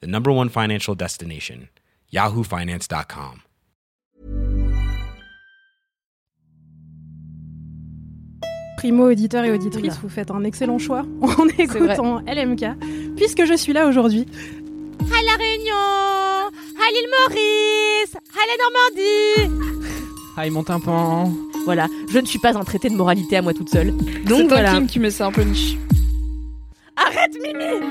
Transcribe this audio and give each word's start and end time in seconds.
the 0.00 0.06
number 0.06 0.30
one 0.32 0.48
financial 0.48 0.94
destination, 0.94 1.68
yahoofinance.com. 2.12 3.42
Primo 8.76 9.10
auditeur 9.10 9.44
et 9.44 9.50
auditrice, 9.52 9.94
vous 10.02 10.08
faites 10.08 10.30
un 10.30 10.44
excellent 10.44 10.78
choix 10.78 11.04
en 11.22 11.48
écoutant 11.58 12.20
LMK, 12.26 13.14
puisque 13.16 13.44
je 13.46 13.54
suis 13.56 13.72
là 13.72 13.86
aujourd'hui. 13.88 14.26
À 15.00 15.22
La 15.24 15.36
Réunion, 15.42 15.74
à 15.74 16.90
l'île 16.92 17.08
Maurice, 17.20 18.14
à 18.14 18.44
la 18.46 19.44
Normandie. 19.48 19.64
Aïe 20.36 20.50
mon 20.50 20.64
tympan. 20.64 21.32
Voilà, 21.64 21.86
je 22.10 22.18
ne 22.18 22.26
suis 22.26 22.38
pas 22.38 22.56
un 22.58 22.64
traité 22.64 22.90
de 22.90 22.94
moralité 22.96 23.36
à 23.36 23.42
moi 23.42 23.54
toute 23.54 23.70
seule. 23.70 23.92
Donc 23.92 24.02
C'est 24.38 24.46
toi, 24.48 24.56
voilà. 24.56 24.72
Kim, 24.74 24.86
qui 24.86 24.98
met 24.98 25.10
ça 25.10 25.26
un 25.26 25.32
peu 25.32 25.42
niche. 25.42 25.76
Arrête 26.96 27.34
Mimi 27.42 27.90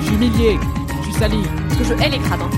Je 0.00 0.04
suis 0.06 0.14
humilié. 0.14 0.56
Je 1.18 1.24
sali. 1.24 1.42
Parce 1.68 1.78
que 1.80 1.84
je 1.84 2.02
hais 2.04 2.08
les 2.10 2.18
crabes. 2.18 2.40
hein. 2.42 2.50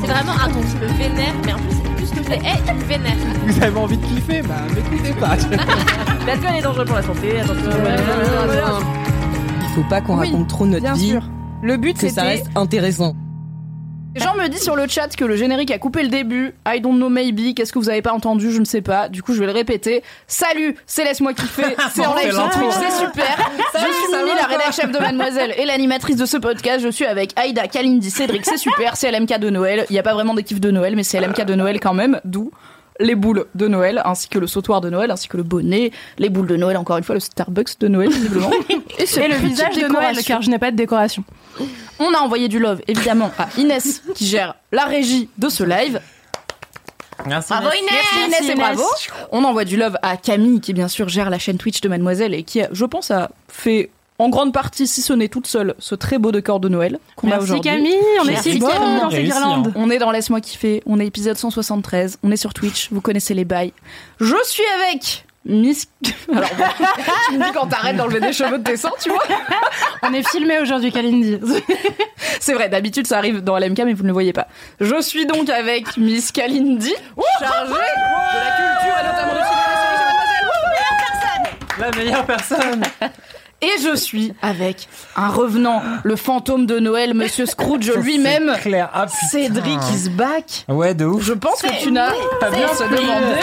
C'est 0.00 0.06
vraiment 0.12 0.32
un 0.32 0.48
ton 0.48 0.60
qui 0.60 0.76
me 0.76 0.86
vénère, 0.98 1.34
mais 1.44 1.52
en 1.52 1.56
plus, 1.58 1.70
c'est 1.70 1.94
plus 1.94 2.10
que 2.20 2.24
je 2.24 2.30
les 2.30 2.36
hais, 2.36 2.58
il 2.68 2.74
me 2.74 2.84
vénère. 2.84 3.16
Vous 3.46 3.62
avez 3.62 3.76
envie 3.78 3.96
de 3.96 4.06
kiffer 4.06 4.42
Bah 4.42 4.54
m'écoutez 4.74 5.12
pas. 5.14 5.28
Parce 6.26 6.38
qu'elle 6.40 6.56
est 6.56 6.62
dangereuse 6.62 6.86
pour 6.86 6.96
la 6.96 7.02
santé, 7.02 7.40
attention. 7.40 7.70
Il 9.62 9.68
faut 9.74 9.88
pas 9.88 10.00
qu'on 10.00 10.18
Oui, 10.18 10.26
raconte 10.30 10.48
trop 10.48 10.66
notre 10.66 10.82
Bien 10.82 10.94
vie, 10.94 11.08
sûr. 11.10 11.22
Le 11.62 11.76
but, 11.76 11.98
que 11.98 12.08
ça 12.08 12.22
reste 12.22 12.48
intéressant. 12.54 13.14
Les 14.14 14.22
gens 14.22 14.34
me 14.34 14.48
disent 14.48 14.62
sur 14.62 14.74
le 14.74 14.88
chat 14.88 15.14
que 15.14 15.24
le 15.24 15.36
générique 15.36 15.70
a 15.70 15.78
coupé 15.78 16.02
le 16.02 16.08
début. 16.08 16.54
I 16.66 16.80
don't 16.80 16.96
know 16.96 17.08
maybe. 17.08 17.54
Qu'est-ce 17.54 17.72
que 17.72 17.78
vous 17.78 17.90
avez 17.90 18.02
pas 18.02 18.12
entendu? 18.12 18.50
Je 18.50 18.58
ne 18.58 18.64
sais 18.64 18.80
pas. 18.80 19.08
Du 19.08 19.22
coup, 19.22 19.34
je 19.34 19.40
vais 19.40 19.46
le 19.46 19.52
répéter. 19.52 20.02
Salut, 20.26 20.76
c'est 20.86 21.04
laisse-moi 21.04 21.34
kiffer. 21.34 21.76
C'est 21.94 22.06
en 22.06 22.14
live 22.14 22.24
c'est 22.24 22.32
sur 22.32 22.42
l'intro. 22.42 22.60
Twitch, 22.60 22.74
c'est 22.74 23.04
super. 23.04 23.50
je 23.74 23.78
suis 23.78 24.16
Mimi, 24.16 24.30
la 24.36 24.46
rédac 24.46 24.72
chef 24.72 24.90
de 24.90 24.98
Mademoiselle 24.98 25.54
et 25.58 25.66
l'animatrice 25.66 26.16
de 26.16 26.26
ce 26.26 26.36
podcast. 26.36 26.82
Je 26.82 26.88
suis 26.88 27.04
avec 27.04 27.38
Aïda, 27.38 27.68
Kalindi, 27.68 28.10
Cédric. 28.10 28.44
C'est 28.44 28.56
super. 28.56 28.96
C'est 28.96 29.10
LMK 29.10 29.38
de 29.38 29.50
Noël. 29.50 29.84
Il 29.90 29.92
n'y 29.92 29.98
a 29.98 30.02
pas 30.02 30.14
vraiment 30.14 30.34
d'équipe 30.34 30.60
de 30.60 30.70
Noël, 30.70 30.96
mais 30.96 31.02
c'est 31.02 31.20
LMK 31.20 31.44
de 31.44 31.54
Noël 31.54 31.78
quand 31.78 31.94
même. 31.94 32.20
D'où 32.24 32.50
les 33.00 33.14
boules 33.14 33.46
de 33.54 33.68
Noël, 33.68 34.02
ainsi 34.04 34.28
que 34.28 34.38
le 34.38 34.46
sautoir 34.46 34.80
de 34.80 34.90
Noël, 34.90 35.10
ainsi 35.10 35.28
que 35.28 35.36
le 35.36 35.42
bonnet, 35.42 35.92
les 36.18 36.30
boules 36.30 36.48
de 36.48 36.56
Noël, 36.56 36.76
encore 36.76 36.98
une 36.98 37.04
fois, 37.04 37.14
le 37.14 37.20
Starbucks 37.20 37.78
de 37.78 37.88
Noël, 37.88 38.10
visiblement. 38.10 38.50
et, 38.70 39.02
Et 39.02 39.28
le 39.28 39.36
visage 39.36 39.76
de 39.76 39.86
Noël, 39.86 40.16
car 40.24 40.42
je 40.42 40.50
n'ai 40.50 40.58
pas 40.58 40.70
de 40.70 40.76
décoration. 40.76 41.22
On 41.98 42.12
a 42.14 42.18
envoyé 42.18 42.48
du 42.48 42.58
love, 42.58 42.80
évidemment, 42.88 43.30
à 43.38 43.48
Inès, 43.58 44.02
qui 44.14 44.26
gère 44.26 44.54
la 44.72 44.84
régie 44.84 45.28
de 45.38 45.48
ce 45.48 45.64
live. 45.64 46.00
Merci. 47.26 47.48
Bravo 47.48 47.68
Merci 47.68 48.16
Inès 48.26 48.40
Inès 48.40 48.50
et 48.50 48.54
bravo. 48.54 48.84
On 49.32 49.44
envoie 49.44 49.64
du 49.64 49.76
love 49.76 49.96
à 50.02 50.16
Camille, 50.16 50.60
qui 50.60 50.72
bien 50.72 50.88
sûr 50.88 51.08
gère 51.08 51.30
la 51.30 51.38
chaîne 51.38 51.58
Twitch 51.58 51.80
de 51.80 51.88
Mademoiselle 51.88 52.34
et 52.34 52.44
qui, 52.44 52.60
je 52.70 52.84
pense, 52.84 53.10
a 53.10 53.30
fait 53.48 53.90
en 54.20 54.28
grande 54.30 54.52
partie, 54.52 54.86
si 54.86 55.00
ce 55.00 55.12
n'est 55.12 55.28
toute 55.28 55.46
seule, 55.46 55.74
ce 55.78 55.94
très 55.94 56.18
beau 56.18 56.32
décor 56.32 56.58
de 56.58 56.68
Noël 56.68 56.98
qu'on 57.16 57.28
a 57.28 57.30
Merci 57.30 57.44
aujourd'hui. 57.44 57.70
Camille, 57.70 57.94
on 58.20 58.24
est 58.24 58.32
Merci 58.32 58.52
si 58.52 58.58
Camille. 58.58 59.00
dans 59.00 59.10
ces 59.10 59.22
guirlandes. 59.22 59.72
On 59.76 59.90
est 59.90 59.98
dans 59.98 60.10
Laisse-moi 60.10 60.40
kiffer, 60.40 60.82
on 60.86 60.98
est 60.98 61.06
épisode 61.06 61.36
173, 61.36 62.18
on 62.24 62.30
est 62.32 62.36
sur 62.36 62.52
Twitch, 62.52 62.88
vous 62.90 63.00
connaissez 63.00 63.34
les 63.34 63.44
bails. 63.44 63.72
Je 64.20 64.34
suis 64.44 64.64
avec 64.82 65.24
Miss... 65.44 65.88
Alors 66.32 66.50
bon, 66.56 66.64
tu 67.26 67.38
me 67.38 67.44
dis 67.44 67.52
quand 67.52 67.66
t'arrêtes 67.66 67.96
d'enlever 67.96 68.20
des 68.20 68.32
cheveux 68.32 68.58
de 68.58 68.64
tes 68.64 68.76
seins, 68.76 68.92
tu 69.00 69.08
vois 69.08 69.22
On 70.02 70.12
est 70.12 70.28
filmé 70.28 70.58
aujourd'hui, 70.60 70.92
Kalindi. 70.92 71.38
C'est 72.40 72.54
vrai, 72.54 72.68
d'habitude 72.68 73.06
ça 73.06 73.18
arrive 73.18 73.42
dans 73.42 73.58
LMK 73.58 73.78
mais 73.84 73.94
vous 73.94 74.02
ne 74.02 74.08
le 74.08 74.12
voyez 74.12 74.32
pas. 74.32 74.48
Je 74.80 75.00
suis 75.00 75.26
donc 75.26 75.48
avec 75.48 75.96
Miss 75.96 76.32
Kalindi, 76.32 76.94
chargée 77.40 77.72
de 77.72 77.78
la 78.34 78.56
culture 78.56 78.98
et 78.98 79.06
notamment 79.06 79.32
et 79.32 79.44
séries 79.44 80.18
chez 80.28 80.44
Mademoiselle. 80.96 81.78
La 81.78 81.90
meilleure 81.90 82.26
personne. 82.26 82.82
Et 83.60 83.70
je 83.82 83.96
suis 83.96 84.32
avec 84.40 84.88
un 85.16 85.28
revenant, 85.28 85.82
le 86.04 86.14
fantôme 86.14 86.64
de 86.66 86.78
Noël, 86.78 87.12
Monsieur 87.14 87.44
Scrooge 87.44 87.90
lui-même. 87.96 88.54
Ah. 88.92 89.06
Cédric 89.30 89.80
is 89.92 90.10
back. 90.10 90.64
Ouais, 90.68 90.94
de 90.94 91.04
ouf. 91.04 91.24
Je 91.24 91.32
pense 91.32 91.62
que 91.62 91.82
tu 91.82 91.90
n'as 91.90 92.12
pas 92.38 92.50
bien 92.50 92.68
se 92.72 92.84
demander. 92.84 93.40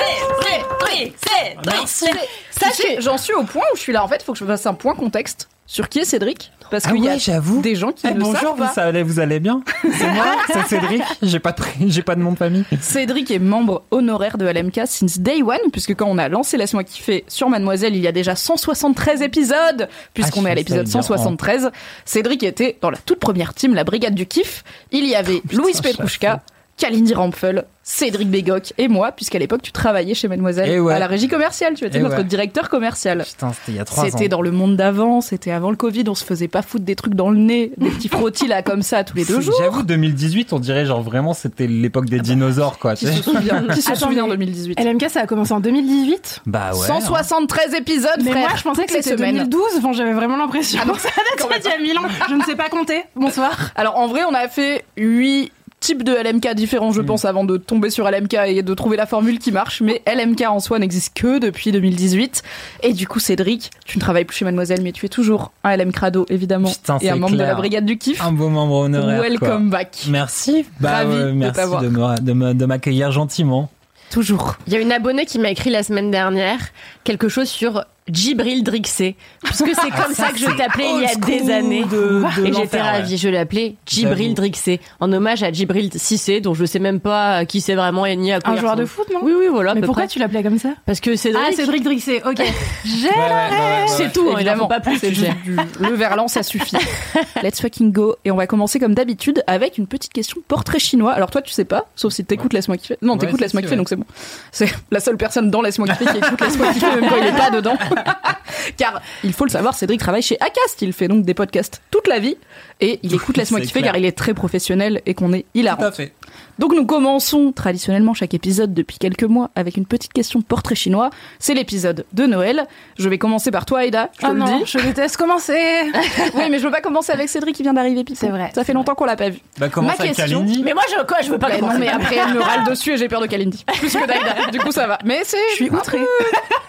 Sachez, 2.52 3.02
j'en 3.02 3.18
suis 3.18 3.34
au 3.34 3.44
point 3.44 3.64
où 3.74 3.76
je 3.76 3.82
suis 3.82 3.92
là. 3.94 4.04
En 4.04 4.08
fait, 4.08 4.18
il 4.22 4.24
faut 4.24 4.32
que 4.32 4.40
je 4.40 4.46
fasse 4.46 4.66
un 4.66 4.74
point 4.74 4.96
contexte 4.96 5.50
sur 5.66 5.90
qui 5.90 6.00
est 6.00 6.06
Cédric. 6.06 6.52
Parce 6.72 6.86
Ah 6.88 6.92
qu'il 6.94 7.04
y 7.04 7.10
a 7.10 7.16
des 7.62 7.76
gens 7.76 7.92
qui 7.92 8.08
Eh, 8.08 8.14
ne 8.16 8.20
bonjour, 8.20 8.40
savent 8.40 8.52
vous, 8.58 8.74
pas. 8.76 8.82
allez, 8.82 9.04
vous 9.04 9.20
allez 9.20 9.40
bien 9.40 9.62
C'est 9.84 10.08
moi, 10.12 10.36
c'est 10.48 10.66
Cédric. 10.68 11.04
J'ai 11.22 11.40
pas 11.40 11.52
de 11.52 11.62
j'ai 11.88 12.02
pas 12.02 12.16
de 12.16 12.22
nom 12.22 12.32
de 12.32 12.38
famille. 12.38 12.66
Cédric 12.82 13.30
est 13.30 13.38
membre 13.38 13.84
honoraire 13.92 14.40
de 14.40 14.46
LMK 14.48 14.82
since 14.88 15.20
day 15.20 15.44
one, 15.44 15.60
puisque 15.72 15.94
quand 15.96 16.08
on 16.08 16.18
a 16.18 16.28
lancé 16.28 16.58
Laisse-moi 16.58 16.84
kiffer 16.84 17.24
sur 17.28 17.50
Mademoiselle, 17.50 17.96
il 17.96 18.02
y 18.02 18.08
a 18.08 18.12
déjà 18.12 18.36
173 18.36 19.22
épisodes, 19.22 19.88
puisqu'on 20.16 20.46
Ah, 20.46 20.50
est 20.50 20.52
à 20.54 20.56
l'épisode 20.56 20.88
savais 20.88 20.92
bien. 21.02 21.02
173. 21.04 21.72
Cédric 22.04 22.42
était 22.44 22.78
dans 22.82 22.90
la 22.90 22.98
toute 22.98 23.20
première 23.20 23.54
team, 23.54 23.76
la 23.76 23.84
Brigade 23.84 24.16
du 24.16 24.26
Kiff. 24.26 24.64
Il 24.92 25.06
y 25.06 25.14
avait 25.16 25.42
Louise 25.52 25.82
Petrouchka, 25.82 26.42
Kalindi 26.78 27.14
Rampfel, 27.14 27.66
Cédric 27.84 28.30
Bégoc 28.30 28.74
et 28.78 28.88
moi, 28.90 29.12
puisqu'à 29.14 29.40
l'époque 29.40 29.62
tu 29.62 29.72
travaillais 29.72 30.14
chez 30.14 30.28
Mademoiselle 30.28 30.70
Eh 30.70 30.80
ouais. 30.80 30.94
à 30.94 31.00
la 31.00 31.08
régie 31.08 31.28
commerciale. 31.30 31.76
Tu 31.76 31.86
étais 31.86 32.00
Eh 32.00 32.02
notre 32.02 32.18
ouais. 32.18 32.24
directeur 32.26 32.68
commercial. 32.70 33.24
Putain, 33.26 33.54
c'était 33.54 33.72
il 33.72 33.76
y 33.76 33.80
a 33.80 33.86
trois 33.86 34.04
ans. 34.04 34.08
C'était 34.12 34.28
dans 34.28 34.42
le 34.42 34.52
monde 34.52 34.76
d'avant, 34.76 35.22
c'était 35.22 35.52
avant 35.52 35.70
le 35.70 35.78
Covid, 35.78 36.04
on 36.08 36.16
se 36.16 36.26
faisait 36.26 36.48
pas 36.50 36.62
foutre 36.62 36.84
des 36.84 36.96
trucs 36.96 37.14
dans 37.14 37.30
le 37.30 37.38
nez, 37.38 37.72
des 37.78 37.90
petits 37.92 38.10
frottis 38.10 38.48
là 38.48 38.62
comme 38.62 38.82
ça 38.82 39.04
tous 39.06 39.16
les 39.16 39.24
deux 39.24 39.40
jours. 39.40 39.56
J'avoue, 39.60 39.84
2018, 39.84 40.52
on 40.52 40.60
dirait 40.60 40.86
genre 40.86 41.02
vraiment 41.02 41.34
c'était 41.34 41.68
l'époque 41.68 42.06
des 42.10 42.20
dinosaures, 42.20 42.78
quoi. 42.78 42.96
tu 42.96 43.06
Qui 43.06 43.14
se 43.14 43.24
souvient, 43.24 43.64
qui 43.74 43.82
se 43.82 43.92
Attends, 43.92 44.08
souvient 44.08 44.24
en 44.26 44.28
mais 44.28 44.36
2018 44.38 44.80
LMK, 44.84 45.10
ça 45.10 45.22
a 45.22 45.28
commencé 45.28 45.54
en 45.54 45.60
2018. 45.62 46.42
Bah 46.46 46.72
ouais. 46.74 46.88
173 46.88 47.74
épisodes, 47.76 48.10
Mais 48.24 48.32
frère. 48.32 48.50
moi, 48.50 48.58
je 48.58 48.64
pensais 48.64 48.86
que 48.86 48.92
c'était 48.92 49.12
semaines. 49.16 49.36
2012. 49.48 49.62
Enfin, 49.78 49.94
j'avais 49.94 50.14
vraiment 50.14 50.36
l'impression. 50.38 50.80
Ah 50.82 50.86
non, 50.86 50.96
ça 50.96 51.10
date 51.40 51.62
d'il 51.62 51.72
y 51.72 51.74
a 51.74 51.80
1000 51.80 51.98
ans. 52.00 52.10
Je 52.30 52.36
ne 52.36 52.44
sais 52.44 52.56
pas 52.56 52.68
compter. 52.70 53.04
Bonsoir. 53.16 53.72
Alors 53.76 53.98
en 53.98 54.08
vrai, 54.08 54.22
on 54.30 54.34
a 54.34 54.48
fait 54.50 54.84
8 54.98 55.52
types 55.80 56.04
de 56.04 56.14
LMK 56.14 56.54
différents, 56.56 56.92
je 56.92 57.02
Mm. 57.02 57.06
pense, 57.06 57.26
avant 57.26 57.44
de 57.44 57.58
tomber 57.58 57.90
sur 57.90 58.08
LMK 58.10 58.34
et 58.48 58.64
de 58.64 58.74
trouver 58.74 58.98
la 58.98 59.06
formule 59.06 59.38
qui 59.40 59.52
marche. 59.52 59.82
Mais 59.82 60.02
LMK 60.08 60.42
en 60.48 60.60
soi 60.60 60.80
n'existe 60.80 61.14
que 61.16 61.38
depuis 61.40 61.72
2018. 61.72 62.42
Et 62.82 62.94
du 62.94 63.08
coup, 63.08 63.20
Cédric, 63.20 63.70
tu 63.86 63.98
ne 63.98 64.02
travailles 64.02 64.26
plus 64.26 64.38
chez 64.38 64.46
Mademoiselle, 64.46 64.82
mais 64.82 64.92
tu 64.94 65.06
es 65.06 65.10
toujours 65.10 65.52
un 65.64 65.76
LM 65.78 65.92
Crado, 65.92 66.26
évidemment. 66.30 66.70
Putain, 66.70 66.98
et 67.02 67.10
un 67.10 67.18
membre 67.18 67.34
de 67.34 67.44
la 67.44 67.54
brigade 67.56 67.86
du 67.86 67.98
kiff. 67.98 68.24
Un 68.24 68.32
beau 68.32 68.50
membre 68.50 68.76
honoraire. 68.76 69.20
quoi. 69.20 69.30
Welcome 69.50 69.70
back. 69.70 70.06
Merci. 70.10 70.66
Bah, 70.80 70.92
Ravi 71.04 71.18
de 71.18 71.32
merci 71.32 71.54
t'avoir. 71.56 71.82
de 71.84 71.90
me- 71.90 72.20
de 72.22 72.34
me- 72.34 72.54
de 72.54 72.66
m'accueillir 72.66 73.12
gentiment. 73.12 73.70
Toujours. 74.12 74.56
Il 74.68 74.74
y 74.74 74.76
a 74.76 74.80
une 74.80 74.92
abonnée 74.92 75.26
qui 75.26 75.40
m'a 75.40 75.50
écrit 75.50 75.70
la 75.72 75.84
semaine 75.84 76.10
dernière 76.12 76.60
quelque 77.04 77.28
chose 77.28 77.48
sur 77.50 77.86
Djibril 78.12 78.64
Drixé. 78.64 79.16
Puisque 79.44 79.70
c'est 79.74 79.90
comme 80.04 80.14
ça, 80.14 80.30
que 80.32 80.38
je 80.38 80.46
t'appelais 80.46 80.90
il 80.96 81.02
y 81.02 81.06
a 81.06 81.16
des 81.16 81.52
années. 81.52 81.84
de- 81.86 82.22
de 82.22 82.26
et 82.26 82.48
j'étais 82.48 82.52
l'enfer, 82.52 82.84
ouais. 82.86 82.92
ravie. 82.92 83.18
Je 83.18 83.30
l'ai 83.30 83.38
appelé 83.38 83.76
Djibril. 83.88 84.34
Drixé. 84.36 84.80
En 85.00 85.12
hommage 85.12 85.42
à 85.44 85.52
Djibril 85.52 85.90
Cissé, 85.96 86.40
dont 86.42 86.54
je 86.54 86.66
sais 86.66 86.80
même 86.80 87.00
pas 87.00 87.46
qui 87.46 87.62
c'est 87.62 87.74
vraiment 87.76 88.06
et 88.06 88.16
ni 88.16 88.32
à 88.32 88.40
quoi 88.40 88.54
Un 88.54 88.58
joueur 88.58 88.76
de 88.76 88.86
foot, 88.86 89.08
non 89.14 89.20
Oui, 89.24 89.34
oui, 89.38 89.48
voilà. 89.50 89.74
Mais 89.74 89.82
pourquoi 89.82 90.04
près. 90.04 90.08
tu 90.14 90.20
l'appelais 90.20 90.44
comme 90.44 90.60
ça 90.60 90.70
Parce 90.86 91.00
que 91.00 91.16
Cédric. 91.16 91.44
Ah, 91.48 91.52
Cédric 91.52 91.84
Drixé. 91.84 92.22
Ok. 92.26 92.38
J'ai 92.86 93.08
Ouais, 93.08 93.14
ouais, 93.16 93.22
ouais, 93.22 93.50
ouais, 93.50 93.86
C'est 93.88 94.04
ouais. 94.04 94.12
tout, 94.12 94.28
hein, 94.30 94.36
Évidemment, 94.36 94.68
pas 94.68 94.80
plus. 94.82 94.98
c'est 95.00 95.12
le 95.12 95.94
verlan, 95.96 96.28
ça 96.28 96.44
suffit. 96.44 96.78
Let's 97.44 97.60
fucking 97.62 97.92
go. 97.92 98.16
Et 98.24 98.32
on 98.32 98.36
va 98.36 98.46
commencer 98.46 98.80
comme 98.80 98.94
d'habitude 98.94 99.44
avec 99.48 99.78
une 99.78 99.88
petite 99.88 100.14
question 100.14 100.42
portrait 100.48 100.80
chinois. 100.80 101.12
Alors 101.14 101.32
toi, 101.32 101.42
tu 101.42 101.52
sais 101.52 101.66
pas, 101.66 101.86
sauf 101.96 102.14
si 102.14 102.24
t'écoutes 102.24 102.54
Laisse-moi 102.54 102.78
kiffer. 102.78 102.98
Non, 103.02 103.14
Ouais, 103.14 103.20
t'écoutes 103.20 103.42
Laisse-moi 103.42 103.62
kiffer, 103.62 103.74
ouais. 103.74 103.78
donc 103.78 103.90
c'est 103.90 103.96
bon. 103.96 104.06
C'est 104.52 104.72
la 104.92 105.00
seule 105.00 105.18
personne 105.18 105.50
dans 105.50 105.62
Laisse-moi 105.62 105.88
kiffer 105.88 106.06
qui 106.06 106.18
écoute 106.18 106.42
Laisse-moi 106.42 106.72
kiffer, 106.74 106.88
même 107.02 107.10
quand 107.10 107.18
il 107.18 107.26
est 107.28 107.32
pas 107.38 107.50
dedans. 107.50 107.76
car 108.78 109.02
il 109.24 109.34
faut 109.34 109.46
le 109.46 109.52
savoir, 109.52 109.74
Cédric 109.74 110.00
travaille 110.00 110.22
chez 110.22 110.38
Acast. 110.40 110.82
Il 110.82 110.94
fait 110.94 111.08
donc 111.08 111.26
des 111.26 111.34
podcasts 111.34 111.82
toute 111.92 112.08
la 112.08 112.20
vie 112.20 112.38
et 112.82 113.00
il 113.04 113.14
écoute 113.14 113.38
Laisse-moi 113.38 113.62
kiffer 113.62 113.82
car 113.82 113.98
il 113.98 114.06
est 114.06 114.18
très 114.18 114.34
professionnel 114.34 115.02
et 115.06 115.14
qu'on 115.14 115.34
est 115.34 115.46
hilarant. 115.54 115.82
Tout 115.82 115.88
à 115.88 115.92
fait. 115.92 116.14
Donc 116.60 116.74
nous 116.74 116.86
commençons 116.86 117.52
traditionnellement 117.52 118.14
chaque 118.14 118.34
épisode 118.34 118.74
depuis 118.74 118.98
quelques 118.98 119.24
mois 119.24 119.50
avec 119.56 119.78
une 119.78 119.86
petite 119.86 120.14
question 120.14 120.42
portrait 120.42 120.76
chinois. 120.76 121.10
C'est 121.40 121.54
l'épisode 121.54 122.06
de 122.14 122.26
Noël. 122.26 122.66
Je 122.98 123.10
vais 123.10 123.18
commencer 123.18 123.52
par 123.52 123.66
toi, 123.66 123.80
Aïda. 123.80 124.10
Je 124.16 124.20
te 124.22 124.26
Ah 124.26 124.30
le 124.34 124.40
non, 124.40 124.60
dis. 124.60 124.64
je 124.66 124.80
déteste 124.80 125.18
commencer. 125.18 125.54
Oui, 126.36 126.44
mais 126.50 126.60
je 126.60 126.64
veux 126.66 126.72
pas 126.72 126.82
commencer 126.82 127.12
avec 127.12 127.30
Cédric 127.30 127.56
qui 127.56 127.64
vient 127.64 127.74
d'arriver. 127.74 128.04
C'est 128.14 128.30
vrai, 128.30 128.52
Ça 128.54 128.64
fait 128.64 128.74
longtemps 128.74 128.96
qu'on 128.96 129.06
l'a 129.06 129.16
pas 129.16 129.30
vu. 129.30 129.40
Bah, 129.60 129.70
commence 129.70 129.98
Ma 129.98 130.04
avec 130.04 130.16
question- 130.16 130.40
Kalindi. 130.42 130.64
Mais 130.64 130.74
moi, 130.74 130.84
je, 130.90 131.04
quoi, 131.06 131.18
je 131.22 131.30
veux 131.32 131.38
pas 131.40 131.48
Bah 131.48 131.54
non, 131.56 131.60
commencer. 131.62 131.80
mais 131.80 131.88
après 131.90 132.16
elle 132.18 132.34
me 132.34 132.42
râle 132.42 132.64
dessus 132.70 132.94
et 132.94 132.98
j'ai 132.98 133.08
peur 133.08 133.22
de 133.22 133.28
Kalindi. 133.28 133.64
Plus 133.80 133.94
que 133.94 134.06
d'Aïda. 134.06 134.52
Du 134.52 134.60
coup, 134.60 134.72
ça 134.72 134.88
va. 134.88 134.98
Mais 135.06 135.22
c'est. 135.24 135.38
Je 135.52 135.56
suis 135.56 135.70
outrée. 135.70 136.00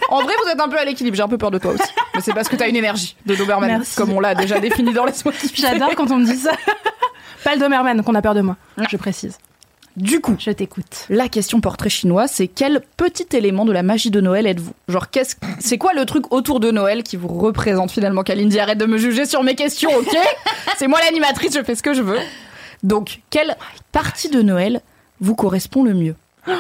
En 0.09 0.23
vrai, 0.23 0.33
vous 0.45 0.51
êtes 0.51 0.61
un 0.61 0.69
peu 0.69 0.79
à 0.79 0.85
l'équilibre. 0.85 1.17
J'ai 1.17 1.23
un 1.23 1.29
peu 1.29 1.39
peur 1.39 1.51
de 1.51 1.59
toi 1.59 1.73
aussi. 1.73 1.83
Mais 2.15 2.21
c'est 2.21 2.33
parce 2.33 2.49
que 2.49 2.57
t'as 2.57 2.69
une 2.69 2.77
énergie 2.77 3.17
de 3.27 3.35
Doberman, 3.35 3.69
Merci. 3.69 3.97
comme 3.97 4.13
on 4.13 4.21
l'a 4.21 4.35
déjà 4.35 4.61
défini 4.61 4.93
dans 4.93 5.05
kiffer. 5.07 5.31
J'adore 5.55 5.95
quand 5.97 6.11
on 6.11 6.17
me 6.19 6.25
dit 6.27 6.37
ça. 6.37 6.53
Pas 7.45 7.55
le 7.55 7.61
Doberman 7.61 8.03
qu'on 8.03 8.15
a 8.15 8.23
peur 8.23 8.35
de 8.35 8.41
moi. 8.41 8.57
Je 8.89 8.97
précise. 8.97 9.39
Du 9.97 10.21
coup, 10.21 10.37
Je 10.39 10.51
t'écoute. 10.51 11.07
la 11.09 11.29
question 11.29 11.61
portrait 11.61 11.89
chinois, 11.89 12.27
c'est 12.29 12.49
quel 12.49 12.83
petit 12.99 13.27
élément 13.35 13.65
de 13.65 13.73
la 13.73 13.83
magie 13.83 14.11
de 14.11 14.21
Noël 14.21 14.47
êtes-vous? 14.47 14.75
Genre, 14.89 15.09
qu'est-ce, 15.11 15.37
c'est 15.59 15.79
quoi 15.79 15.95
le 15.95 16.05
truc 16.05 16.33
autour 16.35 16.61
de 16.61 16.71
Noël 16.71 17.03
qui 17.03 17.17
vous 17.17 17.29
représente 17.29 17.91
finalement 17.91 18.23
Kalindi, 18.23 18.59
arrête 18.61 18.77
de 18.79 18.85
me 18.87 18.99
juger 18.99 19.25
sur 19.25 19.43
mes 19.43 19.55
questions, 19.55 19.91
ok? 19.97 20.17
C'est 20.77 20.87
moi 20.87 20.99
l'animatrice, 21.05 21.55
je 21.57 21.63
fais 21.63 21.75
ce 21.75 21.83
que 21.83 21.95
je 21.95 22.03
veux. 22.03 22.19
Donc, 22.83 23.21
quelle 23.31 23.57
partie 23.93 24.29
de 24.29 24.43
Noël 24.43 24.83
vous 25.21 25.35
correspond 25.35 25.83
le 25.83 25.95
mieux? 25.95 26.15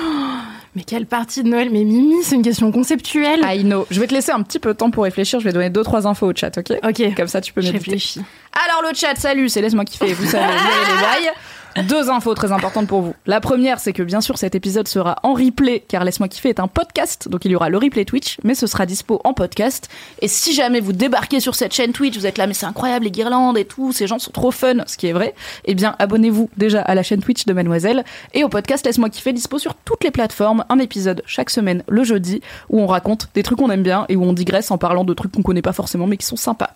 Mais 0.74 0.82
quelle 0.82 1.06
partie 1.06 1.42
de 1.42 1.48
Noël? 1.48 1.68
Mais 1.70 1.84
Mimi, 1.84 2.22
c'est 2.22 2.34
une 2.34 2.42
question 2.42 2.70
conceptuelle. 2.70 3.40
I 3.44 3.64
know. 3.64 3.86
Je 3.90 3.98
vais 3.98 4.06
te 4.06 4.12
laisser 4.14 4.32
un 4.32 4.42
petit 4.42 4.58
peu 4.58 4.72
de 4.74 4.78
temps 4.78 4.90
pour 4.90 5.04
réfléchir, 5.04 5.40
je 5.40 5.44
vais 5.44 5.52
donner 5.52 5.70
deux 5.70 5.82
trois 5.82 6.06
infos 6.06 6.26
au 6.30 6.34
chat, 6.34 6.56
ok? 6.58 6.72
Ok. 6.86 7.14
Comme 7.16 7.28
ça, 7.28 7.40
tu 7.40 7.52
peux 7.52 7.60
méditer. 7.62 7.78
réfléchis. 7.78 8.20
Alors 8.52 8.82
le 8.82 8.94
chat, 8.94 9.14
salut, 9.16 9.48
c'est 9.48 9.62
laisse-moi 9.62 9.84
kiffer, 9.86 10.12
vous 10.12 10.26
savez, 10.26 10.44
vous 10.44 10.50
avez 10.50 10.96
les 10.96 11.02
bails. 11.26 11.32
Deux 11.82 12.08
infos 12.08 12.34
très 12.34 12.52
importantes 12.52 12.88
pour 12.88 13.02
vous. 13.02 13.14
La 13.26 13.38
première, 13.42 13.80
c'est 13.80 13.92
que 13.92 14.02
bien 14.02 14.22
sûr 14.22 14.38
cet 14.38 14.54
épisode 14.54 14.88
sera 14.88 15.16
en 15.22 15.34
replay, 15.34 15.84
car 15.86 16.04
Laisse-moi 16.04 16.28
kiffer 16.28 16.48
est 16.48 16.58
un 16.58 16.68
podcast, 16.68 17.28
donc 17.28 17.44
il 17.44 17.50
y 17.50 17.56
aura 17.56 17.68
le 17.68 17.76
replay 17.76 18.06
Twitch, 18.06 18.38
mais 18.44 18.54
ce 18.54 18.66
sera 18.66 18.86
dispo 18.86 19.20
en 19.24 19.34
podcast. 19.34 19.90
Et 20.22 20.28
si 20.28 20.54
jamais 20.54 20.80
vous 20.80 20.94
débarquez 20.94 21.38
sur 21.38 21.54
cette 21.54 21.74
chaîne 21.74 21.92
Twitch, 21.92 22.16
vous 22.16 22.26
êtes 22.26 22.38
là, 22.38 22.46
mais 22.46 22.54
c'est 22.54 22.64
incroyable, 22.64 23.04
les 23.04 23.10
guirlandes 23.10 23.58
et 23.58 23.66
tout, 23.66 23.92
ces 23.92 24.06
gens 24.06 24.18
sont 24.18 24.30
trop 24.30 24.50
fun, 24.50 24.84
ce 24.86 24.96
qui 24.96 25.06
est 25.06 25.12
vrai, 25.12 25.34
eh 25.66 25.74
bien 25.74 25.96
abonnez-vous 25.98 26.48
déjà 26.56 26.80
à 26.80 26.94
la 26.94 27.02
chaîne 27.02 27.20
Twitch 27.20 27.44
de 27.44 27.52
Mademoiselle 27.52 28.04
et 28.32 28.42
au 28.42 28.48
podcast 28.48 28.86
Laisse-moi 28.86 29.10
kiffer, 29.10 29.34
dispo 29.34 29.58
sur 29.58 29.74
toutes 29.74 30.02
les 30.02 30.10
plateformes, 30.10 30.64
un 30.70 30.78
épisode 30.78 31.22
chaque 31.26 31.50
semaine 31.50 31.82
le 31.88 32.04
jeudi, 32.04 32.40
où 32.70 32.80
on 32.80 32.86
raconte 32.86 33.28
des 33.34 33.42
trucs 33.42 33.58
qu'on 33.58 33.70
aime 33.70 33.82
bien 33.82 34.06
et 34.08 34.16
où 34.16 34.24
on 34.24 34.32
digresse 34.32 34.70
en 34.70 34.78
parlant 34.78 35.04
de 35.04 35.12
trucs 35.12 35.32
qu'on 35.32 35.42
connaît 35.42 35.60
pas 35.60 35.74
forcément 35.74 36.06
mais 36.06 36.16
qui 36.16 36.26
sont 36.26 36.36
sympas. 36.36 36.70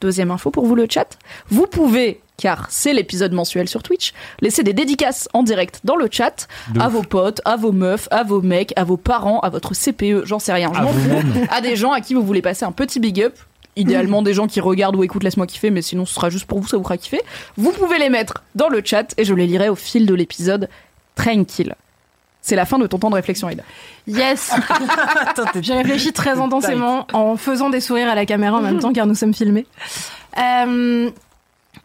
Deuxième 0.00 0.30
info 0.30 0.50
pour 0.50 0.64
vous 0.64 0.76
le 0.76 0.86
chat, 0.88 1.18
vous 1.48 1.66
pouvez, 1.66 2.20
car 2.36 2.66
c'est 2.70 2.92
l'épisode 2.92 3.32
mensuel 3.32 3.68
sur 3.68 3.82
Twitch, 3.82 4.12
laisser 4.40 4.62
des 4.62 4.72
dédicaces 4.72 5.28
en 5.32 5.42
direct 5.42 5.80
dans 5.82 5.96
le 5.96 6.08
chat 6.10 6.46
De 6.72 6.80
à 6.80 6.86
ouf. 6.86 6.92
vos 6.92 7.02
potes, 7.02 7.40
à 7.44 7.56
vos 7.56 7.72
meufs, 7.72 8.06
à 8.12 8.22
vos 8.22 8.40
mecs, 8.40 8.72
à 8.76 8.84
vos 8.84 8.96
parents, 8.96 9.40
à 9.40 9.50
votre 9.50 9.74
CPE, 9.74 10.24
j'en 10.24 10.38
sais 10.38 10.52
rien, 10.52 10.70
je 10.72 10.78
À 10.78 10.82
m'en 10.82 10.92
fous, 10.92 11.22
à 11.50 11.60
des 11.60 11.74
gens 11.74 11.90
à 11.90 12.00
qui 12.00 12.14
vous 12.14 12.22
voulez 12.22 12.42
passer 12.42 12.64
un 12.64 12.72
petit 12.72 13.00
big 13.00 13.20
up. 13.22 13.36
Idéalement 13.74 14.22
des 14.22 14.34
gens 14.34 14.48
qui 14.48 14.60
regardent 14.60 14.96
ou 14.96 15.04
écoutent 15.04 15.22
Laisse-moi 15.22 15.46
kiffer, 15.46 15.70
mais 15.70 15.82
sinon 15.82 16.04
ce 16.04 16.14
sera 16.14 16.30
juste 16.30 16.46
pour 16.46 16.58
vous, 16.60 16.66
ça 16.66 16.76
vous 16.76 16.82
fera 16.82 16.96
kiffer. 16.96 17.20
Vous 17.56 17.72
pouvez 17.72 17.98
les 17.98 18.08
mettre 18.08 18.42
dans 18.56 18.68
le 18.68 18.82
chat 18.84 19.14
et 19.16 19.24
je 19.24 19.34
les 19.34 19.46
lirai 19.46 19.68
au 19.68 19.76
fil 19.76 20.04
de 20.06 20.14
l'épisode. 20.14 20.68
Tranquille. 21.14 21.74
C'est 22.40 22.56
la 22.56 22.64
fin 22.64 22.78
de 22.78 22.86
ton 22.86 22.98
temps 22.98 23.10
de 23.10 23.14
réflexion, 23.16 23.50
Ida. 23.50 23.62
Yes 24.06 24.52
J'ai 25.60 25.74
réfléchi 25.74 26.12
très 26.12 26.38
intensément 26.40 27.06
en 27.12 27.36
faisant 27.36 27.68
des 27.70 27.80
sourires 27.80 28.08
à 28.08 28.14
la 28.14 28.24
caméra 28.26 28.56
en 28.56 28.62
même 28.62 28.78
temps 28.78 28.92
car 28.92 29.06
nous 29.06 29.14
sommes 29.14 29.34
filmés. 29.34 29.66
Euh, 30.38 31.10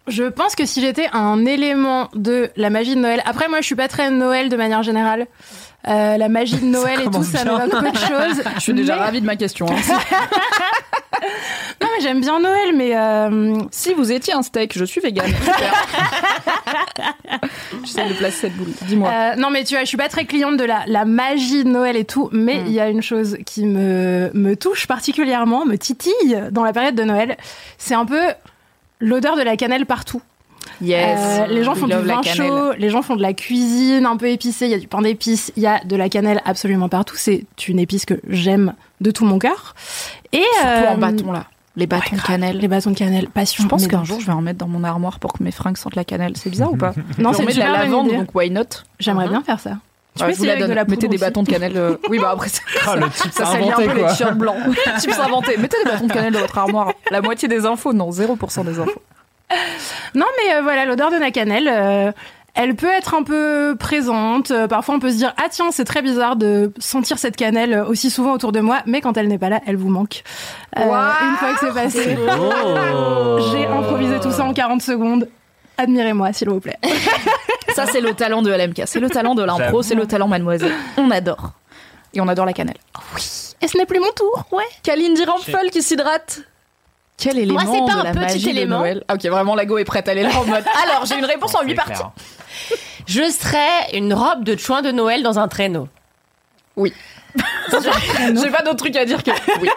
je 0.08 0.24
pense 0.24 0.56
que 0.56 0.66
si 0.66 0.80
j'étais 0.82 1.08
un 1.14 1.46
élément 1.46 2.10
de 2.14 2.50
la 2.56 2.70
magie 2.70 2.96
de 2.96 3.00
Noël, 3.02 3.22
après 3.26 3.48
moi 3.50 3.60
je 3.62 3.66
suis 3.66 3.76
pas 3.76 3.88
très 3.88 4.10
Noël 4.10 4.50
de 4.50 4.56
manière 4.56 4.84
générale. 4.84 5.28
Euh, 5.88 6.16
la 6.18 6.30
magie 6.30 6.56
de 6.58 6.66
Noël 6.66 7.02
et 7.02 7.06
tout, 7.12 7.24
ça 7.24 7.44
bien. 7.44 7.58
m'évoque 7.58 7.84
peu 7.84 7.92
de 7.92 7.98
choses. 7.98 8.44
Je 8.56 8.60
suis 8.60 8.74
déjà 8.74 8.96
Mais- 8.96 9.02
ravie 9.02 9.22
de 9.22 9.26
ma 9.26 9.36
question. 9.36 9.66
hein. 9.70 9.98
Non 11.82 11.88
mais 11.96 12.02
j'aime 12.04 12.22
bien 12.22 12.40
Noël, 12.40 12.74
mais 12.76 12.96
euh, 12.96 13.56
Si 13.72 13.94
vous 13.94 14.12
étiez 14.12 14.34
un 14.34 14.42
steak, 14.42 14.78
je 14.78 14.86
suis 14.86 15.02
vegan. 15.02 15.28
Super. 15.28 15.74
J'essaie 17.84 18.08
de 18.10 18.14
placer 18.14 18.38
cette 18.42 18.56
boule. 18.56 18.68
Dis-moi. 18.84 19.10
Euh, 19.10 19.36
non, 19.36 19.50
mais 19.50 19.64
tu 19.64 19.74
vois, 19.76 19.84
je 19.84 19.88
suis 19.88 19.98
pas 19.98 20.10
très 20.10 20.26
cliente 20.26 20.58
de 20.58 20.64
la, 20.64 20.84
la 20.88 21.06
magie 21.06 21.64
de 21.64 21.70
Noël 21.70 21.96
et 21.96 22.06
tout, 22.06 22.30
mais 22.32 22.60
Hmm. 22.60 22.66
il 22.68 22.74
y 22.74 22.80
a 22.80 22.90
une 22.90 23.02
chose 23.02 23.38
qui 23.46 23.66
me, 23.66 24.30
me 24.34 24.56
touche 24.56 24.88
particulièrement, 24.88 25.66
me 25.66 25.78
titille 25.78 26.42
dans 26.52 26.64
la 26.64 26.74
période 26.74 26.96
de 26.96 27.04
Noël. 27.04 27.38
C'est 27.78 27.96
un 27.96 28.06
peu 28.06 28.22
l'odeur 29.00 29.36
de 29.36 29.42
la 29.42 29.58
cannelle 29.58 29.86
partout. 29.86 30.22
Yes. 30.82 31.20
Euh, 31.20 31.48
les 31.54 31.64
gens 31.64 31.76
font 31.76 31.88
du 31.88 31.94
vin 31.94 32.22
chaud, 32.24 32.74
les 32.78 32.90
gens 32.90 33.02
font 33.02 33.16
de 33.16 33.22
la 33.22 33.34
cuisine 33.34 34.06
un 34.06 34.18
peu 34.18 34.28
épicée, 34.30 34.66
il 34.66 34.72
y 34.72 34.76
a 34.76 34.80
du 34.80 34.88
pain 34.88 35.02
d'épices, 35.02 35.52
il 35.56 35.64
y 35.64 35.68
a 35.68 35.84
de 35.84 35.96
la 35.96 36.10
cannelle 36.10 36.42
absolument 36.46 36.90
partout. 36.90 37.16
C'est 37.18 37.46
une 37.68 37.80
épice 37.80 38.06
que 38.06 38.16
j'aime 38.28 38.74
de 39.02 39.12
tout 39.12 39.26
mon 39.26 39.40
cœur. 39.40 39.76
Et 40.32 40.38
Surtout 40.60 40.68
euh, 40.68 40.90
en 40.94 40.98
bâton 40.98 41.32
là. 41.32 41.46
Les 41.76 41.88
bâtons 41.88 42.12
ouais, 42.12 42.18
de 42.18 42.24
cannelle. 42.24 42.58
Les 42.58 42.68
bâtons 42.68 42.92
de 42.92 42.96
cannelle, 42.98 43.30
passion. 43.30 43.64
Je 43.64 43.68
pense 43.68 43.88
qu'un 43.88 44.04
jour 44.04 44.20
je 44.20 44.28
vais 44.28 44.32
en 44.34 44.42
mettre 44.42 44.60
dans 44.60 44.68
mon 44.68 44.84
armoire 44.84 45.20
pour 45.20 45.34
que 45.34 45.42
mes 45.44 45.52
fringues 45.52 45.78
sentent 45.78 45.96
la 45.96 46.04
cannelle. 46.06 46.34
C'est 46.38 46.50
bizarre 46.52 46.72
ou 46.72 46.78
pas? 46.78 46.94
Non, 47.18 47.32
on 47.32 47.34
c'est 47.34 47.46
de 47.46 47.60
la 47.60 47.72
lavande, 47.72 48.08
idée. 48.08 48.18
donc 48.18 48.36
why 48.36 48.50
not? 48.52 48.62
J'aimerais 49.00 49.26
Mhm. 49.26 49.32
bien 49.32 49.42
faire 49.44 49.60
ça. 49.60 49.72
Tu 50.16 50.22
Ouais, 50.22 50.28
peux 50.28 50.34
essayer 50.34 50.52
avec 50.52 50.68
de 50.68 50.74
la 50.74 50.86
Mettez 50.86 51.08
des 51.08 51.18
bâtons 51.18 51.42
de 51.42 51.50
cannelle. 51.50 51.74
euh, 51.76 51.98
Oui, 52.08 52.20
bah 52.20 52.30
après, 52.34 52.48
ça, 52.48 52.62
Ah, 52.86 52.96
le 52.98 53.10
type 53.10 53.32
ça 53.32 53.46
salit 53.48 53.64
un 53.64 53.68
inventé, 53.70 53.88
peu 53.88 53.94
les 53.96 54.02
quoi. 54.02 54.12
t-shirts 54.12 54.38
blancs. 54.38 54.56
Tips 55.00 55.20
inventés. 55.20 55.58
Mettez 55.58 55.78
des 55.84 55.90
bâtons 55.90 56.06
de 56.06 56.14
cannelle 56.14 56.34
dans 56.34 56.40
votre 56.42 56.56
armoire. 56.60 56.94
La 57.10 57.22
moitié 57.22 57.48
des 57.48 57.66
infos, 57.66 57.94
non, 57.94 58.12
0% 58.12 58.64
des 58.64 58.78
infos. 58.78 58.92
Non, 60.16 60.26
mais 60.38 60.56
euh, 60.56 60.62
voilà, 60.62 60.86
l'odeur 60.86 61.12
de 61.12 61.18
la 61.18 61.32
cannelle, 61.32 61.70
euh, 61.72 62.12
elle 62.56 62.76
peut 62.76 62.90
être 62.92 63.16
un 63.16 63.24
peu 63.24 63.76
présente. 63.80 64.52
Euh, 64.52 64.68
parfois, 64.68 64.96
on 64.96 65.00
peut 65.00 65.10
se 65.12 65.18
dire 65.18 65.34
ah 65.38 65.48
tiens, 65.50 65.72
c'est 65.72 65.86
très 65.86 66.02
bizarre 66.02 66.36
de 66.36 66.72
sentir 66.80 67.18
cette 67.18 67.36
cannelle 67.36 67.84
aussi 67.88 68.10
souvent 68.10 68.34
autour 68.34 68.52
de 68.52 68.60
moi, 68.60 68.80
mais 68.86 69.02
quand 69.02 69.18
elle 69.18 69.28
n'est 69.28 69.40
pas 69.40 69.50
là, 69.50 69.60
elle 69.66 69.78
vous 69.78 69.90
manque. 69.90 70.24
Euh, 70.78 70.82
une 70.84 71.36
fois 71.38 71.54
que 71.54 71.60
c'est 71.62 71.74
passé, 71.74 72.18
Oh. 72.30 73.40
j'ai 73.52 73.66
improvisé 73.66 74.20
tout 74.20 74.32
ça 74.32 74.44
en 74.44 74.54
40 74.54 74.82
secondes. 74.82 75.28
Admirez-moi, 75.78 76.32
s'il 76.34 76.50
vous 76.50 76.60
plaît. 76.60 76.78
Ça, 77.76 77.88
c'est 77.88 78.02
le 78.02 78.14
talent 78.14 78.44
de 78.44 78.52
LMK. 78.52 78.84
C'est 78.86 79.00
le 79.00 79.10
talent 79.10 79.34
de 79.34 79.42
l'impro, 79.44 79.82
c'est 79.82 79.96
le 79.96 80.06
talent 80.06 80.28
mademoiselle. 80.28 80.74
On 80.98 81.10
adore. 81.10 81.54
Et 82.14 82.22
on 82.22 82.28
adore 82.28 82.46
la 82.46 82.54
cannelle. 82.54 82.78
Et 83.60 83.68
ce 83.68 83.76
n'est 83.78 83.88
plus 83.88 84.00
mon 84.00 84.12
tour, 84.16 84.44
ouais. 84.52 84.64
Kalindi 84.84 85.26
Rampfel 85.26 85.72
qui 85.72 85.82
s'hydrate. 85.82 86.42
Quel 87.24 87.38
élément 87.40 87.60
c'est 87.60 87.80
pas 87.80 87.96
de 87.96 88.00
un 88.00 88.04
la 88.04 88.12
petit 88.12 88.20
magie 88.20 88.50
élément. 88.50 88.76
de 88.78 88.82
Noël 88.82 89.04
Ah, 89.08 89.14
Ok, 89.16 89.26
vraiment, 89.26 89.56
la 89.56 89.66
go 89.66 89.78
est 89.78 89.86
prête. 89.86 90.08
Elle 90.08 90.18
est 90.20 90.24
là 90.24 90.30
en 90.38 90.46
mode. 90.46 90.64
Alors, 90.84 91.06
j'ai 91.06 91.18
une 91.18 91.26
réponse 91.26 91.56
en 91.56 91.64
8 91.64 91.76
parties. 91.76 91.92
clair. 91.94 92.12
Je 93.08 93.30
serais 93.30 93.96
une 93.98 94.14
robe 94.14 94.44
de 94.44 94.56
chouin 94.58 94.82
de 94.82 94.92
Noël 94.92 95.24
dans 95.24 95.40
un 95.40 95.48
traîneau. 95.50 95.88
J'ai 96.78 98.50
pas 98.52 98.62
d'autre 98.64 98.78
truc 98.78 98.96
à 98.96 99.06
dire 99.06 99.24
que. 99.24 99.32
Oui. 99.62 99.70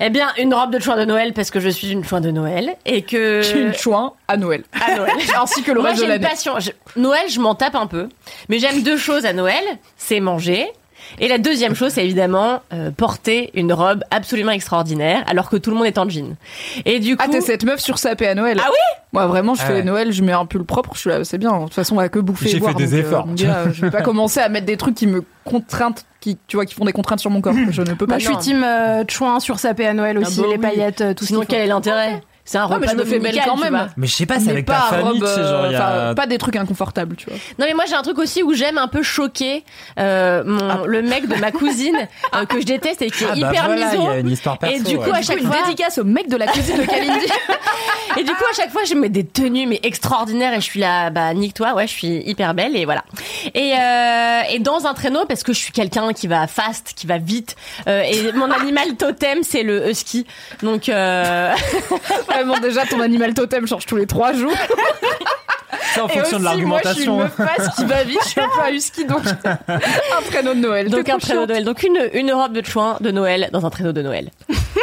Eh 0.00 0.10
bien, 0.10 0.32
une 0.38 0.52
robe 0.52 0.72
de 0.72 0.80
chouin 0.80 0.96
de 0.96 1.04
Noël 1.04 1.32
parce 1.32 1.50
que 1.50 1.60
je 1.60 1.68
suis 1.68 1.90
une 1.90 2.04
chouin 2.04 2.20
de 2.20 2.30
Noël 2.32 2.74
et 2.86 3.02
que 3.02 3.40
Je 3.42 3.46
suis 3.48 3.60
une 3.60 3.74
chouin 3.74 4.14
à 4.26 4.36
Noël. 4.36 4.64
à 4.84 4.96
Noël. 4.96 5.12
Ainsi 5.40 5.62
que 5.62 5.70
le 5.70 5.80
Moi, 5.80 5.90
reste 5.90 6.00
de 6.02 6.06
j'ai 6.06 6.12
une 6.14 6.20
l'année. 6.20 6.28
passion. 6.34 6.58
Je- 6.58 6.70
Noël, 6.96 7.28
je 7.28 7.38
m'en 7.38 7.54
tape 7.54 7.76
un 7.76 7.86
peu, 7.86 8.08
mais 8.48 8.58
j'aime 8.58 8.82
deux 8.82 8.96
choses 8.96 9.24
à 9.26 9.32
Noël, 9.32 9.62
c'est 9.96 10.18
manger. 10.20 10.66
Et 11.20 11.28
la 11.28 11.38
deuxième 11.38 11.74
chose, 11.74 11.92
c'est 11.92 12.04
évidemment 12.04 12.60
euh, 12.72 12.90
porter 12.90 13.50
une 13.54 13.72
robe 13.72 14.02
absolument 14.10 14.52
extraordinaire, 14.52 15.24
alors 15.26 15.48
que 15.50 15.56
tout 15.56 15.70
le 15.70 15.76
monde 15.76 15.86
est 15.86 15.98
en 15.98 16.08
jean. 16.08 16.36
Et 16.84 17.00
du 17.00 17.16
coup, 17.16 17.24
Ah, 17.26 17.30
t'es 17.30 17.40
cette 17.40 17.64
meuf 17.64 17.80
sur 17.80 17.98
sapé 17.98 18.26
à 18.26 18.34
Noël 18.34 18.58
Ah 18.62 18.68
oui 18.70 18.76
Moi, 19.12 19.26
vraiment, 19.26 19.54
je 19.54 19.62
Ah 19.62 19.66
fais 19.66 19.72
ouais. 19.74 19.82
Noël, 19.82 20.12
je 20.12 20.22
mets 20.22 20.32
un 20.32 20.46
pull 20.46 20.64
propre, 20.64 20.90
je 20.94 21.00
suis 21.00 21.10
là, 21.10 21.24
c'est 21.24 21.38
bien. 21.38 21.56
De 21.58 21.64
toute 21.64 21.74
façon, 21.74 21.94
on 21.94 21.98
va 21.98 22.08
que 22.08 22.18
bouffer 22.18 22.48
J'ai 22.48 22.60
fait 22.60 22.74
des 22.74 22.84
donc, 22.86 22.92
euh, 22.94 22.98
efforts. 22.98 23.26
mon 23.26 23.34
gars, 23.34 23.64
je 23.72 23.80
vais 23.82 23.90
pas 23.90 24.02
commencer 24.02 24.40
à 24.40 24.48
mettre 24.48 24.66
des 24.66 24.76
trucs 24.76 24.94
qui 24.94 25.06
me 25.06 25.22
contraignent, 25.44 25.94
qui, 26.20 26.38
tu 26.46 26.56
vois, 26.56 26.66
qui 26.66 26.74
font 26.74 26.84
des 26.84 26.92
contraintes 26.92 27.20
sur 27.20 27.30
mon 27.30 27.40
corps. 27.40 27.54
Je 27.70 27.82
ne 27.82 27.94
peux 27.94 28.06
pas. 28.06 28.14
Moi, 28.14 28.18
je 28.18 28.26
suis 28.26 28.36
team 28.38 28.62
euh, 28.64 29.04
chouin 29.08 29.38
sur 29.40 29.58
sapé 29.58 29.86
à 29.86 29.92
Noël 29.94 30.18
aussi, 30.18 30.40
bah 30.40 30.46
les 30.48 30.52
oui. 30.54 30.58
paillettes, 30.58 31.00
euh, 31.00 31.14
tout 31.14 31.24
ce 31.24 31.28
sinon 31.28 31.44
quel 31.46 31.60
est 31.60 31.66
l'intérêt? 31.66 32.22
C'est 32.44 32.58
un 32.58 32.64
Ouais, 32.66 32.78
mais 32.80 32.86
repas 32.88 32.90
je 32.92 32.96
me 32.96 33.04
fais 33.04 33.18
belle 33.20 33.40
quand 33.44 33.56
même. 33.56 33.88
Mais 33.96 34.06
je 34.08 34.14
sais 34.14 34.26
pas, 34.26 34.40
c'est 34.40 34.50
avec 34.50 34.66
pas 34.66 34.88
ta 34.90 34.96
famille, 34.96 35.20
genre, 35.20 35.64
a... 36.10 36.14
pas 36.14 36.26
des 36.26 36.38
trucs 36.38 36.56
inconfortables, 36.56 37.14
tu 37.16 37.26
vois. 37.30 37.38
Non 37.58 37.66
mais 37.66 37.74
moi 37.74 37.84
j'ai 37.88 37.94
un 37.94 38.02
truc 38.02 38.18
aussi 38.18 38.42
où 38.42 38.52
j'aime 38.52 38.78
un 38.78 38.88
peu 38.88 39.02
choquer 39.02 39.64
euh, 39.98 40.42
mon, 40.44 40.84
le 40.84 41.02
mec 41.02 41.28
de 41.28 41.36
ma 41.36 41.52
cousine 41.52 41.96
euh, 42.34 42.44
que 42.46 42.60
je 42.60 42.66
déteste 42.66 43.00
et 43.02 43.10
qui 43.10 43.24
est 43.24 43.28
Ah 43.30 43.34
bah 43.36 43.50
hyper 43.50 43.64
voilà, 43.66 43.86
miso. 43.90 44.02
il 44.02 44.04
y 44.04 44.08
a 44.08 44.18
une 44.18 44.30
histoire 44.30 44.58
perso. 44.58 44.76
Et 44.76 44.80
du 44.80 44.98
coup, 44.98 45.04
ouais. 45.10 45.18
à 45.18 45.22
chaque 45.22 45.40
une 45.40 45.46
fois- 45.46 45.62
dédicace 45.64 45.98
au 45.98 46.04
mec 46.04 46.28
de 46.28 46.36
la 46.36 46.46
cuisine 46.48 46.78
de 46.78 46.82
Kalindi. 46.84 47.26
Et 48.18 48.24
du 48.24 48.32
coup, 48.32 48.44
à 48.50 48.54
chaque 48.54 48.70
fois, 48.70 48.82
je 48.84 48.92
mets 48.94 49.08
des 49.08 49.24
tenues 49.24 49.66
mais 49.66 49.80
extraordinaires 49.84 50.52
et 50.52 50.56
je 50.60 50.66
suis 50.66 50.80
là, 50.80 51.08
bah 51.08 51.32
nique-toi, 51.32 51.72
ouais, 51.72 51.86
je 51.86 51.92
suis 51.92 52.18
hyper 52.28 52.52
belle 52.52 52.76
et 52.76 52.84
voilà. 52.84 53.04
Et 53.54 53.72
euh, 53.72 54.40
et 54.50 54.58
dans 54.58 54.84
un 54.86 54.92
traîneau 54.92 55.24
parce 55.26 55.42
que 55.42 55.54
je 55.54 55.58
suis 55.58 55.72
quelqu'un 55.72 56.12
qui 56.12 56.26
va 56.26 56.46
fast, 56.46 56.92
qui 56.94 57.06
va 57.06 57.16
vite. 57.16 57.56
euh, 57.88 58.02
et 58.02 58.32
mon 58.32 58.50
animal 58.50 58.96
totem, 58.98 59.42
c'est 59.42 59.62
le 59.62 59.88
husky. 59.88 60.26
Donc 60.62 60.90
euh, 62.32 62.44
Vraiment, 62.44 62.58
déjà, 62.58 62.86
ton 62.86 63.00
animal 63.00 63.34
totem 63.34 63.66
change 63.66 63.86
tous 63.86 63.96
les 63.96 64.06
trois 64.06 64.32
jours. 64.32 64.52
C'est 65.94 66.00
en 66.00 66.08
Et 66.08 66.12
fonction 66.18 66.38
de 66.38 66.46
aussi, 66.46 66.62
moi, 66.64 66.80
je 66.84 66.88
suis 66.94 67.02
une 67.04 67.18
l'argumentation. 67.18 67.18
meuf 67.18 67.74
qui 67.76 67.84
va 67.84 68.02
vite, 68.04 68.18
je 68.24 68.28
suis 68.28 68.40
un 68.40 68.48
peu 68.48 68.62
un 68.62 68.70
husky, 68.72 69.04
donc 69.04 69.20
un 69.44 70.22
traîneau 70.30 70.54
de 70.54 70.58
Noël. 70.60 70.88
donc 70.88 71.06
un 71.08 71.18
traîneau 71.18 71.42
de 71.44 71.52
Noël. 71.52 71.64
Donc 71.64 71.82
une 71.82 71.98
une 72.14 72.32
robe 72.32 72.52
de 72.54 72.64
chouin 72.64 72.96
de 73.00 73.10
Noël 73.10 73.50
dans 73.52 73.66
un 73.66 73.70
traîneau 73.70 73.92
de 73.92 74.00
Noël. 74.00 74.30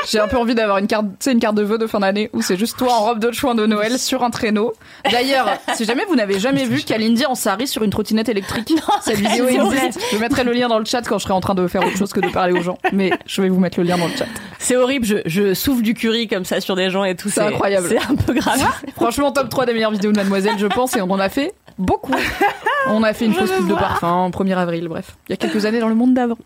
J'ai 0.08 0.20
un 0.20 0.28
peu 0.28 0.38
envie 0.38 0.54
d'avoir 0.56 0.78
une 0.78 0.86
carte, 0.88 1.06
une 1.28 1.40
carte 1.40 1.56
de 1.56 1.64
vœux 1.64 1.78
de 1.80 1.88
fin 1.88 2.00
d'année 2.00 2.30
où 2.34 2.42
c'est 2.44 2.58
juste 2.58 2.78
toi 2.78 2.94
en 2.94 3.00
robe 3.06 3.20
de 3.20 3.32
chouin 3.32 3.56
de 3.56 3.66
Noël 3.66 3.98
sur 3.98 4.24
un 4.24 4.30
traîneau. 4.30 4.74
D'ailleurs, 5.12 5.50
si 5.76 5.86
jamais 5.86 6.06
vous 6.08 6.16
n'avez 6.16 6.40
jamais 6.40 6.66
vu 6.66 6.82
Kalindi 6.84 7.26
en 7.26 7.34
sari 7.36 7.68
sur 7.68 7.84
une 7.84 7.90
trottinette 7.90 8.30
électrique, 8.30 8.72
cette 9.02 9.18
vidéo 9.18 9.48
existe. 9.48 10.00
Je 10.12 10.18
mettrai 10.18 10.44
le 10.44 10.52
lien 10.52 10.68
dans 10.68 10.80
le 10.80 10.86
chat 10.86 11.02
quand 11.02 11.18
je 11.18 11.24
serai 11.24 11.34
en 11.34 11.42
train 11.42 11.56
de 11.56 11.68
faire 11.68 11.84
autre 11.86 11.98
chose 11.98 12.14
que 12.14 12.20
de 12.20 12.30
parler 12.30 12.54
aux 12.54 12.62
gens. 12.62 12.78
Mais 12.94 13.12
je 13.26 13.42
vais 13.42 13.50
vous 13.50 13.60
mettre 13.60 13.80
le 13.80 13.86
lien 13.86 13.98
dans 13.98 14.08
le 14.08 14.16
chat. 14.16 14.26
C'est 14.60 14.76
horrible, 14.76 15.06
je, 15.06 15.16
je 15.26 15.54
souffle 15.56 15.82
du 15.82 15.94
curry 15.96 16.28
comme 16.28 16.46
ça 16.46 16.62
sur 16.62 16.76
des 16.76 16.90
gens 16.92 17.04
et 17.04 17.16
tout. 17.16 17.30
C'est 17.40 17.54
incroyable. 17.54 17.88
C'est 17.90 17.98
un 17.98 18.16
peu 18.16 18.34
grave. 18.34 18.62
Franchement, 18.96 19.32
top 19.32 19.50
3 19.50 19.66
des 19.66 19.74
meilleures 19.74 19.92
vidéos 19.92 20.12
de 20.12 20.18
Mademoiselle, 20.18 20.58
je 20.58 20.68
pense, 20.68 20.96
et 20.96 21.02
on 21.02 21.12
en 21.12 21.20
a 21.20 21.30
fait 21.30 21.54
beaucoup. 21.78 22.14
On 22.88 23.04
a 23.04 23.14
fait 23.14 23.26
une 23.26 23.34
fausse 23.34 23.52
pub 23.52 23.68
de 23.68 23.74
parfum, 23.74 24.30
1er 24.30 24.58
avril, 24.58 24.88
bref. 24.88 25.18
Il 25.28 25.32
y 25.32 25.34
a 25.34 25.38
quelques 25.38 25.66
années 25.66 25.80
dans 25.80 25.90
le 25.90 25.96
monde 25.96 26.14
d'avant. 26.14 26.38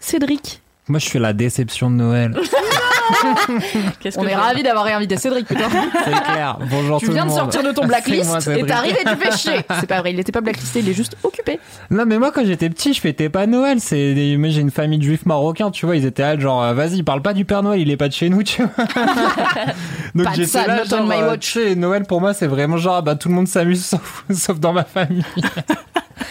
Cédric. 0.00 0.60
Moi, 0.88 0.98
je 0.98 1.06
suis 1.06 1.18
la 1.18 1.32
déception 1.32 1.90
de 1.90 1.96
Noël. 1.96 2.34
Qu'est-ce 4.00 4.18
On 4.18 4.22
que 4.24 4.28
est 4.28 4.34
ravis 4.34 4.62
d'avoir 4.62 4.84
réinvité 4.84 5.16
Cédric, 5.16 5.46
putain. 5.46 5.68
C'est 6.04 6.10
clair. 6.24 6.58
Bonjour 6.70 6.98
Tu 7.00 7.06
tout 7.06 7.12
viens 7.12 7.24
le 7.24 7.30
de 7.30 7.34
monde. 7.34 7.52
sortir 7.52 7.62
de 7.62 7.68
ton 7.72 7.82
C'est 7.82 7.88
moi, 7.88 8.00
blacklist 8.00 8.48
et 8.48 8.62
t'arrives 8.64 8.96
et 9.00 9.04
tu 9.04 9.16
fais 9.16 9.36
chier. 9.36 9.60
C'est 9.80 9.86
pas 9.86 10.00
vrai, 10.00 10.12
il 10.12 10.20
était 10.20 10.32
pas 10.32 10.40
blacklisté, 10.40 10.80
il 10.80 10.88
est 10.88 10.94
juste 10.94 11.16
occupé. 11.22 11.58
Non, 11.90 12.04
mais 12.06 12.18
moi, 12.18 12.30
quand 12.32 12.44
j'étais 12.44 12.68
petit, 12.70 12.92
je 12.94 13.00
fêtais 13.00 13.28
pas 13.28 13.46
Noël. 13.46 13.78
C'est, 13.80 14.14
des- 14.14 14.36
moi, 14.36 14.48
j'ai 14.48 14.60
une 14.60 14.70
famille 14.70 14.98
de 14.98 15.04
juifs 15.04 15.26
marocains, 15.26 15.70
tu 15.70 15.86
vois, 15.86 15.96
ils 15.96 16.04
étaient 16.06 16.22
là, 16.22 16.38
genre, 16.38 16.62
euh, 16.62 16.74
vas-y, 16.74 17.02
parle 17.02 17.22
pas 17.22 17.32
du 17.34 17.44
Père 17.44 17.62
Noël, 17.62 17.80
il 17.80 17.90
est 17.90 17.96
pas 17.96 18.08
de 18.08 18.12
chez 18.14 18.28
nous, 18.28 18.42
tu 18.42 18.62
vois. 18.62 18.84
Donc, 20.14 20.24
Pas 20.26 20.30
de 20.32 20.36
j'étais 20.36 20.46
ça, 20.48 20.66
là, 20.66 20.76
not 20.78 20.82
on 20.84 20.96
genre, 20.98 21.06
my 21.06 21.14
euh, 21.22 21.28
watch. 21.30 21.52
tu 21.52 21.76
Noël, 21.76 22.04
pour 22.04 22.20
moi, 22.20 22.34
c'est 22.34 22.46
vraiment 22.46 22.76
genre, 22.76 22.96
ah, 22.96 23.02
bah, 23.02 23.14
tout 23.14 23.28
le 23.28 23.34
monde 23.34 23.48
s'amuse, 23.48 23.84
sauf, 23.86 24.24
sauf 24.30 24.58
dans 24.60 24.72
ma 24.72 24.84
famille. 24.84 25.24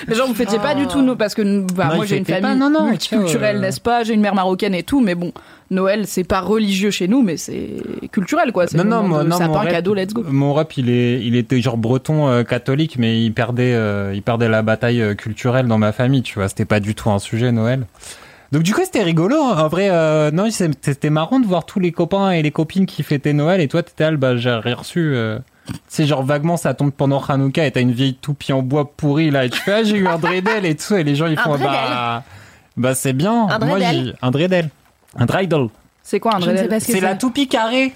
Mais 0.08 0.16
genre, 0.16 0.28
vous 0.28 0.34
fêtiez 0.34 0.60
pas 0.60 0.76
du 0.76 0.88
tout, 0.88 1.02
nous, 1.02 1.16
parce 1.16 1.34
que 1.36 1.42
bah, 1.74 1.88
Non, 1.90 1.96
moi 1.98 2.06
j'ai 2.06 2.18
une 2.18 2.26
famille 2.26 2.58
non, 2.58 2.70
non, 2.70 2.88
multiculturelle, 2.90 3.58
euh. 3.58 3.60
n'est-ce 3.62 3.82
pas? 3.82 4.04
J'ai 4.04 4.14
une 4.14 4.22
mère 4.22 4.36
marocaine 4.36 4.74
et 4.76 4.84
tout, 4.84 5.00
mais 5.02 5.16
bon, 5.16 5.32
Noël, 5.70 6.06
c'est 6.08 6.24
pas 6.24 6.42
religieux 6.42 6.92
chez 6.92 7.08
nous, 7.08 7.22
mais 7.22 7.38
c'est 7.38 7.78
culturel, 8.12 8.52
quoi. 8.52 8.68
C'est 8.68 8.78
Non, 8.78 8.84
le 8.84 8.90
non, 8.90 8.96
moment 9.04 9.08
moi, 9.16 9.24
de 9.24 9.30
non, 9.30 9.48
mon 9.54 9.64
cadeau, 9.66 9.94
let's 9.94 10.14
go. 10.14 10.24
Mon 10.28 10.54
rep, 10.54 10.76
il 10.78 10.90
est, 10.90 11.22
il 11.24 11.36
était 11.36 11.62
genre 11.62 11.78
breton 11.78 12.28
euh, 12.28 12.44
catholique, 12.44 12.98
mais 12.98 13.24
il 13.24 13.32
perdait, 13.34 13.74
euh, 13.74 14.12
il 14.14 14.22
perdait 14.22 14.50
la 14.50 14.62
bataille 14.62 15.02
euh, 15.02 15.14
culturelle 15.16 15.68
dans 15.68 15.78
ma 15.78 15.92
famille, 15.92 16.22
tu 16.24 16.36
vois. 16.40 16.50
C'était 16.50 16.66
pas 16.66 16.80
du 16.80 16.96
tout 16.96 17.10
un 17.10 17.20
sujet 17.20 17.52
Noël. 17.52 17.86
Donc 18.52 18.64
du 18.64 18.74
coup, 18.74 18.82
c'était 18.84 19.04
rigolo. 19.04 19.38
En 19.38 19.68
vrai, 19.70 19.88
euh, 19.90 20.30
non, 20.32 20.50
c'est- 20.52 20.72
c'était 20.84 21.10
marrant 21.10 21.40
de 21.40 21.46
voir 21.48 21.66
tous 21.66 21.80
les 21.80 21.94
copains 21.94 22.32
et 22.32 22.42
les 22.42 22.52
copines 22.52 22.86
qui 22.86 23.02
fêtaient 23.02 23.32
Noël. 23.32 23.62
Et 23.62 23.70
toi, 23.70 23.82
t'étais 23.82 24.12
là, 24.12 24.18
bah, 24.18 24.36
j'ai 24.36 24.50
rien 24.52 24.76
reçu. 24.76 25.00
euh, 25.16 25.40
C'est 25.88 26.06
genre 26.06 26.24
vaguement, 26.24 26.58
ça 26.58 26.74
tombe 26.74 26.92
pendant 26.92 27.22
Hanouka 27.22 27.66
et 27.66 27.72
t'as 27.72 27.82
une 27.82 27.92
vieille 27.92 28.16
toupie 28.16 28.52
en 28.54 28.62
bois 28.62 28.92
pourri 28.92 29.30
là. 29.32 29.46
Et 29.46 29.50
tu 29.50 29.60
fais, 29.60 29.74
ah, 29.74 29.84
j'ai 29.84 29.98
eu 29.98 30.08
un 30.08 30.18
dreidel 30.18 30.66
et 30.66 30.76
tout. 30.76 30.96
Et 30.96 31.04
les 31.04 31.16
gens, 31.16 31.28
ils 31.28 31.38
font, 31.38 31.58
bah, 31.58 32.24
bah, 32.78 32.96
c'est 32.96 33.14
bien. 33.14 33.48
Un 33.48 33.60
Moi, 33.60 33.80
j'ai 33.80 34.14
un 34.22 34.32
dreidel. 34.32 34.70
Un 35.18 35.26
dreidel. 35.26 35.70
C'est 36.04 36.20
quoi 36.20 36.36
un 36.36 36.40
dreidel 36.40 36.82
C'est 36.82 37.00
la 37.00 37.16
toupie 37.16 37.48
carrée. 37.48 37.94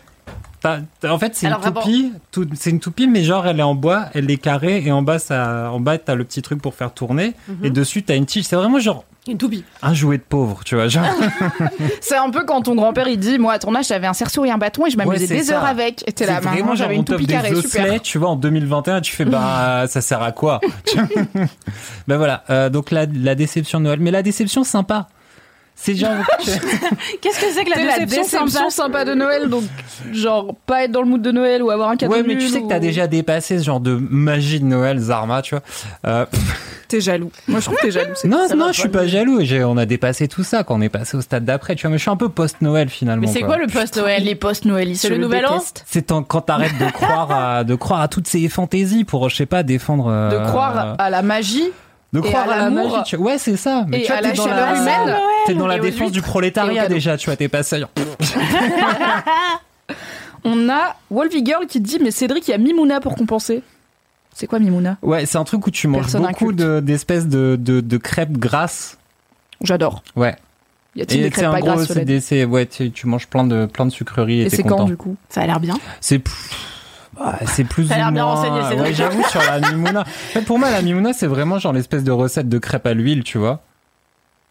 En 1.08 1.20
fait, 1.20 1.36
c'est 1.36 1.46
une 1.46 1.52
Alors, 1.54 1.62
vraiment- 1.62 1.82
toupie. 1.82 2.12
tout- 2.32 2.48
C'est 2.56 2.72
une 2.72 2.80
toupie, 2.80 3.08
mais 3.08 3.24
genre 3.24 3.46
elle 3.46 3.60
est 3.60 3.64
en 3.64 3.76
bois, 3.76 4.06
elle 4.16 4.30
est 4.32 4.38
carrée 4.38 4.82
et 4.84 4.92
en 4.92 5.04
bas, 5.04 5.20
ça, 5.20 5.70
en 5.72 5.80
bas, 5.80 6.00
t'as 6.00 6.16
le 6.16 6.24
petit 6.24 6.42
truc 6.42 6.60
pour 6.60 6.74
faire 6.74 6.92
tourner 6.92 7.34
Mhm. 7.48 7.66
et 7.66 7.70
dessus, 7.70 8.02
t'as 8.02 8.16
une 8.16 8.26
tige. 8.26 8.46
C'est 8.46 8.56
vraiment 8.56 8.80
genre 8.80 9.04
Une 9.28 9.38
toupie. 9.40 9.64
un 9.82 9.94
jouet 9.96 10.18
de 10.20 10.24
pauvre, 10.24 10.62
tu 10.64 10.76
vois. 10.76 10.88
Genre, 10.88 11.04
C'est 12.02 12.16
un 12.18 12.30
peu 12.30 12.44
quand 12.46 12.62
ton 12.62 12.76
grand-père 12.76 13.08
il 13.08 13.18
dit 13.18 13.40
Moi 13.40 13.54
à 13.54 13.60
ton 13.60 13.74
âge 13.74 13.88
j'avais 13.88 14.06
un 14.08 14.14
cerceau 14.14 14.46
et 14.46 14.52
un 14.52 14.58
bâton 14.60 14.86
et 14.86 14.92
je 14.92 14.98
m'amusais 14.98 15.22
Ouais, 15.28 15.38
des 15.40 15.44
ça. 15.46 15.58
heures 15.58 15.66
avec. 15.66 16.04
Et 16.08 16.12
t'es 16.12 16.26
là, 16.28 16.40
vraiment 16.40 16.52
maman, 16.58 16.66
genre 16.68 16.76
j'avais 16.76 16.96
une 16.96 17.06
toupie 17.06 17.26
carrée, 17.26 17.56
super. 17.56 18.02
tu 18.02 18.18
vois, 18.20 18.30
en 18.30 18.36
2021, 18.36 19.02
tu 19.02 19.16
fais 19.16 19.26
bah 19.26 19.86
ça 19.88 20.02
sert 20.02 20.22
à 20.22 20.32
quoi 20.32 20.62
Ben 22.08 22.18
voilà. 22.18 22.44
euh, 22.50 22.70
donc 22.70 22.92
la, 22.92 23.06
la 23.08 23.36
déception 23.36 23.80
de 23.80 23.86
Noël, 23.86 24.00
mais 24.00 24.12
la 24.12 24.22
déception 24.24 24.64
sympa. 24.64 25.08
C'est 25.78 25.96
genre 25.96 26.12
Qu'est-ce 27.22 27.40
que 27.40 27.52
c'est 27.54 27.64
que 27.66 27.70
la 27.70 27.76
déception, 27.76 28.22
déception 28.22 28.50
sympa 28.50 28.70
sympa 28.70 29.06
de 29.06 29.14
Noël, 29.14 29.50
donc 29.50 29.64
genre 30.14 30.56
pas 30.66 30.84
être 30.86 30.92
dans 30.92 31.02
le 31.02 31.08
mood 31.08 31.22
de 31.22 31.32
Noël 31.32 31.62
ou 31.62 31.70
avoir 31.70 31.90
un 31.90 31.98
cadeau 31.98 32.14
ouais, 32.14 32.24
mais 32.26 32.38
tu 32.38 32.48
sais 32.48 32.62
que 32.62 32.68
t'as 32.68 32.80
déjà 32.80 33.08
dépassé 33.08 33.60
ce 33.60 33.64
genre 33.66 33.80
de 33.82 33.96
magie 34.10 34.60
de 34.62 34.66
Noël, 34.66 34.98
Zarma, 35.00 35.42
tu 35.42 35.56
vois. 35.56 35.64
Euh, 36.08 36.26
T'es 36.88 37.02
jaloux. 37.02 37.32
Moi 37.48 37.60
je 37.60 37.66
trouve 37.66 37.78
que 37.78 37.82
t'es 37.88 37.92
jaloux. 37.92 38.14
Non, 38.26 38.46
non, 38.56 38.68
je 38.72 38.80
suis 38.80 38.90
pas 38.90 39.08
jaloux. 39.08 39.42
On 39.66 39.76
a 39.78 39.86
dépassé 39.88 40.28
tout 40.28 40.44
ça 40.44 40.64
quand 40.64 40.76
on 40.76 40.82
est 40.82 40.90
passé 40.90 41.18
au 41.18 41.22
stade 41.22 41.44
d'après. 41.44 41.76
Tu 41.76 41.82
vois, 41.82 41.90
mais 41.90 41.98
je 41.98 42.04
suis 42.04 42.12
un 42.12 42.16
peu 42.16 42.30
post-Noël 42.30 42.90
finalement. 42.90 43.26
Mais 43.26 43.34
c'est 43.34 43.42
quoi 43.42 43.58
le 43.58 43.66
post-Noël 43.66 44.24
Les 44.24 44.36
post-Noël, 44.36 44.96
C'est 44.96 45.10
le 45.10 45.18
nouvel 45.18 45.48
an 45.48 45.60
C'est 45.88 46.12
quand 46.12 46.42
t'arrêtes 46.42 46.78
de 46.78 46.90
croire 46.92 47.32
à 47.32 47.64
de 47.64 47.74
croire 47.74 48.02
à 48.02 48.08
toutes 48.08 48.28
ces 48.28 48.48
fantaisies 48.50 49.04
pour 49.04 49.30
je 49.30 49.36
sais 49.36 49.48
pas 49.48 49.64
défendre. 49.64 50.08
euh, 50.10 50.30
De 50.40 50.48
croire 50.48 50.96
à 51.00 51.10
la 51.10 51.22
magie 51.24 51.72
de 52.22 52.28
croire 52.28 52.44
à 52.50 52.56
la 52.56 52.64
l'amour 52.64 52.92
magie. 52.92 53.04
tu- 53.06 53.16
Ouais, 53.18 53.38
c'est 53.38 53.58
ça. 53.58 53.86
Mais 53.88 54.00
et 54.00 54.02
tu 54.04 54.08
vois, 54.08 54.18
à 54.18 54.22
t'es 54.22 54.28
la 54.30 54.34
dans 54.36 54.44
chaleur 54.46 54.74
la, 54.74 54.82
humaine. 54.82 55.16
T'es 55.46 55.54
dans 55.54 55.68
la 55.68 55.80
défense 55.80 56.12
du 56.12 56.22
prolétariat 56.22 56.88
déjà. 56.88 57.18
Tu 57.18 57.26
vois, 57.28 57.36
t'es 57.36 57.48
passé. 57.50 57.84
On 60.44 60.70
a 60.70 60.96
Wolvie 61.10 61.44
Girl 61.46 61.66
qui 61.68 61.80
dit 61.80 61.98
Mais 62.02 62.12
Cédric, 62.12 62.48
il 62.48 62.52
y 62.52 62.54
a 62.54 62.58
Mimouna 62.58 63.00
pour 63.00 63.16
compenser. 63.16 63.64
C'est 64.34 64.48
quoi 64.48 64.60
Mimouna? 64.60 64.98
Ouais, 65.02 65.26
c'est 65.26 65.38
un 65.38 65.44
truc 65.44 65.66
où 65.66 65.72
tu 65.72 65.88
manges 65.88 66.02
Personne 66.04 66.24
beaucoup 66.28 66.52
d'espèces 66.52 67.28
de, 67.28 67.58
de, 67.60 67.80
de 67.82 67.98
crêpes 67.98 68.38
grasses. 68.38 68.98
J'adore. 69.62 70.04
Ouais. 70.16 70.36
Y 70.96 71.02
a-t-il 71.02 71.22
des 71.22 71.28
Et 71.28 71.30
c'est 71.30 71.42
crêpes 71.42 71.52
pas 71.52 71.60
gros, 71.62 71.70
grasses 71.72 71.82
c'est 71.88 71.94
cela 71.94 72.00
dit 72.02 72.14
des, 72.14 72.20
c'est- 72.20 72.46
ouais, 72.46 72.66
tu, 72.66 72.92
tu 72.92 73.08
manges 73.08 73.28
plein 73.28 73.46
de 73.46 73.66
plein 73.66 73.86
de 73.86 73.92
sucreries 73.92 74.42
et, 74.42 74.46
Et 74.46 74.50
t'es 74.50 74.58
c'est 74.58 74.64
quand 74.64 74.84
du 74.86 74.98
coup? 74.98 75.16
Ça 75.30 75.42
a 75.42 75.46
l'air 75.48 75.60
bien. 75.60 75.78
C'est 76.02 76.22
bah, 77.18 77.36
c'est 77.46 77.64
plus 77.64 77.88
Ça 77.88 77.94
a 77.94 77.98
ou 77.98 78.00
l'air 78.00 78.12
bien 78.12 78.24
moins- 78.26 78.36
renseigné, 78.36 78.62
Cédric. 78.70 78.82
Ouais, 78.82 78.94
j'avoue 78.94 79.24
sur 79.30 79.42
la 79.42 79.60
mimouna. 79.72 80.02
En 80.02 80.06
fait, 80.06 80.42
pour 80.42 80.60
moi, 80.60 80.70
la 80.72 80.82
mimouna, 80.82 81.14
c'est 81.14 81.28
vraiment 81.28 81.60
genre 81.60 81.74
l'espèce 81.74 82.04
de 82.04 82.12
recette 82.12 82.50
de 82.50 82.58
crêpes 82.58 82.86
à 82.88 82.94
l'huile, 82.94 83.24
tu 83.24 83.38
vois. 83.38 83.62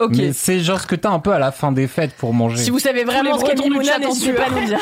Ok. 0.00 0.10
Mais 0.16 0.32
c'est 0.32 0.58
genre 0.58 0.80
ce 0.80 0.88
que 0.88 0.96
t'as 0.96 1.10
un 1.10 1.20
peu 1.20 1.32
à 1.32 1.38
la 1.38 1.52
fin 1.52 1.70
des 1.70 1.86
fêtes 1.86 2.14
pour 2.16 2.34
manger. 2.34 2.56
Si 2.56 2.70
vous 2.70 2.80
savez 2.80 3.04
vraiment 3.04 3.38
ce 3.38 3.44
qu'est 3.44 3.54
Mimouna, 3.54 3.98
n'hésitez 4.00 4.32
pas 4.32 4.46
à 4.46 4.50
nous 4.50 4.66
dire. 4.66 4.78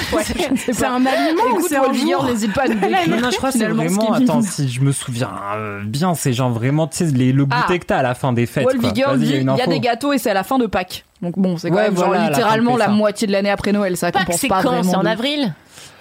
C'est 0.73 0.85
un 0.87 1.05
aliment 1.05 1.43
ou 1.55 1.61
c'est 1.69 1.77
un 1.77 1.93
jour 1.93 2.25
n'hésite 2.25 2.55
pas 2.55 2.63
à 2.63 2.69
nous 2.69 2.75
décrire. 2.81 3.09
non, 3.09 3.21
non, 3.21 3.31
je 3.31 3.37
crois 3.37 3.53
que 3.53 3.59
c'est 3.59 3.67
vraiment. 3.67 4.15
Attends, 4.15 4.41
si 4.41 4.71
je 4.71 4.81
me 4.81 4.91
souviens 4.91 5.31
euh, 5.55 5.83
bien, 5.85 6.15
c'est 6.15 6.33
genre 6.33 6.51
vraiment, 6.51 6.87
tu 6.87 6.97
sais, 6.97 7.05
le 7.13 7.45
goûter 7.45 7.57
Ah. 7.69 7.79
que 7.79 7.85
t'as 7.85 7.99
à 7.99 8.03
la 8.03 8.15
fin 8.15 8.33
des 8.33 8.47
fêtes. 8.47 8.67
il 8.75 8.83
y 8.87 9.61
a 9.61 9.67
des 9.67 9.81
gâteaux 9.81 10.15
et 10.15 10.19
c'est 10.19 10.31
à 10.31 10.35
la 10.35 10.45
fin 10.45 10.59
de 10.59 10.65
Pâques. 10.67 11.05
Donc 11.21 11.39
bon, 11.39 11.59
c'est 11.59 11.69
quand 11.69 11.77
Ouais, 11.77 11.91
même 11.91 11.97
genre 11.99 12.15
littéralement 12.15 12.79
la 12.79 12.89
moitié 12.89 13.27
de 13.27 13.33
l'année 13.33 13.51
après 13.51 13.73
Noël. 13.73 13.99
Ça 13.99 14.11
Pâques, 14.13 14.25
compense 14.25 14.41
c'est 14.41 14.49
pas 14.49 14.63
vraiment. 14.63 14.83
C'est 14.83 14.97
en 14.97 15.05
avril? 15.05 15.53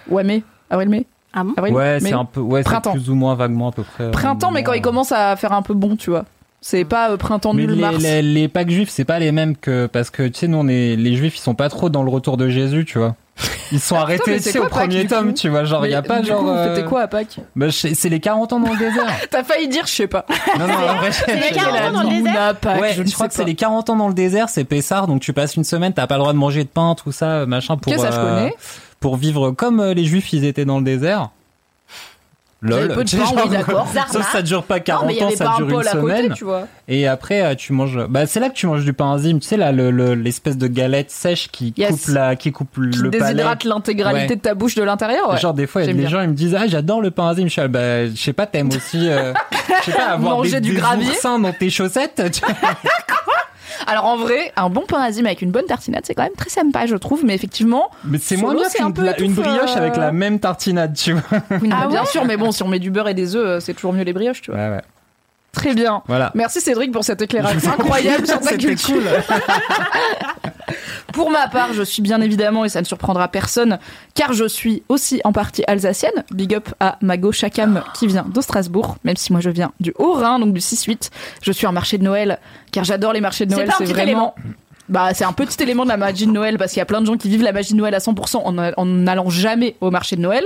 Ouais, 0.09 0.23
mai. 0.23 0.41
Avril, 0.69 0.87
mai. 0.87 1.05
Ah 1.33 1.43
bon 1.43 1.53
Avril, 1.57 1.73
Ouais, 1.73 1.97
c'est 2.01 2.13
un 2.13 2.25
peu, 2.25 2.39
ouais, 2.41 2.61
c'est 2.61 2.69
Printemps. 2.69 2.91
plus 2.91 3.09
ou 3.09 3.15
moins 3.15 3.35
vaguement 3.35 3.69
à 3.69 3.71
peu 3.71 3.83
près. 3.83 4.05
euh, 4.05 4.11
Printemps, 4.11 4.51
mais 4.51 4.63
quand 4.63 4.73
il 4.73 4.81
commence 4.81 5.11
à 5.11 5.35
faire 5.35 5.53
un 5.53 5.61
peu 5.61 5.73
bon, 5.73 5.95
tu 5.95 6.09
vois. 6.09 6.25
C'est 6.63 6.85
pas 6.85 7.09
euh, 7.09 7.17
printemps 7.17 7.53
Mais 7.53 7.63
nul 7.65 7.71
les, 7.71 7.81
mars. 7.81 7.97
les, 8.03 8.21
les 8.21 8.47
Pâques 8.47 8.69
juifs, 8.69 8.89
c'est 8.89 9.03
pas 9.05 9.17
les 9.17 9.31
mêmes 9.31 9.55
que 9.57 9.87
parce 9.87 10.11
que 10.11 10.27
tu 10.27 10.41
sais 10.41 10.47
nous 10.47 10.59
on 10.59 10.67
est 10.67 10.95
les 10.95 11.15
juifs, 11.15 11.37
ils 11.37 11.41
sont 11.41 11.55
pas 11.55 11.69
trop 11.69 11.89
dans 11.89 12.03
le 12.03 12.11
retour 12.11 12.37
de 12.37 12.49
Jésus, 12.49 12.85
tu 12.85 12.99
vois. 12.99 13.15
Ils 13.71 13.79
sont 13.79 13.95
mais 13.95 14.01
arrêtés 14.01 14.37
c'est 14.37 14.43
tu 14.43 14.51
sais, 14.51 14.57
quoi 14.59 14.67
au 14.67 14.69
Pâques, 14.69 14.79
premier 14.89 15.01
du 15.01 15.07
tome, 15.07 15.27
coup 15.29 15.33
tu 15.33 15.49
vois. 15.49 15.63
Genre 15.63 15.87
il 15.87 15.91
y 15.91 15.95
a 15.95 16.01
Mais, 16.03 16.07
pas 16.07 16.19
du 16.19 16.27
genre. 16.27 16.39
coup, 16.41 16.45
vous 16.45 16.51
euh, 16.51 16.75
fêtez 16.75 16.87
quoi 16.87 17.01
à 17.01 17.07
Pâques? 17.07 17.37
bah, 17.55 17.69
je- 17.69 17.95
c'est 17.95 18.09
les 18.09 18.19
40 18.19 18.53
ans 18.53 18.59
dans 18.59 18.69
le 18.73 18.77
désert. 18.77 19.07
T'as 19.31 19.43
failli 19.43 19.69
dire, 19.69 19.87
je 19.87 19.91
sais 19.91 20.05
pas. 20.07 20.23
non 20.59 20.67
non, 20.67 20.73
en 20.75 20.95
vrai, 20.97 21.09
les 21.29 21.41
je- 21.41 21.53
40 21.55 21.81
ans 21.81 21.91
dans 22.03 22.09
le 22.11 22.15
désert 22.23 22.55
Pâques, 22.57 22.79
Ouais, 22.81 22.89
je 22.91 22.97
je, 22.97 23.01
ne 23.03 23.11
crois 23.11 23.27
que 23.27 23.33
c'est 23.33 23.41
pas. 23.41 23.47
les 23.47 23.55
40 23.55 23.89
ans 23.89 23.95
dans 23.95 24.07
le 24.09 24.13
désert, 24.13 24.49
c'est 24.49 24.63
Pessard, 24.65 25.07
donc 25.07 25.21
tu 25.21 25.33
passes 25.33 25.55
une 25.55 25.63
semaine, 25.63 25.93
t'as 25.93 26.05
pas 26.05 26.15
le 26.15 26.19
droit 26.19 26.33
de 26.33 26.37
manger 26.37 26.63
de 26.63 26.69
pain, 26.69 26.93
tout 27.01 27.11
ça, 27.11 27.47
machin, 27.47 27.75
pour 27.77 27.91
Ok, 27.91 27.97
ça, 27.99 28.11
je 28.11 28.17
euh, 28.17 28.35
connais. 28.35 28.53
Pour 29.01 29.17
vivre 29.17 29.51
comme 29.51 29.81
euh, 29.81 29.93
les 29.93 30.05
juifs 30.05 30.31
ils 30.31 30.45
étaient 30.45 30.63
dans 30.65 30.77
le 30.79 30.85
désert. 30.85 31.29
Lol. 32.63 32.89
peu 32.89 33.03
de 33.03 33.09
pain, 33.09 33.17
oui, 33.17 33.37
genre- 33.39 33.49
d'accord. 33.49 33.87
Sauf 34.11 34.23
que 34.27 34.31
ça 34.31 34.43
dure 34.43 34.61
pas 34.61 34.75
Non, 34.77 34.81
40 34.83 35.07
mais 35.07 35.15
il 35.15 35.19
y 35.19 35.23
ans, 35.23 35.29
ça 35.35 35.45
pas 35.45 35.51
un 35.53 35.57
dure 35.57 35.69
une 35.81 35.87
à 35.87 35.91
côté, 35.93 36.13
semaine. 36.17 36.33
tu 36.35 36.43
vois. 36.43 36.67
Et 36.87 37.07
après, 37.07 37.41
euh, 37.41 37.55
tu 37.55 37.73
manges. 37.73 37.97
Bah, 38.07 38.27
c'est 38.27 38.39
là 38.39 38.49
que 38.49 38.53
tu 38.53 38.67
manges 38.67 38.85
du 38.85 38.93
pain 38.93 39.05
enzyme. 39.05 39.39
Tu 39.39 39.47
sais 39.47 39.57
là, 39.57 39.71
le- 39.71 39.89
le- 39.89 40.13
l'espèce 40.13 40.59
de 40.59 40.67
galette 40.67 41.09
sèche 41.09 41.49
qui 41.51 41.73
Yes. 41.75 41.89
coupe 41.89 42.13
la, 42.13 42.35
qui 42.35 42.51
coupe 42.51 42.69
Qui 42.75 42.99
le 42.99 43.09
palais. 43.09 43.33
déshydrate 43.33 43.63
l'intégralité 43.63 44.29
Ouais. 44.29 44.35
de 44.35 44.41
ta 44.41 44.53
bouche 44.53 44.75
de 44.75 44.83
l'intérieur. 44.83 45.31
ouais. 45.31 45.39
Genre 45.39 45.55
des 45.55 45.65
fois, 45.65 45.81
il 45.81 45.87
y 45.87 45.89
a 45.89 45.93
des 45.93 45.99
bien. 46.01 46.09
gens 46.09 46.21
ils 46.21 46.29
me 46.29 46.35
disent 46.35 46.53
ah 46.55 46.67
j'adore 46.67 47.01
le 47.01 47.09
pain 47.09 47.23
enzyme. 47.31 47.47
Je 47.47 47.59
suis 47.59 47.67
bah 47.67 48.05
je 48.05 48.15
sais 48.15 48.31
pas, 48.33 48.45
t'aimes 48.45 48.69
aussi, 48.69 49.09
euh, 49.09 49.33
je 49.79 49.85
sais 49.91 49.97
pas 49.97 50.09
avoir 50.09 50.35
Manger 50.37 50.61
des, 50.61 50.61
du 50.69 50.75
des 50.75 50.79
gravier 50.79 51.09
oursins 51.09 51.39
dans 51.39 51.53
tes 51.53 51.71
chaussettes. 51.71 52.21
Alors 53.87 54.05
en 54.05 54.17
vrai, 54.17 54.51
un 54.55 54.69
bon 54.69 54.81
pain 54.87 54.99
azim 55.01 55.25
avec 55.25 55.41
une 55.41 55.51
bonne 55.51 55.65
tartinade, 55.65 56.03
c'est 56.05 56.13
quand 56.13 56.23
même 56.23 56.35
très 56.37 56.49
sympa, 56.49 56.85
je 56.85 56.95
trouve. 56.95 57.25
Mais 57.25 57.35
effectivement, 57.35 57.89
Mais 58.05 58.17
c'est 58.17 58.37
moins 58.37 58.53
bien 58.53 58.63
un 58.65 58.91
qu'une 58.91 59.25
une 59.25 59.33
brioche 59.33 59.75
euh. 59.75 59.77
avec 59.77 59.97
la 59.97 60.11
même 60.11 60.39
tartinade, 60.39 60.95
tu 60.95 61.13
vois. 61.13 61.39
oui, 61.61 61.67
non, 61.69 61.75
Ah 61.81 61.87
bien 61.87 62.01
ouais 62.01 62.07
sûr. 62.07 62.25
Mais 62.25 62.37
bon, 62.37 62.51
si 62.51 62.63
on 62.63 62.67
met 62.67 62.79
du 62.79 62.91
beurre 62.91 63.09
et 63.09 63.13
des 63.13 63.35
œufs, 63.35 63.45
euh, 63.45 63.59
c'est 63.59 63.73
toujours 63.73 63.93
mieux 63.93 64.03
les 64.03 64.13
brioches, 64.13 64.41
tu 64.41 64.51
vois. 64.51 64.59
Ouais 64.59 64.69
ouais. 64.69 64.81
Très 65.51 65.73
bien. 65.73 66.01
Voilà. 66.07 66.31
Merci 66.33 66.61
Cédric 66.61 66.91
pour 66.91 67.03
cet 67.03 67.21
éclairage 67.21 67.65
incroyable 67.67 68.25
sur 68.25 68.39
ta 68.39 68.55
culture. 68.57 68.95
cool. 68.95 69.03
Pour 71.13 71.29
ma 71.29 71.49
part, 71.49 71.73
je 71.73 71.83
suis 71.83 72.01
bien 72.01 72.21
évidemment, 72.21 72.63
et 72.63 72.69
ça 72.69 72.79
ne 72.79 72.85
surprendra 72.85 73.27
personne, 73.27 73.79
car 74.15 74.31
je 74.31 74.45
suis 74.47 74.83
aussi 74.87 75.19
en 75.25 75.33
partie 75.33 75.61
alsacienne. 75.67 76.23
Big 76.31 76.55
up 76.55 76.69
à 76.79 76.97
Mago 77.01 77.33
Chakam 77.33 77.83
qui 77.93 78.07
vient 78.07 78.25
de 78.33 78.39
Strasbourg, 78.39 78.95
même 79.03 79.17
si 79.17 79.33
moi 79.33 79.41
je 79.41 79.49
viens 79.49 79.73
du 79.81 79.93
Haut-Rhin, 79.99 80.39
donc 80.39 80.53
du 80.53 80.61
6-8. 80.61 81.09
Je 81.41 81.51
suis 81.51 81.67
en 81.67 81.73
marché 81.73 81.97
de 81.97 82.03
Noël, 82.05 82.39
car 82.71 82.85
j'adore 82.85 83.11
les 83.11 83.19
marchés 83.19 83.45
de 83.45 83.51
Noël. 83.53 83.69
C'est 83.77 83.83
vraiment. 83.85 84.35
Bah, 84.87 85.13
c'est 85.13 85.25
un 85.25 85.33
petit 85.33 85.61
élément 85.61 85.83
de 85.83 85.89
la 85.89 85.97
magie 85.97 86.25
de 86.27 86.31
Noël 86.31 86.57
parce 86.57 86.71
qu'il 86.71 86.79
y 86.79 86.81
a 86.81 86.85
plein 86.85 87.01
de 87.01 87.05
gens 87.05 87.17
qui 87.17 87.27
vivent 87.29 87.43
la 87.43 87.51
magie 87.53 87.73
de 87.73 87.77
Noël 87.77 87.93
à 87.93 87.99
100% 87.99 88.37
en 88.43 88.57
a- 88.57 88.71
en 88.77 88.85
n'allant 88.85 89.29
jamais 89.29 89.75
au 89.81 89.89
marché 89.91 90.15
de 90.15 90.21
Noël. 90.21 90.45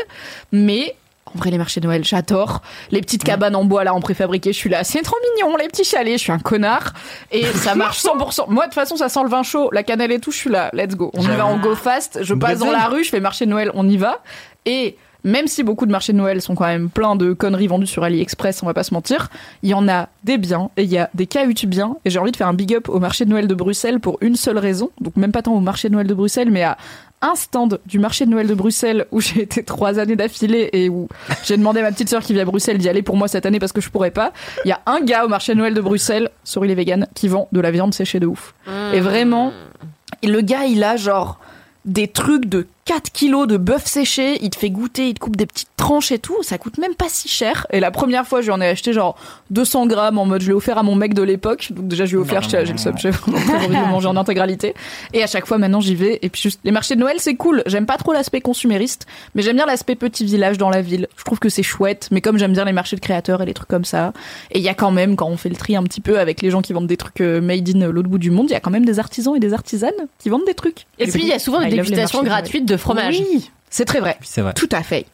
Mais 0.51 0.95
en 1.34 1.39
vrai, 1.39 1.50
les 1.50 1.58
marchés 1.58 1.82
de 1.82 1.88
Noël, 1.88 2.03
j'adore. 2.03 2.62
Les 2.91 3.01
petites 3.01 3.24
cabanes 3.24 3.55
en 3.55 3.65
bois 3.65 3.84
là 3.84 3.94
en 3.94 4.00
préfabriqué, 4.00 4.53
je 4.53 4.58
suis 4.58 4.70
là, 4.70 4.84
c'est 4.84 5.01
trop 5.01 5.17
mignon, 5.34 5.58
les 5.58 5.67
petits 5.67 5.84
chalets, 5.84 6.17
je 6.17 6.24
suis 6.24 6.32
un 6.32 6.39
connard. 6.39 6.94
Et 7.32 7.46
ça 7.46 7.75
marche 7.75 8.03
100%. 8.03 8.46
Moi, 8.50 8.65
de 8.65 8.70
toute 8.70 8.75
façon, 8.75 8.96
ça 8.96 9.10
sent 9.10 9.24
le 9.24 9.29
vin 9.29 9.44
chaud, 9.44 9.70
la 9.72 9.84
cannelle 9.84 10.12
et 10.12 10.20
tout, 10.20 10.32
je 10.32 10.38
suis 10.38 10.50
là, 10.50 10.70
let's 10.74 10.96
go. 10.96 11.12
On 11.15 11.24
y 11.24 11.36
va, 11.36 11.48
on 11.48 11.58
go 11.58 11.75
fast. 11.75 12.20
Je 12.22 12.34
passe 12.34 12.60
dans 12.60 12.72
la 12.72 12.88
rue, 12.88 13.03
je 13.03 13.10
fais 13.10 13.20
marché 13.20 13.46
de 13.46 13.50
Noël, 13.50 13.72
on 13.74 13.89
y 13.89 13.98
va. 13.98 14.22
Et 14.65 14.98
même 15.25 15.48
si 15.48 15.63
beaucoup 15.63 15.88
de 15.88 15.91
marchés 15.91 16.13
de 16.13 16.20
Noël 16.20 16.39
sont 16.39 16.53
quand 16.53 16.67
même 16.67 16.89
pleins 16.89 17.15
de 17.15 17.34
conneries 17.34 17.65
vendues 17.65 17.88
sur 17.88 18.03
AliExpress, 18.03 18.62
on 18.62 18.67
va 18.67 18.75
pas 18.75 18.84
se 18.84 18.94
mentir, 18.94 19.29
il 19.63 19.70
y 19.70 19.74
en 19.74 19.89
a 19.89 20.08
des 20.24 20.38
biens 20.38 20.70
et 20.77 20.84
il 20.84 20.89
y 20.89 21.00
a 21.00 21.10
des 21.15 21.25
cahuts 21.25 21.65
biens. 21.65 21.98
Et 22.05 22.12
j'ai 22.12 22.20
envie 22.20 22.32
de 22.32 22.38
faire 22.38 22.48
un 22.48 22.53
big 22.53 22.75
up 22.75 22.88
au 22.88 23.00
marché 23.00 23.25
de 23.25 23.32
Noël 23.32 23.48
de 23.48 23.55
Bruxelles 23.55 24.00
pour 24.00 24.20
une 24.22 24.36
seule 24.36 24.60
raison. 24.60 24.91
Donc 25.01 25.15
même 25.15 25.32
pas 25.32 25.41
tant 25.41 25.53
au 25.53 25.60
marché 25.60 25.89
de 25.89 25.96
Noël 25.96 26.05
de 26.05 26.13
Bruxelles, 26.13 26.51
mais 26.51 26.62
à 26.62 26.77
un 27.22 27.36
stand 27.36 27.79
du 27.86 28.00
marché 28.00 28.25
de 28.25 28.31
Noël 28.31 28.48
de 28.48 28.53
Bruxelles 28.53 29.05
où 29.12 29.19
j'ai 29.22 29.41
été 29.41 29.63
trois 29.63 30.00
années 30.00 30.15
d'affilée 30.15 30.69
et 30.74 30.89
où 30.89 31.07
j'ai 31.43 31.57
demandé 31.57 31.79
à 31.79 31.84
ma 31.84 31.91
petite 31.91 32.10
sœur 32.10 32.22
qui 32.22 32.34
vit 32.34 32.39
à 32.39 32.45
Bruxelles 32.45 32.77
d'y 32.77 32.89
aller 32.89 33.01
pour 33.01 33.17
moi 33.17 33.27
cette 33.27 33.45
année 33.45 33.60
parce 33.60 33.72
que 33.72 33.81
je 33.81 33.89
pourrais 33.89 34.12
pas. 34.12 34.31
Il 34.63 34.69
y 34.69 34.72
a 34.72 34.81
un 34.86 35.01
gars 35.01 35.25
au 35.25 35.27
marché 35.27 35.53
de 35.53 35.57
Noël 35.57 35.74
de 35.74 35.81
Bruxelles, 35.81 36.29
sorry 36.43 36.67
les 36.67 36.75
véganes, 36.75 37.07
qui 37.15 37.27
vend 37.27 37.48
de 37.51 37.60
la 37.60 37.72
viande 37.72 37.93
séchée 37.93 38.19
de 38.19 38.27
ouf. 38.27 38.53
Et 38.93 39.00
vraiment, 39.00 39.51
et 40.22 40.27
le 40.27 40.41
gars, 40.41 40.65
il 40.65 40.84
a 40.84 40.98
genre 40.98 41.39
des 41.86 42.07
trucs 42.07 42.45
de 42.48 42.67
4 42.86 43.12
kilos 43.12 43.48
de 43.48 43.58
bœuf 43.58 43.88
séché, 43.88 44.38
il 44.44 44.51
te 44.51 44.58
fait 44.58 44.70
goûter, 44.70 45.10
il 45.10 45.15
te 45.15 45.20
coupe 45.20 45.36
des 45.36 45.48
petites 45.48 45.70
tranches 45.75 46.12
et 46.12 46.20
tout, 46.20 46.44
ça 46.44 46.60
coûte 46.60 46.77
même 46.77 46.94
pas 46.94 47.08
si 47.10 47.27
cher. 47.27 47.65
Et 47.72 47.80
la 47.80 47.89
première 47.89 48.27
fois, 48.27 48.42
je 48.42 48.46
lui 48.46 48.51
en 48.51 48.62
ai 48.62 48.68
acheté 48.68 48.94
genre 48.94 49.18
200 49.50 49.88
grammes 49.88 50.20
en 50.20 50.25
mode 50.25 50.42
je 50.42 50.48
l'ai 50.48 50.54
offert 50.54 50.77
à 50.77 50.84
mon 50.84 50.94
mec 50.94 51.15
de 51.15 51.24
l'époque, 51.24 51.70
donc 51.72 51.88
déjà 51.88 52.06
je 52.06 52.12
lui 52.12 52.18
ai 52.18 52.22
offert, 52.22 52.44
j'ai 52.48 52.63
le 52.63 52.77
seum, 52.77 52.96
j'ai 52.96 53.10
vraiment 53.10 53.56
envie 53.56 53.68
de 53.70 53.74
le 53.74 53.88
manger 53.88 54.08
en 54.08 54.15
intégralité. 54.15 54.75
Et 55.13 55.24
à 55.24 55.27
chaque 55.27 55.48
fois 55.48 55.58
maintenant 55.58 55.80
j'y 55.80 55.96
vais, 55.96 56.20
et 56.22 56.30
puis 56.30 56.44
juste, 56.44 56.60
les 56.63 56.70
marchés 56.70 56.94
de 56.94 57.00
Noël 57.00 57.15
c'est 57.18 57.34
cool, 57.34 57.63
j'aime 57.65 57.88
pas 57.88 57.98
trop 57.98 58.13
l'aspect 58.13 58.42
consumériste, 58.42 59.08
mais 59.34 59.42
j'aime 59.42 59.56
bien 59.56 59.65
l'aspect 59.65 59.96
petit 59.96 60.24
village 60.24 60.60
dans 60.60 60.70
la 60.70 60.84
ville, 60.84 61.08
je 61.18 61.24
trouve 61.24 61.39
que 61.39 61.50
c'est 61.50 61.63
chouette, 61.63 62.10
mais 62.12 62.22
comme 62.22 62.38
j'aime 62.38 62.54
bien 62.54 62.65
les 62.65 62.74
marchés 62.74 62.96
de 62.96 63.01
créateurs 63.01 63.42
et 63.42 63.48
les 63.48 63.56
trucs 63.56 63.70
comme 63.70 63.86
ça, 63.86 64.13
et 64.51 64.60
il 64.60 64.63
y 64.63 64.70
a 64.70 64.75
quand 64.75 64.92
même, 64.92 65.15
quand 65.15 65.27
on 65.27 65.38
fait 65.38 65.50
le 65.50 65.56
tri 65.56 65.75
un 65.75 65.84
petit 65.84 66.01
peu 66.01 66.20
avec 66.20 66.44
les 66.44 66.51
gens 66.51 66.62
qui 66.62 66.74
vendent 66.74 66.86
des 66.86 66.98
trucs 66.98 67.22
euh, 67.22 67.42
made 67.42 67.68
in 67.75 67.88
l'autre 67.88 68.10
bout 68.10 68.20
du 68.20 68.30
monde, 68.30 68.46
il 68.50 68.54
y 68.54 68.56
a 68.56 68.60
quand 68.60 68.70
même 68.70 68.86
des 68.86 69.00
artisans 69.00 69.36
et 69.36 69.39
des 69.39 69.54
artisanes 69.54 69.92
qui 70.20 70.30
vendent 70.30 70.46
des 70.46 70.54
trucs. 70.54 70.86
Et 71.00 71.08
puis 71.08 71.24
il 71.24 71.27
y 71.27 71.34
a 71.34 71.39
souvent 71.39 71.62
des 71.62 71.70
dégustations 71.70 72.20
marchés 72.22 72.24
de 72.24 72.30
gratuites 72.30 72.75
de 72.75 72.82
fromage. 72.82 73.20
Oui, 73.20 73.50
c'est 73.70 73.86
très 73.86 74.00
vrai. 74.00 74.17
C'est 74.22 74.41
vrai. 74.41 74.53
Tout 74.53 74.70
à 74.72 74.84
fait. 74.84 75.05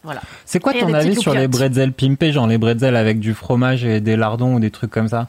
C'est 0.46 0.60
quoi 0.60 0.74
ton 0.74 0.88
des 0.88 0.96
avis 0.96 1.16
sur 1.16 1.34
les 1.34 1.48
bretzels 1.48 1.94
pimpés, 1.94 2.32
genre 2.32 2.48
les 2.48 2.58
bretzels 2.58 2.96
avec 2.96 3.20
du 3.20 3.34
fromage 3.34 3.84
et 3.84 4.00
des 4.02 4.16
lardons 4.16 4.56
ou 4.56 4.60
des 4.60 4.72
trucs 4.72 4.92
comme 4.92 5.08
ça? 5.08 5.28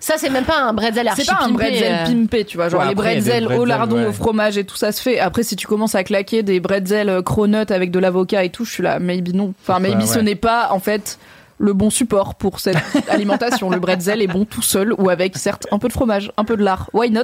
Ça, 0.00 0.16
c'est 0.18 0.28
même 0.28 0.44
pas 0.44 0.58
un 0.60 0.74
bretzel 0.74 1.08
archi 1.08 1.24
C'est 1.24 1.32
pas 1.32 1.38
un 1.44 1.48
pimpé, 1.48 1.54
bretzel 1.70 1.92
euh. 1.92 2.04
pimpé, 2.04 2.44
tu 2.44 2.58
vois. 2.58 2.68
Genre 2.68 2.82
Ouais, 2.82 2.88
les 2.88 2.94
bretzels 2.94 3.44
au 3.44 3.48
bretzels, 3.48 3.68
lardon, 3.68 3.96
ouais. 3.96 4.06
au 4.08 4.12
fromage 4.12 4.58
et 4.58 4.64
tout 4.64 4.76
ça 4.76 4.92
se 4.92 5.00
fait. 5.00 5.18
Après, 5.18 5.42
si 5.42 5.56
tu 5.56 5.66
commences 5.66 5.94
à 5.94 6.04
claquer 6.04 6.42
des 6.42 6.60
bretzels 6.60 7.08
euh, 7.08 7.22
cronut 7.22 7.70
avec 7.70 7.90
de 7.90 7.98
l'avocat 7.98 8.44
et 8.44 8.50
tout, 8.50 8.66
je 8.66 8.72
suis 8.72 8.82
là, 8.82 8.98
maybe 8.98 9.32
non. 9.34 9.54
Enfin, 9.62 9.80
Ouais, 9.80 9.88
maybe 9.94 10.02
ce 10.06 10.18
n'est 10.18 10.34
pas, 10.34 10.68
en 10.72 10.78
fait, 10.78 11.18
le 11.58 11.72
bon 11.72 11.90
support 11.90 12.34
pour 12.34 12.60
cette 12.60 12.76
alimentation. 13.08 13.70
Le 13.70 13.78
bretzel 13.78 14.20
est 14.22 14.26
bon 14.26 14.44
tout 14.44 14.62
seul 14.62 14.92
ou 14.98 15.08
avec, 15.10 15.36
certes, 15.36 15.66
un 15.70 15.78
peu 15.78 15.88
de 15.88 15.92
fromage, 15.92 16.32
un 16.36 16.44
peu 16.44 16.56
de 16.56 16.64
lard. 16.64 16.90
Why 16.92 17.10
not? 17.10 17.22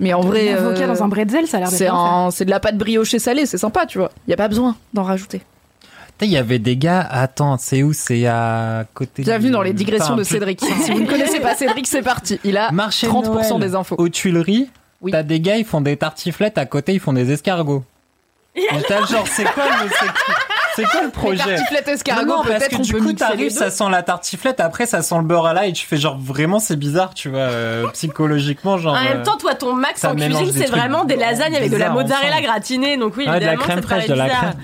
Mais 0.00 0.12
en 0.14 0.20
vrai. 0.20 0.54
Euh, 0.54 0.86
dans 0.86 1.02
un 1.02 1.08
bretzel, 1.08 1.46
ça 1.46 1.56
a 1.56 1.60
l'air 1.60 1.68
d'être 1.70 1.78
c'est 1.78 1.88
un- 1.88 2.30
c'est 2.30 2.44
de 2.44 2.50
la 2.50 2.60
pâte 2.60 2.76
briochée 2.78 3.18
salée, 3.18 3.46
c'est 3.46 3.58
sympa, 3.58 3.86
tu 3.86 3.98
vois. 3.98 4.10
Y 4.28 4.32
a 4.34 4.36
pas 4.36 4.48
besoin 4.48 4.76
d'en 4.94 5.02
rajouter. 5.02 5.42
Il 6.20 6.28
y 6.30 6.36
avait 6.36 6.60
des 6.60 6.76
gars, 6.76 7.00
attends, 7.10 7.56
c'est 7.58 7.82
où? 7.82 7.92
C'est 7.92 8.26
à 8.28 8.84
côté 8.94 9.22
Bienvenue 9.24 9.48
du- 9.48 9.52
dans 9.54 9.62
les 9.62 9.72
digressions 9.72 10.14
de 10.14 10.22
Cédric. 10.22 10.60
si 10.60 10.92
vous 10.92 11.00
ne 11.00 11.06
connaissez 11.06 11.40
pas 11.40 11.56
Cédric, 11.56 11.84
c'est 11.88 12.02
parti. 12.02 12.38
Il 12.44 12.56
a 12.56 12.70
Marché 12.70 13.08
de 13.08 13.12
30% 13.12 13.58
Noël. 13.58 13.70
des 13.70 13.74
infos. 13.74 13.96
Aux 13.98 14.08
Tuileries, 14.08 14.68
Oui. 15.00 15.10
t'as 15.10 15.24
des 15.24 15.40
gars, 15.40 15.56
ils 15.56 15.64
font 15.64 15.80
des 15.80 15.96
tartiflettes, 15.96 16.58
à 16.58 16.66
côté, 16.66 16.92
ils 16.94 17.00
font 17.00 17.12
des 17.12 17.32
escargots. 17.32 17.82
Là, 18.54 19.04
genre, 19.10 19.26
c'est 19.26 19.44
quoi, 19.44 19.64
le- 19.64 19.88
c'est- 20.76 20.84
quoi 20.84 21.02
le 21.02 21.10
projet 21.10 21.38
Tartiflette 21.44 21.88
escargot, 21.88 22.22
Non, 22.24 22.36
non, 22.38 22.42
parce 22.42 22.58
peut-être 22.58 22.76
que 22.78 22.82
du 22.82 22.92
coup, 22.94 23.08
les 23.08 23.14
t'arrives, 23.14 23.50
ça 23.50 23.70
sent 23.70 23.84
la 23.90 24.02
tartiflette, 24.02 24.60
après, 24.60 24.86
ça 24.86 25.02
sent 25.02 25.16
le 25.16 25.22
beurre 25.24 25.46
à 25.46 25.54
l'ail, 25.54 25.70
et 25.70 25.72
tu 25.72 25.86
fais 25.86 25.96
genre, 25.96 26.18
vraiment, 26.18 26.58
c'est 26.60 26.76
bizarre, 26.76 27.14
tu 27.14 27.28
vois, 27.28 27.40
euh, 27.40 27.86
psychologiquement, 27.88 28.78
genre. 28.78 28.94
En 28.94 28.98
euh, 28.98 29.02
même 29.04 29.22
temps, 29.22 29.36
toi, 29.36 29.54
ton 29.54 29.74
max 29.74 30.04
en 30.04 30.14
cuisine, 30.14 30.52
c'est 30.52 30.70
vraiment 30.70 31.04
des 31.04 31.16
lasagnes 31.16 31.56
avec 31.56 31.70
de 31.70 31.76
la 31.76 31.90
mozzarella 31.90 32.40
gratinée. 32.40 32.96
Donc 32.96 33.16
oui, 33.16 33.26
ouais, 33.28 33.40
de 33.40 33.44
la 33.46 33.52
évidemment, 33.54 33.62
crème 33.62 33.82
fraîche, 33.82 34.06
de 34.06 34.14
la 34.14 34.24
bizarre. 34.24 34.40
crème. 34.40 34.54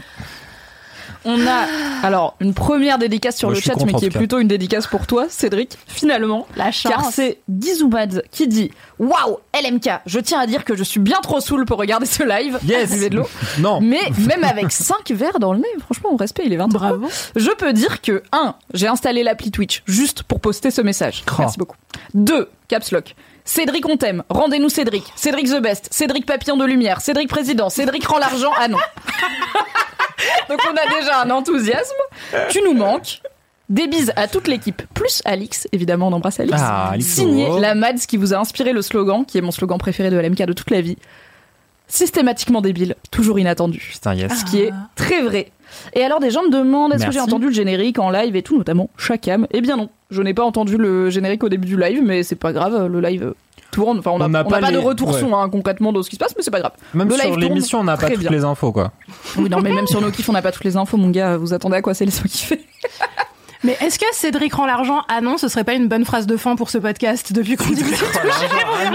On 1.30 1.46
a 1.46 1.66
alors 2.02 2.36
une 2.40 2.54
première 2.54 2.96
dédicace 2.96 3.36
sur 3.36 3.48
Moi, 3.48 3.56
le 3.56 3.60
chat, 3.60 3.74
contre, 3.74 3.84
mais 3.84 3.92
qui 3.92 4.06
est 4.06 4.10
plutôt 4.10 4.38
une 4.38 4.48
dédicace 4.48 4.86
pour 4.86 5.06
toi, 5.06 5.26
Cédric, 5.28 5.76
finalement. 5.86 6.46
La 6.56 6.72
chance. 6.72 6.90
Car 6.90 7.04
c'est 7.12 7.40
Gizoumad 7.50 8.22
qui 8.30 8.48
dit 8.48 8.70
Waouh, 8.98 9.36
LMK, 9.54 9.90
je 10.06 10.20
tiens 10.20 10.40
à 10.40 10.46
dire 10.46 10.64
que 10.64 10.74
je 10.74 10.82
suis 10.82 11.00
bien 11.00 11.18
trop 11.22 11.40
saoul 11.40 11.66
pour 11.66 11.78
regarder 11.78 12.06
ce 12.06 12.22
live. 12.22 12.58
Yes. 12.64 12.98
De 13.10 13.14
l'eau. 13.14 13.28
Non. 13.58 13.80
Mais 13.82 14.00
même 14.26 14.42
avec 14.42 14.72
5 14.72 15.10
verres 15.10 15.38
dans 15.38 15.52
le 15.52 15.58
nez, 15.58 15.68
franchement, 15.80 16.10
on 16.12 16.16
respect, 16.16 16.44
il 16.46 16.52
est 16.54 16.56
20 16.56 16.68
Bravo. 16.68 17.08
Je 17.36 17.50
peux 17.50 17.74
dire 17.74 18.00
que 18.00 18.22
1. 18.32 18.54
J'ai 18.72 18.88
installé 18.88 19.22
l'appli 19.22 19.50
Twitch 19.50 19.82
juste 19.86 20.22
pour 20.22 20.40
poster 20.40 20.70
ce 20.70 20.80
message. 20.80 21.24
Merci 21.38 21.58
beaucoup. 21.58 21.76
2. 22.14 22.48
Caps 22.68 22.90
Lock. 22.92 23.14
Cédric 23.48 23.88
on 23.88 23.96
t'aime. 23.96 24.24
Rendez-nous 24.28 24.68
Cédric. 24.68 25.04
Cédric 25.16 25.48
the 25.48 25.62
best. 25.62 25.88
Cédric 25.90 26.26
papillon 26.26 26.58
de 26.58 26.66
lumière. 26.66 27.00
Cédric 27.00 27.30
président. 27.30 27.70
Cédric 27.70 28.06
rend 28.06 28.18
l'argent. 28.18 28.50
Ah 28.58 28.68
non. 28.68 28.76
Donc 30.50 30.60
on 30.70 30.76
a 30.76 31.00
déjà 31.00 31.22
un 31.22 31.30
enthousiasme. 31.30 31.96
Tu 32.50 32.60
nous 32.62 32.74
manques. 32.74 33.22
Des 33.70 33.86
bises 33.86 34.12
à 34.16 34.28
toute 34.28 34.48
l'équipe, 34.48 34.82
plus 34.94 35.20
Alix, 35.26 35.68
évidemment, 35.72 36.08
on 36.08 36.12
embrasse 36.12 36.40
Alix. 36.40 36.56
Ah. 36.58 36.94
Signé 37.00 37.48
la 37.60 37.74
Mads 37.74 38.06
qui 38.08 38.16
vous 38.16 38.32
a 38.32 38.38
inspiré 38.38 38.72
le 38.72 38.80
slogan, 38.80 39.26
qui 39.26 39.36
est 39.36 39.42
mon 39.42 39.50
slogan 39.50 39.76
préféré 39.76 40.08
de 40.08 40.18
LMK 40.18 40.44
de 40.46 40.52
toute 40.54 40.70
la 40.70 40.80
vie. 40.80 40.96
Systématiquement 41.86 42.62
débile, 42.62 42.96
toujours 43.10 43.38
inattendu. 43.38 43.90
Putain, 43.92 44.14
yes. 44.14 44.40
Ce 44.40 44.44
qui 44.44 44.60
est 44.60 44.72
très 44.94 45.22
vrai. 45.22 45.52
Et 45.94 46.02
alors 46.02 46.20
des 46.20 46.30
gens 46.30 46.42
me 46.42 46.50
demandent 46.50 46.94
est-ce 46.94 47.06
que 47.06 47.12
j'ai 47.12 47.20
entendu 47.20 47.46
le 47.46 47.52
générique 47.52 47.98
en 47.98 48.10
live 48.10 48.36
et 48.36 48.42
tout, 48.42 48.56
notamment 48.56 48.88
Chacam. 48.96 49.46
Eh 49.52 49.60
bien 49.60 49.76
non, 49.76 49.90
je 50.10 50.22
n'ai 50.22 50.34
pas 50.34 50.44
entendu 50.44 50.76
le 50.76 51.10
générique 51.10 51.44
au 51.44 51.48
début 51.48 51.66
du 51.66 51.78
live, 51.78 52.02
mais 52.04 52.22
c'est 52.22 52.36
pas 52.36 52.52
grave, 52.52 52.86
le 52.86 53.00
live 53.00 53.34
tourne. 53.70 53.98
Enfin, 53.98 54.12
on 54.12 54.28
n'a 54.28 54.44
pas 54.44 54.70
de 54.70 54.78
retour 54.78 55.12
ouais. 55.12 55.20
son 55.20 55.34
hein, 55.34 55.48
concrètement 55.48 55.92
de 55.92 56.02
ce 56.02 56.08
qui 56.10 56.16
se 56.16 56.20
passe, 56.20 56.34
mais 56.36 56.42
c'est 56.42 56.50
pas 56.50 56.60
grave. 56.60 56.72
Même 56.94 57.08
le 57.08 57.16
sur 57.16 57.36
l'émission, 57.36 57.80
on 57.80 57.84
n'a 57.84 57.96
pas 57.96 58.08
toutes 58.08 58.20
bien. 58.20 58.30
les 58.30 58.44
infos, 58.44 58.72
quoi. 58.72 58.92
Oui, 59.36 59.48
non, 59.48 59.60
mais 59.60 59.72
même 59.72 59.86
sur 59.86 60.00
nos 60.00 60.10
kiffs, 60.10 60.28
on 60.28 60.32
n'a 60.32 60.42
pas 60.42 60.52
toutes 60.52 60.64
les 60.64 60.76
infos, 60.76 60.96
mon 60.96 61.10
gars. 61.10 61.36
Vous 61.36 61.52
attendez 61.52 61.76
à 61.76 61.82
quoi 61.82 61.94
c'est 61.94 62.04
les 62.04 62.12
qui 62.12 62.44
fait? 62.44 62.60
Mais 63.64 63.76
est-ce 63.80 63.98
que 63.98 64.04
Cédric 64.12 64.54
rend 64.54 64.66
l'argent 64.66 65.02
Ah 65.08 65.20
non, 65.20 65.36
ce 65.36 65.48
serait 65.48 65.64
pas 65.64 65.74
une 65.74 65.88
bonne 65.88 66.04
phrase 66.04 66.26
de 66.26 66.36
fin 66.36 66.54
pour 66.54 66.70
ce 66.70 66.78
podcast 66.78 67.32
depuis 67.32 67.56
qu'on 67.56 67.70
dit 67.70 67.82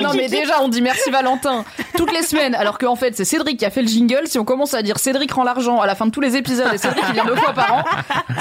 Non, 0.01 0.11
mais 0.15 0.29
déjà, 0.29 0.61
on 0.61 0.69
dit 0.69 0.81
merci 0.81 1.09
Valentin. 1.11 1.65
Toutes 1.97 2.13
les 2.13 2.21
semaines, 2.23 2.55
alors 2.55 2.77
qu'en 2.77 2.95
fait, 2.95 3.15
c'est 3.15 3.25
Cédric 3.25 3.59
qui 3.59 3.65
a 3.65 3.69
fait 3.69 3.81
le 3.81 3.87
jingle. 3.87 4.21
Si 4.25 4.39
on 4.39 4.45
commence 4.45 4.73
à 4.73 4.81
dire 4.81 4.99
Cédric 4.99 5.31
rend 5.33 5.43
l'argent 5.43 5.81
à 5.81 5.85
la 5.85 5.95
fin 5.95 6.05
de 6.05 6.11
tous 6.11 6.21
les 6.21 6.35
épisodes 6.37 6.67
et 6.73 6.77
Cédric 6.77 7.05
qui 7.05 7.11
vient 7.13 7.25
deux 7.25 7.35
fois 7.35 7.53
par 7.53 7.73
an, 7.73 7.83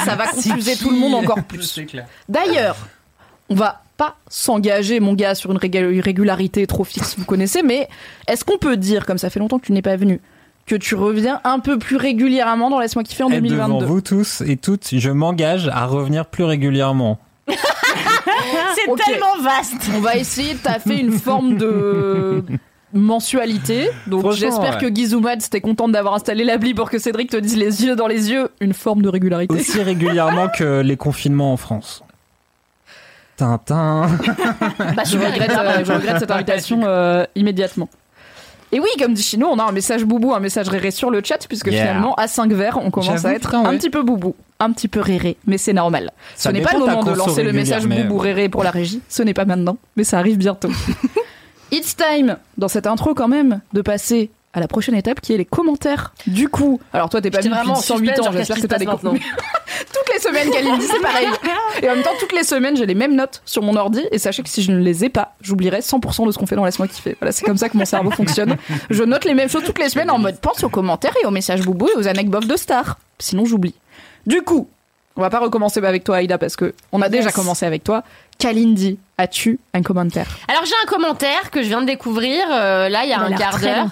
ça 0.05 0.15
va 0.15 0.27
confuser 0.29 0.77
tout 0.77 0.91
le 0.91 0.97
monde 0.97 1.15
encore 1.15 1.43
plus. 1.43 1.81
D'ailleurs, 2.29 2.77
on 3.49 3.55
va 3.55 3.83
pas 3.97 4.17
s'engager, 4.29 5.01
mon 5.01 5.15
gars, 5.15 5.35
sur 5.35 5.51
une 5.51 5.59
rég- 5.59 6.01
régularité 6.01 6.67
trop 6.67 6.85
fixe, 6.85 7.17
vous 7.19 7.25
connaissez, 7.25 7.63
mais 7.63 7.89
est-ce 8.29 8.45
qu'on 8.45 8.59
peut 8.59 8.77
dire, 8.77 9.05
comme 9.07 9.19
ça 9.19 9.29
fait 9.29 9.39
longtemps 9.41 9.59
que 9.59 9.67
tu 9.67 9.73
n'es 9.73 9.83
pas 9.83 9.97
venu, 9.97 10.21
que 10.67 10.75
tu 10.77 10.95
reviens 10.95 11.41
un 11.45 11.59
peu 11.59 11.79
plus 11.79 11.97
régulièrement 11.97 12.71
dans 12.71 12.79
Laisse-moi 12.79 13.05
kiffer 13.05 13.25
en 13.25 13.31
Et 13.31 13.41
devant 13.41 13.69
2022 13.69 13.85
vous 13.85 14.01
tous 14.01 14.43
et 14.43 14.57
toutes, 14.57 14.91
je 14.93 15.11
m'engage 15.11 15.69
à 15.69 15.87
revenir 15.87 16.27
plus 16.27 16.45
régulièrement. 16.45 17.19
C'est 17.49 19.05
tellement 19.05 19.39
vaste. 19.43 19.91
On 19.95 20.01
va 20.01 20.17
essayer 20.17 20.55
de 20.55 20.59
taffer 20.59 20.99
une 20.99 21.13
forme 21.13 21.57
de 21.57 22.43
mensualité. 22.93 23.91
Donc 24.07 24.33
j'espère 24.33 24.75
ouais. 24.75 24.91
que 24.91 24.95
Gizoumad 24.95 25.41
c'était 25.41 25.61
contente 25.61 25.93
d'avoir 25.93 26.15
installé 26.15 26.45
l'appli 26.45 26.75
pour 26.75 26.91
que 26.91 26.99
Cédric 26.99 27.31
te 27.31 27.37
dise 27.37 27.57
les 27.57 27.85
yeux 27.85 27.97
dans 27.97 28.07
les 28.07 28.31
yeux 28.31 28.51
une 28.61 28.75
forme 28.75 29.03
de 29.03 29.09
régularité. 29.09 29.55
Aussi 29.55 29.83
régulièrement 29.83 30.49
que 30.49 30.81
les 30.81 30.97
confinements 30.97 31.53
en 31.53 31.57
France. 31.57 32.03
Tintin. 33.37 34.09
Bah, 34.79 34.93
Je 35.05 35.11
super, 35.11 35.33
regrette, 35.33 35.51
euh, 35.51 35.85
je 35.85 35.93
regrette 35.93 36.19
cette 36.19 36.31
invitation 36.31 36.81
euh, 36.85 37.25
immédiatement. 37.35 37.89
Et 38.75 38.81
oui, 38.81 38.89
comme 38.99 39.13
dit 39.13 39.23
Chino, 39.23 39.49
on 39.51 39.59
a 39.59 39.65
un 39.65 39.73
message 39.73 40.05
boubou, 40.05 40.33
un 40.33 40.41
message 40.41 40.69
réré 40.69 40.91
sur 40.91 41.11
le 41.11 41.21
chat, 41.23 41.47
puisque 41.47 41.67
Yeah. 41.67 41.83
finalement, 41.87 42.15
à 42.15 42.27
5 42.27 42.51
verres, 42.53 42.79
on 42.83 42.91
commence 42.91 43.25
à 43.25 43.33
être 43.35 43.51
putain, 43.51 43.65
un 43.65 43.71
ouais. 43.71 43.79
petit 43.79 43.91
peu 43.91 44.03
boubou, 44.03 44.35
un 44.61 44.73
petit 44.73 44.89
peu 44.89 45.01
réré, 45.01 45.37
mais 45.47 45.59
c'est 45.59 45.75
normal. 45.75 46.11
Ce 46.37 46.49
n'est 46.49 46.63
pas 46.63 46.73
le 46.73 46.79
moment 46.79 47.05
de 47.05 47.13
lancer 47.13 47.43
le 47.43 47.53
message 47.53 47.87
boubou 47.87 48.17
réré 48.19 48.49
pour 48.49 48.65
la 48.65 48.71
régie, 48.71 49.01
ce 49.09 49.23
n'est 49.23 49.35
pas 49.35 49.45
maintenant, 49.45 49.77
mais 49.97 50.05
ça 50.05 50.19
arrive 50.19 50.39
bientôt. 50.39 50.71
It's 51.71 51.97
time, 51.97 52.37
dans 52.59 52.69
cette 52.69 52.87
intro 52.87 53.15
quand 53.15 53.29
même, 53.29 53.61
de 53.73 53.81
passer 53.83 54.31
à 54.55 54.61
la 54.61 54.69
prochaine 54.69 54.95
étape 54.95 55.21
qui 55.21 55.33
est 55.33 55.39
les 55.39 55.45
commentaires. 55.45 56.13
Du 56.27 56.49
coup, 56.49 56.81
alors 56.93 57.09
toi 57.09 57.21
t'es 57.21 57.31
pas 57.31 57.39
venu 57.39 57.51
depuis 57.51 57.59
vraiment 57.59 57.79
en 57.79 57.81
108 57.81 58.09
suspense, 58.09 58.27
ans, 58.27 58.33
j'espère 58.33 58.61
que 58.61 58.67
t'as 58.67 58.79
des 58.79 58.87
contenus. 58.87 59.23
toutes 59.93 60.13
les 60.13 60.21
semaines 60.21 60.51
Kalindi, 60.51 60.87
c'est 60.87 61.01
pareil. 61.01 61.29
Et 61.83 61.89
en 61.89 61.95
même 61.95 62.05
temps, 62.05 62.11
toutes 62.21 62.33
les 62.33 62.45
semaines, 62.45 62.77
j'ai 62.77 62.87
les 62.87 62.95
mêmes 62.95 63.15
notes 63.15 63.43
sur 63.45 63.63
mon 63.63 63.77
ordi. 63.77 64.03
Et 64.11 64.19
sachez 64.19 64.43
que 64.43 64.49
si 64.49 64.63
je 64.63 64.73
ne 64.73 64.79
les 64.79 65.05
ai 65.05 65.09
pas, 65.09 65.35
j'oublierai 65.41 65.81
100% 65.81 66.27
de 66.27 66.33
ce 66.33 66.39
qu'on 66.39 66.47
fait 66.47 66.57
dans 66.57 66.65
Laisse-moi 66.65 66.89
kiffer. 66.89 67.17
Voilà, 67.19 67.33
c'est 67.33 67.45
comme 67.45 67.57
ça 67.57 67.69
que 67.69 67.77
mon 67.77 67.85
cerveau 67.85 68.11
fonctionne. 68.13 68.57
Je 68.91 69.03
note 69.05 69.25
les 69.25 69.35
mêmes 69.35 69.49
choses 69.49 69.65
toutes 69.65 69.79
les 69.79 69.89
semaines 69.89 70.11
en 70.11 70.19
mode 70.19 70.39
pense 70.39 70.63
aux 70.65 70.69
commentaires 70.69 71.15
et 71.23 71.27
aux 71.27 71.31
messages 71.31 71.63
boubou 71.63 71.89
et 71.89 71.99
aux 71.99 72.09
anecdotes 72.09 72.47
de 72.47 72.57
stars. 72.57 72.99
Sinon, 73.19 73.45
j'oublie. 73.45 73.75
Du 74.27 74.43
coup, 74.43 74.69
on 75.17 75.21
va 75.21 75.31
pas 75.31 75.41
recommencer 75.41 75.85
avec 75.85 76.05
toi, 76.05 76.17
Aïda, 76.17 76.39
parce 76.39 76.57
que 76.57 76.75
on 76.91 77.03
a 77.03 77.09
déjà 77.09 77.31
commencé 77.33 77.67
avec 77.67 77.85
toi. 77.85 78.03
Kalindi, 78.43 78.99
as-tu 79.19 79.61
un 79.73 79.83
commentaire 79.83 80.27
Alors 80.49 80.65
j'ai 80.65 80.75
un 80.83 80.87
commentaire 80.89 81.53
que 81.53 81.63
je 81.63 81.69
viens 81.69 81.81
de 81.81 81.87
découvrir 81.87 82.45
euh, 82.51 82.89
là 82.89 83.05
il 83.05 83.11
y 83.11 83.13
a 83.13 83.19
Il 83.19 83.23
a 83.23 83.25
un 83.27 83.33
quart 83.39 83.61
d'heure 83.61 83.87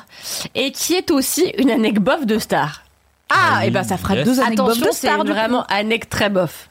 et 0.56 0.72
qui 0.72 0.94
est 0.94 1.12
aussi 1.12 1.52
une 1.56 1.70
anecdote 1.70 2.26
de 2.26 2.36
star. 2.40 2.82
Ah, 3.28 3.58
oui, 3.60 3.68
et 3.68 3.70
ben 3.70 3.84
ça 3.84 3.96
fera 3.96 4.16
yes. 4.16 4.24
deux 4.26 4.40
anecdotes 4.40 4.76
de 4.76 5.22
du 5.22 5.30
coup. 5.30 5.36
vraiment 5.36 5.64
anecdote 5.68 6.10
très 6.10 6.30
bof. 6.30 6.68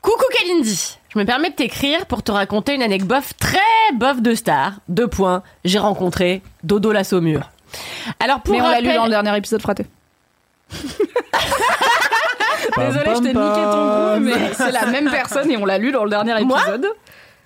Coucou 0.00 0.22
Kalindi, 0.38 0.96
je 1.12 1.18
me 1.18 1.24
permets 1.24 1.50
de 1.50 1.56
t'écrire 1.56 2.06
pour 2.06 2.22
te 2.22 2.30
raconter 2.30 2.76
une 2.76 2.82
anecdote 2.82 3.24
très 3.40 3.58
bof 3.94 4.22
de 4.22 4.36
star. 4.36 4.74
Deux 4.88 5.08
points, 5.08 5.42
j'ai 5.64 5.80
rencontré 5.80 6.40
Dodo 6.62 6.92
la 6.92 7.02
Saumure. 7.02 7.50
Alors 8.20 8.42
pour 8.42 8.54
Mais 8.54 8.60
on 8.60 8.68
l'a 8.68 8.80
lu 8.80 8.94
dans 8.94 9.06
le 9.06 9.10
dernier 9.10 9.36
épisode 9.36 9.60
fraté. 9.60 9.86
Désolée, 12.76 13.14
je 13.14 13.20
t'ai 13.20 13.28
niqué 13.28 13.34
ton 13.34 14.14
goût, 14.14 14.20
mais 14.20 14.52
c'est 14.54 14.72
la 14.72 14.86
même 14.86 15.10
personne 15.10 15.50
et 15.50 15.56
on 15.56 15.64
l'a 15.64 15.78
lu 15.78 15.92
dans 15.92 16.04
le 16.04 16.10
dernier 16.10 16.42
Moi 16.44 16.58
épisode. 16.60 16.86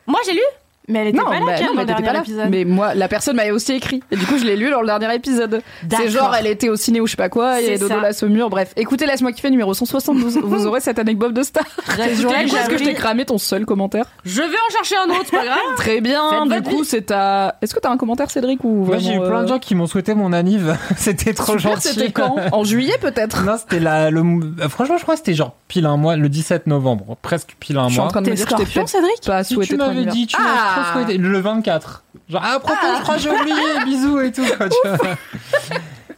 Moi 0.06 0.20
j'ai 0.26 0.32
lu 0.32 0.42
Mais 0.88 0.98
elle 1.00 1.08
était 1.08 1.18
Non, 1.18 1.24
pas 1.24 1.40
là, 1.40 1.46
bah, 1.46 1.52
non, 1.60 1.66
dans 1.68 1.74
mais 1.74 1.80
le 1.80 1.86
dernier 1.86 2.06
pas 2.06 2.12
là. 2.12 2.18
épisode. 2.20 2.48
Mais 2.50 2.64
moi, 2.64 2.94
la 2.94 3.08
personne 3.08 3.36
m'avait 3.36 3.50
aussi 3.52 3.72
écrit. 3.72 4.02
Et 4.10 4.16
du 4.16 4.26
coup, 4.26 4.36
je 4.38 4.44
l'ai 4.44 4.56
lu 4.56 4.70
dans 4.70 4.80
le 4.82 4.86
dernier 4.86 5.14
épisode. 5.14 5.62
C'est 5.90 6.08
genre, 6.08 6.34
elle 6.34 6.46
était 6.46 6.68
au 6.68 6.76
ciné 6.76 7.00
ou 7.00 7.06
je 7.06 7.12
sais 7.12 7.16
pas 7.16 7.28
quoi, 7.28 7.60
et 7.60 7.78
Dodo 7.78 8.00
la 8.00 8.12
Saumur. 8.12 8.50
Bref, 8.50 8.72
écoutez, 8.76 9.06
laisse-moi 9.06 9.32
kiffer 9.32 9.50
numéro 9.50 9.72
172. 9.72 10.38
Vous 10.44 10.66
aurez 10.66 10.80
cette 10.80 10.98
anecdote 10.98 11.32
de 11.32 11.42
star. 11.42 11.64
Est-ce 11.98 12.68
que 12.68 12.78
je 12.78 12.84
t'ai 12.84 12.94
cramé 12.94 13.24
ton 13.24 13.38
seul 13.38 13.64
commentaire 13.64 14.06
Je 14.24 14.40
vais 14.42 14.46
en 14.46 14.72
chercher 14.72 14.96
un 14.96 15.10
autre, 15.10 15.24
c'est 15.30 15.36
pas 15.36 15.44
grave. 15.44 15.58
Très 15.76 16.00
bien. 16.00 16.46
Faites 16.48 16.62
Du 16.64 16.70
coup, 16.70 16.84
c'est 16.84 17.02
ta. 17.02 17.56
Est-ce 17.62 17.74
que 17.74 17.80
t'as 17.80 17.90
un 17.90 17.96
commentaire, 17.96 18.30
Cédric 18.30 18.62
ou 18.64 18.84
Moi, 18.84 18.98
j'ai 18.98 19.14
eu 19.14 19.20
plein 19.20 19.40
de 19.40 19.44
euh, 19.44 19.48
gens 19.48 19.58
qui 19.58 19.74
m'ont 19.74 19.86
souhaité 19.86 20.14
mon 20.14 20.32
anniv. 20.32 20.76
c'était 20.96 21.32
trop 21.34 21.58
super, 21.58 21.74
gentil. 21.74 21.88
C'était 21.88 22.12
quand? 22.12 22.36
En 22.52 22.64
juillet 22.64 22.96
peut-être? 23.00 23.42
Non, 23.44 23.56
c'était 23.58 23.80
la, 23.80 24.10
le, 24.10 24.20
euh, 24.20 24.68
franchement, 24.68 24.96
je 24.98 25.02
crois 25.02 25.14
que 25.14 25.20
c'était 25.20 25.34
genre 25.34 25.54
pile 25.68 25.86
un 25.86 25.96
mois, 25.96 26.16
le 26.16 26.28
17 26.28 26.66
novembre, 26.66 27.16
presque 27.22 27.56
pile 27.58 27.78
un 27.78 27.88
Je 27.88 27.92
suis 27.92 28.00
en 28.00 28.04
mois. 28.04 28.10
train 28.12 28.22
de 28.22 28.30
me 28.30 28.34
dire 28.34 28.44
que 28.46 28.50
je 28.52 28.56
t'ai 28.64 28.80
pas 29.26 29.44
souhaité 29.44 29.68
tu 29.74 29.76
m'avais 29.76 30.04
dit, 30.06 30.26
tu 30.74 30.80
m'as 30.80 30.86
Ah. 30.86 30.90
trop 30.92 31.00
souhaité. 31.02 31.18
Le 31.18 31.38
24. 31.38 32.04
Genre, 32.28 32.42
ah, 32.44 32.54
à 32.56 32.58
propos, 32.60 32.76
je 32.98 33.02
crois 33.02 33.14
que 33.16 33.20
j'ai 33.20 33.30
oublié, 33.30 33.56
bisous 33.84 34.20
et 34.20 34.32
tout. 34.32 34.44
quoi, 34.56 34.68
tu 34.68 34.88
vois. 34.88 35.14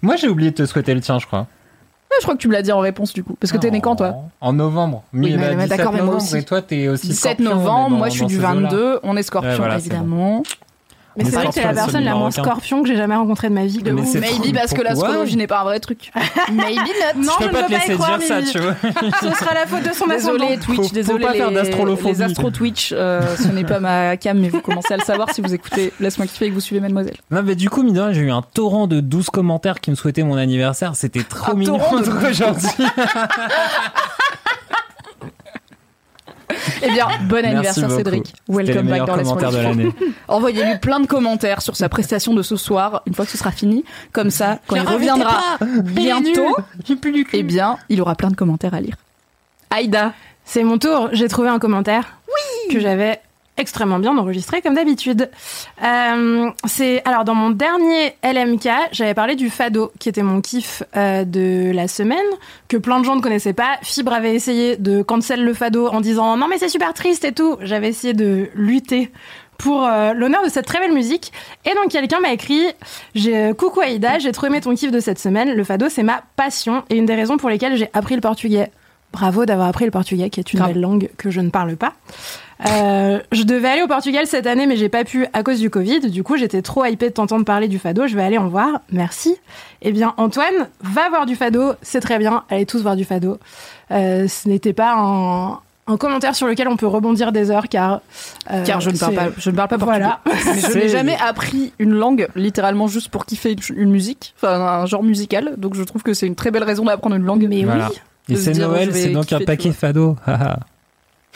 Moi, 0.03 0.17
j'ai 0.17 0.29
oublié 0.29 0.51
de 0.51 0.57
te 0.57 0.67
souhaiter 0.67 0.95
le 0.95 1.01
tien, 1.01 1.19
je 1.19 1.27
crois. 1.27 1.41
Ouais, 1.41 2.17
je 2.21 2.23
crois 2.23 2.35
que 2.37 2.41
tu 2.41 2.49
me 2.49 2.53
l'as 2.53 2.63
dit 2.63 2.71
en 2.73 2.79
réponse 2.79 3.13
du 3.13 3.25
coup. 3.25 3.35
Parce 3.41 3.51
que 3.53 3.57
t'es 3.59 3.71
né 3.71 3.81
quand 3.81 3.97
toi? 3.97 4.15
En 4.41 4.53
novembre. 4.53 5.03
Oui, 5.13 5.35
mais- 5.37 5.55
mais 5.57 5.65
17 5.65 5.69
d'accord, 5.79 5.93
mais 5.93 5.99
moi 5.99 6.07
novembre, 6.15 6.23
aussi. 6.25 6.37
Et 6.39 6.43
toi, 6.45 6.63
t'es 6.63 6.89
aussi 6.89 7.09
17 7.09 7.39
scorpion, 7.39 7.47
on 7.47 7.51
est 7.51 7.55
novembre, 7.55 7.91
dans- 7.91 7.97
moi 7.97 8.09
je 8.09 8.15
suis 8.15 8.27
du 8.27 8.35
ces 8.35 8.41
eaux-là. 8.41 8.49
22, 8.69 9.01
on 9.03 9.17
est 9.17 9.23
scorpion 9.25 9.51
Ouais, 9.51 9.57
voilà, 9.57 9.79
évidemment. 9.79 10.43
Mais 11.17 11.25
c'est 11.25 11.31
est 11.31 11.35
vrai 11.37 11.47
que 11.47 11.53
t'es 11.53 11.61
la 11.63 11.67
scorpion, 11.73 11.85
personne 11.85 12.05
la 12.05 12.15
moins 12.15 12.31
scorpion 12.31 12.83
que 12.83 12.89
j'ai 12.89 12.97
jamais 12.97 13.15
rencontrée 13.17 13.49
de 13.49 13.55
ma 13.55 13.65
vie. 13.67 13.79
De 13.83 13.91
Mais 13.91 14.05
c'est 14.05 14.21
Maybe 14.21 14.55
parce 14.55 14.71
que 14.73 14.77
pourquoi 14.77 14.85
l'astrologie 14.85 15.37
n'est 15.37 15.47
pas 15.47 15.61
un 15.61 15.65
vrai 15.65 15.81
truc. 15.81 16.11
Maybe 16.53 16.77
not. 16.77 17.23
Non, 17.23 17.33
Je 17.41 17.45
je 17.45 17.49
peux 17.49 17.53
pas 17.53 17.63
ne 17.63 17.67
te 17.67 17.73
veux 17.73 17.79
pas 17.79 17.85
y 17.85 17.89
laisser 17.89 17.95
croire, 17.95 18.19
dire 18.19 18.29
ça, 18.29 18.43
tu 18.43 18.59
vois. 18.59 18.75
Ce 19.23 19.39
sera 19.39 19.55
la 19.55 19.67
faute 19.67 19.83
de 19.83 19.93
son 19.95 20.07
Désolé 20.07 20.45
ascendant. 20.45 20.63
Twitch, 20.63 20.77
Faut- 20.77 20.83
faut 20.85 20.95
désolé 20.95 21.25
pas 21.25 21.33
faire 21.33 21.51
les, 21.51 21.59
astro 21.59 22.51
Twitch, 22.51 22.93
euh, 22.97 23.23
ce 23.37 23.49
n'est 23.49 23.65
pas 23.65 23.81
ma 23.81 24.17
cam 24.17 24.39
mais 24.39 24.49
vous 24.49 24.61
commencez 24.61 24.93
à 24.93 24.97
le 24.97 25.03
savoir 25.03 25.31
si 25.33 25.41
vous 25.41 25.55
écoutez 25.55 25.93
Laisse-moi 26.01 26.27
kiffer 26.27 26.47
et 26.47 26.49
que 26.51 26.55
vous 26.55 26.61
suivez 26.61 26.81
Mademoiselle. 26.81 27.17
Non, 27.31 27.43
mais 27.43 27.55
du 27.55 27.71
coup, 27.71 27.83
mine 27.83 27.95
de 27.95 28.01
rien, 28.01 28.13
j'ai 28.13 28.21
eu 28.23 28.31
un 28.31 28.43
torrent 28.43 28.87
de 28.87 29.01
12 29.01 29.31
commentaires 29.31 29.81
qui 29.81 29.91
me 29.91 29.97
souhaitaient 29.97 30.23
mon 30.23 30.37
anniversaire. 30.37 30.97
C'était 30.97 31.23
trop 31.23 31.53
Un 31.53 31.55
mignon, 31.55 31.79
torrent 31.79 32.01
de 32.01 32.05
trop 32.05 32.33
gentil. 32.33 32.67
Eh 36.83 36.91
bien, 36.91 37.09
bon 37.29 37.45
anniversaire 37.45 37.85
beaucoup. 37.89 37.97
Cédric. 37.99 38.35
Welcome 38.49 38.89
back 38.89 39.05
dans 39.07 39.17
commentaires 39.17 39.53
de 39.53 39.57
l'année. 39.59 39.93
Envoyez-lui 40.29 40.79
plein 40.79 41.01
de 41.01 41.07
commentaires 41.07 41.63
sur 41.63 41.77
sa 41.77 41.89
prestation 41.89 42.35
de 42.35 42.43
ce 42.43 42.57
soir, 42.57 43.03
une 43.07 43.15
fois 43.15 43.25
que 43.25 43.31
ce 43.31 43.39
sera 43.39 43.51
fini. 43.51 43.85
Comme 44.13 44.31
ça, 44.31 44.59
quand 44.67 44.77
il 44.77 44.83
reviendra 44.83 45.59
bientôt, 45.83 46.57
J'ai 46.87 46.97
plus 46.97 47.13
du 47.13 47.25
cul. 47.25 47.37
eh 47.37 47.43
bien, 47.43 47.79
il 47.89 48.01
aura 48.01 48.15
plein 48.15 48.31
de 48.31 48.37
commentaires 48.37 48.75
à 48.75 48.81
lire. 48.81 48.97
Aïda, 49.71 50.13
C'est 50.45 50.63
mon 50.63 50.79
tour. 50.79 51.09
J'ai 51.13 51.29
trouvé 51.29 51.49
un 51.49 51.59
commentaire 51.59 52.19
que 52.71 52.79
j'avais 52.81 53.21
extrêmement 53.57 53.99
bien 53.99 54.17
enregistré 54.17 54.63
comme 54.63 54.75
d'habitude. 54.75 55.31
Euh, 55.83 56.51
c'est 56.67 57.03
alors 57.05 57.25
dans 57.25 57.35
mon 57.35 57.51
dernier 57.51 58.15
LMK, 58.23 58.69
j'avais 58.93 59.15
parlé 59.15 59.35
du 59.35 59.51
fado 59.51 59.93
qui 59.99 60.09
était 60.09 60.23
mon 60.23 60.41
kiff 60.41 60.83
euh, 60.97 61.25
de 61.25 61.71
la 61.73 61.89
semaine 61.89 62.19
que 62.69 62.77
plein 62.77 63.01
de 63.01 63.05
gens 63.05 63.17
ne 63.17 63.21
connaissaient 63.21 63.53
pas. 63.53 63.79
Fibre 63.83 64.13
avait 64.13 64.35
essayé 64.35 64.77
de 64.77 65.03
cancel 65.03 65.45
le 65.45 65.55
fado 65.55 65.89
en 65.89 66.01
disant 66.01 66.37
non 66.37 66.49
mais 66.49 66.59
c'est 66.59 66.69
super 66.69 66.95
triste 66.95 67.25
et 67.25 67.33
tout. 67.33 67.57
J'avais 67.61 67.89
essayé 67.89 68.15
de 68.15 68.49
lutter 68.55 69.11
pour 69.59 69.85
euh, 69.85 70.13
l'honneur 70.13 70.45
de 70.45 70.51
cette 70.51 70.67
très 70.67 70.81
belle 70.81 70.93
musique. 70.93 71.33
Et 71.65 71.75
donc 71.75 71.89
quelqu'un 71.89 72.21
m'a 72.21 72.33
écrit 72.33 72.67
j'ai 73.15 73.53
coucou 73.55 73.81
Aïda, 73.81 74.19
j'ai 74.19 74.33
trop 74.33 74.47
aimé 74.47 74.61
ton 74.61 74.75
kiff 74.75 74.91
de 74.91 75.01
cette 75.01 75.19
semaine. 75.19 75.53
Le 75.53 75.65
fado 75.65 75.89
c'est 75.89 76.03
ma 76.03 76.23
passion 76.37 76.85
et 76.91 76.97
une 76.97 77.07
des 77.07 77.15
raisons 77.15 77.37
pour 77.37 77.49
lesquelles 77.49 77.77
j'ai 77.77 77.89
appris 77.95 78.15
le 78.15 78.21
portugais. 78.21 78.71
Bravo 79.13 79.47
d'avoir 79.47 79.69
appris 79.69 79.85
le 79.85 79.91
portugais, 79.91 80.29
qui 80.31 80.41
est 80.41 80.53
une 80.53 80.59
Grave. 80.59 80.73
belle 80.73 80.83
langue 80.83 81.09
que 81.17 81.31
je 81.31 81.41
ne 81.41 81.49
parle 81.49 81.77
pas. 81.77 81.95
Euh, 82.65 83.21
je 83.33 83.43
devais 83.43 83.69
aller 83.69 83.83
au 83.83 83.87
Portugal 83.87 84.27
cette 84.27 84.47
année, 84.47 84.67
mais 84.67 84.77
j'ai 84.77 84.89
pas 84.89 85.05
pu 85.05 85.27
à 85.33 85.43
cause 85.43 85.61
du 85.61 85.69
Covid. 85.69 86.11
Du 86.11 86.23
coup, 86.23 86.37
j'étais 86.37 86.63
trop 86.63 86.85
hypée 86.85 87.09
de 87.09 87.15
t'entendre 87.15 87.45
parler 87.45 87.69
du 87.69 87.79
fado. 87.79 88.07
Je 88.07 88.17
vais 88.17 88.23
aller 88.23 88.39
en 88.39 88.49
voir. 88.49 88.81
Merci. 88.91 89.37
Eh 89.83 89.93
bien, 89.93 90.15
Antoine, 90.17 90.69
va 90.81 91.09
voir 91.11 91.27
du 91.27 91.37
fado. 91.37 91.75
C'est 91.83 92.01
très 92.01 92.19
bien. 92.19 92.45
Allez 92.49 92.65
tous 92.67 92.81
voir 92.83 92.97
du 92.97 93.05
fado. 93.05 93.39
Euh, 93.91 94.27
ce 94.27 94.49
n'était 94.49 94.73
pas 94.73 94.95
un, 94.97 95.59
un 95.87 95.97
commentaire 95.99 96.35
sur 96.35 96.47
lequel 96.47 96.67
on 96.69 96.77
peut 96.77 96.87
rebondir 96.87 97.31
des 97.31 97.51
heures, 97.51 97.69
car 97.69 98.01
euh, 98.51 98.65
car 98.65 98.81
je 98.81 98.91
ne 98.91 98.97
parle 98.97 99.15
pas, 99.15 99.27
je 99.37 99.51
ne 99.51 99.57
parle 99.57 99.69
pas 99.69 99.79
portugais. 99.79 99.99
Voilà. 100.01 100.21
Mais 100.55 100.61
je 100.61 100.79
n'ai 100.79 100.89
jamais 100.89 101.17
appris 101.17 101.73
une 101.79 101.93
langue 101.93 102.27
littéralement 102.35 102.87
juste 102.89 103.11
pour 103.11 103.27
kiffer 103.27 103.53
une, 103.53 103.77
une 103.77 103.91
musique, 103.91 104.35
enfin 104.39 104.55
un 104.61 104.87
genre 104.87 105.03
musical. 105.03 105.55
Donc 105.59 105.75
je 105.75 105.83
trouve 105.85 106.03
que 106.03 106.15
c'est 106.15 106.27
une 106.27 106.35
très 106.35 106.51
belle 106.51 106.65
raison 106.65 106.85
d'apprendre 106.87 107.17
une 107.17 107.25
langue. 107.25 107.47
Mais 107.49 107.63
Voilà. 107.65 107.91
oui, 108.29 108.35
Et 108.35 108.37
c'est 108.37 108.55
Noël, 108.55 108.95
c'est 108.95 109.11
donc 109.11 109.33
un 109.33 109.41
paquet 109.41 109.73
fado. 109.73 110.17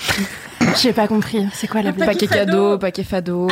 J'ai 0.81 0.93
pas 0.93 1.07
compris. 1.09 1.47
C'est 1.53 1.67
quoi 1.67 1.83
la 1.83 1.93
blague 1.93 2.09
paquet 2.09 2.27
cadeau, 2.27 2.79
paquet 2.79 3.05
fado. 3.05 3.49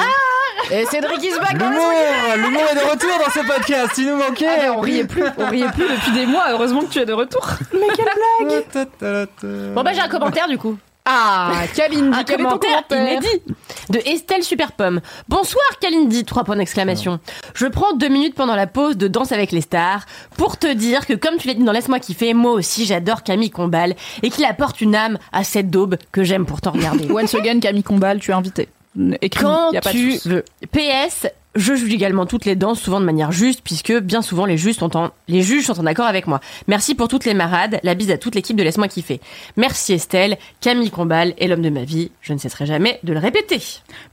Et 0.70 0.84
Cédric 0.86 1.22
is 1.22 1.38
back 1.40 1.56
dans 1.56 1.70
le 1.70 1.76
L'humour, 1.76 2.36
l'humour 2.36 2.62
est 2.70 2.74
de 2.74 2.90
retour 2.90 3.10
dans 3.24 3.30
ce 3.30 3.46
podcast. 3.46 3.94
Il 3.96 4.06
nous 4.06 4.16
manquait. 4.16 4.46
Ah, 4.46 4.58
mais 4.62 4.68
on 4.68 4.80
riait 4.80 5.04
plus, 5.04 5.24
on 5.38 5.46
riait 5.46 5.70
plus 5.72 5.88
depuis 5.88 6.12
des 6.12 6.26
mois. 6.26 6.44
Heureusement 6.50 6.82
que 6.82 6.90
tu 6.90 6.98
es 6.98 7.06
de 7.06 7.12
retour. 7.12 7.46
Mais 7.72 7.86
quelle 7.94 8.88
blague 9.00 9.74
Bon 9.74 9.82
bah 9.82 9.92
j'ai 9.94 10.00
un 10.00 10.08
commentaire 10.08 10.46
du 10.48 10.58
coup. 10.58 10.76
Ah, 11.10 11.62
Kalindi, 11.74 12.10
quel 12.26 12.36
ton 12.36 12.42
commentaire 12.44 12.86
commentaire 12.86 13.22
inédit 13.22 13.42
de 13.88 13.98
Estelle 14.04 14.42
Superpomme. 14.42 15.00
Bonsoir 15.26 15.64
Kalindi, 15.80 16.26
trois 16.26 16.44
points 16.44 16.56
d'exclamation. 16.56 17.18
Je 17.54 17.66
prends 17.66 17.94
deux 17.94 18.08
minutes 18.08 18.34
pendant 18.34 18.54
la 18.54 18.66
pause 18.66 18.98
de 18.98 19.08
Danse 19.08 19.32
avec 19.32 19.50
les 19.50 19.62
stars 19.62 20.04
pour 20.36 20.58
te 20.58 20.70
dire 20.70 21.06
que 21.06 21.14
comme 21.14 21.38
tu 21.38 21.48
l'as 21.48 21.54
dit 21.54 21.64
dans 21.64 21.72
Laisse-moi 21.72 21.98
kiffer, 21.98 22.34
moi 22.34 22.52
aussi 22.52 22.84
j'adore 22.84 23.22
Camille 23.22 23.50
Combal 23.50 23.94
et 24.22 24.28
qu'il 24.28 24.44
apporte 24.44 24.82
une 24.82 24.94
âme 24.94 25.18
à 25.32 25.44
cette 25.44 25.70
daube 25.70 25.96
que 26.12 26.24
j'aime 26.24 26.44
pourtant 26.44 26.72
regarder. 26.72 27.10
Once 27.10 27.34
again, 27.34 27.58
Camille 27.60 27.82
Combal, 27.82 28.18
tu 28.20 28.30
es 28.30 28.34
invité. 28.34 28.68
Écris, 29.22 29.44
Quand 29.44 29.72
y 29.72 29.78
a 29.78 29.80
pas 29.80 29.90
tu 29.90 30.18
veux. 30.26 30.44
PS, 30.72 31.26
je 31.58 31.74
juge 31.74 31.92
également 31.92 32.26
toutes 32.26 32.44
les 32.44 32.56
danses, 32.56 32.80
souvent 32.80 33.00
de 33.00 33.04
manière 33.04 33.32
juste, 33.32 33.60
puisque 33.62 33.92
bien 33.98 34.22
souvent 34.22 34.46
les, 34.46 34.56
juges 34.56 34.76
sont 34.76 34.96
en, 34.96 35.10
les 35.28 35.42
juges 35.42 35.66
sont 35.66 35.78
en 35.78 35.86
accord 35.86 36.06
avec 36.06 36.26
moi. 36.26 36.40
Merci 36.66 36.94
pour 36.94 37.08
toutes 37.08 37.24
les 37.24 37.34
marades, 37.34 37.80
la 37.82 37.94
bise 37.94 38.10
à 38.10 38.18
toute 38.18 38.34
l'équipe 38.34 38.56
de 38.56 38.62
Laisse-moi 38.62 38.88
kiffer. 38.88 39.20
Merci 39.56 39.94
Estelle, 39.94 40.38
Camille 40.60 40.90
Combal 40.90 41.34
est 41.38 41.48
l'homme 41.48 41.62
de 41.62 41.70
ma 41.70 41.84
vie, 41.84 42.10
je 42.22 42.32
ne 42.32 42.38
cesserai 42.38 42.66
jamais 42.66 43.00
de 43.02 43.12
le 43.12 43.18
répéter. 43.18 43.60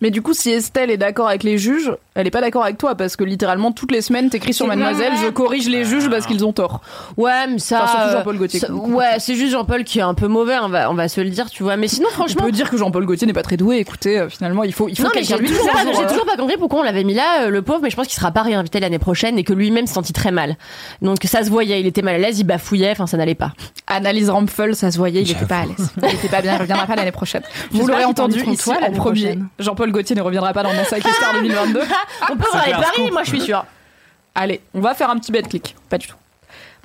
Mais 0.02 0.12
du 0.12 0.22
coup, 0.22 0.34
si 0.34 0.52
Estelle 0.52 0.92
est 0.92 0.98
d'accord 0.98 1.28
avec 1.28 1.44
les 1.44 1.58
juges, 1.58 1.92
elle 2.16 2.28
est 2.28 2.32
pas 2.32 2.42
d'accord 2.42 2.64
avec 2.64 2.78
toi 2.78 2.96
parce 2.96 3.16
que 3.16 3.24
littéralement 3.24 3.72
toutes 3.72 3.92
les 3.92 4.02
semaines 4.02 4.30
t'écris 4.30 4.54
sur 4.54 4.68
Mademoiselle, 4.68 5.14
je 5.22 5.30
corrige 5.30 5.70
les 5.70 5.86
juges 5.86 6.10
parce 6.10 6.26
qu'ils 6.26 6.46
ont 6.46 6.54
tort. 6.54 6.82
Ouais, 7.18 7.48
mais 7.48 7.60
ça. 7.60 7.84
Enfin, 7.84 7.98
surtout 7.98 8.18
Jean-Paul 8.18 8.38
Gaultier, 8.38 8.60
ça- 8.60 8.72
ouais, 8.72 9.20
c'est 9.20 9.36
juste 9.36 9.52
Jean-Paul 9.52 9.84
qui 9.84 10.00
est 10.00 10.04
un 10.04 10.14
peu 10.14 10.28
mauvais, 10.28 10.58
on 10.62 10.70
va, 10.70 10.90
on 10.90 10.94
va 10.94 11.08
se 11.08 11.22
le 11.22 11.30
dire, 11.30 11.50
tu 11.50 11.64
vois. 11.64 11.78
Mais 11.78 11.88
sinon, 11.88 12.10
franchement. 12.10 12.44
peux 12.46 12.52
dire 12.52 12.70
que 12.70 12.78
Jean-Paul 12.78 13.06
Gaultier 13.06 13.28
n'est 13.28 13.34
pas 13.34 13.44
très 13.44 13.58
doué. 13.58 13.78
Écoutez, 13.78 14.20
euh, 14.20 14.30
finalement, 14.30 14.64
il 14.64 14.74
faut, 14.74 14.88
il 14.88 14.96
faut 14.96 15.04
Non, 15.04 15.10
mais 15.14 15.22
quelqu'un 15.22 15.44
j'ai 15.46 15.54
toujours, 15.54 15.70
euh, 15.76 16.08
toujours 16.08 16.26
pas 16.26 16.38
compris 16.38 16.58
pourquoi 16.58 16.80
on 16.80 16.84
l'avait 16.84 17.04
mis 17.04 17.14
là, 17.14 17.35
euh, 17.44 17.50
le 17.50 17.62
pauvre, 17.62 17.80
mais 17.82 17.90
je 17.90 17.96
pense 17.96 18.08
qu'il 18.08 18.16
sera 18.16 18.32
pas 18.32 18.42
réinvité 18.42 18.80
l'année 18.80 19.00
prochaine 19.00 19.38
et 19.38 19.44
que 19.44 19.54
lui-même 19.54 19.88
se 19.88 19.94
sentit 19.94 20.14
très 20.14 20.32
mal. 20.32 20.58
Donc 21.02 21.18
ça 21.26 21.44
se 21.44 21.50
voyait, 21.50 21.80
il 21.80 21.88
était 21.88 22.02
mal 22.02 22.16
à 22.16 22.18
l'aise, 22.18 22.40
il 22.40 22.44
bafouillait, 22.44 22.92
enfin 22.92 23.08
ça 23.08 23.18
n'allait 23.18 23.36
pas. 23.36 23.54
Analyse 23.88 24.30
Rampfel, 24.30 24.76
ça 24.76 24.92
se 24.92 24.98
voyait, 24.98 25.22
il 25.22 25.32
était 25.32 25.46
pas 25.46 25.60
à 25.60 25.66
l'aise. 25.66 25.90
Il 26.04 26.16
était 26.16 26.30
pas 26.30 26.42
bien, 26.42 26.56
il 26.56 26.62
reviendra 26.62 26.86
pas 26.88 26.96
l'année 26.96 27.12
prochaine. 27.12 27.44
Vous 27.72 27.88
l'aurez 27.88 28.06
entendu 28.06 28.40
ici 28.40 28.64
toi 28.64 28.76
en 28.76 28.92
premier. 28.92 28.98
prochaine. 28.98 29.48
Jean-Paul 29.60 29.92
Gaultier 29.92 30.16
ne 30.16 30.22
reviendra 30.22 30.54
pas 30.54 30.64
dans 30.64 30.72
les 30.72 30.84
stars 30.84 31.02
2022. 31.42 31.82
On 32.32 32.38
peut 32.38 32.46
voir 32.52 32.66
les 32.66 32.74
clair, 32.74 32.92
paris, 32.96 33.12
moi 33.12 33.24
je 33.24 33.30
suis 33.30 33.42
sûre. 33.42 33.66
Allez, 34.34 34.62
on 34.74 34.82
va 34.82 34.94
faire 34.94 35.10
un 35.10 35.18
petit 35.18 35.32
bet 35.32 35.44
click. 35.44 35.76
Pas 35.90 35.98
du 35.98 36.08
tout. 36.08 36.16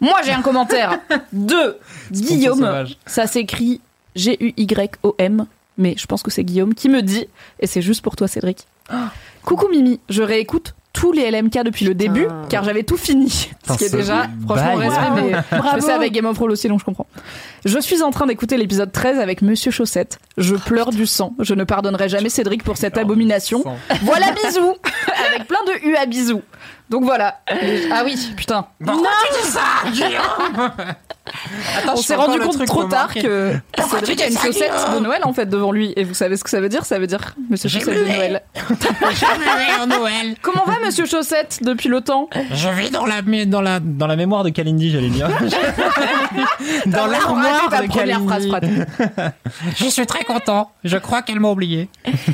Moi, 0.01 0.21
j'ai 0.25 0.33
un 0.33 0.41
commentaire 0.41 0.99
de 1.33 1.77
Guillaume. 2.11 2.87
Ça 3.07 3.27
s'écrit 3.27 3.81
G-U-Y-O-M, 4.17 5.47
mais 5.79 5.95
je 5.99 6.07
pense 6.07 6.23
que 6.23 6.31
c'est 6.31 6.45
Guillaume 6.45 6.75
qui 6.75 6.89
me 6.89 7.03
dit, 7.03 7.27
et 7.59 7.67
c'est 7.67 7.83
juste 7.83 8.03
pour 8.03 8.17
toi, 8.17 8.29
Cédric. 8.29 8.67
Coucou 9.45 9.69
Mimi, 9.69 10.01
je 10.09 10.23
réécoute 10.23 10.75
tous 10.93 11.13
les 11.13 11.31
LMK 11.31 11.63
depuis 11.65 11.85
le 11.85 11.95
début, 11.95 12.27
car 12.49 12.65
j'avais 12.65 12.83
tout 12.83 12.97
fini. 12.97 13.31
Ce 13.31 13.47
Putain, 13.55 13.77
qui 13.77 13.85
est 13.85 13.91
déjà, 13.91 14.27
franchement, 14.45 14.75
respect, 14.77 15.11
mais 15.15 15.31
je 15.33 15.41
fais 15.43 15.57
Bravo. 15.59 15.81
ça 15.87 15.95
avec 15.95 16.13
Game 16.13 16.27
of 16.27 16.35
Thrones 16.37 16.51
aussi, 16.51 16.67
donc 16.69 16.81
je 16.81 16.85
comprends. 16.85 17.07
Je 17.65 17.79
suis 17.79 18.03
en 18.03 18.11
train 18.11 18.27
d'écouter 18.27 18.57
l'épisode 18.57 18.91
13 18.91 19.21
avec 19.21 19.41
Monsieur 19.41 19.71
Chaussette. 19.71 20.19
Je 20.37 20.57
pleure 20.57 20.91
du 20.91 21.07
sang. 21.07 21.33
Je 21.39 21.55
ne 21.55 21.63
pardonnerai 21.65 22.09
jamais 22.09 22.29
Cédric 22.29 22.65
pour 22.65 22.77
cette 22.77 22.99
abomination. 22.99 23.63
Voilà, 24.03 24.33
bisous 24.33 24.75
Avec 25.29 25.47
plein 25.47 25.63
de 25.67 25.89
U 25.89 25.95
à 25.97 26.07
bisous. 26.07 26.43
Donc 26.91 27.05
voilà. 27.05 27.39
Ah 27.93 28.03
oui, 28.05 28.17
putain. 28.37 28.67
Attends, 31.79 31.93
On 31.95 31.97
s'est 31.97 32.15
rendu 32.15 32.39
compte 32.39 32.65
trop 32.67 32.85
tard 32.85 33.13
que 33.15 33.53
Cédric 33.91 34.21
a 34.23 34.27
une 34.29 34.39
chaussette 34.39 34.73
de 34.95 35.01
Noël 35.01 35.21
en 35.25 35.33
fait 35.33 35.47
devant 35.47 35.73
lui. 35.73 35.93
Et 35.97 36.05
vous 36.05 36.15
savez 36.15 36.37
ce 36.37 36.45
que 36.45 36.51
ça 36.51 36.61
veut 36.61 36.69
dire? 36.69 36.85
Ça 36.85 36.99
veut 36.99 37.07
dire 37.07 37.35
Monsieur 37.49 37.69
Chaussette 37.69 37.95
de 37.95 38.05
Noël. 38.05 38.43
en 39.81 39.87
Noël. 39.87 40.35
Comment 40.43 40.65
va 40.67 40.75
Monsieur 40.85 41.07
Chaussette 41.07 41.61
depuis 41.63 41.89
le 41.89 42.01
temps? 42.01 42.29
Je 42.53 42.69
vis 42.71 42.91
dans 42.91 43.07
la, 43.07 43.23
mé- 43.23 43.47
dans 43.49 43.61
la, 43.61 43.81
dans 43.81 44.07
la 44.07 44.17
mémoire 44.17 44.45
de 44.45 44.51
Kalindi, 44.51 44.91
j'allais 44.91 45.09
dire. 45.09 45.29
dans 46.87 47.07
l'armoire 47.07 47.69
ta 47.71 47.83
de 47.83 47.89
première 47.89 48.23
phrase, 48.23 48.47
Kalindi. 48.51 48.83
Je 49.77 49.85
suis 49.87 50.07
très 50.07 50.25
content. 50.25 50.71
Je 50.85 50.97
crois 50.99 51.23
qu'elle 51.23 51.41
m'a 51.41 51.49
oublié. 51.51 51.89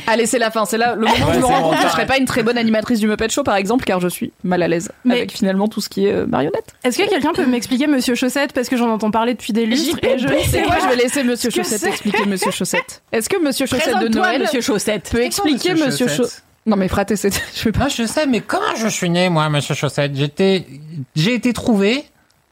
Allez, 0.07 0.27
c'est 0.27 0.39
la 0.39 0.51
fin. 0.51 0.65
C'est 0.65 0.79
là 0.79 0.95
le 0.95 1.03
moment 1.07 1.13
où 1.13 1.29
Ouais, 1.29 1.35
je 1.35 1.39
me 1.41 1.45
rends 1.47 1.63
compte 1.71 1.77
que 1.81 1.87
je 1.87 1.93
serais 1.93 2.07
pas 2.07 2.19
une 2.19 2.25
très 2.25 2.43
bonne 2.43 2.59
animatrice 2.59 3.01
du 3.01 3.09
Muppet 3.09 3.29
Show, 3.29 3.43
par 3.43 3.57
exemple, 3.57 3.85
car 3.85 4.01
je 4.01 4.09
suis 4.09 4.33
mal 4.45 4.63
à 4.63 4.69
l'aise 4.69 4.91
Mais- 5.05 5.15
avec 5.17 5.33
finalement 5.33 5.69
tout 5.69 5.81
ce 5.81 5.89
qui 5.89 6.07
est 6.07 6.13
euh, 6.13 6.27
marionnette. 6.27 6.75
Est-ce 6.85 6.99
que 6.99 7.09
quelqu'un 7.09 7.33
peut 7.33 7.47
m'expliquer 7.47 7.87
Monsieur 7.87 8.15
Chaussette? 8.15 8.53
Parce 8.53 8.69
que 8.69 8.77
j'en 8.77 8.86
entends 8.91 9.11
parler 9.11 9.35
depuis 9.35 9.53
des 9.53 9.67
lustres 9.67 9.99
et 10.03 10.19
je 10.19 10.27
C'est 10.49 10.63
quoi 10.63 10.77
Je 10.83 10.89
vais 10.89 10.97
laisser 10.97 11.23
Monsieur 11.25 11.51
Chaussette 11.51 11.85
expliquer 11.85 12.25
Monsieur 12.27 12.51
Chaussette. 12.51 13.03
Est-ce 13.13 13.29
que 13.29 13.41
Monsieur 13.43 13.67
Chaussette 13.67 13.99
de 14.01 14.09
Noël 14.09 14.43
Monsieur 14.43 14.61
Chaussette. 14.61 15.11
peut 15.11 15.23
expliquer 15.23 15.75
Monsieur 15.75 16.09
Chaussette 16.09 16.43
Non 16.67 16.77
mais 16.77 16.89
fraté, 16.89 17.17
c'est 17.17 17.31
je 17.57 17.65
vais 17.65 17.73
pas. 17.73 17.89
Je 17.89 18.05
sais, 18.07 18.27
mais 18.27 18.41
comment 18.41 18.75
je 18.77 18.89
suis 18.89 19.11
né, 19.11 19.29
moi, 19.29 19.49
monsieur 19.49 19.75
Chaussette 19.75 20.13
J'étais, 20.15 20.67
j'ai 21.15 21.35
été 21.35 21.53
trouvé 21.53 22.05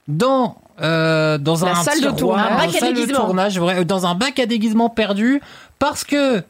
dans, 0.08 0.56
euh, 0.80 1.38
dans 1.38 1.64
La 1.64 1.72
un 1.72 1.74
salle 1.82 2.00
de 2.00 2.10
tournage. 2.10 2.48
dans 2.48 2.54
Un 2.54 2.66
bac 2.66 2.82
à 2.82 2.86
déguisement. 2.92 3.18
tournage, 3.18 3.54
dans 3.86 4.06
un 4.06 4.14
bac 4.14 4.38
à 4.38 4.46
déguisement 4.46 4.88
perdu, 4.90 5.40
parce 5.78 6.04
que 6.04 6.42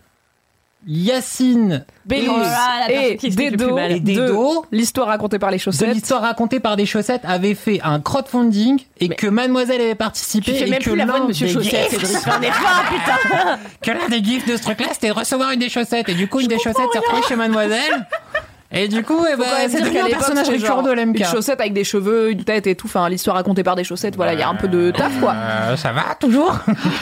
Yacine 0.87 1.85
Bélus 2.07 2.29
Oh 2.31 2.42
et 2.90 3.16
Dedo, 3.31 3.75
mal. 3.75 3.92
et 3.92 4.01
Dedo, 4.01 4.66
de 4.70 4.77
l'histoire 4.77 5.09
racontée 5.09 5.38
par 5.38 5.51
les 5.51 5.57
de 5.57 5.62
chaussettes. 5.62 5.94
l'histoire 5.94 6.20
racontée 6.23 6.61
par 6.61 6.77
des 6.77 6.85
chaussettes, 6.87 7.23
avait 7.25 7.55
fait 7.55 7.81
un 7.83 8.01
crowdfunding 8.01 8.81
et 9.01 9.09
Mais- 9.09 9.14
que 9.16 9.27
Mademoiselle 9.27 9.81
avait 9.81 9.94
participé 9.94 10.53
Tu 10.53 10.59
fais 10.59 10.66
et 10.66 10.70
même 10.70 10.81
que 10.81 10.90
plus 10.90 10.97
la 10.97 11.07
voix 11.07 11.20
de 11.20 11.27
Monsieur 11.27 11.47
des 11.47 11.53
Chaussette, 11.55 11.90
gifs- 11.90 12.01
Cédric. 12.07 12.18
J'en 12.27 12.40
ai 12.42 12.49
marre, 12.51 12.85
putain. 12.90 13.59
que 13.83 13.90
l'un 13.90 14.09
des 14.09 14.23
gifs 14.23 14.47
de 14.47 14.57
ce 14.57 14.62
truc-là, 14.62 14.87
c'était 14.92 15.09
de 15.09 15.12
recevoir 15.14 15.51
une 15.53 15.61
des 15.61 15.68
chaussettes. 15.70 16.09
Et 16.09 16.14
du 16.14 16.29
coup, 16.29 16.40
une 16.40 16.49
des 16.49 16.59
chaussettes 16.59 16.88
s'est 16.92 16.99
retrouvée 16.99 17.23
chez 17.27 17.37
Mademoiselle. 17.37 18.07
Et 18.75 18.89
du 18.89 19.03
coup, 19.03 19.25
eh 19.33 19.37
ben, 19.37 19.45
c'est 19.69 19.83
un 19.83 20.07
personnage 20.09 20.49
récurrent 20.49 20.83
de 20.83 20.93
l'MK. 20.93 21.21
Une 21.21 21.25
chaussette 21.27 21.61
avec 21.61 21.73
des 21.73 21.85
cheveux, 21.85 22.31
une 22.33 22.45
tête 22.45 22.67
et 22.67 22.75
tout. 22.75 22.87
Enfin, 22.87 23.09
l'histoire 23.09 23.37
racontée 23.37 23.63
par 23.63 23.77
des 23.77 23.85
chaussettes. 23.85 24.17
Voilà, 24.17 24.35
il 24.35 24.41
y 24.41 24.43
a 24.43 24.49
un 24.49 24.55
peu 24.55 24.69
de 24.69 24.91
taf 24.91 25.19
quoi. 25.21 25.35
Euh, 25.35 25.77
ça 25.77 25.93
va, 25.93 26.15
toujours 26.19 26.59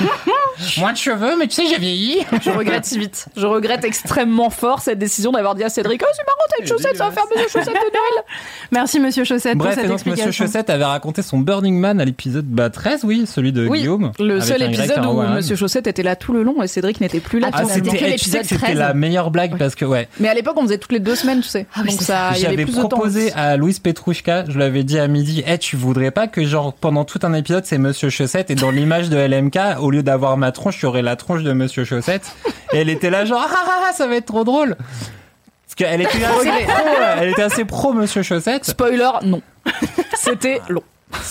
Moins 0.78 0.92
de 0.92 0.96
cheveux, 0.98 1.34
mais 1.38 1.46
tu 1.48 1.54
sais, 1.56 1.66
j'ai 1.66 1.78
vieilli. 1.78 2.18
Je 2.42 2.50
regrette 2.50 2.84
si 2.84 2.98
vite. 2.98 3.26
Je 3.36 3.46
regrette 3.46 3.84
extrêmement 3.84 4.50
fort 4.50 4.80
cette 4.80 4.98
décision 4.98 5.32
d'avoir 5.32 5.54
dit 5.54 5.64
à 5.64 5.68
Cédric 5.68 6.02
Oh, 6.04 6.08
c'est 6.14 6.22
marrant, 6.24 6.38
t'as 6.50 6.62
une 6.62 6.68
chaussette, 6.68 6.96
ça 6.96 7.06
va 7.06 7.10
faire 7.10 7.24
Monsieur 7.34 7.48
Chaussette 7.48 7.74
de 7.74 7.78
Noël. 7.78 8.24
Merci 8.70 9.00
Monsieur 9.00 9.24
Chaussette 9.24 9.56
Bref, 9.56 9.70
pour 9.74 9.78
et 9.78 9.82
cette 9.82 9.90
donc 9.90 9.98
Monsieur 10.00 10.10
explication. 10.12 10.44
Chaussette 10.46 10.70
avait 10.70 10.84
raconté 10.84 11.22
son 11.22 11.38
Burning 11.38 11.78
Man 11.78 12.00
à 12.00 12.04
l'épisode 12.04 12.44
bah, 12.44 12.70
13, 12.70 13.04
oui, 13.04 13.26
celui 13.26 13.52
de 13.52 13.66
Oui, 13.66 13.80
Guillaume. 13.80 14.12
le 14.18 14.40
seul 14.40 14.62
épisode 14.62 15.04
où. 15.06 15.22
Monsieur 15.22 15.56
Chaussette 15.56 15.86
était 15.86 16.02
là 16.02 16.16
tout 16.16 16.32
le 16.32 16.42
long 16.42 16.62
et 16.62 16.66
Cédric 16.68 17.00
n'était 17.00 17.20
plus 17.20 17.38
là. 17.40 17.48
Ah, 17.52 17.64
c'était 17.64 18.16
tu 18.16 18.28
sais 18.28 18.40
que 18.40 18.46
c'était 18.46 18.66
13. 18.66 18.78
la 18.78 18.94
meilleure 18.94 19.30
blague 19.30 19.56
parce 19.58 19.74
que, 19.74 19.84
ouais, 19.84 20.08
Mais 20.20 20.28
à 20.28 20.34
l'époque, 20.34 20.56
on 20.58 20.62
faisait 20.62 20.78
toutes 20.78 20.92
les 20.92 21.00
deux 21.00 21.14
semaines, 21.14 21.40
tu 21.40 21.48
sais. 21.48 21.61
Oui, 21.78 21.90
Donc 21.90 22.02
ça, 22.02 22.32
J'avais 22.34 22.64
plus 22.64 22.74
de 22.76 22.82
temps. 22.82 22.88
proposé 22.88 23.32
à 23.32 23.56
Louise 23.56 23.78
Petrouchka, 23.78 24.44
je 24.48 24.56
lui 24.56 24.62
avais 24.62 24.84
dit 24.84 24.98
à 24.98 25.08
midi, 25.08 25.42
eh, 25.46 25.58
tu 25.58 25.76
voudrais 25.76 26.10
pas 26.10 26.26
que 26.28 26.44
genre 26.44 26.72
pendant 26.72 27.04
tout 27.04 27.18
un 27.22 27.32
épisode 27.34 27.64
c'est 27.64 27.78
Monsieur 27.78 28.10
Chaussette 28.10 28.50
et 28.50 28.54
dans 28.54 28.70
l'image 28.70 29.08
de 29.10 29.16
LMK, 29.16 29.58
au 29.80 29.90
lieu 29.90 30.02
d'avoir 30.02 30.36
ma 30.36 30.52
tronche, 30.52 30.78
il 30.80 30.84
y 30.84 30.86
aurait 30.86 31.02
la 31.02 31.16
tronche 31.16 31.42
de 31.42 31.52
Monsieur 31.52 31.84
Chaussette. 31.84 32.32
Et 32.72 32.78
elle 32.78 32.88
était 32.88 33.10
là 33.10 33.24
genre, 33.24 33.44
ah, 33.44 33.54
ah, 33.54 33.80
ah, 33.88 33.92
ça 33.92 34.06
va 34.06 34.16
être 34.16 34.26
trop 34.26 34.44
drôle. 34.44 34.76
Parce 34.76 35.74
qu'elle 35.76 36.02
était 36.02 36.24
assez 36.24 36.64
pro, 36.64 36.82
elle 37.18 37.28
était 37.30 37.42
assez 37.42 37.64
pro 37.64 37.92
Monsieur 37.92 38.22
Chaussette. 38.22 38.64
Spoiler, 38.64 39.10
non. 39.24 39.40
C'était 40.16 40.60
long. 40.68 40.82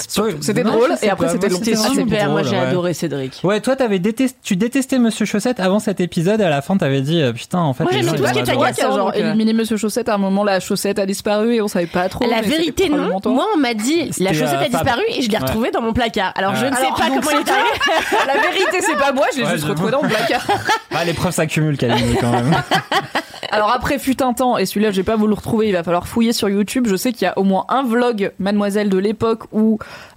C'était 0.08 0.64
drôle, 0.64 0.92
et 1.02 1.10
après, 1.10 1.30
c'était. 1.30 1.50
C'était 1.50 1.74
assez 1.74 1.96
super, 1.96 2.30
moi 2.30 2.44
j'ai 2.44 2.52
ouais. 2.52 2.58
adoré 2.58 2.94
Cédric. 2.94 3.40
Ouais, 3.44 3.60
toi, 3.62 3.76
t'avais 3.76 4.00
détesté, 4.00 4.38
tu 4.44 4.56
détestais 4.56 5.00
Monsieur 5.00 5.26
Chaussette 5.26 5.60
avant 5.60 5.80
cet 5.80 6.00
épisode, 6.00 6.42
et 6.42 6.44
à 6.44 6.50
la 6.50 6.62
fin, 6.62 6.78
t'avais 6.78 7.02
dit, 7.02 7.22
euh, 7.22 7.34
putain, 7.34 7.60
en 7.60 7.74
fait, 7.74 7.84
Moi, 7.84 7.92
j'aimais 7.94 8.18
tout 8.18 8.26
ce 8.26 8.32
qui 8.32 8.40
était 8.40 8.52
agaçant, 8.52 8.96
genre 8.96 9.08
donc, 9.08 9.16
euh. 9.16 9.30
éliminé 9.30 9.54
Monsieur 9.54 9.78
Chaussette, 9.78 10.10
à 10.10 10.16
un 10.16 10.18
moment 10.18 10.44
la 10.44 10.60
chaussette 10.60 11.00
a 11.00 11.06
disparu 11.06 11.56
et 11.56 11.62
on 11.62 11.68
savait 11.68 11.88
pas 11.88 12.08
trop. 12.10 12.26
La 12.30 12.42
vérité, 12.42 12.90
non. 12.90 13.20
Moi, 13.26 13.46
on 13.56 13.58
m'a 13.60 13.74
dit 13.74 14.12
la 14.20 14.34
chaussette 14.34 14.60
euh, 14.62 14.66
a 14.66 14.70
disparu 14.70 15.02
et 15.10 15.22
je 15.22 15.30
l'ai 15.30 15.38
Ouais. 15.42 15.44
retrouvée 15.44 15.72
dans 15.72 15.82
mon 15.82 15.94
placard. 15.94 16.34
Alors, 16.36 16.56
je 16.56 16.66
ne 16.68 16.76
sais 16.76 16.82
pas 16.96 17.08
comment 17.08 17.32
il 17.32 17.40
est 17.40 17.50
arrivé. 17.50 17.70
La 18.28 18.34
vérité, 18.34 18.78
c'est 18.82 18.98
pas 18.98 19.12
moi, 19.12 19.26
je 19.34 19.40
l'ai 19.40 19.46
juste 19.46 19.58
j'avoue. 19.62 19.70
retrouvé 19.72 19.92
dans 19.92 20.02
le 20.04 20.08
placard. 20.10 20.46
Ah, 20.94 21.06
les 21.06 21.14
preuves 21.14 21.34
s'accumulent, 21.34 21.78
quand 21.78 21.88
même. 21.88 22.56
Alors 23.52 23.72
après 23.72 24.00
fut 24.00 24.22
un 24.24 24.34
temps, 24.34 24.58
et 24.58 24.66
celui-là 24.66 24.92
je 24.92 24.98
vais 24.98 25.04
pas 25.04 25.18
vous 25.18 25.28
le 25.28 25.34
retrouver, 25.34 25.68
il 25.68 25.74
va 25.74 25.84
falloir 25.84 26.08
fouiller 26.08 26.32
sur 26.32 26.48
YouTube. 26.48 26.88
Je 26.88 26.96
sais 26.96 27.12
qu'il 27.12 27.24
y 27.24 27.28
a 27.28 27.38
au 27.38 27.44
moins 27.44 27.66
un 27.68 27.84
vlog 27.84 28.32
Mademoiselle 28.40 28.90
de 28.90 28.98
l'époque 28.98 29.44
où 29.52 29.71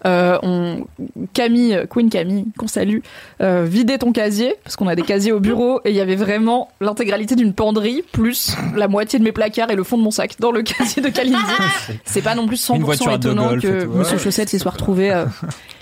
euh, 0.07 0.39
on 0.43 0.87
Camille, 1.33 1.85
Queen 1.91 2.11
Camille, 2.11 2.47
qu'on 2.59 2.67
salue, 2.67 2.99
euh, 3.41 3.65
vidait 3.65 3.99
ton 3.99 4.13
casier 4.13 4.57
parce 4.65 4.77
qu'on 4.77 4.89
a 4.89 4.95
des 4.95 5.03
casiers 5.03 5.33
au 5.33 5.41
bureau 5.41 5.81
et 5.85 5.91
il 5.91 5.97
y 5.97 6.01
avait 6.01 6.17
vraiment 6.17 6.69
l'intégralité 6.81 7.35
d'une 7.37 7.53
penderie 7.53 8.03
plus 8.13 8.57
la 8.77 8.89
moitié 8.89 9.19
de 9.19 9.25
mes 9.25 9.33
placards 9.33 9.71
et 9.71 9.77
le 9.77 9.85
fond 9.85 9.97
de 9.99 10.03
mon 10.03 10.11
sac 10.11 10.37
dans 10.41 10.53
le 10.53 10.63
casier 10.63 11.03
de 11.03 11.09
Kalindi. 11.09 11.39
C'est 12.05 12.23
pas 12.23 12.35
non 12.35 12.47
plus 12.47 12.65
100% 12.69 12.77
Une 12.77 12.83
voiture 12.85 13.07
de 13.07 13.17
étonnant 13.17 13.49
golf 13.51 13.63
que 13.63 13.85
Monsieur. 13.87 14.19
Chaussette 14.19 14.49
s'y 14.49 14.59
soit 14.59 14.73
retrouvé. 14.73 15.11
euh, 15.13 15.27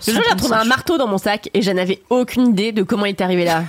Le 0.06 0.12
jour, 0.12 0.22
j'ai 0.24 0.32
retrouvé 0.32 0.56
un 0.56 0.64
marteau 0.64 0.98
dans 0.98 1.06
mon 1.06 1.18
sac 1.18 1.50
et 1.54 1.62
je 1.62 1.70
n'avais 1.70 2.00
aucune 2.10 2.48
idée 2.48 2.72
de 2.72 2.82
comment 2.82 3.06
il 3.06 3.10
est 3.10 3.20
arrivé 3.20 3.44
là. 3.44 3.64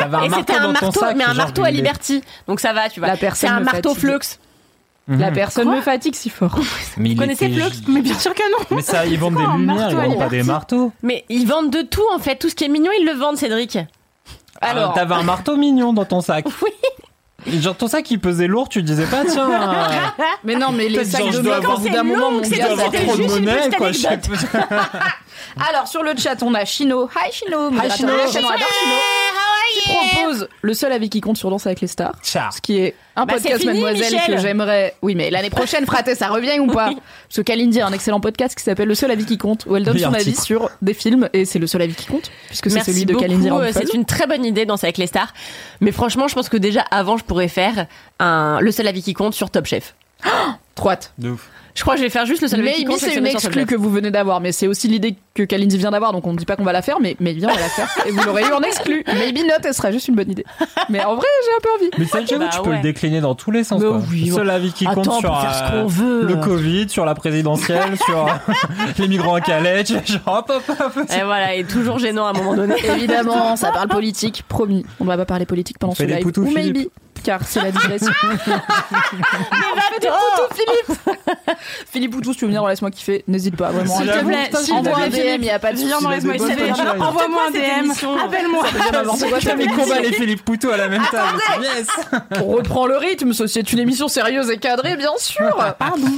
Et 0.00 0.08
marteau 0.08 0.34
c'était 0.38 0.54
un 0.54 0.72
marteau, 0.72 1.00
mais 1.16 1.24
un 1.24 1.34
marteau 1.34 1.62
à 1.62 1.70
Liberty. 1.70 2.22
Donc 2.46 2.60
ça 2.60 2.72
va, 2.72 2.88
tu 2.88 3.00
vois. 3.00 3.08
La 3.08 3.34
C'est 3.34 3.46
un 3.46 3.60
marteau. 3.60 3.94
Flux. 3.94 4.38
La 5.06 5.28
Mhm. 5.28 5.34
personne 5.34 5.70
me 5.70 5.80
fatigue 5.82 6.14
si 6.14 6.30
fort. 6.30 6.58
Mais 6.96 7.10
il 7.10 7.16
connaissez 7.18 7.46
était- 7.46 7.60
Flux 7.60 7.92
Mais 7.92 8.00
bien 8.00 8.18
sûr 8.18 8.32
que 8.34 8.50
non. 8.50 8.76
Mais 8.76 8.80
ça, 8.82 9.04
ils 9.04 9.18
vendent 9.18 9.34
des 9.36 9.40
lumières, 9.42 9.76
marteau 9.76 9.90
ils 9.90 10.08
vendent 10.08 10.18
pas 10.18 10.28
des 10.28 10.42
marteaux. 10.42 10.92
Mais 11.02 11.24
ils 11.28 11.46
vendent 11.46 11.70
de 11.70 11.82
tout 11.82 12.00
en 12.14 12.18
fait. 12.18 12.36
Tout 12.36 12.48
ce 12.48 12.54
qui 12.54 12.64
est 12.64 12.68
mignon, 12.68 12.90
ils 12.98 13.04
le 13.04 13.12
vendent, 13.12 13.36
Cédric. 13.36 13.78
Alors, 14.62 14.92
Euh, 14.92 14.94
T'avais 14.94 15.14
un 15.14 15.22
marteau 15.22 15.56
mignon 15.56 15.92
dans 15.92 16.04
ton 16.06 16.20
sac. 16.22 16.46
Oui. 16.62 16.70
Ton 17.78 17.88
sac 17.88 18.10
il 18.10 18.18
pesait 18.20 18.46
lourd, 18.46 18.68
tu 18.68 18.82
disais 18.82 19.06
pas 19.06 19.24
tiens. 19.28 19.50
euh, 19.50 20.22
mais 20.44 20.54
non, 20.56 20.72
mais 20.72 20.88
les 20.88 20.96
peut-être 20.98 21.10
sacs 21.10 21.20
genre, 21.20 21.30
de 21.30 21.36
je 21.36 21.42
dois 21.42 21.56
avoir- 21.56 21.76
au 21.78 21.80
bout 21.80 21.88
d'un 21.90 22.02
moment, 22.02 22.30
mon 22.30 22.42
je 22.42 22.48
dois 22.50 22.58
ça, 22.58 22.72
avoir 22.72 22.90
trop 22.92 23.16
de 23.16 23.22
monnaie 23.22 23.70
quoi. 23.76 23.90
Alors 25.68 25.86
sur 25.88 26.02
le 26.02 26.12
chat, 26.16 26.42
on 26.42 26.54
a 26.54 26.64
Chino. 26.64 27.08
Hi 27.14 27.30
Chino. 27.32 27.70
modérateur 27.70 27.96
Chino. 27.96 28.12
de 28.12 28.16
la 28.16 28.26
chaîne, 28.30 28.44
on 28.44 28.48
adore 28.48 28.68
Chino. 28.68 28.94
Qui 29.74 29.88
propose 29.90 30.48
le 30.62 30.74
seul 30.74 30.92
avis 30.92 31.08
qui 31.10 31.20
compte 31.20 31.36
sur 31.36 31.50
Danse 31.50 31.66
avec 31.66 31.80
les 31.80 31.86
stars. 31.88 32.14
Ciao. 32.22 32.50
Ce 32.54 32.60
qui 32.60 32.78
est 32.78 32.94
un 33.16 33.24
Bah, 33.26 33.34
podcast 33.34 33.54
c'est 33.56 33.60
fini, 33.60 33.80
Mademoiselle 33.80 34.12
Michel. 34.12 34.34
que 34.36 34.40
j'aimerais. 34.40 34.94
Oui, 35.02 35.14
mais 35.14 35.30
l'année 35.30 35.50
prochaine, 35.50 35.84
fraté, 35.86 36.14
ça 36.14 36.28
revient 36.28 36.58
ou 36.60 36.66
pas? 36.66 36.86
Parce 37.28 37.36
que 37.36 37.40
Kalindi 37.42 37.80
a 37.80 37.86
un 37.86 37.92
excellent 37.92 38.20
podcast 38.20 38.56
qui 38.56 38.62
s'appelle 38.62 38.88
Le 38.88 38.94
seul 38.94 39.10
avis 39.10 39.24
qui 39.24 39.36
compte, 39.38 39.64
où 39.66 39.74
elle 39.74 39.84
donne 39.84 39.98
son 39.98 40.12
avis 40.14 40.32
titre. 40.32 40.42
sur 40.44 40.70
des 40.82 40.94
films 40.94 41.28
et 41.32 41.44
c'est 41.44 41.58
le 41.58 41.66
seul 41.66 41.82
avis 41.82 41.94
qui 41.94 42.06
compte, 42.06 42.30
puisque 42.48 42.68
c'est 42.70 42.76
Merci 42.76 42.92
celui 42.92 43.06
de 43.06 43.12
beaucoup. 43.14 43.24
Kalindi 43.24 43.50
euh. 43.50 43.70
C'est 43.72 43.94
une 43.94 44.04
très 44.04 44.26
bonne 44.26 44.44
idée, 44.44 44.64
danser 44.66 44.86
avec 44.86 44.98
les 44.98 45.06
stars. 45.06 45.32
Mais 45.80 45.92
franchement, 45.92 46.28
je 46.28 46.34
pense 46.34 46.48
que 46.48 46.56
déjà 46.58 46.82
avant, 46.90 47.16
je 47.16 47.24
pourrais 47.34 47.48
faire 47.48 47.86
un 48.20 48.60
le 48.60 48.70
seul 48.70 48.86
avis 48.86 49.02
qui 49.02 49.12
compte 49.12 49.34
sur 49.34 49.50
Top 49.50 49.66
Chef. 49.66 49.96
De 51.18 51.30
ouf. 51.30 51.48
Je 51.74 51.82
crois 51.82 51.94
que 51.94 51.98
je 52.00 52.04
vais 52.04 52.10
faire 52.10 52.24
juste 52.26 52.42
le 52.42 52.46
seul 52.48 52.60
avis 52.60 52.72
qui 52.72 52.78
Maybe 52.80 52.90
compte. 52.90 53.00
c'est 53.00 53.10
cette 53.10 53.18
une 53.18 53.26
exclue 53.26 53.66
que 53.66 53.74
vous 53.74 53.90
venez 53.90 54.12
d'avoir, 54.12 54.40
mais 54.40 54.52
c'est 54.52 54.68
aussi 54.68 54.86
l'idée 54.86 55.16
que 55.34 55.42
Kalindi 55.42 55.76
vient 55.76 55.90
d'avoir, 55.90 56.12
donc 56.12 56.24
on 56.26 56.32
ne 56.32 56.36
dit 56.38 56.44
pas 56.44 56.54
qu'on 56.54 56.62
va 56.64 56.72
la 56.72 56.82
faire, 56.82 57.00
mais, 57.00 57.16
mais 57.18 57.34
bien 57.34 57.48
on 57.48 57.54
va 57.54 57.60
la 57.60 57.68
faire. 57.68 57.88
Et 58.06 58.12
vous 58.12 58.22
l'aurez 58.22 58.42
eu 58.42 58.52
en 58.52 58.60
exclu. 58.60 59.02
Maybe 59.14 59.38
not, 59.38 59.54
elle 59.64 59.74
sera 59.74 59.90
juste 59.90 60.06
une 60.06 60.14
bonne 60.14 60.30
idée. 60.30 60.44
Mais 60.88 61.02
en 61.04 61.16
vrai, 61.16 61.26
j'ai 61.44 61.56
un 61.56 61.60
peu 61.60 61.68
envie. 61.74 61.90
Mais 61.98 62.26
j'avoue, 62.26 62.44
Bah 62.44 62.50
tu 62.52 62.62
peux 62.62 62.72
le 62.76 62.82
décliner 62.82 63.20
dans 63.20 63.34
tous 63.34 63.50
les 63.50 63.64
sens. 63.64 63.82
Quoi. 63.82 64.00
oui, 64.10 64.30
Seul 64.30 64.50
avis 64.50 64.72
qui 64.72 64.84
compte 64.84 64.98
Attends, 64.98 65.18
sur 65.20 65.32
peut 65.32 65.40
faire 65.40 65.68
ce 65.68 65.74
euh, 65.74 65.84
veut. 65.86 66.26
le 66.26 66.36
Covid, 66.36 66.88
sur 66.88 67.04
la 67.04 67.14
présidentielle, 67.14 67.96
sur 68.04 68.28
les 68.98 69.08
migrants 69.08 69.34
à 69.34 69.40
Calais, 69.40 69.84
genre 69.84 70.44
hop 70.48 70.52
hop 70.68 70.76
hop. 70.78 71.04
Et 71.10 71.24
voilà, 71.24 71.54
et 71.54 71.64
toujours 71.64 71.98
gênant 71.98 72.26
à 72.26 72.30
un 72.30 72.34
moment 72.34 72.54
donné. 72.54 72.74
Évidemment, 72.94 73.56
ça 73.56 73.72
parle 73.72 73.88
politique, 73.88 74.44
promis. 74.48 74.86
On 75.00 75.04
ne 75.04 75.08
va 75.08 75.16
pas 75.16 75.26
parler 75.26 75.46
politique 75.46 75.78
pendant 75.78 75.92
On 75.92 75.96
ce 75.96 76.04
live. 76.04 76.24
Ou 76.24 76.46
Philippe. 76.46 76.76
maybe, 76.76 76.88
car 77.24 77.40
c'est 77.44 77.62
la 77.62 77.72
digression. 77.72 78.12
Philippe 81.90 82.10
Poutou, 82.14 82.32
si 82.32 82.38
tu 82.38 82.44
veux 82.44 82.48
venir 82.48 82.62
dans 82.62 82.68
Laisse-moi 82.68 82.90
kiffer, 82.90 83.24
n'hésite 83.26 83.56
pas, 83.56 83.70
vraiment. 83.70 83.96
S'il 83.96 84.06
te 84.06 84.24
plaît, 84.24 84.50
s'il 84.54 84.66
te 84.66 84.72
Envoie 84.72 84.98
un 84.98 85.10
plaît, 85.10 85.38
DM, 85.38 85.42
il 85.42 85.44
n'y 85.44 85.50
a 85.50 85.58
pas 85.58 85.72
de 85.72 85.78
Viens 85.78 86.00
dans 86.00 86.10
Laisse-moi 86.10 86.34
kiffer. 86.34 86.70
Envoie-moi 86.70 87.42
un 87.48 87.50
DM. 87.50 87.90
Appelle-moi. 88.24 88.64
Fait 88.66 89.66
combat 89.66 90.00
les 90.00 90.12
Philippe 90.12 90.44
Poutou 90.44 90.70
à 90.70 90.76
la 90.76 90.88
même 90.88 91.02
table. 91.10 91.38
Yes. 91.62 91.86
On 92.40 92.46
reprend 92.52 92.86
le 92.86 92.96
rythme, 92.96 93.32
ceci 93.32 93.58
est 93.58 93.72
une 93.72 93.78
émission 93.78 94.08
sérieuse 94.08 94.50
et 94.50 94.58
cadrée, 94.58 94.96
bien 94.96 95.12
sûr. 95.16 95.56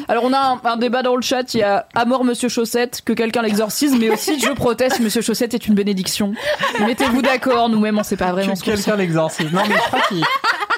Alors 0.09 0.25
on 0.25 0.33
a 0.33 0.59
un, 0.65 0.77
débat 0.77 1.03
dans 1.03 1.17
le 1.17 1.23
chat, 1.23 1.55
il 1.55 1.61
y 1.61 1.63
a 1.63 1.87
à 1.95 2.05
mort 2.05 2.25
Monsieur 2.25 2.49
Chaussette, 2.49 3.03
que 3.05 3.13
quelqu'un 3.13 3.43
l'exorcise, 3.43 3.95
mais 3.99 4.11
aussi 4.11 4.41
je 4.41 4.51
proteste, 4.51 5.01
Monsieur 5.01 5.23
Chaussette 5.23 5.55
est 5.55 5.67
une 5.67 5.75
bénédiction. 5.75 6.33
Mettez-vous 6.81 7.23
d'accord, 7.23 7.69
nous-mêmes 7.69 7.99
on 7.99 8.03
sait 8.03 8.17
pas 8.17 8.33
vraiment 8.33 8.53
Que 8.53 8.59
ce 8.59 8.65
qu'on 8.65 8.73
quelqu'un 8.73 8.97
l'exorcise. 8.97 9.53
Non, 9.53 9.63
mais 9.69 9.75
je 9.75 9.87
crois 9.89 10.01
qu'il 10.09 10.25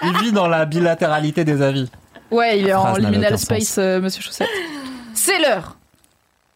il 0.03 0.13
vit 0.21 0.33
dans 0.33 0.49
la 0.49 0.65
bilatéralité 0.65 1.45
des 1.45 1.63
avis. 1.63 1.91
Ouais, 2.31 2.59
il 2.61 2.69
est 2.69 2.75
en 2.75 2.95
liminal 2.97 3.39
space, 3.39 3.77
euh, 3.79 4.01
Monsieur 4.01 4.23
Chaussette. 4.23 4.49
C'est 5.15 5.39
l'heure 5.41 5.77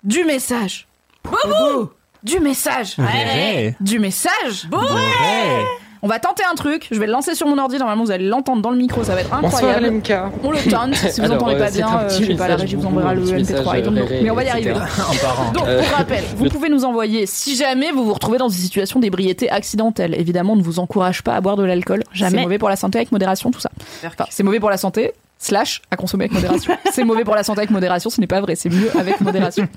du 0.02 0.24
message. 0.24 0.86
Du 2.22 2.40
message. 2.40 2.96
Vrai. 2.98 3.76
Du 3.80 3.98
message. 3.98 4.68
Vrai. 4.70 5.64
On 6.04 6.08
va 6.08 6.18
tenter 6.18 6.42
un 6.50 6.56
truc. 6.56 6.88
Je 6.90 6.98
vais 6.98 7.06
le 7.06 7.12
lancer 7.12 7.36
sur 7.36 7.46
mon 7.46 7.56
ordi. 7.58 7.78
Normalement, 7.78 8.02
vous 8.02 8.10
allez 8.10 8.26
l'entendre 8.26 8.60
dans 8.60 8.70
le 8.70 8.76
micro. 8.76 9.04
Ça 9.04 9.14
va 9.14 9.20
être 9.20 9.32
incroyable. 9.32 9.86
LMK. 9.86 10.12
On 10.42 10.50
le 10.50 10.58
tente. 10.70 10.94
Si 10.96 11.20
vous 11.20 11.26
Alors, 11.26 11.36
entendez 11.36 11.54
euh, 11.54 11.58
pas 11.60 11.68
c'est 11.70 11.78
bien, 11.78 11.98
euh, 12.00 12.08
je 12.08 12.24
sais 12.24 12.34
pas, 12.34 12.48
la 12.48 12.56
régie 12.56 12.74
vous 12.74 12.86
enverra 12.86 13.10
un 13.10 13.14
le 13.14 13.20
petit 13.22 13.32
MP3. 13.34 13.36
message, 13.38 13.66
I 13.78 13.82
don't 13.82 13.92
know. 13.94 14.04
réré, 14.04 14.20
Mais 14.24 14.30
on 14.30 14.34
va 14.34 14.42
y 14.44 14.48
arriver. 14.48 14.72
Donc, 15.54 15.64
Euh, 15.66 15.80
pour 15.80 15.96
rappel, 15.96 16.24
vous 16.36 16.48
pouvez 16.48 16.68
nous 16.70 16.84
envoyer 16.84 17.26
si 17.26 17.54
jamais 17.54 17.92
vous 17.92 18.04
vous 18.04 18.14
retrouvez 18.14 18.38
dans 18.38 18.48
une 18.48 18.58
situation 18.58 18.98
d'ébriété 18.98 19.48
accidentelle. 19.48 20.16
Évidemment, 20.18 20.54
on 20.54 20.56
ne 20.56 20.62
vous 20.62 20.80
encourage 20.80 21.22
pas 21.22 21.34
à 21.34 21.40
boire 21.40 21.56
de 21.56 21.62
l'alcool. 21.62 22.02
Jamais. 22.12 22.38
C'est 22.38 22.42
mauvais 22.42 22.58
pour 22.58 22.68
la 22.68 22.76
santé 22.76 22.98
avec 22.98 23.12
modération, 23.12 23.52
tout 23.52 23.60
ça. 23.60 23.70
Enfin, 24.04 24.26
c'est 24.28 24.42
mauvais 24.42 24.58
pour 24.58 24.70
la 24.70 24.78
santé. 24.78 25.12
Slash 25.42 25.82
à 25.90 25.96
consommer 25.96 26.24
avec 26.24 26.32
modération. 26.32 26.76
c'est 26.92 27.04
mauvais 27.04 27.24
pour 27.24 27.34
la 27.34 27.42
santé 27.42 27.60
avec 27.60 27.70
modération, 27.70 28.10
ce 28.10 28.20
n'est 28.20 28.26
pas 28.26 28.40
vrai, 28.40 28.54
c'est 28.54 28.70
mieux 28.70 28.90
avec 28.98 29.20
modération. 29.20 29.68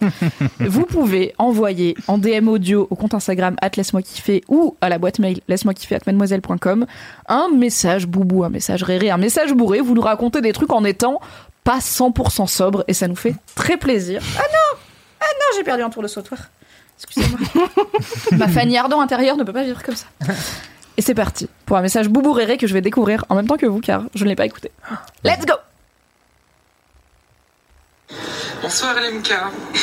Vous 0.60 0.86
pouvez 0.86 1.34
envoyer 1.38 1.96
en 2.08 2.18
DM 2.18 2.48
audio 2.48 2.88
au 2.90 2.96
compte 2.96 3.14
Instagram 3.14 3.56
at 3.62 3.72
laisse-moi 3.76 4.02
kiffer 4.02 4.44
ou 4.48 4.78
à 4.82 4.90
la 4.90 4.98
boîte 4.98 5.20
mail 5.20 5.42
laisse-moi 5.48 5.74
kiffer 5.74 5.96
at 5.96 6.02
mademoiselle.com 6.06 6.86
un 7.28 7.50
message 7.50 8.08
boubou, 8.08 8.44
un 8.44 8.50
message 8.50 8.84
réré, 8.84 9.10
un 9.10 9.18
message 9.18 9.54
bourré. 9.54 9.82
Vous 9.82 9.96
nous 9.96 10.02
racontez 10.02 10.42
des 10.42 10.54
trucs 10.54 10.72
en 10.72 10.84
étant 10.84 11.20
pas 11.64 11.80
100% 11.80 12.48
sobre 12.48 12.84
et 12.88 12.94
ça 12.94 13.08
nous 13.08 13.16
fait 13.16 13.36
très 13.56 13.78
plaisir. 13.78 14.22
Ah 14.38 14.44
non 14.44 14.80
Ah 15.20 15.26
non, 15.34 15.58
j'ai 15.58 15.64
perdu 15.64 15.82
un 15.82 15.90
tour 15.90 16.04
de 16.04 16.08
sautoir. 16.08 16.40
Excusez-moi. 16.98 17.40
Ma 18.38 18.48
Fanny 18.48 18.78
Ardant 18.78 19.02
intérieure 19.02 19.36
ne 19.36 19.44
peut 19.44 19.52
pas 19.54 19.64
vivre 19.64 19.82
comme 19.84 19.96
ça. 19.96 20.06
Et 20.98 21.02
c'est 21.02 21.14
parti 21.16 21.50
pour 21.66 21.78
un 21.78 21.82
message 21.82 22.08
boubou 22.10 22.32
réré 22.32 22.58
que 22.58 22.68
je 22.68 22.74
vais 22.74 22.82
découvrir 22.82 23.26
en 23.30 23.36
même 23.36 23.48
temps 23.48 23.58
que 23.58 23.66
vous 23.66 23.80
car 23.82 24.04
je 24.16 24.24
ne 24.24 24.30
l'ai 24.30 24.36
pas 24.36 24.46
écouté. 24.46 24.72
Let's 25.24 25.46
go 25.46 25.54
Bonsoir 28.62 28.96
LMK. 28.96 29.32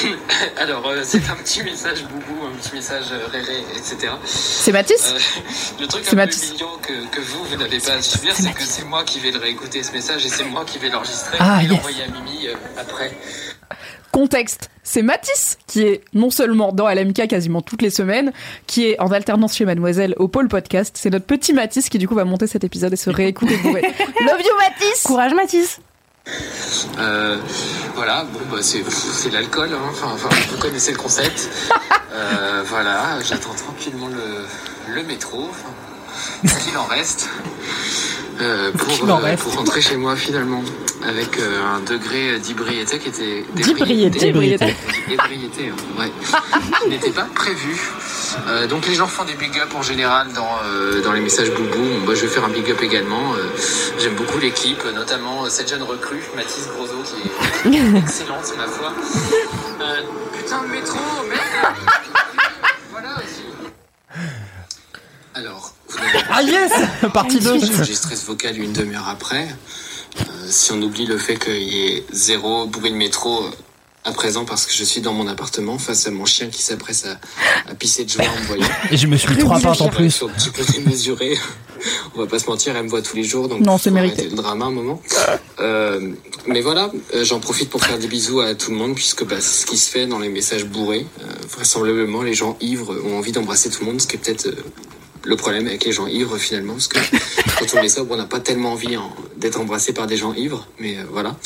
Alors, 0.59 0.87
euh, 0.89 1.03
c'est 1.05 1.29
un 1.31 1.37
petit 1.37 1.63
message 1.63 2.03
boubou, 2.05 2.47
un 2.47 2.57
petit 2.57 2.75
message 2.75 3.05
euh, 3.13 3.27
réré, 3.31 3.61
etc. 3.77 4.13
C'est 4.25 4.73
Mathis 4.73 5.13
Euh, 5.15 5.19
le 5.81 5.87
truc 5.87 6.03
C'est 6.05 6.15
un 6.15 6.17
Mathis. 6.17 6.47
peu 6.47 6.53
mignon 6.55 6.79
que, 6.83 7.07
que 7.15 7.21
vous, 7.21 7.45
vous 7.45 7.57
n'avez 7.57 7.79
pas 7.79 7.93
à 7.93 8.03
subir, 8.03 8.35
c'est 8.35 8.53
que 8.53 8.63
c'est 8.65 8.85
moi 8.85 9.05
qui 9.05 9.21
vais 9.21 9.31
le 9.31 9.39
réécouter 9.39 9.83
ce 9.85 9.93
message 9.93 10.25
et 10.27 10.29
c'est 10.29 10.45
moi 10.45 10.65
qui 10.65 10.79
vais 10.79 10.89
l'enregistrer 10.89 11.37
Ah, 11.39 11.61
et 11.61 11.67
yes. 11.67 11.71
l'envoyer 11.73 12.03
à 12.05 12.09
Mimi 12.09 12.49
euh, 12.49 12.55
après. 12.81 13.17
Contexte, 14.13 14.71
c'est 14.83 15.01
Mathis 15.03 15.57
qui 15.67 15.83
est 15.83 16.03
non 16.13 16.31
seulement 16.31 16.71
dans 16.73 16.87
LMK 16.89 17.29
quasiment 17.29 17.63
toutes 17.63 17.81
les 17.83 17.89
semaines, 17.91 18.31
qui 18.67 18.85
est 18.87 19.01
en 19.01 19.11
alternance 19.11 19.57
chez 19.57 19.65
Mademoiselle 19.65 20.15
au 20.19 20.29
pôle 20.29 20.49
podcast. 20.49 20.95
C'est 20.99 21.09
notre 21.11 21.25
petit 21.25 21.53
Mathis 21.55 21.89
qui 21.89 21.97
du 21.99 22.07
coup 22.07 22.15
va 22.15 22.25
monter 22.27 22.47
cet 22.47 22.63
épisode 22.63 22.93
et 22.93 22.97
se 22.97 23.09
réécouter 23.11 23.57
bourré. 23.57 23.81
Love 24.21 24.41
you 24.41 24.53
Mathis 24.59 25.03
Courage 25.05 25.33
Mathis 25.35 25.81
Euh, 26.99 27.39
voilà, 27.95 28.25
bon, 28.33 28.39
bah, 28.51 28.59
c'est, 28.61 28.85
c'est 28.91 29.31
l'alcool, 29.31 29.71
hein. 29.73 29.79
enfin, 29.91 30.09
enfin, 30.15 30.29
vous 30.51 30.59
connaissez 30.59 30.93
le 30.93 30.99
concept. 30.99 31.49
Euh, 32.15 32.63
voilà, 32.67 33.19
j'attends 33.27 33.55
tranquillement 33.55 34.09
le, 34.09 34.95
le 34.95 35.03
métro, 35.05 35.47
enfin, 35.49 35.71
qu'il 36.65 36.77
en 36.77 36.85
reste, 36.85 37.29
euh, 38.41 38.73
pour, 38.73 38.89
qu'il 38.89 39.11
en 39.11 39.19
euh, 39.19 39.23
reste. 39.23 39.43
pour 39.43 39.55
rentrer 39.55 39.81
chez 39.81 39.97
moi 39.97 40.17
finalement, 40.17 40.63
avec 41.07 41.39
euh, 41.39 41.63
un 41.77 41.81
degré 41.81 42.39
d'hybriété 42.39 42.99
qui 42.99 43.09
était... 43.09 43.45
D'hybriété. 43.55 44.19
D'hybriété. 44.19 44.77
Ébriété, 45.11 45.71
hein, 45.73 46.01
ouais. 46.01 46.13
Qui 46.83 46.89
n'était 46.89 47.11
pas 47.11 47.27
prévu. 47.35 47.77
Euh, 48.49 48.67
donc 48.67 48.87
les 48.87 48.95
gens 48.95 49.07
font 49.07 49.25
des 49.25 49.35
big 49.35 49.59
up 49.59 49.75
en 49.75 49.83
général 49.83 50.33
dans, 50.33 50.59
euh, 50.65 51.03
dans 51.03 51.13
les 51.13 51.21
messages 51.21 51.51
boubou. 51.53 51.85
Moi 52.05 52.15
je 52.15 52.23
vais 52.23 52.29
faire 52.29 52.45
un 52.45 52.49
big 52.49 52.71
up 52.71 52.83
également. 52.83 53.35
Euh, 53.35 53.49
J'aime 53.99 54.15
beaucoup 54.15 54.39
l'équipe, 54.39 54.83
notamment 54.95 55.45
euh, 55.45 55.49
cette 55.49 55.69
jeune 55.69 55.83
recrue, 55.83 56.23
Mathis 56.35 56.67
Grosso, 56.69 56.95
qui 57.05 57.77
est 57.77 57.99
excellente 57.99 58.53
ma 58.57 58.67
foi. 58.67 58.93
Euh, 59.81 60.01
putain 60.37 60.63
de 60.63 60.69
métro, 60.69 60.99
merde 61.29 61.77
Voilà 62.91 63.17
aussi. 63.19 63.45
Alors, 65.35 65.75
Ah 66.31 66.43
yes 66.43 66.73
Partie 67.13 67.39
2 67.41 67.59
J'enregistre 67.61 68.15
ce 68.17 68.27
vocal 68.27 68.59
une 68.59 68.73
demi-heure 68.73 69.09
après. 69.09 69.49
Euh, 70.21 70.23
si 70.49 70.73
on 70.73 70.83
oublie 70.83 71.07
le 71.07 71.19
fait 71.19 71.37
qu'il 71.37 71.63
y 71.63 71.87
ait 71.89 72.05
zéro 72.13 72.67
bruit 72.67 72.91
de 72.91 72.97
métro 72.97 73.45
euh, 73.45 73.51
à 74.05 74.13
présent 74.13 74.45
parce 74.45 74.67
que 74.67 74.73
je 74.73 74.85
suis 74.85 75.01
dans 75.01 75.13
mon 75.15 75.27
appartement 75.29 75.79
face 75.79 76.07
à 76.07 76.11
mon 76.11 76.25
chien 76.25 76.49
qui 76.49 76.61
s'apprête 76.63 77.07
à, 77.67 77.71
à 77.71 77.75
pisser 77.75 78.05
de 78.05 78.11
joie 78.11 78.25
en 78.25 78.41
me 78.41 78.47
voyant. 78.47 78.67
Et 78.91 78.97
je 78.97 79.07
me 79.07 79.17
suis 79.17 79.29
pris 79.29 79.39
trois 79.39 79.61
pintes 79.61 79.81
en 79.81 79.91
Je 79.91 79.97
plus. 79.97 80.11
suis 80.11 80.25
un 80.27 80.29
petit 80.29 80.51
peu 80.51 80.63
démesuré. 80.73 81.39
On 82.15 82.21
va 82.21 82.27
pas 82.27 82.39
se 82.39 82.47
mentir, 82.49 82.77
elle 82.77 82.85
me 82.85 82.89
voit 82.89 83.03
tous 83.03 83.17
les 83.17 83.25
jours, 83.25 83.49
donc 83.49 83.61
Non, 83.61 83.77
c'est 83.79 83.91
mérité. 83.91 84.29
le 84.29 84.37
drama 84.37 84.67
un 84.67 84.71
moment. 84.71 85.01
Euh, 85.61 86.13
mais 86.47 86.61
voilà, 86.61 86.91
euh, 87.15 87.25
j'en 87.25 87.41
profite 87.41 87.71
pour 87.71 87.83
faire 87.85 87.99
des 87.99 88.07
bisous 88.07 88.41
à 88.41 88.55
tout 88.55 88.71
le 88.71 88.77
monde 88.77 88.95
puisque 88.95 89.25
bah, 89.25 89.37
c'est 89.41 89.63
ce 89.63 89.67
qui 89.67 89.77
se 89.79 89.91
fait 89.91 90.07
dans 90.07 90.19
les 90.21 90.29
messages 90.29 90.65
bourrés. 90.65 91.07
Euh, 91.23 91.25
vraisemblablement, 91.51 92.23
les 92.23 92.35
gens 92.35 92.57
ivres 92.61 92.95
ont 93.05 93.17
envie 93.19 93.33
d'embrasser 93.33 93.71
tout 93.71 93.81
le 93.85 93.87
monde, 93.91 94.01
ce 94.01 94.07
qui 94.07 94.17
est 94.17 94.19
peut-être 94.21 94.47
euh, 94.47 94.55
le 95.25 95.37
problème 95.37 95.67
avec 95.67 95.85
les 95.85 95.93
gens 95.93 96.07
ivres 96.07 96.37
finalement, 96.39 96.75
parce 96.75 96.89
que 96.89 96.99
quand 97.59 97.79
on 97.79 97.83
est 97.83 97.89
sobre, 97.89 98.13
on 98.13 98.17
n'a 98.17 98.27
pas 98.27 98.41
tellement 98.41 98.73
envie 98.73 98.97
d'être 99.37 99.61
embrassé 99.61 99.93
par 99.93 100.07
des 100.07 100.17
gens 100.17 100.35
ivres, 100.35 100.67
mais 100.79 100.99
euh, 100.99 101.05
voilà. 101.11 101.37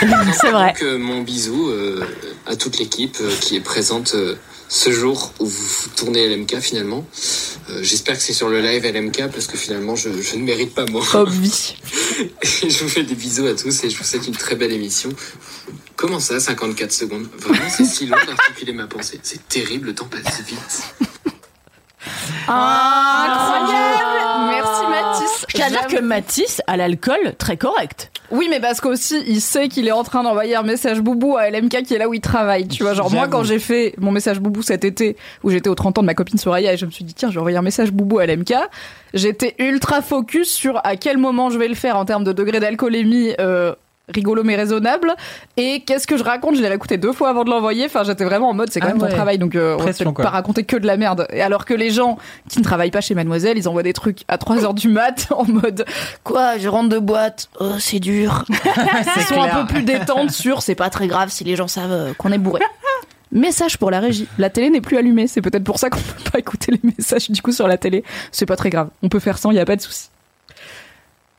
C'est 0.40 0.50
vrai. 0.50 0.68
Donc 0.72 0.82
euh, 0.82 0.98
mon 0.98 1.22
bisou 1.22 1.70
euh, 1.70 2.04
à 2.46 2.56
toute 2.56 2.78
l'équipe 2.78 3.16
euh, 3.20 3.30
qui 3.40 3.56
est 3.56 3.60
présente 3.60 4.14
euh, 4.14 4.34
ce 4.68 4.90
jour 4.90 5.32
où 5.38 5.46
vous 5.46 5.88
tournez 5.96 6.34
LMK 6.34 6.58
finalement. 6.60 7.06
Euh, 7.70 7.80
J'espère 7.82 8.16
que 8.16 8.22
c'est 8.22 8.32
sur 8.32 8.48
le 8.48 8.60
live 8.60 8.84
LMK 8.84 9.30
parce 9.30 9.46
que 9.46 9.56
finalement 9.56 9.96
je, 9.96 10.08
je 10.20 10.36
ne 10.36 10.42
mérite 10.42 10.74
pas 10.74 10.86
moi. 10.86 11.04
Obvi. 11.14 11.74
Et 12.62 12.70
je 12.70 12.82
vous 12.82 12.88
fais 12.88 13.04
des 13.04 13.14
bisous 13.14 13.46
à 13.46 13.54
tous 13.54 13.84
et 13.84 13.90
je 13.90 13.96
vous 13.98 14.04
souhaite 14.04 14.26
une 14.26 14.36
très 14.36 14.56
belle 14.56 14.72
émission. 14.72 15.10
Comment 15.96 16.20
ça, 16.20 16.40
54 16.40 16.90
secondes? 16.90 17.28
Vraiment, 17.38 17.68
c'est 17.68 17.84
si 17.84 18.06
long 18.06 18.16
d'articuler 18.26 18.72
ma 18.72 18.86
pensée. 18.86 19.20
C'est 19.22 19.46
terrible, 19.48 19.88
le 19.88 19.94
temps 19.94 20.08
passe 20.08 20.40
vite. 20.46 21.08
Incroyable 22.48 24.22
Merci 24.50 24.86
Mathis. 24.90 25.46
Je 25.48 25.54
tiens 25.54 25.66
à 25.66 25.70
dire 25.70 25.86
que 25.86 26.00
Mathis 26.00 26.62
a 26.66 26.76
l'alcool 26.76 27.34
très 27.38 27.56
correct. 27.56 28.10
Oui, 28.30 28.46
mais 28.48 28.60
parce 28.60 28.80
qu'aussi, 28.80 29.22
il 29.26 29.40
sait 29.40 29.68
qu'il 29.68 29.86
est 29.86 29.92
en 29.92 30.04
train 30.04 30.22
d'envoyer 30.22 30.56
un 30.56 30.62
message 30.62 31.00
boubou 31.00 31.36
à 31.36 31.50
LMK 31.50 31.82
qui 31.82 31.94
est 31.94 31.98
là 31.98 32.08
où 32.08 32.14
il 32.14 32.20
travaille. 32.20 32.66
Tu 32.66 32.82
vois, 32.82 32.94
genre, 32.94 33.10
moi, 33.10 33.28
quand 33.28 33.44
j'ai 33.44 33.58
fait 33.58 33.94
mon 33.98 34.10
message 34.10 34.40
boubou 34.40 34.62
cet 34.62 34.84
été, 34.84 35.16
où 35.42 35.50
j'étais 35.50 35.68
au 35.68 35.74
30 35.74 35.98
ans 35.98 36.00
de 36.00 36.06
ma 36.06 36.14
copine 36.14 36.38
Soraya, 36.38 36.72
et 36.72 36.76
je 36.78 36.86
me 36.86 36.90
suis 36.90 37.04
dit, 37.04 37.12
tiens, 37.12 37.28
je 37.28 37.34
vais 37.34 37.40
envoyer 37.40 37.58
un 37.58 37.62
message 37.62 37.92
boubou 37.92 38.18
à 38.20 38.26
LMK, 38.26 38.54
j'étais 39.12 39.54
ultra 39.58 40.00
focus 40.00 40.50
sur 40.50 40.80
à 40.84 40.96
quel 40.96 41.18
moment 41.18 41.50
je 41.50 41.58
vais 41.58 41.68
le 41.68 41.74
faire 41.74 41.96
en 41.96 42.06
termes 42.06 42.24
de 42.24 42.32
degré 42.32 42.58
d'alcoolémie, 42.58 43.34
euh, 43.38 43.74
rigolo 44.08 44.42
mais 44.42 44.56
raisonnable. 44.56 45.14
Et 45.56 45.80
qu'est-ce 45.86 46.06
que 46.06 46.16
je 46.16 46.24
raconte? 46.24 46.56
Je 46.56 46.60
l'ai 46.62 46.68
réécouté 46.68 46.98
deux 46.98 47.12
fois 47.12 47.30
avant 47.30 47.44
de 47.44 47.50
l'envoyer. 47.50 47.86
Enfin, 47.86 48.02
j'étais 48.04 48.24
vraiment 48.24 48.50
en 48.50 48.54
mode, 48.54 48.70
c'est 48.70 48.80
quand 48.80 48.88
Ah 48.88 48.92
même 48.94 49.02
ouais. 49.02 49.08
ton 49.08 49.14
travail, 49.14 49.38
donc 49.38 49.54
euh, 49.54 49.74
on 49.74 49.78
Pression, 49.78 50.04
peut-être 50.06 50.14
quoi. 50.16 50.24
pas 50.24 50.30
raconter 50.30 50.64
que 50.64 50.76
de 50.76 50.86
la 50.86 50.96
merde. 50.96 51.26
Et 51.32 51.40
alors 51.40 51.64
que 51.64 51.74
les 51.74 51.90
gens 51.90 52.18
qui 52.48 52.58
ne 52.58 52.64
travaillent 52.64 52.90
pas 52.90 53.00
chez 53.00 53.14
Mademoiselle, 53.14 53.56
ils 53.58 53.68
envoient 53.68 53.82
des 53.82 53.92
trucs 53.92 54.22
à 54.28 54.38
3 54.38 54.64
heures 54.64 54.74
du 54.74 54.88
mat 54.88 55.28
en 55.30 55.44
mode, 55.44 55.84
quoi, 56.24 56.58
je 56.58 56.68
rentre 56.68 56.88
de 56.88 56.98
boîte, 56.98 57.48
oh, 57.60 57.72
c'est 57.78 58.00
dur. 58.00 58.44
Ils 59.16 59.22
sont 59.22 59.40
un 59.40 59.48
peu 59.64 59.66
plus 59.74 59.82
détentes 59.82 60.30
sur 60.30 60.62
c'est 60.62 60.74
pas 60.74 60.90
très 60.90 61.06
grave 61.06 61.30
si 61.30 61.44
les 61.44 61.56
gens 61.56 61.68
savent 61.68 61.92
euh, 61.92 62.12
qu'on 62.14 62.32
est 62.32 62.38
bourré. 62.38 62.60
Message 63.32 63.78
pour 63.78 63.90
la 63.90 64.00
régie. 64.00 64.28
La 64.36 64.50
télé 64.50 64.68
n'est 64.68 64.82
plus 64.82 64.98
allumée. 64.98 65.26
C'est 65.26 65.40
peut-être 65.40 65.64
pour 65.64 65.78
ça 65.78 65.88
qu'on 65.88 66.00
peut 66.00 66.30
pas 66.32 66.38
écouter 66.38 66.70
les 66.72 66.80
messages 66.82 67.30
du 67.30 67.40
coup 67.40 67.52
sur 67.52 67.66
la 67.66 67.78
télé. 67.78 68.04
C'est 68.30 68.44
pas 68.44 68.56
très 68.56 68.68
grave. 68.68 68.88
On 69.02 69.08
peut 69.08 69.20
faire 69.20 69.38
sans, 69.38 69.50
il 69.52 69.56
y 69.56 69.60
a 69.60 69.64
pas 69.64 69.76
de 69.76 69.80
souci. 69.80 70.10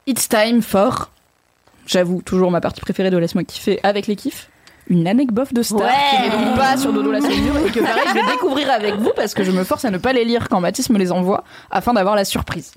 It's 0.08 0.28
time 0.28 0.63
for, 0.63 1.12
j'avoue, 1.86 2.22
toujours 2.22 2.52
ma 2.52 2.62
partie 2.62 2.82
préférée 2.82 3.10
de 3.10 3.17
Laisse-moi 3.17 3.43
kiffer 3.43 3.80
avec 3.84 4.08
les 4.08 4.15
kiffs. 4.15 4.50
Une 4.88 5.08
anecdote 5.08 5.54
de 5.54 5.62
star 5.63 5.80
Ouais. 5.80 5.88
qui 6.13 6.22
n'est 6.24 6.30
donc 6.46 6.58
pas 6.58 6.76
sur 6.76 6.91
Dodo 6.91 7.10
la 7.10 7.22
Saumure 7.22 7.58
et 7.65 7.72
que 7.72 7.80
pareil 7.80 8.04
je 8.10 8.13
vais 8.13 8.32
découvrir 8.34 8.69
avec 8.69 8.96
vous 8.96 9.12
parce 9.15 9.34
que 9.34 9.46
je 9.46 9.52
me 9.52 9.63
force 9.63 9.86
à 9.86 9.91
ne 9.91 9.98
pas 9.98 10.12
les 10.12 10.26
lire 10.26 10.50
quand 10.50 10.60
Mathis 10.60 10.89
me 10.89 10.98
les 11.00 11.12
envoie 11.13 11.46
afin 11.72 11.93
d'avoir 11.93 12.17
la 12.17 12.26
surprise. 12.26 12.74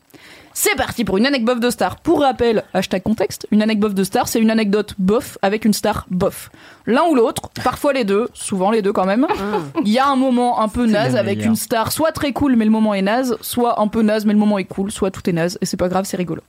C'est 0.54 0.76
parti 0.76 1.04
pour 1.04 1.18
une 1.18 1.26
anecdote 1.26 1.58
de 1.58 1.68
star. 1.68 1.96
Pour 1.96 2.20
rappel, 2.20 2.62
hashtag 2.72 3.02
contexte, 3.02 3.46
une 3.50 3.60
anecdote 3.60 3.92
de 3.92 4.04
star, 4.04 4.28
c'est 4.28 4.38
une 4.40 4.50
anecdote 4.50 4.94
bof 4.98 5.36
avec 5.42 5.64
une 5.64 5.72
star 5.74 6.06
bof. 6.08 6.50
L'un 6.86 7.02
ou 7.10 7.14
l'autre, 7.16 7.50
parfois 7.62 7.92
les 7.92 8.04
deux, 8.04 8.28
souvent 8.34 8.70
les 8.70 8.82
deux 8.82 8.92
quand 8.92 9.04
même. 9.04 9.26
Il 9.84 9.90
y 9.92 9.98
a 9.98 10.06
un 10.06 10.16
moment 10.16 10.60
un 10.60 10.68
peu 10.68 10.86
naze 10.86 11.16
avec 11.16 11.44
une 11.44 11.56
star 11.56 11.90
soit 11.90 12.12
très 12.12 12.32
cool 12.32 12.54
mais 12.54 12.64
le 12.64 12.70
moment 12.70 12.94
est 12.94 13.02
naze, 13.02 13.36
soit 13.40 13.80
un 13.80 13.88
peu 13.88 14.02
naze 14.02 14.24
mais 14.26 14.32
le 14.32 14.38
moment 14.38 14.58
est 14.58 14.64
cool, 14.64 14.92
soit 14.92 15.10
tout 15.10 15.28
est 15.28 15.32
naze 15.32 15.58
et 15.60 15.66
c'est 15.66 15.76
pas 15.76 15.88
grave, 15.88 16.04
c'est 16.06 16.16
rigolo. 16.16 16.40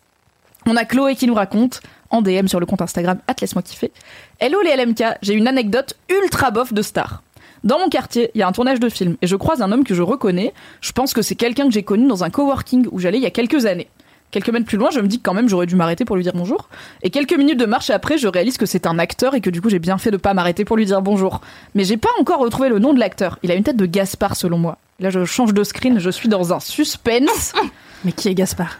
On 0.68 0.76
a 0.76 0.86
Chloé 0.86 1.16
qui 1.16 1.28
nous 1.28 1.34
raconte 1.34 1.82
en 2.10 2.22
DM 2.22 2.48
sur 2.48 2.60
le 2.60 2.66
compte 2.66 2.82
Instagram 2.82 3.20
laisse-moi 3.40 3.62
kiffer. 3.62 3.92
Hello 4.40 4.60
les 4.62 4.76
LMK, 4.76 5.04
j'ai 5.22 5.34
une 5.34 5.48
anecdote 5.48 5.96
ultra 6.10 6.52
bof 6.52 6.74
de 6.74 6.82
star. 6.82 7.24
Dans 7.64 7.80
mon 7.80 7.90
quartier, 7.90 8.32
il 8.36 8.40
y 8.40 8.42
a 8.44 8.48
un 8.48 8.52
tournage 8.52 8.80
de 8.80 8.90
film 8.90 9.18
et 9.22 9.28
je 9.28 9.36
croise 9.36 9.62
un 9.62 9.72
homme 9.72 9.84
que 9.84 9.96
je 9.96 10.02
reconnais. 10.02 10.54
Je 10.82 10.92
pense 10.92 11.14
que 11.14 11.22
c'est 11.22 11.36
quelqu'un 11.36 11.66
que 11.66 11.74
j'ai 11.74 11.84
connu 11.84 12.08
dans 12.08 12.24
un 12.24 12.30
coworking 12.30 12.88
où 12.92 13.00
j'allais 13.00 13.18
il 13.18 13.24
y 13.24 13.28
a 13.28 13.32
quelques 13.32 13.66
années. 13.66 13.88
Quelques 14.30 14.50
mètres 14.50 14.66
plus 14.66 14.78
loin, 14.78 14.90
je 14.92 15.00
me 15.00 15.08
dis 15.08 15.20
que 15.20 15.24
quand 15.24 15.34
même 15.34 15.48
j'aurais 15.48 15.68
dû 15.68 15.76
m'arrêter 15.76 16.04
pour 16.04 16.18
lui 16.18 16.24
dire 16.24 16.34
bonjour. 16.36 16.70
Et 17.02 17.10
quelques 17.10 17.36
minutes 17.38 17.60
de 17.60 17.66
marche 17.66 17.90
après, 17.90 18.18
je 18.18 18.28
réalise 18.28 18.58
que 18.58 18.66
c'est 18.66 18.86
un 18.86 19.00
acteur 19.00 19.36
et 19.36 19.42
que 19.42 19.50
du 19.50 19.62
coup 19.62 19.70
j'ai 19.70 19.80
bien 19.80 19.98
fait 19.98 20.12
de 20.12 20.18
pas 20.18 20.34
m'arrêter 20.34 20.66
pour 20.66 20.76
lui 20.76 20.86
dire 20.86 21.02
bonjour. 21.02 21.42
Mais 21.76 21.86
j'ai 21.86 21.98
pas 21.98 22.10
encore 22.20 22.40
retrouvé 22.40 22.70
le 22.70 22.80
nom 22.80 22.94
de 22.94 23.00
l'acteur. 23.00 23.40
Il 23.44 23.52
a 23.52 23.56
une 23.56 23.64
tête 23.64 23.78
de 23.78 23.86
Gaspard 23.86 24.36
selon 24.36 24.58
moi. 24.58 24.78
Là, 25.00 25.12
je 25.12 25.24
change 25.26 25.54
de 25.54 25.64
screen, 25.64 26.00
je 26.00 26.10
suis 26.10 26.28
dans 26.28 26.54
un 26.54 26.60
suspense. 26.60 27.54
Mais 28.04 28.12
qui 28.12 28.30
est 28.30 28.34
Gaspard? 28.34 28.78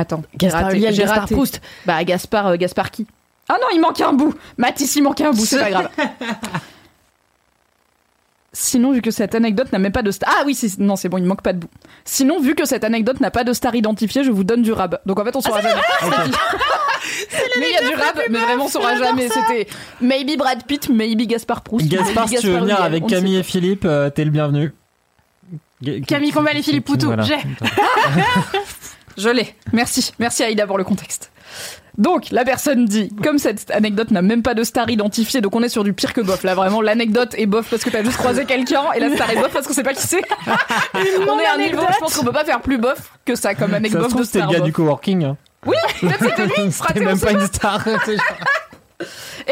Attends, 0.00 0.22
Gaspard 0.34 0.70
Ulliel, 0.70 0.96
Gaspard. 0.96 1.26
Proust. 1.26 1.60
Bah 1.84 2.02
Gaspard, 2.04 2.46
euh, 2.46 2.56
Gaspard 2.56 2.90
qui? 2.90 3.06
Ah 3.50 3.56
non, 3.60 3.66
il 3.74 3.80
manque 3.80 4.00
un 4.00 4.14
bout. 4.14 4.34
Mathis, 4.56 4.96
il 4.96 5.02
manque 5.02 5.20
un 5.20 5.32
bout, 5.32 5.44
c'est 5.44 5.58
pas 5.58 5.70
grave. 5.70 5.88
Sinon, 8.52 8.92
vu 8.92 9.02
que 9.02 9.10
cette 9.10 9.34
anecdote 9.34 9.70
n'a 9.72 9.78
même 9.78 9.92
pas 9.92 10.02
de 10.02 10.10
star. 10.10 10.28
Ah 10.32 10.42
oui, 10.46 10.54
c'est- 10.54 10.78
non, 10.78 10.96
c'est 10.96 11.08
bon, 11.08 11.18
il 11.18 11.24
manque 11.24 11.42
pas 11.42 11.52
de 11.52 11.58
bout. 11.58 11.70
Sinon, 12.04 12.40
vu 12.40 12.54
que 12.54 12.64
cette 12.64 12.82
anecdote 12.82 13.20
n'a 13.20 13.30
pas 13.30 13.44
de 13.44 13.52
star 13.52 13.74
identifiée, 13.74 14.24
je 14.24 14.30
vous 14.30 14.42
donne 14.42 14.62
du 14.62 14.72
rab. 14.72 14.98
Donc 15.06 15.20
en 15.20 15.24
fait, 15.24 15.36
on 15.36 15.40
saura 15.40 15.60
jamais. 15.60 15.74
mais 17.60 17.66
il 17.68 17.74
y 17.74 17.76
a 17.76 17.88
du 17.90 17.94
rab, 17.94 18.20
mais 18.30 18.38
vraiment, 18.38 18.64
on 18.64 18.68
saura 18.68 18.96
jamais. 18.96 19.28
C'était 19.28 19.68
maybe 20.00 20.36
Brad 20.38 20.64
Pitt, 20.64 20.88
maybe 20.88 21.28
Gaspard 21.28 21.60
Proust. 21.60 21.86
Gaspard, 21.86 22.28
si 22.28 22.36
tu 22.38 22.46
veux 22.48 22.58
venir 22.58 22.82
avec 22.82 23.06
Camille 23.06 23.36
et 23.36 23.42
Philippe, 23.42 23.84
euh, 23.84 24.08
t'es 24.10 24.24
le 24.24 24.30
bienvenu. 24.30 24.72
Camille 26.06 26.32
Combal 26.32 26.56
et 26.56 26.62
Philippe 26.62 26.86
Poutou, 26.86 27.12
j'ai. 27.22 27.36
Je 29.16 29.28
l'ai. 29.28 29.54
Merci. 29.72 30.12
Merci 30.18 30.42
Aïda 30.42 30.66
pour 30.66 30.78
le 30.78 30.84
contexte. 30.84 31.30
Donc, 31.98 32.30
la 32.30 32.44
personne 32.44 32.86
dit, 32.86 33.10
comme 33.22 33.38
cette 33.38 33.70
anecdote 33.72 34.10
n'a 34.12 34.22
même 34.22 34.42
pas 34.42 34.54
de 34.54 34.62
star 34.62 34.88
identifiée, 34.88 35.40
donc 35.40 35.54
on 35.56 35.62
est 35.62 35.68
sur 35.68 35.84
du 35.84 35.92
pire 35.92 36.12
que 36.14 36.20
bof. 36.20 36.44
Là, 36.44 36.54
vraiment, 36.54 36.80
l'anecdote 36.80 37.34
est 37.36 37.46
bof 37.46 37.68
parce 37.68 37.82
que 37.82 37.90
t'as 37.90 38.02
juste 38.04 38.16
croisé 38.16 38.44
quelqu'un, 38.46 38.84
et 38.94 39.00
la 39.00 39.12
star 39.14 39.28
est 39.30 39.36
bof 39.36 39.50
parce 39.52 39.66
qu'on 39.66 39.74
sait 39.74 39.82
pas 39.82 39.92
qui 39.92 40.06
c'est. 40.06 40.22
on 40.94 41.38
est 41.38 41.44
à 41.46 41.54
un 41.54 41.58
niveau, 41.58 41.82
je 41.92 41.98
pense 41.98 42.16
qu'on 42.16 42.24
peut 42.24 42.32
pas 42.32 42.44
faire 42.44 42.60
plus 42.62 42.78
bof 42.78 43.12
que 43.24 43.34
ça 43.34 43.54
comme 43.54 43.70
Ça 43.70 43.76
anecdote 43.76 44.04
se 44.04 44.08
trouve, 44.08 44.20
de 44.22 44.26
c'était 44.26 44.38
le 44.38 44.44
star 44.44 44.52
gars 44.52 44.58
bof. 44.60 44.66
du 44.66 44.72
coworking. 44.72 45.24
hein. 45.24 45.36
Oui, 45.66 45.76
peut-être 46.00 46.18
c'était 46.24 46.46
lui, 46.46 46.52
C'était 46.56 46.70
fraté, 46.70 47.00
on 47.02 47.04
même 47.04 47.20
pas 47.20 47.32
une 47.32 47.46
star. 47.46 47.84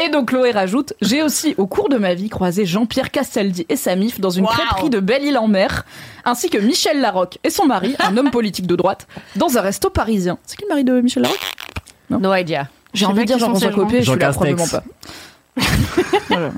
Et 0.01 0.09
donc 0.09 0.29
Chloé 0.29 0.51
rajoute 0.51 0.93
J'ai 1.01 1.21
aussi, 1.21 1.55
au 1.57 1.67
cours 1.67 1.89
de 1.89 1.97
ma 1.97 2.13
vie, 2.13 2.29
croisé 2.29 2.65
Jean-Pierre 2.65 3.11
Castaldi 3.11 3.65
et 3.67 3.75
sa 3.75 3.95
mif 3.95 4.19
dans 4.19 4.29
une 4.29 4.45
Waouh. 4.45 4.55
crêperie 4.55 4.89
de 4.89 4.99
Belle-Île-en-Mer, 4.99 5.85
ainsi 6.23 6.49
que 6.49 6.57
Michel 6.57 7.01
Larocque 7.01 7.37
et 7.43 7.49
son 7.49 7.65
mari, 7.65 7.95
un 7.99 8.15
homme 8.15 8.31
politique 8.31 8.65
de 8.67 8.75
droite, 8.75 9.07
dans 9.35 9.57
un 9.57 9.61
resto 9.61 9.89
parisien. 9.89 10.37
C'est 10.45 10.55
qui 10.57 10.63
le 10.63 10.69
mari 10.69 10.83
de 10.83 11.01
Michel 11.01 11.23
Larocque? 11.23 11.55
No 12.09 12.33
idea. 12.33 12.67
J'ai 12.93 13.05
envie 13.05 13.21
de 13.21 13.25
dire 13.25 13.39
Jean-François. 13.39 13.71
Copé, 13.71 14.01
je 14.01 14.09
suis 14.11 14.19
là 14.19 14.31
probablement 14.31 14.67
pas. 14.67 14.83
Voilà. 16.29 16.51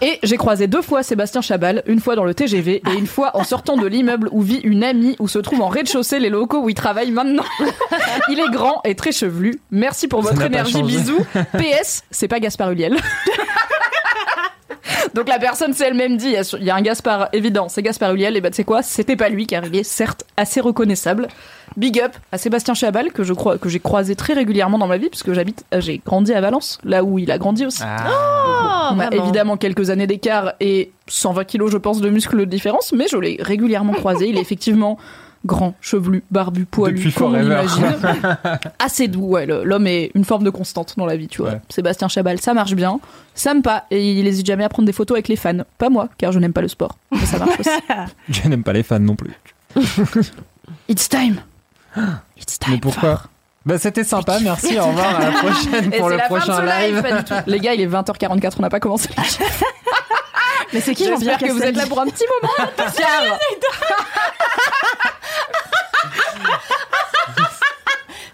Et 0.00 0.18
j'ai 0.22 0.36
croisé 0.36 0.66
deux 0.66 0.80
fois 0.80 1.02
Sébastien 1.02 1.40
Chabal, 1.40 1.82
une 1.86 2.00
fois 2.00 2.14
dans 2.14 2.24
le 2.24 2.34
TGV 2.34 2.82
et 2.88 2.98
une 2.98 3.06
fois 3.06 3.36
en 3.36 3.44
sortant 3.44 3.76
de 3.76 3.86
l'immeuble 3.86 4.28
où 4.32 4.40
vit 4.42 4.60
une 4.62 4.84
amie 4.84 5.16
où 5.18 5.28
se 5.28 5.38
trouvent 5.38 5.60
en 5.60 5.68
rez-de-chaussée 5.68 6.20
les 6.20 6.30
locaux 6.30 6.62
où 6.62 6.68
il 6.68 6.74
travaille 6.74 7.10
maintenant. 7.10 7.44
Il 8.28 8.38
est 8.38 8.50
grand 8.50 8.80
et 8.84 8.94
très 8.94 9.12
chevelu. 9.12 9.60
Merci 9.70 10.08
pour 10.08 10.22
Ça 10.24 10.30
votre 10.30 10.42
énergie, 10.42 10.82
bisous. 10.82 11.24
PS, 11.58 12.04
c'est 12.10 12.28
pas 12.28 12.40
Gaspard 12.40 12.70
Huliel. 12.70 12.96
Donc 15.14 15.28
la 15.28 15.38
personne 15.38 15.72
s'est 15.72 15.86
elle-même 15.88 16.16
dit, 16.16 16.26
il 16.26 16.32
y 16.32 16.36
a- 16.36 16.56
il 16.58 16.64
y, 16.64 16.70
a 16.70 16.74
un 16.76 16.80
Gaspard 16.82 17.28
évident, 17.32 17.68
c'est 17.68 17.82
Gaspard 17.82 18.12
Huliel, 18.14 18.36
et 18.36 18.40
bah 18.40 18.50
tu 18.50 18.56
sais 18.56 18.64
quoi, 18.64 18.82
c'était 18.82 19.16
pas 19.16 19.28
lui 19.28 19.46
car 19.46 19.64
il 19.64 19.76
est 19.76 19.82
certes 19.84 20.24
assez 20.36 20.60
reconnaissable. 20.60 21.28
Big 21.76 22.00
up 22.00 22.12
à 22.32 22.38
Sébastien 22.38 22.74
Chabal 22.74 23.12
que 23.12 23.22
je 23.22 23.32
crois 23.32 23.56
que 23.56 23.68
j'ai 23.68 23.78
croisé 23.78 24.16
très 24.16 24.32
régulièrement 24.32 24.76
dans 24.78 24.88
ma 24.88 24.96
vie 24.96 25.08
puisque 25.08 25.32
j'habite, 25.32 25.64
euh, 25.72 25.80
j'ai 25.80 26.00
grandi 26.04 26.32
à 26.32 26.40
Valence, 26.40 26.78
là 26.84 27.04
où 27.04 27.18
il 27.18 27.30
a 27.30 27.38
grandi 27.38 27.64
aussi. 27.64 27.82
Oh, 27.84 27.86
On 28.92 28.98
a 28.98 29.06
vraiment. 29.06 29.22
évidemment 29.22 29.56
quelques 29.56 29.90
années 29.90 30.08
d'écart 30.08 30.54
et 30.58 30.90
120 31.06 31.44
kilos, 31.44 31.70
je 31.70 31.78
pense, 31.78 32.00
de 32.00 32.08
muscles 32.10 32.38
de 32.38 32.44
différence, 32.44 32.92
mais 32.92 33.06
je 33.08 33.16
l'ai 33.16 33.36
régulièrement 33.40 33.92
croisé. 33.92 34.28
Il 34.28 34.36
est 34.36 34.40
effectivement 34.40 34.98
grand, 35.44 35.74
chevelu, 35.80 36.22
barbu, 36.30 36.66
poilu, 36.66 36.96
Depuis 36.96 37.12
comme 37.12 37.34
on 37.34 37.42
imagine. 37.42 37.96
Assez 38.78 39.08
doux, 39.08 39.26
ouais. 39.26 39.46
L'homme 39.46 39.86
est 39.86 40.10
une 40.14 40.24
forme 40.24 40.44
de 40.44 40.50
constante 40.50 40.94
dans 40.96 41.06
la 41.06 41.16
vie, 41.16 41.28
tu 41.28 41.42
vois. 41.42 41.52
Ouais. 41.52 41.60
Sébastien 41.68 42.08
Chabal, 42.08 42.40
ça 42.40 42.54
marche 42.54 42.74
bien. 42.74 43.00
Ça 43.34 43.54
me 43.54 43.62
pas, 43.62 43.84
et 43.90 44.12
il 44.12 44.26
hésite 44.26 44.46
jamais 44.46 44.64
à 44.64 44.68
prendre 44.68 44.86
des 44.86 44.92
photos 44.92 45.16
avec 45.16 45.28
les 45.28 45.36
fans. 45.36 45.58
Pas 45.78 45.88
moi, 45.88 46.08
car 46.18 46.32
je 46.32 46.38
n'aime 46.38 46.52
pas 46.52 46.60
le 46.60 46.68
sport. 46.68 46.96
Mais 47.10 47.24
ça 47.24 47.38
marche 47.38 47.58
aussi. 47.60 47.70
Je 48.28 48.48
n'aime 48.48 48.62
pas 48.62 48.72
les 48.72 48.82
fans 48.82 48.98
non 48.98 49.16
plus. 49.16 49.32
It's 50.88 51.08
time. 51.08 51.40
It's 52.36 52.58
time. 52.58 52.74
Mais 52.74 52.78
pourquoi 52.78 53.22
Bah 53.64 53.78
c'était 53.78 54.04
sympa, 54.04 54.38
merci, 54.40 54.78
au 54.78 54.86
revoir, 54.86 55.16
à 55.16 55.30
la 55.30 55.32
prochaine 55.32 55.92
Et 55.92 55.98
pour 55.98 56.08
le 56.08 56.16
la 56.16 56.28
fin 56.28 56.34
de 56.34 56.40
prochain 56.40 56.56
ce 56.56 56.62
live. 56.62 57.42
Les 57.46 57.60
gars, 57.60 57.74
il 57.74 57.80
est 57.80 57.86
20h44, 57.86 58.54
on 58.58 58.62
n'a 58.62 58.70
pas 58.70 58.80
commencé. 58.80 59.08
Mais 60.72 60.80
c'est 60.80 60.94
qui 60.94 61.04
J'espère 61.04 61.38
que 61.38 61.50
vous 61.50 61.62
êtes 61.62 61.76
là 61.76 61.86
pour 61.86 62.00
un 62.00 62.06
petit 62.06 62.24
moment. 62.42 62.70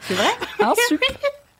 C'est 0.00 0.14
vrai 0.14 0.28
Un 0.62 0.72
super. 0.88 1.08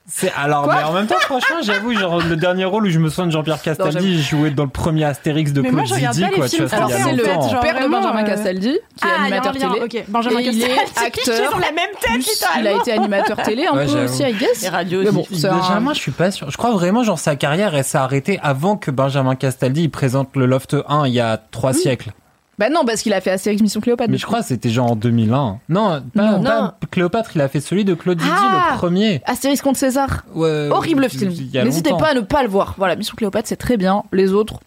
C'est 0.08 0.32
alors 0.36 0.62
Quoi 0.62 0.76
mais 0.76 0.82
en 0.84 0.92
même 0.92 1.08
temps 1.08 1.18
franchement 1.18 1.56
j'avoue 1.62 1.92
genre 1.92 2.20
le 2.22 2.36
dernier 2.36 2.64
rôle 2.64 2.86
où 2.86 2.90
je 2.90 2.98
me 3.00 3.08
souviens 3.08 3.26
de 3.26 3.32
Jean-Pierre. 3.32 3.60
Castaldi, 3.60 4.22
je 4.22 4.30
jouais 4.36 4.50
dans 4.50 4.62
le 4.62 4.70
premier 4.70 5.02
Astérix 5.04 5.52
de 5.52 5.60
Mais 5.62 5.72
moi, 5.72 5.82
Claude 5.82 5.98
je 5.98 6.12
Zidi 6.12 6.20
pas 6.22 6.30
les 6.30 6.36
quoi, 6.36 6.48
tu 6.48 6.62
vois, 6.62 6.74
Alors, 6.78 6.90
c'est 6.90 7.12
le 7.12 7.22
père 7.60 7.82
de 7.82 7.88
Benjamin 7.90 8.22
euh, 8.22 8.26
Castaldi, 8.26 8.78
qui 8.96 9.04
est 9.04 9.10
Ah, 9.10 9.20
un 9.20 9.24
animateur 9.24 9.52
lien, 9.52 9.72
télé. 9.72 9.84
ok. 9.84 10.04
Benjamin 10.08 10.38
Et 10.38 10.44
il 10.44 10.62
est 10.62 10.68
Castaldi. 10.68 11.06
acteur. 11.30 11.58
la 11.58 11.72
même 11.72 11.90
tête, 12.00 12.12
Plus, 12.12 12.44
il 12.60 12.66
a 12.68 12.72
été 12.72 12.92
animateur 12.92 13.36
télé 13.42 13.66
un 13.66 13.74
Ouais, 13.76 13.84
peu 13.86 14.04
aussi, 14.04 14.22
I 14.22 14.32
guess. 14.32 14.62
Et 14.62 14.68
radio 14.68 15.00
Mais 15.02 15.08
aussi. 15.08 15.16
bon, 15.16 15.26
c'est 15.32 15.48
un- 15.48 15.56
Benjamin, 15.58 15.92
je 15.92 15.98
suis 15.98 16.12
pas 16.12 16.30
sûr. 16.30 16.50
Je 16.52 16.56
crois 16.56 16.70
vraiment 16.70 17.02
genre 17.02 17.18
sa 17.18 17.34
carrière 17.34 17.74
elle 17.74 17.84
s'est 17.84 17.98
arrêtée 17.98 18.38
avant 18.44 18.76
que 18.76 18.92
Benjamin 18.92 19.34
Castaldi 19.34 19.82
il 19.82 19.90
présente 19.90 20.36
le 20.36 20.46
Loft 20.46 20.76
1 20.88 21.06
il 21.08 21.14
y 21.14 21.20
a 21.20 21.36
trois 21.36 21.72
siècles. 21.72 22.12
Bah 22.58 22.70
non, 22.70 22.84
parce 22.86 23.02
qu'il 23.02 23.12
a 23.12 23.20
fait 23.20 23.30
Astérix 23.30 23.60
Mission 23.60 23.80
Cléopâtre. 23.80 24.10
Mais 24.10 24.16
je 24.16 24.24
crois 24.24 24.40
que 24.40 24.46
c'était 24.46 24.70
genre 24.70 24.92
en 24.92 24.96
2001. 24.96 25.58
Non, 25.68 26.02
pas, 26.14 26.22
Non. 26.22 26.42
pas 26.42 26.60
Non. 26.62 26.72
Cléopâtre, 26.90 27.30
il 27.34 27.40
a 27.42 27.48
fait 27.48 27.60
celui 27.60 27.84
de 27.84 27.92
Claude 27.94 28.18
Zidi 28.18 28.32
Ah 28.34 28.68
le 28.72 28.76
premier. 28.78 29.20
Astérix 29.26 29.60
contre 29.60 29.78
César. 29.78 30.24
Ouais, 30.34 30.68
Horrible 30.70 31.08
film. 31.10 31.30
N'hésitez 31.64 31.90
pas 31.90 32.08
à 32.08 32.14
ne 32.14 32.20
pas 32.20 32.42
le 32.42 32.48
voir. 32.48 32.74
Voilà, 32.78 32.96
Mission 32.96 33.14
Cléopâtre, 33.14 33.46
c'est 33.48 33.56
très 33.56 33.76
bien. 33.76 34.04
Les 34.12 34.32
autres, 34.32 34.60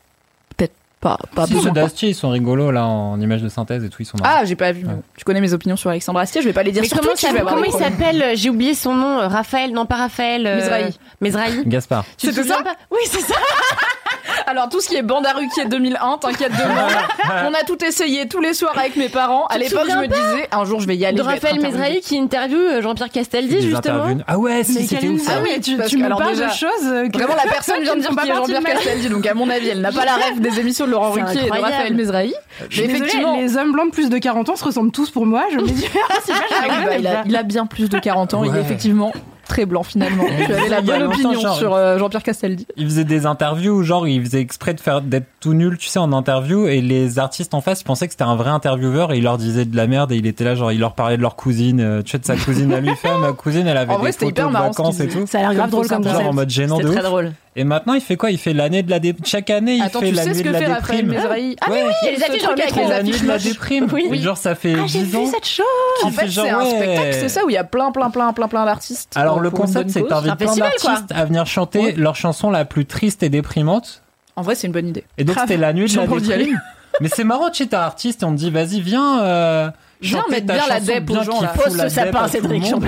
peut-être 0.56 0.74
pas. 1.02 1.18
Pas 1.34 1.48
Si, 1.48 1.60
ceux 1.60 1.72
d'Astier, 1.72 2.10
ils 2.10 2.14
sont 2.16 2.30
rigolos 2.30 2.70
là 2.72 2.86
en 2.86 3.20
images 3.22 3.42
de 3.42 3.50
synthèse 3.50 3.84
et 3.84 3.90
tout, 3.90 4.02
ils 4.02 4.06
sont 4.06 4.18
marrants. 4.20 4.36
Ah, 4.42 4.46
j'ai 4.46 4.56
pas 4.56 4.72
vu. 4.72 4.86
Tu 5.18 5.26
connais 5.26 5.42
mes 5.42 5.54
opinions 5.54 5.76
sur 5.78 5.90
Alexandre 5.90 6.20
Astier, 6.20 6.42
je 6.42 6.48
vais 6.48 6.54
pas 6.54 6.62
les 6.64 6.72
dire 6.72 6.84
Mais 6.84 6.90
comment, 6.90 7.16
ça- 7.16 7.30
il 7.66 7.72
s'appelle 7.72 8.38
J'ai 8.38 8.50
oublié 8.52 8.76
son 8.76 8.94
nom. 8.94 9.18
euh, 9.20 9.28
Raphaël, 9.28 9.72
non 9.72 9.88
pas 9.88 9.96
Raphaël. 9.96 10.46
euh, 10.46 10.58
Mizrahi. 10.58 11.00
Mizrahi. 11.22 11.64
Gaspard. 11.66 12.06
Tu 12.20 12.28
te 12.32 12.44
ça 12.44 12.62
pas? 12.62 12.76
Oui, 12.92 13.00
c'est 13.06 13.22
ça. 13.22 13.34
Alors 14.48 14.70
tout 14.70 14.82
ce 14.82 14.90
qui 14.90 14.96
est 14.96 15.02
bande 15.02 15.26
à 15.26 15.34
Ruquier 15.34 15.66
2001, 15.66 16.18
t'inquiète 16.20 16.52
de 16.52 16.64
moi. 16.68 16.88
On 17.48 17.54
a 17.54 17.64
tout 17.66 17.84
essayé 17.84 18.28
tous 18.28 18.42
les 18.42 18.54
soirs 18.54 18.78
avec 18.78 18.96
mes 18.96 19.10
parents. 19.10 19.46
À 19.48 19.58
l'époque, 19.58 19.88
je 19.90 19.96
me 19.96 20.08
disais 20.08 20.48
un 20.52 20.66
jour 20.66 20.80
je 20.80 20.88
vais 20.88 20.96
y 20.96 21.06
aller. 21.06 21.18
De 21.18 21.22
Raphaël. 21.22 21.60
Mizrahi 21.62 22.00
qui 22.02 22.18
interviewe 22.18 22.82
Jean-Pierre 22.82 23.10
Castaldi, 23.10 23.62
justement. 23.62 24.04
interviews. 24.04 24.24
Ah 24.28 24.38
ouais, 24.38 24.64
si, 24.64 24.88
c'était 24.88 25.08
ouf 25.08 25.22
ça. 25.22 25.34
Ah 25.38 25.42
oui, 25.44 25.60
tu, 25.62 25.78
tu 25.88 25.98
me 25.98 26.10
parles 26.10 26.30
déjà, 26.32 26.48
de 26.48 26.52
choses 26.54 26.68
euh, 26.86 27.08
que- 27.10 27.18
Vraiment, 27.18 27.36
la 27.36 27.50
personne 27.52 27.82
vient 27.84 27.96
de 27.96 28.02
dire 28.02 28.10
qui 28.10 28.30
est 28.30 28.34
Jean-Pierre 28.36 28.64
Castaldi, 28.64 29.10
donc 29.10 29.26
à 29.26 29.34
mon 29.34 29.50
avis, 29.50 29.70
elle 29.70 29.82
n'a 29.82 29.92
pas 29.92 30.06
la 30.06 30.16
rêve 30.16 30.40
des 30.40 30.60
émissions 30.60 30.86
de 30.86 30.92
Laurent 30.92 31.14
C'est 31.14 31.22
Ruquier 31.22 31.42
et 31.42 31.50
de. 31.50 31.52
Raphaël 31.52 31.96
suis 32.70 32.82
Mais 32.82 32.88
effectivement, 32.88 33.36
les 33.38 33.58
hommes 33.58 33.72
blancs 33.72 33.88
de 33.90 33.94
plus 33.94 34.10
de 34.10 34.18
40 34.18 34.50
ans 34.50 34.56
se 34.56 34.64
ressemblent 34.64 34.92
tous 34.92 35.10
pour 35.10 35.26
moi. 35.26 35.46
Je 35.52 35.58
me 35.58 35.68
dis, 35.68 35.86
ah, 36.10 36.16
c'est 36.24 36.34
pas, 36.34 36.40
Ah 36.50 36.66
oui, 36.68 36.86
bah, 36.86 36.98
il, 36.98 37.08
a, 37.08 37.24
il 37.26 37.36
a 37.36 37.44
bien 37.44 37.66
plus 37.66 37.90
de 37.90 38.00
40 38.00 38.34
ans, 38.34 38.44
il 38.44 38.56
est 38.56 38.62
effectivement 38.62 39.12
très 39.60 39.66
blanc 39.66 39.84
finalement. 39.84 40.24
Tu 40.46 40.54
avais 40.54 40.70
la 40.70 40.82
bonne 40.82 41.04
opinion 41.04 41.40
genre. 41.40 41.56
sur 41.58 41.74
euh, 41.74 41.98
Jean-Pierre 41.98 42.24
Castaldi. 42.24 42.66
Il 42.78 42.86
faisait 42.86 43.04
des 43.04 43.26
interviews 43.26 43.74
où 43.74 43.84
genre 43.84 44.08
il 44.08 44.24
faisait 44.24 44.40
exprès 44.40 44.74
de 44.74 44.80
faire 44.80 45.02
d'être 45.02 45.28
tout 45.42 45.54
nul, 45.54 45.78
tu 45.78 45.88
sais, 45.88 46.00
en 46.00 46.14
interview 46.14 46.66
et 46.68 46.82
les 46.82 47.20
artistes 47.20 47.54
en 47.54 47.62
face 47.62 47.82
ils 47.82 47.84
pensaient 47.84 48.08
que 48.08 48.14
c'était 48.14 48.24
un 48.24 48.36
vrai 48.36 48.50
intervieweur 48.50 49.12
et 49.12 49.18
il 49.18 49.24
leur 49.24 49.38
disait 49.38 49.66
de 49.66 49.76
la 49.76 49.88
merde 49.88 50.12
et 50.14 50.16
il 50.16 50.26
était 50.26 50.46
là 50.46 50.56
genre 50.56 50.72
il 50.72 50.80
leur 50.80 50.94
parlait 50.94 51.18
de 51.18 51.22
leur 51.22 51.36
cousine, 51.36 51.82
euh, 51.82 52.02
tu 52.02 52.12
sais 52.12 52.20
de 52.20 52.26
sa 52.26 52.38
cousine 52.38 52.72
à 52.72 52.80
lui 52.80 52.96
faire 52.96 53.18
ma 53.20 53.34
cousine 53.34 53.68
elle 53.68 53.78
avait 53.78 53.94
En 53.94 53.98
vrai, 53.98 54.10
des 54.10 54.14
c'était 54.14 54.26
photos 54.28 54.50
hyper 54.50 54.62
de 54.62 54.68
vacances 54.68 55.00
et 55.02 55.08
tout. 55.08 55.28
Ça 55.28 55.40
a 55.40 55.42
l'air 55.42 55.54
grave 55.56 55.70
drôle 55.70 55.88
ça, 55.88 55.96
comme 55.96 56.06
genre 56.06 56.20
Genre 56.20 56.30
en 56.30 56.34
mode 56.34 56.50
gênant 56.50 56.78
de 56.78 56.88
très 56.88 57.04
drôle. 57.04 57.34
Et 57.56 57.64
maintenant 57.64 57.94
il 57.94 58.02
fait 58.02 58.16
quoi? 58.16 58.32
Il 58.32 58.38
fait 58.38 58.54
l'année 58.54 58.84
de 58.84 58.90
la 58.90 59.00
dé... 59.00 59.16
chaque 59.26 59.50
année 59.50 59.76
il 59.76 59.82
Attends, 59.82 60.00
fait 60.02 60.10
tu 60.10 60.16
sais 60.16 60.22
l'année 60.24 60.34
ce 60.36 60.40
de 60.40 60.44
que 60.44 60.50
la 60.50 60.60
fait 60.60 60.66
Raphaël 60.68 61.02
déprime. 61.06 61.18
Mezrahi? 61.22 61.56
Ah 61.62 61.72
Ouais. 61.72 61.84
oui, 61.86 61.92
Il 62.04 62.06
y 62.06 62.10
a 62.10 62.18
les 62.18 62.24
affiches 62.24 62.44
dans 62.44 62.50
avec 62.50 62.70
le 62.70 62.76
les 62.76 62.76
métro, 62.78 62.90
la 62.90 63.04
nuit 63.04 63.10
affiches 63.12 63.22
de 63.24 63.28
la 63.28 63.38
déprime. 63.40 63.88
Oui. 63.92 64.10
Et 64.12 64.18
genre 64.20 64.38
ça 64.38 64.56
fait 64.56 64.76
Ah, 64.80 64.86
j'ai 64.88 65.02
10 65.04 65.16
ans. 65.16 65.24
vu 65.26 65.32
cette 65.32 65.48
chose. 65.48 65.66
qui 66.00 66.06
En 66.06 66.12
fait, 66.12 66.30
c'est 66.30 66.50
un 66.50 66.66
spectacle, 66.66 67.14
c'est 67.14 67.30
ça, 67.30 67.44
où 67.46 67.50
il 67.50 67.54
y 67.54 67.58
a 67.58 67.64
plein, 67.64 67.92
plein, 67.92 68.10
plein, 68.12 68.32
plein, 68.34 68.48
plein 68.48 68.66
d'artistes. 68.66 69.14
Alors 69.16 69.38
euh, 69.40 69.42
le 69.42 69.50
concept 69.50 69.90
c'est 69.90 70.02
que 70.02 70.08
cause. 70.08 70.10
t'invites 70.24 70.32
un 70.32 70.36
plein 70.36 70.56
d'artistes 70.56 71.12
à 71.12 71.26
venir 71.26 71.46
chanter 71.46 71.80
Ouais. 71.80 71.94
leur 71.98 72.16
chanson 72.16 72.50
la 72.52 72.66
plus 72.66 72.86
triste 72.86 73.24
et 73.24 73.30
déprimante. 73.30 74.04
En 74.36 74.42
vrai, 74.42 74.56
c'est 74.56 74.68
une 74.68 74.74
bonne 74.74 74.88
idée. 74.88 75.04
Et 75.18 75.24
donc 75.24 75.38
c'était 75.40 75.58
la 75.58 75.74
nuit 75.74 75.92
de 75.92 75.98
la 75.98 76.06
déprime. 76.08 76.60
Mais 77.02 77.10
c'est 77.10 77.24
marrant, 77.24 77.50
tu 77.50 77.64
sais, 77.64 77.70
t'es 77.70 77.76
artiste 77.76 78.22
et 78.24 78.26
on 78.26 78.32
te 78.32 78.38
dit 78.38 78.50
vas-y 78.52 78.80
viens. 78.82 79.74
Euh, 80.02 80.08
Viens 80.08 80.24
mettre 80.30 80.46
bien 80.48 80.66
la 80.68 80.80
dep 80.80 81.10
aux 81.10 81.24
gens, 81.24 81.42
Pose 81.56 81.78
ce 81.78 81.90
sapin, 81.90 82.24
le 82.24 82.30
Cédric, 82.30 82.72
non, 82.72 82.80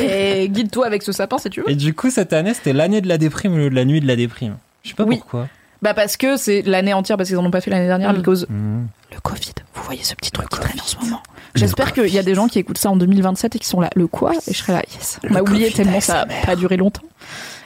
mais 0.00 0.48
guide-toi 0.48 0.86
avec 0.86 1.02
ce 1.02 1.10
sapin 1.12 1.38
si 1.38 1.50
tu 1.50 1.60
veux. 1.62 1.70
Et 1.70 1.74
du 1.74 1.94
coup 1.94 2.10
cette 2.10 2.32
année 2.32 2.54
c'était 2.54 2.72
l'année 2.72 3.00
de 3.00 3.08
la 3.08 3.18
déprime 3.18 3.54
au 3.54 3.58
lieu 3.58 3.70
de 3.70 3.74
la 3.74 3.84
nuit 3.84 4.00
de 4.00 4.06
la 4.06 4.16
déprime. 4.16 4.56
Je 4.84 4.90
sais 4.90 4.94
pas 4.94 5.04
Oui. 5.04 5.16
pourquoi. 5.18 5.48
Bah 5.82 5.94
parce 5.94 6.16
que 6.16 6.36
c'est 6.36 6.62
l'année 6.62 6.92
entière, 6.92 7.16
parce 7.16 7.28
qu'ils 7.30 7.38
en 7.38 7.44
ont 7.44 7.50
pas 7.50 7.60
fait 7.62 7.70
l'année 7.70 7.86
dernière, 7.86 8.12
Mm. 8.12 8.16
because 8.18 8.46
Mmh. 8.48 8.86
le 9.14 9.20
Covid. 9.20 9.52
Vous 9.74 9.82
voyez 9.82 10.02
ce 10.04 10.14
petit 10.14 10.30
truc 10.30 10.48
qui 10.50 10.60
traîne 10.60 10.78
en 10.78 10.84
ce 10.84 10.96
moment. 10.98 11.22
J'espère 11.56 11.92
qu'il 11.92 12.06
y 12.14 12.18
a 12.18 12.22
des 12.22 12.34
gens 12.36 12.46
qui 12.46 12.58
écoutent 12.60 12.78
ça 12.78 12.90
en 12.90 12.96
2027 12.96 13.56
et 13.56 13.58
qui 13.58 13.66
sont 13.66 13.80
là. 13.80 13.90
Le 13.96 14.06
quoi? 14.06 14.32
Et 14.46 14.52
je 14.52 14.58
serai 14.58 14.74
là, 14.74 14.82
yes. 14.92 15.18
On 15.28 15.34
a 15.34 15.40
oublié 15.42 15.70
tellement 15.72 16.00
ça 16.00 16.20
a 16.20 16.26
pas 16.46 16.54
duré 16.54 16.76
longtemps. 16.76 17.02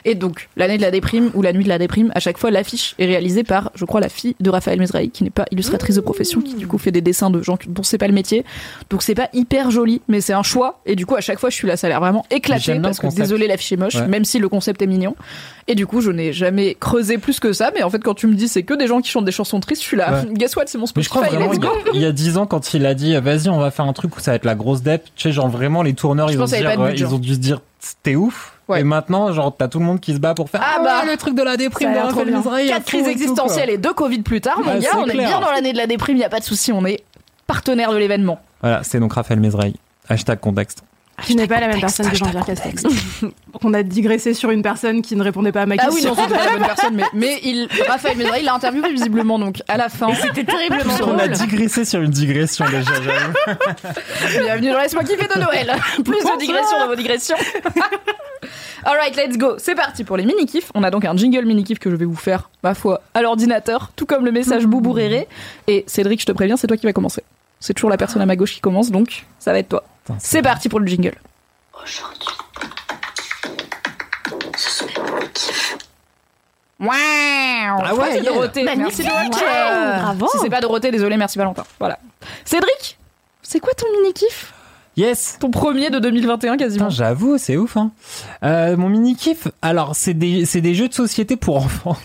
Et 0.07 0.13
donc, 0.13 0.49
l'année 0.55 0.77
de 0.77 0.83
la 0.83 0.91
déprime 0.91 1.31
ou 1.33 1.41
la 1.41 1.51
nuit 1.51 1.63
de 1.63 1.69
la 1.69 1.79
déprime, 1.79 2.11
à 2.13 2.19
chaque 2.19 2.37
fois, 2.37 2.51
l'affiche 2.51 2.93
est 2.99 3.05
réalisée 3.07 3.43
par, 3.43 3.71
je 3.73 3.85
crois, 3.85 3.99
la 4.01 4.09
fille 4.09 4.35
de 4.39 4.49
Raphaël 4.51 4.79
Mezrahi, 4.79 5.09
qui 5.09 5.23
n'est 5.23 5.31
pas 5.31 5.45
illustratrice 5.51 5.95
de 5.95 6.01
profession, 6.01 6.41
qui 6.41 6.53
du 6.53 6.67
coup 6.67 6.77
fait 6.77 6.91
des 6.91 7.01
dessins 7.01 7.31
de 7.31 7.41
gens 7.41 7.57
dont 7.67 7.81
c'est 7.81 7.97
pas 7.97 8.07
le 8.07 8.13
métier. 8.13 8.45
Donc 8.91 9.01
c'est 9.01 9.15
pas 9.15 9.29
hyper 9.33 9.71
joli, 9.71 10.01
mais 10.07 10.21
c'est 10.21 10.33
un 10.33 10.43
choix. 10.43 10.79
Et 10.85 10.95
du 10.95 11.05
coup, 11.07 11.15
à 11.15 11.21
chaque 11.21 11.39
fois, 11.39 11.49
je 11.49 11.55
suis 11.55 11.67
là, 11.67 11.75
ça 11.75 11.87
a 11.87 11.89
l'air 11.89 11.99
vraiment 11.99 12.23
éclaté 12.29 12.79
parce 12.79 12.99
que 12.99 13.07
désolé, 13.15 13.47
l'affiche 13.47 13.71
est 13.71 13.77
moche, 13.77 13.95
Ouais. 13.95 14.07
même 14.07 14.25
si 14.25 14.37
le 14.39 14.47
concept 14.49 14.81
est 14.81 14.87
mignon. 14.87 15.15
Et 15.67 15.73
du 15.73 15.87
coup, 15.87 16.01
je 16.01 16.11
n'ai 16.11 16.31
jamais 16.33 16.75
creusé 16.75 17.17
plus 17.17 17.39
que 17.39 17.51
ça. 17.51 17.71
Mais 17.73 17.81
en 17.81 17.89
fait, 17.89 17.99
quand 18.03 18.13
tu 18.13 18.27
me 18.27 18.35
dis 18.35 18.47
c'est 18.47 18.61
que 18.63 18.75
des 18.75 18.85
gens 18.85 19.01
qui 19.01 19.09
chantent 19.09 19.25
des 19.25 19.31
chansons 19.31 19.59
tristes, 19.59 19.81
je 19.81 19.87
suis 19.87 19.97
là. 19.97 20.21
Ouais. 20.23 20.33
Guess 20.33 20.55
what, 20.55 20.63
c'est 20.67 20.77
mon 20.77 20.85
Mais 20.95 21.01
je 21.01 21.09
crois 21.09 21.23
Spotify. 21.25 21.43
vraiment, 21.47 21.73
il 21.95 22.01
y, 22.01 22.05
a, 22.05 22.11
10 22.11 22.37
ans, 22.37 22.45
quand 22.45 22.73
il 22.75 22.85
a 22.85 22.93
dit, 22.93 23.15
vas-y, 23.17 23.49
on 23.49 23.57
va 23.57 23.71
faire 23.71 23.85
un 23.85 23.93
truc 23.93 24.15
où 24.15 24.19
ça 24.19 24.31
va 24.31 24.35
être 24.35 24.45
la 24.45 24.53
grosse 24.55 24.83
dep, 24.83 25.03
tu 25.15 25.23
sais, 25.23 25.31
genre 25.31 25.49
vraiment, 25.49 25.81
les 25.81 25.93
tourneurs, 25.93 26.27
Je 26.27 26.33
ils 26.33 26.41
ont, 26.41 26.45
dire, 26.45 26.79
ouais, 26.79 26.93
ils 26.95 27.05
ont 27.07 27.17
dû 27.17 27.33
se 27.33 27.39
dire, 27.39 27.61
c'était 27.79 28.15
ouf. 28.15 28.54
Ouais. 28.67 28.81
Et 28.81 28.83
maintenant, 28.83 29.31
genre, 29.31 29.55
t'as 29.55 29.67
tout 29.67 29.79
le 29.79 29.85
monde 29.85 29.99
qui 29.99 30.13
se 30.13 30.19
bat 30.19 30.33
pour 30.33 30.49
faire, 30.49 30.61
Ah 30.63 30.77
ah, 30.77 30.83
bah, 30.83 31.01
ouais, 31.03 31.11
le 31.11 31.17
truc 31.17 31.35
de 31.35 31.43
la 31.43 31.55
déprime 31.55 31.93
de 31.93 32.09
trop 32.09 32.25
bien. 32.25 32.41
Quatre 32.67 32.85
crises 32.85 33.07
existentielles 33.07 33.69
et 33.69 33.77
deux 33.77 33.93
Covid 33.93 34.21
plus 34.23 34.41
tard, 34.41 34.59
mon 34.59 34.79
gars, 34.79 34.89
on 34.97 35.05
est 35.05 35.13
bien 35.13 35.39
dans 35.39 35.51
l'année 35.51 35.71
de 35.73 35.77
la 35.77 35.87
déprime, 35.87 36.17
y 36.17 36.23
a 36.23 36.29
pas 36.29 36.39
de 36.39 36.45
souci, 36.45 36.71
on 36.71 36.85
est 36.85 37.03
partenaire 37.47 37.91
de 37.91 37.97
l'événement. 37.97 38.39
Voilà, 38.61 38.81
c'est 38.83 38.99
donc 38.99 39.13
Raphaël 39.13 39.39
Mezrahi. 39.39 39.75
Hashtag 40.09 40.39
contexte. 40.39 40.83
Tu 41.23 41.35
n'es 41.35 41.47
pas 41.47 41.59
la 41.59 41.67
même 41.69 41.79
personne 41.79 42.09
que 42.09 42.15
Jean-Pierre 42.15 42.45
Castex. 42.45 42.83
On 43.63 43.73
a 43.73 43.83
digressé 43.83 44.33
sur 44.33 44.51
une 44.51 44.61
personne 44.61 45.01
qui 45.01 45.15
ne 45.15 45.23
répondait 45.23 45.53
pas 45.53 45.61
à 45.61 45.65
ma 45.65 45.75
Ah 45.79 45.85
oui, 45.89 46.01
question. 46.01 46.13
non, 46.13 46.23
c'était 46.23 46.35
pas 46.37 46.45
la 46.45 46.51
bonne 46.51 46.67
personne, 46.67 46.95
mais, 46.95 47.03
mais 47.13 47.39
il, 47.43 47.67
Raphaël 47.87 48.17
Médora, 48.17 48.37
il 48.37 48.45
l'a 48.45 48.53
interviewé 48.53 48.91
visiblement, 48.91 49.39
donc 49.39 49.61
à 49.67 49.77
la 49.77 49.89
fin. 49.89 50.13
C'était 50.13 50.43
terriblement 50.43 50.93
On 51.03 51.17
a 51.17 51.27
drôle. 51.27 51.47
digressé 51.47 51.85
sur 51.85 52.01
une 52.01 52.11
digression 52.11 52.65
déjà. 52.69 52.91
Bienvenue 54.43 54.71
dans 54.71 54.79
Laisse-moi 54.79 55.03
kiffer 55.03 55.27
de 55.33 55.39
Noël. 55.39 55.73
Plus 56.03 56.19
de 56.19 56.39
digressions 56.39 56.79
dans 56.79 56.87
vos 56.87 56.95
digressions. 56.95 57.37
Alright, 58.83 59.15
let's 59.15 59.37
go. 59.37 59.55
C'est 59.57 59.73
parti 59.75 60.03
pour 60.03 60.17
les 60.17 60.25
mini-kifs. 60.25 60.71
On 60.75 60.83
a 60.83 60.91
donc 60.91 61.05
un 61.05 61.15
jingle 61.15 61.45
mini-kif 61.45 61.79
que 61.79 61.89
je 61.89 61.95
vais 61.95 62.05
vous 62.05 62.15
faire, 62.15 62.49
ma 62.61 62.75
foi, 62.75 63.01
à 63.13 63.21
l'ordinateur, 63.21 63.91
tout 63.95 64.05
comme 64.05 64.25
le 64.25 64.31
message 64.31 64.65
Boubouréré. 64.67 65.27
Et 65.67 65.83
Cédric, 65.87 66.21
je 66.21 66.25
te 66.27 66.31
préviens, 66.33 66.57
c'est 66.57 66.67
toi 66.67 66.77
qui 66.77 66.85
vas 66.85 66.93
commencer. 66.93 67.23
C'est 67.59 67.73
toujours 67.73 67.89
la 67.89 67.97
personne 67.97 68.21
à 68.21 68.25
ma 68.27 68.35
gauche 68.35 68.53
qui 68.53 68.59
commence, 68.59 68.91
donc 68.91 69.25
ça 69.39 69.53
va 69.53 69.59
être 69.59 69.69
toi. 69.69 69.83
C'est 70.19 70.41
parti 70.41 70.69
pour 70.69 70.79
le 70.79 70.87
jingle. 70.87 71.15
Aujourd'hui, 71.73 72.29
ce 74.57 74.69
sont 74.69 74.85
les 74.85 75.01
mini-kifs. 75.01 75.77
Wow 76.79 76.89
Ah 76.91 77.95
ouais, 77.95 78.11
c'est. 78.13 78.21
Dorothée. 78.21 78.63
Merci. 78.63 79.03
Bravo. 79.03 80.27
Si 80.31 80.37
c'est 80.39 80.49
pas 80.49 80.61
Dorothée, 80.61 80.91
désolé, 80.91 81.17
merci 81.17 81.37
Valentin. 81.37 81.63
Voilà. 81.79 81.99
Cédric, 82.43 82.97
c'est 83.41 83.59
quoi 83.59 83.73
ton 83.73 83.87
mini-kiff? 83.99 84.53
Yes 84.97 85.37
Ton 85.39 85.51
premier 85.51 85.89
de 85.89 85.99
2021 85.99 86.55
quasiment. 86.55 86.89
J'avoue, 86.89 87.37
c'est 87.37 87.57
ouf. 87.57 87.75
Hein. 87.75 87.91
Euh, 88.43 88.77
mon 88.77 88.87
mini 88.87 89.15
kiff, 89.17 89.47
alors 89.61 89.93
c'est 89.95 90.13
des 90.13 90.45
c'est 90.45 90.61
des 90.61 90.73
jeux 90.73 90.87
de 90.87 90.93
société 90.93 91.35
pour 91.35 91.57
enfants. 91.57 91.97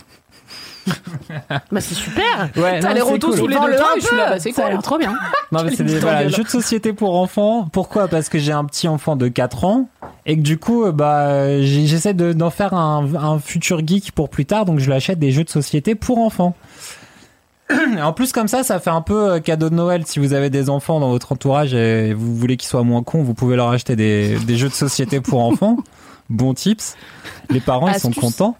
Bah, 1.71 1.79
c'est 1.81 1.93
super. 1.95 2.49
Ouais, 2.57 2.79
T'as 2.79 2.93
les 2.93 3.01
retours 3.01 3.29
cool. 3.31 3.39
sous 3.39 3.47
les 3.47 3.55
deux 3.55 3.71
et 3.71 4.01
je 4.01 4.05
suis 4.05 4.15
là, 4.15 4.29
bah, 4.31 4.39
c'est 4.39 4.51
Ça 4.51 4.61
a 4.61 4.65
cool. 4.65 4.73
l'air 4.73 4.81
trop 4.81 4.97
bien. 4.97 5.13
Non, 5.51 5.63
mais 5.63 5.75
c'est 5.75 5.83
des 5.83 5.99
voilà, 5.99 6.27
jeux 6.27 6.43
de 6.43 6.49
société 6.49 6.93
pour 6.93 7.15
enfants. 7.19 7.67
Pourquoi? 7.71 8.07
Parce 8.07 8.29
que 8.29 8.39
j'ai 8.39 8.51
un 8.51 8.65
petit 8.65 8.87
enfant 8.87 9.15
de 9.15 9.27
4 9.27 9.63
ans 9.65 9.89
et 10.25 10.35
que 10.37 10.41
du 10.41 10.57
coup, 10.57 10.83
euh, 10.85 10.91
bah, 10.91 11.61
j'essaie 11.61 12.13
de- 12.13 12.33
d'en 12.33 12.49
faire 12.49 12.73
un, 12.73 13.07
un 13.15 13.39
futur 13.39 13.85
geek 13.85 14.11
pour 14.13 14.29
plus 14.29 14.45
tard, 14.45 14.65
donc 14.65 14.79
je 14.79 14.85
lui 14.87 14.93
achète 14.93 15.19
des 15.19 15.31
jeux 15.31 15.43
de 15.43 15.49
société 15.49 15.95
pour 15.95 16.17
enfants. 16.19 16.55
En 18.01 18.11
plus, 18.11 18.33
comme 18.33 18.49
ça, 18.49 18.63
ça 18.63 18.79
fait 18.81 18.89
un 18.89 19.01
peu 19.01 19.31
euh, 19.33 19.39
cadeau 19.39 19.69
de 19.69 19.75
Noël. 19.75 20.03
Si 20.05 20.19
vous 20.19 20.33
avez 20.33 20.49
des 20.49 20.69
enfants 20.69 20.99
dans 20.99 21.09
votre 21.09 21.31
entourage 21.31 21.73
et 21.73 22.13
vous 22.13 22.35
voulez 22.35 22.57
qu'ils 22.57 22.67
soient 22.67 22.83
moins 22.83 23.01
cons, 23.01 23.23
vous 23.23 23.33
pouvez 23.33 23.55
leur 23.55 23.69
acheter 23.69 23.95
des, 23.95 24.35
des 24.39 24.57
jeux 24.57 24.67
de 24.67 24.73
société 24.73 25.21
pour 25.21 25.39
enfants. 25.41 25.77
Bon 26.31 26.53
tips. 26.53 26.95
Les 27.49 27.59
parents, 27.59 27.89
ils 27.89 27.99
sont 27.99 28.11
contents. 28.11 28.57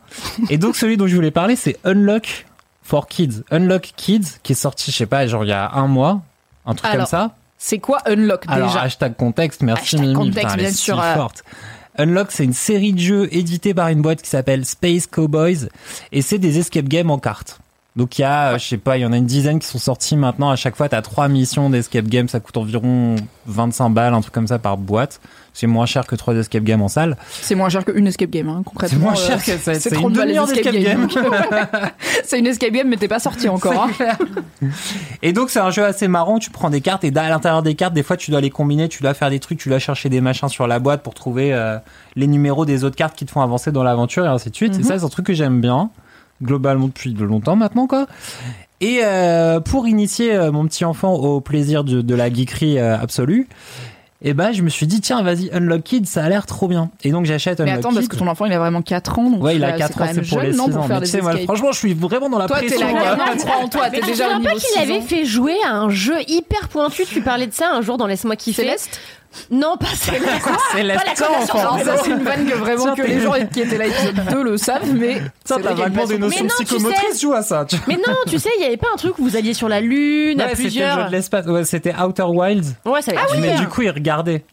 Et 0.49 0.57
donc, 0.57 0.75
celui 0.75 0.97
dont 0.97 1.07
je 1.07 1.15
voulais 1.15 1.31
parler, 1.31 1.55
c'est 1.55 1.77
Unlock 1.83 2.45
for 2.83 3.07
Kids. 3.07 3.43
Unlock 3.49 3.93
Kids, 3.95 4.39
qui 4.43 4.51
est 4.51 4.55
sorti, 4.55 4.91
je 4.91 4.97
sais 4.97 5.05
pas, 5.05 5.25
genre 5.27 5.45
il 5.45 5.49
y 5.49 5.53
a 5.53 5.71
un 5.73 5.87
mois. 5.87 6.21
Un 6.65 6.75
truc 6.75 6.91
Alors, 6.91 7.05
comme 7.05 7.19
ça. 7.19 7.31
C'est 7.57 7.79
quoi 7.79 7.99
Unlock 8.05 8.43
Alors, 8.47 8.67
déjà 8.67 8.81
hashtag 8.81 9.15
contexte, 9.15 9.61
merci 9.61 9.95
Hashtag 9.95 10.01
Mimi. 10.01 10.13
contexte, 10.15 10.39
Putain, 10.39 10.53
elle 10.53 10.59
est 10.59 10.63
bien 10.63 10.71
si 10.71 10.77
sûr, 10.77 10.99
euh. 10.99 11.13
forte. 11.15 11.43
Unlock, 11.97 12.31
c'est 12.31 12.43
une 12.43 12.53
série 12.53 12.93
de 12.93 12.99
jeux 12.99 13.29
éditée 13.35 13.73
par 13.73 13.89
une 13.89 14.01
boîte 14.01 14.21
qui 14.21 14.29
s'appelle 14.29 14.65
Space 14.65 15.07
Cowboys 15.07 15.69
et 16.11 16.21
c'est 16.21 16.39
des 16.39 16.57
escape 16.59 16.85
games 16.85 17.11
en 17.11 17.19
cartes. 17.19 17.59
Donc 17.95 18.17
il 18.17 18.21
y 18.21 18.25
a, 18.25 18.51
euh, 18.53 18.57
je 18.57 18.65
sais 18.65 18.77
pas, 18.77 18.97
il 18.97 19.01
y 19.01 19.05
en 19.05 19.11
a 19.11 19.17
une 19.17 19.25
dizaine 19.25 19.59
qui 19.59 19.67
sont 19.67 19.77
sortis 19.77 20.15
maintenant. 20.15 20.49
À 20.49 20.55
chaque 20.55 20.75
fois, 20.77 20.87
t'as 20.87 21.01
trois 21.01 21.27
missions 21.27 21.69
d'escape 21.69 22.05
games. 22.05 22.29
Ça 22.29 22.39
coûte 22.39 22.55
environ 22.57 23.17
25 23.47 23.89
balles, 23.89 24.13
un 24.13 24.21
truc 24.21 24.33
comme 24.33 24.47
ça 24.47 24.59
par 24.59 24.77
boîte. 24.77 25.19
C'est 25.53 25.67
moins 25.67 25.85
cher 25.85 26.07
que 26.07 26.15
trois 26.15 26.33
escape 26.35 26.63
games 26.63 26.81
en 26.81 26.87
salle. 26.87 27.17
C'est 27.29 27.55
moins 27.55 27.67
cher 27.67 27.83
qu'une 27.83 28.07
escape 28.07 28.29
game, 28.29 28.47
hein, 28.47 28.61
concrètement. 28.65 28.97
C'est 28.99 29.03
moins 29.03 29.13
euh, 29.13 29.27
cher 29.27 29.43
que 29.43 29.61
ça. 29.61 29.73
C'est 29.73 29.89
C'est 29.89 29.95
30 29.95 30.11
une 30.11 30.15
balles 30.17 30.29
escape 30.31 30.47
d'escape 30.55 30.73
games. 30.75 31.07
game. 31.07 31.89
c'est 32.23 32.39
une 32.39 32.47
escape 32.47 32.71
game, 32.71 32.87
mais 32.87 32.95
t'es 32.97 33.09
pas 33.09 33.19
sorti 33.19 33.49
encore. 33.49 33.87
hein. 34.01 34.69
Et 35.21 35.33
donc 35.33 35.49
c'est 35.49 35.59
un 35.59 35.69
jeu 35.71 35.83
assez 35.83 36.07
marrant, 36.07 36.39
tu 36.39 36.51
prends 36.51 36.69
des 36.69 36.81
cartes 36.81 37.03
et 37.03 37.11
à 37.15 37.29
l'intérieur 37.29 37.63
des 37.63 37.75
cartes, 37.75 37.93
des 37.93 38.03
fois 38.03 38.15
tu 38.17 38.31
dois 38.31 38.39
les 38.41 38.49
combiner, 38.49 38.87
tu 38.87 39.03
dois 39.03 39.13
faire 39.13 39.29
des 39.29 39.39
trucs, 39.39 39.59
tu 39.59 39.69
dois 39.69 39.79
chercher 39.79 40.07
des 40.09 40.21
machins 40.21 40.47
sur 40.49 40.67
la 40.67 40.79
boîte 40.79 41.03
pour 41.03 41.13
trouver 41.13 41.53
euh, 41.53 41.77
les 42.15 42.27
numéros 42.27 42.65
des 42.65 42.83
autres 42.83 42.95
cartes 42.95 43.15
qui 43.15 43.25
te 43.25 43.31
font 43.31 43.41
avancer 43.41 43.71
dans 43.71 43.83
l'aventure 43.83 44.25
et 44.25 44.29
ainsi 44.29 44.49
de 44.51 44.55
suite. 44.55 44.79
Et 44.79 44.83
ça 44.83 44.97
c'est 44.99 45.05
un 45.05 45.09
truc 45.09 45.25
que 45.25 45.33
j'aime 45.33 45.59
bien, 45.61 45.89
globalement 46.41 46.87
depuis 46.87 47.13
de 47.13 47.23
longtemps 47.25 47.55
maintenant 47.57 47.87
quoi. 47.87 48.07
Et 48.79 49.01
euh, 49.03 49.59
pour 49.59 49.87
initier 49.87 50.37
mon 50.51 50.65
petit 50.65 50.85
enfant 50.85 51.13
au 51.13 51.41
plaisir 51.41 51.83
de, 51.83 52.01
de 52.01 52.15
la 52.15 52.31
geekerie 52.33 52.79
absolue, 52.79 53.47
et 54.23 54.33
ben 54.33 54.51
je 54.51 54.61
me 54.61 54.69
suis 54.69 54.87
dit 54.87 55.01
tiens 55.01 55.21
vas-y 55.23 55.49
Unlock 55.53 55.83
Kids 55.83 56.05
ça 56.05 56.23
a 56.23 56.29
l'air 56.29 56.45
trop 56.45 56.67
bien. 56.67 56.89
Et 57.03 57.11
donc 57.11 57.25
j'achète 57.25 57.59
Mais 57.59 57.71
Unlock 57.71 57.85
attends, 57.85 57.93
parce 57.93 58.07
que 58.07 58.15
ton 58.15 58.27
enfant 58.27 58.45
il 58.45 58.53
a 58.53 58.59
vraiment 58.59 58.81
4 58.81 59.19
ans. 59.19 59.29
Donc 59.29 59.43
Ouais, 59.43 59.55
il 59.55 59.63
a 59.63 59.71
4 59.73 59.97
quand 59.97 60.03
ans, 60.05 60.07
c'est 60.13 60.27
pour 60.27 60.39
les 60.41 60.51
6 60.51 60.57
non, 60.57 60.69
pour 60.69 60.77
ans. 60.81 60.87
faire 60.87 60.99
Mais 60.99 61.05
des 61.05 61.11
tu 61.11 61.17
sais, 61.17 61.21
moi, 61.21 61.37
franchement, 61.45 61.71
je 61.71 61.77
suis 61.79 61.93
vraiment 61.93 62.29
dans 62.29 62.37
la 62.37 62.47
Toi, 62.47 62.59
t'es 62.59 62.67
pression. 62.67 62.87
la 62.87 62.93
là. 62.93 63.15
gamin, 63.17 63.35
crois 63.37 63.55
en 63.63 63.67
toi, 63.67 63.89
Mais 63.91 63.99
t'es 63.99 64.05
déjà 64.07 64.29
au 64.35 64.39
niveau 64.39 64.49
qu'il 64.51 64.59
6 64.61 64.77
avait 64.79 65.01
fait 65.01 65.25
jouer 65.25 65.55
à 65.65 65.75
un 65.75 65.89
jeu 65.89 66.15
hyper 66.27 66.67
pointu? 66.69 67.03
Tu 67.05 67.21
parlais 67.21 67.47
de 67.47 67.53
ça 67.53 67.71
un 67.73 67.81
jour 67.81 67.97
dans 67.97 68.07
Laisse-moi 68.07 68.35
kiffer. 68.35 68.61
Céleste? 68.63 68.99
Non, 69.49 69.77
pas 69.77 69.85
Céleste. 69.87 70.25
C'est 70.73 70.83
la 70.83 70.95
Pas 70.95 71.03
la 71.05 71.15
ça 71.15 71.97
c'est 72.03 72.09
une 72.09 72.23
vanne 72.23 72.45
que 72.45 72.53
vraiment 72.55 72.83
Tiens, 72.93 72.95
que 72.95 73.01
les 73.09 73.21
gens 73.21 73.33
qui 73.51 73.61
étaient 73.61 73.77
là 73.77 73.85
épisode 73.87 74.25
2 74.29 74.43
le 74.43 74.57
savent, 74.57 74.93
mais 74.93 75.21
c'est 75.45 75.55
t'as 75.55 75.59
vrai 75.59 75.69
qu'il 75.73 75.79
y 75.79 75.83
a 75.83 75.87
une 75.87 75.93
vaguement 75.93 76.07
des 76.07 76.17
notions 76.17 76.43
Mais 76.43 76.47
non, 76.49 76.55
tu 76.57 76.65
psychomotrices, 76.65 77.21
joue 77.21 77.33
à 77.33 77.41
ça. 77.41 77.65
tu- 77.65 77.75
Mais 77.87 77.95
non, 77.95 78.13
tu 78.27 78.39
sais, 78.39 78.49
il 78.57 78.63
y 78.63 78.65
avait 78.65 78.77
pas 78.77 78.87
un 78.93 78.97
truc 78.97 79.17
où 79.19 79.23
vous 79.23 79.35
alliez 79.37 79.53
sur 79.53 79.69
la 79.69 79.79
lune 79.81 80.39
à 80.41 80.45
Ouais, 80.45 80.49
c'était 80.55 80.63
le 80.63 80.69
jeu 80.69 80.79
plusieurs. 80.79 81.05
de 81.07 81.11
l'espace. 81.11 81.45
Ouais, 81.45 81.63
c'était 81.63 81.93
Outer 81.95 82.23
Wilds. 82.27 82.75
Ouais, 82.85 83.01
ça 83.01 83.11
avait 83.11 83.19
Ah 83.21 83.35
l'air 83.35 83.41
mais 83.55 83.59
du 83.59 83.67
coup, 83.67 83.81
il 83.83 83.89
regardait. 83.89 84.43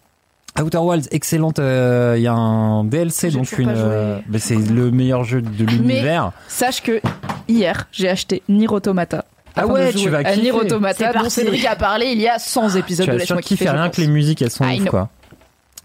Outer 0.61 0.79
Wilds, 0.79 1.09
excellente. 1.13 1.59
euh, 1.61 2.15
Il 2.17 2.23
y 2.23 2.27
a 2.27 2.33
un 2.33 2.83
DLC, 2.85 3.31
donc 3.31 3.51
une. 3.59 3.69
euh, 3.75 4.19
mais 4.29 4.39
c'est 4.41 4.57
le 4.57 4.91
meilleur 4.91 5.23
jeu 5.25 5.41
de 5.43 5.65
l'univers. 5.65 6.33
Sache 6.49 6.83
que 6.83 7.01
hier, 7.49 7.87
j'ai 7.93 8.09
acheté 8.09 8.43
Nier 8.49 8.69
Automata. 8.69 9.25
Ah 9.57 9.67
ouais, 9.67 9.93
tu 9.93 10.09
vas 10.09 10.23
kiffer. 10.25 10.53
Automata, 10.53 11.13
C'est 11.13 11.19
dont. 11.19 11.29
Cédric 11.31 11.65
a 11.67 11.77
parlé 11.77 12.07
il 12.13 12.21
y 12.21 12.29
a 12.29 12.39
100 12.39 12.77
épisodes 12.77 13.07
Tu 13.07 13.13
de 13.13 13.19
Laisse-moi 13.19 13.43
kiffer. 13.43 13.69
rien 13.71 13.89
que 13.91 14.01
les 14.01 14.07
musiques, 14.09 14.43
elles 14.43 14.51
sont 14.51 14.65
I 14.65 14.77
ouf, 14.77 14.83
know. 14.83 14.91
quoi. 14.91 15.09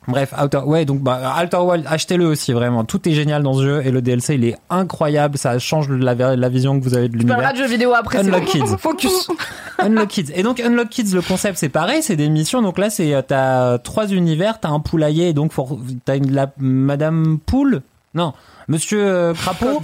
Bref, 0.05 0.33
Outer, 0.37 0.57
ouais, 0.65 0.83
donc 0.83 0.99
bah, 0.99 1.33
Outer 1.41 1.57
Wilds, 1.59 1.87
achetez-le 1.89 2.25
aussi 2.27 2.51
vraiment. 2.51 2.83
Tout 2.83 3.07
est 3.07 3.13
génial 3.13 3.41
dans 3.41 3.53
ce 3.53 3.63
jeu 3.63 3.81
et 3.85 3.89
le 3.89 4.01
DLC 4.01 4.35
il 4.35 4.43
est 4.43 4.57
incroyable. 4.69 5.37
Ça 5.37 5.57
change 5.59 5.89
la, 5.89 6.13
la 6.35 6.49
vision 6.49 6.77
que 6.77 6.83
vous 6.83 6.93
avez 6.93 7.07
de 7.07 7.17
Tu 7.17 7.25
parleras 7.25 7.51
l'univers. 7.51 7.53
de 7.53 7.57
jeux 7.69 7.73
vidéo 7.73 7.93
après. 7.93 8.17
c'est 8.21 8.25
Unlock. 8.27 8.43
Kids. 8.43 8.77
Focus. 8.77 9.29
Unlock 9.79 10.09
Kids. 10.09 10.31
Et 10.35 10.43
donc 10.43 10.59
Unlock 10.59 10.89
Kids, 10.89 11.13
le 11.15 11.21
concept 11.21 11.57
c'est 11.57 11.69
pareil, 11.69 12.03
c'est 12.03 12.17
des 12.17 12.27
missions. 12.27 12.61
Donc 12.61 12.79
là 12.79 12.89
c'est 12.89 13.13
euh, 13.13 13.21
t'as 13.25 13.77
trois 13.77 14.07
univers, 14.11 14.59
t'as 14.59 14.69
un 14.69 14.81
poulailler, 14.81 15.29
et 15.29 15.33
donc 15.33 15.53
faut- 15.53 15.79
t'as 16.03 16.17
une 16.17 16.33
la 16.33 16.51
Madame 16.57 17.39
Poule, 17.45 17.81
non, 18.13 18.33
Monsieur 18.67 19.01
euh, 19.05 19.33
Crapaud? 19.33 19.81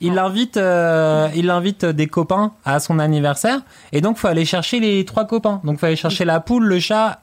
Il 0.00 0.18
invite, 0.18 0.56
euh, 0.56 1.28
il 1.34 1.50
invite 1.50 1.84
des 1.84 2.06
copains 2.06 2.52
à 2.64 2.78
son 2.80 2.98
anniversaire, 2.98 3.60
et 3.92 4.00
donc 4.00 4.16
faut 4.16 4.28
aller 4.28 4.44
chercher 4.44 4.78
les 4.80 5.04
trois 5.04 5.24
copains. 5.26 5.60
Donc 5.64 5.78
faut 5.80 5.86
aller 5.86 5.96
chercher 5.96 6.24
la 6.24 6.38
poule, 6.40 6.64
le 6.66 6.78
chat 6.78 7.20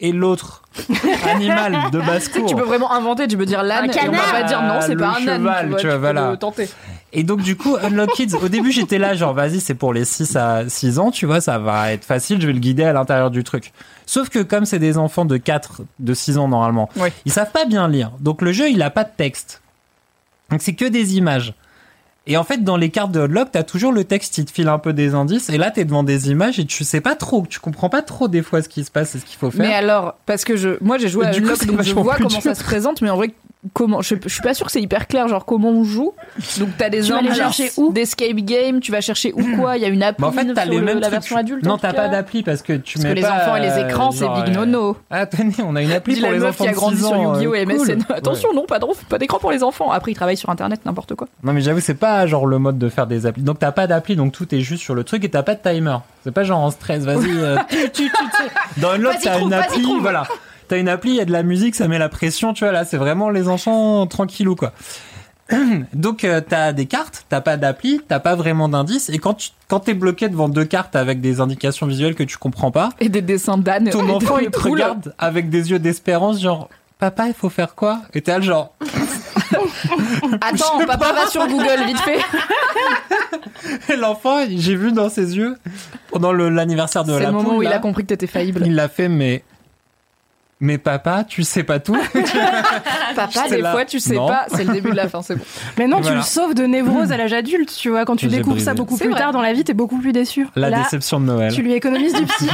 et 0.00 0.10
l'autre 0.10 0.62
animal 1.30 1.90
de 1.92 1.98
basse 2.00 2.28
cour. 2.28 2.46
Tu 2.46 2.56
peux 2.56 2.62
vraiment 2.62 2.90
inventer, 2.92 3.28
tu 3.28 3.36
peux 3.36 3.46
dire 3.46 3.62
l'âne, 3.62 3.90
et 3.90 4.08
on 4.08 4.12
va 4.12 4.18
pas 4.32 4.42
dire 4.42 4.62
non, 4.62 4.80
c'est 4.80 4.96
pas 4.96 5.10
un 5.20 5.28
âne. 5.28 5.40
cheval, 5.42 5.64
tu 5.64 5.70
vois, 5.70 5.78
tu 5.80 5.86
vois, 5.86 5.98
voilà. 5.98 6.36
tenter. 6.38 6.68
Et 7.12 7.24
donc 7.24 7.42
du 7.42 7.56
coup, 7.56 7.76
Unlock 7.80 8.10
Kids, 8.14 8.34
au 8.42 8.48
début 8.48 8.72
j'étais 8.72 8.96
là 8.98 9.14
genre 9.14 9.34
vas-y 9.34 9.60
c'est 9.60 9.74
pour 9.74 9.92
les 9.92 10.06
6 10.06 10.34
à 10.36 10.66
6 10.68 10.98
ans, 10.98 11.10
tu 11.10 11.26
vois, 11.26 11.42
ça 11.42 11.58
va 11.58 11.92
être 11.92 12.04
facile, 12.06 12.40
je 12.40 12.46
vais 12.46 12.54
le 12.54 12.58
guider 12.58 12.84
à 12.84 12.94
l'intérieur 12.94 13.30
du 13.30 13.44
truc. 13.44 13.72
Sauf 14.06 14.30
que 14.30 14.38
comme 14.38 14.64
c'est 14.64 14.78
des 14.78 14.96
enfants 14.96 15.26
de 15.26 15.36
4, 15.36 15.82
de 15.98 16.14
6 16.14 16.38
ans 16.38 16.48
normalement, 16.48 16.88
Oui. 16.96 17.10
ils 17.26 17.32
savent 17.32 17.50
pas 17.52 17.66
bien 17.66 17.86
lire. 17.86 18.12
Donc 18.20 18.40
le 18.40 18.50
jeu 18.52 18.70
il 18.70 18.80
a 18.82 18.88
pas 18.88 19.04
de 19.04 19.10
texte. 19.14 19.60
Donc 20.50 20.62
c'est 20.62 20.74
que 20.74 20.86
des 20.86 21.16
images. 21.16 21.52
Et 22.26 22.36
en 22.36 22.44
fait 22.44 22.62
dans 22.62 22.76
les 22.76 22.90
cartes 22.90 23.10
de 23.12 23.20
Unlock, 23.20 23.48
t'as 23.52 23.64
toujours 23.64 23.90
le 23.92 24.04
texte 24.04 24.34
qui 24.34 24.44
te 24.44 24.52
file 24.52 24.68
un 24.68 24.78
peu 24.78 24.92
des 24.92 25.14
indices 25.14 25.48
et 25.50 25.58
là 25.58 25.70
t'es 25.72 25.84
devant 25.84 26.04
des 26.04 26.30
images 26.30 26.58
et 26.60 26.64
tu 26.64 26.84
sais 26.84 27.00
pas 27.00 27.16
trop, 27.16 27.44
tu 27.48 27.58
comprends 27.58 27.88
pas 27.88 28.02
trop 28.02 28.28
des 28.28 28.42
fois 28.42 28.62
ce 28.62 28.68
qui 28.68 28.84
se 28.84 28.90
passe 28.92 29.14
et 29.16 29.18
ce 29.18 29.24
qu'il 29.24 29.38
faut 29.38 29.50
faire. 29.50 29.66
Mais 29.66 29.74
alors, 29.74 30.14
parce 30.24 30.44
que 30.44 30.56
je, 30.56 30.70
moi 30.80 30.98
j'ai 30.98 31.08
joué 31.08 31.24
Et 31.24 31.28
à 31.28 31.32
c'est 31.32 31.66
donc 31.66 31.82
je 31.82 31.92
vois 31.94 32.16
comment 32.16 32.28
dur. 32.28 32.40
ça 32.42 32.54
se 32.54 32.62
présente, 32.62 33.02
mais 33.02 33.10
en 33.10 33.16
vrai, 33.16 33.34
comment, 33.74 34.02
je, 34.02 34.14
je 34.22 34.28
suis 34.28 34.42
pas 34.42 34.54
sûr 34.54 34.66
que 34.66 34.72
c'est 34.72 34.80
hyper 34.82 35.06
clair, 35.06 35.28
genre 35.28 35.44
comment 35.44 35.70
on 35.70 35.84
joue. 35.84 36.12
Donc 36.58 36.70
t'as 36.78 36.88
des 36.88 37.02
Tu 37.02 37.12
vas 37.12 37.34
chercher 37.34 37.70
où 37.76 37.92
d'escape 37.92 38.34
game, 38.36 38.80
tu 38.80 38.90
vas 38.92 39.00
chercher 39.00 39.32
où 39.34 39.56
quoi, 39.56 39.76
il 39.76 39.82
y 39.82 39.84
a 39.84 39.88
une 39.88 40.02
appli 40.02 40.22
Mais 40.22 40.28
en 40.28 40.32
fait, 40.32 40.52
t'as 40.54 40.64
les 40.64 40.78
le- 40.78 40.94
la 40.94 41.08
version 41.08 41.36
adulte. 41.36 41.64
Non, 41.64 41.78
t'as 41.78 41.92
pas 41.92 42.08
d'appli 42.08 42.42
parce 42.42 42.62
que 42.62 42.72
tu 42.74 42.98
Parce 42.98 43.04
mets 43.04 43.10
que 43.14 43.20
les 43.20 43.24
enfants 43.26 43.56
et 43.56 43.60
les 43.60 43.68
euh, 43.70 43.88
écrans, 43.88 44.10
c'est 44.10 44.24
genre, 44.24 44.42
big 44.42 44.54
euh, 44.54 44.58
nono. 44.66 44.96
Ah, 45.10 45.26
tenez, 45.26 45.52
on 45.64 45.76
a 45.76 45.82
une 45.82 45.92
appli 45.92 46.14
pour 46.20 46.30
la 46.30 46.36
les 46.38 46.44
enfants 46.44 46.64
qui 46.64 46.70
a 46.70 46.72
grandi 46.72 46.96
6 46.96 47.02
sur 47.06 47.16
Yu-Gi-Oh! 47.16 47.52
euh, 47.52 47.54
et 47.54 47.66
cool. 47.66 47.76
MSN. 47.86 48.04
Attention, 48.14 48.48
non, 48.54 48.64
pas 48.66 48.80
pas 49.08 49.18
d'écran 49.18 49.38
pour 49.38 49.52
les 49.52 49.62
enfants. 49.62 49.90
Après, 49.90 50.10
ils 50.12 50.14
travaillent 50.16 50.36
sur 50.36 50.50
internet, 50.50 50.80
n'importe 50.84 51.14
quoi. 51.14 51.28
Non 51.42 51.52
mais 51.52 51.60
j'avoue 51.60 51.80
c'est 51.80 51.94
pas 51.94 52.26
genre 52.26 52.46
le 52.46 52.58
mode 52.58 52.78
de 52.78 52.88
faire 52.88 53.06
des 53.06 53.26
applis. 53.26 53.42
Donc 53.42 53.58
t'as 53.58 53.72
pas 53.72 53.86
d'appli 53.86 54.16
donc 54.16 54.32
tout 54.32 54.52
est 54.54 54.60
juste 54.60 54.82
sur 54.82 54.94
le 54.94 55.04
truc 55.04 55.24
et 55.24 55.28
t'as 55.30 55.42
pas 55.42 55.54
de 55.54 55.60
timer. 55.62 55.96
C'est 56.24 56.32
pas 56.32 56.44
genre 56.44 56.60
en 56.60 56.70
stress, 56.70 57.04
vas-y. 57.04 57.30
euh. 57.30 57.56
Dans 58.78 58.90
Unlock 58.90 59.14
Vas-y, 59.14 59.22
t'as 59.22 59.40
une 59.40 59.52
appli, 59.52 59.86
voilà. 60.00 60.24
T'as 60.72 60.78
une 60.78 60.88
appli, 60.88 61.10
il 61.10 61.16
y 61.16 61.20
a 61.20 61.26
de 61.26 61.32
la 61.32 61.42
musique, 61.42 61.74
ça 61.74 61.86
met 61.86 61.98
la 61.98 62.08
pression, 62.08 62.54
tu 62.54 62.64
vois 62.64 62.72
là 62.72 62.86
c'est 62.86 62.96
vraiment 62.96 63.28
les 63.28 63.46
enfants 63.48 64.06
tranquillou 64.06 64.56
quoi. 64.56 64.72
Donc 65.92 66.24
euh, 66.24 66.40
t'as 66.40 66.72
des 66.72 66.86
cartes, 66.86 67.26
t'as 67.28 67.42
pas 67.42 67.58
d'appli, 67.58 68.00
t'as 68.08 68.20
pas 68.20 68.36
vraiment 68.36 68.70
d'indices 68.70 69.10
et 69.10 69.18
quand 69.18 69.34
tu, 69.34 69.50
quand 69.68 69.80
t'es 69.80 69.92
bloqué 69.92 70.30
devant 70.30 70.48
deux 70.48 70.64
cartes 70.64 70.96
avec 70.96 71.20
des 71.20 71.42
indications 71.42 71.86
visuelles 71.86 72.14
que 72.14 72.22
tu 72.22 72.38
comprends 72.38 72.70
pas, 72.70 72.88
Et 73.00 73.10
des 73.10 73.20
dessins 73.20 73.58
d'âne. 73.58 73.90
ton 73.90 74.08
enfant 74.08 74.38
il 74.38 74.48
te 74.48 74.58
regarde 74.60 75.14
avec 75.18 75.50
des 75.50 75.70
yeux 75.72 75.78
d'espérance 75.78 76.40
genre 76.40 76.70
papa 76.98 77.26
il 77.28 77.34
faut 77.34 77.50
faire 77.50 77.74
quoi? 77.74 78.00
Et 78.14 78.22
t'es 78.22 78.32
là 78.32 78.40
genre 78.40 78.74
Attends, 80.40 80.86
papa 80.86 81.12
va 81.12 81.26
sur 81.26 81.46
Google, 81.48 81.84
vite 81.86 81.98
fait. 82.00 82.18
Et 83.92 83.96
l'enfant, 83.96 84.38
j'ai 84.48 84.74
vu 84.74 84.90
dans 84.92 85.10
ses 85.10 85.36
yeux 85.36 85.58
pendant 86.10 86.32
le- 86.32 86.48
l'anniversaire 86.48 87.04
de 87.04 87.12
C'est 87.12 87.20
la 87.20 87.26
le 87.26 87.32
moment 87.32 87.50
poule, 87.50 87.58
où 87.58 87.62
il 87.62 87.68
là, 87.68 87.76
a 87.76 87.78
compris 87.78 88.02
que 88.04 88.08
t'étais 88.08 88.26
faillible. 88.26 88.62
il 88.64 88.74
l'a 88.74 88.88
fait, 88.88 89.08
mais 89.08 89.44
Mais 90.64 90.78
papa, 90.78 91.24
tu 91.28 91.42
sais 91.42 91.64
pas 91.64 91.80
tout. 91.80 91.96
Papa, 93.16 93.48
des 93.50 93.60
là. 93.60 93.72
fois, 93.72 93.84
tu 93.84 93.98
sais 93.98 94.14
Non. 94.14 94.28
pas, 94.28 94.46
c'est 94.54 94.62
le 94.62 94.72
début 94.72 94.90
de 94.92 94.96
la 94.96 95.08
fin, 95.08 95.20
c'est 95.20 95.34
bon. 95.34 95.42
Mais 95.76 95.88
non, 95.88 95.96
tu 95.96 96.02
Voilà. 96.04 96.18
le 96.18 96.22
sauves 96.22 96.54
de 96.54 96.62
névrose 96.62 97.10
à 97.10 97.16
l'âge 97.16 97.32
adulte, 97.32 97.74
tu 97.76 97.90
vois. 97.90 98.04
Quand 98.04 98.14
tu 98.14 98.28
découvres 98.28 98.60
ça 98.60 98.72
beaucoup 98.72 98.96
plus 98.96 99.10
vrai. 99.10 99.18
tard 99.18 99.32
dans 99.32 99.42
la 99.42 99.52
vie, 99.52 99.64
t'es 99.64 99.74
beaucoup 99.74 99.98
plus 99.98 100.12
déçu. 100.12 100.46
La 100.54 100.70
Là, 100.70 100.78
déception 100.84 101.18
de 101.20 101.26
Noël. 101.26 101.52
tu 101.52 101.62
lui 101.62 101.72
économises 101.72 102.14
du 102.14 102.24
psy. 102.26 102.48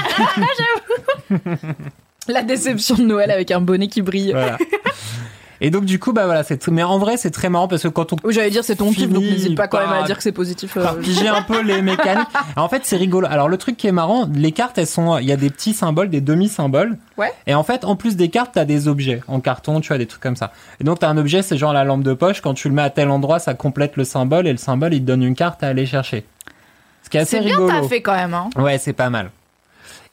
La 2.28 2.42
déception 2.42 2.94
de 2.96 3.02
Noël 3.02 3.30
avec 3.30 3.50
un 3.50 3.60
bonnet 3.60 3.88
qui 3.88 4.00
brille. 4.02 4.32
Voilà. 4.32 4.58
Et 5.60 5.70
donc 5.70 5.84
du 5.84 5.98
coup 5.98 6.12
bah 6.12 6.24
voilà, 6.26 6.44
c'est 6.44 6.66
mais 6.68 6.82
en 6.82 6.98
vrai 6.98 7.16
c'est 7.16 7.30
très 7.30 7.48
marrant 7.48 7.66
parce 7.68 7.82
que 7.82 7.88
quand 7.88 8.12
on 8.12 8.16
Oui, 8.24 8.32
j'allais 8.32 8.50
dire 8.50 8.62
c'est 8.64 8.76
ton 8.76 8.92
kiff, 8.92 9.10
donc 9.10 9.22
n'hésite 9.24 9.56
pas 9.56 9.66
quand 9.68 9.80
même 9.80 9.90
à 9.90 10.02
dire 10.04 10.16
que 10.16 10.22
c'est 10.22 10.32
positif. 10.32 10.76
euh, 10.76 10.92
piger 10.94 11.28
un 11.28 11.42
peu 11.42 11.60
les 11.62 11.82
mécaniques. 11.82 12.28
En 12.56 12.68
fait, 12.68 12.82
c'est 12.84 12.96
rigolo. 12.96 13.26
Alors, 13.30 13.48
le 13.48 13.56
truc 13.56 13.76
qui 13.76 13.86
est 13.86 13.92
marrant, 13.92 14.28
les 14.34 14.52
cartes, 14.52 14.78
elles 14.78 14.86
sont, 14.86 15.18
il 15.18 15.26
y 15.26 15.32
a 15.32 15.36
des 15.36 15.50
petits 15.50 15.72
symboles, 15.74 16.10
des 16.10 16.20
demi-symboles. 16.20 16.96
Ouais. 17.16 17.32
Et 17.46 17.54
en 17.54 17.62
fait, 17.62 17.84
en 17.84 17.94
plus 17.96 18.16
des 18.16 18.28
cartes, 18.30 18.50
t'as 18.54 18.64
des 18.64 18.88
objets 18.88 19.20
en 19.28 19.40
carton, 19.40 19.80
tu 19.80 19.88
vois, 19.88 19.98
des 19.98 20.06
trucs 20.06 20.22
comme 20.22 20.36
ça. 20.36 20.52
Et 20.80 20.84
donc, 20.84 20.98
t'as 21.00 21.08
un 21.08 21.16
objet, 21.18 21.42
c'est 21.42 21.56
genre 21.56 21.72
la 21.72 21.84
lampe 21.84 22.02
de 22.02 22.14
poche. 22.14 22.40
Quand 22.40 22.54
tu 22.54 22.68
le 22.68 22.74
mets 22.74 22.82
à 22.82 22.90
tel 22.90 23.10
endroit, 23.10 23.38
ça 23.38 23.54
complète 23.54 23.96
le 23.96 24.04
symbole 24.04 24.46
et 24.46 24.52
le 24.52 24.58
symbole, 24.58 24.92
il 24.94 25.00
te 25.00 25.06
donne 25.06 25.22
une 25.22 25.34
carte 25.36 25.62
à 25.62 25.68
aller 25.68 25.86
chercher. 25.86 26.24
Ce 27.04 27.10
qui 27.10 27.16
est 27.16 27.20
assez 27.20 27.38
C'est 27.38 27.44
bien 27.44 27.56
rigolo. 27.56 27.68
t'as 27.82 27.88
fait 27.88 28.02
quand 28.02 28.14
même. 28.14 28.34
Hein. 28.34 28.50
Ouais, 28.56 28.78
c'est 28.78 28.92
pas 28.92 29.08
mal. 29.10 29.30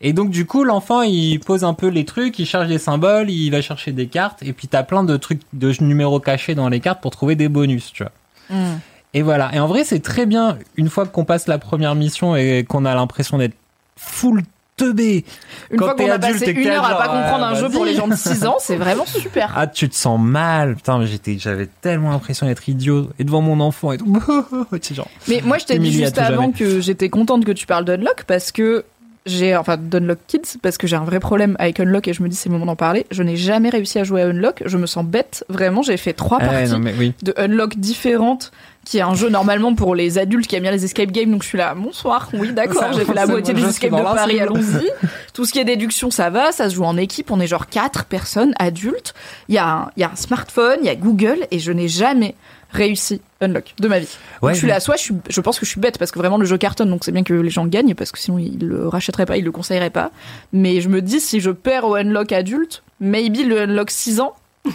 Et 0.01 0.13
donc 0.13 0.29
du 0.29 0.45
coup, 0.45 0.63
l'enfant, 0.63 1.01
il 1.01 1.39
pose 1.39 1.63
un 1.63 1.73
peu 1.73 1.87
les 1.87 2.05
trucs, 2.05 2.37
il 2.39 2.45
cherche 2.45 2.67
des 2.67 2.79
symboles, 2.79 3.29
il 3.29 3.49
va 3.49 3.61
chercher 3.61 3.91
des 3.91 4.07
cartes, 4.07 4.43
et 4.43 4.53
puis 4.53 4.67
t'as 4.67 4.83
plein 4.83 5.03
de 5.03 5.17
trucs, 5.17 5.41
de 5.53 5.71
numéros 5.81 6.19
cachés 6.19 6.55
dans 6.55 6.69
les 6.69 6.79
cartes 6.79 7.01
pour 7.01 7.11
trouver 7.11 7.35
des 7.35 7.49
bonus, 7.49 7.91
tu 7.93 8.03
vois. 8.03 8.11
Hmm. 8.49 8.77
Et 9.13 9.21
voilà. 9.21 9.49
Et 9.53 9.59
en 9.59 9.67
vrai, 9.67 9.83
c'est 9.85 10.01
très 10.01 10.25
bien 10.25 10.59
une 10.75 10.89
fois 10.89 11.05
qu'on 11.05 11.23
passe 11.23 11.47
la 11.47 11.57
première 11.57 11.95
mission 11.95 12.35
et 12.35 12.65
qu'on 12.67 12.83
a 12.83 12.93
l'impression 12.93 13.37
d'être 13.37 13.55
full 13.95 14.43
teubé. 14.75 15.23
Une 15.71 15.77
Quand 15.77 15.85
fois 15.85 15.95
qu'on 15.95 16.09
a 16.09 16.19
passé 16.19 16.51
une 16.51 16.67
heure 16.67 16.85
à 16.85 16.97
pas 16.97 17.07
comprendre 17.07 17.45
euh, 17.45 17.49
un 17.49 17.55
jeu 17.55 17.69
pour 17.69 17.85
les 17.85 17.95
gens 17.95 18.07
de 18.07 18.15
6 18.15 18.45
ans, 18.45 18.57
c'est 18.59 18.75
vraiment 18.75 19.05
super. 19.05 19.53
Ah, 19.55 19.67
tu 19.67 19.89
te 19.89 19.95
sens 19.95 20.19
mal. 20.19 20.75
Putain, 20.75 20.99
mais 20.99 21.07
j'étais, 21.07 21.37
j'avais 21.39 21.67
tellement 21.81 22.11
l'impression 22.11 22.45
d'être 22.45 22.67
idiot 22.67 23.09
et 23.17 23.23
devant 23.23 23.41
mon 23.41 23.59
enfant 23.59 23.93
et 23.93 23.97
tout. 23.97 24.05
Genre. 24.91 25.09
Mais 25.27 25.41
moi, 25.43 25.57
je 25.57 25.65
t'ai 25.65 25.79
dit 25.79 25.91
juste 25.91 26.17
avant 26.17 26.41
jamais. 26.41 26.53
que 26.53 26.81
j'étais 26.81 27.09
contente 27.09 27.45
que 27.45 27.51
tu 27.51 27.65
parles 27.65 27.85
d'Unlock 27.85 28.25
parce 28.25 28.51
que 28.51 28.85
j'ai, 29.25 29.55
enfin, 29.55 29.77
d'Unlock 29.77 30.19
Kids, 30.27 30.57
parce 30.61 30.77
que 30.77 30.85
j'ai 30.85 30.95
un 30.95 31.03
vrai 31.03 31.19
problème 31.19 31.55
avec 31.57 31.79
Unlock 31.79 32.07
et 32.07 32.13
je 32.13 32.21
me 32.21 32.29
dis 32.29 32.35
c'est 32.35 32.49
le 32.49 32.53
moment 32.53 32.67
d'en 32.67 32.75
parler. 32.75 33.07
Je 33.09 33.23
n'ai 33.23 33.37
jamais 33.37 33.69
réussi 33.69 33.97
à 33.97 34.03
jouer 34.03 34.21
à 34.21 34.27
Unlock. 34.27 34.61
Je 34.65 34.77
me 34.77 34.85
sens 34.85 35.03
bête. 35.03 35.43
Vraiment, 35.49 35.81
j'ai 35.81 35.97
fait 35.97 36.13
trois 36.13 36.37
Ah 36.41 36.45
parties 36.47 36.71
non, 36.71 36.79
mais 36.79 36.93
oui. 36.97 37.13
de 37.23 37.33
Unlock 37.37 37.75
différentes, 37.77 38.51
qui 38.85 38.99
est 38.99 39.01
un 39.01 39.15
jeu 39.15 39.29
normalement 39.29 39.73
pour 39.73 39.95
les 39.95 40.19
adultes 40.19 40.45
qui 40.45 40.55
aiment 40.55 40.61
bien 40.61 40.71
les 40.71 40.85
escape 40.85 41.09
games. 41.11 41.31
Donc 41.31 41.41
je 41.41 41.47
suis 41.47 41.57
là, 41.57 41.73
bonsoir, 41.75 42.29
oui, 42.33 42.53
d'accord, 42.53 42.93
j'ai 42.93 43.03
fait 43.03 43.15
la 43.15 43.25
moitié 43.25 43.53
des 43.55 43.63
escape 43.65 43.91
de 43.91 43.95
Paris, 44.03 44.39
allons-y. 44.39 44.89
Tout 45.33 45.45
ce 45.45 45.51
qui 45.53 45.57
est 45.59 45.65
déduction, 45.65 46.11
ça 46.11 46.29
va, 46.29 46.51
ça 46.51 46.69
se 46.69 46.75
joue 46.75 46.83
en 46.83 46.95
équipe, 46.95 47.31
on 47.31 47.39
est 47.39 47.47
genre 47.47 47.65
quatre 47.67 48.05
personnes 48.05 48.53
adultes. 48.59 49.15
Il 49.49 49.55
y, 49.55 49.57
a 49.57 49.67
un- 49.67 49.89
il 49.97 50.01
y 50.01 50.03
a 50.03 50.11
un 50.11 50.15
smartphone, 50.15 50.77
il 50.81 50.85
y 50.85 50.89
a 50.89 50.95
Google, 50.95 51.47
et 51.49 51.57
je 51.57 51.71
n'ai 51.71 51.87
jamais 51.87 52.35
réussi 52.71 53.21
Unlock 53.41 53.73
de 53.79 53.87
ma 53.87 53.99
vie. 53.99 54.07
Ouais, 54.41 54.53
je 54.53 54.59
suis 54.59 54.67
là, 54.67 54.79
soit 54.79 54.95
je, 54.97 55.01
suis, 55.03 55.13
je 55.29 55.41
pense 55.41 55.59
que 55.59 55.65
je 55.65 55.71
suis 55.71 55.79
bête 55.79 55.97
parce 55.97 56.11
que 56.11 56.19
vraiment 56.19 56.37
le 56.37 56.45
jeu 56.45 56.57
cartonne, 56.57 56.89
donc 56.89 57.03
c'est 57.03 57.11
bien 57.11 57.23
que 57.23 57.33
les 57.33 57.49
gens 57.49 57.65
gagnent 57.65 57.95
parce 57.95 58.11
que 58.11 58.19
sinon 58.19 58.37
ils 58.37 58.59
le 58.65 58.87
rachèteraient 58.87 59.25
pas, 59.25 59.37
ils 59.37 59.45
le 59.45 59.51
conseilleraient 59.51 59.89
pas. 59.89 60.11
Mais 60.53 60.81
je 60.81 60.89
me 60.89 61.01
dis 61.01 61.19
si 61.19 61.39
je 61.39 61.51
perds 61.51 61.85
au 61.85 61.95
Unlock 61.95 62.31
adulte, 62.31 62.83
maybe 62.99 63.45
le 63.47 63.61
Unlock 63.61 63.91
6 63.91 64.19
ans. 64.19 64.33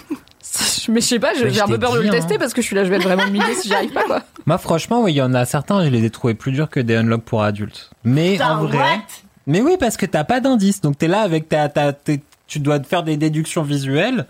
Mais 0.88 1.00
je 1.00 1.06
sais 1.06 1.18
pas, 1.18 1.32
j'ai 1.34 1.60
un 1.60 1.66
peu 1.66 1.78
peur 1.78 1.92
de 1.94 2.00
le 2.00 2.08
hein. 2.08 2.10
tester 2.10 2.38
parce 2.38 2.54
que 2.54 2.62
je 2.62 2.66
suis 2.66 2.74
là, 2.74 2.84
je 2.84 2.90
vais 2.90 2.96
être 2.96 3.04
vraiment 3.04 3.26
humiliée 3.26 3.54
si 3.54 3.68
j'y 3.68 3.74
arrive 3.74 3.92
pas 3.92 4.04
quoi. 4.04 4.22
Moi, 4.46 4.58
franchement, 4.58 5.02
oui, 5.02 5.12
il 5.12 5.16
y 5.16 5.22
en 5.22 5.34
a 5.34 5.44
certains, 5.44 5.84
je 5.84 5.90
les 5.90 6.04
ai 6.04 6.10
trouvés 6.10 6.34
plus 6.34 6.50
durs 6.52 6.68
que 6.70 6.80
des 6.80 6.96
unlocks 6.96 7.22
pour 7.24 7.42
adultes. 7.42 7.90
Mais 8.04 8.32
Putain, 8.32 8.58
en 8.58 8.64
vrai. 8.64 8.78
what? 8.78 8.98
Mais 9.46 9.60
oui, 9.60 9.76
parce 9.78 9.96
que 9.96 10.06
t'as 10.06 10.24
pas 10.24 10.40
d'indice. 10.40 10.80
Donc 10.80 10.98
t'es 10.98 11.08
là 11.08 11.20
avec 11.20 11.48
ta, 11.48 11.68
ta, 11.68 11.92
tes- 11.92 12.22
tu 12.46 12.58
dois 12.58 12.80
te 12.80 12.86
faire 12.86 13.02
des 13.02 13.16
déductions 13.16 13.62
visuelles. 13.62 14.26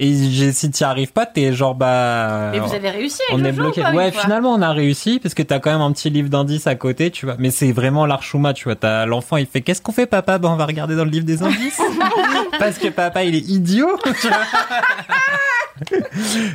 Et 0.00 0.52
si 0.52 0.70
t'y 0.72 0.82
arrives 0.82 1.12
pas, 1.12 1.24
t'es 1.24 1.52
genre 1.52 1.76
bah. 1.76 2.50
Mais 2.50 2.58
vous 2.58 2.74
avez 2.74 2.90
réussi 2.90 3.20
avec 3.28 3.34
on 3.34 3.38
le 3.38 3.46
est 3.46 3.52
jeu 3.54 3.62
bloqué. 3.62 3.80
ou 3.80 3.84
pas, 3.84 3.92
ouais, 3.92 4.10
finalement, 4.10 4.52
on 4.52 4.60
a 4.60 4.72
réussi 4.72 5.20
parce 5.20 5.34
que 5.34 5.42
t'as 5.42 5.60
quand 5.60 5.70
même 5.70 5.80
un 5.80 5.92
petit 5.92 6.10
livre 6.10 6.28
d'indices 6.28 6.66
à 6.66 6.74
côté, 6.74 7.12
tu 7.12 7.26
vois. 7.26 7.36
Mais 7.38 7.52
c'est 7.52 7.70
vraiment 7.70 8.04
l'archouma, 8.04 8.54
tu 8.54 8.64
vois. 8.64 8.74
T'as 8.74 9.06
l'enfant, 9.06 9.36
il 9.36 9.46
fait 9.46 9.60
qu'est-ce 9.60 9.80
qu'on 9.80 9.92
fait, 9.92 10.06
papa? 10.06 10.38
Ben, 10.38 10.48
on 10.48 10.56
va 10.56 10.66
regarder 10.66 10.96
dans 10.96 11.04
le 11.04 11.10
livre 11.10 11.24
des 11.24 11.44
indices. 11.44 11.80
parce 12.58 12.78
que 12.78 12.88
papa, 12.88 13.22
il 13.22 13.36
est 13.36 13.48
idiot. 13.48 13.96
tu 14.20 14.26
vois. 14.26 14.36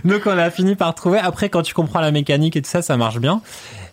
Donc 0.04 0.22
on 0.26 0.38
a 0.38 0.50
fini 0.50 0.76
par 0.76 0.94
trouver. 0.94 1.20
Après, 1.20 1.48
quand 1.48 1.62
tu 1.62 1.74
comprends 1.74 2.02
la 2.02 2.12
mécanique 2.12 2.58
et 2.58 2.62
tout 2.62 2.70
ça, 2.70 2.82
ça 2.82 2.98
marche 2.98 3.20
bien. 3.20 3.42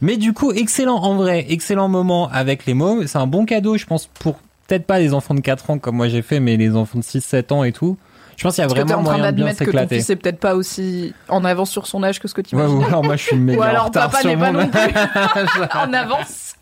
Mais 0.00 0.16
du 0.16 0.32
coup, 0.32 0.50
excellent 0.50 0.96
en 0.96 1.14
vrai, 1.14 1.46
excellent 1.48 1.88
moment 1.88 2.28
avec 2.32 2.66
les 2.66 2.74
mômes. 2.74 3.06
C'est 3.06 3.18
un 3.18 3.28
bon 3.28 3.44
cadeau, 3.44 3.76
je 3.76 3.86
pense, 3.86 4.06
pour 4.06 4.38
peut-être 4.66 4.86
pas 4.86 4.98
les 4.98 5.14
enfants 5.14 5.34
de 5.34 5.40
4 5.40 5.70
ans 5.70 5.78
comme 5.78 5.96
moi 5.96 6.08
j'ai 6.08 6.22
fait, 6.22 6.40
mais 6.40 6.56
les 6.56 6.74
enfants 6.74 6.98
de 6.98 7.04
6-7 7.04 7.52
ans 7.52 7.62
et 7.62 7.70
tout. 7.70 7.96
Je 8.36 8.42
pense 8.42 8.54
qu'il 8.54 8.62
y 8.62 8.64
a 8.64 8.68
vraiment 8.68 8.84
en 8.96 9.02
train 9.02 9.16
moyen 9.18 9.32
de 9.32 9.36
bien 9.36 9.44
d'admettre 9.46 9.58
que 9.60 9.64
ton 9.64 9.70
s'éclater. 9.70 9.96
fils 9.96 10.10
est 10.10 10.16
peut-être 10.16 10.38
pas 10.40 10.54
aussi 10.54 11.14
en 11.28 11.44
avance 11.44 11.70
sur 11.70 11.86
son 11.86 12.02
âge 12.02 12.20
que 12.20 12.28
ce 12.28 12.34
que 12.34 12.42
tu 12.42 12.54
Ouais, 12.54 12.62
imagines. 12.64 12.82
ou 12.82 12.86
alors 12.86 13.02
moi 13.04 13.16
je 13.16 13.22
suis 13.22 13.36
méga 13.38 13.58
Ou 13.58 13.62
en 13.62 13.66
alors 13.66 13.84
retard 13.86 14.10
papa 14.10 14.20
sur 14.20 14.30
n'est 14.30 14.36
pas 14.36 14.52
mon 14.52 14.60
non 14.60 14.68
plus 14.68 14.80
en 15.74 15.92
avance 15.92 16.54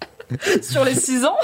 sur 0.63 0.85
les 0.85 0.95
6 0.95 1.25
ans. 1.27 1.37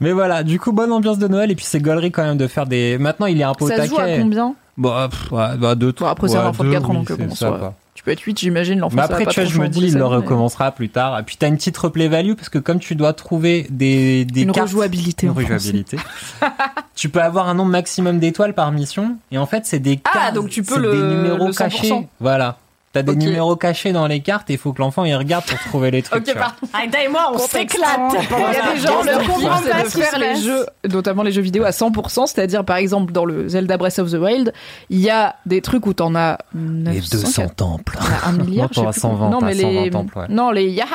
Mais 0.00 0.12
voilà, 0.12 0.42
du 0.42 0.58
coup, 0.58 0.72
bonne 0.72 0.90
ambiance 0.92 1.18
de 1.18 1.28
Noël 1.28 1.50
et 1.50 1.54
puis 1.54 1.64
c'est 1.66 1.80
gaulerie 1.80 2.10
quand 2.10 2.22
même 2.24 2.38
de 2.38 2.46
faire 2.46 2.66
des. 2.66 2.96
Maintenant, 2.98 3.26
il 3.26 3.38
est 3.40 3.44
un 3.44 3.52
peu 3.54 3.66
au 3.66 3.68
Ça 3.68 3.82
se 3.84 3.88
joue 3.90 3.98
à 3.98 4.04
taquet. 4.06 4.20
combien? 4.20 4.54
Bon, 4.78 5.08
pff, 5.08 5.30
ouais, 5.32 5.56
bah, 5.58 5.74
deux, 5.74 5.92
Bon, 5.92 6.06
après, 6.06 6.28
c'est 6.28 6.36
un 6.36 6.42
ouais, 6.42 6.46
enfant 6.48 6.64
de 6.64 6.68
deux, 6.70 6.74
4 6.76 6.90
ans, 6.90 6.94
donc, 6.94 7.12
bon, 7.12 7.34
ça. 7.34 7.74
Tu 8.00 8.04
peux 8.04 8.12
être 8.12 8.22
8, 8.22 8.38
j'imagine, 8.38 8.78
l'enfant. 8.78 8.96
Mais 8.96 9.02
après, 9.02 9.24
pas 9.24 9.30
tu 9.30 9.40
vois, 9.42 9.48
je 9.50 9.60
me 9.60 9.68
dis, 9.68 9.80
il 9.88 9.92
le 9.92 9.98
mais- 9.98 10.04
recommencera 10.06 10.72
plus 10.72 10.88
tard. 10.88 11.18
Et 11.18 11.22
puis, 11.22 11.36
t'as 11.38 11.48
une 11.48 11.56
petite 11.58 11.76
replay 11.76 12.08
value 12.08 12.32
parce 12.32 12.48
que 12.48 12.58
comme 12.58 12.78
tu 12.78 12.94
dois 12.94 13.12
trouver 13.12 13.66
des, 13.68 14.24
des 14.24 14.40
Une 14.44 14.52
cartes. 14.52 14.68
rejouabilité 14.68 15.26
Une 15.26 15.32
en 15.32 15.34
français. 15.34 15.52
rejouabilité. 15.52 15.98
tu 16.94 17.10
peux 17.10 17.20
avoir 17.20 17.50
un 17.50 17.54
nombre 17.54 17.70
maximum 17.72 18.18
d'étoiles 18.18 18.54
par 18.54 18.72
mission. 18.72 19.18
Et 19.30 19.36
en 19.36 19.44
fait, 19.44 19.66
c'est 19.66 19.80
des 19.80 20.00
Ah, 20.04 20.10
cartes. 20.14 20.34
donc 20.34 20.48
tu 20.48 20.62
peux 20.62 20.76
c'est 20.76 20.80
le- 20.80 20.92
des 20.92 21.14
numéros 21.14 21.48
le 21.48 21.52
100%. 21.52 21.56
cachés. 21.58 22.08
Voilà. 22.20 22.56
T'as 22.92 23.02
des 23.02 23.14
numéros 23.14 23.54
cachés 23.54 23.92
dans 23.92 24.08
les 24.08 24.18
cartes 24.20 24.50
et 24.50 24.54
il 24.54 24.58
faut 24.58 24.72
que 24.72 24.80
l'enfant 24.82 25.04
y 25.04 25.14
regarde 25.14 25.44
pour 25.44 25.56
trouver 25.60 25.92
les 25.92 26.02
trucs. 26.02 26.28
Ok, 26.28 26.34
pardon. 26.34 26.54
Aïda 26.72 27.04
et 27.04 27.08
moi, 27.08 27.30
on 27.32 27.38
s'éclate. 27.38 28.00
Il 28.12 28.14
y 28.14 28.56
a 28.56 28.72
des 28.72 28.80
gens, 28.80 28.94
comprends 29.28 29.58
c'est 29.62 29.70
pas 29.70 29.82
de 29.84 29.88
faire 29.88 30.18
les 30.18 30.34
jeux, 30.40 30.66
notamment 30.90 31.22
les 31.22 31.30
jeux 31.30 31.40
vidéo 31.40 31.62
à 31.64 31.70
100%, 31.70 32.26
c'est-à-dire 32.26 32.64
par 32.64 32.78
exemple 32.78 33.12
dans 33.12 33.24
le 33.24 33.48
Zelda 33.48 33.76
Breath 33.76 34.00
of 34.00 34.10
the 34.10 34.14
Wild, 34.14 34.52
il 34.88 34.98
y 34.98 35.08
a 35.08 35.36
des 35.46 35.60
trucs 35.60 35.86
où 35.86 35.94
t'en 35.94 36.16
as 36.16 36.38
900, 36.54 37.46
temples. 37.54 37.96
t'en 37.96 38.04
as 38.04 38.28
un 38.28 38.32
milliard, 38.44 38.68
je 38.72 38.80
sais 38.80 38.86
plus 38.86 39.00
120, 39.00 39.30
Non, 39.30 39.38
mais 39.40 39.54
t'as 39.54 39.60
120 39.62 39.82
les, 39.84 39.90
temples, 39.90 40.18
ouais. 40.18 40.26
non, 40.28 40.50
les 40.50 40.68
Yahaha, 40.70 40.88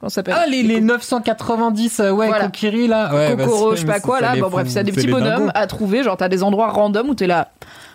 comment 0.00 0.08
ça 0.08 0.16
s'appelle 0.16 0.34
Ah, 0.36 0.46
les, 0.48 0.64
les 0.64 0.80
990, 0.80 2.00
euh, 2.00 2.10
ouais, 2.10 2.26
Voilà. 2.26 2.46
Kokiri, 2.46 2.88
là. 2.88 3.14
Ouais, 3.14 3.36
bah, 3.36 3.44
Kokoro, 3.44 3.70
c'est- 3.70 3.76
je 3.76 3.80
sais 3.82 3.86
pas 3.86 4.00
quoi, 4.00 4.20
là. 4.20 4.34
les 4.34 4.40
Bon, 4.40 4.48
bref, 4.50 4.66
c'est 4.68 4.82
des 4.82 4.90
petits 4.90 5.06
les 5.06 5.12
bonhommes 5.12 5.52
à 5.54 5.66
trouver. 5.68 6.02
Genre, 6.02 6.16
t'as 6.16 6.28
des 6.28 6.42
endroits 6.42 6.70
random 6.70 7.08
où 7.10 7.14
t'es 7.14 7.28
là. 7.28 7.50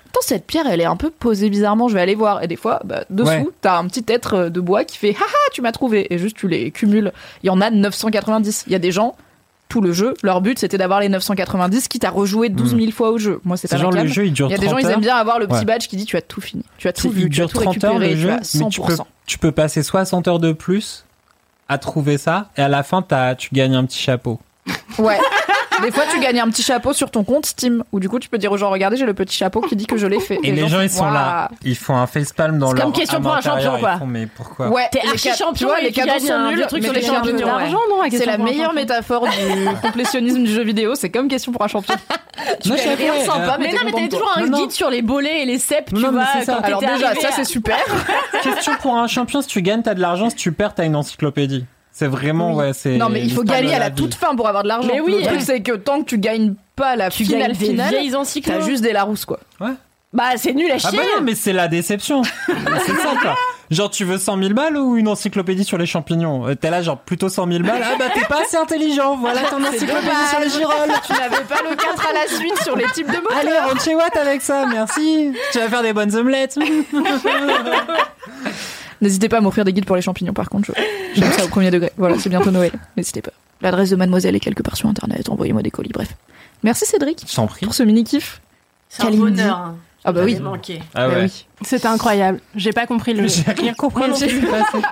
Attends, 0.09 0.19
cette 0.23 0.45
pierre, 0.47 0.65
elle 0.69 0.81
est 0.81 0.85
un 0.85 0.95
peu 0.95 1.09
posée 1.11 1.49
bizarrement, 1.49 1.87
je 1.87 1.93
vais 1.93 2.01
aller 2.01 2.15
voir. 2.15 2.41
Et 2.43 2.47
des 2.47 2.55
fois, 2.55 2.81
bah, 2.83 3.03
dessous, 3.09 3.29
Ouais. 3.29 3.45
t'as 3.61 3.77
un 3.77 3.85
petit 3.87 4.03
être 4.07 4.33
euh, 4.33 4.49
de 4.49 4.59
bois 4.59 4.83
qui 4.83 4.97
fait 4.97 5.11
Haha, 5.15 5.51
tu 5.53 5.61
m'as 5.61 5.71
trouvé. 5.71 6.11
Et 6.13 6.17
juste, 6.17 6.35
tu 6.37 6.47
les 6.47 6.71
cumules. 6.71 7.11
Il 7.43 7.47
y 7.47 7.49
en 7.51 7.61
a 7.61 7.69
990. 7.69 8.63
Il 8.67 8.73
y 8.73 8.75
a 8.75 8.79
des 8.79 8.91
gens, 8.91 9.15
tout 9.69 9.81
le 9.81 9.91
jeu, 9.93 10.15
leur 10.23 10.41
but, 10.41 10.57
c'était 10.57 10.79
d'avoir 10.79 10.99
les 10.99 11.09
990, 11.09 11.87
quitte 11.89 12.03
à 12.03 12.09
rejouer 12.09 12.49
12 12.49 12.75
000 12.75 12.91
fois 12.91 13.11
au 13.11 13.19
jeu. 13.19 13.39
Moi, 13.43 13.55
c'est 13.55 13.67
pas 13.67 13.77
genre 13.77 13.91
le 13.91 14.07
jeu, 14.07 14.25
il 14.25 14.33
dure 14.33 14.47
Il 14.47 14.51
y 14.51 14.53
a 14.55 14.57
30 14.57 14.65
des 14.65 14.71
gens, 14.71 14.77
ils 14.89 14.91
aiment 14.93 14.99
bien 15.01 15.15
avoir 15.15 15.37
le 15.37 15.45
petit 15.45 15.59
Ouais. 15.59 15.65
badge 15.65 15.87
qui 15.87 15.95
dit 15.95 16.05
tu 16.05 16.17
as 16.17 16.21
tout 16.23 16.41
fini. 16.41 16.63
Tu 16.79 16.87
as 16.87 16.93
tout 16.93 17.07
Tu- 17.09 17.13
vu, 17.13 17.21
il 17.23 17.29
tu 17.29 17.41
as 17.41 17.45
dure 17.45 17.49
tout 17.51 17.61
30 17.61 17.83
heures 17.83 17.91
récupéré, 17.99 18.09
le 18.09 18.15
tu 18.15 18.21
jeu, 18.21 18.31
as 18.31 18.37
mais 18.37 18.69
tu 18.69 18.81
peux, 18.81 18.93
100%. 18.93 19.05
tu 19.27 19.37
peux 19.37 19.51
passer 19.51 19.83
60 19.83 20.27
heures 20.27 20.39
de 20.39 20.53
plus 20.53 21.05
à 21.67 21.77
trouver 21.77 22.17
ça, 22.17 22.49
et 22.57 22.61
à 22.63 22.67
la 22.67 22.81
fin, 22.81 23.03
t'as- 23.03 23.35
tu 23.35 23.49
gagnes 23.53 23.75
un 23.75 23.85
petit 23.85 23.99
chapeau. 24.01 24.39
Ouais. 24.97 25.19
Des 25.81 25.91
fois, 25.91 26.03
tu 26.11 26.19
gagnes 26.19 26.39
un 26.39 26.49
petit 26.49 26.63
chapeau 26.63 26.93
sur 26.93 27.11
ton 27.11 27.23
compte 27.23 27.45
Steam, 27.45 27.83
où 27.91 27.99
du 27.99 28.09
coup, 28.09 28.19
tu 28.19 28.29
peux 28.29 28.37
dire 28.37 28.51
aux 28.51 28.57
gens, 28.57 28.69
regardez, 28.69 28.97
j'ai 28.97 29.05
le 29.05 29.13
petit 29.13 29.35
chapeau 29.35 29.61
qui 29.61 29.75
dit 29.75 29.85
que 29.85 29.97
je 29.97 30.07
l'ai 30.07 30.19
fait. 30.19 30.39
Et 30.43 30.51
les 30.51 30.67
gens, 30.67 30.81
ils 30.81 30.89
sont 30.89 31.09
là, 31.09 31.49
ils 31.63 31.75
font 31.75 31.95
un 31.95 32.07
facepalm 32.07 32.59
dans 32.59 32.69
C'est 32.69 32.75
leur 32.77 32.85
comme 32.85 32.93
question 32.93 33.21
pour 33.21 33.33
un 33.33 33.41
champion, 33.41 33.79
quoi. 33.79 33.97
font, 33.97 34.05
mais 34.07 34.27
pourquoi 34.27 34.69
Ouais, 34.69 34.87
T'es 34.91 35.01
les 35.03 35.09
archi 35.09 35.29
champion 35.29 35.53
Tu 35.53 35.65
vois, 35.65 35.79
les 35.81 35.91
cadeaux 35.91 36.19
sont 36.19 36.47
nuls. 36.49 36.55
vieux 36.57 36.65
truc 36.67 36.83
sur 36.83 36.93
les. 36.93 37.01
L'argent, 37.01 37.77
non 37.89 38.01
C'est 38.03 38.09
question 38.11 38.31
la 38.31 38.37
meilleure 38.37 38.65
champion. 38.67 38.81
métaphore 38.81 39.27
du 39.27 39.75
complétionnisme 39.81 40.43
du 40.43 40.51
jeu 40.51 40.63
vidéo. 40.63 40.95
C'est 40.95 41.09
comme 41.09 41.27
question 41.27 41.51
pour 41.51 41.63
un 41.63 41.67
champion. 41.67 41.95
Tu 42.61 42.71
rien 42.71 43.13
sympa, 43.25 43.55
euh, 43.55 43.57
mais 43.59 43.71
non, 43.73 43.79
mais 43.85 43.91
t'avais 43.91 44.07
toujours 44.07 44.31
un 44.35 44.47
guide 44.47 44.71
sur 44.71 44.89
les 44.89 45.01
bolets 45.01 45.41
et 45.41 45.45
les 45.45 45.59
cèpes, 45.59 45.93
tu 45.93 45.99
vois. 45.99 46.23
c'est 46.43 46.49
Alors 46.49 46.79
déjà, 46.79 47.13
ça 47.15 47.29
c'est 47.35 47.43
super. 47.43 47.77
Question 48.43 48.73
pour 48.81 48.95
un 48.95 49.07
champion, 49.07 49.41
si 49.41 49.47
tu 49.49 49.61
gagnes, 49.61 49.81
t'as 49.81 49.93
de 49.93 49.99
l'argent, 49.99 50.29
si 50.29 50.35
tu 50.35 50.51
perds, 50.51 50.73
t'as 50.73 50.85
une 50.85 50.95
encyclopédie. 50.95 51.65
C'est 51.99 52.07
vraiment, 52.07 52.53
ouais, 52.53 52.71
c'est. 52.71 52.95
Non, 52.95 53.09
mais 53.09 53.21
il 53.21 53.33
faut 53.33 53.43
gagner 53.43 53.73
à 53.75 53.79
la 53.79 53.89
toute 53.91 54.15
fin 54.15 54.33
pour 54.33 54.47
avoir 54.47 54.63
de 54.63 54.69
l'argent. 54.69 54.87
Mais 54.89 55.01
oui. 55.01 55.17
Le 55.19 55.25
truc, 55.25 55.41
c'est 55.41 55.59
que 55.59 55.73
tant 55.73 55.99
que 55.99 56.05
tu 56.05 56.17
gagnes 56.17 56.53
pas 56.77 56.95
la 56.95 57.09
Tu 57.09 57.25
finale 57.25 57.51
des 57.51 57.65
finale, 57.65 57.93
t'as 58.45 58.61
juste 58.61 58.81
des 58.81 58.93
Larousse, 58.93 59.25
quoi. 59.25 59.41
Bah, 60.13 60.23
c'est 60.37 60.53
nul 60.53 60.71
à 60.71 60.75
Ah 60.75 60.77
chier. 60.77 60.97
bah 60.97 61.03
non, 61.17 61.21
mais 61.21 61.35
c'est 61.35 61.51
la 61.51 61.67
déception. 61.67 62.21
c'est 62.47 62.95
ça, 62.95 63.15
quoi. 63.21 63.35
Genre, 63.69 63.89
tu 63.91 64.05
veux 64.05 64.17
100 64.17 64.37
000 64.41 64.53
balles 64.53 64.77
ou 64.77 64.95
une 64.95 65.09
encyclopédie 65.09 65.65
sur 65.65 65.77
les 65.77 65.85
champignons? 65.85 66.47
Euh, 66.47 66.55
T'es 66.55 66.69
là, 66.69 66.81
genre, 66.81 66.99
plutôt 66.99 67.27
100 67.27 67.47
000 67.51 67.63
balles. 67.63 67.83
Ah 67.83 67.95
bah, 67.99 68.05
t'es 68.15 68.23
pas 68.25 68.43
assez 68.43 68.55
intelligent. 68.55 69.17
Voilà 69.17 69.41
ton 69.41 69.57
encyclopédie 69.61 70.27
sur 70.29 70.39
les 70.39 70.49
girolles. 70.49 70.93
tu 71.05 71.11
n'avais 71.11 71.43
pas 71.43 71.61
le 71.69 71.75
4 71.75 72.07
à 72.07 72.13
la 72.13 72.27
suite 72.33 72.63
sur 72.63 72.77
les 72.77 72.85
types 72.93 73.07
de 73.11 73.17
mots. 73.17 73.29
Allez, 73.37 73.57
rentre 73.59 73.83
chez 73.83 73.93
Watt 73.93 74.15
avec 74.15 74.41
ça, 74.41 74.65
merci. 74.67 75.33
Tu 75.51 75.59
vas 75.59 75.67
faire 75.67 75.83
des 75.83 75.91
bonnes 75.91 76.15
omelettes. 76.15 76.57
N'hésitez 79.01 79.29
pas 79.29 79.37
à 79.37 79.41
m'offrir 79.41 79.65
des 79.65 79.73
guides 79.73 79.85
pour 79.85 79.95
les 79.95 80.01
champignons, 80.01 80.33
par 80.33 80.49
contre. 80.49 80.71
Je 81.15 81.19
j'aime 81.21 81.31
ça 81.31 81.45
au 81.45 81.47
premier 81.47 81.71
degré. 81.71 81.91
Voilà, 81.97 82.17
c'est 82.19 82.29
bientôt 82.29 82.51
Noël. 82.51 82.71
N'hésitez 82.97 83.21
pas. 83.21 83.31
L'adresse 83.61 83.89
de 83.89 83.95
mademoiselle 83.95 84.35
est 84.35 84.39
quelque 84.39 84.63
part 84.63 84.75
sur 84.77 84.87
internet. 84.89 85.29
Envoyez-moi 85.29 85.61
des 85.61 85.71
colis, 85.71 85.91
bref. 85.93 86.15
Merci 86.63 86.85
Cédric 86.85 87.25
t'en 87.33 87.47
prie. 87.47 87.65
pour 87.65 87.73
ce 87.73 87.83
mini 87.83 88.03
kiff. 88.03 88.41
C'est 88.89 89.03
un 89.03 89.11
bonheur. 89.11 89.73
Ah 90.05 90.13
bah 90.13 90.21
oui. 90.23 90.37
Ah 90.95 91.07
Bah 91.07 91.09
ouais. 91.09 91.23
oui. 91.23 91.45
C'était 91.61 91.87
incroyable. 91.87 92.39
J'ai 92.55 92.71
pas 92.71 92.85
compris 92.87 93.13
le. 93.13 93.27
J'ai 93.27 93.43
rien 93.51 93.73
compris. 93.73 94.03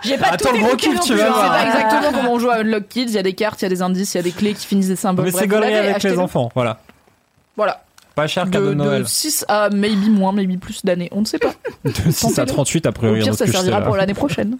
J'ai 0.03 0.17
pas 0.17 0.27
Attends 0.27 0.49
tout 0.49 0.55
le 0.55 0.59
gros 0.59 0.67
écouté 0.73 0.89
kiff, 0.89 0.95
non 0.95 1.01
tu 1.01 1.13
vas 1.15 1.23
hein. 1.23 1.31
C'est 1.33 1.39
voir. 1.39 1.51
pas 1.51 1.65
exactement 1.65 2.11
comment 2.17 2.33
on 2.33 2.39
joue 2.39 2.49
à 2.49 2.57
Unlock 2.57 2.87
Kids. 2.89 3.05
Il 3.05 3.11
y 3.13 3.17
a 3.17 3.23
des 3.23 3.33
cartes, 3.33 3.61
il 3.61 3.65
y 3.65 3.67
a 3.67 3.69
des 3.69 3.81
indices, 3.81 4.13
il 4.13 4.17
y 4.17 4.19
a 4.19 4.23
des 4.23 4.31
clés 4.31 4.53
qui 4.53 4.67
finissent 4.67 4.89
des 4.89 4.95
symboles. 4.97 5.25
Mais 5.25 5.31
c'est 5.31 5.53
avec 5.53 6.03
les 6.03 6.19
enfants, 6.19 6.49
voilà. 6.53 6.79
Voilà. 7.55 7.83
Pas 8.17 8.25
cher 8.27 8.45
De, 8.47 8.49
cadeau 8.51 8.69
de 8.69 8.73
Noël. 8.73 9.03
de 9.03 9.07
6 9.07 9.45
à 9.47 9.69
maybe 9.69 10.09
moins, 10.09 10.31
maybe 10.33 10.59
plus 10.59 10.83
d'années. 10.83 11.07
On 11.11 11.21
ne 11.21 11.25
sait 11.25 11.37
pas. 11.37 11.53
De 11.85 12.11
6 12.11 12.39
à 12.39 12.45
38 12.47 12.85
a 12.87 12.89
Au 12.89 12.91
priori. 12.91 13.21
pire, 13.21 13.35
ça 13.35 13.45
servira 13.45 13.81
pour 13.81 13.95
l'année 13.95 14.15
prochaine. 14.15 14.57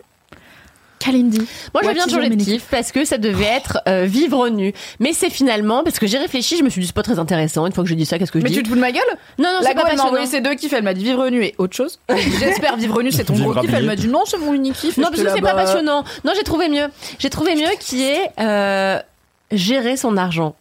Kalindi. 0.99 1.37
Moi, 1.73 1.81
je 1.83 1.87
What 1.87 1.93
viens 1.93 2.05
de 2.05 2.09
is 2.09 2.11
your 2.13 2.19
changer 2.21 2.29
de 2.29 2.35
mini 2.35 2.45
kiff 2.45 2.67
parce 2.71 2.91
que 2.91 3.05
ça 3.05 3.17
devait 3.17 3.45
être 3.45 3.79
euh, 3.87 4.05
vivre 4.05 4.49
nu. 4.49 4.73
Mais 4.99 5.13
c'est 5.13 5.29
finalement, 5.29 5.83
parce 5.83 5.99
que 5.99 6.05
j'ai 6.07 6.17
réfléchi, 6.17 6.57
je 6.57 6.63
me 6.63 6.69
suis 6.69 6.81
dit, 6.81 6.87
c'est 6.87 6.95
pas 6.95 7.03
très 7.03 7.19
intéressant. 7.19 7.65
Une 7.67 7.71
fois 7.73 7.83
que 7.83 7.89
je 7.89 7.95
dis 7.95 8.05
ça, 8.05 8.17
qu'est-ce 8.19 8.31
que 8.31 8.39
je 8.39 8.43
Mais 8.43 8.49
dis 8.49 8.57
tu 8.57 8.63
te 8.63 8.67
fous 8.69 8.75
de 8.75 8.79
ma 8.79 8.91
gueule? 8.91 9.01
Non, 9.37 9.45
non, 9.53 9.59
c'est 9.61 9.73
pas 9.75 9.83
elle 9.89 9.97
m'a 9.97 10.03
envoyé 10.03 10.25
passionnant. 10.25 10.45
ses 10.45 10.49
deux 10.51 10.55
kiffs. 10.59 10.73
Elle 10.73 10.83
m'a 10.83 10.93
dit 10.95 11.03
vivre 11.03 11.27
nu 11.29 11.43
et 11.43 11.53
autre 11.59 11.75
chose. 11.75 11.99
J'espère 12.39 12.77
vivre 12.77 13.01
nu, 13.03 13.11
c'est 13.11 13.23
ton 13.25 13.35
gros 13.35 13.53
kiff. 13.59 13.71
Elle 13.73 13.85
m'a 13.85 13.95
dit 13.95 14.07
non, 14.07 14.23
c'est 14.25 14.37
mon 14.39 14.53
unique 14.53 14.73
kiff. 14.75 14.97
Non, 14.97 15.09
parce 15.09 15.21
que 15.21 15.29
c'est 15.29 15.41
pas 15.41 15.53
passionnant. 15.55 16.03
Non, 16.25 16.33
j'ai 16.35 16.43
trouvé 16.43 16.67
mieux. 16.69 16.87
J'ai 17.19 17.29
trouvé 17.29 17.55
mieux 17.55 17.69
qui 17.79 18.03
est 18.03 18.31
euh, 18.39 18.99
gérer 19.51 19.97
son 19.97 20.17
argent. 20.17 20.55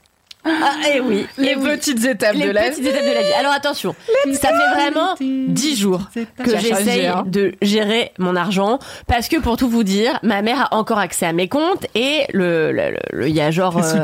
Ah, 0.47 0.89
et 0.95 1.01
oui. 1.01 1.27
Les 1.39 1.49
et 1.49 1.57
oui. 1.57 1.65
petites 1.71 2.05
étapes 2.05 2.35
les 2.35 2.47
de 2.47 2.51
la 2.53 2.63
petites 2.63 2.83
vie. 2.85 2.89
étapes 2.89 3.03
de 3.05 3.13
la 3.15 3.23
vie. 3.23 3.33
Alors 3.39 3.53
attention, 3.53 3.95
ça 4.33 4.49
fait 4.49 4.75
vraiment 4.81 5.15
10 5.21 5.77
jours 5.77 6.03
que 6.15 6.57
j'essaye 6.59 7.07
hein. 7.07 7.25
de 7.27 7.53
gérer 7.63 8.13
mon 8.19 8.37
argent 8.37 8.79
parce 9.07 9.29
que 9.29 9.37
pour 9.39 9.57
tout 9.57 9.69
vous 9.69 9.83
dire, 9.85 10.19
ma 10.23 10.43
mère 10.43 10.69
a 10.71 10.75
encore 10.77 10.99
accès 10.99 11.27
à 11.27 11.33
mes 11.33 11.49
comptes 11.49 11.87
et 11.95 12.27
le 12.33 12.95
il 13.27 13.35
y 13.35 13.41
a 13.41 13.51
genre 13.51 13.77
euh, 13.79 14.03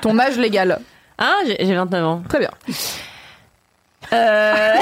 ton 0.00 0.18
âge 0.18 0.36
légal. 0.38 0.78
hein, 1.18 1.34
j'ai 1.46 1.56
j'ai 1.66 1.74
29 1.74 2.04
ans. 2.04 2.22
Très 2.28 2.38
bien. 2.38 2.50
Euh... 4.14 4.74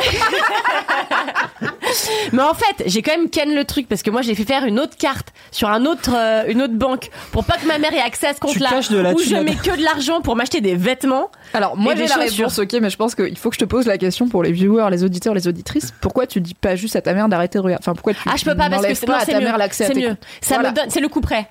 Mais 2.33 2.43
en 2.43 2.55
fait, 2.55 2.85
j'ai 2.87 3.03
quand 3.03 3.13
même 3.17 3.29
ken 3.29 3.55
le 3.55 3.65
truc 3.65 3.89
parce 3.89 4.03
que 4.03 4.11
moi 4.11 4.23
j'ai 4.23 4.35
fait 4.35 4.45
faire 4.45 4.65
une 4.65 4.81
autre 4.81 4.97
carte 4.97 5.29
sur 5.51 5.69
un 5.69 5.85
autre, 5.85 6.11
euh, 6.15 6.45
une 6.49 6.63
autre 6.63 6.75
banque 6.75 7.11
pour 7.33 7.45
pas 7.45 7.57
que 7.59 7.67
ma 7.67 7.79
mère 7.79 7.93
ait 7.93 8.01
accès 8.01 8.29
à 8.29 8.35
ce 8.35 8.41
compte-là 8.41 8.71
où 9.15 9.19
je 9.19 9.37
mets 9.37 9.55
que 9.55 9.77
de 9.77 9.83
l'argent 9.85 10.21
pour 10.23 10.35
m'acheter 10.37 10.61
des 10.61 10.75
vêtements. 10.75 11.31
Alors, 11.55 11.77
moi, 11.77 11.95
j'ai 11.95 12.07
la 12.07 12.17
réponse, 12.17 12.59
ok, 12.59 12.73
mais 12.81 12.91
je 12.91 12.97
pense 12.97 13.15
qu'il 13.15 13.37
faut 13.37 13.51
que 13.51 13.57
je 13.57 13.61
te 13.61 13.65
pose 13.67 13.87
la 13.87 13.99
question 13.99 14.29
pour 14.29 14.43
les 14.43 14.53
viewers, 14.53 14.89
les 14.91 15.05
auditeurs, 15.05 15.35
les 15.35 15.49
auditrices. 15.49 15.93
Pourquoi 16.01 16.27
tu 16.27 16.41
dis 16.41 16.55
pas 16.55 16.77
juste 16.77 16.97
à 16.97 17.03
ta 17.03 17.13
mère 17.13 17.29
d'arrêter 17.29 17.59
de 17.59 17.63
regarder? 17.65 17.83
Enfin, 17.85 17.95
pourquoi 17.95 18.15
tu 18.15 18.21
Ah, 18.27 18.37
je 18.37 18.45
peux 18.45 18.57
pas 18.57 18.71
parce 18.71 18.87
que 18.87 18.95
c'est 18.95 19.11
à 19.11 19.21
c'est 19.21 19.33
ta 19.33 19.39
mieux. 19.41 19.45
mère 19.45 19.59
l'accès 19.59 19.85
à 19.85 19.91
tes 19.91 20.01
mieux. 20.01 20.09
comptes? 20.11 20.19
Ça 20.41 20.55
Voilà. 20.55 20.71
me 20.71 20.77
donne, 20.77 20.91
c'est 20.91 21.01
le 21.01 21.09
coup 21.09 21.21
près. 21.21 21.49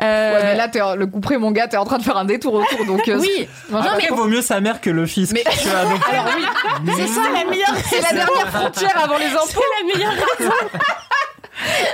Euh, 0.00 0.32
Ouais, 0.34 0.42
mais 0.44 0.54
là, 0.56 0.68
le 0.96 1.06
coup 1.06 1.20
près, 1.20 1.38
mon 1.38 1.50
gars, 1.50 1.66
t'es 1.68 1.76
en 1.76 1.84
train 1.84 1.98
de 1.98 2.02
faire 2.04 2.16
un 2.16 2.24
détour 2.24 2.54
autour, 2.54 2.84
donc. 2.86 3.08
euh, 3.08 3.18
oui. 3.18 3.48
Je- 3.70 3.76
Après, 3.76 4.08
vaut 4.08 4.26
mieux 4.26 4.42
sa 4.42 4.60
mère 4.60 4.80
que 4.80 4.90
le 4.90 5.06
fils. 5.06 5.32
Mais- 5.32 5.42
Tu 5.60 5.68
vois, 5.68 5.84
donc- 5.84 6.00
Alors 6.12 6.26
oui, 6.36 6.44
C'est 6.96 7.06
ça 7.08 7.20
la 7.32 7.44
meilleure. 7.50 7.74
c'est 7.90 8.00
la 8.00 8.12
dernière 8.12 8.48
frontière 8.48 8.94
avant 9.04 9.18
les 9.18 9.26
impôts. 9.34 9.48
C'est 9.48 9.86
la 9.86 9.94
meilleure 9.98 10.12
raison. 10.38 10.52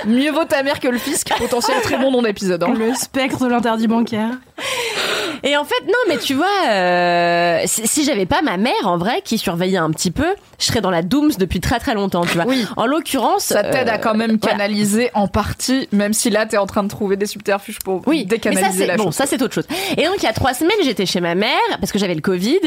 Mieux 0.05 0.31
vaut 0.31 0.45
ta 0.45 0.63
mère 0.63 0.79
que 0.79 0.87
le 0.87 0.97
fisc. 0.97 1.29
Potentiel 1.37 1.81
très 1.81 1.97
bon 1.97 2.11
nom 2.11 2.21
d'épisode. 2.21 2.63
hein. 2.63 2.73
Le 2.77 2.93
spectre 2.93 3.43
de 3.45 3.49
l'interdit 3.49 3.87
bancaire. 3.87 4.29
Et 5.43 5.55
en 5.57 5.63
fait, 5.63 5.83
non, 5.85 5.93
mais 6.07 6.17
tu 6.17 6.33
vois, 6.33 6.47
euh, 6.69 7.59
si, 7.65 7.85
si 7.87 8.03
j'avais 8.03 8.25
pas 8.25 8.41
ma 8.41 8.57
mère 8.57 8.73
en 8.85 8.97
vrai 8.97 9.21
qui 9.23 9.37
surveillait 9.37 9.77
un 9.77 9.91
petit 9.91 10.09
peu, 10.09 10.25
je 10.59 10.65
serais 10.65 10.81
dans 10.81 10.89
la 10.89 11.03
dooms 11.03 11.31
depuis 11.37 11.59
très 11.59 11.77
très 11.77 11.93
longtemps, 11.93 12.25
tu 12.25 12.33
vois. 12.33 12.45
Oui. 12.47 12.65
En 12.77 12.87
l'occurrence, 12.87 13.43
Ça 13.43 13.61
t'aide 13.63 13.87
à 13.89 13.95
euh, 13.95 13.97
quand 13.97 14.15
même 14.15 14.37
voilà. 14.41 14.53
canaliser 14.57 15.11
en 15.13 15.27
partie, 15.27 15.87
même 15.91 16.13
si 16.13 16.31
là 16.31 16.45
t'es 16.47 16.57
en 16.57 16.65
train 16.65 16.81
de 16.83 16.87
trouver 16.87 17.15
des 17.15 17.27
subterfuges 17.27 17.77
pour 17.83 18.01
Oui, 18.07 18.25
mais 18.31 18.37
ça 18.37 18.49
décanaliser 18.49 18.85
la 18.87 18.97
bon, 18.97 19.05
chose. 19.05 19.15
ça 19.15 19.25
c'est 19.27 19.39
autre 19.43 19.53
chose. 19.53 19.67
Et 19.97 20.05
donc 20.05 20.15
il 20.17 20.23
y 20.23 20.27
a 20.27 20.33
trois 20.33 20.53
semaines, 20.55 20.77
j'étais 20.83 21.05
chez 21.05 21.21
ma 21.21 21.35
mère 21.35 21.51
parce 21.79 21.91
que 21.91 21.99
j'avais 21.99 22.15
le 22.15 22.21
Covid, 22.21 22.59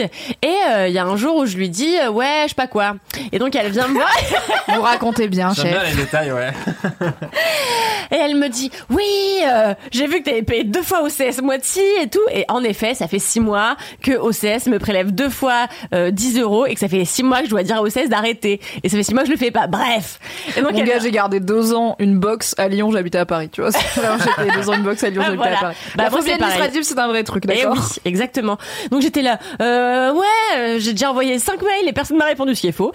et 0.43 0.49
euh, 0.71 0.87
il 0.89 0.95
y 0.95 0.99
a 0.99 1.05
un 1.05 1.17
jour 1.17 1.37
où 1.37 1.47
je 1.47 1.57
lui 1.57 1.71
dis 1.71 1.97
euh, 1.99 2.11
ouais, 2.11 2.43
je 2.45 2.51
sais 2.51 2.55
pas 2.55 2.69
quoi. 2.69 2.95
Et 3.33 3.39
donc 3.41 3.57
elle 3.57 3.73
vient 3.73 3.89
me 3.89 3.95
voir 3.95 4.15
Vous 4.77 4.83
racontez 4.83 5.27
bien, 5.27 5.53
J'aime 5.55 5.69
bien 5.73 5.81
chef. 5.81 5.97
les 5.97 6.03
détails, 6.05 6.33
ouais. 6.33 6.53
et 8.11 8.17
elle 8.17 8.37
me 8.37 8.49
dit 8.49 8.71
oui, 8.91 9.05
euh, 9.47 9.75
j'ai 9.93 10.07
vu 10.07 10.21
que 10.21 10.25
t'avais 10.25 10.43
payé 10.43 10.65
deux 10.65 10.83
fois 10.83 11.03
OCS 11.03 11.41
moitié 11.43 11.83
et 12.03 12.09
tout. 12.09 12.21
Et 12.33 12.45
en 12.49 12.63
effet, 12.63 12.95
ça 12.95 13.09
fait 13.09 13.19
six 13.19 13.41
mois 13.41 13.77
que 14.03 14.13
OCS 14.13 14.67
me 14.69 14.79
prélève 14.79 15.13
deux 15.13 15.29
fois 15.31 15.67
euh, 15.95 16.11
10 16.11 16.41
euros 16.41 16.67
et 16.67 16.75
que 16.75 16.81
ça 16.81 16.89
fait 16.89 17.05
six 17.05 17.23
mois 17.23 17.39
que 17.41 17.47
je 17.47 17.51
dois 17.51 17.63
dire 17.63 17.77
à 17.77 17.83
OCS 17.83 18.09
d'arrêter. 18.09 18.61
Et 18.83 18.89
ça 18.89 18.97
fait 18.97 19.03
six 19.03 19.15
mois 19.15 19.23
que 19.23 19.29
je 19.29 19.33
le 19.33 19.39
fais 19.39 19.51
pas. 19.51 19.67
Bref. 19.67 20.19
Et 20.57 20.61
donc 20.63 20.73
Mon 20.73 20.83
gars, 20.83 20.99
j'ai 20.99 21.11
gardé 21.11 21.41
deux 21.41 21.75
ans 21.75 21.97
une 21.99 22.19
box 22.19 22.55
à 22.59 22.69
Lyon, 22.69 22.91
j'habitais 22.91 23.19
à 23.19 23.27
Paris. 23.27 23.49
Tu 23.51 23.61
vois, 23.61 23.71
j'ai 23.95 24.43
payé 24.45 24.51
deux 24.57 24.69
ans 24.71 24.75
une 24.75 24.83
box 24.83 25.03
à 25.05 25.11
Lyon, 25.11 25.23
Ah, 25.25 25.27
j'habitais 25.31 25.43
voilà. 25.49 25.59
à 25.59 25.61
Paris. 25.61 25.77
Bah, 25.97 26.05
la 26.05 26.11
pareil. 26.11 26.33
administrative, 26.33 26.83
c'est 26.83 26.99
un 26.99 27.09
vrai 27.09 27.25
truc, 27.25 27.45
Eh 27.49 27.55
d'accord 27.55 27.75
oui, 27.77 28.01
exactement. 28.05 28.59
Donc 28.91 29.03
j'étais 29.03 29.23
là, 29.23 29.39
euh, 29.61 30.13
ouais, 30.13 30.25
euh, 30.57 30.77
j'ai 30.79 30.93
déjà 30.93 31.11
envoyé 31.11 31.39
5 31.39 31.61
mails 31.63 31.89
et 31.89 31.93
personne 31.93 32.17
m'a 32.17 32.25
répondu, 32.25 32.55
ce 32.55 32.61
qui 32.63 32.69
est 32.69 32.73
faux. 32.73 32.93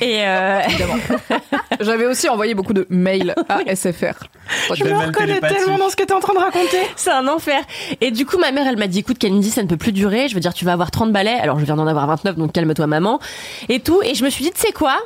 Et 0.00 0.20
euh, 0.26 0.60
J'avais 1.80 2.06
aussi 2.06 2.28
envoyé 2.28 2.54
beaucoup 2.54 2.72
de 2.72 2.86
mails 2.90 3.34
à 3.48 3.74
SFR. 3.74 4.14
Je 4.74 4.84
me 4.84 5.06
reconnais 5.06 5.40
tellement 5.40 5.78
dans 5.78 5.90
ce 5.90 5.96
que 5.96 6.04
t'es 6.04 6.12
en 6.12 6.20
train 6.20 6.34
de 6.34 6.38
raconter. 6.38 6.80
c'est 6.96 7.10
un 7.10 7.28
enfer. 7.28 7.62
Et 8.00 8.10
du 8.10 8.26
coup, 8.26 8.38
ma 8.38 8.52
mère, 8.52 8.66
elle 8.66 8.78
m'a 8.78 8.86
dit, 8.86 9.00
écoute, 9.00 9.18
Kalindi, 9.18 9.50
ça 9.50 9.62
ne 9.62 9.68
peut 9.68 9.76
plus 9.76 9.92
durer. 9.92 10.28
Je 10.28 10.34
veux 10.34 10.40
dire, 10.40 10.54
tu 10.54 10.64
vas 10.64 10.72
avoir 10.72 10.90
30 10.90 11.12
balais. 11.12 11.38
Alors, 11.38 11.58
je 11.58 11.64
viens 11.64 11.76
d'en 11.76 11.86
avoir 11.86 12.06
29, 12.06 12.36
donc 12.36 12.52
calme-toi, 12.52 12.86
maman. 12.86 13.20
Et 13.68 13.80
tout. 13.80 14.02
Et 14.02 14.14
je 14.14 14.24
me 14.24 14.30
suis 14.30 14.44
dit, 14.44 14.50
tu 14.52 14.60
sais 14.60 14.72
quoi? 14.72 14.98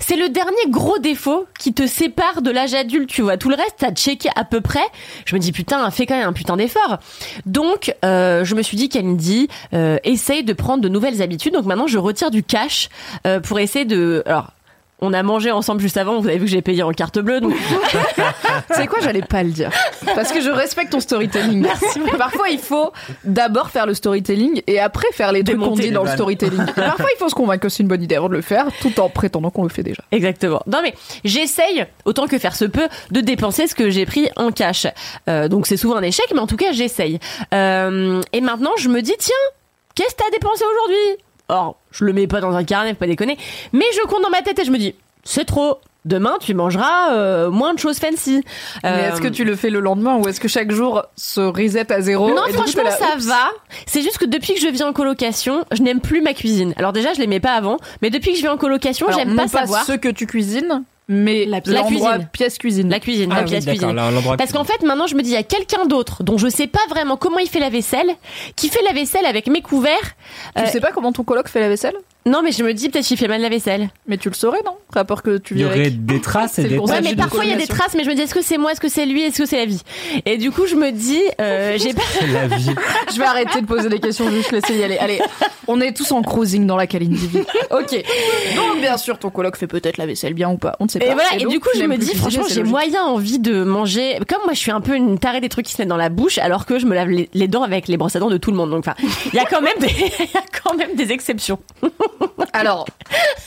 C'est 0.00 0.16
le 0.16 0.28
dernier 0.28 0.68
gros 0.68 0.98
défaut 0.98 1.46
qui 1.58 1.72
te 1.72 1.86
sépare 1.86 2.42
de 2.42 2.50
l'âge 2.50 2.74
adulte, 2.74 3.08
tu 3.08 3.22
vois. 3.22 3.36
Tout 3.36 3.48
le 3.48 3.54
reste, 3.54 3.76
t'as 3.78 3.92
checké 3.92 4.28
à 4.34 4.44
peu 4.44 4.60
près. 4.60 4.84
Je 5.24 5.34
me 5.34 5.40
dis, 5.40 5.52
putain, 5.52 5.88
fais 5.90 6.06
quand 6.06 6.16
même 6.16 6.28
un 6.28 6.32
putain 6.32 6.56
d'effort. 6.56 6.98
Donc, 7.46 7.94
euh, 8.04 8.44
je 8.44 8.54
me 8.56 8.62
suis 8.62 8.76
dit, 8.76 8.88
Kalindi, 8.88 9.48
euh, 9.74 9.98
essaye 10.02 10.42
de 10.42 10.52
prendre 10.52 10.82
de 10.82 10.88
nouvelles 10.88 11.22
habitudes. 11.22 11.54
Donc 11.54 11.66
maintenant, 11.66 11.86
je 11.86 11.98
retire 11.98 12.30
du 12.30 12.42
cash 12.42 12.88
euh, 13.26 13.40
pour 13.40 13.60
essayer 13.60 13.84
de... 13.84 14.24
Alors, 14.26 14.50
on 15.00 15.12
a 15.12 15.22
mangé 15.22 15.50
ensemble 15.50 15.80
juste 15.80 15.96
avant, 15.96 16.20
vous 16.20 16.28
avez 16.28 16.38
vu 16.38 16.46
que 16.46 16.50
j'ai 16.50 16.62
payé 16.62 16.82
en 16.82 16.92
carte 16.92 17.18
bleue, 17.18 17.40
donc 17.40 17.54
sais 18.74 18.86
quoi, 18.86 19.00
j'allais 19.00 19.22
pas 19.22 19.42
le 19.42 19.50
dire. 19.50 19.70
Parce 20.14 20.32
que 20.32 20.40
je 20.40 20.50
respecte 20.50 20.92
ton 20.92 21.00
storytelling. 21.00 21.60
Merci. 21.60 22.00
Parfois, 22.16 22.48
il 22.48 22.58
faut 22.58 22.92
d'abord 23.24 23.70
faire 23.70 23.86
le 23.86 23.94
storytelling 23.94 24.62
et 24.66 24.80
après 24.80 25.08
faire 25.12 25.32
les 25.32 25.44
trucs 25.44 25.58
qu'on 25.58 25.74
dit 25.74 25.90
dans 25.90 26.04
le 26.04 26.10
storytelling. 26.10 26.64
Parfois, 26.74 27.08
il 27.14 27.18
faut 27.18 27.28
se 27.28 27.34
convaincre 27.34 27.62
que 27.62 27.68
c'est 27.68 27.82
une 27.82 27.88
bonne 27.88 28.02
idée 28.02 28.16
avant 28.16 28.28
de 28.28 28.34
le 28.34 28.42
faire, 28.42 28.66
tout 28.80 28.98
en 29.00 29.08
prétendant 29.08 29.50
qu'on 29.50 29.64
le 29.64 29.68
fait 29.68 29.82
déjà. 29.82 30.02
Exactement. 30.12 30.62
Non 30.66 30.80
mais 30.82 30.94
j'essaye 31.24 31.84
autant 32.04 32.26
que 32.26 32.38
faire 32.38 32.56
se 32.56 32.64
peut 32.64 32.88
de 33.10 33.20
dépenser 33.20 33.66
ce 33.66 33.74
que 33.74 33.90
j'ai 33.90 34.06
pris 34.06 34.28
en 34.36 34.50
cash. 34.50 34.86
Euh, 35.28 35.48
donc 35.48 35.66
c'est 35.66 35.76
souvent 35.76 35.96
un 35.96 36.02
échec, 36.02 36.26
mais 36.32 36.40
en 36.40 36.46
tout 36.46 36.56
cas 36.56 36.72
j'essaye. 36.72 37.18
Euh, 37.54 38.22
et 38.32 38.40
maintenant 38.40 38.72
je 38.78 38.88
me 38.88 39.02
dis 39.02 39.14
tiens, 39.18 39.34
qu'est-ce 39.94 40.14
que 40.14 40.22
t'as 40.22 40.30
dépensé 40.30 40.64
aujourd'hui? 40.64 41.25
Or 41.48 41.76
je 41.92 42.04
le 42.04 42.12
mets 42.12 42.26
pas 42.26 42.40
dans 42.40 42.54
un 42.54 42.64
carnet, 42.64 42.90
faut 42.90 42.96
pas 42.96 43.06
déconner. 43.06 43.36
Mais 43.72 43.84
je 43.94 44.06
compte 44.08 44.22
dans 44.22 44.30
ma 44.30 44.42
tête 44.42 44.58
et 44.58 44.64
je 44.64 44.70
me 44.70 44.78
dis 44.78 44.94
c'est 45.24 45.44
trop. 45.44 45.78
Demain, 46.04 46.36
tu 46.40 46.54
mangeras 46.54 47.14
euh, 47.14 47.50
moins 47.50 47.74
de 47.74 47.80
choses 47.80 47.98
fancy. 47.98 48.40
Mais 48.84 48.90
Euh, 48.90 49.08
est-ce 49.12 49.20
que 49.20 49.26
tu 49.26 49.42
le 49.42 49.56
fais 49.56 49.70
le 49.70 49.80
lendemain 49.80 50.14
ou 50.18 50.28
est-ce 50.28 50.38
que 50.38 50.46
chaque 50.46 50.70
jour 50.70 51.02
se 51.16 51.40
reset 51.40 51.92
à 51.92 52.00
zéro 52.00 52.28
non, 52.32 52.42
coup, 52.44 52.52
franchement, 52.52 52.82
ça 52.96 53.16
oups. 53.16 53.26
va. 53.26 53.50
C'est 53.86 54.02
juste 54.02 54.18
que 54.18 54.24
depuis 54.24 54.54
que 54.54 54.60
je 54.60 54.68
vis 54.68 54.84
en 54.84 54.92
colocation, 54.92 55.64
je 55.72 55.82
n'aime 55.82 56.00
plus 56.00 56.20
ma 56.22 56.32
cuisine. 56.32 56.74
Alors 56.76 56.92
déjà, 56.92 57.12
je 57.12 57.18
l'aimais 57.18 57.40
pas 57.40 57.54
avant, 57.54 57.78
mais 58.02 58.10
depuis 58.10 58.30
que 58.30 58.36
je 58.36 58.42
vis 58.42 58.48
en 58.48 58.56
colocation, 58.56 59.08
j'aime 59.10 59.30
non 59.30 59.34
pas 59.34 59.48
savoir 59.48 59.84
ce 59.84 59.94
que 59.94 60.08
tu 60.08 60.28
cuisines, 60.28 60.84
mais 61.08 61.44
La- 61.44 61.60
la 61.64 61.82
l'endroit 61.82 62.12
cuisine. 62.14 62.28
pièce 62.32 62.58
cuisine. 62.58 62.90
la 62.90 63.00
cuisine, 63.00 63.30
Ah 63.32 63.36
la 63.36 63.42
oui, 63.42 63.48
pièce 63.50 63.64
cuisine. 63.64 63.94
Parce 64.38 64.52
qu'en 64.52 64.64
fait, 64.64 64.82
maintenant, 64.82 65.06
je 65.06 65.14
me 65.14 65.22
dis, 65.22 65.30
il 65.30 65.34
y 65.34 65.36
a 65.36 65.42
quelqu'un 65.42 65.86
d'autre 65.86 66.22
dont 66.24 66.36
je 66.38 66.48
sais 66.48 66.66
pas 66.66 66.80
vraiment 66.88 67.16
comment 67.16 67.38
il 67.38 67.48
fait 67.48 67.60
la 67.60 67.70
vaisselle, 67.70 68.10
qui 68.56 68.68
fait 68.68 68.82
la 68.82 68.92
vaisselle 68.92 69.24
avec 69.26 69.46
mes 69.48 69.62
couverts. 69.62 70.16
Tu 70.56 70.62
Euh, 70.62 70.66
sais 70.66 70.80
pas 70.80 70.92
comment 70.92 71.12
ton 71.12 71.22
coloc 71.24 71.48
fait 71.48 71.60
la 71.60 71.68
vaisselle? 71.68 71.94
Non, 72.26 72.42
mais 72.42 72.50
je 72.50 72.64
me 72.64 72.74
dis, 72.74 72.88
peut-être 72.88 73.06
qu'il 73.06 73.16
fait 73.16 73.28
mal 73.28 73.40
la 73.40 73.48
vaisselle. 73.48 73.88
Mais 74.08 74.18
tu 74.18 74.28
le 74.28 74.34
saurais, 74.34 74.60
non? 74.66 74.72
Rapport 74.92 75.22
que 75.22 75.38
tu 75.38 75.54
Il 75.54 75.60
y 75.60 75.64
aurait 75.64 75.80
avec. 75.80 76.04
des 76.06 76.20
traces 76.20 76.58
et 76.58 76.62
C'est 76.62 76.68
des 76.68 76.78
Ouais, 76.78 77.00
mais 77.00 77.14
parfois, 77.14 77.44
il 77.44 77.50
y 77.50 77.54
a 77.54 77.56
des 77.56 77.68
traces, 77.68 77.94
mais 77.96 78.02
je 78.02 78.10
me 78.10 78.14
dis, 78.14 78.22
est-ce 78.22 78.34
que 78.34 78.42
c'est 78.42 78.58
moi, 78.58 78.72
est-ce 78.72 78.80
que 78.80 78.88
c'est 78.88 79.06
lui, 79.06 79.22
est-ce 79.22 79.38
que 79.38 79.46
c'est 79.46 79.58
la 79.58 79.66
vie? 79.66 79.80
Et 80.24 80.36
du 80.36 80.50
coup, 80.50 80.66
je 80.66 80.74
me 80.74 80.90
dis, 80.90 81.22
euh, 81.40 81.78
j'ai 81.78 81.94
pas. 81.94 82.02
C'est 82.18 82.26
la 82.26 82.46
vie. 82.56 82.70
Je 83.12 83.18
vais 83.18 83.24
arrêter 83.24 83.60
de 83.60 83.66
poser 83.66 83.88
des 83.88 84.00
questions, 84.00 84.28
juste 84.30 84.50
laisser 84.50 84.76
y 84.76 84.82
aller. 84.82 84.98
Allez, 84.98 85.20
on 85.68 85.80
est 85.80 85.96
tous 85.96 86.10
en 86.10 86.22
cruising 86.22 86.66
dans 86.66 86.76
la 86.76 86.88
Kalindi 86.88 87.28
vie. 87.28 87.42
Ok. 87.70 87.92
Donc, 88.56 88.80
bien 88.80 88.96
sûr, 88.96 89.18
ton 89.20 89.30
coloc 89.30 89.56
fait 89.56 89.68
peut-être 89.68 89.96
la 89.96 90.06
vaisselle 90.06 90.34
bien 90.34 90.50
ou 90.50 90.56
pas. 90.58 90.74
On 90.80 90.84
ne 90.86 90.90
sait 90.90 90.98
pas. 90.98 91.06
Et 91.06 91.14
voilà, 91.14 91.28
et 91.36 91.38
donc, 91.44 91.50
du 91.52 91.60
coup, 91.60 91.68
je 91.76 91.84
me 91.84 91.96
dis, 91.96 92.12
franchement, 92.16 92.44
j'ai 92.48 92.64
moyen 92.64 93.04
envie 93.04 93.38
de 93.38 93.62
manger. 93.62 94.18
Comme 94.28 94.40
moi, 94.44 94.52
je 94.52 94.58
suis 94.58 94.72
un 94.72 94.80
peu 94.80 94.96
une 94.96 95.18
tarée 95.20 95.40
des 95.40 95.48
trucs 95.48 95.66
qui 95.66 95.72
se 95.74 95.80
mettent 95.80 95.88
dans 95.88 95.96
la 95.96 96.08
bouche, 96.08 96.38
alors 96.38 96.66
que 96.66 96.80
je 96.80 96.86
me 96.86 96.94
lave 96.96 97.08
les, 97.08 97.28
les 97.34 97.46
dents 97.46 97.62
avec 97.62 97.86
les 97.86 97.96
brosses 97.96 98.16
à 98.16 98.18
dents 98.18 98.30
de 98.30 98.36
tout 98.36 98.50
le 98.50 98.56
monde. 98.56 98.70
Donc, 98.70 98.80
enfin, 98.80 98.94
il 99.32 99.34
y 99.34 99.38
a 99.38 99.44
quand 99.44 99.62
même 99.62 99.78
des, 99.78 99.86
il 100.18 100.24
y 100.34 100.36
a 100.36 100.42
quand 100.64 100.76
même 100.76 100.96
des 100.96 101.12
exceptions. 101.12 101.60
Alors, 102.52 102.86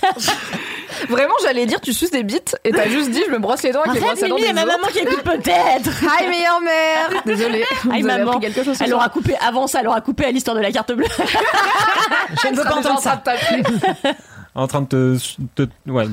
vraiment, 1.10 1.34
j'allais 1.44 1.66
dire, 1.66 1.82
tu 1.82 1.94
suces 1.94 2.12
des 2.12 2.24
bites 2.24 2.56
et 2.64 2.72
t'as 2.72 2.88
juste 2.90 3.12
dit, 3.12 3.24
je 3.28 3.32
me 3.32 3.40
brosse 3.40 3.64
les 3.64 3.72
dents 3.72 3.82
avec 3.82 3.94
les 3.96 4.00
Arrête, 4.08 4.20
brosses 4.20 4.24
à 4.24 4.28
dents 4.30 4.36
Mimi, 4.36 4.48
des 4.48 4.52
et 4.52 4.54
ma 4.54 4.64
autres. 4.64 4.72
maman 4.78 4.88
qui 4.92 5.00
écoute 5.00 5.24
peut-être. 5.24 6.04
Hi, 6.22 6.28
meilleure 6.28 6.62
mère 6.62 7.24
Désolée, 7.26 7.66
Aïe, 7.92 8.04
maman. 8.04 8.40
quelque 8.40 8.64
chose 8.64 8.78
Elle 8.82 8.88
soir. 8.90 9.00
aura 9.00 9.10
coupé 9.10 9.36
avant 9.46 9.68
ça, 9.68 9.80
elle 9.82 9.88
aura 9.88 10.02
coupé 10.02 10.26
à 10.26 10.32
l'histoire 10.32 10.56
de 10.56 10.62
la 10.62 10.72
carte 10.72 10.92
bleue. 10.94 11.06
Je 12.44 12.48
ne 12.50 12.56
veux 12.56 12.64
pas 12.64 12.76
entendre 12.76 13.00
ça. 13.02 13.22
En 14.56 14.68
train 14.68 14.82
de 14.82 15.18
te. 15.56 15.64
te- 15.64 15.90
ouais. 15.90 16.06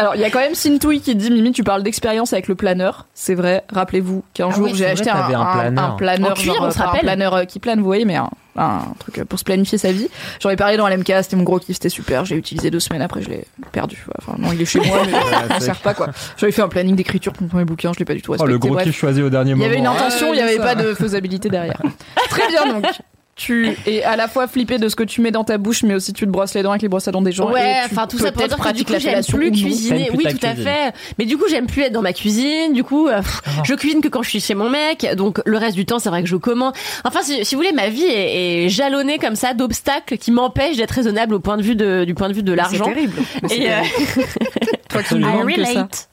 Alors, 0.00 0.14
il 0.16 0.20
y 0.20 0.24
a 0.24 0.30
quand 0.30 0.38
même 0.40 0.54
Sintouille 0.54 1.00
qui 1.00 1.14
dit 1.14 1.30
Mimi, 1.30 1.52
tu 1.52 1.62
parles 1.62 1.82
d'expérience 1.82 2.32
avec 2.32 2.48
le 2.48 2.54
planeur. 2.54 3.06
C'est 3.14 3.34
vrai, 3.34 3.64
rappelez-vous 3.70 4.24
qu'un 4.34 4.48
Ah 4.50 4.54
jour 4.54 4.64
oui, 4.64 4.72
j'ai 4.74 4.86
acheté 4.86 5.10
vrai, 5.10 5.34
un, 5.34 5.40
un 5.40 5.40
un- 5.42 5.52
planeur. 5.52 5.84
un 5.84 5.90
planeur, 5.96 6.30
En 6.30 6.34
cuir, 6.34 6.54
genre, 6.54 6.64
on 6.66 6.70
se 6.70 6.78
pas 6.78 6.84
un 6.84 6.86
rappelle. 6.86 7.00
planeur 7.02 7.34
euh, 7.34 7.44
qui 7.44 7.58
plane, 7.60 7.78
vous 7.80 7.84
voyez, 7.84 8.04
mais 8.04 8.16
un, 8.16 8.30
un 8.56 8.80
truc 8.98 9.18
euh, 9.18 9.24
pour 9.24 9.38
se 9.38 9.44
planifier 9.44 9.78
sa 9.78 9.92
vie. 9.92 10.08
J'en 10.40 10.50
ai 10.50 10.56
parlé 10.56 10.76
dans 10.76 10.88
LMK, 10.88 11.12
c'était 11.22 11.36
mon 11.36 11.42
gros 11.44 11.58
kiff, 11.58 11.76
c'était 11.76 11.88
super. 11.90 12.24
J'ai 12.24 12.36
utilisé 12.36 12.70
deux 12.70 12.80
semaines 12.80 13.02
après, 13.02 13.22
je 13.22 13.28
l'ai 13.28 13.44
perdu. 13.72 14.04
Enfin, 14.18 14.36
non, 14.38 14.48
il 14.52 14.60
est 14.60 14.64
chez 14.64 14.80
moi, 14.80 15.02
mais 15.06 15.12
ça 15.48 15.54
ne 15.56 15.60
sert 15.60 15.76
pas 15.80 15.94
quoi. 15.94 16.08
J'avais 16.36 16.52
fait 16.52 16.62
un 16.62 16.68
planning 16.68 16.96
d'écriture 16.96 17.32
pour 17.32 17.46
mes 17.54 17.64
bouquins, 17.64 17.92
je 17.92 17.98
l'ai 17.98 18.04
pas 18.04 18.14
du 18.14 18.22
tout 18.22 18.30
Oh, 18.30 18.42
respecté. 18.42 18.52
le 18.52 18.58
gros 18.58 18.76
kiff 18.76 18.96
choisi 18.96 19.22
au 19.22 19.28
dernier 19.30 19.50
Il 19.50 19.56
y 19.56 19.58
moment. 19.58 19.66
avait 19.70 19.78
une 19.78 19.86
intention, 19.86 20.28
il 20.32 20.36
n'y 20.36 20.42
avait 20.42 20.56
ça. 20.56 20.62
pas 20.62 20.74
de 20.76 20.94
faisabilité 20.94 21.48
derrière. 21.50 21.80
Très 22.30 22.48
bien 22.48 22.72
donc. 22.72 22.84
Tu 23.40 23.74
es 23.86 24.02
à 24.02 24.16
la 24.16 24.28
fois 24.28 24.46
flippé 24.46 24.76
de 24.76 24.86
ce 24.90 24.94
que 24.94 25.02
tu 25.02 25.22
mets 25.22 25.30
dans 25.30 25.44
ta 25.44 25.56
bouche, 25.56 25.82
mais 25.82 25.94
aussi 25.94 26.12
tu 26.12 26.26
te 26.26 26.30
brosses 26.30 26.52
les 26.52 26.62
dents 26.62 26.72
avec 26.72 26.82
les 26.82 26.88
brosses 26.88 27.08
à 27.08 27.10
dents 27.10 27.22
des 27.22 27.32
gens. 27.32 27.50
Ouais, 27.50 27.76
enfin 27.86 28.06
tout 28.06 28.18
ça 28.18 28.32
pour 28.32 28.46
dire 28.46 28.58
que 28.58 28.72
du 28.74 28.84
coup 28.84 28.92
j'aime 28.98 29.24
plus 29.24 29.50
cuisiner. 29.50 30.10
Oui, 30.14 30.24
tout 30.24 30.46
à 30.46 30.50
cuisine. 30.50 30.64
fait. 30.66 30.92
Mais 31.18 31.24
du 31.24 31.38
coup 31.38 31.44
j'aime 31.48 31.66
plus 31.66 31.84
être 31.84 31.92
dans 31.92 32.02
ma 32.02 32.12
cuisine. 32.12 32.74
Du 32.74 32.84
coup, 32.84 33.08
euh, 33.08 33.22
pff, 33.22 33.40
je 33.64 33.72
cuisine 33.72 34.02
que 34.02 34.08
quand 34.08 34.22
je 34.22 34.28
suis 34.28 34.40
chez 34.40 34.54
mon 34.54 34.68
mec. 34.68 35.06
Donc 35.16 35.40
le 35.46 35.56
reste 35.56 35.74
du 35.74 35.86
temps 35.86 35.98
c'est 35.98 36.10
vrai 36.10 36.22
que 36.22 36.28
je 36.28 36.36
commande. 36.36 36.74
Enfin 37.04 37.20
si, 37.22 37.42
si 37.46 37.54
vous 37.54 37.62
voulez, 37.62 37.72
ma 37.72 37.88
vie 37.88 38.04
est, 38.04 38.66
est 38.66 38.68
jalonnée 38.68 39.16
comme 39.16 39.36
ça 39.36 39.54
d'obstacles 39.54 40.18
qui 40.18 40.32
m'empêchent 40.32 40.76
d'être 40.76 40.90
raisonnable 40.90 41.34
au 41.34 41.40
point 41.40 41.56
de 41.56 41.62
vue 41.62 41.76
de, 41.76 42.04
du 42.04 42.12
point 42.12 42.28
de 42.28 42.34
vue 42.34 42.42
de 42.42 42.52
l'argent. 42.52 42.84
C'est 42.84 42.92
terrible. 42.92 43.22
Toi 44.90 45.02
qui 45.02 45.14
I 45.14 45.18
me 45.18 45.22
demandes 45.24 45.46
que 45.48 45.64
ça. 45.64 45.70
relate. 45.70 46.08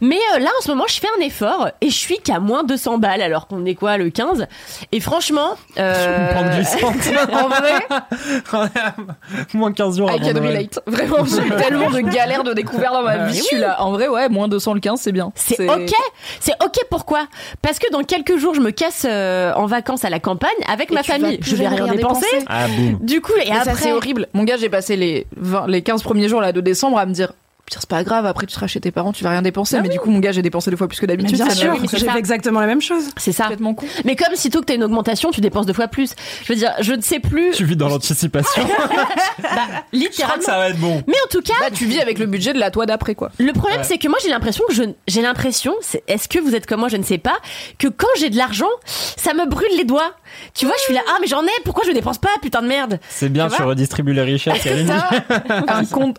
Mais 0.00 0.18
euh, 0.34 0.38
là, 0.40 0.50
en 0.58 0.62
ce 0.62 0.68
moment, 0.70 0.84
je 0.88 0.98
fais 0.98 1.06
un 1.18 1.22
effort 1.24 1.68
et 1.80 1.88
je 1.88 1.94
suis 1.96 2.18
qu'à 2.18 2.40
moins 2.40 2.64
200 2.64 2.98
balles 2.98 3.22
alors 3.22 3.46
qu'on 3.46 3.64
est 3.64 3.74
quoi 3.74 3.96
le 3.96 4.10
15 4.10 4.46
Et 4.92 5.00
franchement, 5.00 5.54
euh, 5.78 6.30
Une 6.30 6.34
pente 6.34 6.54
glissante. 6.54 7.32
En 7.32 7.48
vrai, 7.48 8.68
Moins 9.54 9.72
15 9.72 9.96
jours 9.98 10.10
I 10.10 10.20
can 10.20 10.40
relate. 10.40 10.80
Vraiment, 10.86 11.24
j'ai 11.24 11.42
eu 11.46 11.50
tellement 11.56 11.90
de 11.90 12.00
galères 12.00 12.44
de 12.44 12.52
découvert 12.52 12.92
dans 12.92 13.02
ma 13.02 13.10
Ah, 13.12 13.26
vie. 13.26 13.32
oui. 13.32 13.38
Je 13.38 13.42
suis 13.42 13.56
là. 13.58 13.80
En 13.82 13.92
vrai, 13.92 14.08
ouais, 14.08 14.28
moins 14.28 14.48
200 14.48 14.74
le 14.74 14.80
15, 14.80 15.00
c'est 15.00 15.12
bien. 15.12 15.32
c'est 15.34 15.68
ok. 15.68 15.92
C'est 16.40 16.54
ok 16.62 16.78
pourquoi? 16.90 17.26
Parce 17.62 17.78
que 17.78 17.90
dans 17.92 18.02
quelques 18.02 18.36
jours, 18.36 18.54
je 18.54 18.60
me 18.60 18.70
casse 18.70 19.06
euh, 19.08 19.52
en 19.54 19.66
vacances 19.66 20.04
à 20.04 20.10
la 20.10 20.20
campagne 20.20 20.50
avec 20.68 20.90
Et 20.90 20.94
ma 20.94 21.02
famille. 21.02 21.38
Je 21.40 21.56
vais 21.56 21.68
rien 21.68 21.84
rien 21.84 21.94
dépenser. 21.94 22.26
dépenser. 22.32 22.46
Ah. 22.48 22.66
Du 23.00 23.20
coup, 23.20 23.32
et 23.44 23.50
Mais 23.50 23.56
après, 23.56 23.74
c'est 23.76 23.92
horrible. 23.92 24.28
Mon 24.34 24.44
gars, 24.44 24.56
j'ai 24.56 24.68
passé 24.68 24.96
les, 24.96 25.26
20 25.36 25.66
les 25.68 25.82
15 25.82 26.02
premiers 26.02 26.28
jours 26.28 26.40
là, 26.40 26.52
de 26.52 26.60
décembre 26.60 26.98
à 26.98 27.06
me 27.06 27.12
dire. 27.12 27.32
Pire, 27.66 27.80
c'est 27.80 27.88
pas 27.88 28.04
grave, 28.04 28.26
après 28.26 28.46
tu 28.46 28.52
seras 28.54 28.66
chez 28.66 28.78
tes 28.80 28.90
parents, 28.90 29.12
tu 29.12 29.24
vas 29.24 29.30
rien 29.30 29.40
dépenser. 29.42 29.80
mais 29.80 29.88
du 29.88 29.98
coup, 29.98 30.10
mon 30.10 30.18
gars, 30.18 30.32
j'ai 30.32 30.42
dépensé 30.42 30.70
deux 30.70 30.76
fois 30.76 30.86
plus 30.88 31.00
que 31.00 31.06
d'habitude. 31.06 31.36
bien 31.36 31.48
sûr, 31.50 31.74
j'ai 31.90 31.98
fait 32.08 32.18
exactement 32.18 32.60
la 32.60 32.66
même 32.66 32.82
chose. 32.82 33.04
c'est 33.16 33.32
ça. 33.32 33.44
complètement 33.44 33.72
con. 33.74 33.86
Mais 34.04 34.16
comme 34.16 34.34
sitôt 34.34 34.60
que 34.60 34.66
t'as 34.66 34.74
une 34.74 34.84
augmentation, 34.84 35.30
tu 35.30 35.40
dépenses 35.40 35.64
deux 35.66 35.72
fois 35.72 35.88
plus. 35.88 36.10
Je 36.44 36.52
veux 36.52 36.58
dire, 36.58 36.72
je 36.80 36.92
ne 36.92 37.00
sais 37.00 37.20
plus 37.20 37.52
Tu 37.52 37.64
vis 37.64 37.76
dans 37.76 37.88
l'anticipation. 37.88 38.62
Je 39.38 39.42
crois 39.42 39.62
littéralement. 39.92 40.38
que 40.38 40.44
ça 40.44 40.58
va 40.58 40.68
être 40.70 40.78
bon. 40.78 41.02
Mais 41.06 41.14
en 41.24 41.28
tout 41.30 41.40
cas, 41.42 41.54
Bah, 41.60 41.70
tu 41.72 41.86
vis 41.86 42.00
avec 42.00 42.18
le 42.18 42.26
budget 42.26 42.52
de 42.52 42.58
la 42.58 42.70
toi 42.70 42.86
d'après, 42.86 43.14
quoi. 43.14 43.30
Le 43.38 43.52
problème, 43.52 43.78
Ouais. 43.80 43.84
c'est 43.84 43.98
que 43.98 44.08
moi, 44.08 44.18
j'ai 44.22 44.28
l'impression 44.30 44.64
que 44.68 44.74
je, 44.74 44.82
j'ai 45.08 45.22
l'impression, 45.22 45.74
est-ce 46.06 46.28
que 46.28 46.38
vous 46.38 46.54
êtes 46.54 46.66
comme 46.66 46.80
moi, 46.80 46.88
je 46.88 46.96
ne 46.96 47.02
sais 47.02 47.18
pas, 47.18 47.36
que 47.78 47.88
quand 47.88 48.06
j'ai 48.18 48.30
de 48.30 48.36
l'argent, 48.36 48.68
ça 48.84 49.32
me 49.34 49.46
brûle 49.48 49.66
les 49.76 49.84
doigts. 49.84 50.12
Tu 50.54 50.66
vois, 50.66 50.74
je 50.78 50.82
suis 50.82 50.94
là, 50.94 51.00
ah, 51.08 51.16
mais 51.20 51.26
j'en 51.26 51.42
ai, 51.44 51.50
pourquoi 51.64 51.84
je 51.84 51.90
ne 51.90 51.94
dépense 51.94 52.18
pas, 52.18 52.28
putain 52.42 52.62
de 52.62 52.66
merde? 52.68 52.98
C'est 53.08 53.28
bien, 53.30 53.48
Tu 53.48 53.62
redistribues 53.62 54.12
les 54.12 54.22
richesses. 54.22 54.54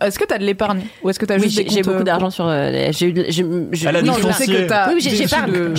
Est-ce 0.00 0.18
que 0.18 0.24
t'as 0.24 0.38
de 0.38 0.44
l'épargne? 0.44 0.82
Ou 1.02 1.10
est-ce 1.10 1.18
que 1.18 1.26
t'as 1.38 1.42
Oui, 1.44 1.50
juste 1.50 1.70
j'ai, 1.70 1.82
beaucoup 1.82 1.96
euh, 1.98 2.02
d'argent 2.04 2.30
sur, 2.30 2.46
euh, 2.46 2.70
les- 2.70 2.92
j'ai 2.92 3.12
non, 4.02 4.12
je- 4.14 4.18
je 4.18 4.26
sais 4.26 4.32
foncier. 4.32 4.46
que 4.64 4.68
t'as. 4.68 4.88
oui, 4.88 4.94
oui, 4.96 5.00
j'ai, 5.00 5.10
des 5.10 5.16
j'épargne, 5.16 5.52
de- 5.52 5.74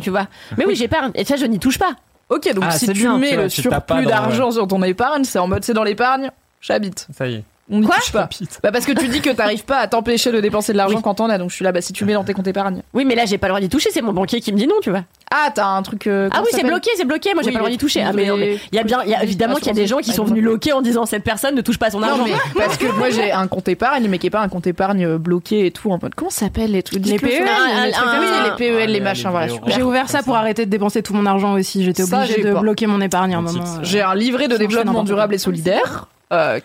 tu 0.00 0.10
vois. 0.10 0.26
Mais 0.58 0.64
oui, 0.66 0.74
j'épargne. 0.74 1.10
Et 1.14 1.24
ça, 1.24 1.36
je 1.36 1.46
n'y 1.46 1.58
touche 1.58 1.78
pas. 1.78 1.92
Ok, 2.30 2.52
donc 2.54 2.64
Ah, 2.66 2.70
si 2.72 2.86
c'est 2.86 2.92
tu 2.92 3.00
bien, 3.00 3.18
mets 3.18 3.28
tu 3.28 3.34
vois, 3.34 3.42
le 3.44 3.48
surplus 3.50 4.06
d'argent 4.06 4.50
sur 4.50 4.66
ton 4.66 4.82
épargne, 4.82 5.24
c'est 5.24 5.38
en 5.38 5.46
mode 5.46 5.62
c'est 5.64 5.74
dans 5.74 5.84
l'épargne, 5.84 6.30
j'habite. 6.60 7.06
Ça 7.16 7.26
y 7.26 7.34
est. 7.34 7.44
On 7.70 7.80
n'y 7.80 7.86
Quoi 7.86 7.96
touche 7.96 8.12
pas. 8.12 8.28
Bah 8.62 8.70
parce 8.72 8.84
que 8.84 8.92
tu 8.92 9.08
dis 9.08 9.22
que 9.22 9.30
t'arrives 9.30 9.64
pas 9.64 9.78
à 9.78 9.86
t'empêcher 9.86 10.30
de 10.30 10.38
dépenser 10.40 10.72
de 10.72 10.76
l'argent 10.76 10.96
Oui. 10.96 11.02
quand 11.02 11.14
t'en 11.14 11.30
as, 11.30 11.38
donc 11.38 11.48
je 11.48 11.54
suis 11.54 11.64
là, 11.64 11.72
bah 11.72 11.80
si 11.80 11.94
tu 11.94 12.04
mets 12.04 12.12
dans 12.12 12.22
tes 12.22 12.34
comptes 12.34 12.46
épargne. 12.46 12.82
Oui, 12.92 13.06
mais 13.06 13.14
là, 13.14 13.24
j'ai 13.24 13.38
pas 13.38 13.46
le 13.46 13.52
droit 13.52 13.60
d'y 13.60 13.70
toucher, 13.70 13.88
c'est 13.90 14.02
mon 14.02 14.12
banquier 14.12 14.42
qui 14.42 14.52
me 14.52 14.58
dit 14.58 14.66
non, 14.66 14.74
tu 14.82 14.90
vois. 14.90 15.04
Ah, 15.30 15.48
t'as 15.54 15.64
un 15.66 15.82
truc. 15.82 16.06
euh, 16.06 16.28
Ah 16.30 16.40
oui, 16.42 16.48
c'est 16.50 16.62
bloqué, 16.62 16.90
c'est 16.96 17.06
bloqué, 17.06 17.32
moi, 17.32 17.42
j'ai 17.42 17.48
Oui, 17.48 17.52
pas 17.54 17.58
le 17.60 17.64
droit 17.64 17.70
d'y 17.70 17.78
toucher. 17.78 18.02
Ah, 18.06 18.12
mais 18.12 18.24
les- 18.24 18.28
non, 18.28 18.36
mais 18.36 18.58
il 18.70 18.76
y 18.76 18.78
a 18.78 18.82
bien, 18.84 19.00
il 19.04 19.10
y 19.10 19.14
a 19.14 19.22
évidemment 19.22 19.54
qu'il 19.54 19.68
y 19.68 19.70
a 19.70 19.72
des 19.72 19.86
gens 19.86 19.96
qui 19.96 20.04
sont 20.04 20.10
assurances, 20.12 20.30
venus 20.30 20.44
loquer 20.44 20.72
en 20.74 20.82
disant 20.82 21.06
cette 21.06 21.24
personne 21.24 21.54
ne 21.54 21.62
touche 21.62 21.78
pas 21.78 21.90
son 21.90 22.00
Non, 22.00 22.08
argent. 22.08 22.24
mais 22.26 22.32
parce 22.66 22.76
que 22.76 22.86
moi 22.98 23.08
j'ai 23.08 23.32
un 23.32 23.46
compte 23.46 23.66
épargne, 23.68 24.08
mais 24.10 24.18
qui 24.18 24.26
est 24.26 24.30
pas 24.30 24.42
un 24.42 24.48
compte 24.50 24.66
épargne 24.66 25.06
euh, 25.06 25.16
bloqué 25.18 25.64
et 25.64 25.70
tout 25.70 25.90
en 25.90 25.98
mode. 26.00 26.14
Comment 26.14 26.30
ça 26.30 26.40
s'appelle 26.40 26.72
les 26.72 26.82
trucs? 26.82 27.04
Les 27.06 27.18
PEL, 27.18 27.30
les 27.30 28.50
PEL, 28.58 28.90
les 28.90 29.00
Ah, 29.00 29.02
machins, 29.02 29.24
les 29.24 29.30
voilà. 29.30 29.46
vidéos. 29.46 29.60
super. 29.62 29.74
J'ai 29.74 29.82
ouvert 29.82 30.10
ça 30.10 30.22
pour 30.22 30.36
arrêter 30.36 30.66
de 30.66 30.70
dépenser 30.70 31.02
tout 31.02 31.14
mon 31.14 31.24
argent 31.24 31.54
aussi. 31.54 31.82
J'étais 31.82 32.02
obligée 32.02 32.42
de 32.42 32.52
bloquer 32.52 32.86
mon 32.86 33.00
épargne 33.00 33.34
à 33.34 33.38
un 33.38 33.42
moment. 33.42 33.64
euh. 33.64 33.78
J'ai 33.82 34.02
un 34.02 34.14
livret 34.14 34.48
de 34.48 34.56
développement 34.58 35.02
durable 35.02 35.34
et 35.34 35.38
solidaire 35.38 36.08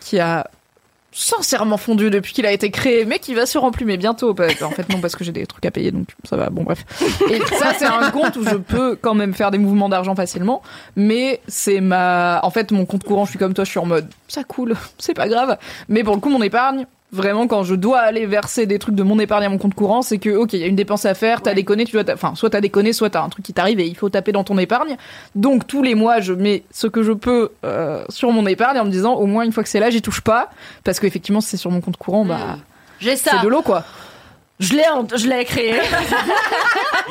qui 0.02 0.20
a 0.20 0.46
sincèrement 1.12 1.78
fondu 1.78 2.10
depuis 2.10 2.34
qu'il 2.34 2.46
a 2.46 2.52
été 2.52 2.72
créé, 2.72 3.06
mais 3.06 3.20
qui 3.20 3.34
va 3.34 3.46
se 3.46 3.58
remplumer 3.58 3.98
bientôt. 3.98 4.32
En 4.32 4.36
fait, 4.72 4.90
non, 4.90 5.00
parce 5.00 5.16
que 5.16 5.24
j'ai 5.24 5.32
des 5.32 5.46
trucs 5.46 5.66
à 5.66 5.72
payer, 5.72 5.92
donc 5.92 6.08
ça 6.24 6.38
va. 6.38 6.50
Bon, 6.50 6.64
bref. 6.64 6.86
Et 7.30 7.40
ça, 7.56 7.74
c'est 7.78 7.86
un 7.86 8.12
compte 8.12 8.36
où 8.38 8.44
je 8.44 8.56
peux 8.56 8.96
quand 8.96 9.16
même 9.16 9.34
faire 9.34 9.52
des 9.52 9.58
mouvements 9.58 9.90
d'argent 9.90 10.16
facilement, 10.16 10.62
mais 10.96 11.42
c'est 11.48 11.82
ma. 11.82 12.40
En 12.44 12.52
fait, 12.52 12.72
mon 12.72 12.86
compte 12.86 13.04
courant, 13.04 13.26
je 13.26 13.32
suis 13.32 13.40
comme 13.40 13.54
toi, 13.54 13.64
je 13.64 13.70
suis 13.70 13.80
en 13.80 13.86
mode 13.86 14.08
ça 14.28 14.44
coule, 14.44 14.76
c'est 14.98 15.14
pas 15.14 15.28
grave. 15.28 15.58
Mais 15.88 16.04
pour 16.04 16.16
le 16.16 16.22
coup, 16.22 16.30
mon 16.30 16.42
épargne. 16.42 16.86
Vraiment, 17.12 17.48
quand 17.48 17.64
je 17.64 17.74
dois 17.74 18.00
aller 18.00 18.28
verser 18.28 18.68
des 18.68 18.78
trucs 18.78 18.94
de 18.94 19.02
mon 19.02 19.18
épargne 19.20 19.44
à 19.46 19.50
mon 19.50 19.58
compte 19.58 19.74
courant, 19.74 20.04
c'est 20.04 20.20
que, 20.20 20.30
ok, 20.30 20.54
il 20.54 20.60
y 20.60 20.64
a 20.64 20.68
une 20.68 20.76
dépense 20.76 21.06
à 21.06 21.16
faire, 21.16 21.42
t'as 21.42 21.56
déconné, 21.56 21.86
tu 21.86 21.94
dois, 21.94 22.04
t'a- 22.04 22.14
enfin, 22.14 22.36
soit 22.36 22.52
t'as 22.52 22.62
déconné, 22.62 22.94
soit 22.94 23.10
t'as 23.10 23.24
un 23.24 23.30
truc 23.30 23.44
qui 23.44 23.52
t'arrive 23.52 23.80
et 23.80 23.88
il 23.88 23.96
faut 23.96 24.10
taper 24.10 24.32
dans 24.32 24.44
ton 24.44 24.60
épargne. 24.60 24.96
Donc, 25.36 25.66
tous 25.66 25.82
les 25.82 25.96
mois, 25.96 26.20
je 26.20 26.34
mets 26.34 26.64
ce 26.72 26.86
que 26.86 27.02
je 27.02 27.12
peux 27.12 27.50
euh, 27.66 28.04
sur 28.10 28.32
mon 28.32 28.46
épargne 28.46 28.78
en 28.80 28.86
me 28.86 28.92
disant, 28.92 29.16
au 29.16 29.26
moins, 29.26 29.44
une 29.44 29.52
fois 29.52 29.64
que 29.64 29.70
c'est 29.70 29.80
là, 29.80 29.90
j'y 29.90 30.04
touche 30.04 30.22
pas. 30.22 30.52
Parce 30.84 31.00
qu'effectivement, 31.00 31.42
si 31.42 31.50
c'est 31.50 31.58
sur 31.58 31.72
mon 31.72 31.82
compte 31.82 31.98
courant, 31.98 32.26
bah, 32.26 32.58
J'ai 33.00 33.16
ça. 33.16 33.32
c'est 33.40 33.44
de 33.44 33.50
l'eau, 33.50 33.64
quoi. 33.64 33.84
Je 34.60 34.74
l'ai, 34.74 34.84
je 35.16 35.28
l'ai 35.28 35.46
créé. 35.46 35.74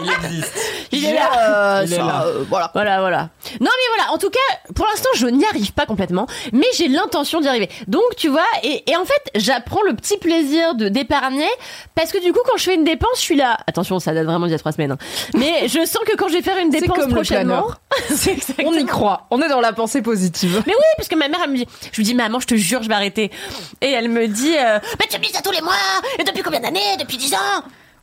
Il 0.03 0.11
existe. 0.11 0.53
Il 0.93 1.05
est 1.05 1.15
là. 1.15 1.31
Euh, 1.79 1.83
Il 1.87 1.93
est 1.93 1.97
ça, 1.97 2.03
là. 2.05 2.23
euh, 2.27 2.45
voilà. 2.49 2.71
Voilà, 2.75 3.01
voilà. 3.01 3.19
Non, 3.61 3.71
mais 3.71 3.97
voilà. 3.97 4.13
En 4.13 4.19
tout 4.19 4.31
cas, 4.31 4.73
pour 4.75 4.87
l'instant, 4.87 5.09
je 5.15 5.27
n'y 5.27 5.45
arrive 5.47 5.73
pas 5.73 5.87
complètement, 5.87 6.27
mais 6.53 6.67
j'ai 6.77 6.89
l'intention 6.89 7.41
d'y 7.41 7.49
arriver. 7.49 7.69
Donc, 7.87 8.03
tu 8.17 8.29
vois, 8.29 8.45
et, 8.63 8.85
et 8.91 8.97
en 8.97 9.05
fait, 9.05 9.23
j'apprends 9.35 9.83
le 9.83 9.95
petit 9.95 10.19
plaisir 10.19 10.75
de 10.75 10.89
d'épargner 10.89 11.49
parce 11.95 12.13
que 12.13 12.23
du 12.23 12.33
coup, 12.33 12.41
quand 12.47 12.57
je 12.59 12.65
fais 12.65 12.75
une 12.75 12.85
dépense, 12.85 13.17
je 13.17 13.23
suis 13.23 13.37
là. 13.37 13.59
Attention, 13.67 13.99
ça 13.99 14.13
date 14.13 14.27
vraiment 14.27 14.47
d'il 14.47 14.53
y 14.53 14.55
a 14.55 14.59
trois 14.59 14.73
semaines. 14.73 14.93
hein. 14.93 14.99
Mais 15.35 15.69
je 15.69 15.85
sens 15.87 16.03
que 16.07 16.17
quand 16.17 16.29
je 16.29 16.35
vais 16.35 16.43
faire 16.43 16.59
une 16.59 16.71
C'est 16.71 16.81
dépense 16.83 16.99
comme 16.99 17.09
le 17.09 17.15
prochainement, 17.15 17.63
planeur. 17.63 17.81
c'est 18.15 18.33
exactement. 18.33 18.71
On 18.71 18.75
y 18.75 18.85
croit. 18.87 19.27
On 19.31 19.41
est 19.43 19.49
dans 19.49 19.61
la 19.61 19.73
pensée 19.73 20.03
positive. 20.03 20.63
Mais 20.67 20.75
oui, 20.75 20.85
parce 20.97 21.09
que 21.09 21.17
ma 21.17 21.29
mère, 21.29 21.41
elle 21.45 21.51
me 21.51 21.57
dit, 21.57 21.67
je 21.93 21.97
lui 21.97 22.05
dis, 22.05 22.15
maman, 22.15 22.41
je 22.41 22.47
te 22.47 22.55
jure, 22.57 22.83
je 22.83 22.89
vais 22.89 22.95
arrêter. 22.95 23.31
Et 23.81 23.91
elle 23.91 24.09
me 24.11 24.29
dit, 24.29 24.55
euh, 24.59 24.79
mais 25.01 25.07
tu 25.11 25.19
me 25.19 25.25
dis 25.25 25.33
ça 25.33 25.41
tous 25.43 25.51
les 25.53 25.63
mois, 25.63 25.73
et 26.19 26.25
depuis 26.25 26.43
combien 26.43 26.61
d'années? 26.61 26.97
Depuis 27.01 27.17
10 27.17 27.35
ans 27.35 27.38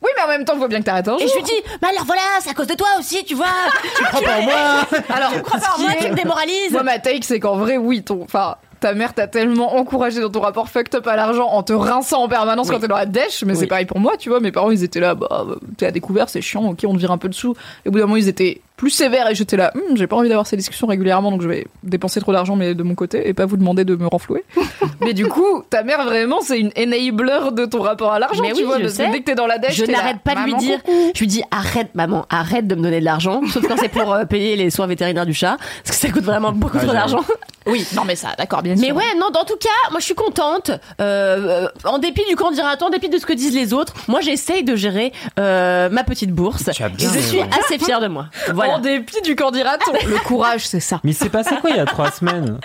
Oui, 0.02 0.10
mais 0.18 0.24
en 0.24 0.28
même 0.28 0.46
temps, 0.46 0.54
il 0.56 0.60
faut 0.62 0.68
bien 0.68 0.80
que 0.80 0.86
t'arrêtes 0.86 1.08
un 1.08 1.16
Et 1.18 1.22
jour. 1.22 1.30
je 1.30 1.36
lui 1.36 1.44
dis, 1.44 1.64
mais 1.82 1.88
alors 1.88 2.04
voilà, 2.06 2.22
c'est 2.42 2.50
à 2.52 2.54
cause 2.54 2.68
de 2.68 2.76
toi 2.76 2.88
aussi, 3.00 3.24
tu 3.26 3.34
vois. 3.34 3.46
tu 3.98 4.04
crois 4.04 4.22
pas 4.22 4.38
en 4.38 4.42
moi 4.44 4.54
Alors, 5.16 5.32
Tu 5.34 5.42
crois 5.42 5.60
pas 5.60 5.72
en 5.74 5.78
ce 5.78 5.82
moi, 5.82 5.92
tu 6.00 6.10
me 6.10 6.16
démoralises. 6.16 6.72
Moi, 6.72 6.84
ma 6.84 7.00
take, 7.00 7.24
c'est 7.24 7.40
qu'en 7.40 7.56
vrai, 7.56 7.78
oui, 7.78 8.04
ton, 8.04 8.22
enfin, 8.24 8.56
ta 8.82 8.94
mère 8.94 9.14
t'a 9.16 9.26
tellement 9.28 9.76
encouragé 9.78 10.22
dans 10.22 10.30
ton 10.30 10.42
rapport 10.42 10.70
fucked 10.70 10.94
up 10.94 11.08
à 11.08 11.16
l'argent 11.16 11.48
en 11.48 11.64
te 11.64 11.74
rinçant 11.74 12.22
en 12.24 12.28
permanence 12.28 12.68
Oui. 12.68 12.76
quand 12.76 12.82
t'es 12.82 12.88
dans 12.88 12.98
la 12.98 13.08
dèche, 13.08 13.44
mais 13.46 13.54
Oui. 13.54 13.60
c'est 13.60 13.68
pareil 13.68 13.86
pour 13.86 14.00
moi, 14.00 14.16
tu 14.18 14.30
vois. 14.30 14.40
Mes 14.42 14.52
parents, 14.52 14.70
ils 14.70 14.84
étaient 14.84 15.00
là, 15.00 15.16
bah, 15.16 15.46
t'es 15.78 15.88
à 15.88 15.92
découvert, 15.92 16.30
c'est 16.30 16.42
chiant, 16.42 16.66
ok, 16.66 16.80
on 16.86 16.94
te 16.94 17.00
vire 17.00 17.12
un 17.12 17.18
peu 17.18 17.30
dessous. 17.30 17.56
Et 17.86 17.90
au 17.90 17.92
bout 17.92 17.98
d'un 17.98 18.06
moment, 18.06 18.18
ils 18.18 18.28
étaient 18.28 18.62
plus 18.78 18.90
sévères 18.90 19.30
et 19.30 19.36
j'étais 19.36 19.58
là, 19.58 19.72
Hum, 19.76 19.96
j'ai 19.98 20.08
pas 20.08 20.16
envie 20.16 20.30
d'avoir 20.30 20.48
ces 20.48 20.58
discussions 20.58 20.88
régulièrement, 20.88 21.32
donc 21.32 21.42
je 21.42 21.48
vais 21.48 21.68
dépenser 21.84 22.20
trop 22.20 22.32
d'argent, 22.34 22.56
mais 22.56 22.74
de 22.76 22.84
mon 22.84 22.96
côté, 22.96 23.28
et 23.28 23.34
pas 23.34 23.46
vous 23.46 23.58
demander 23.58 23.86
de 23.86 23.96
me 23.96 24.08
renflouer. 24.08 24.44
mais 25.02 25.14
du 25.14 25.28
coup, 25.28 25.64
ta 25.70 25.84
mère, 25.84 26.04
vraiment, 26.06 26.40
c'est 26.42 26.60
une 26.60 26.72
enabler 26.78 27.52
de 27.54 27.66
ton 27.66 27.82
rapport 27.82 28.12
à 28.14 28.20
l'argent, 28.20 28.42
Mais 28.42 28.52
tu 28.52 28.60
oui, 28.60 28.64
vois, 28.64 28.78
je 28.78 28.84
parce 28.84 28.98
que 28.98 29.12
dès 29.12 29.20
que 29.20 29.24
t'es 29.26 29.36
dans 29.36 29.48
la 29.48 29.58
dèche, 29.58 29.76
Je 29.76 29.86
n'arrête 29.86 30.20
pas 30.24 30.36
de 30.36 30.40
lui 30.46 30.56
dire. 30.56 30.82
coucou. 30.84 31.12
Je 31.14 31.20
lui 31.20 31.28
dis 31.28 31.44
arrête 31.52 31.94
maman, 31.96 32.26
arrête 32.30 32.68
de 32.68 32.76
me 32.76 32.82
donner 32.82 33.00
de 33.00 33.06
l'argent, 33.06 33.42
sauf 33.52 33.68
quand 33.68 33.78
c'est 33.78 33.90
pour 33.90 34.14
euh, 34.14 34.26
payer 34.26 34.56
les 34.56 34.70
soins 34.70 34.88
vétérinaires 34.88 35.26
du 35.26 35.34
chat, 35.34 35.58
parce 35.84 35.98
que 35.98 36.08
ça 36.08 36.12
coûte 36.14 36.24
vraiment 36.24 36.52
beaucoup 36.52 36.78
trop 36.78 36.92
d'argent. 36.92 37.24
Oui, 37.68 37.84
non, 37.96 38.04
mais 38.06 38.16
ça, 38.16 38.28
d'accord, 38.38 38.62
bien 38.62 38.76
Mais 38.76 38.90
sûr. 38.90 38.96
ouais, 38.96 39.16
non, 39.20 39.26
en 39.26 39.44
tout 39.44 39.58
cas, 39.60 39.90
moi 39.90 40.00
je 40.00 40.06
suis 40.06 40.14
contente. 40.14 40.70
Euh, 40.70 41.64
euh, 41.66 41.68
en 41.84 41.98
dépit 41.98 42.22
du 42.30 42.36
candidat, 42.36 42.78
en 42.80 42.90
dépit 42.92 43.10
de 43.10 43.18
ce 43.18 43.26
que 43.26 43.34
disent 43.34 43.56
les 43.56 43.74
autres, 43.74 43.96
moi 44.08 44.22
j'essaye 44.22 44.64
de 44.64 44.76
gérer 44.76 45.12
euh, 45.40 45.90
ma 45.90 46.04
petite 46.04 46.30
bourse. 46.32 46.68
Et 46.68 46.74
je 46.74 47.20
suis 47.22 47.42
assez 47.42 47.80
fière 47.84 48.02
de 48.02 48.08
moi. 48.08 48.28
Voilà. 48.54 48.65
En 48.70 48.80
dépit 48.80 49.22
du 49.22 49.36
candidaton, 49.36 49.94
le 50.08 50.18
courage, 50.20 50.68
c'est 50.68 50.80
ça. 50.80 51.00
Mais 51.04 51.12
il 51.12 51.16
s'est 51.16 51.30
passé 51.30 51.56
quoi 51.62 51.70
il 51.70 51.76
y 51.78 51.80
a 51.80 51.86
trois 51.86 52.12
semaines? 52.12 52.60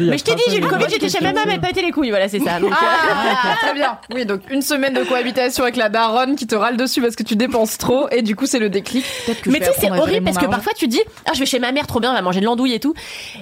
Y 0.00 0.08
a 0.08 0.10
Mais 0.10 0.18
je 0.18 0.24
t'ai 0.24 0.34
dit, 0.34 0.42
j'ai 0.48 0.58
eu 0.58 0.60
le 0.60 0.68
Covid, 0.68 0.84
j'étais 0.90 1.08
chez 1.08 1.20
ma 1.22 1.32
maman, 1.32 1.52
elle 1.52 1.60
pétait 1.60 1.82
les 1.82 1.90
couilles, 1.90 2.10
voilà, 2.10 2.28
c'est 2.28 2.40
ça. 2.40 2.58
Donc, 2.60 2.72
euh, 2.72 2.74
Ah, 3.44 3.56
très 3.60 3.74
bien. 3.74 3.98
Oui, 4.14 4.24
donc 4.26 4.40
une 4.50 4.62
semaine 4.62 4.94
de 4.94 5.02
cohabitation 5.04 5.62
avec 5.64 5.76
la 5.76 5.88
daronne 5.88 6.36
qui 6.36 6.46
te 6.46 6.54
râle 6.54 6.76
dessus 6.76 7.00
parce 7.00 7.16
que 7.16 7.22
tu 7.22 7.36
dépenses 7.36 7.78
trop 7.78 8.08
et 8.10 8.22
du 8.22 8.36
coup 8.36 8.46
c'est 8.46 8.58
le 8.58 8.68
déclic. 8.70 9.04
Peut-être 9.26 9.42
que 9.42 9.50
mais 9.50 9.58
tu 9.60 9.66
sais, 9.66 9.72
c'est 9.78 9.86
apprendre 9.86 9.94
à 9.94 9.96
gérer 10.06 10.10
horrible 10.10 10.24
parce 10.24 10.36
que 10.38 10.44
argent. 10.44 10.56
parfois 10.56 10.72
tu 10.76 10.88
dis, 10.88 11.00
ah, 11.26 11.30
je 11.34 11.40
vais 11.40 11.46
chez 11.46 11.58
ma 11.58 11.72
mère, 11.72 11.86
trop 11.86 12.00
bien, 12.00 12.10
elle 12.10 12.16
va 12.16 12.22
manger 12.22 12.40
de 12.40 12.44
l'andouille 12.44 12.74
et 12.74 12.80
tout. 12.80 12.94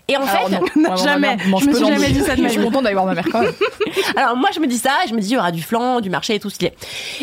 Et 0.08 0.16
en 0.16 0.22
Alors 0.22 0.48
fait, 0.48 0.50
non, 0.52 0.60
Non, 0.76 0.82
Moi, 0.82 0.90
ma 0.90 0.96
jamais. 0.96 1.36
mère 1.36 1.46
mange 1.48 1.62
Je 1.62 1.66
me 1.66 1.72
peu 1.72 1.76
suis 1.78 1.86
jamais 1.86 1.96
d'andouille. 1.98 2.12
dit 2.14 2.24
ça 2.24 2.36
de 2.36 2.42
ma 2.42 2.48
Je 2.48 2.52
suis 2.52 2.60
vie. 2.60 2.66
contente 2.66 2.82
d'aller 2.84 2.94
voir 2.94 3.06
ma 3.06 3.14
mère 3.14 3.24
quand 3.30 3.40
même. 3.42 3.52
Alors 4.16 4.36
moi 4.36 4.50
je 4.54 4.60
me 4.60 4.66
dis 4.66 4.78
ça, 4.78 4.90
je 5.08 5.14
me 5.14 5.20
dis 5.20 5.28
il 5.28 5.34
y 5.34 5.36
aura 5.38 5.50
du 5.52 5.62
flan, 5.62 6.00
du 6.00 6.10
marché 6.10 6.34
et 6.34 6.40
tout 6.40 6.50
ce 6.50 6.58
qui 6.58 6.66
est. 6.66 6.74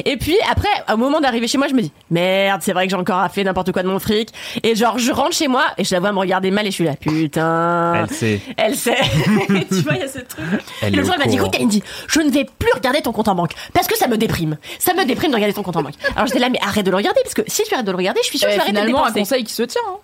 Et 0.06 0.18
puis 0.18 0.36
après, 0.52 0.68
au 0.94 0.98
moment 0.98 1.20
d'arriver 1.22 1.48
chez 1.48 1.58
moi, 1.58 1.68
je 1.68 1.74
me 1.74 1.82
dis 1.82 1.92
merde, 2.12 2.62
c'est 2.64 2.74
vrai 2.74 2.86
que 2.86 2.92
j'ai 2.92 2.98
encore 2.98 3.30
fait 3.32 3.44
n'importe 3.44 3.72
quoi 3.72 3.84
de 3.84 3.88
mon 3.88 4.00
fric. 4.00 4.30
Et 4.64 4.76
genre 4.76 4.98
je 5.00 5.12
rentre 5.12 5.34
chez 5.34 5.48
moi 5.48 5.64
et 5.78 5.84
je 5.84 5.94
la 5.94 6.00
vois 6.00 6.12
me 6.12 6.20
regarder 6.20 6.52
mal 6.52 6.66
et 6.68 6.70
je 6.72 6.76
suis 6.76 6.84
là 6.86 6.96
putain. 7.00 7.94
Elle 8.04 8.10
sait. 8.16 8.40
Elle 8.58 8.76
sait. 8.76 8.98
tu 9.70 9.76
vois, 9.82 9.94
il 9.94 10.00
y 10.00 10.04
a 10.04 10.08
ce 10.08 10.20
truc. 10.20 10.46
Elle 10.82 10.96
Le 10.96 11.04
jour, 11.04 11.14
il 11.16 11.20
m'a 11.20 11.26
dit, 11.26 11.36
écoute, 11.36 11.52
Kalindi, 11.52 11.84
je 12.08 12.20
ne 12.22 12.30
vais 12.30 12.46
plus 12.46 12.72
regarder 12.74 13.02
ton 13.02 13.12
compte 13.12 13.28
en 13.28 13.36
banque 13.36 13.52
parce 13.74 13.88
que 13.88 13.98
ça 13.98 14.08
me 14.08 14.18
déprime. 14.18 14.58
Ça 14.80 14.94
me 14.94 15.06
déprime 15.06 15.32
de 15.32 15.36
regarder 15.36 15.54
ton 15.54 15.64
compte 15.64 15.78
en 15.78 15.84
banque. 15.84 15.96
Alors 16.16 16.28
j'étais 16.28 16.40
là, 16.40 16.50
mais 16.50 16.60
arrête 16.62 16.86
de 16.86 16.92
le 16.92 16.98
regarder 16.98 17.20
parce 17.24 17.34
que 17.36 17.42
si 17.48 17.64
tu 17.64 17.74
arrêtes 17.74 17.86
de 17.86 17.92
le 17.92 17.98
regarder, 17.98 18.20
je 18.24 18.28
suis 18.28 18.38
sûre 18.40 18.48
que 18.48 18.54
tu 18.54 18.58
vas 18.60 18.64
arrêter 18.64 18.78
de 18.80 18.84
un 18.84 18.86
dépenser. 18.88 19.20
conseil 19.20 19.44
qui 19.44 19.54
se 19.54 19.64
tient. 19.64 19.82
hein. 19.88 19.98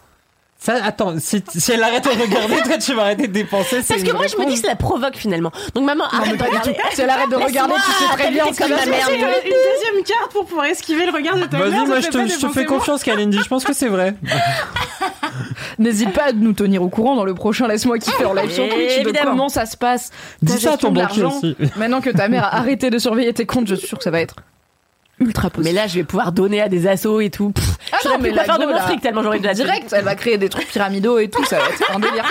Ça, 0.64 0.76
attends, 0.82 1.16
si, 1.20 1.44
si 1.54 1.72
elle 1.74 1.84
arrête 1.84 2.06
de 2.06 2.10
regarder, 2.10 2.56
toi 2.64 2.78
tu 2.78 2.94
vas 2.94 3.02
arrêter 3.02 3.28
de 3.28 3.34
dépenser. 3.34 3.82
Parce 3.86 4.02
que 4.02 4.14
moi, 4.14 4.28
je 4.28 4.38
me 4.38 4.46
dis 4.46 4.54
que 4.54 4.62
ça 4.62 4.70
la 4.70 4.78
provoque 4.78 5.18
finalement. 5.18 5.52
Donc 5.76 5.84
maman, 5.84 6.06
arrête 6.06 6.38
de 6.38 6.42
regarder. 6.42 6.78
Si 6.94 7.02
elle 7.02 7.10
arrête 7.10 7.30
de 7.30 7.36
regarder, 7.36 7.74
tu 7.74 7.92
sais 7.92 8.14
très 8.14 8.32
bien 8.32 8.46
ce 8.54 8.60
comme 8.60 8.70
la 8.72 8.78
va 8.78 8.86
merde. 8.86 9.12
Une 9.12 9.52
deuxième 9.52 10.04
carte 10.06 10.32
pour 10.32 10.46
pouvoir 10.46 10.68
esquiver 10.68 11.06
le 11.06 11.12
regard 11.12 11.36
de 11.36 11.44
ta 11.48 11.58
mère. 11.58 11.68
Vas-y, 11.68 11.86
moi 11.86 12.00
je 12.00 12.08
te, 12.08 12.18
je 12.28 12.48
fais 12.48 12.64
confiance, 12.64 13.04
Kalindi. 13.04 13.40
Je 13.44 13.48
pense 13.50 13.66
que 13.66 13.74
c'est 13.74 13.90
vrai. 13.90 14.16
N'hésite 15.80 16.14
pas 16.14 16.30
à 16.30 16.32
nous 16.32 16.54
tenir 16.54 16.82
au 16.82 16.88
courant 16.88 17.18
dans 17.18 17.26
le 17.26 17.34
prochain 17.34 17.68
Laisse-moi 17.68 18.00
kiffer 18.00 18.24
en 18.24 18.34
live 18.34 18.52
sur 18.52 18.70
Twitch 18.70 18.96
de 18.96 19.02
Évidemment. 19.02 19.32
comment 19.32 19.50
ça 19.50 19.66
se 19.66 19.76
passe. 19.76 20.12
Dis 20.42 20.60
ça 20.62 20.76
à 20.76 20.78
ton 20.78 20.92
banquier 20.92 21.24
aussi. 21.24 21.58
Maintenant 21.76 22.00
que 22.00 22.10
ta 22.10 22.30
mère 22.30 22.46
a 22.46 22.56
arrêté 22.56 22.90
de 22.90 23.00
surveiller 23.00 23.34
tes 23.34 23.46
comptes, 23.46 23.68
je 23.68 23.76
suis 23.76 23.88
sûre 23.88 23.98
que 23.98 24.04
ça 24.06 24.12
va 24.12 24.22
être 24.22 24.36
ultra 25.20 25.48
Mais 25.50 25.52
possible. 25.56 25.76
là, 25.76 25.88
je 25.88 25.96
vais 25.96 26.04
pouvoir 26.04 26.32
donner 26.32 26.62
à 26.62 26.70
des 26.70 26.88
assos 26.88 27.22
et 27.22 27.30
tout. 27.30 27.52
Pff, 27.52 27.78
Ah 27.92 27.98
j'aurais 28.04 28.18
non, 28.18 28.24
mais 28.24 28.32
la 28.32 28.44
faire 28.46 28.60
de 28.60 28.66
mon 28.66 28.78
fric 28.80 29.02
tellement 29.02 29.24
j'aurais 29.24 29.40
de 29.40 29.46
la. 29.46 29.54
Direct, 29.54 29.94
elle 29.94 30.04
va 30.06 30.16
créer 30.16 30.38
des 30.38 30.50
trucs 30.50 30.68
pyramidaux 30.68 31.20
et 31.20 31.30
tout, 31.30 31.44
ça 31.46 31.60
va 31.60 31.66
être 31.70 31.96
un 31.96 32.00
délire. 32.00 32.26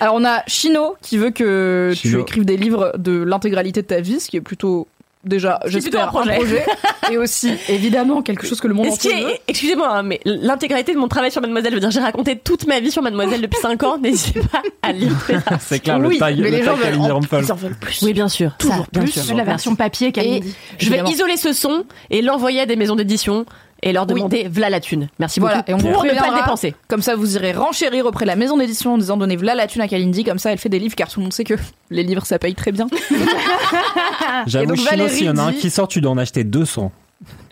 Alors 0.00 0.16
on 0.16 0.24
a 0.24 0.42
Chino 0.46 0.96
qui 1.00 1.16
veut 1.16 1.30
que 1.30 1.92
tu 1.96 2.18
écrives 2.20 2.44
des 2.44 2.56
livres 2.56 2.92
de 2.98 3.22
l'intégralité 3.22 3.80
de 3.82 3.86
ta 3.86 4.00
vie, 4.00 4.20
ce 4.20 4.28
qui 4.28 4.36
est 4.36 4.40
plutôt 4.40 4.88
déjà, 5.24 5.58
C'est 5.64 5.70
j'espère, 5.70 6.10
plutôt 6.10 6.18
un 6.30 6.34
projet. 6.34 6.64
et 7.12 7.18
aussi 7.18 7.52
évidemment 7.68 8.22
quelque 8.22 8.46
chose 8.46 8.60
que 8.60 8.68
le 8.68 8.74
monde 8.74 8.86
Et 8.86 8.90
ce 8.90 8.98
qui 8.98 9.08
entier 9.08 9.22
veut. 9.24 9.30
est, 9.30 9.40
excusez-moi, 9.48 9.88
hein, 9.88 10.02
mais 10.02 10.20
l'intégralité 10.24 10.92
de 10.94 10.98
mon 10.98 11.08
travail 11.08 11.30
sur 11.30 11.40
Mademoiselle, 11.40 11.70
je 11.72 11.74
veux 11.76 11.80
dire, 11.80 11.90
j'ai 11.90 12.00
raconté 12.00 12.38
toute 12.38 12.66
ma 12.66 12.80
vie 12.80 12.90
sur 12.90 13.02
Mademoiselle 13.02 13.40
depuis 13.40 13.60
5 13.60 13.82
ans, 13.82 13.98
n'hésitez 14.02 14.40
pas 14.40 14.62
à 14.82 14.92
lire. 14.92 15.12
C'est 15.60 15.80
clair, 15.80 15.98
Oui, 16.00 16.14
le 16.14 16.18
tag, 16.20 16.36
mais 16.38 16.50
le 16.50 16.56
les 16.58 16.62
gens 16.62 16.72
tag 16.76 16.80
veulent 16.80 16.90
Kalindi 16.92 17.10
en-. 17.10 17.20
Ils 17.40 17.52
en 17.52 17.56
veulent 17.56 17.76
plus. 17.78 18.02
Oui, 18.02 18.12
bien 18.12 18.28
sûr. 18.28 18.56
Toujours 18.58 18.76
Ça, 18.76 18.84
bien 18.92 19.02
plus. 19.02 19.12
sûr. 19.12 19.36
La 19.36 19.44
version 19.44 19.74
papier, 19.76 20.12
Kalindi. 20.12 20.54
Je 20.78 20.90
vais 20.90 21.02
isoler 21.08 21.36
ce 21.36 21.52
son 21.52 21.84
et 22.10 22.22
l'envoyer 22.22 22.60
à 22.60 22.66
des 22.66 22.76
maisons 22.76 22.96
d'édition 22.96 23.44
et 23.84 23.92
leur 23.92 24.06
demander 24.06 24.48
v'là 24.48 24.70
la 24.70 24.80
thune. 24.80 25.08
Merci 25.20 25.38
Voilà, 25.40 25.58
beaucoup 25.58 25.70
et 25.70 25.74
on 25.74 25.76
vous 25.78 25.92
pour 25.92 26.04
ne 26.04 26.10
pas 26.10 26.30
le 26.30 26.36
dépenser. 26.36 26.74
Comme 26.88 27.02
ça, 27.02 27.14
vous 27.14 27.36
irez 27.36 27.52
renchérir 27.52 28.06
auprès 28.06 28.24
de 28.24 28.30
la 28.30 28.36
maison 28.36 28.56
d'édition 28.56 28.94
en 28.94 28.98
disant 28.98 29.16
donnez 29.16 29.36
v'là 29.36 29.54
la 29.54 29.66
thune 29.66 29.82
à 29.82 29.88
Kalindi. 29.88 30.24
Comme 30.24 30.38
ça, 30.38 30.50
elle 30.52 30.58
fait 30.58 30.68
des 30.68 30.78
livres 30.78 30.96
car 30.96 31.08
tout 31.08 31.20
le 31.20 31.24
monde 31.24 31.32
sait 31.32 31.44
que 31.44 31.54
les 31.90 32.02
livres 32.02 32.26
ça 32.26 32.38
paye 32.38 32.54
très 32.54 32.72
bien. 32.72 32.86
J'avoue, 34.46 34.74
Chino, 34.76 35.08
s'il 35.08 35.26
y 35.26 35.30
en 35.30 35.36
a 35.38 35.42
un 35.42 35.52
qui 35.52 35.70
sort, 35.70 35.88
tu 35.88 36.00
dois 36.00 36.10
en 36.12 36.18
acheter 36.18 36.44
200. 36.44 36.90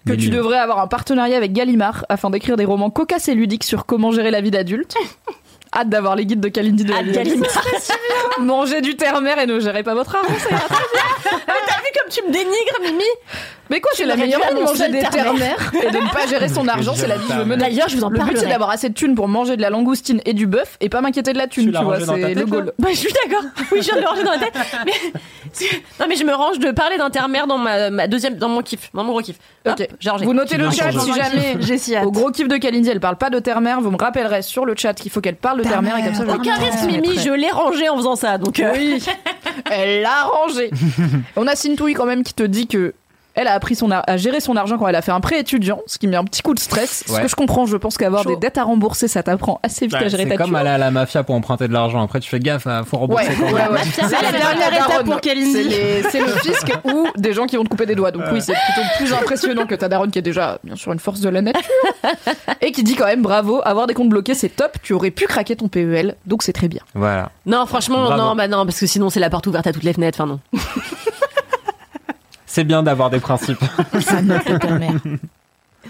que 0.07 0.13
tu 0.15 0.31
devrais 0.31 0.59
avoir 0.59 0.81
un 0.81 0.87
partenariat 0.89 1.37
avec 1.37 1.53
Gallimard 1.53 2.05
afin 2.09 2.31
d'écrire 2.31 2.57
des 2.57 2.65
romans 2.65 2.91
cocasses 2.91 3.29
et 3.29 3.35
ludiques 3.35 3.65
sur 3.65 3.87
comment 3.87 4.11
gérer 4.11 4.31
la 4.31 4.41
vie 4.41 4.51
d'adulte. 4.51 4.95
Hâte 5.75 5.89
d'avoir 5.89 6.17
les 6.17 6.27
guides 6.27 6.41
de 6.41 6.49
Kalindi 6.49 6.85
de 6.85 6.91
la 6.91 6.99
Ah, 6.99 7.03
vie. 7.03 7.13
Gallimard. 7.13 7.65
Mangez 8.41 8.83
du 8.83 8.95
terre-mer 8.95 9.39
et 9.39 9.47
ne 9.47 9.59
gérez 9.59 9.83
pas 9.83 9.95
votre 9.95 10.17
argent. 10.17 10.35
Comme 11.93 12.11
tu 12.11 12.23
me 12.27 12.33
dénigres, 12.33 12.79
Mimi 12.83 13.05
Mais 13.71 13.81
quoi, 13.81 13.91
c'est 13.95 14.05
la 14.05 14.17
meilleure 14.17 14.41
de 14.55 14.61
manger 14.61 14.89
des 14.89 15.01
terre-mer 15.01 15.57
et 15.83 15.91
de 15.91 15.99
ne 15.99 16.13
pas 16.13 16.27
gérer 16.27 16.49
son 16.49 16.67
argent. 16.69 16.93
C'est 16.95 17.07
la 17.07 17.17
vie 17.17 17.27
que 17.27 17.33
je 17.33 17.39
veux 17.39 17.45
mener. 17.45 17.61
D'ailleurs, 17.63 17.89
je 17.89 17.97
vous 17.97 18.05
en 18.05 18.11
Le 18.11 18.19
but, 18.21 18.37
c'est 18.37 18.47
d'avoir 18.49 18.71
assez 18.71 18.89
de 18.89 18.95
thunes 18.95 19.15
pour 19.15 19.29
manger 19.29 19.57
de 19.57 19.63
la 19.63 19.71
langoustine 19.71 20.21
et 20.25 20.33
du 20.35 20.47
bœuf 20.47 20.77
et 20.81 20.89
pas 20.89 21.01
m'inquiéter 21.01 21.33
de 21.33 21.39
la 21.39 21.47
thune, 21.47 21.73
Tu 21.73 21.85
vois. 21.85 21.99
C'est 22.01 22.35
le 22.35 22.47
goal. 22.47 22.73
Bah, 22.79 22.89
je 22.91 22.97
suis 22.97 23.13
d'accord. 23.25 23.45
Oui, 23.73 23.79
je 23.81 23.87
viens 23.87 23.97
de 23.97 24.01
le 24.03 24.09
ranger 24.09 24.25
dans 24.25 24.33
la 24.33 24.39
tête. 24.39 24.55
Mais, 24.85 24.93
non, 26.01 26.07
mais 26.09 26.17
je 26.17 26.25
me 26.25 26.35
range 26.35 26.59
de 26.59 26.71
parler 26.71 26.97
d'intermère 26.99 27.47
dans 27.47 27.59
ma, 27.59 27.91
ma 27.91 28.07
deuxième, 28.09 28.37
dans 28.37 28.49
mon 28.49 28.63
kiff, 28.63 28.91
dans 28.95 29.05
mon 29.05 29.13
gros 29.13 29.21
kiff. 29.23 29.37
Hop, 29.67 29.75
Ok. 29.79 29.89
j'ai 30.01 30.11
rangé. 30.11 30.25
Vous 30.25 30.35
notez 30.35 30.57
le 30.57 30.71
chat 30.71 30.91
si 30.93 31.13
jamais. 31.13 31.57
J'ai. 31.61 31.99
Au 32.01 32.11
gros 32.11 32.31
kiff 32.31 32.49
de 32.49 32.57
Kalindi, 32.57 32.89
elle 32.89 33.01
parle 33.01 33.17
pas 33.17 33.31
de 33.31 33.39
terre-mer. 33.39 33.81
Vous 33.81 33.91
me 33.91 33.97
rappellerez 33.97 34.43
sur 34.43 34.65
le 34.65 34.75
chat 34.77 34.95
qu'il 34.95 35.11
faut 35.11 35.21
qu'elle 35.21 35.37
parle 35.37 35.59
de 35.59 35.63
terre-mer 35.65 35.97
et 35.99 36.03
comme 36.05 36.15
ça, 36.15 36.25
je 36.27 36.31
Aucun 36.33 36.55
risque, 36.57 36.85
Mimi, 36.87 37.19
je 37.19 37.31
l'ai 37.31 37.51
rangé 37.51 37.89
en 37.89 37.97
faisant 37.97 38.17
ça. 38.17 38.39
Donc, 38.39 38.59
euh, 38.61 38.73
Oui, 38.75 39.05
elle 39.71 40.03
l'a 40.03 40.25
rangé. 40.25 40.71
On 41.37 41.47
a 41.47 41.55
Sintouille 41.83 41.95
quand 41.95 42.07
même 42.07 42.23
qui 42.23 42.35
te 42.35 42.43
dit 42.45 42.67
que 42.69 42.95
elle 43.35 43.47
a 43.49 43.55
appris 43.55 43.75
son 43.75 43.91
ar- 43.91 44.05
à 44.07 44.19
gérer 44.19 44.41
son 44.41 44.57
argent 44.57 44.77
quand 44.77 44.87
elle 44.89 44.95
a 44.95 45.01
fait 45.01 45.11
un 45.11 45.21
prêt 45.23 45.41
étudiant, 45.41 45.81
ce 45.87 45.97
qui 45.97 46.07
met 46.07 46.19
un 46.19 46.25
petit 46.25 46.43
coup 46.43 46.53
de 46.53 46.61
stress. 46.61 47.03
Ce 47.07 47.19
que 47.19 47.29
je 47.29 47.35
comprends, 47.35 47.65
je 47.65 47.79
pense 47.79 47.97
qu'avoir 47.97 48.25
Chaud. 48.25 48.29
des 48.29 48.37
dettes 48.37 48.59
à 48.59 48.63
rembourser, 48.65 49.09
ça 49.09 49.23
t'apprend 49.23 49.59
assez 49.63 49.87
vite 49.87 49.95
à 49.95 50.07
gérer 50.09 50.25
C'est 50.25 50.29
ta 50.29 50.37
comme 50.37 50.49
thune. 50.49 50.57
aller 50.57 50.69
à 50.69 50.77
la 50.77 50.91
mafia 50.91 51.23
pour 51.23 51.35
emprunter 51.35 51.67
de 51.67 51.73
l'argent. 51.73 52.03
Après, 52.03 52.21
tu 52.21 52.29
fais 52.29 52.41
gaffe, 52.41 52.67
hein, 52.67 52.83
faut 52.85 52.99
rembourser 52.99 53.29
Ouais, 53.29 53.35
quand 53.41 53.73
même. 53.73 53.79
C'est 53.91 54.03
c'est 54.05 54.21
la 54.23 54.33
dernière 54.33 54.75
étape 54.75 54.89
daronne. 54.91 55.07
pour 55.07 55.21
Kalindi. 55.23 55.51
C'est 55.71 56.03
c'est 56.11 56.21
le 56.21 56.27
fisc 56.27 56.73
ou 56.85 57.07
des 57.17 57.33
gens 57.33 57.47
qui 57.47 57.57
vont 57.57 57.65
te 57.65 57.71
couper 57.71 57.87
des 57.87 57.95
doigts. 57.95 58.11
Donc 58.11 58.25
oui, 58.31 58.43
c'est 58.43 58.53
plutôt 58.53 58.87
plus 58.99 59.15
impressionnant 59.15 59.65
que 59.65 59.77
ta 59.77 59.89
daronne 59.89 60.11
qui 60.11 60.19
est 60.19 60.23
déjà, 60.23 60.59
bien 60.63 60.77
sûr, 60.77 60.93
une 60.93 60.99
force 60.99 61.21
de 61.21 61.31
la 61.31 61.41
nature. 61.41 61.63
Et 62.61 62.71
qui 62.71 62.83
dit 62.83 62.97
quand 62.97 63.07
même 63.07 63.23
bravo, 63.23 63.63
avoir 63.65 63.87
des 63.87 63.95
comptes 63.95 64.11
bloqués, 64.11 64.35
c'est 64.35 64.51
top. 64.51 64.77
Tu 64.83 64.93
aurais 64.93 65.11
pu 65.11 65.25
craquer 65.27 65.57
ton 65.57 65.69
PEL, 65.69 66.17
donc 66.27 66.43
c'est 66.43 66.53
très 66.53 66.69
bien. 66.69 66.83
Voilà. 66.95 67.31
non, 67.47 67.65
franchement, 67.65 68.03
Bravo. 68.05 68.23
non, 68.23 68.37
bah 68.37 68.47
non, 68.47 68.67
parce 68.67 68.79
que 68.79 68.87
sinon, 68.87 69.09
c'est 69.09 69.21
la 69.21 69.31
porte 69.31 69.47
ouverte 69.47 69.67
à 69.67 69.73
toutes 69.73 69.85
les 69.85 69.95
fenêtres. 69.95 70.21
Enfin, 70.21 70.39
non. 70.53 70.61
C'est 72.55 72.65
bien 72.65 72.83
d'avoir 72.83 73.09
des 73.09 73.19
principes. 73.19 73.65
Ça 74.01 74.21
note 74.21 74.43
ta 74.61 74.79
mère. 74.79 74.93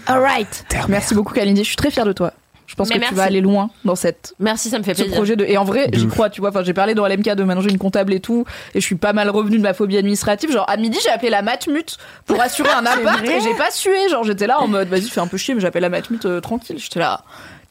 Alright. 0.07 0.65
Merci 0.87 1.13
beaucoup 1.13 1.33
Kalindi, 1.33 1.61
je 1.63 1.67
suis 1.67 1.75
très 1.75 1.91
fière 1.91 2.05
de 2.05 2.13
toi. 2.13 2.31
Je 2.67 2.75
pense 2.75 2.87
Mais 2.87 2.95
que 2.95 2.99
merci. 3.01 3.13
tu 3.13 3.17
vas 3.17 3.25
aller 3.25 3.41
loin 3.41 3.69
dans 3.83 3.95
cette 3.95 4.33
Merci, 4.39 4.69
ça 4.69 4.79
me 4.79 4.83
fait 4.83 4.93
ce 4.93 5.01
plaisir. 5.01 5.17
projet 5.17 5.35
de 5.35 5.43
et 5.43 5.57
en 5.57 5.65
vrai 5.65 5.89
j'y 5.91 6.07
crois 6.07 6.29
tu 6.29 6.39
vois 6.39 6.51
enfin 6.51 6.63
j'ai 6.63 6.73
parlé 6.73 6.95
dans 6.95 7.05
LMK 7.05 7.35
de 7.35 7.61
j'ai 7.61 7.69
une 7.69 7.77
comptable 7.77 8.13
et 8.13 8.21
tout 8.21 8.45
et 8.73 8.79
je 8.79 8.85
suis 8.85 8.95
pas 8.95 9.11
mal 9.11 9.29
revenue 9.29 9.57
de 9.57 9.61
ma 9.61 9.73
phobie 9.73 9.97
administrative 9.97 10.49
genre 10.51 10.67
à 10.69 10.77
midi 10.77 10.97
j'ai 11.03 11.09
appelé 11.09 11.29
la 11.29 11.41
matmut 11.41 11.97
pour 12.25 12.41
assurer 12.41 12.69
un 12.71 12.85
appart 12.85 13.25
et 13.25 13.41
j'ai 13.41 13.53
pas 13.55 13.69
sué 13.69 14.07
genre 14.09 14.23
j'étais 14.23 14.47
là 14.47 14.61
en 14.61 14.69
mode 14.69 14.87
vas-y 14.87 15.09
fais 15.09 15.19
un 15.19 15.27
peu 15.27 15.35
chier 15.37 15.53
mais 15.53 15.59
j'appelle 15.61 15.81
la 15.81 15.89
matmut 15.89 16.25
euh, 16.25 16.39
tranquille 16.39 16.77
j'étais 16.79 16.99
là 17.01 17.21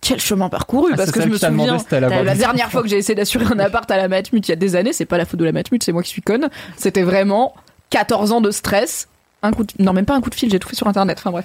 quel 0.02 0.20
chemin 0.20 0.50
parcouru 0.50 0.90
Ah, 0.92 0.96
parce 0.98 1.10
que 1.10 1.22
je 1.22 1.28
me 1.28 1.38
demandé 1.38 1.70
souviens 1.70 2.02
avoir 2.02 2.22
la 2.22 2.34
des 2.34 2.38
dernière 2.40 2.70
fois 2.70 2.82
que 2.82 2.88
j'ai 2.88 2.98
essayé 2.98 3.14
d'assurer 3.14 3.46
un 3.46 3.58
appart 3.60 3.90
à 3.90 3.96
la 3.96 4.08
matmut 4.08 4.46
il 4.46 4.50
y 4.50 4.52
a 4.52 4.56
des 4.56 4.76
années 4.76 4.92
c'est 4.92 5.06
pas 5.06 5.16
la 5.16 5.24
faute 5.24 5.40
de 5.40 5.44
la 5.46 5.52
matmut 5.52 5.82
c'est 5.82 5.92
moi 5.92 6.02
qui 6.02 6.10
suis 6.10 6.22
conne 6.22 6.50
c'était 6.76 7.02
vraiment 7.02 7.54
14 7.92 8.32
ans 8.32 8.40
de 8.40 8.50
stress 8.50 9.06
un 9.42 9.52
coup 9.52 9.62
de... 9.64 9.72
non 9.78 9.92
même 9.92 10.04
pas 10.06 10.14
un 10.14 10.20
coup 10.20 10.30
de 10.30 10.34
fil 10.34 10.50
j'ai 10.50 10.58
tout 10.58 10.68
fait 10.68 10.76
sur 10.76 10.86
internet 10.88 11.18
enfin 11.18 11.30
bref 11.30 11.44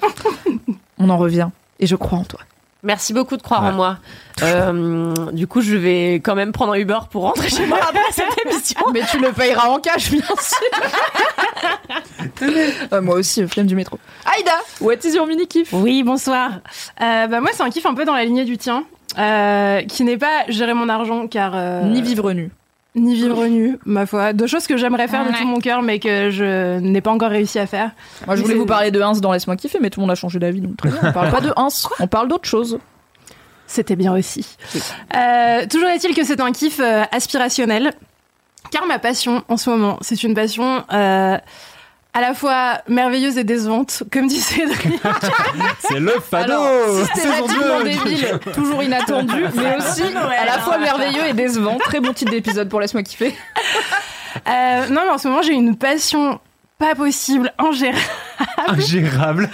on 0.97 1.09
en 1.09 1.17
revient 1.17 1.49
et 1.79 1.85
je 1.87 1.95
crois 1.95 2.17
en 2.17 2.23
toi 2.23 2.39
Merci 2.83 3.11
beaucoup 3.11 3.37
de 3.37 3.41
croire 3.41 3.63
Ouais. 3.63 3.69
en 3.69 3.73
moi. 3.73 3.97
Euh, 4.43 5.11
du 5.33 5.47
coup, 5.47 5.61
je 5.61 5.75
vais 5.75 6.13
quand 6.23 6.35
même 6.35 6.51
prendre 6.51 6.73
un 6.73 6.77
Uber 6.77 6.99
pour 7.09 7.23
rentrer 7.23 7.49
chez 7.49 7.65
moi 7.65 7.79
après 7.81 7.99
cette 8.11 8.25
émission. 8.45 8.79
Mais 8.93 9.01
tu 9.09 9.17
le 9.19 9.31
payeras 9.33 9.67
en 9.67 9.79
cash, 9.79 10.11
bien 10.11 10.21
sûr. 10.21 10.67
Euh, 12.93 13.01
moi 13.01 13.15
aussi, 13.15 13.45
flemme 13.47 13.65
du 13.65 13.75
métro. 13.75 13.97
Aïda, 14.25 14.51
what 14.79 14.93
is 15.03 15.15
your 15.15 15.25
mini 15.25 15.47
kiff? 15.47 15.73
Oui, 15.73 16.03
bonsoir. 16.03 16.51
Euh, 17.01 17.27
bah 17.27 17.41
moi, 17.41 17.49
c'est 17.53 17.63
un 17.63 17.69
kiff 17.71 17.85
un 17.87 17.95
peu 17.95 18.05
dans 18.05 18.13
la 18.13 18.23
lignée 18.25 18.45
du 18.45 18.57
tien, 18.59 18.83
euh, 19.17 19.81
qui 19.81 20.03
n'est 20.03 20.17
pas 20.17 20.45
gérer 20.47 20.75
mon 20.75 20.87
argent, 20.87 21.27
car 21.27 21.53
euh, 21.55 21.81
Ni 21.83 22.01
vivre 22.03 22.31
nu. 22.33 22.51
Ni 22.97 23.15
vivre 23.15 23.45
nu, 23.47 23.77
ma 23.85 24.05
foi. 24.05 24.33
Deux 24.33 24.47
choses 24.47 24.67
que 24.67 24.77
j'aimerais 24.77 25.07
faire 25.07 25.25
de 25.25 25.35
tout 25.37 25.45
mon 25.45 25.59
cœur, 25.59 25.81
mais 25.81 25.99
que 25.99 26.29
je 26.29 26.79
n'ai 26.79 27.01
pas 27.01 27.11
encore 27.11 27.29
réussi 27.29 27.59
à 27.59 27.67
faire. 27.67 27.91
Moi, 28.25 28.35
je 28.35 28.41
voulais 28.41 28.55
vous 28.55 28.65
parler 28.65 28.91
de 28.91 29.01
Ins 29.01 29.19
dans 29.21 29.31
Laisse-moi 29.31 29.55
kiffer, 29.55 29.79
mais 29.81 29.89
tout 29.89 29.99
le 29.99 30.03
monde 30.03 30.11
a 30.11 30.15
changé 30.15 30.39
d'avis, 30.39 30.61
donc 30.61 30.77
très 30.77 30.89
bien. 30.89 30.99
On 31.03 31.11
parle 31.11 31.31
pas 31.31 31.41
de 31.41 31.53
Ins, 31.55 31.87
on 31.99 32.07
parle 32.07 32.27
d'autre 32.27 32.47
chose. 32.47 32.79
C'était 33.67 33.95
bien 33.97 34.13
aussi. 34.13 34.57
Euh, 35.15 35.65
toujours 35.69 35.89
est-il 35.89 36.15
que 36.15 36.23
c'est 36.23 36.39
un 36.39 36.51
kiff 36.51 36.79
euh, 36.79 37.03
aspirationnel, 37.11 37.93
car 38.71 38.85
ma 38.87 38.97
passion 38.97 39.43
en 39.49 39.57
ce 39.57 39.69
moment, 39.69 39.97
c'est 40.01 40.23
une 40.23 40.33
passion 40.33 40.83
euh, 40.93 41.37
à 42.13 42.21
la 42.21 42.33
fois 42.33 42.81
merveilleuse 42.87 43.37
et 43.37 43.43
décevante, 43.43 44.03
comme 44.11 44.27
dit 44.27 44.39
Cédric. 44.39 44.99
C'est 45.79 45.99
le 45.99 46.19
fado 46.19 46.53
Alors, 46.53 47.05
systématiquement 47.05 47.79
2. 47.79 47.83
débile, 47.83 48.39
toujours 48.53 48.81
inattendu, 48.83 49.45
mais 49.55 49.77
aussi 49.77 50.03
à 50.03 50.45
la 50.45 50.59
fois 50.59 50.77
merveilleux 50.77 51.27
et 51.27 51.33
décevant. 51.33 51.77
Très 51.77 51.99
bon 51.99 52.13
titre 52.13 52.31
d'épisode 52.31 52.69
pour 52.69 52.81
Laisse-moi 52.81 53.03
kiffer. 53.03 53.35
Euh, 54.47 54.87
non, 54.89 55.01
mais 55.05 55.09
en 55.09 55.17
ce 55.17 55.27
moment, 55.27 55.41
j'ai 55.41 55.53
une 55.53 55.75
passion 55.75 56.39
pas 56.77 56.93
possible, 56.93 57.51
ingérable. 57.57 57.97
Ingérable. 58.67 59.49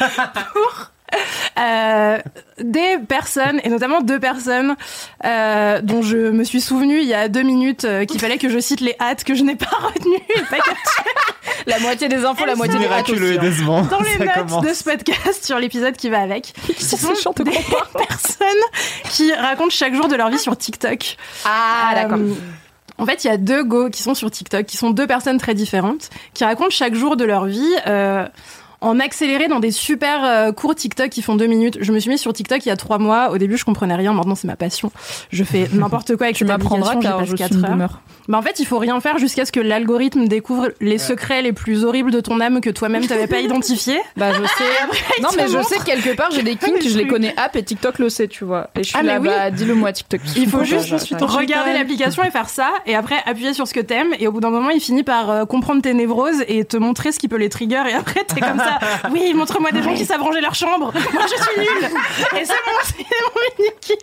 Euh, 1.60 2.18
des 2.58 2.98
personnes, 3.08 3.62
et 3.64 3.70
notamment 3.70 4.02
deux 4.02 4.20
personnes 4.20 4.76
euh, 5.24 5.82
dont 5.82 6.02
je 6.02 6.18
me 6.18 6.44
suis 6.44 6.62
souvenu 6.62 7.00
il 7.00 7.08
y 7.08 7.14
a 7.14 7.28
deux 7.30 7.44
minutes 7.44 7.86
euh, 7.86 8.06
qu'il 8.06 8.20
fallait 8.20 8.40
que 8.40 8.50
je 8.50 8.58
cite 8.58 8.82
les 8.82 8.96
hâtes 9.00 9.24
que 9.24 9.36
je 9.36 9.44
n'ai 9.44 9.56
pas 9.56 9.70
retenues 9.82 10.16
et 10.36 10.42
pas 10.50 10.58
captées 10.58 10.74
La 11.68 11.80
moitié 11.80 12.08
des 12.08 12.26
infos, 12.26 12.46
la 12.46 12.56
moitié 12.56 12.80
des 12.80 12.86
hâtes 12.86 13.08
Miraculeux 13.08 13.34
et 13.34 13.38
aussi, 13.38 13.38
hein. 13.38 13.50
décevant. 13.50 13.82
dans 13.84 14.00
les 14.02 14.18
notes 14.18 14.34
commence. 14.34 14.66
de 14.66 14.74
ce 14.74 14.84
podcast 14.84 15.46
sur 15.46 15.60
l'épisode 15.60 15.96
qui 15.96 16.10
va 16.10 16.22
avec. 16.22 16.54
Ce 16.78 16.98
sont 16.98 17.32
des 17.38 17.44
personnes 17.52 18.48
qui 19.10 19.32
racontent 19.34 19.70
chaque 19.70 19.94
jour 19.94 20.08
de 20.08 20.16
leur 20.16 20.30
vie 20.30 20.40
sur 20.40 20.58
TikTok. 20.58 21.18
Ah, 21.46 21.92
d'accord. 21.94 22.20
En 22.98 23.06
fait, 23.06 23.24
il 23.24 23.28
y 23.28 23.30
a 23.32 23.38
deux 23.38 23.64
go 23.64 23.90
qui 23.90 24.02
sont 24.02 24.16
sur 24.16 24.30
TikTok, 24.30 24.66
qui 24.66 24.78
sont 24.78 24.92
deux 24.92 25.08
personnes 25.08 25.38
très 25.38 25.54
différentes, 25.54 26.10
qui 26.34 26.46
racontent 26.46 26.70
chaque 26.70 26.96
jour 26.96 27.16
de 27.16 27.26
leur 27.26 27.46
vie. 27.46 27.76
euh, 27.88 28.28
en 28.84 29.00
accéléré 29.00 29.48
dans 29.48 29.60
des 29.60 29.72
super 29.72 30.24
euh, 30.24 30.52
cours 30.52 30.76
TikTok 30.76 31.10
qui 31.10 31.22
font 31.22 31.36
deux 31.36 31.48
minutes. 31.48 31.78
Je 31.82 31.92
me 31.92 32.00
suis 32.00 32.10
mis 32.10 32.18
sur 32.18 32.32
TikTok 32.34 32.66
il 32.66 32.70
y 32.70 32.72
a 32.72 32.76
trois 32.76 32.98
mois. 33.00 33.32
Au 33.32 33.38
début, 33.38 33.58
je 33.58 33.66
comprenais 33.66 33.96
rien. 33.96 34.14
Maintenant, 34.14 34.36
c'est 34.36 34.48
ma 34.48 34.56
passion. 34.56 34.92
Je 35.32 35.44
fais 35.44 35.68
n'importe 35.74 36.16
quoi 36.16 36.28
avec 36.28 36.36
Tu 36.36 36.40
cette 36.46 36.50
m'apprendras 36.50 36.92
application, 36.92 37.02
j'y 37.02 37.08
car 37.08 37.18
passe 37.18 37.26
je 37.30 37.36
suis 37.36 37.38
quatre 37.38 37.54
une 37.58 37.64
heures. 37.66 37.72
boomer. 37.72 38.02
Bah 38.28 38.38
en 38.38 38.42
fait, 38.42 38.60
il 38.60 38.66
faut 38.66 38.78
rien 38.78 39.00
faire 39.02 39.18
jusqu'à 39.18 39.46
ce 39.46 39.52
que 39.52 39.60
l'algorithme 39.60 40.28
découvre 40.28 40.70
les 40.80 40.98
secrets 40.98 41.42
les 41.42 41.52
plus 41.54 41.84
horribles 41.84 42.12
de 42.12 42.22
ton 42.22 42.40
âme 42.40 42.62
que 42.62 42.70
toi-même 42.70 43.06
t'avais 43.06 43.28
pas 43.28 43.40
identifiés. 43.42 44.00
Bah 44.16 44.32
je 44.34 44.44
sais. 44.46 45.22
non 45.22 45.30
il 45.34 45.38
mais 45.38 45.48
je 45.50 45.58
montre 45.58 45.68
sais 45.70 45.78
que 45.78 45.84
quelque 45.84 46.16
part 46.16 46.32
j'ai 46.32 46.44
des 46.44 46.56
kinks, 46.58 46.88
je 46.88 46.98
les 46.98 47.08
connais 47.08 47.34
app 47.38 47.56
et 47.58 47.64
TikTok 47.64 48.00
le 48.00 48.10
sait, 48.10 48.28
tu 48.28 48.46
vois. 48.46 48.70
Et 48.78 48.84
je 48.84 48.90
suis 48.90 48.98
Ah, 48.98 49.04
là, 49.04 49.20
oui. 49.20 49.28
bah 49.28 49.52
dis-le 49.52 49.76
moi 49.76 49.92
TikTok. 49.92 50.22
Il 50.38 50.48
faut 50.50 50.64
juste 50.64 51.16
regarder 51.22 51.74
l'application 51.74 52.24
et 52.24 52.32
faire 52.32 52.48
ça, 52.50 52.70
et 52.86 52.96
après 52.96 53.18
appuyer 53.26 53.54
sur 53.54 53.68
ce 53.68 53.74
que 53.74 53.82
t'aimes, 53.82 54.14
et 54.20 54.28
au 54.28 54.32
bout 54.32 54.40
d'un 54.40 54.50
moment, 54.52 54.70
il 54.70 54.80
finit 54.80 55.04
par 55.04 55.30
euh, 55.30 55.46
comprendre 55.46 55.82
tes 55.82 55.94
névroses 55.94 56.44
et 56.48 56.64
te 56.66 56.78
montrer 56.78 57.12
ce 57.12 57.20
qui 57.20 57.28
peut 57.28 57.38
les 57.38 57.50
trigger, 57.50 57.84
et 57.90 57.94
après 57.94 58.24
t'es 58.24 58.40
comme 58.40 58.58
ça. 58.60 58.73
Oui, 59.12 59.34
montre-moi 59.34 59.72
des 59.72 59.84
gens 59.84 59.94
qui 59.94 60.06
savent 60.06 60.22
ranger 60.22 60.42
leur 60.42 60.56
chambre. 60.56 60.94
Moi, 61.14 61.24
je 61.24 61.44
suis 61.44 61.60
nulle. 61.60 61.90
Et 62.40 62.46
c'est 62.46 62.54
bon, 62.54 62.78
c'est 62.84 62.98
mon 62.98 63.64
mini 63.64 63.70
kiff. 63.82 63.98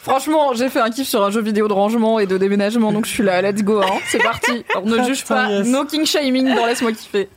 Franchement, 0.00 0.54
j'ai 0.54 0.68
fait 0.68 0.80
un 0.80 0.90
kiff 0.90 1.08
sur 1.08 1.22
un 1.22 1.30
jeu 1.30 1.40
vidéo 1.40 1.68
de 1.68 1.72
rangement 1.72 2.18
et 2.18 2.26
de 2.26 2.38
déménagement, 2.38 2.92
donc 2.92 3.06
je 3.06 3.10
suis 3.10 3.22
là, 3.22 3.42
let's 3.42 3.62
go, 3.62 3.80
hein. 3.82 3.98
c'est 4.06 4.22
parti. 4.22 4.64
Alors, 4.70 4.86
ne 4.86 5.02
juge 5.04 5.24
pas, 5.24 5.50
yes. 5.50 5.66
no 5.66 5.84
king 5.84 6.06
shaming 6.06 6.54
dans 6.54 6.66
laisse-moi 6.66 6.92
kiffer. 6.92 7.28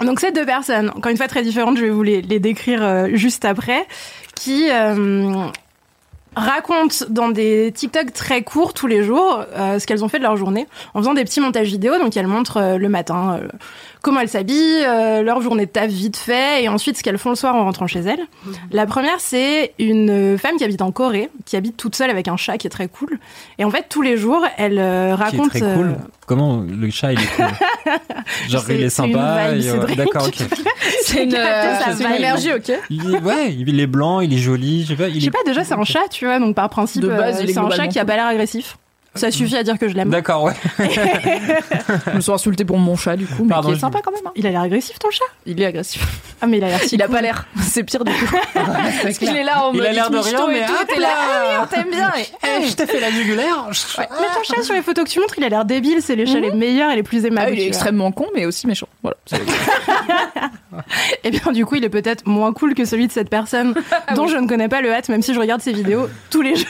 Donc 0.00 0.20
ces 0.20 0.30
deux 0.30 0.44
personnes, 0.44 0.90
encore 0.90 1.10
une 1.10 1.16
fois 1.16 1.28
très 1.28 1.42
différentes, 1.42 1.78
je 1.78 1.84
vais 1.84 1.90
vous 1.90 2.02
les, 2.02 2.20
les 2.20 2.38
décrire 2.38 2.82
euh, 2.82 3.08
juste 3.12 3.44
après, 3.46 3.86
qui 4.34 4.68
euh, 4.70 5.46
racontent 6.36 6.94
dans 7.08 7.30
des 7.30 7.72
TikTok 7.72 8.12
très 8.12 8.42
courts 8.42 8.74
tous 8.74 8.86
les 8.86 9.02
jours 9.02 9.42
euh, 9.56 9.78
ce 9.78 9.86
qu'elles 9.86 10.04
ont 10.04 10.08
fait 10.08 10.18
de 10.18 10.22
leur 10.22 10.36
journée 10.36 10.66
en 10.92 11.00
faisant 11.00 11.14
des 11.14 11.24
petits 11.24 11.40
montages 11.40 11.68
vidéo. 11.68 11.98
Donc 11.98 12.16
elles 12.16 12.26
montrent 12.26 12.58
euh, 12.58 12.76
le 12.76 12.88
matin 12.90 13.40
euh, 13.40 13.48
comment 14.06 14.20
elles 14.20 14.28
s'habillent, 14.28 14.84
euh, 14.86 15.22
leur 15.22 15.42
journée 15.42 15.66
de 15.66 15.70
taf 15.72 15.88
vite 15.90 16.16
fait, 16.16 16.62
et 16.62 16.68
ensuite 16.68 16.96
ce 16.96 17.02
qu'elles 17.02 17.18
font 17.18 17.30
le 17.30 17.34
soir 17.34 17.56
en 17.56 17.64
rentrant 17.64 17.88
chez 17.88 17.98
elles. 17.98 18.20
La 18.70 18.86
première, 18.86 19.18
c'est 19.18 19.72
une 19.80 20.38
femme 20.38 20.56
qui 20.58 20.62
habite 20.62 20.80
en 20.80 20.92
Corée, 20.92 21.28
qui 21.44 21.56
habite 21.56 21.76
toute 21.76 21.96
seule 21.96 22.08
avec 22.08 22.28
un 22.28 22.36
chat 22.36 22.56
qui 22.56 22.68
est 22.68 22.70
très 22.70 22.86
cool. 22.86 23.18
Et 23.58 23.64
en 23.64 23.70
fait, 23.72 23.86
tous 23.88 24.02
les 24.02 24.16
jours, 24.16 24.46
elle 24.58 24.78
euh, 24.78 25.16
Qui 25.16 25.20
est 25.20 25.24
raconte... 25.24 25.48
très 25.50 25.58
cool. 25.58 25.88
euh, 25.88 25.94
Comment 26.24 26.60
le 26.62 26.88
chat 26.88 27.14
il 27.14 27.18
est 27.20 27.34
cool 27.34 27.46
Genre 28.48 28.62
il 28.70 28.82
est 28.84 28.90
sympa. 28.90 29.48
D'accord, 29.96 30.28
ok. 30.28 30.36
C'est 31.02 31.24
une, 31.24 31.34
une 31.34 32.12
énergie, 32.12 32.52
ok 32.52 32.72
Il 32.90 33.12
est, 33.12 33.20
ouais, 33.22 33.52
il 33.52 33.80
est 33.80 33.86
blanc, 33.88 34.20
il 34.20 34.32
est 34.32 34.38
joli. 34.38 34.82
Je 34.84 34.88
sais 34.90 34.96
pas. 34.96 35.08
Il 35.08 35.16
Je 35.16 35.20
sais 35.20 35.26
est... 35.26 35.30
pas, 35.32 35.42
déjà 35.44 35.64
c'est 35.64 35.74
un 35.74 35.82
chat, 35.82 36.06
tu 36.12 36.26
vois, 36.26 36.38
donc 36.38 36.54
par 36.54 36.68
principe, 36.68 37.04
c'est 37.44 37.58
un 37.58 37.70
chat 37.70 37.88
qui 37.88 37.98
a 37.98 38.04
pas 38.04 38.14
l'air 38.14 38.26
agressif. 38.26 38.78
Ça 39.16 39.30
suffit 39.30 39.56
à 39.56 39.62
dire 39.62 39.78
que 39.78 39.88
je 39.88 39.94
l'aime. 39.94 40.10
D'accord, 40.10 40.44
ouais. 40.44 40.52
Je 40.78 42.10
me 42.16 42.20
suis 42.20 42.32
insulté 42.32 42.64
pour 42.64 42.78
mon 42.78 42.96
chat 42.96 43.16
du 43.16 43.26
coup, 43.26 43.42
mais 43.44 43.48
Pardon, 43.50 43.68
qui 43.70 43.74
est 43.76 43.78
sympa 43.80 44.00
quand 44.04 44.10
même. 44.12 44.20
hein. 44.26 44.32
Il 44.36 44.46
a 44.46 44.50
l'air 44.50 44.60
agressif 44.62 44.98
ton 44.98 45.10
chat? 45.10 45.24
Il 45.46 45.60
est 45.60 45.66
agressif. 45.66 46.02
Ah 46.40 46.46
mais 46.46 46.58
il 46.58 46.64
a 46.64 46.68
l'air 46.68 46.80
si 46.80 46.94
Il 46.96 47.02
a 47.02 47.08
pas 47.08 47.20
l'air. 47.22 47.46
C'est 47.62 47.82
pire 47.84 48.04
du 48.04 48.12
coup. 48.12 48.36
Parce 49.02 49.18
qu'il 49.18 49.34
est 49.36 49.42
là 49.44 49.66
en 49.66 49.72
Il 49.72 49.78
mode 49.78 49.86
a 49.86 49.92
l'air 49.92 50.10
de 50.10 50.18
rien, 50.18 50.46
mais 50.48 50.64
t'es 50.92 51.00
là. 51.00 51.08
Ah 51.16 51.62
on 51.64 51.66
t'aime 51.66 51.90
bien. 51.90 52.10
et- 52.18 52.26
Eh, 52.62 52.66
je 52.68 52.74
t'ai 52.74 52.86
fait 52.86 53.00
la 53.00 53.10
jugulaire. 53.10 53.66
Mais 53.98 54.06
ton 54.06 54.42
chat 54.54 54.62
sur 54.62 54.74
les 54.74 54.82
photos 54.82 55.04
que 55.04 55.10
tu 55.10 55.20
montres, 55.20 55.34
il 55.38 55.44
a 55.44 55.48
l'air 55.48 55.64
débile, 55.64 55.98
c'est 56.00 56.16
les 56.16 56.26
chats 56.26 56.40
les 56.40 56.52
meilleurs 56.52 56.90
et 56.90 56.96
les 56.96 57.02
plus 57.02 57.24
Ah, 57.24 57.28
aimables. 57.28 57.52
il 57.52 57.60
est 57.60 57.66
extrêmement 57.66 58.12
con, 58.12 58.26
mais 58.34 58.46
aussi 58.46 58.66
méchant. 58.66 58.88
Voilà. 59.02 59.16
Et 61.24 61.30
bien 61.30 61.52
du 61.52 61.64
coup, 61.64 61.76
il 61.76 61.84
est 61.84 61.88
peut-être 61.90 62.26
moins 62.26 62.52
cool 62.52 62.74
que 62.74 62.84
celui 62.84 63.06
de 63.06 63.12
cette 63.12 63.30
personne 63.30 63.74
Ah 64.06 64.14
dont 64.14 64.26
je 64.26 64.36
ne 64.36 64.46
connais 64.46 64.68
pas 64.68 64.80
le 64.80 64.92
hâte, 64.92 65.08
même 65.08 65.22
si 65.22 65.32
je 65.34 65.40
regarde 65.40 65.60
ses 65.60 65.72
vidéos 65.72 66.08
tous 66.30 66.42
les 66.42 66.54
jours. 66.56 66.66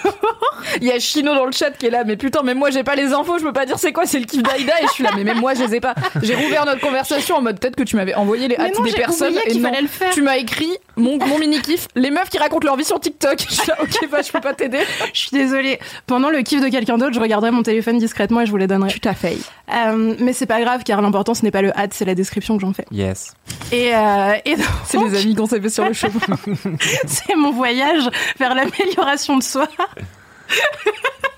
Il 0.81 0.87
y 0.87 0.93
a 0.93 0.99
Chino 0.99 1.35
dans 1.35 1.45
le 1.45 1.53
chat 1.53 1.71
qui 1.73 1.87
est 1.87 1.91
là, 1.91 2.05
mais 2.05 2.17
putain, 2.17 2.36
même 2.43 2.59
moi 2.59 2.71
j'ai 2.71 2.85
pas 2.85 2.95
les 2.95 3.13
infos, 3.13 3.39
je 3.39 3.45
peux 3.45 3.53
pas 3.53 3.67
dire 3.67 3.79
c'est 3.79 3.93
quoi, 3.93 4.07
c'est 4.07 4.19
le 4.19 4.25
kiff 4.27 4.43
d'Aïda, 4.43 4.73
et 4.83 4.87
je 4.87 4.93
suis 4.93 5.05
là, 5.05 5.11
mais 5.17 5.25
même 5.25 5.39
moi 5.41 5.55
je 5.55 5.63
les 5.63 5.77
ai 5.77 5.81
pas. 5.81 5.95
J'ai 6.23 6.35
rouvert 6.35 6.65
notre 6.67 6.81
conversation 6.81 7.37
en 7.37 7.43
mode 7.43 7.59
peut-être 7.61 7.77
que 7.77 7.83
tu 7.83 7.97
m'avais 7.97 8.15
envoyé 8.15 8.49
les 8.49 8.57
Mais 8.59 8.65
hâtes 8.67 8.83
des 8.83 8.93
personnes, 8.93 9.35
et 9.47 9.55
non. 9.55 9.69
fallait 9.69 9.83
le 9.83 9.89
faire. 9.89 10.11
Tu 10.13 10.23
m'as 10.23 10.37
écrit 10.37 10.77
mon, 10.97 11.19
mon 11.19 11.39
mini 11.39 11.61
kiff, 11.61 11.89
les 11.95 12.11
meufs 12.11 12.31
qui 12.31 12.39
racontent 12.39 12.67
leur 12.67 12.77
vie 12.77 12.85
sur 12.85 12.99
TikTok. 13.01 13.39
Je 13.49 13.55
suis 13.55 13.69
là, 13.69 13.77
ok, 13.83 14.09
bah 14.11 14.23
je 14.23 14.33
peux 14.33 14.41
pas 14.41 14.55
t'aider. 14.55 14.81
Je 15.13 15.19
suis 15.19 15.31
désolée. 15.31 15.79
Pendant 16.07 16.31
le 16.31 16.41
kiff 16.43 16.61
de 16.63 16.69
quelqu'un 16.69 16.99
d'autre, 16.99 17.13
je 17.15 17.21
regarderai 17.21 17.51
mon 17.51 17.63
téléphone 17.63 17.99
discrètement 17.99 18.41
et 18.41 18.47
je 18.47 18.51
vous 18.51 18.57
les 18.57 18.67
donnerai. 18.67 18.95
t'as 19.01 19.15
fait. 19.15 19.37
Euh, 19.75 20.15
mais 20.19 20.33
c'est 20.33 20.47
pas 20.47 20.61
grave 20.61 20.83
car 20.85 21.01
l'important 21.03 21.35
ce 21.35 21.43
n'est 21.43 21.51
pas 21.51 21.63
le 21.63 21.77
hâte, 21.77 21.93
c'est 21.95 22.05
la 22.05 22.15
description 22.15 22.57
que 22.57 22.63
j'en 22.63 22.73
fais. 22.73 22.85
Yes. 22.91 23.35
Et, 23.73 23.95
euh, 23.95 24.35
et 24.45 24.57
donc, 24.57 24.67
C'est 24.87 24.99
les 24.99 25.21
amis 25.23 25.35
qu'on 25.35 25.47
s'est 25.47 25.61
fait 25.61 25.69
sur 25.69 25.85
le 25.85 25.93
chemin. 25.93 26.13
c'est 27.07 27.35
mon 27.37 27.51
voyage 27.53 28.09
vers 28.39 28.55
l'amélioration 28.55 29.37
de 29.37 29.43
soi. 29.43 29.69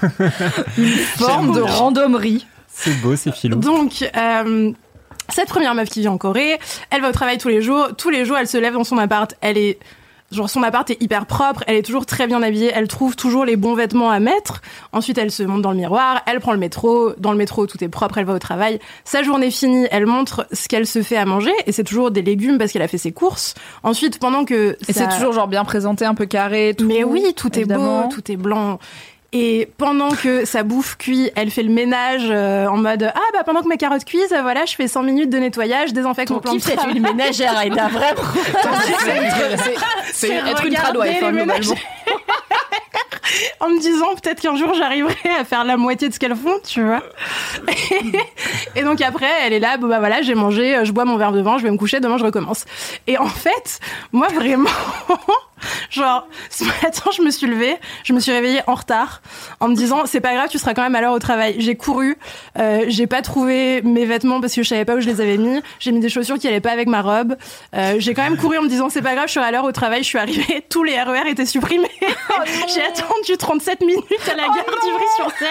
Forme 1.18 1.52
de 1.52 1.60
randomerie. 1.60 2.46
C'est 2.68 3.00
beau, 3.00 3.16
c'est 3.16 3.32
filou. 3.34 3.56
Donc, 3.58 4.08
euh, 4.16 4.72
cette 5.28 5.48
première 5.48 5.74
meuf 5.74 5.88
qui 5.88 6.00
vit 6.00 6.08
en 6.08 6.18
Corée, 6.18 6.58
elle 6.90 7.02
va 7.02 7.10
au 7.10 7.12
travail 7.12 7.38
tous 7.38 7.48
les 7.48 7.62
jours. 7.62 7.88
Tous 7.96 8.10
les 8.10 8.24
jours, 8.24 8.36
elle 8.38 8.48
se 8.48 8.58
lève 8.58 8.74
dans 8.74 8.84
son 8.84 8.98
appart. 8.98 9.34
Elle 9.40 9.58
est 9.58 9.78
Genre 10.32 10.48
son 10.48 10.62
appart 10.62 10.88
est 10.88 11.02
hyper 11.02 11.26
propre, 11.26 11.64
elle 11.66 11.74
est 11.74 11.82
toujours 11.82 12.06
très 12.06 12.28
bien 12.28 12.40
habillée, 12.40 12.70
elle 12.72 12.86
trouve 12.86 13.16
toujours 13.16 13.44
les 13.44 13.56
bons 13.56 13.74
vêtements 13.74 14.10
à 14.12 14.20
mettre. 14.20 14.62
Ensuite, 14.92 15.18
elle 15.18 15.32
se 15.32 15.42
monte 15.42 15.62
dans 15.62 15.72
le 15.72 15.76
miroir, 15.76 16.22
elle 16.26 16.38
prend 16.38 16.52
le 16.52 16.58
métro, 16.58 17.14
dans 17.18 17.32
le 17.32 17.36
métro 17.36 17.66
tout 17.66 17.82
est 17.82 17.88
propre, 17.88 18.18
elle 18.18 18.26
va 18.26 18.34
au 18.34 18.38
travail. 18.38 18.78
Sa 19.04 19.24
journée 19.24 19.50
finie, 19.50 19.88
elle 19.90 20.06
montre 20.06 20.46
ce 20.52 20.68
qu'elle 20.68 20.86
se 20.86 21.02
fait 21.02 21.16
à 21.16 21.24
manger 21.24 21.50
et 21.66 21.72
c'est 21.72 21.82
toujours 21.82 22.12
des 22.12 22.22
légumes 22.22 22.58
parce 22.58 22.70
qu'elle 22.70 22.80
a 22.82 22.86
fait 22.86 22.96
ses 22.96 23.10
courses. 23.10 23.54
Ensuite, 23.82 24.20
pendant 24.20 24.44
que 24.44 24.76
Et 24.88 24.92
ça- 24.92 25.10
c'est 25.10 25.16
toujours 25.16 25.32
genre 25.32 25.48
bien 25.48 25.64
présenté, 25.64 26.04
un 26.04 26.14
peu 26.14 26.26
carré. 26.26 26.76
Tout, 26.78 26.86
mais 26.86 27.02
oui, 27.02 27.24
tout 27.34 27.50
évidemment. 27.58 28.02
est 28.02 28.04
beau, 28.04 28.12
tout 28.14 28.30
est 28.30 28.36
blanc. 28.36 28.78
Et 29.32 29.68
pendant 29.78 30.10
que 30.10 30.44
sa 30.44 30.64
bouffe 30.64 30.96
cuit, 30.96 31.30
elle 31.36 31.50
fait 31.52 31.62
le 31.62 31.70
ménage 31.72 32.24
euh, 32.30 32.66
en 32.66 32.76
mode 32.76 33.12
ah 33.14 33.20
bah 33.32 33.44
pendant 33.46 33.62
que 33.62 33.68
mes 33.68 33.76
carottes 33.76 34.04
cuisent, 34.04 34.32
euh, 34.32 34.42
voilà, 34.42 34.64
je 34.64 34.74
fais 34.74 34.88
100 34.88 35.04
minutes 35.04 35.30
de 35.30 35.38
nettoyage, 35.38 35.92
désinfecte 35.92 36.30
mon 36.32 36.40
plan 36.40 36.52
de 36.54 36.58
kiff, 36.58 36.66
c'est 36.68 36.74
travail. 36.76 36.96
une 36.96 37.02
ménagère, 37.04 37.56
Aïda, 37.58 37.86
vraiment. 37.88 38.20
C'est 39.04 39.10
être- 39.10 39.62
c'est- 39.62 39.74
c'est 40.12 40.26
C'est 40.26 40.34
être 40.50 40.64
une 40.66 40.74
tradwife, 40.74 41.22
hein, 41.22 41.30
globalement. 41.30 41.74
en 43.60 43.68
me 43.68 43.78
disant 43.78 44.14
peut-être 44.20 44.40
qu'un 44.40 44.56
jour 44.56 44.74
j'arriverai 44.74 45.14
à 45.38 45.44
faire 45.44 45.62
la 45.64 45.76
moitié 45.76 46.08
de 46.08 46.14
ce 46.14 46.18
qu'elles 46.18 46.34
font, 46.34 46.58
tu 46.66 46.82
vois. 46.82 47.02
et 48.74 48.82
donc 48.82 49.00
après, 49.00 49.28
elle 49.44 49.52
est 49.52 49.60
là, 49.60 49.76
bon 49.76 49.86
bah 49.88 50.00
voilà, 50.00 50.22
j'ai 50.22 50.34
mangé, 50.34 50.74
euh, 50.76 50.84
je 50.84 50.90
bois 50.92 51.04
mon 51.04 51.16
verre 51.16 51.30
de 51.32 51.40
vin, 51.40 51.58
je 51.58 51.62
vais 51.62 51.70
me 51.70 51.76
coucher, 51.76 52.00
demain 52.00 52.18
je 52.18 52.24
recommence. 52.24 52.64
Et 53.06 53.16
en 53.18 53.28
fait, 53.28 53.78
moi 54.12 54.26
vraiment, 54.28 54.68
genre 55.90 56.26
ce 56.50 56.64
matin 56.64 57.10
je 57.16 57.22
me 57.22 57.30
suis 57.30 57.46
levée, 57.46 57.76
je 58.04 58.12
me 58.12 58.20
suis 58.20 58.32
réveillée 58.32 58.60
en 58.66 58.74
retard 58.74 59.22
en 59.60 59.68
me 59.68 59.74
disant 59.74 60.02
c'est 60.06 60.20
pas 60.20 60.34
grave, 60.34 60.48
tu 60.50 60.58
seras 60.58 60.74
quand 60.74 60.82
même 60.82 60.94
à 60.94 61.00
l'heure 61.00 61.12
au 61.12 61.18
travail. 61.18 61.56
J'ai 61.58 61.76
couru, 61.76 62.16
euh, 62.58 62.84
j'ai 62.88 63.06
pas 63.06 63.22
trouvé 63.22 63.82
mes 63.82 64.04
vêtements 64.04 64.40
parce 64.40 64.54
que 64.54 64.62
je 64.62 64.68
savais 64.68 64.84
pas 64.84 64.94
où 64.96 65.00
je 65.00 65.06
les 65.06 65.20
avais 65.20 65.36
mis, 65.36 65.60
j'ai 65.78 65.92
mis 65.92 66.00
des 66.00 66.08
chaussures 66.08 66.38
qui 66.38 66.48
allaient 66.48 66.60
pas 66.60 66.72
avec 66.72 66.88
ma 66.88 67.02
robe. 67.02 67.36
Euh, 67.74 67.96
j'ai 67.98 68.14
quand 68.14 68.22
même 68.22 68.36
couru 68.36 68.58
en 68.58 68.62
me 68.62 68.68
disant 68.68 68.88
c'est 68.88 69.02
pas 69.02 69.14
grave, 69.14 69.26
je 69.26 69.32
suis 69.32 69.40
à 69.40 69.50
l'heure 69.50 69.64
au 69.64 69.72
travail, 69.72 70.02
je 70.02 70.08
suis 70.08 70.18
arrivée, 70.18 70.64
tous 70.70 70.84
les 70.84 71.00
RER 71.00 71.28
étaient 71.28 71.46
supprimés. 71.46 71.90
j'ai 72.74 72.82
attendu 72.82 73.36
37 73.38 73.80
minutes 73.82 74.04
à 74.30 74.36
la 74.36 74.44
gare 74.44 74.54
d'Ivry-sur-Seine. 74.82 75.48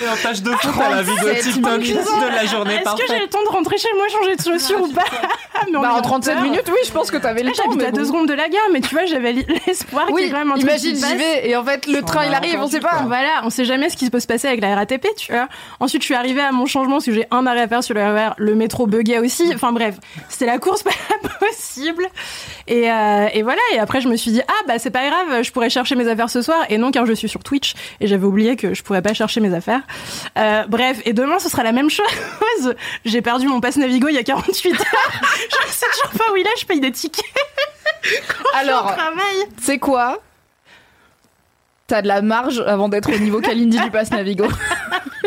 Et 0.04 0.08
en 0.08 0.16
tâche 0.22 0.42
de 0.42 0.50
fond, 0.50 0.70
t'as 0.78 0.90
la 0.90 1.02
vidéo 1.02 1.28
TikTok 1.40 1.80
de 1.80 2.34
la 2.34 2.46
journée 2.46 2.74
Est-ce 2.74 2.94
que 2.94 3.06
j'ai 3.08 3.18
le 3.20 3.28
temps 3.28 3.42
de 3.42 3.48
rentrer 3.48 3.76
chez 3.78 3.88
moi, 3.96 4.06
changer 4.08 4.36
de 4.36 4.42
chaussures 4.42 4.82
ou 4.82 4.88
pas 4.88 5.04
Mais 5.66 5.78
Bah, 5.78 5.94
en 5.94 6.02
37 6.02 6.34
peur. 6.34 6.42
minutes, 6.42 6.64
oui, 6.68 6.78
je 6.86 6.92
pense 6.92 7.10
que 7.10 7.16
t'avais 7.16 7.42
le 7.42 7.50
Ah, 7.50 7.56
temps. 7.56 7.62
J'habite 7.64 7.78
mais 7.80 7.86
à 7.86 7.90
bon. 7.90 7.96
deux 7.98 8.04
secondes 8.04 8.28
de 8.28 8.34
la 8.34 8.48
gare, 8.48 8.62
mais 8.72 8.80
tu 8.80 8.94
vois, 8.94 9.04
j'avais 9.06 9.32
l'espoir 9.66 10.06
qu'il 10.06 10.16
y 10.16 10.18
ait 10.20 10.24
Oui, 10.24 10.30
quand 10.30 10.38
même 10.38 10.50
un 10.50 10.54
truc 10.54 10.62
imagine, 10.64 10.96
j'y 10.96 11.16
vais 11.16 11.48
et 11.48 11.56
en 11.56 11.64
fait, 11.64 11.86
le 11.86 12.02
train 12.02 12.26
il 12.26 12.34
arrive, 12.34 12.60
on 12.60 12.68
sait 12.68 12.80
pas. 12.80 13.02
Voilà, 13.06 13.40
on 13.44 13.50
sait 13.50 13.64
jamais 13.64 13.90
ce 13.90 13.96
qui 13.96 14.08
peut 14.10 14.20
se 14.20 14.26
passer 14.26 14.48
avec 14.48 14.60
la 14.60 14.74
RATP, 14.74 15.06
tu 15.16 15.32
vois. 15.32 15.48
Ensuite, 15.80 16.02
je 16.02 16.06
suis 16.06 16.14
arrivée 16.14 16.40
à 16.40 16.52
mon 16.52 16.66
changement 16.66 16.96
parce 16.96 17.06
que 17.06 17.12
j'ai 17.12 17.26
un 17.30 17.46
arrêt 17.46 17.62
à 17.62 17.68
faire 17.68 17.82
sur 17.82 17.94
le 17.94 18.02
RER. 18.02 18.30
Le 18.36 18.54
métro 18.54 18.86
buguait 18.86 19.18
aussi. 19.18 19.50
Enfin 19.54 19.72
bref, 19.72 19.96
c'était 20.28 20.46
la 20.46 20.58
course 20.58 20.82
pas 20.82 20.90
possible. 21.38 22.06
Et, 22.66 22.90
euh, 22.90 23.28
et 23.32 23.42
voilà. 23.42 23.60
Et 23.74 23.78
après, 23.78 24.00
je 24.00 24.08
me 24.08 24.16
suis 24.16 24.30
dit 24.30 24.42
ah 24.46 24.52
bah 24.66 24.78
c'est 24.78 24.90
pas 24.90 25.08
grave, 25.08 25.42
je 25.42 25.50
pourrais 25.50 25.70
chercher 25.70 25.94
mes 25.94 26.08
affaires 26.08 26.30
ce 26.30 26.42
soir. 26.42 26.58
Et 26.68 26.78
non, 26.78 26.90
car 26.90 27.06
je 27.06 27.12
suis 27.12 27.28
sur 27.28 27.42
Twitch 27.42 27.74
et 28.00 28.06
j'avais 28.06 28.26
oublié 28.26 28.56
que 28.56 28.74
je 28.74 28.82
pourrais 28.82 29.02
pas 29.02 29.14
chercher 29.14 29.40
mes 29.40 29.54
affaires. 29.54 29.82
Euh, 30.38 30.64
bref, 30.68 31.00
et 31.04 31.12
demain 31.12 31.38
ce 31.38 31.48
sera 31.48 31.62
la 31.62 31.72
même 31.72 31.90
chose. 31.90 32.06
J'ai 33.04 33.22
perdu 33.22 33.46
mon 33.48 33.60
passe 33.60 33.76
Navigo 33.76 34.08
il 34.08 34.14
y 34.14 34.18
a 34.18 34.22
48 34.22 34.72
heures. 34.72 34.86
je 35.22 35.72
sais 35.72 35.86
toujours 35.92 36.18
pas 36.18 36.32
où 36.32 36.36
il 36.36 36.46
est. 36.46 36.60
Je 36.60 36.66
paye 36.66 36.80
des 36.80 36.92
tickets 36.92 37.24
Alors, 38.54 38.96
c'est 39.62 39.78
quoi 39.78 40.18
T'as 41.86 42.02
de 42.02 42.08
la 42.08 42.22
marge 42.22 42.62
avant 42.66 42.88
d'être 42.88 43.12
au 43.12 43.18
niveau 43.18 43.40
Kalindi 43.40 43.78
du 43.80 43.90
pass 43.90 44.10
Navigo. 44.10 44.46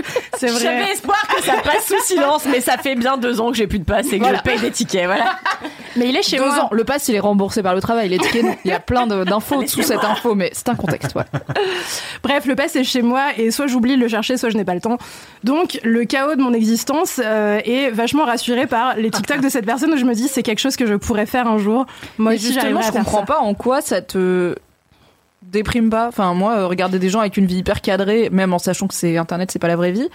C'est 0.48 0.54
vrai. 0.54 0.62
J'avais 0.64 0.91
espoir 0.91 1.22
que 1.28 1.41
ça 1.44 1.54
passe 1.64 1.86
sous 1.88 2.00
silence, 2.06 2.44
mais 2.50 2.60
ça 2.62 2.78
fait 2.78 2.96
bien 2.96 3.18
deux 3.18 3.39
ans 3.39 3.52
que 3.52 3.58
j'ai 3.58 3.68
plus 3.68 3.80
de 3.80 3.84
passe 3.86 4.08
et 4.08 4.18
que 4.18 4.24
Voilà. 4.24 4.39
je 4.39 4.44
paye 4.44 4.60
des 4.60 4.72
tickets, 4.72 5.06
voilà. 5.06 5.36
Mais 5.96 6.10
il 6.10 6.16
est 6.18 6.24
chez 6.24 6.38
Deux 6.38 6.46
moi. 6.46 6.64
ans. 6.66 6.70
Le 6.72 6.84
pass 6.84 7.08
il 7.08 7.16
est 7.16 7.20
remboursé 7.20 7.62
par 7.64 7.76
le 7.76 7.82
travail. 7.82 8.10
Les 8.10 8.18
tickets, 8.18 8.44
non. 8.44 8.56
Il 8.66 8.72
y 8.72 8.74
a 8.74 8.80
plein 8.80 9.06
d'infos 9.08 9.66
sous 9.68 9.84
cette 9.84 10.04
info, 10.04 10.36
mais 10.36 10.50
c'est 10.54 10.68
un 10.70 10.76
contexte. 10.76 11.16
Ouais. 11.16 11.24
Bref, 12.24 12.46
le 12.46 12.56
pass 12.56 12.76
est 12.76 12.84
chez 12.84 13.02
moi 13.02 13.28
et 13.38 13.52
soit 13.52 13.68
j'oublie 13.68 13.96
de 13.96 14.02
le 14.02 14.08
chercher, 14.08 14.38
soit 14.38 14.50
je 14.50 14.58
n'ai 14.58 14.66
pas 14.66 14.74
le 14.76 14.82
temps. 14.82 14.98
Donc 15.44 15.80
le 15.84 16.06
chaos 16.06 16.36
de 16.36 16.41
mon 16.41 16.54
existence 16.54 17.22
euh, 17.24 17.60
est 17.64 17.89
vachement 17.91 18.26
rassuré 18.26 18.68
par 18.68 18.96
les 18.96 19.12
TikTok 19.12 19.41
de 19.41 19.50
cette 19.50 19.66
personne 19.66 19.91
où 19.94 19.98
je 19.98 20.06
me 20.06 20.14
dis 20.14 20.28
c'est 20.28 20.44
quelque 20.44 20.60
chose 20.60 20.76
que 20.76 20.86
je 20.86 20.96
pourrais 20.96 21.26
faire 21.26 21.48
un 21.48 21.58
jour. 21.58 21.86
Moi 22.18 22.32
Mais 22.32 22.38
aussi 22.38 22.54
justement, 22.54 22.82
je 22.82 22.91
comprends 22.91 23.20
ça. 23.22 23.26
pas 23.26 23.39
en 23.39 23.54
quoi 23.54 23.82
ça 23.82 24.02
te 24.02 24.56
déprime 25.54 25.89
pas. 25.89 26.10
Enfin, 26.10 26.34
moi, 26.34 26.58
euh, 26.58 26.68
regarder 26.68 26.99
des 26.99 27.10
gens 27.10 27.22
avec 27.22 27.38
une 27.38 27.45
vie 27.45 27.58
hyper 27.58 27.82
cadrée, 27.82 28.30
même 28.32 28.54
en 28.54 28.60
sachant 28.60 28.88
que 28.88 28.93
c'est 28.93 29.18
Internet, 29.18 29.51
c'est 29.51 29.60
pas 29.60 29.70
la 29.70 29.78
vraie 29.78 29.91
vie. 29.91 30.10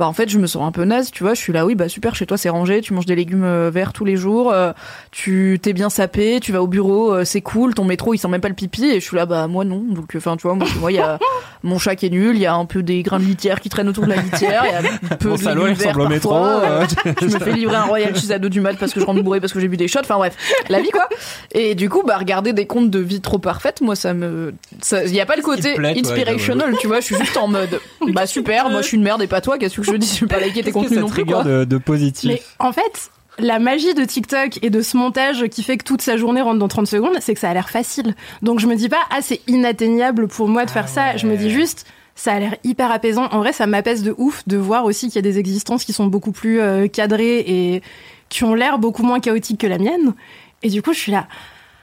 Bah 0.00 0.06
en 0.06 0.14
fait 0.14 0.30
je 0.30 0.38
me 0.38 0.46
sens 0.46 0.66
un 0.66 0.72
peu 0.72 0.84
naze, 0.84 1.10
tu 1.10 1.22
vois, 1.24 1.34
je 1.34 1.40
suis 1.40 1.52
là 1.52 1.66
oui 1.66 1.74
bah 1.74 1.90
super 1.90 2.14
chez 2.14 2.24
toi 2.24 2.38
c'est 2.38 2.48
rangé, 2.48 2.80
tu 2.80 2.94
manges 2.94 3.04
des 3.04 3.14
légumes 3.14 3.44
euh, 3.44 3.70
verts 3.70 3.92
tous 3.92 4.06
les 4.06 4.16
jours, 4.16 4.50
euh, 4.50 4.72
tu 5.10 5.58
t'es 5.62 5.74
bien 5.74 5.90
sapé, 5.90 6.40
tu 6.40 6.52
vas 6.52 6.62
au 6.62 6.66
bureau, 6.66 7.12
euh, 7.12 7.24
c'est 7.26 7.42
cool, 7.42 7.74
ton 7.74 7.84
métro 7.84 8.14
il 8.14 8.18
sent 8.18 8.28
même 8.28 8.40
pas 8.40 8.48
le 8.48 8.54
pipi 8.54 8.86
et 8.86 8.94
je 8.98 9.04
suis 9.04 9.16
là 9.16 9.26
bah 9.26 9.46
moi 9.46 9.66
non, 9.66 9.84
donc 9.86 10.14
enfin 10.16 10.38
tu 10.38 10.48
vois 10.48 10.56
moi 10.80 10.90
il 10.90 10.94
y 10.94 11.00
a 11.00 11.18
mon 11.62 11.78
chat 11.78 11.96
qui 11.96 12.06
est 12.06 12.10
nul, 12.10 12.34
il 12.34 12.40
y 12.40 12.46
a 12.46 12.54
un 12.54 12.64
peu 12.64 12.82
des 12.82 13.02
grains 13.02 13.18
de 13.18 13.24
litière 13.24 13.60
qui 13.60 13.68
traînent 13.68 13.88
autour 13.88 14.04
de 14.04 14.08
la 14.08 14.16
litière, 14.16 14.64
il 14.64 14.72
y 14.72 14.74
a 14.74 14.78
un 15.12 15.16
peu 15.16 15.28
Mon 15.28 15.34
de 15.34 15.40
salaud, 15.42 15.66
il 15.66 15.74
ressemble 15.74 16.00
au 16.00 16.08
métro. 16.08 16.34
euh, 16.34 16.86
je 17.20 17.26
me 17.26 17.38
fais 17.38 17.52
livrer 17.52 17.76
un 17.76 17.84
Royal 17.84 18.16
Cheese 18.16 18.32
à 18.32 18.38
2 18.38 18.48
du 18.48 18.62
mat 18.62 18.78
parce 18.78 18.94
que 18.94 19.00
je 19.00 19.04
rentre 19.04 19.22
bourré 19.22 19.40
parce 19.40 19.52
que 19.52 19.60
j'ai 19.60 19.68
bu 19.68 19.76
des 19.76 19.86
shots. 19.86 20.00
Enfin 20.00 20.16
bref, 20.16 20.34
la 20.70 20.80
vie 20.80 20.90
quoi. 20.90 21.08
Et 21.52 21.74
du 21.74 21.90
coup, 21.90 22.02
bah 22.06 22.16
regarder 22.16 22.54
des 22.54 22.66
comptes 22.66 22.90
de 22.90 22.98
vie 22.98 23.20
trop 23.20 23.38
parfaites, 23.38 23.82
moi 23.82 23.96
ça 23.96 24.14
me, 24.14 24.54
il 24.92 25.14
y 25.14 25.20
a 25.20 25.26
pas 25.26 25.36
le 25.36 25.42
côté 25.42 25.74
plaît, 25.74 25.94
inspirational, 25.98 26.74
tu 26.80 26.86
vois. 26.86 27.00
Je 27.00 27.04
suis 27.04 27.16
juste 27.16 27.36
en 27.36 27.48
mode, 27.48 27.80
bah 28.14 28.26
super, 28.26 28.70
moi 28.70 28.80
je 28.80 28.86
suis 28.86 28.96
une 28.96 29.02
merde 29.02 29.20
et 29.20 29.26
pas 29.26 29.42
toi. 29.42 29.58
Qu'est-ce 29.58 29.76
que 29.76 29.89
je 29.92 29.96
dis 29.96 30.16
Je 30.16 30.24
vais 30.24 30.34
pas 30.34 30.40
liker 30.40 30.62
tes 30.62 30.72
contenus 30.72 30.98
non 31.00 31.08
plus 31.08 31.24
quoi. 31.24 31.42
de, 31.44 31.64
de 31.64 31.78
positif 31.78 32.28
Mais 32.30 32.42
en 32.58 32.72
fait, 32.72 33.10
la 33.38 33.58
magie 33.58 33.94
de 33.94 34.04
TikTok 34.04 34.58
et 34.62 34.70
de 34.70 34.82
ce 34.82 34.96
montage 34.96 35.46
qui 35.48 35.62
fait 35.62 35.76
que 35.76 35.84
toute 35.84 36.02
sa 36.02 36.16
journée 36.16 36.42
rentre 36.42 36.58
dans 36.58 36.68
30 36.68 36.86
secondes, 36.86 37.16
c'est 37.20 37.34
que 37.34 37.40
ça 37.40 37.50
a 37.50 37.54
l'air 37.54 37.70
facile. 37.70 38.14
Donc 38.42 38.60
je 38.60 38.66
me 38.66 38.76
dis 38.76 38.88
pas, 38.88 39.00
ah, 39.10 39.18
c'est 39.22 39.40
inatteignable 39.46 40.28
pour 40.28 40.48
moi 40.48 40.64
de 40.64 40.70
faire 40.70 40.88
ça. 40.88 41.16
Je 41.16 41.26
me 41.26 41.36
dis 41.36 41.50
juste, 41.50 41.86
ça 42.14 42.32
a 42.34 42.38
l'air 42.38 42.56
hyper 42.64 42.90
apaisant. 42.92 43.26
En 43.30 43.38
vrai, 43.38 43.52
ça 43.52 43.66
m'apaise 43.66 44.02
de 44.02 44.14
ouf 44.18 44.46
de 44.46 44.56
voir 44.56 44.84
aussi 44.84 45.06
qu'il 45.06 45.16
y 45.16 45.18
a 45.18 45.22
des 45.22 45.38
existences 45.38 45.84
qui 45.84 45.92
sont 45.92 46.06
beaucoup 46.06 46.32
plus 46.32 46.60
euh, 46.60 46.86
cadrées 46.86 47.38
et 47.46 47.82
qui 48.28 48.44
ont 48.44 48.54
l'air 48.54 48.78
beaucoup 48.78 49.02
moins 49.02 49.20
chaotiques 49.20 49.60
que 49.60 49.66
la 49.66 49.78
mienne. 49.78 50.14
Et 50.62 50.68
du 50.68 50.82
coup, 50.82 50.92
je 50.92 50.98
suis 50.98 51.12
là. 51.12 51.26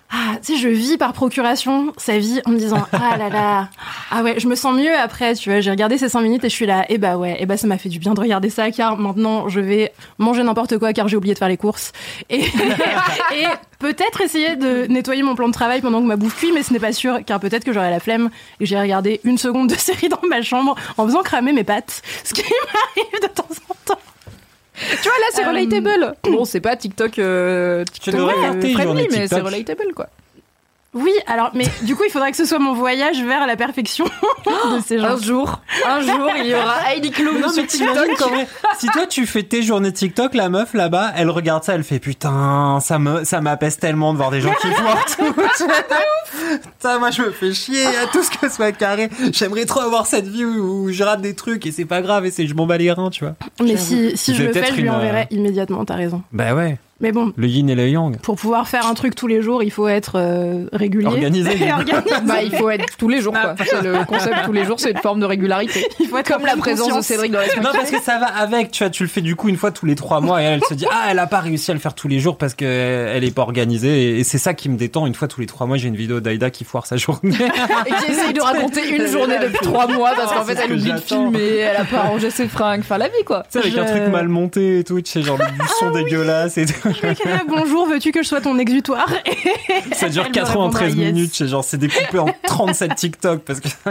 Ah, 0.10 0.38
tu 0.42 0.54
sais, 0.54 0.60
je 0.60 0.70
vis 0.70 0.98
par 0.98 1.12
procuration 1.12 1.92
sa 1.98 2.18
vie 2.18 2.40
en 2.46 2.52
me 2.52 2.58
disant 2.58 2.86
ah 2.94 3.18
là 3.18 3.28
là, 3.30 3.70
ah 4.10 4.24
ouais, 4.24 4.40
je 4.40 4.48
me 4.48 4.56
sens 4.56 4.74
mieux 4.76 4.98
après, 4.98 5.36
tu 5.36 5.50
vois. 5.50 5.60
J'ai 5.60 5.70
regardé 5.70 5.98
ces 5.98 6.08
5 6.08 6.22
minutes 6.22 6.44
et 6.46 6.50
je 6.50 6.56
suis 6.56 6.66
là, 6.66 6.86
et 6.90 6.98
bah 6.98 7.18
ouais, 7.18 7.36
et 7.42 7.46
bah 7.46 7.58
ça 7.58 7.68
m'a 7.68 7.78
fait 7.78 7.90
du 7.90 8.00
bien 8.00 8.14
de 8.14 8.20
regarder 8.22 8.50
ça 8.50 8.72
car 8.72 8.98
maintenant 8.98 9.50
je 9.50 9.60
vais 9.60 9.92
manger 10.18 10.44
n'importe 10.44 10.78
quoi 10.78 10.94
car 10.94 11.10
j'ai 11.10 11.18
oublié 11.18 11.34
de 11.34 11.40
faire 11.40 11.50
les 11.50 11.58
courses 11.58 11.92
et, 12.30 12.40
et 13.36 13.46
peut-être 13.80 14.22
essayer 14.22 14.56
de 14.56 14.86
nettoyer 14.88 15.24
mon 15.24 15.36
plan 15.36 15.48
de 15.50 15.54
travail 15.54 15.82
pendant 15.82 16.02
que 16.02 16.08
ma 16.08 16.16
bouffe 16.16 16.38
cuit, 16.38 16.52
mais 16.54 16.64
ce 16.64 16.72
n'est 16.72 16.80
pas 16.80 16.94
sûr 16.94 17.20
car 17.26 17.40
peut-être 17.42 17.66
que 17.66 17.74
j'aurai 17.74 17.90
la 17.92 18.00
flemme 18.00 18.30
et 18.62 18.66
j'ai 18.66 18.80
regardé 18.80 19.20
une 19.26 19.38
seconde 19.38 19.70
de 19.70 19.76
série 19.78 20.08
dans 20.08 20.22
ma 20.30 20.42
chambre 20.42 20.76
en 20.98 21.06
faisant 21.06 21.22
cramer 21.22 21.52
mes 21.52 21.66
pattes, 21.66 22.02
ce 22.24 22.34
qui 22.34 22.44
m'arrive 22.44 23.22
de 23.22 23.28
temps 23.28 23.48
en 23.70 23.76
temps. 23.94 24.00
Tu 24.80 25.10
vois 25.10 25.18
là, 25.18 25.26
c'est 25.34 25.44
Euh, 25.44 25.50
relatable. 25.50 26.14
Bon, 26.32 26.46
c'est 26.46 26.60
pas 26.62 26.76
TikTok, 26.76 27.18
euh, 27.20 27.84
TikTok 27.86 28.14
devrais 28.14 28.34
euh, 28.36 28.74
friendly, 28.74 29.08
mais 29.12 29.28
c'est 29.28 29.42
relatable 29.42 29.94
quoi. 29.96 30.08
Oui, 30.94 31.12
alors, 31.28 31.52
mais 31.54 31.66
du 31.84 31.96
coup, 31.96 32.04
il 32.08 32.12
faudrait 32.12 32.32
que 32.32 32.38
ce 32.38 32.46
soit 32.46 32.60
mon 32.60 32.74
voyage 32.74 33.22
vers 33.22 33.46
la 33.46 33.56
perfection 33.56 34.06
de 34.46 34.82
ces 34.86 34.98
gens. 34.98 35.06
Un 35.06 35.18
jour, 35.22 35.60
un 35.86 36.02
jour, 36.02 36.30
il 36.38 36.48
y 36.48 36.56
aura 36.56 36.92
Heidi 36.92 37.12
Klum 37.12 37.40
Non, 37.40 37.50
sur 37.50 37.62
mais 37.62 37.68
t'imagines 37.68 38.04
TikTok. 38.10 38.30
vrai, 38.30 38.48
si 38.80 38.88
toi 38.88 39.06
tu 39.06 39.26
fais 39.28 39.44
tes 39.44 39.62
journées 39.62 39.92
TikTok, 39.92 40.34
la 40.34 40.50
meuf 40.50 40.74
là-bas, 40.74 41.12
elle 41.16 41.30
regarde 41.30 41.64
ça, 41.64 41.76
elle 41.76 41.84
fait 41.84 42.00
putain, 42.00 42.80
ça 42.82 43.00
me, 43.00 43.26
ça 43.26 43.42
m'apaise 43.42 43.78
tellement 43.78 44.14
de 44.14 44.18
voir 44.18 44.32
des 44.32 44.42
gens 44.42 44.54
qui 44.62 44.68
foirent 44.72 45.06
tout. 45.16 45.34
Putain, 46.62 47.00
moi 47.00 47.12
je 47.12 47.22
me 47.22 47.32
fais 47.32 47.54
chier 47.54 47.86
à 47.86 48.08
tout 48.12 48.24
ce 48.24 48.32
que 48.32 48.50
soit 48.50 48.72
carré. 48.72 49.10
J'aimerais 49.34 49.66
trop 49.66 49.82
avoir 49.82 50.06
cette 50.08 50.28
vie 50.28 50.46
où, 50.46 50.86
où 50.86 50.92
je 50.92 51.04
rate 51.04 51.22
des 51.22 51.36
trucs 51.36 51.66
et 51.66 51.72
c'est 51.72 51.86
pas 51.86 52.02
grave 52.02 52.26
et 52.26 52.32
c'est 52.32 52.48
je 52.48 52.56
m'en 52.56 52.66
bats 52.66 52.78
les 52.78 52.92
reins, 52.92 53.10
tu 53.10 53.24
vois. 53.24 53.36
Mais 53.62 53.78
si, 53.78 54.16
si 54.18 54.34
je 54.34 54.44
le 54.44 54.54
fais, 54.54 54.66
je 54.68 54.74
lui 54.74 54.84
une, 54.84 54.90
enverrai 54.90 55.28
immédiatement, 55.32 55.84
t'as 55.86 55.96
raison. 55.96 56.24
Bah 56.32 56.56
ouais, 56.56 56.78
Mais 57.00 57.12
bon, 57.12 57.32
le 57.36 57.48
yin 57.48 57.70
et 57.70 57.76
le 57.76 57.88
yang. 57.90 58.18
pour 58.18 58.36
pouvoir 58.36 58.68
faire 58.68 58.88
un 58.88 58.96
truc 58.96 59.14
tous 59.14 59.28
les 59.28 59.44
jours, 59.44 59.62
il 59.62 59.70
faut 59.70 59.88
être 59.88 60.14
euh, 60.16 60.66
régulier. 60.74 61.06
Organisé. 61.08 61.52
Bah, 62.26 62.42
il 62.44 62.56
faut 62.56 62.70
être 62.70 62.98
tous 62.98 63.08
les 63.08 63.22
jours 63.22 63.34
quoi. 63.34 63.56
Le 63.84 64.04
concept 64.06 64.36
tous 64.46 64.52
les 64.52 64.66
jours, 64.66 64.80
c'est 64.80 64.92
une 64.92 64.98
forme 64.98 65.20
de 65.20 65.26
régularité. 65.26 65.88
Il 66.00 66.08
faut 66.08 66.18
être 66.18 66.28
Comme 66.28 66.46
la 66.46 66.56
présence 66.56 66.96
de. 66.96 67.02
Cédric 67.02 67.32
dans 67.32 67.40
la 67.40 67.48
Non 67.62 67.70
parce 67.74 67.92
que 67.92 68.02
ça 68.02 68.18
va 68.20 68.26
avec, 68.26 68.72
tu 68.72 68.84
vois, 68.84 68.90
tu 68.90 69.04
le 69.04 69.10
fais 69.10 69.22
du 69.22 69.36
coup 69.36 69.50
une 69.50 69.58
fois 69.58 69.72
tous 69.72 69.86
les 69.86 69.96
trois 69.96 70.20
mois 70.22 70.42
et 70.42 70.46
elle, 70.46 70.54
elle 70.56 70.64
se 70.64 70.74
dit 70.74 70.86
ah 70.92 71.08
elle 71.10 71.20
a 71.20 71.28
pas 71.28 71.40
réussi 71.40 71.72
à 71.72 71.74
le 71.74 71.80
faire 71.80 71.94
tous 71.94 72.08
les 72.08 72.20
jours 72.20 72.38
parce 72.38 72.54
que 72.54 72.66
elle 72.66 73.24
est 73.24 73.34
pas 73.34 73.44
organisée 73.44 74.20
et, 74.20 74.24
c'est 74.24 74.38
ça 74.38 74.54
qui 74.54 74.70
me 74.70 74.78
détend. 74.78 75.06
Une 75.06 75.16
fois 75.16 75.28
tous 75.28 75.42
les 75.42 75.48
trois 75.48 75.68
mois 75.68 75.78
j'ai 75.78 75.88
une 75.88 75.96
vidéo 75.96 76.20
d'Aïda 76.20 76.50
qui 76.50 76.64
foire 76.64 76.86
sa 76.86 76.98
journée. 76.98 77.36
et 77.86 77.92
qui 77.92 78.12
essaye 78.12 78.34
de 78.34 78.42
raconter 78.42 78.96
une 78.96 79.08
journée 79.08 79.38
depuis 79.40 79.60
trois 79.62 79.88
mois 79.88 80.14
parce 80.16 80.34
qu'en 80.34 80.44
fait 80.44 80.58
elle 80.64 80.74
oublie 80.74 80.92
de 80.92 80.98
filmer, 80.98 81.58
elle 81.58 81.78
a 81.78 81.86
pas 81.86 82.02
rangé 82.02 82.30
ses 82.30 82.48
fringues, 82.48 82.82
enfin 82.82 82.98
la 82.98 83.08
vie 83.08 83.24
quoi. 83.26 83.44
Tu 83.52 83.60
sais, 83.60 83.68
avec 83.68 83.78
un 83.78 83.86
truc 83.86 84.08
mal 84.12 84.28
monté 84.28 84.80
et 84.80 84.84
tout, 84.84 85.02
tu 85.02 85.12
sais, 85.12 85.22
genre 85.22 85.38
du 85.38 85.68
son 85.80 85.92
dégueulasse 85.92 86.58
et 86.58 86.66
tout. 86.66 86.87
Bonjour, 87.48 87.88
veux-tu 87.88 88.12
que 88.12 88.24
je 88.24 88.28
sois 88.28 88.42
ton 88.42 88.58
exutoire 88.60 89.10
Ça 89.94 90.10
dure 90.10 90.24
Elle 90.24 90.30
me 90.30 90.34
93 90.36 90.48
répondra 90.50 90.88
yes. 90.88 91.14
minutes, 91.14 91.32
c'est 91.34 91.48
genre, 91.48 91.64
c'est 91.64 91.78
découpé 91.78 92.20
en 92.20 92.28
37 92.44 92.96
TikTok 92.96 93.42
parce 93.42 93.60
que. 93.60 93.68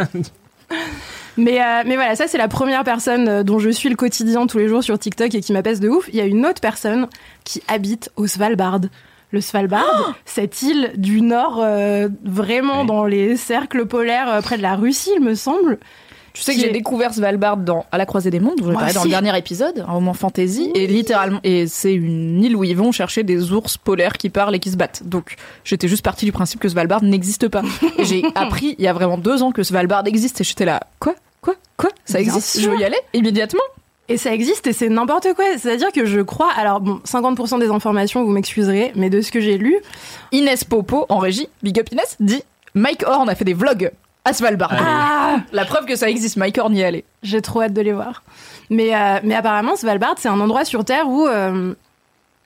Mais, 1.38 1.60
euh, 1.60 1.82
mais 1.84 1.96
voilà, 1.96 2.16
ça 2.16 2.26
c'est 2.28 2.38
la 2.38 2.48
première 2.48 2.82
personne 2.82 3.28
euh, 3.28 3.42
dont 3.42 3.58
je 3.58 3.68
suis 3.68 3.90
le 3.90 3.94
quotidien 3.94 4.46
tous 4.46 4.56
les 4.56 4.68
jours 4.68 4.82
sur 4.82 4.98
TikTok 4.98 5.34
et 5.34 5.40
qui 5.42 5.52
m'apaise 5.52 5.80
de 5.80 5.88
ouf. 5.90 6.08
Il 6.08 6.14
y 6.14 6.20
a 6.22 6.24
une 6.24 6.46
autre 6.46 6.62
personne 6.62 7.08
qui 7.44 7.62
habite 7.68 8.10
au 8.16 8.26
Svalbard. 8.26 8.80
Le 9.32 9.40
Svalbard, 9.42 10.14
cette 10.24 10.62
île 10.62 10.92
du 10.96 11.20
nord, 11.20 11.60
euh, 11.60 12.08
vraiment 12.24 12.82
Oui. 12.82 12.86
dans 12.86 13.04
les 13.04 13.36
cercles 13.36 13.84
polaires 13.84 14.30
euh, 14.30 14.40
près 14.40 14.56
de 14.56 14.62
la 14.62 14.76
Russie, 14.76 15.10
il 15.16 15.22
me 15.22 15.34
semble. 15.34 15.78
Tu 16.36 16.42
sais 16.42 16.54
que 16.54 16.60
j'ai 16.60 16.70
découvert 16.70 17.14
Svalbard 17.14 17.56
dans 17.56 17.86
À 17.90 17.96
la 17.96 18.04
croisée 18.04 18.30
des 18.30 18.40
mondes, 18.40 18.56
dont 18.58 18.66
j'ai 18.66 18.72
Moi 18.72 18.80
parlé 18.80 18.92
dans 18.92 19.04
le 19.04 19.08
dernier 19.08 19.38
épisode, 19.38 19.86
un 19.88 19.92
moment 19.92 20.12
fantasy, 20.12 20.70
et 20.74 20.86
littéralement, 20.86 21.40
et 21.44 21.66
c'est 21.66 21.94
une 21.94 22.44
île 22.44 22.54
où 22.56 22.62
ils 22.62 22.76
vont 22.76 22.92
chercher 22.92 23.22
des 23.22 23.52
ours 23.52 23.78
polaires 23.78 24.18
qui 24.18 24.28
parlent 24.28 24.54
et 24.54 24.58
qui 24.58 24.70
se 24.70 24.76
battent. 24.76 25.02
Donc, 25.06 25.36
j'étais 25.64 25.88
juste 25.88 26.04
partie 26.04 26.26
du 26.26 26.32
principe 26.32 26.60
que 26.60 26.68
Svalbard 26.68 27.02
n'existe 27.02 27.48
pas. 27.48 27.62
Et 27.98 28.04
j'ai 28.04 28.22
appris 28.34 28.76
il 28.78 28.84
y 28.84 28.88
a 28.88 28.92
vraiment 28.92 29.16
deux 29.16 29.42
ans 29.42 29.50
que 29.50 29.62
Svalbard 29.62 30.06
existe, 30.06 30.42
et 30.42 30.44
j'étais 30.44 30.66
là, 30.66 30.80
quoi, 30.98 31.14
quoi, 31.40 31.54
quoi, 31.78 31.88
ça 32.04 32.20
existe, 32.20 32.60
je 32.60 32.68
veux 32.68 32.78
y 32.78 32.84
aller? 32.84 32.98
Immédiatement? 33.14 33.62
Et 34.08 34.18
ça 34.18 34.32
existe 34.32 34.66
et 34.66 34.72
c'est 34.72 34.88
n'importe 34.88 35.28
quoi. 35.34 35.44
C'est-à-dire 35.58 35.90
que 35.90 36.04
je 36.04 36.20
crois, 36.20 36.50
alors 36.56 36.80
bon, 36.80 37.00
50% 37.04 37.58
des 37.58 37.70
informations, 37.70 38.24
vous 38.24 38.30
m'excuserez, 38.30 38.92
mais 38.94 39.08
de 39.08 39.20
ce 39.20 39.32
que 39.32 39.40
j'ai 39.40 39.56
lu, 39.56 39.76
Inès 40.32 40.64
Popo 40.64 41.06
en 41.08 41.18
régie, 41.18 41.48
Big 41.62 41.80
Up 41.80 41.90
Inès, 41.90 42.16
dit 42.20 42.42
Mike 42.74 43.04
Horn 43.06 43.28
a 43.28 43.34
fait 43.34 43.44
des 43.44 43.54
vlogs 43.54 43.90
à 44.26 44.32
Svalbard. 44.32 44.72
Allez. 44.72 44.82
ah, 44.84 45.36
La 45.52 45.64
preuve 45.64 45.86
que 45.86 45.96
ça 45.96 46.08
existe, 46.10 46.36
Mike 46.36 46.58
Horn 46.58 46.74
y 46.74 46.80
est 46.80 46.84
allé. 46.84 47.04
j'ai 47.22 47.40
trop 47.40 47.62
hâte 47.62 47.72
de 47.72 47.80
les 47.80 47.92
voir. 47.92 48.22
Mais, 48.70 48.94
euh, 48.94 49.20
mais 49.22 49.34
apparemment, 49.34 49.76
Svalbard, 49.76 50.14
c'est 50.18 50.28
un 50.28 50.40
endroit 50.40 50.64
sur 50.64 50.84
Terre 50.84 51.08
où, 51.08 51.26
euh, 51.26 51.74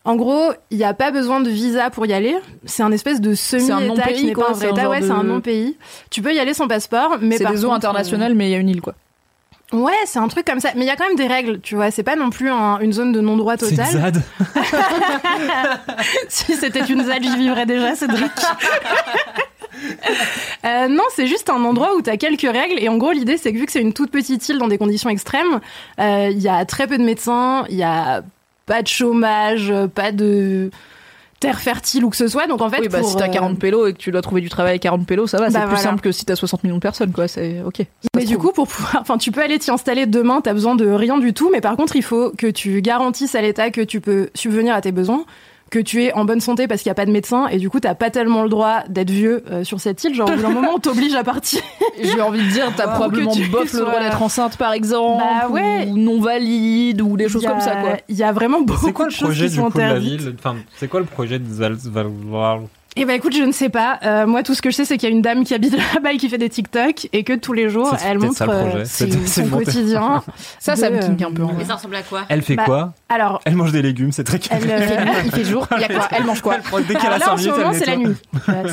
en 0.04 0.16
gros, 0.16 0.52
il 0.70 0.78
n'y 0.78 0.84
a 0.84 0.94
pas 0.94 1.10
besoin 1.10 1.40
de 1.40 1.50
visa 1.50 1.90
pour 1.90 2.06
y 2.06 2.12
aller. 2.12 2.36
C'est 2.66 2.82
un 2.82 2.92
espèce 2.92 3.20
de 3.20 3.34
semi-État 3.34 4.12
qui 4.12 4.24
n'est 4.26 4.32
quoi, 4.32 4.46
pas 4.46 4.50
un 4.52 4.54
c'est 4.54 4.66
vrai 4.68 4.80
État. 4.80 4.88
Ouais, 4.90 5.00
de- 5.00 5.06
c'est 5.06 5.12
un 5.12 5.22
non-pays. 5.24 5.76
Tu 6.10 6.22
peux 6.22 6.34
y 6.34 6.38
aller 6.38 6.54
sans 6.54 6.68
passeport, 6.68 7.16
mais 7.20 7.36
C'est 7.38 7.44
par 7.44 7.52
des 7.52 7.64
eaux 7.64 7.72
internationales, 7.72 8.34
mais 8.34 8.48
il 8.48 8.52
y 8.52 8.54
a 8.54 8.58
une 8.58 8.68
île, 8.68 8.80
quoi. 8.80 8.94
euh, 9.74 9.76
Ouais, 9.76 9.92
c'est 10.06 10.18
un 10.18 10.26
truc 10.28 10.44
comme 10.46 10.58
ça. 10.60 10.70
Mais 10.74 10.84
il 10.84 10.88
y 10.88 10.90
a 10.90 10.96
quand 10.96 11.06
même 11.06 11.16
des 11.16 11.26
règles, 11.26 11.60
tu 11.60 11.74
vois. 11.76 11.90
C'est 11.90 12.02
pas 12.02 12.16
non 12.16 12.30
plus 12.30 12.50
un- 12.50 12.78
une 12.80 12.92
zone 12.92 13.12
de 13.12 13.20
non-droit 13.20 13.54
C'est 13.58 13.70
une 13.70 13.76
total. 13.76 13.92
ZAD. 13.92 14.22
si 16.28 16.56
c'était 16.56 16.80
une 16.84 17.04
ZAD, 17.04 17.22
j'y 17.22 17.36
vivrais 17.36 17.66
déjà, 17.66 17.94
Cédric. 17.94 18.32
Euh, 20.66 20.88
non, 20.88 21.04
c'est 21.14 21.26
juste 21.26 21.48
un 21.48 21.64
endroit 21.64 21.94
où 21.96 22.02
tu 22.02 22.10
as 22.10 22.18
quelques 22.18 22.42
règles. 22.42 22.78
Et 22.80 22.88
en 22.90 22.98
gros, 22.98 23.12
l'idée, 23.12 23.38
c'est 23.38 23.50
que 23.50 23.56
vu 23.58 23.64
que 23.64 23.72
c'est 23.72 23.80
une 23.80 23.94
toute 23.94 24.10
petite 24.10 24.46
île 24.50 24.58
dans 24.58 24.68
des 24.68 24.76
conditions 24.76 25.08
extrêmes, 25.08 25.60
euh, 25.98 26.28
il 26.30 26.38
y 26.38 26.48
a 26.48 26.66
très 26.66 26.86
peu 26.86 26.98
de 26.98 27.02
médecins, 27.02 27.64
il 27.70 27.76
y 27.76 27.82
a 27.82 28.22
pas 28.66 28.82
de 28.82 28.86
chômage, 28.86 29.72
pas 29.94 30.12
de 30.12 30.70
terre 31.40 31.60
fertile 31.60 32.04
ou 32.04 32.10
que 32.10 32.16
ce 32.16 32.28
soit. 32.28 32.46
Donc 32.46 32.60
en 32.60 32.68
fait, 32.68 32.80
oui, 32.82 32.88
bah, 32.88 32.98
pour, 33.00 33.08
si 33.08 33.16
t'as 33.16 33.28
euh, 33.28 33.32
40 33.32 33.58
pélos 33.58 33.86
et 33.86 33.92
que 33.94 33.98
tu 33.98 34.10
dois 34.10 34.20
trouver 34.20 34.42
du 34.42 34.50
travail 34.50 34.74
à 34.74 34.78
40 34.78 35.06
pélos, 35.06 35.28
ça 35.28 35.38
va, 35.38 35.46
c'est 35.50 35.58
Bah, 35.58 35.66
plus 35.66 35.78
simple 35.78 36.02
que 36.02 36.12
si 36.12 36.26
t'as 36.26 36.36
60 36.36 36.62
millions 36.62 36.76
de 36.76 36.82
personnes, 36.82 37.12
quoi. 37.12 37.26
C'est 37.26 37.62
ok. 37.64 37.76
Ça 37.78 37.84
Mais 38.14 38.26
du 38.26 38.34
trouve. 38.34 38.48
coup, 38.48 38.52
pour 38.52 38.68
pouvoir, 38.68 38.98
enfin, 39.00 39.16
tu 39.16 39.32
peux 39.32 39.40
aller 39.40 39.58
t'y 39.58 39.70
installer 39.70 40.04
demain, 40.04 40.42
t'as 40.42 40.52
besoin 40.52 40.74
de 40.76 40.86
rien 40.90 41.16
du 41.16 41.32
tout, 41.32 41.48
mais 41.50 41.62
par 41.62 41.76
contre, 41.76 41.96
il 41.96 42.02
faut 42.02 42.32
que 42.36 42.48
tu 42.48 42.82
garantisses 42.82 43.34
à 43.34 43.40
l'État 43.40 43.70
que 43.70 43.80
tu 43.80 44.02
peux 44.02 44.28
subvenir 44.34 44.74
à 44.74 44.82
tes 44.82 44.92
besoins, 44.92 45.24
que 45.70 45.78
tu 45.78 46.02
es 46.02 46.12
en 46.14 46.24
bonne 46.24 46.40
santé 46.40 46.66
parce 46.66 46.82
qu'il 46.82 46.88
n'y 46.90 46.92
a 46.92 46.96
pas 46.96 47.06
de 47.06 47.12
médecin, 47.12 47.46
et 47.46 47.58
du 47.58 47.70
coup, 47.70 47.78
t'as 47.80 47.94
pas 47.94 48.10
tellement 48.10 48.42
le 48.42 48.48
droit 48.48 48.82
d'être 48.88 49.10
vieux 49.10 49.44
euh, 49.50 49.62
sur 49.64 49.80
cette 49.80 50.02
île. 50.04 50.14
Genre, 50.14 50.28
au 50.28 50.34
bout 50.34 50.42
d'un 50.42 50.48
moment, 50.50 50.72
on 50.74 50.78
t'oblige 50.80 51.14
à 51.14 51.22
partir. 51.22 51.60
j'ai 52.02 52.20
envie 52.20 52.42
de 52.42 52.50
dire, 52.50 52.72
t'as 52.76 52.86
Wow. 52.88 52.94
probablement 52.94 53.30
Que 53.30 53.36
tu 53.36 53.46
bof 53.48 53.72
le 53.72 53.80
droit 53.80 54.00
d'être 54.00 54.20
enceinte, 54.20 54.56
par 54.56 54.72
exemple, 54.72 55.22
Bah 55.42 55.48
ouais. 55.48 55.86
ou 55.88 55.96
non 55.96 56.20
valide, 56.20 57.00
ou 57.00 57.16
des 57.16 57.28
choses 57.28 57.46
a- 57.46 57.50
comme 57.50 57.60
ça, 57.60 57.76
quoi. 57.76 57.96
Il 58.08 58.16
y 58.16 58.22
a 58.24 58.32
vraiment 58.32 58.62
beaucoup 58.62 58.86
C'est 58.86 58.92
quoi 58.92 59.06
de 59.06 59.10
choses 59.12 59.28
projet 59.28 59.46
qui 59.48 59.54
sont 59.54 59.68
de 59.68 59.78
la 59.78 59.84
interdites. 59.90 60.20
ville? 60.20 60.34
Enfin, 60.38 60.56
c'est 60.76 60.88
quoi 60.88 61.00
le 61.00 61.06
projet 61.06 61.38
de 61.38 61.46
Zal- 61.48 61.78
Svalbard 61.78 62.62
Eh 62.96 63.04
ben 63.04 63.14
écoute, 63.14 63.36
je 63.36 63.42
ne 63.44 63.52
sais 63.52 63.68
pas. 63.68 64.00
Euh, 64.02 64.26
moi, 64.26 64.42
tout 64.42 64.52
ce 64.52 64.60
que 64.60 64.70
je 64.70 64.74
sais, 64.74 64.84
c'est 64.84 64.98
qu'il 64.98 65.08
y 65.08 65.12
a 65.12 65.14
une 65.14 65.22
dame 65.22 65.44
qui 65.44 65.54
habite 65.54 65.76
là-bas 65.94 66.12
et 66.12 66.16
qui 66.16 66.28
fait 66.28 66.38
des 66.38 66.48
TikTok 66.48 67.08
et 67.12 67.22
que 67.22 67.34
tous 67.34 67.52
les 67.52 67.68
jours, 67.68 67.94
elle 68.04 68.18
montre 68.18 68.42
euh, 68.48 68.84
son 68.84 69.48
quotidien. 69.48 70.24
Ça, 70.58 70.74
ça 70.74 70.90
de, 70.90 70.96
me 70.96 71.00
kink 71.00 71.22
euh, 71.22 71.26
un 71.26 71.32
peu. 71.32 71.44
Et 71.60 71.64
ça 71.64 71.76
ressemble 71.76 71.94
à 71.94 72.02
quoi 72.02 72.22
Elle 72.28 72.42
fait 72.42 72.56
Bah, 72.56 72.64
quoi? 72.64 72.92
Alors, 73.08 73.40
Elle 73.44 73.54
mange 73.54 73.70
des 73.72 73.80
légumes, 73.80 74.10
c'est 74.10 74.24
très 74.24 74.40
elle, 74.50 74.66
carré. 74.66 74.98
euh, 74.98 75.04
Il 75.24 75.30
fait 75.30 75.44
jour, 75.44 75.66
il 75.76 75.80
y 75.80 75.84
a 75.84 75.88
quoi? 75.88 76.08
Elle 76.10 76.24
mange 76.24 76.40
quoi? 76.40 76.56
Elle 76.76 76.86
Dès 76.86 76.94
qu'elle 76.94 77.12
Alors 77.12 77.14
a 77.14 77.18
là, 77.18 77.24
5 77.26 77.32
en 77.32 77.36
ce 77.36 77.48
moment, 77.48 77.70
elle 77.70 77.78
c'est 77.78 77.86
la 77.86 77.96
nuit. 77.96 78.16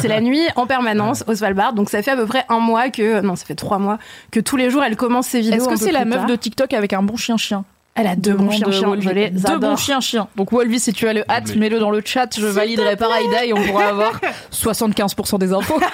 C'est 0.02 0.07
la 0.07 0.22
nuit 0.22 0.41
en 0.56 0.65
permanence 0.65 1.23
au 1.27 1.35
Svalbard. 1.35 1.73
Donc 1.73 1.89
ça 1.89 2.02
fait 2.02 2.11
à 2.11 2.15
peu 2.15 2.26
près 2.26 2.44
un 2.49 2.60
mois 2.60 2.89
que, 2.89 3.22
non, 3.22 3.35
ça 3.35 3.45
fait 3.45 3.56
trois 3.56 3.77
mois 3.77 3.99
que 4.31 4.39
tous 4.39 4.57
les 4.57 4.69
jours 4.72 4.84
elle 4.84 4.95
commence 4.95 5.27
ses 5.27 5.41
vidéos. 5.41 5.57
Est-ce 5.57 5.69
que 5.69 5.76
c'est 5.76 5.91
la 5.91 6.06
meuf 6.06 6.26
de 6.26 6.35
TikTok 6.35 6.73
avec 6.73 6.94
un 6.94 7.03
bon 7.03 7.18
chien-chien? 7.18 7.64
Elle 7.99 8.06
a 8.07 8.15
deux 8.15 8.34
bons 8.34 8.52
chiens, 8.52 8.72
chiens. 8.72 8.95
Je 8.99 9.10
les 9.10 9.30
Deux 9.32 9.45
adore. 9.48 9.72
bons 9.72 9.76
chiens, 9.76 9.99
chiens. 9.99 10.28
Donc 10.36 10.52
Wolvis, 10.52 10.80
si 10.82 10.94
tu 10.94 11.07
as 11.07 11.14
le 11.14 11.24
hâte, 11.30 11.56
mets-le 11.56 11.80
dans 11.80 11.90
le 11.90 12.02
chat. 12.06 12.30
Je 12.40 12.45
validerai 12.45 12.95
par 12.95 13.11
Aïda 13.11 13.44
et 13.44 13.53
on 13.53 13.61
pourra 13.64 13.86
avoir 13.90 14.22
75% 14.53 15.40
des 15.40 15.52
infos. 15.52 15.80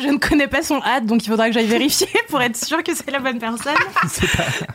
Je 0.00 0.08
ne 0.08 0.16
connais 0.18 0.46
pas 0.46 0.62
son 0.62 0.80
hâte, 0.82 1.06
donc 1.06 1.24
il 1.24 1.28
faudra 1.28 1.48
que 1.48 1.52
j'aille 1.54 1.66
vérifier 1.66 2.08
pour 2.28 2.40
être 2.40 2.56
sûre 2.56 2.82
que 2.82 2.94
c'est 2.94 3.10
la 3.10 3.20
bonne 3.20 3.38
personne. 3.38 3.74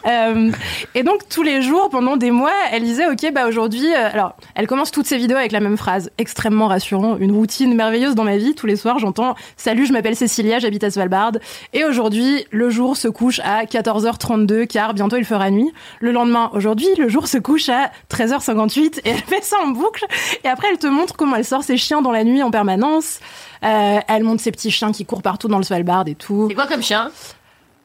Euh, 0.06 0.52
et 0.96 1.04
donc 1.04 1.30
tous 1.30 1.44
les 1.44 1.62
jours, 1.62 1.90
pendant 1.90 2.18
des 2.18 2.30
mois, 2.30 2.52
elle 2.74 2.84
disait 2.84 3.08
ok, 3.08 3.32
bah 3.34 3.48
aujourd'hui, 3.48 3.88
euh, 3.94 4.10
alors 4.12 4.36
elle 4.54 4.68
commence 4.68 4.92
toutes 4.92 5.06
ses 5.06 5.18
vidéos 5.18 5.38
avec 5.38 5.54
la 5.54 5.62
même 5.62 5.78
phrase, 5.78 6.12
extrêmement 6.18 6.68
rassurant, 6.68 7.16
une 7.18 7.32
routine 7.32 7.74
merveilleuse 7.74 8.14
dans 8.14 8.26
ma 8.26 8.36
vie. 8.36 8.54
Tous 8.54 8.68
les 8.68 8.76
soirs, 8.76 9.00
j'entends 9.00 9.36
salut, 9.56 9.86
je 9.86 9.94
m'appelle 9.94 10.18
Cécilia, 10.18 10.60
j'habite 10.60 10.84
à 10.84 10.92
Svalbard, 10.92 11.32
et 11.72 11.86
aujourd'hui, 11.86 12.46
le 12.52 12.70
jour 12.70 12.98
se 12.98 13.08
couche 13.08 13.40
à 13.46 13.64
14h32 13.64 14.68
car 14.68 14.94
bientôt 14.94 15.16
il 15.16 15.26
fera 15.26 15.50
nuit. 15.52 15.72
Le 16.02 16.12
lendemain, 16.12 16.43
aujourd'hui, 16.54 16.88
le 16.98 17.08
jour 17.10 17.28
se 17.28 17.38
couche 17.38 17.70
à 17.70 17.92
13h58 18.12 19.00
et 19.06 19.10
elle 19.10 19.18
fait 19.28 19.44
ça 19.44 19.56
en 19.64 19.68
boucle. 19.70 20.06
Et 20.44 20.48
après, 20.48 20.68
elle 20.72 20.78
te 20.78 20.88
montre 20.88 21.16
comment 21.16 21.36
elle 21.36 21.46
sort 21.46 21.64
ses 21.64 21.78
chiens 21.78 22.02
dans 22.02 22.12
la 22.12 22.24
nuit 22.24 22.44
en 22.44 22.52
permanence. 22.52 23.20
Euh, 23.64 24.00
elle 24.08 24.24
montre 24.24 24.42
ses 24.42 24.52
petits 24.52 24.72
chiens 24.72 24.92
qui 24.92 25.06
courent 25.06 25.22
partout 25.22 25.48
dans 25.48 25.58
le 25.58 25.64
Svalbard 25.64 26.04
et 26.08 26.16
tout. 26.16 26.48
C'est 26.50 26.56
quoi 26.56 26.68
comme 26.68 26.84
chien? 26.84 27.12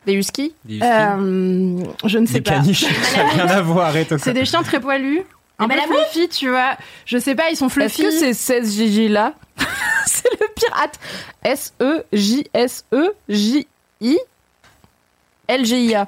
Des 0.06 0.14
huskies 0.14 0.55
Euh, 0.70 1.80
je 2.05 2.18
ne 2.18 2.26
sais 2.26 2.35
Des 2.35 2.40
pas. 2.40 2.52
caniches, 2.52 2.85
ça 3.02 3.24
n'a 3.24 3.30
rien 3.30 3.47
à 3.48 3.60
voir, 3.62 3.93
C'est 4.18 4.32
des 4.32 4.44
chiens 4.44 4.62
très 4.62 4.80
poilus. 4.80 5.22
Un 5.59 5.66
Des 5.66 5.74
peu 5.74 5.80
fluffy, 5.82 6.28
tu 6.28 6.48
vois. 6.48 6.76
Je 7.05 7.18
sais 7.18 7.35
pas, 7.35 7.51
ils 7.51 7.56
sont 7.56 7.66
Est-ce 7.66 7.74
fluffy. 7.74 8.02
que 8.05 8.10
c'est 8.12 8.32
16 8.32 8.76
Gigi 8.76 9.09
là 9.09 9.35
C'est 10.06 10.30
le 10.30 10.47
pirate? 10.55 10.98
E 11.44 11.48
S-E-J-S-E-J-I 12.89 14.18
L-G-I-A. 15.48 16.06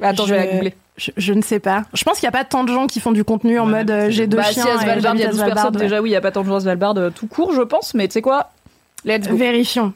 Attends, 0.00 0.26
je, 0.26 0.34
vais 0.34 0.46
la 0.46 0.52
googler. 0.52 0.74
Je, 0.96 1.10
je 1.16 1.32
ne 1.34 1.42
sais 1.42 1.58
pas. 1.60 1.82
Je 1.92 2.04
pense 2.04 2.18
qu'il 2.18 2.24
n'y 2.26 2.28
a 2.28 2.32
pas 2.38 2.44
tant 2.44 2.64
de 2.64 2.72
gens 2.72 2.86
qui 2.86 3.00
font 3.00 3.12
du 3.12 3.22
contenu 3.24 3.58
en 3.58 3.66
Ouais, 3.66 3.78
mode 3.78 3.90
euh, 3.90 4.06
j'ai 4.10 4.26
deux 4.26 4.36
Bah, 4.38 4.44
chiens. 4.44 4.64
si 4.64 4.68
à 4.70 4.78
Svalbard, 4.78 5.14
il 5.14 5.20
y 5.20 5.24
a 5.24 5.26
j'habite 5.26 5.26
à 5.26 5.28
12 5.30 5.36
Svalbard, 5.36 5.54
personnes. 5.56 5.76
ouais. 5.76 5.82
Déjà, 5.82 6.00
oui, 6.02 6.08
il 6.10 6.12
y 6.12 6.16
a 6.16 6.20
pas 6.22 6.30
tant 6.32 6.42
de 6.42 6.46
gens 6.48 6.54
à 6.56 6.60
Svalbard 6.60 6.94
euh, 6.96 7.10
tout 7.10 7.26
court, 7.26 7.52
je 7.52 7.60
pense, 7.62 7.92
mais 7.94 8.08
tu 8.08 8.14
sais 8.14 8.22
quoi? 8.22 8.50
Let's 9.04 9.28
go. 9.28 9.36
Vérifions. 9.36 9.92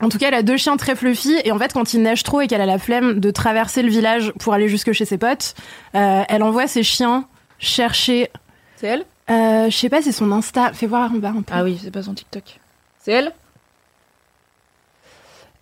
En 0.00 0.08
tout 0.08 0.18
cas, 0.18 0.26
elle 0.28 0.34
a 0.34 0.42
deux 0.42 0.56
chiens 0.56 0.76
très 0.76 0.96
fluffy 0.96 1.36
et 1.44 1.52
en 1.52 1.58
fait, 1.58 1.72
quand 1.72 1.94
il 1.94 2.02
neige 2.02 2.24
trop 2.24 2.40
et 2.40 2.48
qu'elle 2.48 2.60
a 2.60 2.66
la 2.66 2.78
flemme 2.78 3.20
de 3.20 3.30
traverser 3.30 3.82
le 3.82 3.88
village 3.90 4.32
pour 4.40 4.52
aller 4.52 4.68
jusque 4.68 4.92
chez 4.92 5.04
ses 5.04 5.18
potes, 5.18 5.54
euh, 5.94 6.22
elle 6.28 6.42
envoie 6.42 6.66
ses 6.66 6.82
chiens 6.82 7.26
chercher. 7.60 8.28
C'est 8.76 8.88
elle? 8.88 9.04
Euh, 9.30 9.70
je 9.70 9.76
sais 9.76 9.88
pas, 9.88 10.02
c'est 10.02 10.10
son 10.12 10.32
Insta. 10.32 10.72
Fais 10.74 10.86
voir 10.86 11.10
en 11.12 11.16
bas 11.16 11.28
un 11.28 11.42
peu. 11.42 11.54
Ah 11.54 11.62
oui, 11.62 11.78
c'est 11.82 11.92
pas 11.92 12.02
son 12.02 12.12
TikTok. 12.12 12.58
C'est 12.98 13.12
elle? 13.12 13.32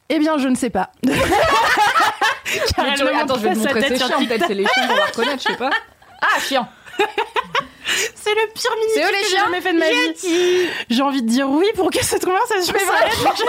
Eh 0.09 0.19
bien, 0.19 0.37
je 0.39 0.49
ne 0.49 0.55
sais 0.57 0.71
pas. 0.71 0.91
Attends, 2.61 2.95
je 2.97 3.05
vais 3.45 3.53
te 3.55 3.59
montrer 3.59 3.97
sur 3.99 4.07
chiens. 4.07 4.27
Peut-être 4.27 4.45
c'est 4.47 4.55
les 4.55 4.67
chiens 4.67 4.87
qu'on 4.89 4.95
va 4.95 5.05
reconnaître, 5.07 5.43
je 5.43 5.49
sais 5.53 5.57
pas. 5.59 5.71
Ah, 6.25 6.39
chien 6.39 6.69
C'est 8.15 8.31
le 8.31 8.53
pire 8.55 8.71
mini 8.79 8.93
C'est 8.95 9.03
eux, 9.03 9.07
les 9.11 9.13
que 9.13 9.25
j'ai 9.25 9.31
chiens 9.31 9.45
jamais 9.47 9.61
fait 9.61 9.73
de 9.73 9.79
ma 9.81 9.91
vie. 9.91 10.69
J'ai 10.89 11.03
envie 11.03 11.21
de 11.23 11.29
dire 11.29 11.49
oui 11.51 11.67
pour 11.75 11.91
que 11.91 12.03
cette 12.05 12.25
conversation 12.25 12.73
s'arrête. 12.79 13.47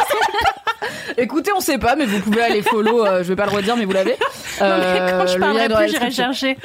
Écoutez, 1.17 1.51
on 1.55 1.59
sait 1.59 1.77
pas, 1.77 1.95
mais 1.95 2.05
vous 2.07 2.19
pouvez 2.19 2.41
aller 2.41 2.63
follow, 2.63 3.05
euh, 3.05 3.19
je 3.19 3.27
vais 3.27 3.35
pas 3.35 3.45
le 3.45 3.51
redire, 3.51 3.77
mais 3.77 3.85
vous 3.85 3.91
l'avez. 3.93 4.13
Non, 4.13 4.17
mais 4.59 4.65
Euh, 4.65 5.19
quand 5.19 5.27
je 5.27 5.33
le 5.35 5.39
parlerai 5.39 5.69
plus, 5.69 5.89
j'irai 5.89 6.09
chercher. 6.11 6.57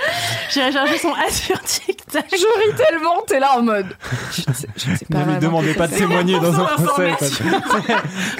J'irai 0.50 0.72
chercher 0.72 0.98
son 0.98 1.12
A 1.12 1.30
sur 1.30 1.60
TikTok. 1.62 2.24
Je 2.32 2.36
ris 2.70 2.74
tellement, 2.74 3.20
t'es 3.26 3.38
là 3.38 3.58
en 3.58 3.62
mode. 3.62 3.94
Je 4.32 4.42
ne 4.48 4.54
sais, 4.54 4.66
je 4.76 4.90
ne 4.90 4.96
sais 4.96 5.04
pas. 5.04 5.18
Ne 5.18 5.32
lui 5.32 5.38
demandez 5.38 5.74
pas 5.74 5.88
de 5.88 5.94
témoigner 5.94 6.40
dans 6.40 6.58
un 6.58 6.64
procès. 6.64 7.10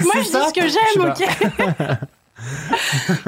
Moi, 0.01 0.13
je 0.15 0.21
dis 0.21 0.47
ce 0.47 0.53
que 0.53 0.67
j'aime, 0.67 1.11
ok 1.11 1.97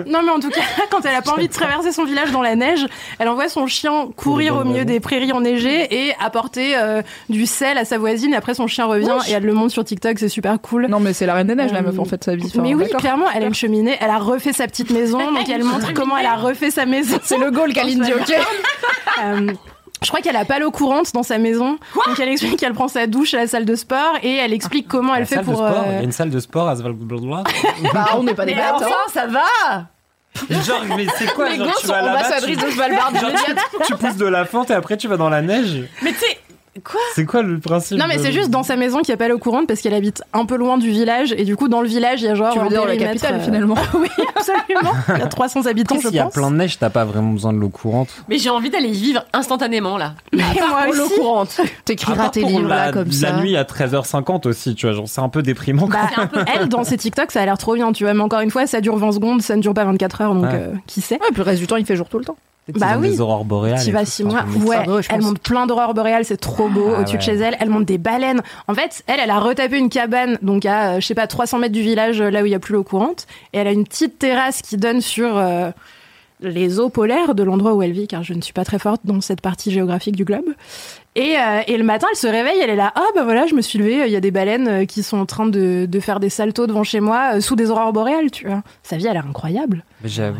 Non, 0.07 0.21
mais 0.23 0.31
en 0.31 0.39
tout 0.39 0.49
cas, 0.49 0.61
quand 0.91 1.05
elle 1.05 1.15
a 1.15 1.21
pas 1.21 1.31
envie 1.33 1.47
de 1.47 1.53
traverser 1.53 1.91
son 1.91 2.05
village 2.05 2.31
dans 2.31 2.41
la 2.41 2.55
neige, 2.55 2.85
elle 3.19 3.27
envoie 3.27 3.49
son 3.49 3.67
chien 3.67 4.07
courir 4.15 4.57
au 4.57 4.63
milieu 4.63 4.85
des 4.85 4.99
prairies 4.99 5.31
enneigées 5.33 6.07
et 6.07 6.13
apporter 6.19 6.77
euh, 6.77 7.01
du 7.29 7.45
sel 7.45 7.77
à 7.77 7.85
sa 7.85 7.97
voisine. 7.97 8.33
Et 8.33 8.35
après, 8.37 8.53
son 8.53 8.67
chien 8.67 8.85
revient 8.85 9.17
et 9.27 9.31
elle 9.31 9.43
le 9.43 9.53
montre 9.53 9.71
sur 9.71 9.83
TikTok, 9.83 10.19
c'est 10.19 10.29
super 10.29 10.59
cool. 10.61 10.87
Non, 10.87 10.99
mais 10.99 11.13
c'est 11.13 11.25
la 11.25 11.33
reine 11.35 11.47
des 11.47 11.55
neiges, 11.55 11.71
la 11.73 11.81
meuf, 11.81 11.99
en 11.99 12.05
fait, 12.05 12.23
sa 12.23 12.35
vie. 12.35 12.45
Enfin, 12.45 12.61
mais 12.61 12.73
oui, 12.73 12.85
clairement, 12.97 13.25
elle 13.33 13.43
a 13.43 13.47
une 13.47 13.53
cheminée, 13.53 13.97
elle 13.99 14.09
a 14.09 14.17
refait 14.17 14.53
sa 14.53 14.67
petite 14.67 14.89
maison, 14.91 15.19
donc 15.33 15.49
elle 15.49 15.63
montre 15.63 15.93
comment 15.93 16.17
elle 16.17 16.25
a 16.25 16.35
refait 16.35 16.71
sa 16.71 16.85
maison. 16.85 17.19
C'est 17.23 17.37
le 17.37 17.51
goal 17.51 17.73
Kalindi, 17.73 18.11
ok 18.19 18.33
Euh, 19.23 19.51
je 20.03 20.07
crois 20.07 20.21
qu'elle 20.21 20.35
a 20.35 20.45
pas 20.45 20.59
l'eau 20.59 20.71
courante 20.71 21.13
dans 21.13 21.23
sa 21.23 21.37
maison, 21.37 21.77
donc 22.07 22.19
elle 22.19 22.29
explique 22.29 22.57
qu'elle 22.57 22.73
prend 22.73 22.87
sa 22.87 23.05
douche 23.07 23.33
à 23.33 23.37
la 23.37 23.47
salle 23.47 23.65
de 23.65 23.75
sport 23.75 24.17
et 24.23 24.35
elle 24.37 24.51
explique 24.53 24.87
comment 24.87 25.13
elle 25.13 25.21
La 25.21 25.25
fait 25.27 25.35
salle 25.35 25.45
de 25.45 25.51
pour. 25.51 25.57
sport, 25.59 25.83
Il 25.87 25.91
y 25.91 25.95
euh, 25.95 25.99
a 25.99 26.03
une 26.03 26.11
salle 26.11 26.29
de 26.31 26.39
sport 26.39 26.67
à 26.69 26.75
Svalbard. 26.75 27.43
Bah, 27.93 28.05
on 28.17 28.23
n'est 28.23 28.33
pas 28.33 28.45
des 28.45 28.55
bêtes. 28.55 28.63
hein. 28.81 28.87
ça 29.13 29.27
va 29.27 29.43
Genre, 30.49 30.83
mais 30.95 31.05
c'est 31.17 31.31
quoi 31.33 31.49
Les 31.49 31.57
genre, 31.57 31.67
gosses 31.67 31.81
tu 31.81 31.87
vas 31.87 32.01
là-bas, 32.01 32.19
ambassadrices 32.19 32.57
tu- 32.57 32.65
de 32.65 32.71
Svalbard 32.71 33.11
tu 33.85 33.95
pousses 33.95 34.15
de 34.15 34.25
la 34.25 34.45
fente 34.45 34.71
et 34.71 34.73
après 34.73 34.95
tu 34.97 35.07
vas 35.09 35.17
dans 35.17 35.29
la 35.29 35.41
neige. 35.41 35.83
Mais 36.01 36.13
tu 36.13 36.19
sais, 36.19 36.39
C'est 37.15 37.25
quoi 37.25 37.41
le 37.41 37.59
principe 37.59 37.97
Non 37.97 38.05
mais 38.07 38.15
de- 38.17 38.21
c'est 38.21 38.31
juste 38.31 38.49
dans 38.49 38.63
sa 38.63 38.77
maison 38.77 38.99
qu'il 38.99 39.09
n'y 39.09 39.15
a 39.15 39.17
pas 39.17 39.27
l'eau 39.27 39.37
courante 39.37 39.67
parce 39.67 39.81
qu'elle 39.81 39.93
habite 39.93 40.23
un 40.31 40.45
peu 40.45 40.55
loin 40.55 40.77
du 40.77 40.89
village 40.89 41.33
et 41.37 41.43
du 41.43 41.57
coup 41.57 41.67
dans 41.67 41.81
le 41.81 41.87
village 41.89 42.21
il 42.21 42.25
y 42.25 42.29
a 42.29 42.35
genre 42.35 42.53
Tu 42.53 42.59
veux 42.59 42.69
dire 42.69 42.85
la 42.85 42.95
capitale, 42.95 43.35
euh, 43.35 43.39
finalement 43.43 43.75
oui 43.93 44.07
absolument 44.35 44.93
il 45.09 45.19
y 45.19 45.21
a 45.21 45.27
300 45.27 45.65
habitants 45.65 45.95
Après, 45.95 46.03
je 46.03 46.07
s'il 46.07 46.15
y 46.15 46.19
a 46.19 46.23
pense 46.23 46.33
plein 46.33 46.49
de 46.49 46.55
neige, 46.55 46.79
t'as 46.79 46.89
pas 46.89 47.03
vraiment 47.03 47.33
besoin 47.33 47.51
de 47.51 47.57
l'eau 47.57 47.67
courante. 47.69 48.07
mais 48.29 48.37
j'ai 48.37 48.49
envie 48.49 48.69
d'aller 48.69 48.87
y 48.87 48.93
vivre 49.01 49.25
instantanément 49.33 49.97
là. 49.97 50.13
mais 50.31 50.43
moi 50.69 50.83
Pour 50.85 50.93
l'eau 50.93 51.05
aussi 51.07 51.15
courante. 51.15 51.59
À 51.59 51.63
T'écriras 51.83 52.29
tes 52.29 52.43
livres 52.43 52.69
la, 52.69 52.85
là, 52.87 52.91
comme 52.93 53.07
la 53.07 53.13
ça. 53.13 53.33
nuit 53.41 53.57
à 53.57 53.63
13h50 53.63 54.47
aussi, 54.47 54.73
tu 54.73 54.85
vois, 54.85 54.95
genre 54.95 55.07
c'est 55.09 55.21
un 55.21 55.29
peu 55.29 55.41
déprimant. 55.41 55.87
quoi. 55.87 55.99
bah, 56.33 56.45
elle 56.55 56.69
dans 56.69 56.85
ses 56.85 56.95
TikTok 56.97 57.31
ça 57.31 57.41
a 57.41 57.45
l'air 57.45 57.57
trop 57.57 57.75
bien 57.75 57.91
tu 57.91 58.05
vois 58.05 58.13
mais 58.13 58.21
encore 58.21 58.39
une 58.39 58.49
fois 58.51 58.65
ça 58.65 58.79
dure 58.79 58.95
20 58.97 59.11
secondes 59.11 59.41
ça 59.41 59.57
ne 59.57 59.61
dure 59.61 59.73
pas 59.73 59.83
24 59.83 60.21
heures 60.21 60.33
donc 60.35 60.45
Ouais. 60.45 60.49
euh, 60.53 60.73
qui 60.87 61.01
sait 61.01 61.15
Ouais, 61.15 61.27
puis 61.33 61.37
le 61.37 61.43
reste 61.43 61.59
du 61.59 61.67
temps, 61.67 61.75
il 61.75 61.85
fait 61.85 61.95
jour 61.97 62.07
tout 62.07 62.17
le 62.17 62.23
temps. 62.25 62.37
Bah 62.69 62.97
oui. 62.99 63.09
Des 63.09 63.21
aurores 63.21 63.43
boréales. 63.43 63.83
Tu 63.83 63.91
vas 63.91 64.05
six 64.05 64.23
mois. 64.23 64.45
Ouais, 64.65 64.77
Ah 64.87 64.99
elle 65.09 65.21
monte 65.21 65.39
plein 65.39 65.65
d'aurores 65.67 65.93
boréales, 65.93 66.25
c'est 66.25 66.37
trop 66.37 66.69
beau 66.69 66.91
Ah 66.95 66.99
au-dessus 67.01 67.17
de 67.17 67.21
chez 67.21 67.35
elle. 67.35 67.57
Elle 67.59 67.69
monte 67.69 67.85
des 67.85 67.97
baleines. 67.97 68.41
En 68.67 68.73
fait, 68.73 69.03
elle, 69.07 69.19
elle 69.19 69.31
a 69.31 69.39
retapé 69.39 69.77
une 69.77 69.89
cabane, 69.89 70.37
donc 70.41 70.65
à, 70.65 70.91
euh, 70.93 70.99
je 70.99 71.05
sais 71.07 71.15
pas, 71.15 71.27
300 71.27 71.59
mètres 71.59 71.73
du 71.73 71.81
village, 71.81 72.21
euh, 72.21 72.29
là 72.29 72.43
où 72.43 72.45
il 72.45 72.51
y 72.51 72.55
a 72.55 72.59
plus 72.59 72.73
l'eau 72.73 72.83
courante. 72.83 73.27
Et 73.53 73.57
elle 73.57 73.67
a 73.67 73.71
une 73.71 73.83
petite 73.85 74.19
terrasse 74.19 74.61
qui 74.61 74.77
donne 74.77 75.01
sur 75.01 75.37
euh, 75.37 75.71
les 76.39 76.79
eaux 76.79 76.89
polaires 76.89 77.35
de 77.35 77.43
l'endroit 77.43 77.73
où 77.73 77.81
elle 77.81 77.91
vit, 77.91 78.07
car 78.07 78.23
je 78.23 78.33
ne 78.33 78.41
suis 78.41 78.53
pas 78.53 78.63
très 78.63 78.79
forte 78.79 79.01
dans 79.03 79.21
cette 79.21 79.41
partie 79.41 79.71
géographique 79.71 80.15
du 80.15 80.23
globe. 80.25 80.45
Et, 81.15 81.35
euh, 81.37 81.61
et 81.67 81.77
le 81.77 81.83
matin, 81.83 82.07
elle 82.11 82.17
se 82.17 82.27
réveille, 82.27 82.59
elle 82.63 82.69
est 82.69 82.75
là, 82.77 82.93
ah 82.95 83.03
bah 83.15 83.23
voilà, 83.23 83.45
je 83.47 83.53
me 83.53 83.61
suis 83.61 83.77
levée, 83.79 84.03
il 84.05 84.11
y 84.13 84.15
a 84.15 84.21
des 84.21 84.31
baleines 84.31 84.67
euh, 84.67 84.85
qui 84.85 85.03
sont 85.03 85.17
en 85.17 85.25
train 85.25 85.45
de, 85.45 85.85
de 85.89 85.99
faire 85.99 86.19
des 86.21 86.29
saltos 86.29 86.67
devant 86.67 86.83
chez 86.83 86.99
moi, 87.01 87.31
euh, 87.35 87.41
sous 87.41 87.55
des 87.57 87.69
aurores 87.69 87.91
boréales, 87.91 88.31
tu 88.31 88.47
vois. 88.47 88.61
Sa 88.81 88.95
vie, 88.95 89.03
elle 89.05 89.11
a 89.11 89.13
l'air 89.15 89.27
incroyable. 89.27 89.83
Mais 90.03 90.09
j'avoue. 90.09 90.39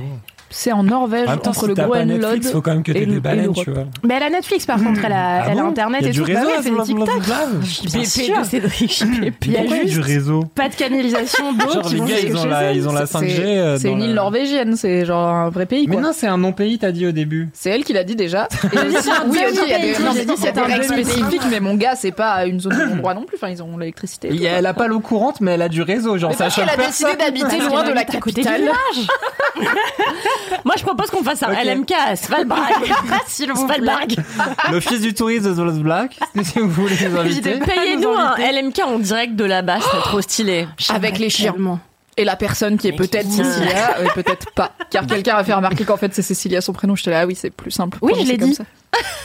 C'est 0.53 0.71
en 0.71 0.83
Norvège, 0.83 1.27
En 1.29 1.33
entre 1.33 1.53
si 1.55 1.65
le 1.67 1.73
Groenland. 1.73 2.07
Netflix, 2.19 2.51
faut 2.51 2.61
quand 2.61 2.71
même 2.73 2.83
que 2.83 2.91
et 2.91 3.05
des 3.05 3.19
baleines, 3.19 3.53
tu 3.53 3.71
vois. 3.71 3.85
Mais 4.03 4.15
elle 4.15 4.23
a 4.23 4.29
Netflix 4.29 4.65
par 4.65 4.77
contre, 4.83 5.03
elle 5.05 5.13
a, 5.13 5.43
Ah 5.43 5.45
elle 5.49 5.59
a 5.59 5.63
bon 5.63 5.69
internet 5.69 6.01
Il 6.01 6.05
y 6.05 6.07
a 6.07 6.09
et 6.09 6.13
du 6.13 6.19
tout. 6.21 6.25
Bah 6.31 6.39
réseau 6.39 6.47
oui, 6.47 6.53
elle 6.57 6.63
fait 6.63 6.69
des 6.71 6.83
TikTok. 6.83 7.09
Il 9.45 9.51
y 9.51 9.57
a 9.57 9.61
a 9.61 9.85
du 9.85 9.99
réseau 10.01 10.43
pas 10.53 10.69
de 10.69 10.75
canalisation 10.75 11.53
d'eau 11.53 11.71
Genre 11.71 11.89
les 11.89 11.99
gars, 11.99 12.19
ils 12.23 12.37
ont 12.37 12.45
la, 12.45 12.63
elle. 12.63 12.77
ils 12.77 12.87
ont 12.87 12.91
la 12.93 13.05
C'est- 13.05 13.17
5G. 13.17 13.39
euh, 13.41 13.77
C'est 13.77 13.87
dans 13.89 13.95
une 13.95 14.01
île 14.03 14.13
norvégienne, 14.13 14.75
c'est 14.75 15.05
genre 15.05 15.27
un 15.29 15.49
vrai 15.49 15.65
pays, 15.65 15.87
Mais 15.87 15.95
non, 15.97 16.11
c'est 16.13 16.27
un 16.27 16.37
non-pays, 16.37 16.77
t'as 16.79 16.91
dit 16.91 17.07
au 17.07 17.11
début. 17.11 17.49
C'est 17.53 17.69
elle 17.69 17.83
qui 17.83 17.93
l'a 17.93 18.03
dit 18.03 18.15
déjà. 18.15 18.47
C'est 18.51 18.67
oui, 19.27 19.39
a 19.39 19.49
J'ai 19.49 20.25
dit 20.25 20.31
a 20.31 20.35
c'est 20.37 20.51
des 20.51 20.59
un 20.59 20.63
règles 20.63 20.87
demi-pays. 20.87 21.05
spécifiques, 21.05 21.41
mais 21.49 21.59
mon 21.59 21.75
gars, 21.75 21.95
c'est 21.95 22.11
pas 22.11 22.45
une 22.45 22.59
zone 22.59 22.77
de 22.77 22.83
non-droit 22.85 23.13
non 23.13 23.23
plus. 23.23 23.37
Enfin, 23.37 23.49
ils 23.49 23.61
ont 23.63 23.77
l'électricité. 23.77 24.29
elle 24.45 24.65
a 24.65 24.73
pas 24.73 24.87
l'eau 24.87 24.99
courante, 24.99 25.39
mais 25.41 25.51
elle 25.51 25.61
a 25.61 25.69
du 25.69 25.81
réseau. 25.81 26.17
Genre, 26.17 26.33
ça 26.33 26.49
choque 26.49 26.65
a 26.67 26.77
décidé 26.77 27.11
d'habiter 27.17 27.59
loin 27.59 27.83
de 27.83 27.91
la 27.93 28.03
capitale. 28.03 28.71
Moi, 30.65 30.75
je 30.77 30.83
propose 30.83 31.09
qu'on 31.09 31.23
fasse 31.23 31.43
un 31.43 31.51
Ok. 31.51 31.63
LMK 31.65 31.91
à 31.91 32.15
Svalbard. 32.15 32.69
Svalbard. 33.27 34.07
L'office 34.71 35.01
du 35.01 35.13
tourisme 35.13 35.49
de 35.49 35.55
Svalbard, 35.55 36.05
si 36.43 36.59
vous 36.59 36.69
voulez 36.69 36.95
les 36.95 37.15
inviter. 37.17 37.59
Payez-nous 37.59 38.09
un 38.09 38.35
LMK 38.37 38.79
en 38.85 38.99
direct 38.99 39.35
de 39.35 39.45
là-bas, 39.45 39.79
ce 39.79 39.87
serait 39.87 40.01
trop 40.01 40.21
stylé. 40.21 40.67
Avec 40.89 41.19
les 41.19 41.29
chiens. 41.29 41.55
Et 42.17 42.25
la 42.25 42.35
personne 42.35 42.77
qui 42.77 42.89
est 42.89 42.91
peut-être 42.93 43.29
Cécilia, 43.29 43.97
euh, 43.99 44.07
peut-être 44.13 44.51
pas. 44.51 44.71
Car 44.89 45.07
quelqu'un 45.07 45.37
a 45.37 45.43
fait 45.45 45.53
remarquer 45.53 45.85
qu'en 45.85 45.95
fait 45.95 46.13
c'est 46.13 46.21
Cécilia 46.21 46.59
son 46.59 46.73
prénom. 46.73 46.93
J'étais 46.95 47.11
là, 47.11 47.21
ah 47.21 47.25
oui, 47.25 47.35
c'est 47.35 47.49
plus 47.51 47.71
simple. 47.71 47.97
Oui, 48.01 48.11
je 48.21 48.27
l'ai 48.27 48.37
comme 48.37 48.49
dit. 48.49 48.55
ça. 48.55 48.65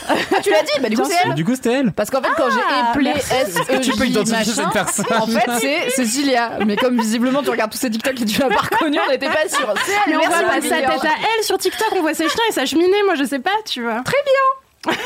Ah, 0.09 0.13
tu 0.43 0.49
l'as 0.49 0.61
dit 0.61 0.79
Bah 0.81 0.89
du 0.89 0.95
coup, 0.97 1.03
c'est 1.05 1.15
elle. 1.25 1.33
du 1.33 1.43
coup, 1.45 1.55
c'était 1.55 1.73
elle. 1.73 1.91
Parce 1.91 2.09
qu'en 2.09 2.21
fait, 2.21 2.29
quand 2.37 2.49
j'ai 2.49 2.87
appelé 2.89 3.11
S 3.11 3.55
Tu 3.81 3.91
peux 3.91 4.03
E 4.03 4.07
identifier 4.07 4.53
cette 4.53 4.69
personne. 4.71 5.05
en 5.11 5.27
fait, 5.27 5.45
c'est 5.59 5.89
Cécilia. 5.95 6.59
Mais 6.65 6.75
comme 6.77 6.99
visiblement 6.99 7.43
tu 7.43 7.49
regardes 7.49 7.71
tous 7.71 7.77
ces 7.77 7.89
TikTok 7.89 8.21
et 8.21 8.25
tu 8.25 8.39
l'as 8.39 8.47
pas 8.49 8.61
reconnue, 8.61 8.99
on 9.05 9.11
n'était 9.11 9.27
pas 9.27 9.47
sûr. 9.49 9.73
C'est 9.85 9.91
elle. 9.91 9.99
Mais 10.07 10.15
on 10.15 10.19
merci, 10.19 10.43
voit 10.43 10.53
pas 10.53 10.61
sa 10.61 10.77
tête 10.77 11.05
à 11.05 11.15
elle 11.37 11.43
sur 11.43 11.57
TikTok, 11.57 11.87
on 11.97 12.01
voit 12.01 12.13
ses 12.13 12.29
chiens 12.29 12.43
et 12.49 12.53
sa 12.53 12.65
cheminée, 12.65 13.03
moi 13.05 13.15
je 13.15 13.25
sais 13.25 13.39
pas, 13.39 13.51
tu 13.65 13.83
vois. 13.83 14.03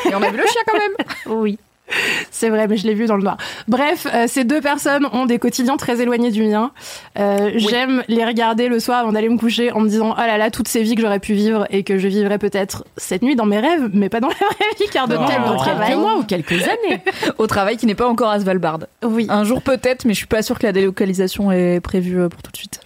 Et 0.09 0.13
on 0.15 0.21
a 0.21 0.29
vu 0.29 0.37
le 0.37 0.45
chien 0.45 0.61
quand 0.67 0.77
même. 0.77 0.93
Oui. 1.25 1.57
C'est 2.31 2.49
vrai, 2.49 2.67
mais 2.67 2.77
je 2.77 2.85
l'ai 2.87 2.93
vu 2.93 3.05
dans 3.05 3.15
le 3.15 3.23
noir. 3.23 3.37
Bref, 3.67 4.07
euh, 4.13 4.25
ces 4.27 4.43
deux 4.43 4.61
personnes 4.61 5.07
ont 5.13 5.25
des 5.25 5.39
quotidiens 5.39 5.77
très 5.77 6.01
éloignés 6.01 6.31
du 6.31 6.43
mien. 6.43 6.71
Euh, 7.17 7.51
J'aime 7.55 8.03
les 8.07 8.25
regarder 8.25 8.67
le 8.67 8.79
soir 8.79 8.99
avant 8.99 9.11
d'aller 9.11 9.29
me 9.29 9.37
coucher 9.37 9.71
en 9.71 9.79
me 9.79 9.87
disant 9.89 10.13
oh 10.17 10.21
là 10.21 10.37
là 10.37 10.51
toutes 10.51 10.67
ces 10.67 10.83
vies 10.83 10.95
que 10.95 11.01
j'aurais 11.01 11.19
pu 11.19 11.33
vivre 11.33 11.65
et 11.69 11.83
que 11.83 11.97
je 11.97 12.07
vivrais 12.07 12.37
peut-être 12.37 12.85
cette 12.97 13.21
nuit 13.21 13.35
dans 13.35 13.45
mes 13.45 13.59
rêves, 13.59 13.89
mais 13.93 14.09
pas 14.09 14.19
dans 14.19 14.27
la 14.29 14.33
vraie 14.35 14.75
vie 14.79 14.89
car 14.91 15.07
de 15.07 15.15
Oh. 15.21 15.23
Dans 15.23 15.55
travail. 15.55 15.87
Quelques 15.89 15.99
mois 15.99 16.17
ou 16.17 16.23
quelques 16.23 16.63
années. 16.63 17.01
Au 17.37 17.47
travail 17.47 17.77
qui 17.77 17.85
n'est 17.85 17.95
pas 17.95 18.07
encore 18.07 18.29
à 18.29 18.39
Svalbard. 18.39 18.79
Oui. 19.03 19.27
Un 19.29 19.43
jour 19.43 19.61
peut-être, 19.61 20.05
mais 20.05 20.13
je 20.13 20.17
suis 20.19 20.27
pas 20.27 20.41
sûre 20.41 20.57
que 20.57 20.65
la 20.65 20.71
délocalisation 20.71 21.51
est 21.51 21.79
prévue 21.79 22.21
euh, 22.21 22.29
pour 22.29 22.41
tout 22.41 22.51
de 22.51 22.57
suite. 22.57 22.79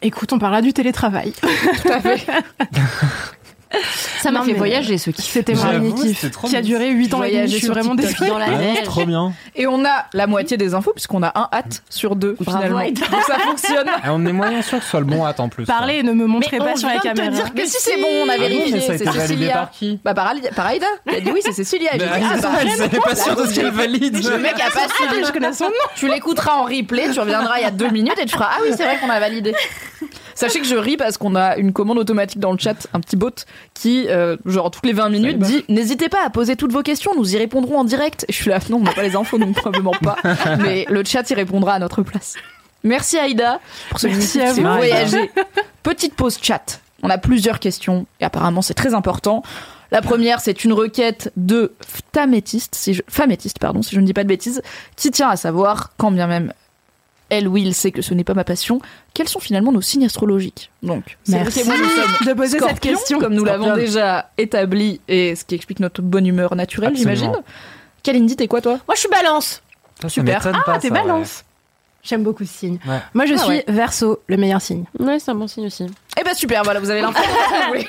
Écoute, 0.00 0.32
on 0.32 0.38
parlera 0.38 0.62
du 0.62 0.72
télétravail. 0.72 1.32
Tout 1.40 1.88
à 1.92 2.00
fait. 2.00 2.26
Ça 4.20 4.30
m'a 4.30 4.42
fait 4.42 4.52
voyager 4.52 4.98
ce 4.98 5.10
kiff. 5.10 5.24
C'était 5.32 5.54
mon 5.54 5.92
kiff 5.92 6.30
qui 6.44 6.56
a 6.56 6.62
duré 6.62 6.90
8 6.90 7.14
ans 7.14 7.22
et 7.24 7.46
Je 7.48 7.56
suis 7.56 7.66
vraiment 7.68 7.94
désolée. 7.94 8.30
Dans 8.30 8.38
la 8.38 8.48
Ouais, 8.48 8.58
neige. 8.58 8.84
trop 8.84 9.04
bien. 9.04 9.32
Et 9.56 9.66
on 9.66 9.84
a 9.84 10.06
la 10.12 10.26
moitié 10.26 10.56
des 10.56 10.74
infos 10.74 10.92
puisqu'on 10.92 11.22
a 11.22 11.32
un 11.38 11.48
hâte 11.52 11.82
sur 11.90 12.16
deux 12.16 12.36
Bravo, 12.40 12.58
finalement. 12.58 12.84
Donc 13.10 13.22
ça 13.26 13.38
fonctionne. 13.38 13.88
Et 14.04 14.08
on 14.08 14.24
est 14.26 14.32
moyen 14.32 14.62
sûr 14.62 14.78
que 14.78 14.84
ce 14.84 14.90
soit 14.90 15.00
le 15.00 15.06
bon 15.06 15.24
hâte 15.24 15.40
en 15.40 15.48
plus. 15.48 15.64
Parlez 15.64 15.96
et 15.98 16.02
ne 16.02 16.12
me 16.12 16.26
montrez 16.26 16.58
Mais 16.58 16.64
pas 16.66 16.76
sur 16.76 16.88
la 16.88 16.98
caméra. 16.98 17.28
dire 17.30 17.46
Mais 17.54 17.66
si 17.66 17.76
c'est 17.80 17.96
bon, 18.00 18.08
on 18.24 18.28
a 18.28 18.32
Ah 18.34 18.36
bon, 18.36 18.42
vérifié. 18.42 18.76
a 18.76 18.80
c'est 18.98 19.10
Cécilia. 19.10 19.52
par 19.52 19.70
qui 19.70 20.00
Bah 20.04 20.14
par, 20.14 20.28
Aïda. 20.28 20.86
Elle 21.06 21.14
a 21.16 21.20
dit 21.20 21.30
oui, 21.32 21.40
c'est 21.42 21.52
Cécilia. 21.52 21.90
J'ai 21.92 21.98
dit, 21.98 22.04
ah, 22.12 22.36
bah, 22.42 22.48
elle 22.60 22.70
savait 22.70 22.98
pas 23.00 23.14
sûr 23.16 23.34
de 23.36 23.46
ce 23.46 23.54
qu'elle 23.54 23.70
valide. 23.70 24.14
Le 24.22 24.38
mec 24.38 24.54
a 24.60 24.70
pas 24.70 24.88
suivi. 24.94 25.24
Je 25.26 25.32
connais 25.32 25.52
son 25.52 25.64
nom. 25.64 25.70
Tu 25.96 26.08
l'écouteras 26.08 26.54
en 26.56 26.64
replay, 26.64 27.10
tu 27.12 27.20
reviendras 27.20 27.58
il 27.58 27.62
y 27.62 27.66
a 27.66 27.70
deux 27.70 27.88
minutes 27.90 28.18
et 28.20 28.26
tu 28.26 28.32
feras 28.34 28.50
Ah 28.52 28.58
oui, 28.62 28.70
c'est 28.76 28.84
vrai 28.84 28.98
qu'on 29.00 29.10
a 29.10 29.18
validé. 29.20 29.54
Sachez 30.34 30.60
que 30.60 30.66
je 30.66 30.74
ris 30.76 30.96
parce 30.96 31.18
qu'on 31.18 31.36
a 31.36 31.56
une 31.56 31.72
commande 31.72 31.98
automatique 31.98 32.40
dans 32.40 32.52
le 32.52 32.58
chat, 32.58 32.74
un 32.94 33.00
petit 33.00 33.16
bot 33.16 33.30
qui, 33.74 34.06
euh, 34.08 34.36
genre 34.44 34.70
toutes 34.70 34.86
les 34.86 34.92
20 34.92 35.08
minutes, 35.08 35.38
dit 35.38 35.64
N'hésitez 35.68 36.08
pas 36.08 36.24
à 36.24 36.30
poser 36.30 36.56
toutes 36.56 36.72
vos 36.72 36.82
questions, 36.82 37.12
nous 37.16 37.34
y 37.34 37.38
répondrons 37.38 37.78
en 37.78 37.84
direct. 37.84 38.26
Je 38.28 38.34
suis 38.34 38.50
là, 38.50 38.58
non, 38.70 38.78
on 38.78 38.82
n'a 38.82 38.92
pas 38.92 39.02
les 39.02 39.16
infos, 39.16 39.38
donc 39.38 39.54
probablement 39.54 39.94
pas. 40.02 40.16
Mais 40.58 40.86
le 40.88 41.04
chat 41.04 41.28
y 41.30 41.34
répondra 41.34 41.74
à 41.74 41.78
notre 41.78 42.02
place. 42.02 42.34
Merci 42.84 43.18
Aïda 43.18 43.60
pour 43.90 44.00
ce 44.00 44.08
Merci 44.08 44.40
à 44.40 44.52
vous, 44.52 44.62
voyager. 44.62 45.30
Petite 45.82 46.14
pause 46.14 46.38
chat. 46.40 46.80
On 47.02 47.10
a 47.10 47.18
plusieurs 47.18 47.58
questions 47.58 48.06
et 48.20 48.24
apparemment 48.24 48.62
c'est 48.62 48.74
très 48.74 48.94
important. 48.94 49.42
La 49.92 50.00
première, 50.00 50.40
c'est 50.40 50.64
une 50.64 50.72
requête 50.72 51.30
de 51.36 51.74
Phthamétiste, 51.86 52.74
si 52.74 52.94
je, 52.94 53.02
Phamétiste, 53.08 53.58
pardon, 53.58 53.82
si 53.82 53.94
je 53.94 54.00
ne 54.00 54.06
dis 54.06 54.14
pas 54.14 54.22
de 54.22 54.28
bêtises, 54.28 54.62
qui 54.96 55.10
tient 55.10 55.28
à 55.28 55.36
savoir, 55.36 55.90
quand 55.98 56.10
bien 56.10 56.26
même 56.26 56.54
elle, 57.32 57.48
Will, 57.48 57.72
sait 57.74 57.90
que 57.92 58.02
ce 58.02 58.12
n'est 58.14 58.24
pas 58.24 58.34
ma 58.34 58.44
passion, 58.44 58.80
quels 59.14 59.28
sont 59.28 59.40
finalement 59.40 59.72
nos 59.72 59.80
signes 59.80 60.04
astrologiques. 60.04 60.70
Donc, 60.82 61.16
Merci 61.28 61.60
et 61.60 61.64
moi, 61.64 61.74
nous 61.78 61.88
sommes 61.88 62.26
de 62.28 62.32
poser 62.34 62.58
cette 62.58 62.80
question. 62.80 63.18
comme 63.18 63.34
nous 63.34 63.44
l'avons 63.44 63.74
déjà 63.74 64.30
établi, 64.36 65.00
et 65.08 65.34
ce 65.34 65.44
qui 65.44 65.54
explique 65.54 65.80
notre 65.80 66.02
bonne 66.02 66.26
humeur 66.26 66.54
naturelle, 66.54 66.94
j'imagine. 66.96 67.32
Kalindi, 68.02 68.36
t'es 68.36 68.48
quoi 68.48 68.60
toi 68.60 68.78
Moi, 68.86 68.94
je 68.94 69.00
suis 69.00 69.08
balance. 69.08 69.62
Ça, 70.00 70.02
ça 70.02 70.08
Super. 70.08 70.46
Ah, 70.46 70.62
pas, 70.66 70.78
t'es 70.78 70.90
ouais. 70.90 71.00
balance. 71.00 71.44
J'aime 72.02 72.24
beaucoup 72.24 72.44
ce 72.44 72.52
signe. 72.52 72.78
Ouais. 72.86 72.98
Moi, 73.14 73.26
je 73.26 73.34
Ah 73.34 73.38
suis 73.38 73.48
ouais. 73.48 73.64
verso, 73.68 74.20
le 74.26 74.36
meilleur 74.36 74.60
signe. 74.60 74.84
Ouais, 74.98 75.20
c'est 75.20 75.30
un 75.30 75.36
bon 75.36 75.46
signe 75.46 75.66
aussi. 75.66 75.86
Super, 76.34 76.62
voilà, 76.62 76.80
vous 76.80 76.90
avez 76.90 77.00
l'info. 77.00 77.18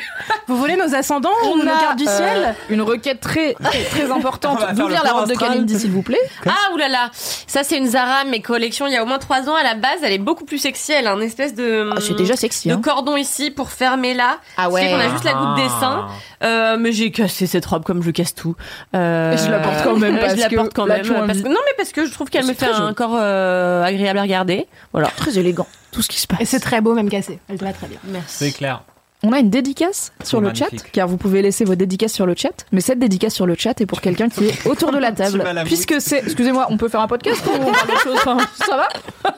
Vous 0.47 0.57
voulez 0.57 0.75
nos 0.75 0.93
ascendants 0.93 1.31
ou 1.51 1.57
nos 1.57 1.63
cartes 1.65 1.97
du 1.97 2.07
euh, 2.07 2.17
ciel 2.17 2.55
une 2.69 2.81
requête 2.81 3.19
très, 3.21 3.53
très, 3.53 3.83
très 3.85 4.11
importante. 4.11 4.59
On 4.77 4.87
le 4.87 4.93
la 4.93 4.99
robe 5.13 5.29
de. 5.29 5.35
Kalindi, 5.35 5.79
s'il 5.79 5.91
vous 5.91 6.01
plaît 6.01 6.19
Ah 6.45 6.73
oulala, 6.73 7.09
ça 7.13 7.63
c'est 7.63 7.77
une 7.77 7.87
Zara, 7.87 8.23
mes 8.25 8.41
collections 8.41 8.85
il 8.87 8.93
y 8.93 8.97
a 8.97 9.03
au 9.03 9.05
moins 9.05 9.19
3 9.19 9.49
ans 9.49 9.55
à 9.55 9.63
la 9.63 9.75
base, 9.75 9.99
elle 10.03 10.11
est 10.11 10.17
beaucoup 10.17 10.43
plus 10.45 10.57
sexy, 10.57 10.91
elle 10.91 11.07
a 11.07 11.13
un 11.13 11.21
espèce 11.21 11.55
de 11.55 11.89
Ah, 11.95 11.99
C'est 12.01 12.15
déjà 12.15 12.35
sexy. 12.35 12.67
de 12.69 12.73
Hein. 12.73 12.81
cordon 12.83 13.15
ici 13.15 13.51
pour 13.51 13.69
fermer 13.69 14.13
là. 14.13 14.37
Ah 14.57 14.69
fait 14.69 14.89
qu'on 14.89 14.99
a 14.99 15.09
juste 15.09 15.23
la 15.23 15.33
goutte 15.33 15.55
des 15.55 15.69
seins. 15.79 16.07
Euh, 16.43 16.77
mais 16.79 16.91
j'ai 16.91 17.11
cassé 17.11 17.47
cette 17.47 17.65
robe 17.65 17.83
comme 17.83 18.03
je 18.03 18.11
casse 18.11 18.35
tout. 18.35 18.55
Euh, 18.95 19.37
je 19.37 19.49
la 19.49 19.59
porte 19.59 19.83
quand 19.83 19.95
même 19.97 20.15
je 20.19 20.21
parce 20.21 20.35
la 20.35 20.49
que 20.49 20.55
porte 20.55 20.73
quand 20.73 20.85
même. 20.85 21.01
parce 21.25 21.39
que- 21.41 21.47
non 21.47 21.59
mais 21.65 21.73
parce 21.77 21.91
que 21.91 22.05
je 22.05 22.11
trouve 22.11 22.29
qu'elle 22.29 22.45
me 22.45 22.53
fait 22.53 22.65
un 22.67 22.73
joli. 22.77 22.95
corps 22.95 23.15
euh, 23.17 23.83
agréable 23.83 24.19
à 24.19 24.23
regarder. 24.23 24.67
Voilà. 24.91 25.07
Très 25.15 25.37
élégant, 25.37 25.67
tout 25.93 26.01
ce 26.01 26.09
qui 26.09 26.19
se 26.19 26.27
passe. 26.27 26.41
Et 26.41 26.45
c'est 26.45 26.59
très 26.59 26.81
beau, 26.81 26.93
même 26.93 27.09
cassé. 27.09 27.39
Elle 27.47 27.57
te 27.57 27.63
va 27.63 27.71
très 27.73 27.87
bien. 27.87 27.99
Merci. 28.05 28.27
C'est 28.29 28.51
clair. 28.51 28.83
On 29.25 29.31
a 29.31 29.39
une 29.39 29.49
dédicace 29.49 30.11
sur 30.25 30.41
le 30.41 30.47
magnifique. 30.47 30.81
chat, 30.81 30.89
car 30.91 31.07
vous 31.07 31.15
pouvez 31.15 31.41
laisser 31.41 31.63
vos 31.63 31.75
dédicaces 31.75 32.11
sur 32.11 32.25
le 32.25 32.35
chat. 32.35 32.65
Mais 32.73 32.81
cette 32.81 32.99
dédicace 32.99 33.33
sur 33.33 33.45
le 33.45 33.55
chat 33.55 33.79
est 33.79 33.85
pour 33.85 34.01
quelqu'un 34.01 34.27
qui 34.27 34.47
est 34.47 34.67
autour 34.67 34.91
de 34.91 34.97
la 34.97 35.11
table. 35.13 35.41
Puisque 35.63 36.01
c'est. 36.01 36.17
Excusez-moi, 36.19 36.67
on 36.69 36.75
peut 36.77 36.89
faire 36.89 36.99
un 36.99 37.07
podcast 37.07 37.41
ou 37.47 37.51
on 37.53 37.71
parle 37.71 37.99
choses 38.03 38.19
Ça 38.67 38.75
va 38.75 38.89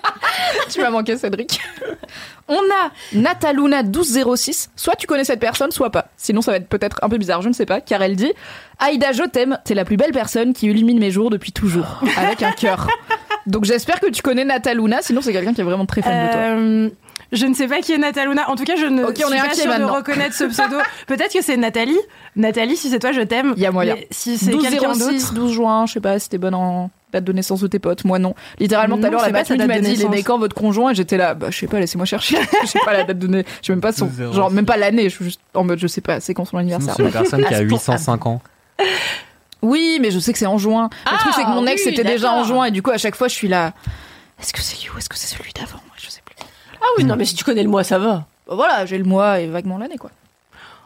Tu 0.71 0.81
m'as 0.81 0.89
manqué, 0.89 1.15
Cédric. 1.17 1.59
On 2.47 2.55
a 2.57 2.91
Nataluna1206. 3.15 4.69
Soit 4.75 4.95
tu 4.95 5.05
connais 5.05 5.23
cette 5.23 5.39
personne, 5.39 5.69
soit 5.71 5.91
pas. 5.91 6.07
Sinon, 6.17 6.41
ça 6.41 6.49
va 6.51 6.57
être 6.57 6.67
peut-être 6.67 6.97
un 7.03 7.09
peu 7.09 7.17
bizarre, 7.19 7.43
je 7.43 7.49
ne 7.49 7.53
sais 7.53 7.67
pas. 7.67 7.79
Car 7.79 8.01
elle 8.01 8.15
dit 8.15 8.33
Aïda, 8.79 9.11
je 9.11 9.23
t'aime. 9.23 9.59
T'es 9.65 9.75
la 9.75 9.85
plus 9.85 9.97
belle 9.97 10.11
personne 10.11 10.53
qui 10.53 10.65
illumine 10.65 10.97
mes 10.97 11.11
jours 11.11 11.29
depuis 11.29 11.51
toujours. 11.51 12.01
Avec 12.17 12.41
un 12.41 12.51
cœur. 12.53 12.87
Donc 13.47 13.65
j'espère 13.65 13.99
que 13.99 14.07
tu 14.09 14.21
connais 14.21 14.45
Nataluna. 14.45 15.01
Sinon, 15.01 15.21
c'est 15.21 15.33
quelqu'un 15.33 15.53
qui 15.53 15.61
est 15.61 15.65
vraiment 15.65 15.85
très 15.85 16.01
fan 16.01 16.27
de 16.27 16.31
toi. 16.31 16.41
Euh, 16.41 16.89
je 17.31 17.45
ne 17.45 17.53
sais 17.53 17.67
pas 17.67 17.79
qui 17.79 17.91
est 17.93 17.97
Nataluna. 17.97 18.49
En 18.49 18.55
tout 18.55 18.63
cas, 18.63 18.75
je 18.75 18.85
ne 18.85 19.03
Ok, 19.03 19.21
on 19.23 19.27
suis 19.27 19.37
est 19.37 19.41
pas 19.41 19.53
sûre 19.53 19.65
de 19.65 19.69
maintenant. 19.69 19.93
reconnaître 19.95 20.35
ce 20.35 20.45
pseudo. 20.45 20.77
Peut-être 21.07 21.33
que 21.33 21.41
c'est 21.41 21.57
Nathalie. 21.57 21.97
Nathalie, 22.35 22.75
si 22.75 22.89
c'est 22.89 22.99
toi, 22.99 23.11
je 23.11 23.21
t'aime. 23.21 23.53
Il 23.57 23.63
y 23.63 23.65
a 23.65 23.71
moyen. 23.71 23.95
Mais 23.95 24.07
si 24.11 24.37
c'est 24.37 24.51
quelqu'un 24.57 24.93
12 24.93 24.97
06, 25.09 25.21
d'autre. 25.21 25.33
12 25.33 25.51
juin, 25.51 25.85
je 25.85 25.93
sais 25.93 25.99
pas 26.01 26.17
si 26.19 26.29
t'es 26.29 26.37
bonne 26.37 26.55
en 26.55 26.89
date 27.13 27.23
de 27.23 27.31
naissance 27.33 27.61
de 27.61 27.67
tes 27.67 27.79
potes, 27.79 28.03
moi 28.03 28.19
non. 28.19 28.35
Littéralement, 28.59 28.97
tout 28.97 29.05
à 29.05 29.09
l'heure, 29.09 29.21
la 29.21 29.31
date 29.31 29.49
m'a 29.51 29.55
de 29.67 29.71
dit, 29.73 29.77
il 29.79 29.85
est 29.85 29.89
naissance. 29.97 30.11
né 30.11 30.23
quand 30.23 30.37
votre 30.37 30.55
conjoint 30.55 30.91
Et 30.91 30.95
j'étais 30.95 31.15
là, 31.17 31.33
bah 31.33 31.47
je 31.49 31.57
sais 31.57 31.67
pas, 31.67 31.79
laissez-moi 31.79 32.05
chercher. 32.05 32.37
Je 32.63 32.67
sais 32.67 32.79
pas 32.83 32.91
la 32.93 33.03
date 33.05 33.19
de 33.19 33.27
né, 33.27 33.45
je 33.61 33.67
sais 33.67 33.73
même 33.73 33.79
pas 33.81 33.93
son, 33.93 34.07
12 34.07 34.33
genre 34.35 34.51
même 34.51 34.65
pas 34.65 34.75
l'année, 34.75 35.03
je 35.03 35.15
suis 35.15 35.25
juste 35.25 35.39
en 35.53 35.63
mode, 35.63 35.79
je 35.79 35.87
sais 35.87 36.01
pas, 36.01 36.19
c'est 36.19 36.33
quand 36.33 36.43
son 36.45 36.57
anniversaire. 36.57 36.93
C'est 36.97 37.03
une 37.03 37.11
personne 37.11 37.45
qui 37.45 37.53
a 37.53 37.57
À 37.57 37.59
ce 37.61 37.63
point- 37.65 37.77
805 37.77 38.25
ans. 38.25 38.41
Oui, 39.61 39.97
mais 40.01 40.11
je 40.11 40.19
sais 40.19 40.31
que 40.33 40.39
c'est 40.39 40.45
en 40.45 40.57
juin. 40.57 40.89
Le 41.05 41.11
Ah, 41.13 41.17
truc, 41.19 41.33
c'est 41.35 41.43
que 41.43 41.49
mon 41.49 41.65
ex 41.65 41.81
oui, 41.85 41.91
était 41.93 42.03
déjà 42.03 42.31
en 42.31 42.43
juin, 42.43 42.65
et 42.65 42.71
du 42.71 42.81
coup, 42.81 42.91
à 42.91 42.97
chaque 42.97 43.15
fois, 43.15 43.27
je 43.27 43.33
suis 43.33 43.47
là, 43.47 43.73
est-ce 44.39 44.53
que 44.53 44.61
c'est 44.61 44.83
You? 44.85 44.91
Est-ce 44.97 45.09
que 45.09 45.17
c'est 45.17 45.35
celui 45.35 45.51
d'avant? 45.53 45.79
Je 45.97 46.09
sais 46.09 46.21
plus. 46.25 46.35
Ah 46.81 46.85
oui, 46.97 47.03
non 47.03 47.15
mais 47.15 47.25
si 47.25 47.33
tu 47.35 47.43
connais 47.43 47.63
le 47.63 47.69
mois, 47.69 47.83
ça 47.83 47.97
va. 47.97 48.25
Bah, 48.47 48.55
voilà, 48.55 48.85
j'ai 48.85 48.97
le 48.97 49.03
mois 49.05 49.39
et 49.39 49.47
vaguement 49.47 49.77
l'année, 49.77 49.97
quoi. 49.97 50.11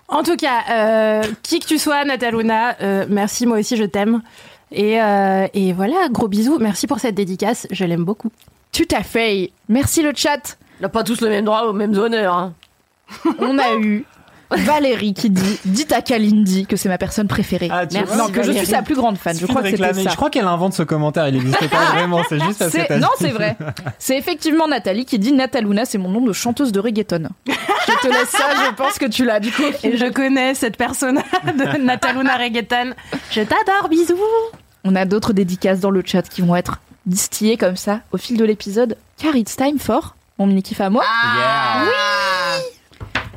En 0.07 0.23
tout 0.23 0.37
cas, 0.37 0.63
euh, 0.71 1.23
qui 1.43 1.59
que 1.59 1.65
tu 1.67 1.77
sois, 1.77 2.03
Nataluna, 2.05 2.77
euh, 2.81 3.05
merci, 3.09 3.45
moi 3.45 3.59
aussi, 3.59 3.75
je 3.77 3.83
t'aime. 3.83 4.21
Et, 4.71 5.01
euh, 5.01 5.47
et 5.53 5.73
voilà, 5.73 6.07
gros 6.09 6.27
bisous. 6.27 6.57
Merci 6.59 6.87
pour 6.87 6.99
cette 6.99 7.15
dédicace. 7.15 7.67
Je 7.71 7.85
l'aime 7.85 8.05
beaucoup. 8.05 8.31
Tout 8.71 8.87
à 8.91 9.03
fait. 9.03 9.51
Merci 9.67 10.01
le 10.01 10.13
chat. 10.15 10.57
On 10.79 10.83
n'a 10.83 10.89
pas 10.89 11.03
tous 11.03 11.21
le 11.21 11.29
même 11.29 11.45
droit 11.45 11.63
aux 11.63 11.73
mêmes 11.73 11.95
honneurs. 11.97 12.33
hein. 12.35 12.53
On 13.39 13.57
a 13.59 13.75
eu 13.75 14.05
Valérie 14.65 15.13
qui 15.13 15.29
dit 15.29 15.59
Dites 15.65 15.91
à 15.91 16.01
Kalindi 16.01 16.65
que 16.65 16.75
c'est 16.75 16.89
ma 16.89 16.97
personne 16.97 17.27
préférée. 17.27 17.69
Ah, 17.71 17.85
tu 17.85 17.95
Merci. 17.97 18.13
vois, 18.15 18.25
non, 18.27 18.31
que 18.31 18.41
je 18.43 18.51
suis 18.51 18.65
sa 18.65 18.81
plus 18.81 18.95
grande 18.95 19.17
fan. 19.17 19.37
Je 19.37 19.45
crois 19.45 19.61
de 19.61 19.67
que 19.67 19.71
c'était 19.71 19.85
réclamer. 19.85 20.03
ça. 20.05 20.09
Je 20.11 20.15
crois 20.15 20.29
qu'elle 20.29 20.45
invente 20.47 20.73
ce 20.73 20.83
commentaire, 20.83 21.27
il 21.27 21.35
n'existe 21.35 21.69
pas 21.69 21.85
vraiment, 21.93 22.21
c'est 22.27 22.39
juste 22.39 22.59
parce 22.59 22.71
que 22.71 22.99
Non, 22.99 23.09
c'est 23.19 23.29
vrai. 23.31 23.57
C'est 23.99 24.17
effectivement 24.17 24.67
Nathalie 24.67 25.05
qui 25.05 25.19
dit 25.19 25.31
Nataluna, 25.33 25.85
c'est 25.85 25.97
mon 25.97 26.09
nom 26.09 26.21
de 26.21 26.33
chanteuse 26.33 26.71
de 26.71 26.79
reggaeton. 26.79 27.29
Je 27.47 27.53
te 28.01 28.07
laisse 28.07 28.29
ça, 28.29 28.45
je 28.69 28.75
pense 28.75 28.97
que 28.97 29.05
tu 29.05 29.25
l'as 29.25 29.39
du 29.39 29.51
coup. 29.51 29.63
Et 29.83 29.97
je 29.97 30.05
connais 30.11 30.53
cette 30.55 30.77
personne 30.77 31.17
de 31.45 31.77
Nataluna 31.83 32.37
Reggaeton. 32.37 32.93
Je 33.31 33.41
t'adore, 33.41 33.89
bisous. 33.89 34.15
On 34.83 34.95
a 34.95 35.05
d'autres 35.05 35.33
dédicaces 35.33 35.79
dans 35.79 35.91
le 35.91 36.01
chat 36.05 36.21
qui 36.23 36.41
vont 36.41 36.55
être 36.55 36.79
distillées 37.05 37.57
comme 37.57 37.75
ça 37.75 38.01
au 38.11 38.17
fil 38.17 38.37
de 38.37 38.45
l'épisode, 38.45 38.95
car 39.17 39.35
it's 39.35 39.55
time 39.55 39.77
for 39.79 40.15
mon 40.37 40.47
mini 40.47 40.63
kiff 40.63 40.79
à 40.81 40.89
moi. 40.89 41.03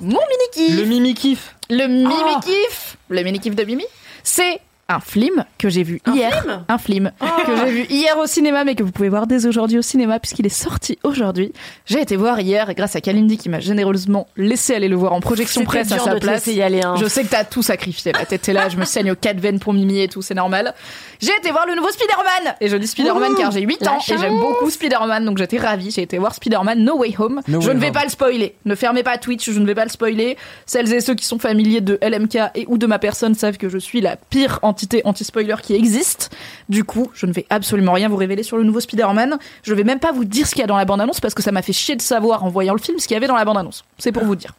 Mon 0.03 0.19
mini 0.29 0.49
kiff. 0.53 0.77
Le 0.79 0.85
mimi 0.85 1.15
kiff. 1.15 1.55
Le 1.71 1.87
mimi 1.87 2.13
Oh. 2.13 2.41
kiff, 2.41 2.97
le 3.09 3.23
mini 3.23 3.39
kiff 3.41 3.55
de 3.55 3.65
Mimi, 3.65 3.85
c'est 4.23 4.61
un 4.93 5.01
film 5.01 5.45
que 5.59 5.69
j'ai 5.69 5.83
vu 5.83 6.01
hier. 6.13 6.65
un 6.69 6.79
film 6.79 7.13
que 7.47 7.57
j'ai 7.57 7.71
vu 7.73 7.87
hier 7.91 8.17
au 8.19 8.27
cinéma, 8.27 8.65
mais 8.65 8.75
que 8.75 8.83
vous 8.83 8.93
pouvez 8.93 9.09
voir 9.09 9.27
dès 9.27 9.47
aujourd'hui 9.47 9.79
au 9.79 9.83
cinéma 9.83 10.19
puisqu'il 10.21 10.47
est 10.47 10.51
sorti 10.51 10.99
aujourd'hui. 11.03 11.53
J'ai 11.87 12.01
été 12.01 12.17
voir 12.17 12.41
hier 12.41 12.69
et 12.71 12.75
grâce 12.75 12.97
à 12.97 13.01
Kalindi 13.01 13.37
qui 13.39 13.49
m'a 13.49 13.61
généreusement 13.61 14.27
laissé 14.37 14.75
aller 14.75 14.89
le 14.89 14.97
voir 14.97 15.13
en 15.13 15.21
projection 15.21 15.65
presse 15.65 15.91
à 15.93 15.99
sa 15.99 16.17
place. 16.17 16.47
laisser 16.47 16.55
y 16.59 16.63
aller. 16.63 16.83
hein. 16.83 16.95
Je 16.99 17.07
sais 17.07 17.23
que 17.25 17.29
t'as 17.29 17.45
tout 17.45 17.63
sacrifié 17.63 18.13
là, 18.13 18.25
t'étais 18.27 18.53
là, 18.53 18.69
je 18.69 18.77
me 18.77 18.85
saigne 18.85 19.11
aux 19.13 19.17
quatre 19.17 19.41
veines 19.41 19.59
pour 19.59 19.73
Mimi 19.73 20.01
et 20.01 20.09
tout, 20.09 20.23
c'est 20.23 20.35
normal. 20.35 20.75
J'ai 21.21 21.35
été 21.37 21.51
voir 21.53 21.67
le 21.67 21.75
nouveau 21.77 21.91
Spider-Man 21.91 22.55
Et 22.61 22.69
je 22.69 22.77
dis 22.77 22.87
Spider-Man 22.87 23.35
car 23.37 23.51
j'ai 23.53 23.61
8 23.61 23.79
la 23.83 23.93
ans 23.93 23.99
et 23.99 24.19
j'aime 24.19 24.39
beaucoup 24.39 24.71
Spider-Man, 24.71 25.25
donc 25.25 25.39
j'étais 25.39 25.59
ravie. 25.59 25.91
J'ai 25.91 26.03
été 26.03 26.19
voir 26.19 26.35
Spider-Man 26.35 26.83
No 26.83 26.99
Way 26.99 27.15
Home. 27.19 27.41
No 27.49 27.61
je 27.61 27.69
Way 27.69 27.75
ne 27.75 27.81
vais 27.81 27.87
Home. 27.89 27.93
pas 27.93 28.05
le 28.05 28.11
spoiler. 28.11 28.55
Ne 28.65 28.75
fermez 28.75 29.03
pas 29.03 29.19
Twitch, 29.19 29.49
je 29.51 29.59
ne 29.59 29.67
vais 29.67 29.75
pas 29.75 29.85
le 29.85 29.91
spoiler. 29.91 30.37
Celles 30.67 30.93
et 30.93 31.01
ceux 31.01 31.15
qui 31.15 31.25
sont 31.25 31.39
familiers 31.39 31.81
de 31.81 31.99
LMK 32.03 32.37
et 32.55 32.65
ou 32.69 32.77
de 32.79 32.87
ma 32.87 32.99
personne 32.99 33.35
savent 33.35 33.57
que 33.57 33.69
je 33.69 33.79
suis 33.79 34.01
la 34.01 34.17
pire 34.17 34.59
anti-spoiler 35.05 35.57
qui 35.63 35.75
existe. 35.75 36.31
Du 36.69 36.85
coup, 36.85 37.11
je 37.15 37.27
ne 37.27 37.33
vais 37.33 37.47
absolument 37.51 37.93
rien 37.93 38.09
vous 38.09 38.17
révéler 38.17 38.43
sur 38.43 38.57
le 38.57 38.65
nouveau 38.65 38.81
Spider-Man. 38.81 39.39
Je 39.63 39.75
vais 39.75 39.85
même 39.85 40.01
pas 40.01 40.13
vous 40.13 40.25
dire 40.25 40.47
ce 40.47 40.53
qu'il 40.53 40.61
y 40.61 40.65
a 40.65 40.67
dans 40.67 40.77
la 40.77 40.85
bande-annonce 40.85 41.21
parce 41.21 41.35
que 41.35 41.43
ça 41.43 41.53
m'a 41.53 41.63
fait 41.63 41.73
chier 41.73 41.97
de 41.97 42.03
savoir 42.03 42.45
en 42.45 42.49
voyant 42.49 42.75
le 42.75 42.81
film 42.81 42.99
ce 42.99 43.07
qu'il 43.07 43.15
y 43.15 43.17
avait 43.17 43.27
dans 43.27 43.37
la 43.37 43.45
bande-annonce. 43.45 43.85
C'est 43.99 44.13
pour 44.13 44.25
vous 44.25 44.37
dire. 44.37 44.53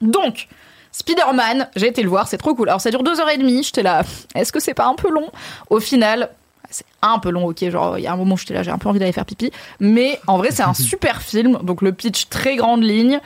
Donc, 0.00 0.48
Spider-Man, 0.96 1.68
j'ai 1.76 1.88
été 1.88 2.02
le 2.02 2.08
voir, 2.08 2.26
c'est 2.26 2.38
trop 2.38 2.54
cool. 2.54 2.70
Alors 2.70 2.80
ça 2.80 2.90
dure 2.90 3.02
deux 3.02 3.20
heures 3.20 3.28
et 3.28 3.36
demie, 3.36 3.62
j'étais 3.62 3.82
là, 3.82 4.02
est-ce 4.34 4.50
que 4.50 4.60
c'est 4.60 4.74
pas 4.74 4.86
un 4.86 4.94
peu 4.94 5.10
long? 5.10 5.30
Au 5.68 5.78
final, 5.78 6.30
c'est 6.70 6.86
un 7.02 7.18
peu 7.18 7.30
long, 7.30 7.46
ok, 7.46 7.68
genre 7.68 7.98
il 7.98 8.04
y 8.04 8.06
a 8.06 8.12
un 8.12 8.16
moment 8.16 8.34
où 8.34 8.38
j'étais 8.38 8.54
là, 8.54 8.62
j'ai 8.62 8.70
un 8.70 8.78
peu 8.78 8.88
envie 8.88 8.98
d'aller 8.98 9.12
faire 9.12 9.26
pipi, 9.26 9.50
mais 9.78 10.18
en 10.26 10.38
vrai 10.38 10.50
c'est 10.52 10.62
un 10.62 10.74
super 10.90 11.20
film, 11.20 11.58
donc 11.62 11.82
le 11.82 11.92
pitch 11.92 12.28
très 12.30 12.56
grande 12.56 12.82
ligne, 12.82 13.20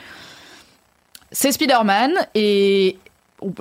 c'est 1.31 1.53
Spider-Man 1.53 2.11
et 2.35 2.97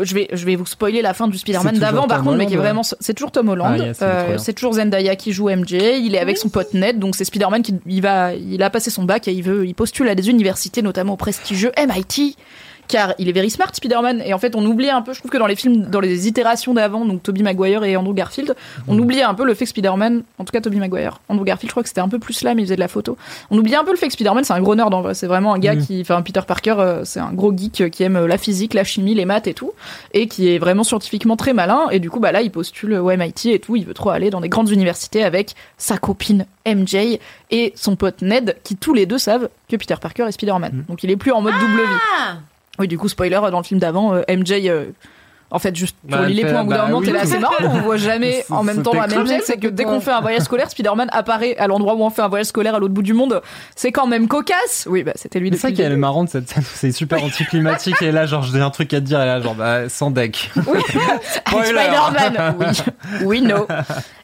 je 0.02 0.15
vais, 0.15 0.28
je 0.32 0.44
vais 0.44 0.57
vous 0.57 0.66
spoiler 0.66 1.02
la 1.02 1.15
fin 1.15 1.27
du 1.28 1.39
Spider-Man 1.39 1.78
d'avant 1.78 2.07
par 2.07 2.19
Tom 2.19 2.27
contre, 2.27 2.39
mais 2.39 2.47
qui 2.47 2.55
est 2.55 2.59
vraiment, 2.59 2.82
c'est 2.82 3.15
toujours 3.15 3.32
Tom 3.32 3.48
Holland, 3.48 3.78
Ah, 3.81 3.86
yes, 3.86 3.98
Euh, 4.02 4.39
c'est 4.39 4.52
toujours 4.52 4.74
Zendaya 4.74 5.16
qui 5.16 5.32
joue 5.32 5.48
MJ, 5.48 5.73
il 5.73 6.15
est 6.15 6.19
avec 6.19 6.36
son 6.39 6.48
pote 6.48 6.74
Ned, 6.74 6.98
donc 6.98 7.16
c'est 7.16 7.24
Spider-Man 7.24 7.62
qui 7.62 7.74
il 7.86 8.02
va, 8.02 8.35
il 8.35 8.62
a 8.62 8.70
passé 8.70 8.90
son 8.90 9.05
bac 9.05 9.27
et 9.28 9.32
il 9.32 9.43
veut, 9.43 9.66
il 9.66 9.74
postule 9.74 10.09
à 10.09 10.15
des 10.15 10.28
universités, 10.28 10.82
notamment 10.82 11.15
au 11.15 11.16
prestigieux 11.16 11.73
MIT 11.78 12.36
car 12.91 13.15
il 13.19 13.29
est 13.29 13.33
very 13.33 13.49
smart 13.51 13.71
Spider-Man. 13.73 14.23
Et 14.27 14.35
en 14.35 14.39
fait 14.39 14.55
on 14.57 14.65
oublie 14.67 14.91
un 14.91 15.01
peu 15.03 15.12
je 15.15 15.21
trouve 15.21 15.31
que 15.31 15.39
dans 15.39 15.47
les 15.47 15.57
films 15.57 15.83
dans 15.83 16.01
les 16.01 16.27
itérations 16.29 16.75
d'avant 16.75 17.05
donc 17.05 17.23
Tobey 17.23 17.43
Maguire 17.43 17.85
et 17.85 17.97
Andrew 17.97 18.12
Garfield 18.15 18.55
on 18.89 18.99
oubliait 18.99 19.23
un 19.23 19.35
peu 19.35 19.45
le 19.45 19.55
fait 19.55 19.65
que 19.65 19.71
Spider-Man 19.71 20.23
en 20.39 20.45
tout 20.45 20.53
cas 20.53 20.61
Tobey 20.61 20.79
Maguire 20.79 21.21
Andrew 21.29 21.45
Garfield 21.45 21.69
je 21.71 21.73
crois 21.73 21.83
que 21.83 21.89
c'était 21.89 22.01
un 22.01 22.09
peu 22.09 22.19
plus 22.19 22.43
là 22.43 22.55
mais 22.55 22.62
il 22.62 22.65
faisait 22.67 22.75
de 22.75 22.81
la 22.81 22.89
photo. 22.89 23.17
On 23.51 23.59
oubliait 23.59 23.77
un 23.77 23.85
peu 23.85 23.93
le 23.93 23.97
fait 23.97 24.09
que 24.09 24.12
Spider-Man 24.12 24.45
c'est 24.45 24.53
un 24.53 24.61
gros 24.61 24.75
nerd 24.75 24.93
en 24.93 25.01
vrai. 25.03 25.15
C'est 25.15 25.27
vraiment 25.29 25.55
un 25.55 25.59
gars 25.59 25.75
Mhm. 25.75 25.87
qui 25.87 26.01
enfin 26.01 26.21
Peter 26.23 26.41
Parker 26.47 26.75
euh, 26.79 27.05
c'est 27.05 27.21
un 27.21 27.33
gros 27.33 27.57
geek 27.57 27.81
euh, 27.81 27.89
qui 27.89 28.03
aime 28.03 28.17
euh, 28.17 28.27
la 28.27 28.39
physique 28.39 28.75
la 28.75 28.83
chimie 28.85 29.15
les 29.15 29.25
maths 29.25 29.47
et 29.47 29.55
tout 29.55 29.73
et 30.12 30.27
qui 30.27 30.49
est 30.53 30.59
vraiment 30.59 30.83
scientifiquement 30.85 31.37
très 31.37 31.53
malin. 31.53 31.83
Et 31.93 32.01
du 32.01 32.11
coup 32.11 32.19
bah 32.21 32.33
là 32.33 32.43
il 32.43 32.51
postule 32.51 32.95
au 32.95 33.09
MIT 33.17 33.47
et 33.53 33.59
tout. 33.61 33.77
Il 33.77 33.87
veut 33.87 33.95
trop 33.95 34.11
aller 34.11 34.31
dans 34.31 34.41
des 34.41 34.49
grandes 34.49 34.71
universités 34.71 35.23
avec 35.23 35.55
sa 35.79 35.97
copine 35.99 36.45
MJ 36.67 37.19
et 37.53 37.73
son 37.77 37.95
pote 37.97 38.23
Ned 38.23 38.57
qui 38.65 38.77
tous 38.77 38.95
les 38.95 39.07
deux 39.07 39.19
savent 39.19 39.49
que 39.69 39.77
Peter 39.77 39.95
Parker 40.01 40.25
est 40.29 40.33
Spider-Man. 40.33 40.85
Donc 40.89 41.05
il 41.05 41.11
est 41.11 41.17
plus 41.17 41.31
en 41.33 41.41
mode 41.41 41.55
double 41.55 41.83
vie. 41.83 41.99
Ah 42.19 42.35
oui, 42.79 42.89
du 42.89 42.99
coup, 42.99 43.09
spoiler, 43.09 43.41
dans 43.51 43.59
le 43.59 43.65
film 43.65 43.81
d'avant, 43.81 44.15
euh, 44.15 44.23
MJ, 44.29 44.53
euh, 44.67 44.87
en 45.51 45.59
fait, 45.59 45.75
juste 45.75 45.97
Bah, 46.05 46.19
pour 46.19 46.27
elle 46.27 46.33
les 46.33 46.45
points, 46.45 46.61
au 46.61 46.65
bout 46.65 46.71
d'un 46.71 46.79
bah 46.79 46.87
moment, 46.87 47.03
t'es 47.03 47.13
là, 47.13 47.27
c'est 47.27 47.41
marrant, 47.41 47.55
on 47.61 47.81
voit 47.81 47.97
jamais 47.97 48.45
en 48.51 48.63
même 48.63 48.83
temps 48.83 48.95
la 48.95 49.09
même 49.09 49.27
chose, 49.27 49.43
c'est 49.45 49.57
que 49.57 49.67
dès 49.67 49.85
qu'on 49.85 50.01
fait 50.01 50.13
un 50.13 50.21
voyage 50.21 50.43
scolaire, 50.43 50.71
Spider-Man 50.71 51.09
apparaît 51.13 51.57
à 51.57 51.67
l'endroit 51.67 51.95
où 51.95 52.03
on 52.03 52.11
fait 52.11 52.23
un 52.23 52.29
voyage 52.29 52.47
scolaire 52.47 52.77
à 52.77 52.79
l'autre 52.79 52.95
bout 52.95 53.03
du 53.03 53.15
monde. 53.15 53.43
C'est 53.75 53.91
quand 53.91 54.07
même 54.07 54.29
cocasse. 54.29 54.87
Oui, 54.89 55.03
bah, 55.03 55.13
c'était 55.17 55.41
lui 55.41 55.51
C'est 55.51 55.59
ça 55.59 55.73
qui 55.73 55.83
est 55.83 55.97
marrant 55.97 56.25
de 56.25 56.29
cette 56.29 56.49
scène, 56.49 56.63
c'est 56.75 56.93
super 56.93 57.25
anticlimatique 57.25 58.01
et 58.01 58.13
là 58.13 58.27
genre 58.27 58.45
j'ai 58.45 58.61
un 58.61 58.71
truc 58.71 58.95
à 58.95 59.01
te 59.01 59.07
dire 59.07 59.21
et 59.21 59.27
là 59.27 59.41
genre 59.41 59.55
bah 59.55 59.89
sans 59.89 60.11
deck. 60.11 60.51
Oui. 60.69 60.79
Spider-Man, 61.47 62.57
oui, 62.59 62.67
oui, 63.25 63.43
no. 63.43 63.67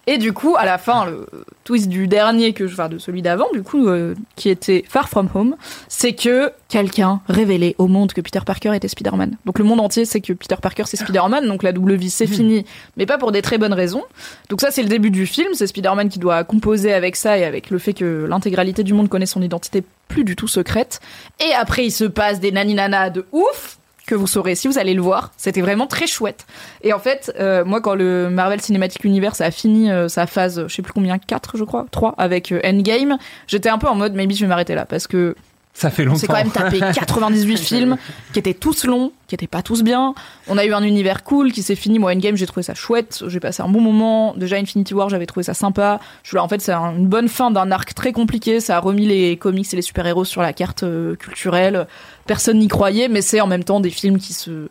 Et 0.06 0.18
du 0.18 0.32
coup, 0.32 0.54
à 0.56 0.64
la 0.64 0.78
fin, 0.78 1.04
le 1.04 1.26
twist 1.64 1.88
du 1.88 2.06
dernier 2.06 2.52
que 2.52 2.68
je, 2.68 2.74
enfin, 2.74 2.88
de 2.88 2.98
celui 2.98 3.22
d'avant, 3.22 3.48
du 3.52 3.62
coup, 3.62 3.88
euh, 3.88 4.14
qui 4.36 4.48
était 4.48 4.84
Far 4.88 5.08
From 5.08 5.28
Home, 5.34 5.56
c'est 5.88 6.12
que 6.12 6.52
quelqu'un 6.68 7.20
révélait 7.28 7.74
au 7.78 7.88
monde 7.88 8.12
que 8.12 8.20
Peter 8.20 8.40
Parker 8.44 8.74
était 8.74 8.88
Spider-Man. 8.88 9.36
Donc 9.44 9.58
le 9.58 9.64
monde 9.64 9.80
entier 9.80 10.04
sait 10.04 10.20
que 10.20 10.32
Peter 10.32 10.56
Parker 10.60 10.84
c'est 10.86 10.96
Spider-Man, 10.96 11.46
donc 11.46 11.62
la 11.62 11.72
double 11.72 11.94
vie 11.94 12.10
c'est 12.10 12.26
fini, 12.26 12.64
mais 12.96 13.06
pas 13.06 13.18
pour 13.18 13.32
des 13.32 13.42
très 13.42 13.58
bonnes 13.58 13.72
raisons. 13.72 14.02
Donc 14.48 14.60
ça 14.60 14.70
c'est 14.70 14.82
le 14.82 14.88
début 14.88 15.10
du 15.10 15.26
film, 15.26 15.48
c'est 15.54 15.66
Spider-Man 15.66 16.08
qui 16.08 16.18
doit 16.18 16.44
composer 16.44 16.92
avec 16.92 17.16
ça 17.16 17.38
et 17.38 17.44
avec 17.44 17.70
le 17.70 17.78
fait 17.78 17.94
que 17.94 18.26
l'intégralité 18.28 18.82
du 18.82 18.94
monde 18.94 19.08
connaît 19.08 19.26
son 19.26 19.42
identité 19.42 19.82
plus 20.08 20.24
du 20.24 20.36
tout 20.36 20.48
secrète. 20.48 21.00
Et 21.40 21.52
après 21.54 21.84
il 21.84 21.92
se 21.92 22.04
passe 22.04 22.40
des 22.40 22.52
naninana 22.52 23.10
de 23.10 23.26
ouf 23.32 23.75
que 24.06 24.14
vous 24.14 24.26
saurez 24.26 24.54
si 24.54 24.68
vous 24.68 24.78
allez 24.78 24.94
le 24.94 25.02
voir. 25.02 25.32
C'était 25.36 25.60
vraiment 25.60 25.86
très 25.86 26.06
chouette. 26.06 26.46
Et 26.82 26.92
en 26.92 26.98
fait, 26.98 27.32
euh, 27.40 27.64
moi, 27.64 27.80
quand 27.80 27.94
le 27.94 28.30
Marvel 28.30 28.60
Cinematic 28.60 29.04
Universe 29.04 29.40
a 29.40 29.50
fini 29.50 29.90
euh, 29.90 30.08
sa 30.08 30.26
phase, 30.26 30.64
je 30.68 30.74
sais 30.74 30.82
plus 30.82 30.92
combien, 30.92 31.18
4 31.18 31.56
je 31.56 31.64
crois, 31.64 31.86
3 31.90 32.14
avec 32.18 32.52
euh, 32.52 32.60
Endgame, 32.64 33.18
j'étais 33.46 33.68
un 33.68 33.78
peu 33.78 33.88
en 33.88 33.94
mode, 33.94 34.14
maybe 34.14 34.32
je 34.32 34.40
vais 34.42 34.46
m'arrêter 34.46 34.74
là 34.74 34.84
parce 34.86 35.06
que 35.06 35.34
Ça 35.74 35.90
fait 35.90 36.02
on 36.02 36.06
longtemps. 36.06 36.18
s'est 36.20 36.26
quand 36.28 36.34
même 36.34 36.50
tapé 36.50 36.78
98 36.94 37.58
films 37.58 37.96
qui 38.32 38.38
étaient 38.38 38.54
tous 38.54 38.84
longs, 38.84 39.12
qui 39.26 39.34
étaient 39.34 39.46
pas 39.48 39.62
tous 39.62 39.82
bien. 39.82 40.14
On 40.48 40.56
a 40.56 40.64
eu 40.64 40.72
un 40.72 40.82
univers 40.84 41.24
cool 41.24 41.50
qui 41.52 41.62
s'est 41.62 41.74
fini. 41.74 41.98
Moi, 41.98 42.12
Endgame, 42.12 42.36
j'ai 42.36 42.46
trouvé 42.46 42.62
ça 42.62 42.74
chouette. 42.74 43.24
J'ai 43.26 43.40
passé 43.40 43.62
un 43.62 43.68
bon 43.68 43.80
moment. 43.80 44.34
Déjà, 44.36 44.56
Infinity 44.56 44.94
War, 44.94 45.08
j'avais 45.08 45.26
trouvé 45.26 45.42
ça 45.42 45.52
sympa. 45.54 45.98
Je 46.22 46.28
suis 46.28 46.36
là, 46.36 46.44
en 46.44 46.48
fait, 46.48 46.60
c'est 46.60 46.72
un- 46.72 46.94
une 46.96 47.08
bonne 47.08 47.28
fin 47.28 47.50
d'un 47.50 47.70
arc 47.72 47.92
très 47.94 48.12
compliqué. 48.12 48.60
Ça 48.60 48.76
a 48.76 48.80
remis 48.80 49.04
les 49.06 49.36
comics 49.36 49.66
et 49.72 49.76
les 49.76 49.82
super-héros 49.82 50.24
sur 50.24 50.40
la 50.42 50.52
carte 50.52 50.84
culturelle. 51.18 51.86
Personne 52.26 52.58
n'y 52.58 52.68
croyait, 52.68 53.08
mais 53.08 53.22
c'est 53.22 53.40
en 53.40 53.46
même 53.46 53.64
temps 53.64 53.80
des 53.80 53.90
films 53.90 54.18
qui 54.18 54.32
se 54.32 54.68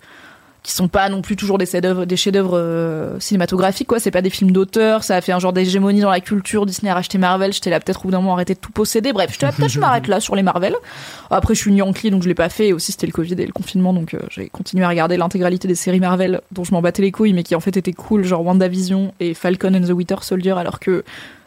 qui 0.65 0.71
sont 0.71 0.87
pas 0.87 1.09
non 1.09 1.21
plus 1.21 1.35
toujours 1.35 1.59
des 1.59 1.67
chefs-d'œuvre 1.67 2.05
des 2.05 2.17
chefs-d'œuvre 2.17 2.57
euh, 2.57 3.19
cinématographiques 3.19 3.87
quoi. 3.87 3.99
C'est 3.99 4.09
pas 4.09 4.23
des 4.23 4.31
films 4.31 4.49
d'auteur 4.51 5.03
ça 5.03 5.15
a 5.15 5.21
fait 5.21 5.31
un 5.31 5.37
genre 5.37 5.53
d'hégémonie 5.53 6.01
dans 6.01 6.09
la 6.09 6.21
culture 6.21 6.65
Disney 6.65 6.89
a 6.89 6.95
racheté 6.95 7.19
Marvel 7.19 7.53
j'étais 7.53 7.69
là 7.69 7.79
peut-être 7.79 7.99
au 7.99 8.03
bout 8.05 8.11
d'un 8.11 8.19
moment 8.19 8.33
arrêter 8.33 8.55
de 8.55 8.59
tout 8.59 8.71
posséder. 8.71 9.13
Bref 9.13 9.29
j'étais 9.31 9.45
là 9.45 9.51
peut-être 9.51 9.69
je 9.69 9.79
m'arrête 9.79 10.07
là 10.07 10.19
sur 10.19 10.35
les 10.35 10.41
Marvel. 10.41 10.75
Après 11.29 11.53
je 11.53 11.59
suis 11.59 11.71
Yankee 11.71 12.09
donc 12.09 12.23
je 12.23 12.27
l'ai 12.27 12.33
pas 12.33 12.49
fait. 12.49 12.69
Et 12.69 12.73
aussi 12.73 12.91
c'était 12.91 13.05
le 13.05 13.11
Covid 13.11 13.33
et 13.33 13.45
le 13.45 13.53
confinement 13.53 13.93
donc 13.93 14.15
euh, 14.15 14.19
j'ai 14.31 14.49
continué 14.49 14.83
à 14.83 14.89
regarder 14.89 15.17
l'intégralité 15.17 15.67
des 15.67 15.75
séries 15.75 15.99
Marvel 15.99 16.41
dont 16.51 16.63
je 16.63 16.71
m'en 16.71 16.81
battais 16.81 17.03
les 17.03 17.11
couilles 17.11 17.33
mais 17.33 17.43
qui 17.43 17.53
en 17.53 17.59
fait 17.59 17.77
étaient 17.77 17.93
cool 17.93 18.23
genre 18.23 18.43
WandaVision 18.43 19.13
et 19.19 19.35
Falcon 19.35 19.75
and 19.75 19.85
the 19.85 19.91
Winter 19.91 20.17
Soldier 20.21 20.55
alors 20.57 20.79
que 20.79 21.03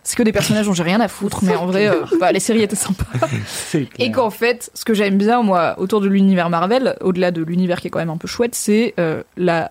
c'est 0.09 0.17
que 0.17 0.23
des 0.23 0.33
personnages 0.33 0.65
dont 0.65 0.73
j'ai 0.73 0.85
rien 0.85 1.01
à 1.01 1.09
foutre 1.09 1.41
mais 1.43 1.55
en 1.55 1.67
vrai 1.67 1.87
euh, 1.87 2.03
bah, 2.19 2.33
les 2.33 2.41
séries 2.41 2.63
étaient 2.63 2.75
sympas 2.75 3.05
et 3.99 4.11
qu'en 4.11 4.31
fait, 4.31 4.71
ce 4.73 4.87
que 4.87 4.95
j'aime 4.95 5.19
bien, 5.19 5.43
moi, 5.43 5.75
autour 5.77 6.01
de 6.01 6.09
l'univers 6.09 6.49
Marvel, 6.49 6.97
au-delà 7.03 7.31
de 7.31 7.43
l'univers 7.43 7.83
qui 7.83 7.89
est 7.89 7.91
quand 7.91 7.99
même 7.99 8.09
un 8.09 8.17
peu 8.17 8.27
chouette, 8.27 8.55
c'est 8.55 8.95
euh, 8.99 9.23
la 9.37 9.71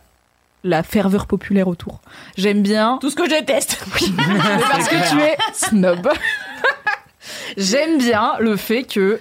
la 0.64 0.84
ferveur 0.84 1.26
populaire 1.26 1.68
autour. 1.68 2.02
J'aime 2.38 2.62
bien 2.62 3.00
Tout 3.02 3.10
ce 3.10 3.16
que 3.16 3.26
je 3.26 3.32
déteste. 3.32 3.84
mais 4.16 4.34
parce 4.70 4.88
que 4.88 5.10
tu 5.10 5.20
es 5.22 5.38
snob. 5.54 6.08
J'aime 7.58 7.98
bien 7.98 8.34
le 8.40 8.58
fait 8.58 8.84
que 8.84 9.20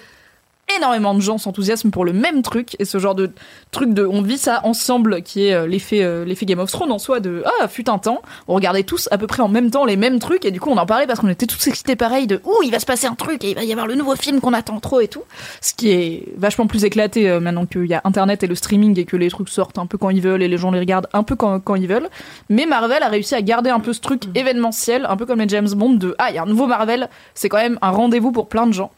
énormément 0.75 1.15
de 1.15 1.21
gens 1.21 1.39
s'enthousiasment 1.39 1.91
pour 1.91 2.05
le 2.05 2.13
même 2.13 2.43
truc 2.43 2.77
et 2.79 2.85
ce 2.85 2.99
genre 2.99 3.15
de 3.15 3.31
truc 3.71 3.95
de 3.95 4.05
on 4.05 4.23
vit 4.23 4.39
ça 4.39 4.61
ensemble 4.65 5.23
qui 5.23 5.47
est 5.47 5.55
euh, 5.55 5.67
l'effet 5.67 6.03
euh, 6.03 6.25
l'effet 6.25 6.45
Game 6.45 6.59
of 6.59 6.71
Thrones 6.71 6.91
en 6.91 6.99
soi 6.99 7.21
de 7.21 7.45
ah 7.61 7.69
fut 7.69 7.89
un 7.89 7.99
temps 7.99 8.21
on 8.49 8.55
regardait 8.55 8.83
tous 8.83 9.09
à 9.11 9.19
peu 9.19 9.27
près 9.27 9.43
en 9.43 9.49
même 9.49 9.71
temps 9.71 9.85
les 9.85 9.97
mêmes 9.97 10.19
trucs 10.19 10.45
et 10.45 10.51
du 10.51 10.61
coup 10.61 10.71
on 10.71 10.77
en 10.77 10.87
parlait 10.87 11.07
parce 11.07 11.21
qu'on 11.21 11.29
était 11.29 11.47
tous 11.47 11.67
excités 11.69 11.95
pareil 11.95 12.27
de 12.27 12.41
ouh 12.45 12.63
il 12.65 12.71
va 12.71 12.81
se 12.81 12.87
passer 12.87 13.07
un 13.07 13.15
truc 13.15 13.45
et 13.45 13.51
il 13.51 13.55
va 13.55 13.65
y 13.65 13.73
avoir 13.73 13.87
le 13.87 13.95
nouveau 13.95 14.17
film 14.17 14.41
qu'on 14.41 14.53
attend 14.53 14.81
trop 14.81 15.01
et 15.01 15.09
tout. 15.09 15.23
Ce 15.61 15.75
qui 15.75 15.91
est 15.91 16.25
vachement 16.37 16.67
plus 16.67 16.85
éclaté 16.85 17.29
euh, 17.29 17.41
maintenant 17.41 17.67
qu'il 17.67 17.87
y 17.87 17.95
a 17.95 18.01
internet 18.05 18.43
et 18.43 18.47
le 18.47 18.55
streaming 18.55 18.99
et 18.99 19.05
que 19.05 19.17
les 19.17 19.31
trucs 19.31 19.49
sortent 19.49 19.79
un 19.79 19.87
peu 19.87 19.99
quand 19.99 20.11
ils 20.11 20.21
veulent 20.21 20.43
et 20.43 20.49
les 20.49 20.59
gens 20.59 20.71
les 20.71 20.79
regardent 20.79 21.09
un 21.13 21.23
peu 21.23 21.37
quand, 21.37 21.61
quand 21.61 21.75
ils 21.75 21.89
veulent. 21.89 22.09
Mais 22.49 22.67
Marvel 22.67 23.03
a 23.03 23.09
réussi 23.09 23.35
à 23.35 23.43
garder 23.43 23.71
un 23.71 23.81
peu 23.81 23.93
ce 23.93 24.01
truc 24.01 24.25
événementiel 24.35 25.07
un 25.09 25.17
peu 25.17 25.27
comme 25.27 25.41
les 25.41 25.49
James 25.49 25.69
Bond 25.75 25.95
de 25.95 26.15
ah 26.19 26.31
il 26.31 26.37
y 26.37 26.39
a 26.39 26.43
un 26.43 26.47
nouveau 26.47 26.67
Marvel 26.67 27.09
c'est 27.35 27.49
quand 27.49 27.59
même 27.59 27.79
un 27.83 27.91
rendez-vous 27.91 28.33
pour 28.33 28.49
plein 28.49 28.67
de 28.67 28.73
gens 28.73 28.91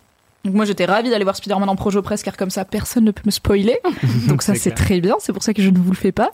donc 0.44 0.54
moi 0.54 0.64
j'étais 0.64 0.84
ravie 0.84 1.10
d'aller 1.10 1.24
voir 1.24 1.36
Spider-Man 1.36 1.68
en 1.68 1.74
Projo 1.74 2.00
Press 2.00 2.22
car 2.22 2.36
comme 2.36 2.50
ça 2.50 2.64
personne 2.64 3.04
ne 3.04 3.10
peut 3.10 3.22
me 3.26 3.30
spoiler. 3.30 3.80
Donc 4.28 4.42
ça 4.42 4.54
C'est 4.54 4.70
très 4.70 5.00
bien, 5.00 5.16
c'est 5.18 5.32
pour 5.32 5.42
ça 5.42 5.52
que 5.52 5.60
je 5.60 5.68
ne 5.68 5.78
vous 5.78 5.90
le 5.90 5.96
fais 5.96 6.12
pas. 6.12 6.30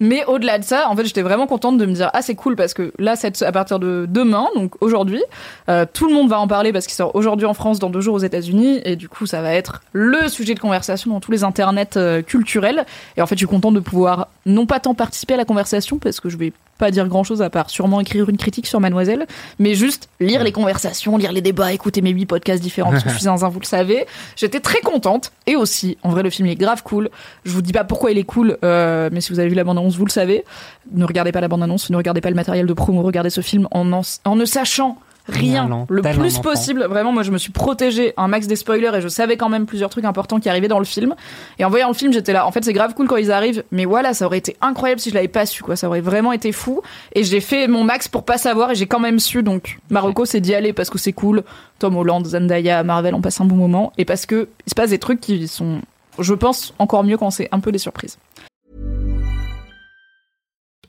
Mais 0.00 0.24
au-delà 0.26 0.58
de 0.58 0.64
ça, 0.64 0.88
en 0.88 0.96
fait 0.96 1.04
j'étais 1.04 1.22
vraiment 1.22 1.46
contente 1.46 1.76
de 1.76 1.84
me 1.84 1.92
dire 1.92 2.08
ah 2.14 2.22
c'est 2.22 2.36
cool 2.36 2.54
parce 2.54 2.72
que 2.72 2.92
là 2.98 3.16
cette, 3.16 3.42
à 3.42 3.50
partir 3.50 3.80
de 3.80 4.06
demain, 4.08 4.46
donc 4.54 4.74
aujourd'hui, 4.80 5.22
euh, 5.68 5.84
tout 5.92 6.06
le 6.08 6.14
monde 6.14 6.30
va 6.30 6.38
en 6.38 6.46
parler 6.46 6.72
parce 6.72 6.86
qu'il 6.86 6.94
sort 6.94 7.14
aujourd'hui 7.16 7.46
en 7.46 7.54
France, 7.54 7.80
dans 7.80 7.90
deux 7.90 8.00
jours 8.00 8.14
aux 8.14 8.20
États-Unis 8.20 8.80
et 8.84 8.94
du 8.94 9.08
coup 9.08 9.26
ça 9.26 9.42
va 9.42 9.52
être 9.52 9.82
le 9.92 10.28
sujet 10.28 10.54
de 10.54 10.60
conversation 10.60 11.10
dans 11.10 11.20
tous 11.20 11.32
les 11.32 11.42
internets 11.42 11.96
euh, 11.96 12.22
culturels. 12.22 12.86
Et 13.16 13.22
en 13.22 13.26
fait 13.26 13.34
je 13.34 13.40
suis 13.40 13.46
contente 13.46 13.74
de 13.74 13.80
pouvoir 13.80 14.28
non 14.46 14.66
pas 14.66 14.78
tant 14.78 14.94
participer 14.94 15.34
à 15.34 15.36
la 15.36 15.44
conversation 15.44 15.98
parce 15.98 16.20
que 16.20 16.28
je 16.28 16.36
vais 16.36 16.52
pas 16.78 16.90
dire 16.90 17.06
grand 17.08 17.24
chose 17.24 17.42
à 17.42 17.50
part 17.50 17.68
sûrement 17.68 18.00
écrire 18.00 18.28
une 18.30 18.36
critique 18.36 18.66
sur 18.66 18.80
Mademoiselle, 18.80 19.26
mais 19.58 19.74
juste 19.74 20.08
lire 20.20 20.44
les 20.44 20.52
conversations, 20.52 21.16
lire 21.16 21.32
les 21.32 21.42
débats, 21.42 21.72
écouter 21.72 22.00
mes 22.00 22.10
huit 22.10 22.26
podcasts 22.26 22.62
différents 22.62 22.92
parce 22.92 23.02
que 23.02 23.10
je 23.10 23.18
suis 23.18 23.28
vous 23.50 23.60
le 23.60 23.66
savez. 23.66 24.06
J'étais 24.36 24.60
très 24.60 24.80
contente 24.80 25.32
et 25.46 25.56
aussi, 25.56 25.98
en 26.02 26.10
vrai, 26.10 26.22
le 26.22 26.30
film 26.30 26.46
il 26.46 26.52
est 26.52 26.56
grave 26.56 26.82
cool. 26.82 27.10
Je 27.44 27.52
vous 27.52 27.62
dis 27.62 27.72
pas 27.72 27.84
pourquoi 27.84 28.10
il 28.10 28.18
est 28.18 28.24
cool, 28.24 28.58
euh, 28.64 29.08
mais 29.12 29.20
si 29.20 29.32
vous 29.32 29.38
avez 29.38 29.48
vu 29.48 29.54
la 29.54 29.64
bande-annonce, 29.64 29.96
vous 29.96 30.06
le 30.06 30.10
savez. 30.10 30.44
Ne 30.92 31.04
regardez 31.04 31.32
pas 31.32 31.40
la 31.40 31.48
bande-annonce, 31.48 31.90
ne 31.90 31.96
regardez 31.96 32.20
pas 32.20 32.30
le 32.30 32.36
matériel 32.36 32.66
de 32.66 32.72
promo, 32.72 33.02
regardez 33.02 33.30
ce 33.30 33.40
film 33.40 33.68
en 33.70 33.84
ne 33.84 34.44
sachant 34.44 34.98
rien 35.28 35.86
le 35.88 36.02
plus 36.02 36.38
possible. 36.38 36.84
Vraiment, 36.84 37.12
moi, 37.12 37.22
je 37.22 37.30
me 37.30 37.38
suis 37.38 37.52
protégée 37.52 38.14
un 38.16 38.28
max 38.28 38.46
des 38.46 38.56
spoilers 38.56 38.96
et 38.96 39.00
je 39.00 39.08
savais 39.08 39.36
quand 39.36 39.48
même 39.48 39.66
plusieurs 39.66 39.90
trucs 39.90 40.04
importants 40.04 40.40
qui 40.40 40.48
arrivaient 40.48 40.68
dans 40.68 40.78
le 40.78 40.84
film. 40.84 41.14
Et 41.58 41.64
en 41.64 41.70
voyant 41.70 41.88
le 41.88 41.94
film, 41.94 42.12
j'étais 42.12 42.32
là. 42.32 42.46
En 42.46 42.52
fait, 42.52 42.64
c'est 42.64 42.72
grave 42.72 42.94
cool 42.94 43.08
quand 43.08 43.16
ils 43.16 43.30
arrivent, 43.30 43.64
mais 43.70 43.84
voilà, 43.84 44.14
ça 44.14 44.26
aurait 44.26 44.38
été 44.38 44.56
incroyable 44.60 45.00
si 45.00 45.10
je 45.10 45.14
l'avais 45.14 45.28
pas 45.28 45.46
su, 45.46 45.62
quoi. 45.62 45.76
Ça 45.76 45.88
aurait 45.88 46.00
vraiment 46.00 46.32
été 46.32 46.52
fou. 46.52 46.82
Et 47.14 47.24
j'ai 47.24 47.40
fait 47.40 47.68
mon 47.68 47.84
max 47.84 48.08
pour 48.08 48.24
pas 48.24 48.38
savoir 48.38 48.70
et 48.70 48.74
j'ai 48.74 48.86
quand 48.86 49.00
même 49.00 49.18
su. 49.18 49.42
Donc, 49.42 49.78
Marocco, 49.90 50.24
c'est 50.24 50.40
d'y 50.40 50.54
aller 50.54 50.72
parce 50.72 50.90
que 50.90 50.98
c'est 50.98 51.12
cool. 51.12 51.42
Tom 51.78 51.96
Holland, 51.96 52.24
Zendaya, 52.24 52.82
Marvel, 52.82 53.14
on 53.14 53.20
passe 53.20 53.40
un 53.40 53.44
bon 53.44 53.56
moment. 53.56 53.92
Et 53.98 54.04
parce 54.04 54.26
que 54.26 54.48
il 54.66 54.70
se 54.70 54.74
passe 54.74 54.90
des 54.90 54.98
trucs 54.98 55.20
qui 55.20 55.46
sont, 55.48 55.80
je 56.18 56.34
pense, 56.34 56.74
encore 56.78 57.04
mieux 57.04 57.16
quand 57.16 57.30
c'est 57.30 57.48
un 57.52 57.60
peu 57.60 57.72
des 57.72 57.78
surprises. 57.78 58.18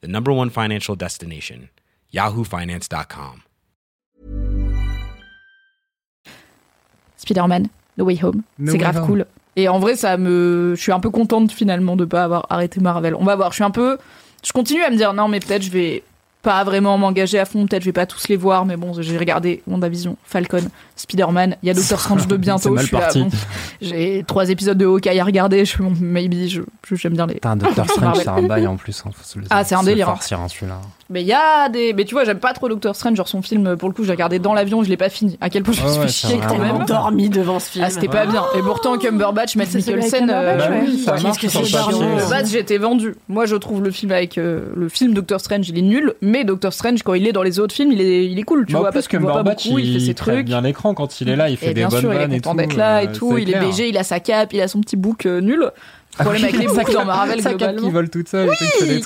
the 0.00 0.08
number 0.08 0.32
one 0.32 0.50
financial 0.50 0.96
destination, 0.96 1.68
yahoofinance.com. 2.12 3.42
Spider-Man, 7.16 7.68
No 7.96 8.04
Way 8.04 8.18
Home. 8.22 8.42
No 8.58 8.72
c'est 8.72 8.78
grave 8.78 8.96
Home. 8.98 9.06
cool. 9.06 9.26
Et 9.56 9.68
en 9.68 9.78
vrai, 9.80 9.96
ça 9.96 10.16
me, 10.16 10.74
je 10.76 10.80
suis 10.80 10.92
un 10.92 11.00
peu 11.00 11.10
contente 11.10 11.50
finalement 11.50 11.96
de 11.96 12.04
pas 12.04 12.24
avoir 12.24 12.46
arrêté 12.48 12.80
Marvel. 12.80 13.14
On 13.16 13.24
va 13.24 13.34
voir. 13.34 13.50
Je 13.50 13.56
suis 13.56 13.64
un 13.64 13.72
peu, 13.72 13.98
je 14.44 14.52
continue 14.52 14.82
à 14.84 14.90
me 14.90 14.96
dire 14.96 15.12
non, 15.14 15.26
mais 15.26 15.40
peut-être 15.40 15.62
je 15.62 15.70
vais 15.70 16.04
pas 16.42 16.62
vraiment 16.62 16.96
m'engager 16.96 17.38
à 17.40 17.44
fond. 17.44 17.66
Peut-être 17.66 17.82
je 17.82 17.88
vais 17.88 17.92
pas 17.92 18.06
tous 18.06 18.28
les 18.28 18.36
voir, 18.36 18.64
mais 18.64 18.76
bon, 18.76 18.92
j'ai 19.00 19.18
regardé 19.18 19.62
WandaVision, 19.66 20.16
Falcon, 20.24 20.62
Spider-Man. 21.00 21.56
Il 21.62 21.66
y 21.66 21.70
a 21.70 21.74
Doctor 21.74 22.00
Strange 22.00 22.26
de 22.26 22.36
bientôt. 22.36 22.62
C'est 22.62 22.70
mal 22.70 22.82
je 22.82 22.86
suis 22.88 22.96
là, 22.96 23.02
parti. 23.02 23.22
bon, 23.22 23.30
j'ai 23.80 24.24
trois 24.26 24.48
épisodes 24.50 24.76
de 24.78 24.86
Hawkeye 24.86 25.18
à 25.20 25.24
regarder. 25.24 25.60
Je 25.60 25.70
suis 25.70 25.82
bon, 25.82 25.92
maybe, 26.00 26.48
je 26.48 26.60
je- 26.88 26.94
j'aime 26.96 27.14
bien 27.14 27.26
les. 27.26 27.34
Putain, 27.34 27.56
Doctor 27.56 27.86
Strange, 27.90 28.16
c'est 28.18 28.28
un 28.28 28.42
bail 28.42 28.66
en 28.66 28.76
plus. 28.76 29.02
hein, 29.06 29.10
faut 29.14 29.24
se 29.24 29.38
le- 29.38 29.44
Ah, 29.50 29.64
c'est 29.64 29.74
un 29.74 29.82
délire, 29.82 30.08
hein. 30.08 30.14
farcir, 30.14 30.40
hein, 30.40 30.48
celui-là. 30.48 30.80
Mais 31.10 31.22
il 31.22 31.26
y 31.26 31.32
a 31.32 31.68
des. 31.70 31.92
Mais 31.94 32.04
tu 32.04 32.14
vois, 32.14 32.24
j'aime 32.24 32.38
pas 32.38 32.52
trop 32.52 32.68
Doctor 32.68 32.94
Strange. 32.94 33.16
Genre 33.16 33.28
son 33.28 33.40
film, 33.42 33.76
pour 33.76 33.88
le 33.88 33.94
coup, 33.94 34.04
j'ai 34.04 34.10
regardé 34.10 34.38
dans 34.38 34.52
l'avion, 34.54 34.82
je 34.82 34.88
l'ai 34.90 34.96
pas 34.98 35.08
fini. 35.08 35.38
À 35.40 35.48
quel 35.48 35.62
point 35.62 35.72
je 35.74 35.82
me 35.82 35.88
suis 35.88 35.98
ouais, 36.00 36.08
chier 36.08 36.40
quand 36.46 36.58
même. 36.58 36.84
Dormi 36.86 37.30
devant 37.30 37.58
ce 37.60 37.70
film. 37.70 37.84
Ah, 37.86 37.90
c'était 37.90 38.08
pas 38.08 38.26
bien. 38.26 38.44
Et 38.56 38.60
pourtant, 38.60 38.98
Cumberbatch, 38.98 39.56
Matt 39.56 39.72
Mikkelsen. 39.74 40.26
Cumberbatch, 40.26 40.70
euh, 40.70 42.42
que 42.42 42.48
j'ai 42.48 42.58
été 42.58 42.76
vendu. 42.78 43.14
Moi, 43.28 43.46
je 43.46 43.56
trouve 43.56 43.82
le 43.82 43.90
film 43.90 44.12
avec 44.12 44.38
euh, 44.38 44.66
le 44.76 44.88
film 44.88 45.14
Doctor 45.14 45.40
Strange, 45.40 45.68
il 45.68 45.78
est 45.78 45.82
nul. 45.82 46.14
Mais 46.20 46.44
Doctor 46.44 46.72
Strange, 46.72 47.02
quand 47.02 47.14
il 47.14 47.26
est 47.26 47.32
dans 47.32 47.42
les 47.42 47.58
autres 47.58 47.74
films, 47.74 47.92
il 47.92 48.00
est, 48.00 48.26
il 48.26 48.38
est 48.38 48.42
cool, 48.42 48.66
tu 48.66 48.74
en 48.76 48.80
vois, 48.80 48.90
plus, 48.90 48.96
parce 48.96 49.08
qu'on 49.08 49.18
voit 49.18 49.28
pas 49.32 49.38
Cumberbatch, 49.38 49.66
beaucoup, 49.66 49.78
il, 49.78 49.94
fait 50.00 50.06
ses 50.06 50.14
trucs. 50.14 50.46
bien 50.46 50.60
l'écran 50.60 50.87
quand 50.94 51.20
il 51.20 51.28
est 51.28 51.36
là, 51.36 51.48
il 51.48 51.56
fait 51.56 51.70
Et 51.70 51.74
des 51.74 51.84
bonnes 51.86 52.00
sûr, 52.00 52.12
il 52.12 52.16
est 52.16 52.18
vannes 52.20 52.32
et 52.32 52.40
tout. 52.40 52.54
d'être 52.54 52.76
là 52.76 53.02
et 53.02 53.08
euh, 53.08 53.12
tout. 53.12 53.38
Il 53.38 53.54
est. 53.54 53.58
BG, 53.60 53.88
il 53.88 53.96
a 53.98 54.04
sa 54.04 54.20
cape, 54.20 54.52
il 54.52 54.60
a 54.60 54.68
son 54.68 54.80
petit 54.80 54.96
bouc 54.96 55.26
euh, 55.26 55.40
nul. 55.40 55.70
Ah 56.20 56.24
Problème 56.24 56.42
oui, 56.42 56.48
avec 56.48 56.60
les 56.68 56.74
sa 56.74 56.82
boucs 56.82 56.92
dans 56.94 56.98
cape- 57.00 57.06
Marvel 57.06 57.42
Sa 57.42 57.54
cape 57.54 57.76
qui 57.76 57.90
vole 57.90 58.10
toute 58.10 58.28
seule, 58.28 58.48
Oui, 58.48 59.02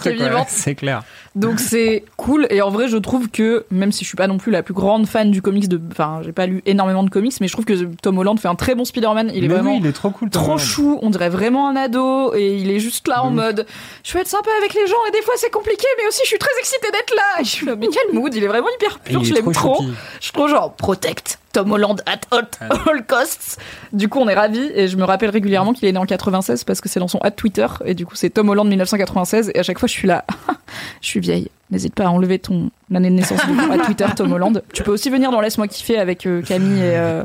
c'est 0.48 0.74
clair. 0.74 1.02
Donc 1.34 1.60
c'est 1.60 2.04
cool 2.16 2.46
et 2.50 2.62
en 2.62 2.70
vrai 2.70 2.88
je 2.88 2.96
trouve 2.96 3.28
que 3.28 3.64
même 3.70 3.90
si 3.92 4.04
je 4.04 4.08
suis 4.08 4.16
pas 4.16 4.26
non 4.26 4.38
plus 4.38 4.52
la 4.52 4.62
plus 4.62 4.72
grande 4.74 5.06
fan 5.06 5.30
du 5.30 5.42
comics 5.42 5.68
de 5.68 5.80
enfin 5.90 6.20
j'ai 6.24 6.32
pas 6.32 6.46
lu 6.46 6.62
énormément 6.66 7.02
de 7.02 7.10
comics 7.10 7.32
mais 7.40 7.48
je 7.48 7.52
trouve 7.52 7.64
que 7.64 7.72
Tom 8.02 8.18
Holland 8.18 8.38
fait 8.38 8.48
un 8.48 8.54
très 8.54 8.74
bon 8.74 8.84
Spider-Man, 8.84 9.30
il 9.34 9.44
est 9.44 9.48
Mais 9.48 9.54
vraiment 9.54 9.72
oui, 9.72 9.78
il 9.82 9.86
est 9.86 9.92
trop 9.92 10.10
cool. 10.10 10.30
Tom 10.30 10.42
trop 10.42 10.52
Holland. 10.52 10.64
chou, 10.66 10.98
on 11.02 11.10
dirait 11.10 11.28
vraiment 11.30 11.68
un 11.68 11.76
ado 11.76 12.34
et 12.34 12.56
il 12.56 12.70
est 12.70 12.80
juste 12.80 13.08
là 13.08 13.22
en 13.24 13.28
ouf. 13.28 13.34
mode 13.34 13.66
je 14.04 14.12
veux 14.12 14.20
être 14.20 14.28
sympa 14.28 14.50
avec 14.58 14.72
les 14.74 14.86
gens 14.86 14.96
et 15.08 15.12
des 15.12 15.22
fois 15.22 15.34
c'est 15.36 15.50
compliqué 15.50 15.86
mais 16.00 16.06
aussi 16.08 16.20
je 16.22 16.28
suis 16.28 16.38
très 16.38 16.50
excitée 16.60 16.90
d'être 16.92 17.14
là. 17.14 17.40
Et 17.40 17.44
je 17.44 17.50
suis 17.50 17.66
là 17.66 17.76
mais 17.76 17.88
quel 17.88 18.14
mood, 18.18 18.32
il 18.34 18.44
est 18.44 18.48
vraiment 18.48 18.68
hyper 18.76 18.98
pur, 19.00 19.24
je 19.24 19.34
l'aime 19.34 19.52
trop. 19.52 19.76
choupi. 19.76 19.92
Je 20.20 20.24
suis 20.24 20.32
trop 20.32 20.48
genre 20.48 20.72
protect 20.74 21.38
Tom 21.52 21.72
Holland 21.72 21.96
at 22.06 22.20
all, 22.30 22.46
all 22.60 23.04
costs. 23.06 23.58
Du 23.92 24.08
coup, 24.08 24.18
on 24.18 24.28
est 24.28 24.34
ravis 24.34 24.70
et 24.74 24.88
je 24.88 24.96
me 24.96 25.04
rappelle 25.04 25.30
régulièrement 25.30 25.72
qu'il 25.72 25.88
est 25.88 25.92
né 25.92 25.98
en 25.98 26.06
96 26.06 26.64
parce 26.64 26.80
que 26.80 26.88
c'est 26.88 27.00
dans 27.00 27.08
son 27.08 27.18
ad 27.18 27.36
Twitter 27.36 27.66
et 27.84 27.94
du 27.94 28.06
coup, 28.06 28.14
c'est 28.16 28.30
Tom 28.30 28.48
Holland 28.48 28.68
1996 28.68 29.52
et 29.54 29.58
à 29.58 29.62
chaque 29.62 29.78
fois, 29.78 29.86
je 29.86 29.92
suis 29.92 30.08
là. 30.08 30.24
je 31.00 31.06
suis 31.06 31.20
vieille. 31.20 31.50
N'hésite 31.70 31.94
pas 31.94 32.04
à 32.04 32.08
enlever 32.08 32.38
ton 32.38 32.70
année 32.94 33.10
de 33.10 33.14
naissance 33.14 33.40
à 33.40 33.78
Twitter 33.78 34.06
Tom 34.16 34.32
Holland. 34.32 34.62
Tu 34.72 34.82
peux 34.82 34.92
aussi 34.92 35.10
venir 35.10 35.30
dans 35.30 35.40
Laisse-moi 35.40 35.68
kiffer 35.68 35.98
avec 35.98 36.26
euh, 36.26 36.42
Camille 36.42 36.80
et 36.80 36.96
euh, 36.96 37.24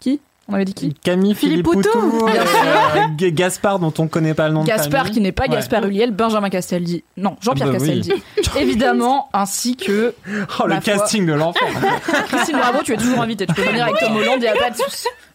qui? 0.00 0.20
On 0.46 0.52
avait 0.54 0.66
dit 0.66 0.74
qui 0.74 0.92
Camille 0.92 1.34
Philippe 1.34 1.66
Philippe 1.66 1.84
Poutou, 1.90 2.10
Poutou, 2.10 2.28
et, 2.28 3.24
euh, 3.24 3.30
Gaspard 3.30 3.78
dont 3.78 3.94
on 3.98 4.08
connaît 4.08 4.34
pas 4.34 4.48
le 4.48 4.54
nom 4.54 4.62
de 4.62 4.66
Gaspard 4.68 5.00
famille. 5.04 5.12
qui 5.14 5.20
n'est 5.22 5.32
pas 5.32 5.44
Ouais. 5.44 5.48
Gaspard 5.56 5.84
Huliel, 5.86 6.10
Benjamin 6.10 6.50
Castaldi. 6.50 7.02
Non, 7.16 7.36
Jean-Pierre 7.40 7.68
Ah 7.70 7.72
bah 7.72 7.78
oui. 7.80 8.00
Castaldi. 8.02 8.22
Évidemment, 8.60 9.30
ainsi 9.32 9.76
que 9.76 10.14
Oh, 10.60 10.66
le 10.66 10.74
foi. 10.74 10.80
casting 10.80 11.24
de 11.26 11.32
l'enfant. 11.32 11.64
Christine 12.28 12.58
Bravo, 12.58 12.80
tu 12.84 12.92
es 12.92 12.96
toujours 12.98 13.22
invitée. 13.22 13.46
Tu 13.46 13.54
peux 13.54 13.62
venir 13.62 13.84
avec 13.84 13.98
Tom 13.98 14.16
Holland, 14.16 14.36
il 14.36 14.40
n'y 14.40 14.48
a 14.48 14.54
pas 14.54 14.68
de. 14.70 14.76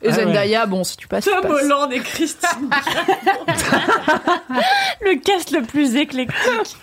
Et 0.02 0.10
Ah 0.12 0.62
ouais. 0.62 0.68
Bon, 0.68 0.84
si 0.84 0.96
tu 0.96 1.08
passes. 1.08 1.24
tu 1.26 1.32
Tom 1.32 1.42
passes. 1.42 1.64
Holland 1.64 1.92
et 1.92 2.00
Christine. 2.02 2.70
le 5.02 5.20
cast 5.20 5.52
le 5.52 5.62
plus 5.64 5.96
éclectique. 5.96 6.78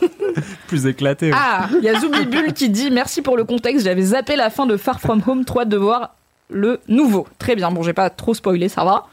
Plus 0.66 0.86
éclaté. 0.86 1.30
ouais. 1.30 1.38
Ah, 1.40 1.68
il 1.78 1.84
y 1.84 1.88
a 1.88 2.00
Zoubibul 2.00 2.52
qui 2.52 2.68
dit 2.70 2.90
merci 2.90 3.22
pour 3.22 3.36
le 3.36 3.44
contexte. 3.44 3.84
J'avais 3.84 4.02
zappé 4.02 4.36
la 4.36 4.50
fin 4.50 4.66
de 4.66 4.76
Far 4.76 5.00
From 5.00 5.22
Home, 5.26 5.44
trop 5.44 5.60
hâte 5.60 5.68
de 5.68 5.76
voir 5.76 6.14
le 6.48 6.80
nouveau. 6.88 7.26
Très 7.38 7.56
bien, 7.56 7.70
bon, 7.70 7.82
j'ai 7.82 7.92
pas 7.92 8.10
trop 8.10 8.34
spoilé, 8.34 8.68
ça 8.68 8.84
va. 8.84 9.06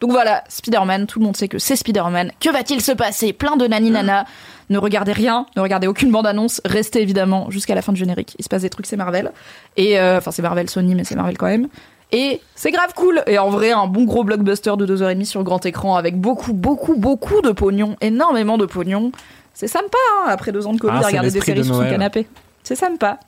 Donc 0.00 0.10
voilà, 0.10 0.44
Spider-Man, 0.48 1.06
tout 1.06 1.18
le 1.18 1.26
monde 1.26 1.36
sait 1.36 1.48
que 1.48 1.58
c'est 1.58 1.76
Spider-Man. 1.76 2.32
Que 2.40 2.50
va-t-il 2.50 2.80
se 2.80 2.92
passer? 2.92 3.32
Plein 3.32 3.56
de 3.56 3.66
nani 3.66 3.90
nana. 3.90 4.24
Ne 4.70 4.78
regardez 4.78 5.12
rien, 5.12 5.46
ne 5.56 5.62
regardez 5.62 5.88
aucune 5.88 6.12
bande-annonce, 6.12 6.60
restez 6.64 7.02
évidemment 7.02 7.50
jusqu'à 7.50 7.74
la 7.74 7.82
fin 7.82 7.92
du 7.92 7.98
générique. 7.98 8.36
Il 8.38 8.44
se 8.44 8.48
passe 8.48 8.62
des 8.62 8.70
trucs, 8.70 8.86
c'est 8.86 8.96
Marvel. 8.96 9.32
Et 9.76 9.98
euh, 9.98 10.18
enfin, 10.18 10.30
c'est 10.30 10.42
Marvel 10.42 10.70
Sony, 10.70 10.94
mais 10.94 11.02
c'est 11.02 11.16
Marvel 11.16 11.36
quand 11.36 11.46
même. 11.48 11.68
Et 12.12 12.40
c'est 12.54 12.70
grave 12.70 12.92
cool. 12.94 13.22
Et 13.26 13.38
en 13.38 13.50
vrai, 13.50 13.72
un 13.72 13.86
bon 13.86 14.04
gros 14.04 14.22
blockbuster 14.22 14.72
de 14.76 14.86
2h30 14.86 15.24
sur 15.24 15.42
grand 15.42 15.64
écran 15.66 15.96
avec 15.96 16.16
beaucoup, 16.16 16.52
beaucoup, 16.52 16.96
beaucoup 16.96 17.40
de 17.40 17.50
pognon, 17.50 17.96
énormément 18.00 18.58
de 18.58 18.66
pognon. 18.66 19.10
C'est 19.54 19.68
sympa, 19.68 19.98
hein, 20.18 20.26
après 20.28 20.52
deux 20.52 20.66
ans 20.66 20.72
de 20.72 20.78
Covid, 20.80 20.94
Ah, 20.96 21.04
à 21.04 21.06
regarder 21.08 21.30
des 21.30 21.40
séries 21.40 21.58
de 21.58 21.64
sur 21.64 21.74
son 21.74 21.82
canapé. 21.82 22.28
C'est 22.62 22.76
sympa. 22.76 23.18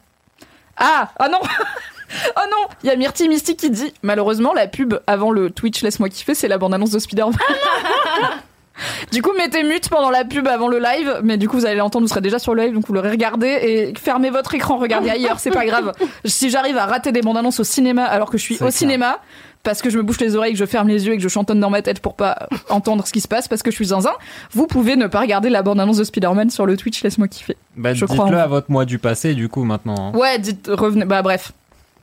Ah, 0.76 1.10
oh 1.20 1.26
non 1.30 1.40
Oh 2.36 2.40
non 2.50 2.66
Il 2.82 2.88
y 2.88 2.90
a 2.90 2.96
Myrtille 2.96 3.28
Mystique 3.28 3.58
qui 3.58 3.70
dit 3.70 3.92
Malheureusement, 4.02 4.52
la 4.52 4.66
pub 4.66 4.94
avant 5.06 5.30
le 5.30 5.50
Twitch 5.50 5.82
Laisse-moi 5.82 6.08
kiffer, 6.08 6.34
c'est 6.34 6.48
la 6.48 6.58
bande-annonce 6.58 6.90
de 6.90 6.98
Spider-Man. 6.98 7.34
du 9.12 9.22
coup, 9.22 9.30
mettez 9.36 9.62
mute 9.62 9.88
pendant 9.88 10.10
la 10.10 10.24
pub 10.24 10.46
avant 10.48 10.68
le 10.68 10.78
live, 10.78 11.20
mais 11.22 11.36
du 11.36 11.48
coup, 11.48 11.56
vous 11.58 11.66
allez 11.66 11.76
l'entendre, 11.76 12.04
vous 12.04 12.08
serez 12.10 12.20
déjà 12.20 12.38
sur 12.38 12.54
le 12.54 12.62
live, 12.62 12.74
donc 12.74 12.86
vous 12.86 12.92
l'aurez 12.94 13.10
regardé 13.10 13.46
et 13.46 13.94
fermez 13.98 14.30
votre 14.30 14.54
écran, 14.54 14.78
regardez 14.78 15.10
ailleurs, 15.10 15.38
c'est 15.40 15.50
pas 15.50 15.64
grave. 15.66 15.92
Si 16.24 16.50
j'arrive 16.50 16.76
à 16.78 16.86
rater 16.86 17.12
des 17.12 17.20
bandes-annonces 17.20 17.60
au 17.60 17.64
cinéma 17.64 18.04
alors 18.04 18.30
que 18.30 18.38
je 18.38 18.42
suis 18.42 18.62
au 18.62 18.70
cinéma, 18.70 19.18
parce 19.62 19.80
que 19.80 19.90
je 19.90 19.98
me 19.98 20.02
bouche 20.02 20.18
les 20.18 20.34
oreilles, 20.34 20.54
que 20.54 20.58
je 20.58 20.64
ferme 20.66 20.88
les 20.88 21.06
yeux 21.06 21.12
et 21.12 21.16
que 21.16 21.22
je 21.22 21.28
chantonne 21.28 21.60
dans 21.60 21.70
ma 21.70 21.82
tête 21.82 22.00
pour 22.00 22.14
pas 22.16 22.48
entendre 22.68 23.06
ce 23.06 23.12
qui 23.12 23.20
se 23.20 23.28
passe, 23.28 23.46
parce 23.46 23.62
que 23.62 23.70
je 23.70 23.76
suis 23.76 23.86
zinzin, 23.86 24.12
vous 24.52 24.66
pouvez 24.66 24.96
ne 24.96 25.06
pas 25.06 25.20
regarder 25.20 25.50
la 25.50 25.62
bande-annonce 25.62 25.98
de 25.98 26.04
Spider-Man 26.04 26.50
sur 26.50 26.66
le 26.66 26.76
Twitch 26.76 27.02
Laisse-moi 27.04 27.28
kiffer. 27.28 27.56
Bah, 27.76 27.94
je 27.94 28.04
crois 28.04 28.24
en 28.24 28.24
dites-le 28.24 28.40
à 28.40 28.46
votre 28.48 28.70
moi 28.70 28.84
du 28.84 28.98
passé, 28.98 29.34
du 29.34 29.48
coup, 29.48 29.62
maintenant. 29.64 30.12
hein. 30.12 30.18
Ouais, 30.18 30.38
dites, 30.38 30.68
revenez. 30.72 31.04
Bah, 31.04 31.22
bref. 31.22 31.52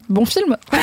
Bon 0.10 0.26
film. 0.26 0.57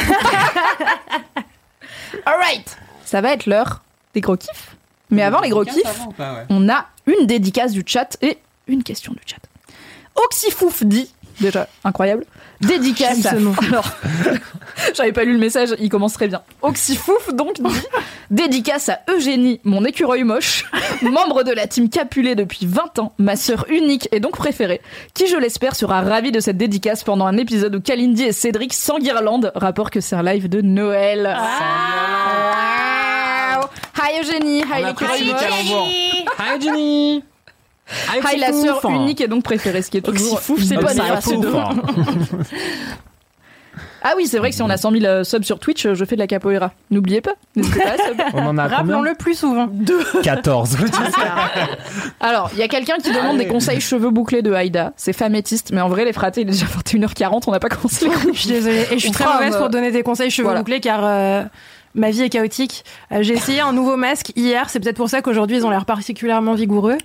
Alright. 2.24 2.76
Ça 3.04 3.20
va 3.20 3.32
être 3.32 3.46
l'heure 3.46 3.82
des 4.14 4.20
gros 4.20 4.36
kiffs. 4.36 4.76
Mais 5.10 5.22
avant 5.22 5.40
les 5.40 5.50
gros 5.50 5.64
kiffs, 5.64 6.00
on 6.48 6.68
a 6.68 6.86
une 7.06 7.26
dédicace 7.26 7.72
du 7.72 7.82
chat 7.86 8.16
et 8.22 8.38
une 8.66 8.82
question 8.82 9.12
du 9.12 9.20
chat. 9.26 9.36
Oxyfouf 10.14 10.82
dit, 10.84 11.12
déjà 11.40 11.68
incroyable, 11.84 12.24
dédicace 12.60 13.26
à... 13.26 13.30
Alors, 13.30 13.90
j'avais 14.94 15.12
pas 15.12 15.24
lu 15.24 15.32
le 15.32 15.38
message, 15.38 15.74
il 15.78 15.88
commence 15.88 16.14
très 16.14 16.28
bien. 16.28 16.42
Oxyfouf 16.62 17.34
donc 17.34 17.60
dit, 17.60 17.80
dédicace 18.30 18.88
à 18.88 19.00
Eugénie, 19.08 19.60
mon 19.64 19.84
écureuil 19.84 20.24
moche, 20.24 20.64
membre 21.02 21.42
de 21.42 21.52
la 21.52 21.66
team 21.66 21.88
Capulet 21.88 22.34
depuis 22.34 22.66
20 22.66 22.98
ans, 22.98 23.12
ma 23.18 23.36
sœur 23.36 23.66
unique 23.68 24.08
et 24.12 24.20
donc 24.20 24.36
préférée, 24.36 24.80
qui 25.14 25.26
je 25.26 25.36
l'espère 25.36 25.76
sera 25.76 26.00
ravie 26.02 26.32
de 26.32 26.40
cette 26.40 26.56
dédicace 26.56 27.04
pendant 27.04 27.26
un 27.26 27.36
épisode 27.36 27.74
où 27.74 27.80
Kalindi 27.80 28.24
et 28.24 28.32
Cédric 28.32 28.72
sans 28.72 28.98
guirlande, 28.98 29.52
rapport 29.54 29.90
que 29.90 30.00
c'est 30.00 30.16
un 30.16 30.22
live 30.22 30.48
de 30.48 30.60
Noël. 30.60 31.24
Wow. 31.24 31.36
Hi 33.98 34.20
Eugénie, 34.20 34.62
hi 34.62 34.84
l'écureuil 34.84 35.24
moche. 35.24 35.42
Hi 36.38 36.60
Jenny 36.60 37.24
Hi 37.88 38.38
la 38.38 38.52
sœur 38.52 38.84
unique 38.90 39.20
et 39.20 39.28
donc 39.28 39.44
préférée, 39.44 39.82
ce 39.82 39.90
qui 39.90 39.98
est 39.98 40.02
toujours 40.02 40.34
Oxyfouf, 40.34 40.62
c'est 40.62 40.76
pas 40.76 40.92
Ah 44.08 44.14
oui, 44.16 44.28
c'est 44.28 44.38
vrai 44.38 44.50
que 44.50 44.54
si 44.56 44.62
on 44.62 44.70
a 44.70 44.76
100 44.76 44.92
000 44.92 45.04
euh, 45.04 45.24
subs 45.24 45.42
sur 45.42 45.58
Twitch, 45.58 45.84
euh, 45.84 45.94
je 45.94 46.04
fais 46.04 46.14
de 46.14 46.20
la 46.20 46.28
capoeira. 46.28 46.70
N'oubliez 46.92 47.20
pas, 47.20 47.34
n'hésitez 47.56 47.80
pas 47.80 47.90
à 47.90 47.96
sub. 47.96 48.20
On 48.34 48.46
en 48.46 48.56
a 48.56 48.68
Rappelons-le 48.68 49.14
plus 49.14 49.34
souvent. 49.34 49.68
14. 50.22 50.76
Alors, 52.20 52.50
il 52.52 52.58
y 52.58 52.62
a 52.62 52.68
quelqu'un 52.68 52.98
qui 52.98 53.12
demande 53.12 53.38
des 53.38 53.48
conseils 53.48 53.80
cheveux 53.80 54.10
bouclés 54.10 54.42
de 54.42 54.52
Haïda. 54.52 54.92
C'est 54.96 55.12
famétiste, 55.12 55.72
mais 55.72 55.80
en 55.80 55.88
vrai, 55.88 56.04
les 56.04 56.12
fratés, 56.12 56.42
il 56.42 56.48
est 56.48 56.52
déjà 56.52 56.66
21h40, 56.66 57.44
on 57.48 57.50
n'a 57.50 57.58
pas 57.58 57.68
commencé 57.68 58.08
Je 58.32 58.38
suis 58.38 58.48
désolée. 58.48 58.86
Et 58.92 58.94
je 58.94 58.98
suis 58.98 59.10
très 59.10 59.24
mauvaise 59.24 59.56
un, 59.56 59.58
pour 59.58 59.70
donner 59.70 59.90
des 59.90 60.04
conseils 60.04 60.30
cheveux 60.30 60.46
voilà. 60.46 60.60
bouclés 60.60 60.78
car 60.78 61.00
euh, 61.02 61.42
ma 61.96 62.10
vie 62.10 62.22
est 62.22 62.28
chaotique. 62.28 62.84
Euh, 63.10 63.22
J'ai 63.22 63.34
essayé 63.34 63.60
un 63.60 63.72
nouveau 63.72 63.96
masque 63.96 64.30
hier. 64.36 64.70
C'est 64.70 64.78
peut-être 64.78 64.96
pour 64.96 65.08
ça 65.08 65.22
qu'aujourd'hui 65.22 65.56
ils 65.56 65.66
ont 65.66 65.70
l'air 65.70 65.84
particulièrement 65.84 66.54
vigoureux. 66.54 66.98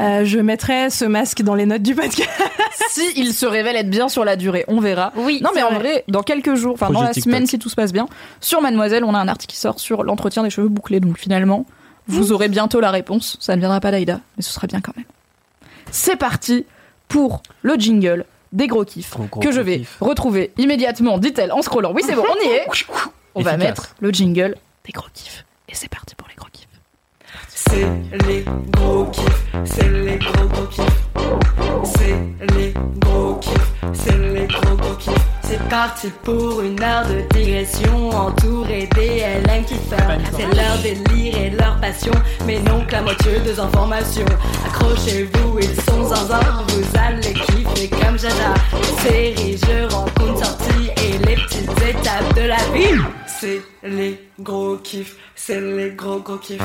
Euh, 0.00 0.24
je 0.24 0.38
mettrai 0.40 0.90
ce 0.90 1.04
masque 1.04 1.42
dans 1.42 1.54
les 1.54 1.66
notes 1.66 1.82
du 1.82 1.94
podcast. 1.94 2.28
Si 2.88 3.02
il 3.14 3.32
se 3.32 3.46
révèle 3.46 3.76
être 3.76 3.90
bien 3.90 4.08
sur 4.08 4.24
la 4.24 4.34
durée, 4.34 4.64
on 4.66 4.80
verra. 4.80 5.12
Oui. 5.14 5.40
Non, 5.44 5.50
mais 5.54 5.62
en 5.62 5.74
vrai, 5.74 6.02
dans 6.08 6.22
quelques 6.24 6.56
jours, 6.56 6.74
enfin 6.74 6.90
dans 6.90 7.02
la 7.02 7.10
TikTok. 7.12 7.32
semaine, 7.32 7.46
si 7.46 7.56
tout 7.60 7.68
se 7.68 7.76
passe 7.76 7.92
bien, 7.92 8.08
sur 8.40 8.60
Mademoiselle, 8.60 9.04
on 9.04 9.14
a 9.14 9.18
un 9.18 9.28
article 9.28 9.52
qui 9.52 9.60
sort 9.60 9.78
sur 9.78 10.02
l'entretien 10.02 10.42
des 10.42 10.50
cheveux 10.50 10.66
bouclés. 10.68 10.98
Donc 10.98 11.16
finalement, 11.16 11.66
vous 12.08 12.32
aurez 12.32 12.48
bientôt 12.48 12.80
la 12.80 12.90
réponse. 12.90 13.36
Ça 13.38 13.54
ne 13.54 13.60
viendra 13.60 13.78
pas 13.78 13.92
d'Aïda, 13.92 14.20
mais 14.36 14.42
ce 14.42 14.50
sera 14.52 14.66
bien 14.66 14.80
quand 14.80 14.96
même. 14.96 15.06
C'est 15.92 16.16
parti 16.16 16.64
pour 17.06 17.42
le 17.62 17.74
jingle 17.74 18.24
des 18.52 18.66
gros 18.66 18.84
kiffs 18.84 19.10
Gros, 19.14 19.26
gros, 19.30 19.40
que 19.40 19.52
je 19.52 19.60
vais 19.60 19.78
kiff. 19.80 19.96
retrouver 20.00 20.50
immédiatement, 20.58 21.18
dit-elle 21.18 21.52
en 21.52 21.62
scrollant. 21.62 21.92
Oui, 21.94 22.02
c'est 22.04 22.16
bon, 22.16 22.24
on 22.28 22.48
y 22.48 22.52
est. 22.52 22.66
On 23.34 23.42
va 23.42 23.56
mettre 23.56 23.94
le 24.00 24.10
jingle 24.10 24.56
des 24.84 24.92
gros 24.92 25.08
kiffs. 25.12 25.44
Et 25.68 25.74
c'est 25.74 25.88
parti 25.88 26.14
pour 26.14 26.28
les 26.28 26.34
gros 26.34 26.48
kiffs. 26.52 26.66
C'est 27.48 27.86
les 28.26 28.44
gros 28.72 29.04
kiffs, 29.06 29.46
c'est 29.64 29.88
les 29.88 30.18
gros 30.18 30.46
gros 30.46 30.66
kiffs. 30.66 30.84
C'est 31.84 32.56
les 32.56 32.74
gros 32.98 33.34
kiffs, 33.36 33.72
c'est 33.92 34.18
les 34.18 34.46
gros 34.46 34.76
gros 34.76 34.94
kiffs. 34.94 35.14
C'est 35.42 35.62
parti 35.68 36.08
pour 36.24 36.60
une 36.60 36.80
heure 36.82 37.06
de 37.06 37.22
digression 37.34 38.10
entourée 38.10 38.88
des 38.94 39.20
LM 39.46 39.64
kiffeurs. 39.64 40.18
C'est 40.36 40.54
leur 40.54 40.78
délire 40.78 41.36
et 41.38 41.50
leur 41.50 41.80
passion, 41.80 42.12
mais 42.46 42.58
non 42.60 42.84
que 42.84 42.92
la 42.92 43.02
moitié 43.02 43.38
des 43.40 43.58
informations. 43.60 44.24
Accrochez-vous, 44.66 45.58
ils 45.60 45.80
sont 45.82 46.04
zinzin, 46.04 46.64
vous 46.68 46.98
allez 46.98 47.32
kiffer 47.32 47.88
comme 47.88 48.18
Jaja. 48.18 48.54
Série, 49.02 49.56
jeux, 49.58 49.86
rencontres, 49.90 50.44
sorties 50.44 50.90
et 50.96 51.18
les 51.26 51.36
petites 51.36 51.70
étapes 51.82 52.34
de 52.34 52.42
la 52.42 52.56
vie. 52.72 53.19
C'est 53.40 53.62
les 53.82 54.20
gros 54.38 54.76
kiffs, 54.76 55.16
c'est 55.34 55.62
les 55.62 55.92
gros 55.92 56.20
gros 56.20 56.36
kiffs. 56.36 56.60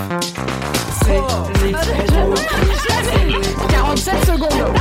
C'est 1.05 1.13
les 1.63 1.71
gros 1.71 2.33
kiffs, 2.33 2.87
c'est 3.05 3.25
les 3.25 3.31
gros 3.31 3.67
47 3.69 4.25
secondes. 4.25 4.73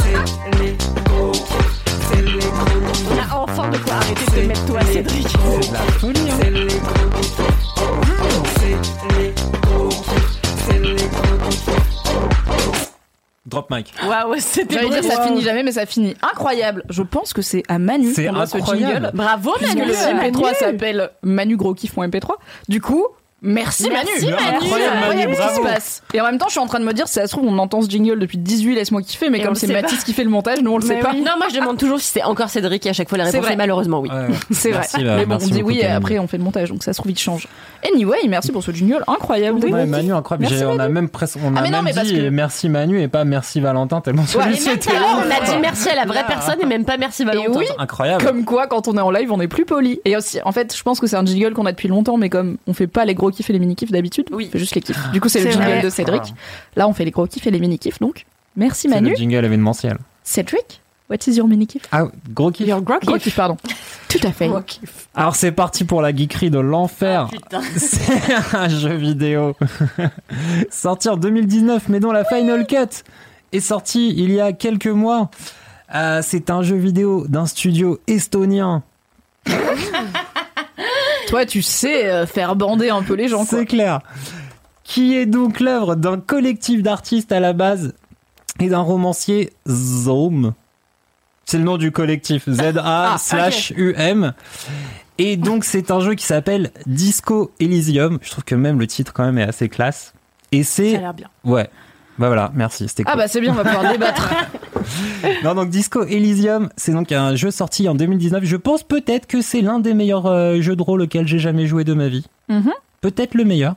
C'est 0.00 0.58
les 0.58 0.74
gros 1.04 1.32
kiffs, 1.32 1.82
c'est 2.08 2.22
les 2.22 2.38
gros 2.38 2.80
gros 2.80 3.10
On 3.10 3.18
a 3.18 3.42
enfin 3.42 3.68
de 3.68 3.76
quoi 3.76 3.92
arrêter 3.92 4.40
de 4.40 4.46
mettre 4.46 4.64
toi, 4.64 4.80
Cédric. 4.90 5.28
C'est 5.28 5.72
la 5.72 5.80
folie. 5.80 6.30
C'est 6.40 6.50
les 6.50 6.66
gros 6.66 7.08
gros 7.10 7.20
kiffs. 7.20 7.52
C'est 8.56 9.18
les 9.18 9.34
gros 9.60 9.88
kiffs. 9.90 10.40
C'est 10.66 10.78
les 10.78 10.94
gros 10.94 11.36
gros 11.36 11.50
kiffs. 11.50 12.83
Drop 13.46 13.70
mic. 13.70 13.92
Waouh, 14.06 14.34
c'était 14.38 14.74
J'allais 14.74 14.88
dire 14.88 15.04
ça 15.04 15.22
finit 15.22 15.42
jamais, 15.42 15.62
mais 15.62 15.72
ça 15.72 15.84
finit 15.84 16.16
incroyable. 16.22 16.82
Je 16.88 17.02
pense 17.02 17.32
que 17.34 17.42
c'est 17.42 17.62
à 17.68 17.78
Manu 17.78 18.12
C'est 18.14 18.24
ce 18.26 18.56
incroyable. 18.56 18.92
jingle. 18.94 19.10
Bravo, 19.14 19.52
Puisque 19.58 19.76
Manu. 19.76 19.90
le 19.90 19.94
MP3 19.94 20.54
s'appelle 20.54 21.10
Manu 21.22 21.56
Gros 21.58 21.74
Kiff.mp3. 21.74 22.36
Du 22.68 22.80
coup, 22.80 23.04
merci, 23.44 23.88
Merci, 23.90 24.26
Manu. 24.26 24.34
Manu. 24.36 24.56
Incroyable, 24.56 24.96
Manu, 25.00 25.22
ce 25.22 25.26
qui 25.28 25.36
bravo. 25.36 25.62
se 25.68 25.72
passe. 25.74 26.02
Et 26.12 26.20
en 26.20 26.24
même 26.24 26.38
temps, 26.38 26.46
je 26.46 26.52
suis 26.52 26.60
en 26.60 26.66
train 26.66 26.80
de 26.80 26.84
me 26.84 26.92
dire, 26.92 27.06
si 27.06 27.14
ça 27.14 27.26
se 27.26 27.32
trouve, 27.32 27.46
on 27.46 27.58
entend 27.58 27.80
ce 27.82 27.88
jingle 27.88 28.18
depuis 28.18 28.38
18, 28.38 28.74
laisse-moi 28.74 29.02
kiffer, 29.02 29.30
mais 29.30 29.38
Et 29.38 29.42
comme 29.42 29.54
c'est 29.54 29.66
Mathis 29.68 30.02
qui 30.04 30.12
fait 30.12 30.24
le 30.24 30.30
montage, 30.30 30.60
nous 30.62 30.72
on 30.72 30.78
le 30.78 30.82
sait 30.84 30.94
Mais 30.96 31.00
pas. 31.00 31.10
oui. 31.12 31.20
Non, 31.20 31.32
moi 31.36 31.46
je 31.52 31.56
demande 31.60 31.76
toujours 31.78 32.00
si 32.00 32.06
c'est 32.10 32.22
encore 32.24 32.48
Cédric 32.48 32.84
et 32.86 32.90
à 32.90 32.92
chaque 32.92 33.08
fois 33.08 33.18
la 33.18 33.24
réponse 33.24 33.48
est 33.48 33.56
malheureusement 33.56 34.00
oui. 34.00 34.08
Ouais. 34.10 34.34
C'est 34.50 34.70
vrai. 34.70 34.80
Merci, 34.80 35.04
bah, 35.04 35.16
mais 35.16 35.24
bon, 35.26 35.28
merci 35.30 35.46
on 35.46 35.54
dit 35.54 35.62
beaucoup, 35.62 35.74
oui 35.74 35.80
et 35.80 35.86
après 35.86 36.18
on 36.18 36.26
fait 36.26 36.38
le 36.38 36.44
montage, 36.44 36.70
donc 36.70 36.82
ça 36.82 36.92
se 36.92 36.98
trouve, 37.00 37.10
il 37.12 37.18
change. 37.18 37.46
Anyway, 37.92 38.16
merci 38.28 38.50
pour 38.52 38.62
ce 38.62 38.70
jingle 38.72 39.04
incroyable. 39.06 39.58
Ouais, 39.64 39.86
Manu, 39.86 40.12
incroyable. 40.14 40.46
Merci, 40.50 40.64
on 40.64 40.78
a 40.78 40.88
même 40.88 41.08
presque, 41.08 41.38
on 41.44 41.54
a 41.54 41.58
Ah, 41.58 41.62
mais 41.62 41.70
non, 41.70 41.76
même 41.78 41.84
mais 41.86 41.92
parce 41.92 42.06
dit 42.06 42.14
que- 42.16 42.28
merci 42.30 42.68
Manu 42.68 43.00
et 43.02 43.08
pas 43.08 43.24
merci 43.24 43.60
Valentin 43.60 44.00
tellement 44.00 44.22
Ouais, 44.22 44.28
celui-ci 44.28 44.62
et 44.64 44.66
même 44.68 44.76
était 44.76 44.90
pas, 44.90 45.18
on 45.18 45.30
a 45.30 45.44
dit 45.46 45.56
merci 45.60 45.88
à 45.90 45.94
la 45.96 46.04
vraie 46.06 46.24
personne 46.26 46.56
et 46.62 46.66
même 46.66 46.84
pas 46.84 46.96
merci 46.96 47.24
Valentin. 47.24 47.52
Et 47.52 47.56
oui, 47.56 47.66
incroyable. 47.78 48.24
Comme 48.24 48.44
quoi, 48.44 48.66
quand 48.66 48.88
on 48.88 48.96
est 48.96 49.00
en 49.00 49.10
live, 49.10 49.30
on 49.32 49.40
est 49.40 49.48
plus 49.48 49.64
poli. 49.66 50.00
Et 50.04 50.16
aussi, 50.16 50.38
en 50.44 50.52
fait, 50.52 50.74
je 50.76 50.82
pense 50.82 50.98
que 51.00 51.06
c'est 51.06 51.16
un 51.16 51.24
jingle 51.26 51.52
qu'on 51.52 51.66
a 51.66 51.72
depuis 51.72 51.88
longtemps, 51.88 52.16
mais 52.16 52.30
comme 52.30 52.56
on 52.66 52.72
fait 52.72 52.86
pas 52.86 53.04
les 53.04 53.14
gros 53.14 53.30
kiffs 53.34 53.50
et 53.50 53.52
les 53.52 53.58
mini 53.58 53.76
kiffs 53.76 53.90
d'habitude, 53.92 54.26
Oui. 54.32 54.46
on 54.48 54.52
fait 54.52 54.58
juste 54.58 54.74
les 54.74 54.80
kiffs. 54.80 55.10
Du 55.12 55.20
coup, 55.20 55.28
c'est 55.28 55.40
le 55.44 55.50
jingle 55.50 55.64
vrai. 55.66 55.82
de 55.82 55.90
Cédric. 55.90 56.22
Là, 56.76 56.88
on 56.88 56.94
fait 56.94 57.04
les 57.04 57.10
gros 57.10 57.26
kiffs 57.26 57.46
et 57.46 57.50
les 57.50 57.60
mini 57.60 57.78
kiffs, 57.78 57.98
donc 58.00 58.24
merci 58.56 58.82
C'est 58.82 58.94
Manu. 58.94 59.10
le 59.10 59.16
jingle 59.16 59.44
événementiel. 59.44 59.98
Cédric, 60.22 60.80
what 61.10 61.16
is 61.26 61.32
your 61.36 61.46
mini 61.46 61.66
kiff 61.66 61.82
Ah, 61.92 62.04
gros 62.32 62.50
kiff. 62.50 62.66
Your 62.66 62.80
gros 62.80 62.98
kiff, 63.18 63.36
pardon. 63.36 63.56
Tout 64.08 64.20
à 64.26 64.30
fait. 64.32 64.48
Alors 65.14 65.34
c'est 65.34 65.50
parti 65.52 65.84
pour 65.84 66.00
la 66.00 66.14
geekerie 66.14 66.50
de 66.50 66.60
l'enfer. 66.60 67.28
Putain. 67.32 67.60
C'est 67.76 68.56
un 68.56 68.68
jeu 68.68 68.94
vidéo 68.94 69.56
sorti 70.70 71.08
en 71.08 71.16
2019, 71.16 71.88
mais 71.88 71.98
dont 71.98 72.12
la 72.12 72.24
Final 72.24 72.64
Cut 72.66 73.02
est 73.52 73.60
sortie 73.60 74.14
il 74.16 74.30
y 74.32 74.40
a 74.40 74.52
quelques 74.52 74.86
mois. 74.86 75.30
Euh, 75.94 76.20
c'est 76.22 76.50
un 76.50 76.62
jeu 76.62 76.76
vidéo 76.76 77.26
d'un 77.28 77.46
studio 77.46 78.00
estonien. 78.06 78.82
Toi, 81.34 81.46
tu 81.46 81.62
sais 81.62 82.06
euh, 82.06 82.26
faire 82.26 82.54
bander 82.54 82.90
un 82.90 83.02
peu 83.02 83.14
les 83.14 83.26
gens. 83.26 83.44
C'est 83.44 83.66
clair. 83.66 83.98
Qui 84.84 85.16
est 85.16 85.26
donc 85.26 85.58
l'œuvre 85.58 85.96
d'un 85.96 86.20
collectif 86.20 86.80
d'artistes 86.80 87.32
à 87.32 87.40
la 87.40 87.52
base 87.52 87.94
et 88.60 88.68
d'un 88.68 88.82
romancier 88.82 89.52
Zome. 89.66 90.54
C'est 91.44 91.58
le 91.58 91.64
nom 91.64 91.76
du 91.76 91.90
collectif. 91.90 92.48
Z-A 92.48 93.16
slash 93.18 93.72
U-M. 93.76 94.32
Et 95.18 95.36
donc, 95.36 95.64
c'est 95.64 95.90
un 95.90 95.98
jeu 95.98 96.14
qui 96.14 96.24
s'appelle 96.24 96.70
Disco 96.86 97.50
Elysium. 97.58 98.20
Je 98.22 98.30
trouve 98.30 98.44
que 98.44 98.54
même 98.54 98.78
le 98.78 98.86
titre, 98.86 99.12
quand 99.12 99.24
même, 99.24 99.38
est 99.38 99.48
assez 99.48 99.68
classe. 99.68 100.14
Et 100.52 100.62
c'est. 100.62 100.98
l'air 100.98 101.14
bien. 101.14 101.30
Ouais. 101.42 101.68
Bah 102.18 102.28
voilà, 102.28 102.52
merci. 102.54 102.88
C'était 102.88 103.02
Ah 103.06 103.12
cool. 103.12 103.20
bah 103.20 103.28
c'est 103.28 103.40
bien, 103.40 103.52
on 103.52 103.54
va 103.54 103.64
pouvoir 103.64 103.90
débattre. 103.92 104.30
Non, 105.42 105.54
donc 105.54 105.70
Disco 105.70 106.04
Elysium, 106.04 106.68
c'est 106.76 106.92
donc 106.92 107.10
un 107.10 107.34
jeu 107.36 107.50
sorti 107.50 107.88
en 107.88 107.94
2019. 107.94 108.44
Je 108.44 108.56
pense 108.56 108.82
peut-être 108.82 109.26
que 109.26 109.40
c'est 109.40 109.62
l'un 109.62 109.78
des 109.78 109.94
meilleurs 109.94 110.26
euh, 110.26 110.60
jeux 110.60 110.76
de 110.76 110.82
rôle 110.82 111.00
auxquels 111.00 111.26
j'ai 111.26 111.38
jamais 111.38 111.66
joué 111.66 111.84
de 111.84 111.94
ma 111.94 112.08
vie. 112.08 112.26
Mhm. 112.50 112.70
Peut-être 113.00 113.34
le 113.34 113.44
meilleur. 113.44 113.76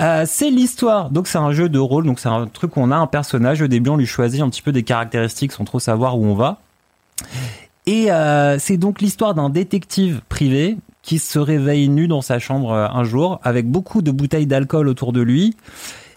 Euh, 0.00 0.22
c'est 0.26 0.50
l'histoire, 0.50 1.10
donc 1.10 1.26
c'est 1.26 1.38
un 1.38 1.50
jeu 1.52 1.68
de 1.68 1.78
rôle, 1.80 2.06
donc 2.06 2.20
c'est 2.20 2.28
un 2.28 2.46
truc 2.46 2.76
où 2.76 2.80
on 2.80 2.90
a 2.92 2.96
un 2.96 3.08
personnage. 3.08 3.60
Au 3.60 3.66
début, 3.66 3.90
on 3.90 3.96
lui 3.96 4.06
choisit 4.06 4.40
un 4.40 4.48
petit 4.48 4.62
peu 4.62 4.70
des 4.72 4.84
caractéristiques 4.84 5.52
sans 5.52 5.64
trop 5.64 5.80
savoir 5.80 6.16
où 6.16 6.24
on 6.24 6.34
va. 6.34 6.60
Et 7.86 8.12
euh, 8.12 8.58
c'est 8.60 8.76
donc 8.76 9.00
l'histoire 9.00 9.34
d'un 9.34 9.50
détective 9.50 10.20
privé 10.28 10.78
qui 11.02 11.18
se 11.18 11.40
réveille 11.40 11.88
nu 11.88 12.06
dans 12.06 12.22
sa 12.22 12.38
chambre 12.38 12.72
un 12.72 13.02
jour 13.04 13.40
avec 13.42 13.68
beaucoup 13.68 14.00
de 14.02 14.12
bouteilles 14.12 14.46
d'alcool 14.46 14.86
autour 14.88 15.12
de 15.12 15.20
lui 15.20 15.56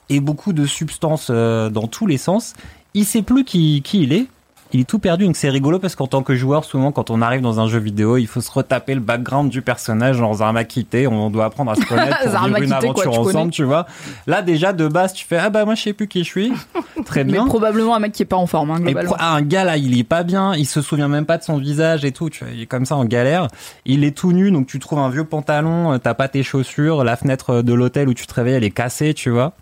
et 0.09 0.19
beaucoup 0.19 0.53
de 0.53 0.65
substances 0.65 1.27
euh, 1.29 1.69
dans 1.69 1.87
tous 1.87 2.07
les 2.07 2.17
sens. 2.17 2.53
Il 2.93 3.05
sait 3.05 3.21
plus 3.21 3.43
qui, 3.43 3.81
qui 3.83 4.03
il 4.03 4.13
est. 4.13 4.25
Il 4.73 4.81
est 4.81 4.85
tout 4.85 4.99
perdu, 4.99 5.25
donc 5.25 5.37
c'est 5.37 5.49
rigolo 5.49 5.79
parce 5.79 5.95
qu'en 5.95 6.07
tant 6.07 6.23
que 6.23 6.35
joueur, 6.35 6.65
souvent 6.65 6.91
quand 6.91 7.09
on 7.09 7.21
arrive 7.21 7.39
dans 7.39 7.59
un 7.61 7.67
jeu 7.67 7.77
vidéo, 7.79 8.17
il 8.17 8.25
faut 8.25 8.41
se 8.41 8.51
retaper 8.51 8.95
le 8.95 8.99
background 8.99 9.49
du 9.49 9.61
personnage 9.61 10.19
dans 10.19 10.33
Zarma 10.33 10.63
quitté, 10.65 11.07
on 11.07 11.29
doit 11.29 11.45
apprendre 11.45 11.71
à 11.71 11.75
se 11.75 11.85
connaître 11.85 12.17
pour 12.23 12.31
vivre 12.45 12.57
une 12.57 12.67
quoi, 12.69 12.77
aventure 12.77 13.11
tu 13.13 13.19
ensemble, 13.19 13.51
tu 13.51 13.63
vois. 13.63 13.85
Là 14.27 14.41
déjà 14.41 14.73
de 14.73 14.87
base, 14.87 15.13
tu 15.13 15.23
fais 15.23 15.37
ah 15.37 15.49
bah 15.49 15.63
moi 15.65 15.75
je 15.75 15.83
sais 15.83 15.93
plus 15.93 16.07
qui 16.07 16.23
je 16.23 16.29
suis. 16.29 16.51
Très 17.05 17.23
Mais 17.23 17.33
bien. 17.33 17.45
probablement 17.45 17.95
un 17.95 17.99
mec 17.99 18.11
qui 18.11 18.23
est 18.23 18.25
pas 18.25 18.35
en 18.37 18.47
forme, 18.47 18.71
hein, 18.71 18.77
Et 18.79 18.91
globalement. 18.91 19.15
ah, 19.19 19.35
un 19.35 19.43
gars 19.43 19.63
là, 19.63 19.77
il 19.77 19.97
est 19.97 20.03
pas 20.03 20.23
bien, 20.23 20.55
il 20.55 20.65
se 20.65 20.81
souvient 20.81 21.07
même 21.07 21.27
pas 21.27 21.37
de 21.37 21.43
son 21.43 21.57
visage 21.57 22.03
et 22.03 22.11
tout, 22.11 22.29
tu 22.29 22.43
vois, 22.43 22.51
il 22.53 22.61
est 22.61 22.65
comme 22.65 22.85
ça 22.85 22.95
en 22.97 23.05
galère. 23.05 23.47
Il 23.85 24.03
est 24.03 24.17
tout 24.17 24.33
nu, 24.33 24.51
donc 24.51 24.65
tu 24.67 24.79
trouves 24.79 24.99
un 24.99 25.09
vieux 25.09 25.25
pantalon, 25.25 25.93
euh, 25.93 25.97
t'as 25.99 26.15
pas 26.15 26.27
tes 26.27 26.43
chaussures, 26.43 27.03
la 27.03 27.15
fenêtre 27.15 27.61
de 27.61 27.73
l'hôtel 27.73 28.09
où 28.09 28.13
tu 28.15 28.25
te 28.27 28.33
réveilles, 28.33 28.55
elle 28.55 28.63
est 28.63 28.71
cassée, 28.71 29.13
tu 29.13 29.29
vois. 29.29 29.53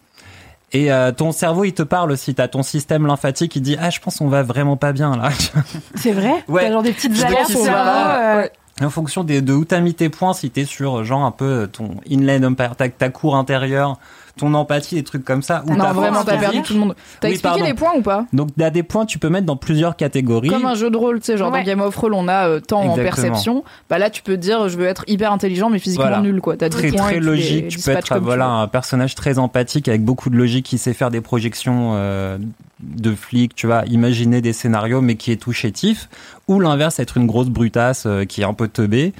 Et 0.73 0.91
euh, 0.91 1.11
ton 1.11 1.31
cerveau, 1.31 1.63
il 1.65 1.73
te 1.73 1.83
parle 1.83 2.11
aussi. 2.11 2.33
T'as 2.33 2.47
ton 2.47 2.63
système 2.63 3.05
lymphatique 3.05 3.51
qui 3.51 3.61
dit 3.61 3.77
ah 3.79 3.89
je 3.91 3.99
pense 3.99 4.19
on 4.21 4.27
va 4.27 4.41
vraiment 4.43 4.75
pas 4.77 4.91
bien 4.91 5.15
là. 5.15 5.29
C'est 5.95 6.11
vrai? 6.13 6.43
Ouais. 6.47 6.63
T'as 6.65 6.71
genre 6.71 6.83
des 6.83 6.93
petites 6.93 7.23
alertes 7.23 7.47
cerveau. 7.47 7.65
va- 7.65 8.39
euh, 8.41 8.47
En 8.81 8.89
fonction 8.89 9.23
des, 9.23 9.41
de 9.41 9.53
où 9.53 9.65
t'as 9.65 9.79
mis 9.81 9.93
tes 9.93 10.09
points, 10.09 10.33
si 10.33 10.49
t'es 10.49 10.65
sur 10.65 11.03
genre 11.03 11.23
un 11.23 11.31
peu 11.31 11.67
ton 11.71 11.91
inland 12.09 12.55
ta, 12.75 12.89
ta 12.89 13.09
cour 13.09 13.35
intérieure, 13.35 13.99
ton 14.37 14.53
empathie, 14.55 14.95
des 14.95 15.03
trucs 15.03 15.23
comme 15.23 15.43
ça. 15.43 15.63
Ou 15.65 15.69
ta 15.69 15.75
Non, 15.75 15.91
vraiment, 15.93 16.23
t'as 16.23 16.37
perdu 16.37 16.61
tout 16.63 16.73
le 16.73 16.79
monde. 16.79 16.95
T'as 17.19 17.27
Oui, 17.27 17.33
expliqué 17.35 17.53
pardon. 17.59 17.65
les 17.65 17.73
points 17.75 17.91
ou 17.95 18.01
pas 18.01 18.25
Donc 18.33 18.49
t'as 18.57 18.71
des 18.71 18.81
points, 18.81 19.05
tu 19.05 19.19
peux 19.19 19.29
mettre 19.29 19.45
dans 19.45 19.55
plusieurs 19.57 19.95
catégories. 19.95 20.49
Comme 20.49 20.65
un 20.65 20.73
jeu 20.75 20.89
de 20.89 20.97
rôle, 20.97 21.19
tu 21.19 21.25
sais, 21.27 21.37
genre 21.37 21.51
Ouais. 21.51 21.59
dans 21.59 21.65
Game 21.65 21.81
of 21.81 21.93
Thrones, 21.93 22.13
on 22.15 22.27
a 22.27 22.47
euh, 22.47 22.59
temps 22.59 22.81
en 22.81 22.95
perception. 22.95 23.63
Bah 23.89 23.99
là, 23.99 24.09
tu 24.09 24.23
peux 24.23 24.37
dire, 24.37 24.69
je 24.69 24.77
veux 24.77 24.85
être 24.87 25.03
hyper 25.07 25.31
intelligent, 25.31 25.69
mais 25.69 25.77
physiquement 25.79 26.05
Voilà. 26.07 26.21
nul, 26.21 26.41
quoi. 26.41 26.57
T'as 26.57 26.69
des 26.69 26.75
très 26.75 26.89
points 26.91 27.03
très 27.03 27.13
tu 27.15 27.19
logique. 27.21 27.67
Tu 27.67 27.79
peux 27.79 27.91
être 27.91 28.15
tu 28.15 28.19
voilà 28.23 28.47
un 28.47 28.67
personnage 28.67 29.13
très 29.15 29.37
empathique 29.37 29.87
avec 29.87 30.03
beaucoup 30.03 30.29
de 30.31 30.35
logique 30.35 30.65
qui 30.65 30.77
sait 30.79 30.93
faire 30.93 31.11
des 31.11 31.21
projections 31.21 31.91
euh, 31.93 32.37
de 32.81 33.13
flics, 33.15 33.53
tu 33.55 33.67
vois, 33.67 33.83
imaginer 33.85 34.41
des 34.41 34.51
scénarios 34.53 35.01
mais 35.01 35.15
qui 35.15 35.31
est 35.31 35.37
tout 35.37 35.53
chétif. 35.53 36.09
Ou 36.47 36.59
l'inverse, 36.59 36.99
être 36.99 37.17
une 37.17 37.27
grosse 37.27 37.49
brutasse 37.49 38.03
euh, 38.07 38.25
qui 38.25 38.41
est 38.41 38.45
un 38.45 38.53
peu 38.53 38.67
teubée. 38.67 39.13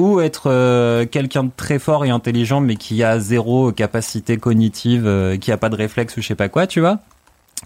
Ou 0.00 0.22
être 0.22 0.44
euh, 0.46 1.04
quelqu'un 1.04 1.44
de 1.44 1.50
très 1.54 1.78
fort 1.78 2.06
et 2.06 2.08
intelligent 2.08 2.62
mais 2.62 2.76
qui 2.76 3.04
a 3.04 3.18
zéro 3.18 3.70
capacité 3.70 4.38
cognitive, 4.38 5.06
euh, 5.06 5.36
qui 5.36 5.52
a 5.52 5.58
pas 5.58 5.68
de 5.68 5.76
réflexe 5.76 6.16
ou 6.16 6.22
je 6.22 6.28
sais 6.28 6.34
pas 6.34 6.48
quoi, 6.48 6.66
tu 6.66 6.80
vois. 6.80 7.00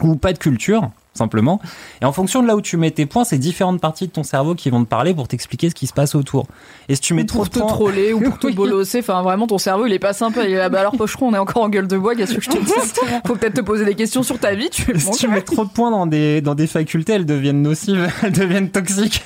Ou 0.00 0.16
pas 0.16 0.32
de 0.32 0.38
culture, 0.38 0.90
simplement. 1.14 1.60
Et 2.02 2.04
en 2.04 2.12
fonction 2.12 2.42
de 2.42 2.46
là 2.48 2.56
où 2.56 2.60
tu 2.60 2.76
mets 2.76 2.90
tes 2.90 3.06
points, 3.06 3.24
c'est 3.24 3.38
différentes 3.38 3.80
parties 3.80 4.06
de 4.06 4.12
ton 4.12 4.22
cerveau 4.24 4.54
qui 4.54 4.68
vont 4.70 4.84
te 4.84 4.88
parler 4.88 5.14
pour 5.14 5.28
t'expliquer 5.28 5.70
ce 5.70 5.74
qui 5.74 5.86
se 5.86 5.92
passe 5.92 6.14
autour. 6.14 6.46
Et 6.88 6.94
si 6.96 7.00
tu 7.00 7.14
mets 7.14 7.22
Ou 7.22 7.26
trop 7.26 7.38
pour 7.38 7.44
de 7.46 7.50
te 7.50 7.58
points, 7.60 7.68
troller 7.68 8.12
ou 8.12 8.20
pour 8.20 8.38
te 8.38 8.46
bolosser. 8.54 8.98
Enfin, 9.00 9.22
vraiment, 9.22 9.46
ton 9.46 9.58
cerveau, 9.58 9.86
il 9.86 9.92
est 9.92 9.98
pas 9.98 10.12
sympa. 10.12 10.44
Il 10.44 10.52
est 10.52 10.56
là, 10.58 10.68
bah 10.68 10.80
alors, 10.80 10.96
pocheron, 10.96 11.28
on 11.28 11.34
est 11.34 11.38
encore 11.38 11.62
en 11.62 11.68
gueule 11.68 11.86
de 11.88 11.96
bois. 11.96 12.14
Qu'est-ce 12.14 12.34
que 12.34 12.40
je 12.40 12.50
te 12.50 12.58
dis 12.58 12.72
Faut 13.26 13.36
peut-être 13.36 13.54
te 13.54 13.60
poser 13.60 13.84
des 13.84 13.94
questions 13.94 14.22
sur 14.22 14.38
ta 14.38 14.54
vie. 14.54 14.68
Tu 14.70 14.98
Si 14.98 15.10
tu 15.12 15.28
mets 15.28 15.42
trop 15.42 15.64
de 15.64 15.70
points 15.70 15.90
dans 15.90 16.06
des, 16.06 16.40
dans 16.40 16.54
des 16.54 16.66
facultés, 16.66 17.12
elles 17.14 17.26
deviennent 17.26 17.62
nocives, 17.62 18.10
elles 18.22 18.32
deviennent 18.32 18.70
toxiques. 18.70 19.22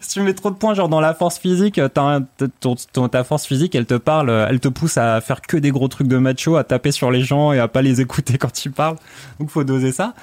si 0.00 0.10
tu 0.10 0.20
mets 0.20 0.34
trop 0.34 0.50
de 0.50 0.56
points, 0.56 0.74
genre 0.74 0.88
dans 0.88 1.00
la 1.00 1.14
force 1.14 1.38
physique, 1.38 1.80
t'as 1.94 2.02
un- 2.02 2.22
t- 2.22 2.44
ton- 2.60 2.76
ton- 2.92 3.08
ta 3.08 3.24
force 3.24 3.46
physique, 3.46 3.74
elle 3.74 3.86
te 3.86 3.94
parle, 3.94 4.30
elle 4.48 4.60
te 4.60 4.68
pousse 4.68 4.96
à 4.98 5.20
faire 5.20 5.40
que 5.40 5.56
des 5.56 5.70
gros 5.70 5.88
trucs 5.88 6.08
de 6.08 6.18
macho, 6.18 6.56
à 6.56 6.64
taper 6.64 6.92
sur 6.92 7.10
les 7.10 7.22
gens 7.22 7.52
et 7.52 7.58
à 7.58 7.68
pas 7.68 7.82
les 7.82 8.00
écouter 8.00 8.36
quand 8.38 8.52
tu 8.52 8.70
parles. 8.70 8.96
Donc 9.40 9.50
faut 9.50 9.64
doser 9.64 9.92
ça. 9.92 10.14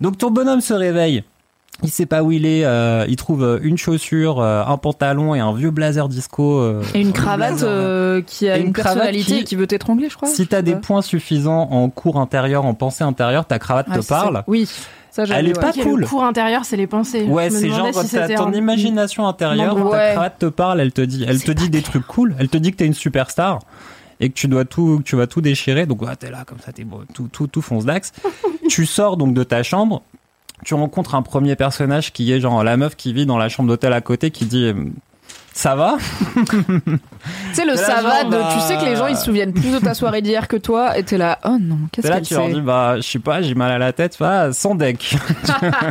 Donc 0.00 0.18
ton 0.18 0.30
bonhomme 0.42 0.60
se 0.60 0.74
réveille. 0.74 1.24
Il 1.82 1.88
sait 1.90 2.06
pas 2.06 2.22
où 2.22 2.30
il 2.30 2.44
est, 2.46 2.64
euh, 2.64 3.06
il 3.08 3.16
trouve 3.16 3.42
euh, 3.42 3.58
une 3.62 3.78
chaussure, 3.78 4.40
euh, 4.40 4.62
un 4.64 4.76
pantalon 4.76 5.34
et 5.34 5.40
un 5.40 5.52
vieux 5.54 5.70
blazer 5.70 6.06
disco. 6.08 6.58
euh, 6.60 6.82
Et 6.94 7.00
une 7.00 7.08
un 7.08 7.12
cravate 7.12 7.62
euh, 7.62 8.20
qui 8.20 8.48
a 8.48 8.56
Et 8.56 8.60
une, 8.60 8.66
une 8.68 8.72
cravate 8.72 8.94
personnalité 8.94 9.32
qui- 9.34 9.40
et 9.40 9.44
qui 9.44 9.56
veut 9.56 9.66
t'étrangler, 9.66 10.08
je 10.08 10.16
crois. 10.16 10.28
Si 10.28 10.46
t'as 10.46 10.62
des 10.62 10.76
points 10.76 11.02
suffisants 11.02 11.68
en 11.70 11.88
cours 11.88 12.18
intérieur, 12.20 12.66
en 12.66 12.74
pensée 12.74 13.02
intérieure, 13.04 13.46
ta 13.46 13.58
cravate 13.58 13.86
Ah, 13.90 13.96
te 13.96 14.02
ça. 14.02 14.16
parle. 14.16 14.44
Oui, 14.46 14.68
ça 15.10 15.24
Elle 15.24 15.48
est 15.48 15.56
ouais. 15.56 15.60
pas 15.60 15.72
cool. 15.72 16.00
Le 16.02 16.06
cours 16.06 16.22
intérieur, 16.24 16.64
c'est 16.66 16.76
les 16.76 16.86
pensées. 16.86 17.22
Ouais, 17.24 17.48
c'est 17.50 17.68
genre 17.70 17.86
si 17.88 17.92
t'as 18.10 18.22
c'était 18.26 18.34
ton 18.36 18.48
un- 18.48 18.52
imagination 18.52 19.26
intérieure, 19.26 19.74
Non, 19.76 19.90
ta 19.90 19.96
ouais. 19.96 20.10
cravate 20.12 20.38
te 20.38 20.46
parle, 20.46 20.80
elle 20.80 20.92
te 20.92 21.00
dit, 21.02 21.24
elle 21.26 21.42
te 21.42 21.52
dit 21.52 21.70
des 21.70 21.82
trucs 21.82 22.06
cool, 22.06 22.34
elle 22.38 22.48
te 22.48 22.58
dit 22.58 22.70
que 22.72 22.76
t'es 22.76 22.86
une 22.86 22.94
superstar 22.94 23.58
et 24.20 24.28
que 24.28 24.34
tu 24.34 24.46
dois 24.46 24.64
tout, 24.66 24.98
que 24.98 25.02
tu 25.02 25.16
vas 25.16 25.26
tout 25.26 25.40
déchirer. 25.40 25.86
Donc 25.86 26.02
ouais, 26.02 26.14
t'es 26.16 26.30
là 26.30 26.44
comme 26.46 26.58
ça, 26.64 26.70
t'es 26.70 26.84
beau, 26.84 27.00
tout, 27.12 27.28
tout, 27.32 27.46
tout 27.48 27.62
fonce 27.62 27.86
d'axe. 27.86 28.12
tu 28.68 28.86
sors 28.86 29.16
donc 29.16 29.34
de 29.34 29.42
ta 29.42 29.62
chambre, 29.64 30.02
tu 30.64 30.74
rencontres 30.74 31.14
un 31.14 31.22
premier 31.22 31.56
personnage 31.56 32.12
qui 32.12 32.32
est 32.32 32.40
genre 32.40 32.62
la 32.64 32.76
meuf 32.76 32.96
qui 32.96 33.12
vit 33.12 33.26
dans 33.26 33.38
la 33.38 33.48
chambre 33.48 33.68
d'hôtel 33.68 33.92
à 33.92 34.00
côté 34.00 34.30
qui 34.30 34.44
dit 34.46 34.64
euh, 34.66 34.74
ça 35.52 35.74
va? 35.74 35.96
Tu 37.50 37.54
sais, 37.54 37.64
le 37.66 37.76
ça 37.76 38.00
va 38.02 38.24
de. 38.24 38.30
bah- 38.30 38.48
Tu 38.54 38.60
sais 38.60 38.76
que 38.76 38.84
les 38.84 38.96
gens 38.96 39.06
ils 39.06 39.16
se 39.16 39.24
souviennent 39.24 39.52
plus 39.52 39.70
de 39.70 39.78
ta 39.78 39.92
soirée 39.94 40.22
d'hier 40.22 40.48
que 40.48 40.56
toi 40.56 40.96
et 40.98 41.02
t'es 41.04 41.18
là, 41.18 41.38
oh 41.44 41.56
non, 41.60 41.78
qu'est-ce 41.92 42.06
Et 42.06 42.10
là, 42.10 42.16
qu'elle 42.16 42.26
tu 42.26 42.34
leur 42.34 42.48
dis, 42.48 42.60
bah, 42.62 42.96
je 42.96 43.02
sais 43.02 43.18
pas, 43.18 43.42
j'ai 43.42 43.54
mal 43.54 43.70
à 43.70 43.78
la 43.78 43.92
tête, 43.92 44.16
bah, 44.18 44.52
sans 44.52 44.74
deck. 44.74 45.14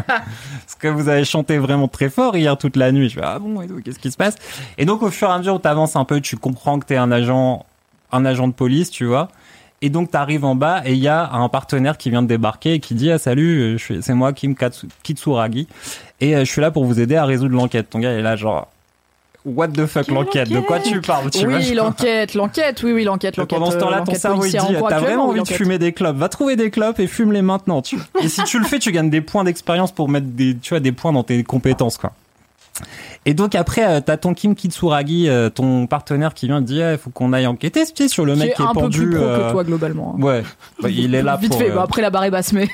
Parce 0.08 0.76
que 0.80 0.88
vous 0.88 1.08
avez 1.10 1.24
chanté 1.26 1.58
vraiment 1.58 1.88
très 1.88 2.10
fort 2.10 2.36
hier 2.36 2.58
toute 2.58 2.76
la 2.76 2.92
nuit. 2.92 3.10
Je 3.10 3.16
fais, 3.16 3.22
ah 3.26 3.40
bon, 3.40 3.62
et 3.62 3.68
tout, 3.68 3.80
qu'est-ce 3.84 4.00
qui 4.00 4.12
se 4.12 4.18
passe? 4.18 4.36
Et 4.78 4.86
donc, 4.86 5.04
au 5.04 5.12
fur 5.12 5.30
et 5.30 5.32
à 5.32 5.38
mesure 5.38 5.56
où 5.56 5.60
t'avances 5.60 5.96
un 5.96 6.06
peu, 6.06 6.20
tu 6.22 6.38
comprends 6.38 6.80
que 6.80 6.86
t'es 6.86 6.98
un 6.98 7.12
agent, 7.12 7.66
un 8.12 8.26
agent 8.26 8.48
de 8.48 8.54
police, 8.54 8.90
tu 8.90 9.06
vois. 9.06 9.28
Et 9.82 9.90
donc, 9.90 10.12
tu 10.12 10.18
arrives 10.18 10.46
en 10.46 10.56
bas 10.56 10.84
et 10.86 10.94
il 10.94 11.00
y 11.00 11.08
a 11.08 11.32
un 11.32 11.50
partenaire 11.50 11.98
qui 11.98 12.10
vient 12.10 12.22
de 12.22 12.28
débarquer 12.28 12.74
et 12.74 12.80
qui 12.80 12.94
dit 12.94 13.12
ah, 13.12 13.18
Salut, 13.18 13.78
euh, 13.78 14.02
c'est 14.02 14.14
moi, 14.14 14.32
Kim 14.34 14.56
Kitsuragi. 15.04 15.68
Et 16.20 16.36
euh, 16.36 16.46
je 16.46 16.52
suis 16.52 16.62
là 16.62 16.70
pour 16.70 16.86
vous 16.86 17.00
aider 17.00 17.16
à 17.16 17.26
résoudre 17.26 17.56
l'enquête. 17.56 17.90
Ton 17.90 18.00
gars 18.00 18.12
est 18.12 18.22
là, 18.22 18.36
genre, 18.36 18.68
What 19.44 19.70
the 19.70 19.88
fuck, 19.88 20.08
l'enquête? 20.08 20.50
De 20.50 20.60
quoi 20.60 20.80
tu 20.80 21.02
parles 21.02 21.32
tu 21.32 21.48
Oui, 21.48 21.74
l'enquête, 21.74 22.36
l'enquête, 22.36 22.84
oui, 22.84 22.94
oui, 22.94 23.04
l'enquête, 23.04 23.38
l'enquête. 23.38 23.58
pendant 23.58 23.72
ce 23.72 23.78
euh, 23.78 23.80
temps-là, 23.80 23.98
ton 23.98 24.06
l'enquête 24.06 24.22
cerveau 24.22 24.46
il 24.46 24.52
dit 24.52 24.58
T'as 24.88 25.00
vraiment 25.00 25.30
envie 25.30 25.42
de 25.42 25.48
fumer 25.48 25.80
des 25.80 25.94
clopes? 25.94 26.18
Va 26.18 26.30
trouver 26.30 26.56
des 26.56 26.70
clopes 26.70 27.00
et 27.00 27.08
fume-les 27.08 27.42
maintenant. 27.42 27.82
Tu... 27.82 27.98
Et 28.22 28.30
si 28.30 28.44
tu 28.44 28.60
le 28.60 28.66
fais, 28.66 28.78
tu 28.78 28.92
gagnes 28.92 29.10
des 29.10 29.22
points 29.22 29.44
d'expérience 29.44 29.92
pour 29.92 30.10
mettre 30.10 30.28
des, 30.28 30.56
tu 30.58 30.70
vois, 30.70 30.80
des 30.80 30.92
points 30.92 31.12
dans 31.12 31.24
tes 31.24 31.44
compétences, 31.44 31.98
quoi. 31.98 32.12
Et 33.26 33.34
donc 33.36 33.54
après, 33.54 33.86
euh, 33.88 34.02
t'as 34.04 34.18
ton 34.18 34.34
Kim 34.34 34.56
Kitsuragi, 34.56 35.30
euh, 35.30 35.50
ton 35.50 35.86
partenaire 35.86 36.34
qui 36.34 36.48
vient 36.48 36.60
te 36.62 36.66
dire, 36.68 36.92
il 36.94 36.98
faut 36.98 37.12
qu'on 37.12 37.34
aille 37.34 37.46
enquêter 37.46 37.84
sur 38.08 38.26
le 38.26 38.36
mec 38.36 38.56
qui 38.56 38.62
est 38.62 38.66
un 38.66 38.74
peu 38.74 38.80
pendu. 38.82 38.98
plus 39.08 39.16
pro 39.16 39.24
euh, 39.24 39.48
que 39.48 39.52
toi, 39.52 39.64
globalement. 39.64 40.16
hein. 40.18 40.22
Ouais, 40.24 40.44
Bah, 40.82 40.90
il 40.90 41.14
est 41.14 41.22
là 41.22 41.38
Vite 41.38 41.52
pour. 41.52 41.60
fait, 41.60 41.70
euh, 41.70 41.76
bah, 41.76 41.84
après 41.84 42.02
la 42.02 42.10
barre 42.10 42.24
est 42.24 42.32
basse, 42.32 42.52
mais. 42.54 42.68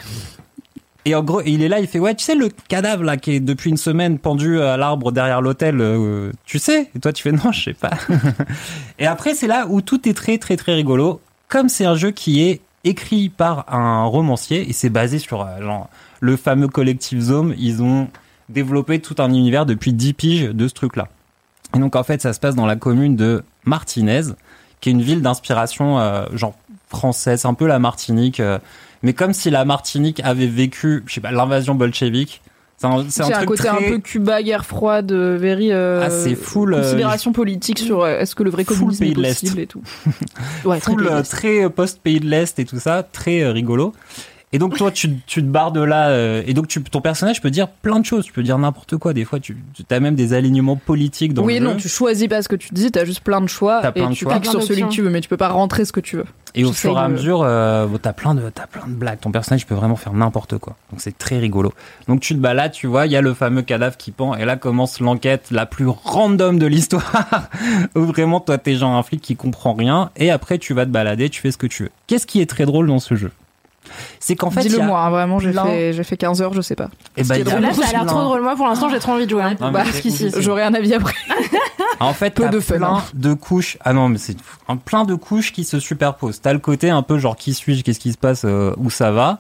Et 1.04 1.16
en 1.16 1.24
gros, 1.24 1.42
il 1.46 1.64
est 1.64 1.70
là, 1.70 1.80
il 1.80 1.88
fait 1.88 2.00
ouais, 2.00 2.16
tu 2.16 2.24
sais 2.26 2.36
le 2.36 2.50
cadavre 2.68 3.04
là 3.04 3.16
qui 3.16 3.32
est 3.34 3.40
depuis 3.40 3.70
une 3.70 3.78
semaine 3.78 4.20
pendu 4.20 4.62
à 4.62 4.76
l'arbre 4.78 5.12
derrière 5.14 5.42
l'hôtel, 5.42 5.80
euh, 5.80 6.32
tu 6.46 6.60
sais? 6.60 6.90
Et 6.96 7.00
toi 7.00 7.14
tu 7.14 7.24
fais 7.24 7.32
non, 7.44 7.52
je 7.54 7.64
sais 7.64 7.74
pas. 7.74 7.92
et 9.00 9.06
après 9.08 9.34
c'est 9.34 9.48
là 9.48 9.68
où 9.70 9.80
tout 9.82 10.08
est 10.10 10.14
très 10.14 10.38
très 10.38 10.58
très 10.58 10.74
rigolo. 10.74 11.22
Comme 11.48 11.70
c'est 11.70 11.86
un 11.86 11.96
jeu 11.96 12.12
qui 12.12 12.42
est 12.44 12.60
écrit 12.84 13.30
par 13.30 13.74
un 13.74 14.04
romancier 14.04 14.70
et 14.70 14.74
c'est 14.74 14.90
basé 14.90 15.18
sur 15.18 15.42
euh, 15.44 15.62
genre 15.62 15.90
le 16.20 16.36
fameux 16.36 16.68
collectif 16.68 17.20
Zome, 17.20 17.54
ils 17.58 17.82
ont 17.82 18.10
développé 18.50 19.00
tout 19.00 19.16
un 19.20 19.30
univers 19.30 19.66
depuis 19.66 19.94
10 19.94 20.14
piges 20.14 20.44
de 20.50 20.68
ce 20.68 20.74
truc-là. 20.74 21.08
Et 21.76 21.80
donc 21.80 21.96
en 21.96 22.04
fait, 22.04 22.22
ça 22.22 22.34
se 22.34 22.40
passe 22.40 22.56
dans 22.56 22.66
la 22.66 22.76
commune 22.76 23.16
de 23.16 23.44
Martinez, 23.66 24.22
qui 24.80 24.90
est 24.90 24.92
une 24.94 25.02
ville 25.02 25.22
d'inspiration 25.22 26.00
euh, 26.00 26.26
genre 26.34 26.56
française, 26.90 27.46
un 27.46 27.54
peu 27.54 27.68
la 27.68 27.80
Martinique, 27.80 28.40
euh, 28.40 28.60
mais 29.04 29.14
comme 29.14 29.34
si 29.34 29.50
la 29.50 29.66
Martinique 29.66 30.22
avait 30.24 30.48
vécu, 30.48 31.04
je 31.08 31.14
sais 31.16 31.22
pas, 31.22 31.32
l'invasion 31.32 31.76
bolchevique. 31.76 32.42
C'est 32.80 32.86
un, 32.88 33.04
c'est 33.10 33.24
C'est 33.24 33.34
un 33.34 33.44
côté 33.46 33.64
très... 33.64 33.70
un 33.70 33.90
peu 33.90 33.98
Cuba, 33.98 34.44
guerre 34.44 34.64
froide, 34.64 35.12
euh, 35.12 35.36
very. 35.38 35.72
euh, 35.72 36.04
Ah, 36.06 36.10
c'est 36.12 36.36
full, 36.36 36.76
Considération 36.76 37.34
politique 37.34 37.80
sur 37.80 38.06
est-ce 38.06 38.36
que 38.36 38.44
le 38.44 38.52
vrai 38.52 38.66
communisme 38.66 39.00
pays 39.00 39.12
est 39.12 39.16
de 39.16 39.22
possible 39.24 39.60
et 39.60 39.68
tout. 39.68 39.82
Ouais, 40.64 40.80
très 40.80 40.92
full, 40.92 41.04
pays 41.08 41.16
de 41.16 41.22
très 41.24 41.64
euh, 41.66 41.70
post-pays 41.70 42.20
de 42.20 42.28
l'Est 42.30 42.60
et 42.60 42.66
tout 42.66 42.80
ça, 42.80 43.02
très 43.04 43.48
rigolo. 43.50 43.94
Et 44.54 44.60
donc 44.60 44.78
toi, 44.78 44.92
tu, 44.92 45.18
tu 45.28 45.42
te 45.42 45.48
barres 45.48 45.74
de 45.74 45.82
là, 45.82 46.08
euh, 46.08 46.42
et 46.48 46.54
donc 46.54 46.70
tu, 46.70 46.82
ton 46.82 47.02
personnage 47.02 47.42
peut 47.42 47.52
dire 47.52 47.68
plein 47.68 48.00
de 48.00 48.06
choses, 48.06 48.24
tu 48.24 48.32
peux 48.32 48.44
dire 48.44 48.58
n'importe 48.58 48.96
quoi. 48.96 49.12
Des 49.14 49.26
fois, 49.26 49.42
tu, 49.42 49.58
tu 49.76 49.84
as 49.94 50.00
même 50.00 50.16
des 50.16 50.32
alignements 50.32 50.78
politiques 50.78 51.34
dans 51.34 51.44
Oui, 51.44 51.56
le 51.56 51.58
et 51.58 51.62
jeu. 51.62 51.74
non, 51.74 51.76
tu 51.76 51.90
choisis 51.90 52.30
pas 52.30 52.42
ce 52.42 52.48
que 52.48 52.56
tu 52.56 52.70
dis, 52.74 52.90
t'as 52.90 53.04
juste 53.04 53.20
plein 53.22 53.42
de 53.42 53.48
choix 53.48 53.80
T'as 53.82 53.92
plein 53.92 54.06
et 54.06 54.10
de 54.12 54.14
tu 54.14 54.24
choix. 54.24 54.32
cliques 54.40 54.46
sur 54.50 54.64
celui 54.64 54.84
que 54.84 54.88
tu 54.88 55.02
veux, 55.02 55.10
mais 55.10 55.20
tu 55.20 55.28
peux 55.28 55.36
pas 55.36 55.50
rentrer 55.50 55.84
ce 55.84 55.92
que 55.92 56.00
tu 56.00 56.16
veux. 56.16 56.24
Et 56.56 56.64
au 56.64 56.72
fur 56.72 56.98
et 56.98 57.02
à 57.02 57.08
de- 57.10 57.14
mesure, 57.14 57.42
euh, 57.44 57.88
t'as 58.02 58.14
plein 58.14 58.34
de 58.36 58.50
t'as 58.50 58.68
plein 58.68 58.88
de 58.88 58.94
blagues. 58.94 59.20
Ton 59.20 59.32
personnage 59.32 59.68
peut 59.68 59.76
vraiment 59.76 59.98
faire 59.98 60.14
n'importe 60.14 60.58
quoi. 60.60 60.78
Donc 60.92 61.02
c'est 61.02 61.16
très 61.18 61.38
rigolo. 61.40 61.74
Donc 62.08 62.22
tu 62.22 62.34
te 62.34 62.40
balades, 62.40 62.72
tu 62.72 62.88
vois, 62.88 63.06
il 63.06 63.12
y 63.12 63.18
a 63.18 63.22
le 63.22 63.34
fameux 63.34 63.64
cadavre 63.64 63.98
qui 63.98 64.12
pend, 64.12 64.34
et 64.34 64.46
là 64.46 64.56
commence 64.56 65.02
l'enquête 65.02 65.48
la 65.52 65.66
plus 65.66 65.88
random 65.88 66.58
de 66.58 66.66
l'histoire, 66.68 67.50
où 67.96 68.00
vraiment 68.06 68.40
toi 68.40 68.58
t'es 68.58 68.76
genre 68.76 68.96
un 68.96 69.04
flic 69.04 69.22
qui 69.22 69.36
comprend 69.36 69.74
rien, 69.74 70.10
et 70.16 70.32
après 70.32 70.58
tu 70.58 70.74
vas 70.74 70.86
te 70.86 70.92
balader, 70.92 71.30
tu 71.30 71.42
fais 71.42 71.52
ce 71.52 71.58
que 71.58 71.68
tu 71.68 71.84
veux. 71.84 71.92
Qu'est-ce 72.08 72.26
qui 72.26 72.40
est 72.40 72.50
très 72.50 72.66
drôle 72.66 72.88
dans 72.88 73.00
ce 73.00 73.16
jeu? 73.16 73.32
C'est 74.20 74.36
qu'en 74.36 74.52
fait, 74.52 74.62
Dis-le 74.62 74.82
a- 74.82 74.86
moi, 74.86 75.00
hein, 75.02 75.10
vraiment, 75.10 75.40
j'ai 75.40 75.52
fait, 75.54 75.94
j'ai 75.94 76.04
fait 76.04 76.18
15 76.18 76.42
heures, 76.42 76.54
je 76.54 76.62
sais 76.62 76.76
pas. 76.76 76.90
Y 77.18 77.22
a 77.32 77.44
drôle. 77.44 77.62
Là, 77.62 77.74
ça 77.74 77.88
a 77.88 77.92
l'air 77.92 78.06
trop 78.06 78.22
drôle. 78.24 78.42
Moi, 78.42 78.56
pour 78.56 78.68
l'instant, 78.68 78.90
j'ai 78.90 79.00
trop 79.00 79.14
envie 79.14 79.26
de 79.26 79.30
jouer. 79.30 79.44
hein. 79.44 79.56
Bah. 79.72 79.84
J'aurai 80.40 80.64
un 80.64 80.74
avis 80.74 80.94
après. 80.94 81.14
En 82.00 82.14
fait, 82.14 82.36
Peu 82.36 82.48
de 82.50 82.60
fun, 82.60 82.76
plein 82.78 82.94
hein. 82.98 83.04
de 83.16 83.34
couches. 83.34 83.78
Ah 83.84 83.92
non, 83.92 84.08
mais 84.08 84.20
c'est 84.20 84.38
un 84.68 84.78
plein 84.78 85.04
de 85.04 85.16
couches 85.16 85.52
qui 85.52 85.64
se 85.64 85.80
superposent. 85.80 86.40
T'as 86.42 86.54
le 86.54 86.60
côté 86.60 86.92
un 86.92 87.02
peu 87.02 87.18
genre 87.18 87.36
qui 87.36 87.56
suis-je, 87.56 87.84
qu'est-ce 87.84 88.00
qui 88.00 88.12
se 88.12 88.20
passe, 88.20 88.44
euh, 88.46 88.72
où 88.78 88.92
ça 88.92 89.12
va, 89.12 89.40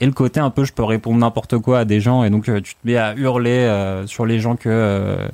et 0.00 0.04
le 0.06 0.12
côté 0.12 0.38
un 0.38 0.50
peu 0.50 0.64
je 0.64 0.74
peux 0.74 0.84
répondre 0.84 1.16
n'importe 1.18 1.56
quoi 1.58 1.78
à 1.80 1.84
des 1.86 2.00
gens 2.02 2.22
et 2.22 2.28
donc 2.28 2.50
euh, 2.50 2.60
tu 2.60 2.74
te 2.74 2.78
mets 2.84 2.98
à 2.98 3.14
hurler 3.14 3.50
euh, 3.50 4.06
sur 4.06 4.26
les 4.26 4.40
gens 4.40 4.56
que. 4.56 4.68
euh, 4.68 5.26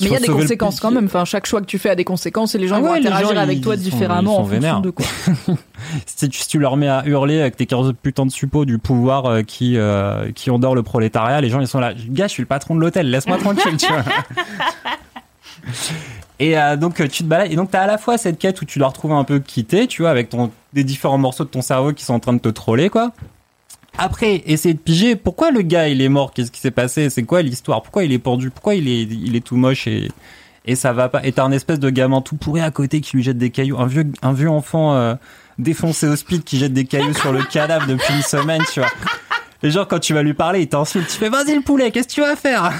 Mais 0.00 0.06
il 0.08 0.12
y 0.12 0.16
a 0.16 0.20
des 0.20 0.26
le 0.28 0.34
conséquences 0.34 0.80
quand 0.80 0.90
même. 0.90 1.06
Enfin, 1.06 1.24
chaque 1.24 1.46
choix 1.46 1.60
que 1.60 1.66
tu 1.66 1.78
fais 1.78 1.90
a 1.90 1.94
des 1.94 2.04
conséquences 2.04 2.54
et 2.54 2.58
les 2.58 2.68
gens 2.68 2.76
Ah 2.76 2.80
vont 2.80 2.92
les 2.94 3.00
interagir 3.00 3.28
gens, 3.30 3.36
avec 3.36 3.58
ils- 3.58 3.60
toi 3.60 3.74
ils 3.74 3.78
sont- 3.78 3.84
différemment 3.84 4.20
ils 4.20 4.24
sont 4.36 4.40
en 4.40 4.60
fonction 4.60 4.80
de 4.80 4.90
quoi. 4.90 5.06
Si 6.06 6.28
tu, 6.28 6.38
si 6.38 6.48
tu 6.48 6.58
leur 6.58 6.76
mets 6.76 6.88
à 6.88 7.02
hurler 7.06 7.40
avec 7.40 7.56
tes 7.56 7.66
15 7.66 7.92
putains 8.02 8.26
de 8.26 8.30
suppôts 8.30 8.64
du 8.64 8.78
pouvoir 8.78 9.26
euh, 9.26 9.42
qui 9.42 9.76
euh, 9.76 10.30
qui 10.32 10.50
endort 10.50 10.74
le 10.74 10.82
prolétariat, 10.82 11.40
les 11.40 11.48
gens 11.50 11.60
ils 11.60 11.68
sont 11.68 11.80
là. 11.80 11.92
Gars, 12.08 12.26
je 12.26 12.32
suis 12.32 12.42
le 12.42 12.46
patron 12.48 12.74
de 12.74 12.80
l'hôtel, 12.80 13.10
laisse-moi 13.10 13.38
tranquille, 13.40 13.76
tu 13.78 13.86
vois. 13.92 14.02
Et 16.40 16.56
euh, 16.58 16.76
donc 16.76 16.96
tu 17.08 17.24
te 17.24 17.28
balades 17.28 17.50
et 17.50 17.56
donc 17.56 17.70
t'as 17.72 17.80
à 17.82 17.86
la 17.86 17.98
fois 17.98 18.16
cette 18.16 18.38
quête 18.38 18.60
où 18.62 18.64
tu 18.64 18.78
dois 18.78 18.88
retrouver 18.88 19.14
un 19.14 19.24
peu 19.24 19.40
quitté, 19.40 19.86
tu 19.88 20.02
vois, 20.02 20.10
avec 20.10 20.28
ton 20.28 20.50
des 20.72 20.84
différents 20.84 21.18
morceaux 21.18 21.44
de 21.44 21.48
ton 21.48 21.62
cerveau 21.62 21.92
qui 21.92 22.04
sont 22.04 22.14
en 22.14 22.20
train 22.20 22.32
de 22.32 22.38
te 22.38 22.48
troller 22.48 22.90
quoi. 22.90 23.10
Après, 23.98 24.44
essayer 24.46 24.74
de 24.74 24.78
piger 24.78 25.16
pourquoi 25.16 25.50
le 25.50 25.62
gars 25.62 25.88
il 25.88 26.00
est 26.00 26.08
mort, 26.08 26.32
qu'est-ce 26.32 26.52
qui 26.52 26.60
s'est 26.60 26.70
passé, 26.70 27.10
c'est 27.10 27.24
quoi 27.24 27.42
l'histoire, 27.42 27.82
pourquoi 27.82 28.04
il 28.04 28.12
est 28.12 28.18
pendu, 28.20 28.50
pourquoi 28.50 28.76
il 28.76 28.88
est 28.88 29.02
il 29.02 29.34
est 29.34 29.44
tout 29.44 29.56
moche 29.56 29.88
et 29.88 30.08
et 30.64 30.76
ça 30.76 30.92
va 30.92 31.08
pas? 31.08 31.24
Et 31.26 31.32
t'as 31.32 31.44
un 31.44 31.50
espèce 31.50 31.80
de 31.80 31.90
gamin 31.90 32.20
tout 32.20 32.36
pourri 32.36 32.60
à 32.60 32.70
côté 32.70 33.00
qui 33.00 33.16
lui 33.16 33.24
jette 33.24 33.38
des 33.38 33.50
cailloux, 33.50 33.78
un 33.78 33.86
vieux 33.86 34.06
un 34.22 34.32
vieux 34.32 34.50
enfant 34.50 34.94
euh, 34.94 35.14
défoncé 35.58 36.06
au 36.06 36.14
speed 36.14 36.44
qui 36.44 36.58
jette 36.58 36.72
des 36.72 36.84
cailloux 36.84 37.14
sur 37.14 37.32
le 37.32 37.42
cadavre 37.42 37.86
depuis 37.86 38.14
une 38.14 38.22
semaine, 38.22 38.62
tu 38.72 38.80
vois. 38.80 38.90
Et 39.64 39.70
genre 39.70 39.88
quand 39.88 39.98
tu 39.98 40.14
vas 40.14 40.22
lui 40.22 40.34
parler, 40.34 40.60
il 40.60 40.68
t'insulte, 40.68 41.08
tu 41.08 41.16
fais 41.16 41.28
vas-y 41.28 41.54
le 41.56 41.62
poulet, 41.62 41.90
qu'est-ce 41.90 42.08
que 42.08 42.12
tu 42.12 42.20
vas 42.20 42.36
faire? 42.36 42.72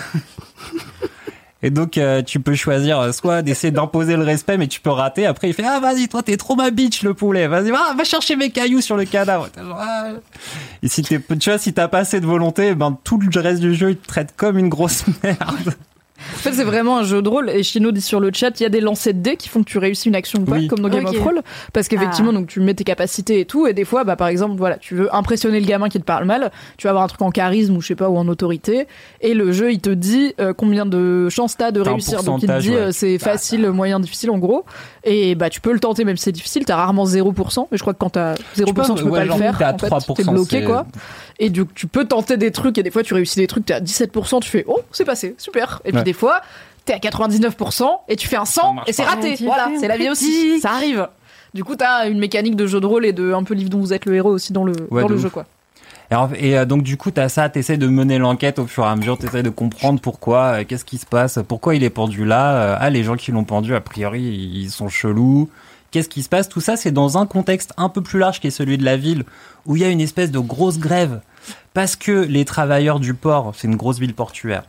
Et 1.62 1.70
donc 1.70 1.98
euh, 1.98 2.22
tu 2.22 2.39
peux 2.39 2.55
choisir 2.55 3.01
euh, 3.01 3.12
soit 3.12 3.43
d'essayer 3.43 3.72
d'imposer 3.72 4.16
le 4.16 4.22
respect, 4.22 4.56
mais 4.59 4.68
tu 4.68 4.80
peux 4.80 4.90
rater. 4.90 5.26
Après 5.26 5.48
il 5.48 5.55
fait 5.55 5.64
ah 5.66 5.80
vas-y 5.80 6.09
toi 6.09 6.22
t'es 6.22 6.36
trop 6.36 6.55
ma 6.55 6.70
bitch 6.70 7.02
le 7.02 7.14
poulet, 7.14 7.48
vas-y 7.48 7.70
va, 7.70 8.05
chercher 8.05 8.36
mes 8.36 8.51
cailloux 8.51 8.80
sur 8.80 8.97
le 8.97 9.05
cadavre. 9.05 9.48
Ah. 9.76 10.10
Et 10.82 10.89
si 10.89 11.02
t'es 11.02 11.20
tu 11.40 11.51
vois 11.51 11.59
si 11.59 11.72
t'as 11.72 11.89
pas 11.89 11.98
assez 11.98 12.20
de 12.20 12.26
volonté, 12.26 12.74
ben 12.74 12.97
tout 13.02 13.18
le 13.18 13.40
reste 13.40 13.60
du 13.60 13.74
jeu 13.74 13.90
il 13.90 13.97
te 13.97 14.06
traite 14.06 14.35
comme 14.36 14.56
une 14.56 14.68
grosse 14.68 15.05
merde. 15.22 15.74
En 16.19 16.36
fait, 16.39 16.53
c'est 16.53 16.65
vraiment 16.65 16.99
un 16.99 17.05
jeu 17.05 17.23
de 17.23 17.28
rôle. 17.28 17.51
Et 17.51 17.62
Chino 17.62 17.90
dit 17.93 18.01
sur 18.01 18.20
le 18.20 18.31
chat, 18.32 18.59
il 18.61 18.62
y 18.62 18.66
a 18.66 18.69
des 18.69 18.81
lancers 18.81 19.15
de 19.15 19.20
dés 19.20 19.36
qui 19.36 19.49
font 19.49 19.62
que 19.62 19.69
tu 19.69 19.78
réussis 19.78 20.09
une 20.09 20.15
action 20.16 20.40
ou 20.40 20.45
pas, 20.45 20.57
Oui. 20.57 20.66
comme 20.69 20.81
dans 20.81 20.89
Game 20.89 21.07
of 21.07 21.15
Thrones. 21.15 21.43
Parce 21.73 21.89
qu'effectivement, 21.89 22.32
donc 22.32 22.47
tu 22.49 22.61
mets 22.61 22.74
tes 22.74 22.85
capacités 22.85 23.40
et 23.40 23.45
tout. 23.45 23.66
Et 23.66 23.73
des 23.73 23.85
fois, 23.85 24.05
bah, 24.05 24.16
par 24.16 24.28
exemple, 24.28 24.57
voilà, 24.57 24.77
tu 24.77 24.95
veux 24.95 25.15
impressionner 25.15 25.61
le 25.61 25.66
gamin 25.66 25.89
qui 25.89 25.99
te 25.99 26.05
parle 26.05 26.24
mal. 26.24 26.51
Tu 26.77 26.86
vas 26.86 26.90
avoir 26.90 27.05
un 27.05 27.09
truc 27.09 27.23
en 27.23 27.31
charisme 27.31 27.77
ou 27.77 27.81
je 27.81 27.89
sais 27.89 27.95
pas, 27.95 28.09
ou 28.09 28.16
en 28.16 28.27
autorité. 28.28 28.86
Et 29.20 29.35
le 29.35 29.53
jeu, 29.53 29.73
il 29.73 29.81
te 29.81 29.90
dit 29.90 30.35
euh, 30.40 30.53
combien 30.53 30.86
de 30.86 31.28
chances 31.28 31.57
t'as 31.57 31.70
de 31.70 31.81
réussir. 31.81 32.23
Donc 32.23 32.43
il 32.43 32.49
te 32.49 32.59
dit 32.61 32.70
ouais. 32.70 32.77
euh, 32.77 32.90
c'est 32.93 33.19
Bah, 33.19 33.24
facile, 33.32 33.70
moyen, 33.70 34.01
difficile 34.01 34.31
en 34.31 34.39
gros. 34.39 34.65
Et 35.05 35.35
bah, 35.35 35.51
tu 35.51 35.61
peux 35.61 35.73
le 35.73 35.81
tenter 35.81 36.05
même 36.05 36.16
si 36.16 36.24
c'est 36.24 36.32
difficile. 36.32 36.65
T'as 36.65 36.77
rarement 36.77 37.05
0%. 37.05 37.66
Mais 37.70 37.78
je 37.78 37.82
crois 37.82 37.95
que 37.95 37.99
quand 37.99 38.11
t'as 38.11 38.35
0%, 38.35 38.39
tu 38.57 38.65
peux, 38.65 38.73
peux- 38.74 39.05
ouais, 39.11 39.20
pas 39.20 39.27
genre, 39.27 39.36
le 39.39 39.43
faire. 39.43 39.57
t'es 39.59 39.65
à 39.65 39.74
en 39.74 39.78
fait, 39.78 39.86
3%, 39.89 40.15
t'es 40.16 40.24
bloqué 40.24 40.65
quoi. 40.65 40.86
Et 41.39 41.51
du 41.51 41.65
coup, 41.65 41.73
tu 41.74 41.86
peux 41.86 42.05
tenter 42.05 42.36
des 42.36 42.51
trucs 42.51 42.78
et 42.78 42.82
des 42.82 42.90
fois 42.90 43.02
tu 43.02 43.15
réussis 43.15 43.39
des 43.39 43.47
trucs, 43.47 43.65
t'es 43.66 43.74
à 43.74 43.81
17%, 43.81 44.40
tu 44.40 44.51
fais 44.51 44.65
oh, 44.66 44.81
c'est 44.93 45.05
passé, 45.05 45.35
super. 45.39 45.81
Et 45.85 45.90
puis 45.90 45.98
Ouais. 45.98 46.05
des 46.05 46.12
fois, 46.12 46.40
t'es 46.85 46.93
à 46.94 46.98
99% 46.98 47.85
et 48.09 48.16
tu 48.16 48.27
fais 48.28 48.36
un 48.36 48.44
100 48.44 48.73
marche 48.73 48.89
et 48.89 48.93
c'est 48.93 49.05
raté. 49.05 49.36
Voilà, 49.43 49.70
c'est 49.78 49.89
la 49.89 49.97
vie 49.97 50.10
aussi. 50.10 50.60
Ça 50.60 50.73
arrive. 50.73 51.09
Du 51.55 51.65
coup, 51.65 51.77
t'as 51.77 52.09
une 52.09 52.19
mécanique 52.19 52.56
de 52.56 52.66
jeu 52.66 52.81
de 52.81 52.86
rôle 52.86 53.06
et 53.06 53.12
de 53.12 53.32
un 53.32 53.43
peu 53.43 53.55
livre 53.55 53.70
dont 53.70 53.78
vous 53.78 53.93
êtes 53.93 54.05
le 54.06 54.15
héros 54.16 54.31
aussi 54.31 54.52
dans 54.52 54.65
le, 54.65 54.74
Ouais, 54.90 55.02
dans 55.02 55.09
le 55.09 55.15
ouf. 55.16 55.23
jeu 55.23 55.31
quoi. 55.31 55.47
Et, 56.39 56.56
euh, 56.56 56.65
donc 56.65 56.82
du 56.82 56.97
coup, 56.97 57.10
t'as 57.10 57.28
ça, 57.28 57.48
t'essaies 57.51 57.77
de 57.77 57.86
mener 57.86 58.19
l'enquête 58.19 58.59
au 58.59 58.66
fur 58.66 58.85
et 58.85 58.89
à 58.89 58.97
mesure, 58.97 59.19
t'essaies 59.19 59.43
de 59.43 59.51
comprendre 59.51 60.01
pourquoi, 60.01 60.60
euh, 60.60 60.65
qu'est-ce 60.66 60.85
qui 60.86 60.97
se 60.98 61.05
passe, 61.06 61.39
pourquoi 61.47 61.74
il 61.74 61.85
est 61.85 61.90
pendu 61.90 62.24
là. 62.24 62.56
euh, 62.56 62.77
ah, 62.81 62.89
les 62.90 63.05
gens 63.05 63.15
qui 63.16 63.31
l'ont 63.31 63.44
pendu, 63.44 63.74
a 63.74 63.81
priori, 63.81 64.23
ils 64.23 64.70
sont 64.70 64.89
chelous. 64.89 65.51
Qu'est-ce 65.90 66.09
qui 66.09 66.23
se 66.23 66.28
passe? 66.31 66.48
Tout 66.48 66.60
ça, 66.60 66.77
c'est 66.77 66.90
dans 66.93 67.16
un 67.19 67.27
contexte 67.27 67.73
un 67.77 67.89
peu 67.90 68.02
plus 68.02 68.19
large 68.19 68.40
qui 68.40 68.47
est 68.47 68.51
celui 68.51 68.77
de 68.78 68.85
la 68.85 68.97
ville, 68.97 69.24
où 69.66 69.77
il 69.77 69.82
y 69.82 69.85
a 69.85 69.89
une 69.89 70.01
espèce 70.02 70.31
de 70.31 70.39
grosse 70.39 70.78
grève, 70.78 71.20
parce 71.74 71.96
que 71.96 72.12
les 72.12 72.44
travailleurs 72.44 73.00
du 73.00 73.14
port, 73.14 73.52
c'est 73.56 73.68
une 73.68 73.76
grosse 73.76 73.98
ville 73.98 74.14
portuaire, 74.14 74.64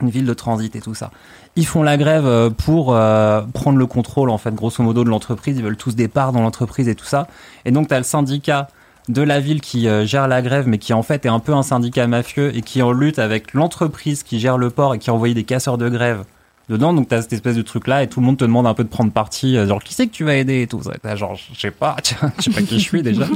une 0.00 0.10
ville 0.10 0.26
de 0.26 0.34
transit 0.34 0.74
et 0.76 0.80
tout 0.80 0.94
ça, 0.94 1.10
ils 1.56 1.66
font 1.66 1.82
la 1.82 1.96
grève 1.96 2.26
euh, 2.26 2.50
pour 2.50 2.94
euh, 2.94 3.42
prendre 3.52 3.78
le 3.78 3.86
contrôle, 3.86 4.30
en 4.30 4.38
fait, 4.38 4.54
grosso 4.54 4.82
modo, 4.82 5.04
de 5.04 5.08
l'entreprise. 5.08 5.56
Ils 5.56 5.62
veulent 5.62 5.76
tous 5.76 5.94
des 5.94 6.08
parts 6.08 6.32
dans 6.32 6.42
l'entreprise 6.42 6.88
et 6.88 6.94
tout 6.94 7.04
ça. 7.04 7.28
Et 7.64 7.70
donc, 7.70 7.88
t'as 7.88 7.98
le 7.98 8.04
syndicat 8.04 8.68
de 9.08 9.22
la 9.22 9.38
ville 9.38 9.60
qui 9.60 9.86
euh, 9.86 10.04
gère 10.04 10.26
la 10.26 10.42
grève, 10.42 10.66
mais 10.66 10.78
qui 10.78 10.92
en 10.94 11.02
fait 11.02 11.26
est 11.26 11.28
un 11.28 11.38
peu 11.38 11.52
un 11.52 11.62
syndicat 11.62 12.06
mafieux 12.06 12.56
et 12.56 12.62
qui 12.62 12.82
en 12.82 12.90
lutte 12.90 13.18
avec 13.18 13.52
l'entreprise 13.52 14.22
qui 14.22 14.40
gère 14.40 14.58
le 14.58 14.70
port 14.70 14.94
et 14.94 14.98
qui 14.98 15.10
a 15.10 15.14
envoyé 15.14 15.34
des 15.34 15.44
casseurs 15.44 15.78
de 15.78 15.88
grève 15.88 16.24
dedans. 16.68 16.92
Donc 16.92 17.08
t'as 17.08 17.22
cette 17.22 17.32
espèce 17.32 17.56
de 17.56 17.62
truc 17.62 17.86
là 17.86 18.02
et 18.02 18.08
tout 18.08 18.20
le 18.20 18.26
monde 18.26 18.36
te 18.36 18.44
demande 18.44 18.66
un 18.66 18.74
peu 18.74 18.84
de 18.84 18.88
prendre 18.88 19.10
parti, 19.12 19.56
euh, 19.56 19.66
genre 19.66 19.82
qui 19.82 19.94
c'est 19.94 20.06
que 20.06 20.12
tu 20.12 20.24
vas 20.24 20.34
aider 20.36 20.62
et 20.62 20.66
tout. 20.66 20.80
T'as 21.02 21.16
genre 21.16 21.34
je 21.36 21.58
sais 21.58 21.70
pas, 21.70 21.96
je 22.38 22.42
sais 22.42 22.50
pas 22.50 22.62
qui 22.62 22.78
je 22.78 22.84
suis 22.84 23.02
déjà. 23.02 23.26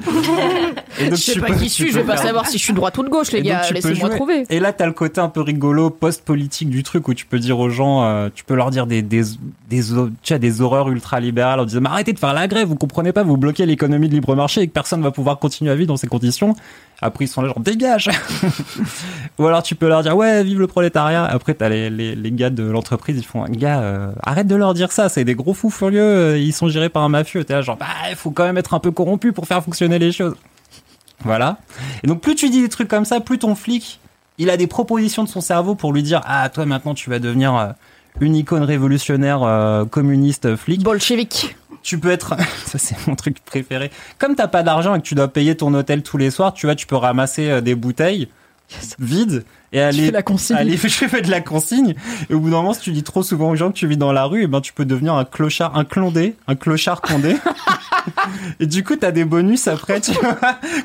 Et 1.00 1.10
Je 1.10 1.14
sais 1.14 1.38
pas 1.38 1.46
peux- 1.46 1.54
qui 1.54 1.64
je 1.68 1.72
suis, 1.74 1.92
je 1.92 1.98
vais 1.98 2.04
pas 2.04 2.16
savoir 2.16 2.46
si 2.48 2.58
je 2.58 2.62
suis 2.64 2.72
de 2.72 2.76
droite 2.78 2.98
ou 2.98 3.04
de 3.04 3.08
gauche 3.08 3.30
les 3.30 3.38
et 3.38 3.42
gars, 3.42 3.62
laissez-moi 3.70 4.08
trouver. 4.08 4.44
Et 4.50 4.58
là, 4.58 4.72
t'as 4.72 4.86
le 4.86 4.92
côté 4.92 5.20
un 5.20 5.28
peu 5.28 5.42
rigolo 5.42 5.90
post-politique 5.90 6.70
du 6.70 6.82
truc 6.82 7.06
où 7.06 7.14
tu 7.14 7.24
peux 7.24 7.38
dire 7.38 7.60
aux 7.60 7.70
gens, 7.70 8.02
euh, 8.02 8.30
tu 8.34 8.42
peux 8.42 8.54
leur 8.54 8.70
dire 8.72 8.86
des 8.88 9.00
des 9.02 9.22
des, 9.70 9.82
tu 10.22 10.32
vois, 10.32 10.38
des 10.38 10.60
horreurs 10.60 10.88
ultra 10.90 11.20
libérales 11.20 11.60
en 11.60 11.64
disant 11.66 11.80
mais 11.82 11.88
arrêtez 11.90 12.12
de 12.12 12.18
faire 12.18 12.32
la 12.32 12.48
grève, 12.48 12.66
vous 12.66 12.74
comprenez 12.74 13.12
pas, 13.12 13.22
vous 13.22 13.36
bloquez 13.36 13.64
l'économie 13.64 14.08
de 14.08 14.14
libre 14.14 14.34
marché 14.34 14.62
et 14.62 14.66
que 14.66 14.72
personne 14.72 15.00
va 15.02 15.12
pouvoir 15.12 15.38
continuer 15.38 15.70
à 15.70 15.76
vivre 15.76 15.86
dans 15.88 15.96
ces 15.96 16.08
conditions. 16.08 16.56
Après 17.00 17.26
ils 17.26 17.28
sont 17.28 17.42
là 17.42 17.48
genre 17.48 17.60
dégage. 17.60 18.10
Ou 19.38 19.46
alors 19.46 19.62
tu 19.62 19.74
peux 19.74 19.88
leur 19.88 20.02
dire 20.02 20.16
ouais 20.16 20.42
vive 20.42 20.58
le 20.58 20.66
prolétariat. 20.66 21.24
Après 21.24 21.54
t'as 21.54 21.68
les 21.68 21.90
les 21.90 22.16
les 22.16 22.32
gars 22.32 22.50
de 22.50 22.64
l'entreprise 22.64 23.16
ils 23.18 23.24
font, 23.24 23.44
gars, 23.44 23.80
euh, 23.80 24.12
arrête 24.22 24.46
de 24.46 24.56
leur 24.56 24.74
dire 24.74 24.92
ça, 24.92 25.08
c'est 25.08 25.24
des 25.24 25.34
gros 25.34 25.54
fous 25.54 25.70
furieux, 25.70 26.02
euh, 26.02 26.38
ils 26.38 26.52
sont 26.52 26.68
gérés 26.68 26.88
par 26.88 27.02
un 27.02 27.08
mafieux. 27.08 27.44
T'es 27.44 27.54
là, 27.54 27.62
genre, 27.62 27.76
bah, 27.76 27.86
il 28.10 28.16
faut 28.16 28.30
quand 28.30 28.44
même 28.44 28.58
être 28.58 28.74
un 28.74 28.80
peu 28.80 28.90
corrompu 28.90 29.32
pour 29.32 29.46
faire 29.46 29.62
fonctionner 29.62 29.98
les 29.98 30.12
choses. 30.12 30.34
Voilà. 31.24 31.58
Et 32.02 32.06
donc, 32.06 32.20
plus 32.20 32.34
tu 32.34 32.48
dis 32.48 32.62
des 32.62 32.68
trucs 32.68 32.88
comme 32.88 33.04
ça, 33.04 33.20
plus 33.20 33.38
ton 33.38 33.54
flic, 33.54 34.00
il 34.38 34.50
a 34.50 34.56
des 34.56 34.66
propositions 34.66 35.24
de 35.24 35.28
son 35.28 35.40
cerveau 35.40 35.74
pour 35.74 35.92
lui 35.92 36.02
dire, 36.02 36.20
ah, 36.24 36.48
toi, 36.48 36.64
maintenant, 36.66 36.94
tu 36.94 37.10
vas 37.10 37.18
devenir 37.18 37.56
euh, 37.56 37.68
une 38.20 38.36
icône 38.36 38.62
révolutionnaire 38.62 39.42
euh, 39.42 39.84
communiste 39.84 40.56
flic. 40.56 40.82
Bolchevique. 40.82 41.56
Tu 41.88 41.98
peux 41.98 42.10
être, 42.10 42.36
ça 42.66 42.76
c'est 42.76 43.06
mon 43.06 43.14
truc 43.14 43.42
préféré. 43.42 43.90
Comme 44.18 44.34
t'as 44.34 44.46
pas 44.46 44.62
d'argent 44.62 44.94
et 44.94 44.98
que 45.00 45.06
tu 45.06 45.14
dois 45.14 45.28
payer 45.28 45.56
ton 45.56 45.72
hôtel 45.72 46.02
tous 46.02 46.18
les 46.18 46.30
soirs, 46.30 46.52
tu 46.52 46.66
vois, 46.66 46.74
tu 46.74 46.86
peux 46.86 46.96
ramasser 46.96 47.48
euh, 47.48 47.60
des 47.62 47.74
bouteilles 47.74 48.28
vides 48.98 49.46
et 49.72 49.80
aller 49.80 50.04
fais 50.04 50.10
la 50.10 50.22
consigne. 50.22 50.56
aller 50.56 50.76
je 50.82 50.86
fais 50.88 51.22
de 51.22 51.30
la 51.30 51.40
consigne. 51.40 51.94
Et 52.28 52.34
au 52.34 52.40
bout 52.40 52.50
d'un 52.50 52.56
moment 52.56 52.74
si 52.74 52.82
tu 52.82 52.90
dis 52.92 53.04
trop 53.04 53.22
souvent 53.22 53.48
aux 53.48 53.56
gens 53.56 53.70
que 53.70 53.78
tu 53.78 53.86
vis 53.86 53.96
dans 53.96 54.12
la 54.12 54.24
rue 54.24 54.42
et 54.42 54.46
ben 54.46 54.60
tu 54.60 54.74
peux 54.74 54.84
devenir 54.84 55.14
un 55.14 55.24
clochard 55.24 55.78
un 55.78 55.86
clondé 55.86 56.36
un 56.46 56.56
clochard 56.56 57.00
condé. 57.00 57.38
Et 58.60 58.66
du 58.66 58.84
coup 58.84 58.96
t'as 58.96 59.10
des 59.10 59.24
bonus 59.24 59.66
après 59.66 60.02
tu 60.02 60.12
vois. 60.12 60.36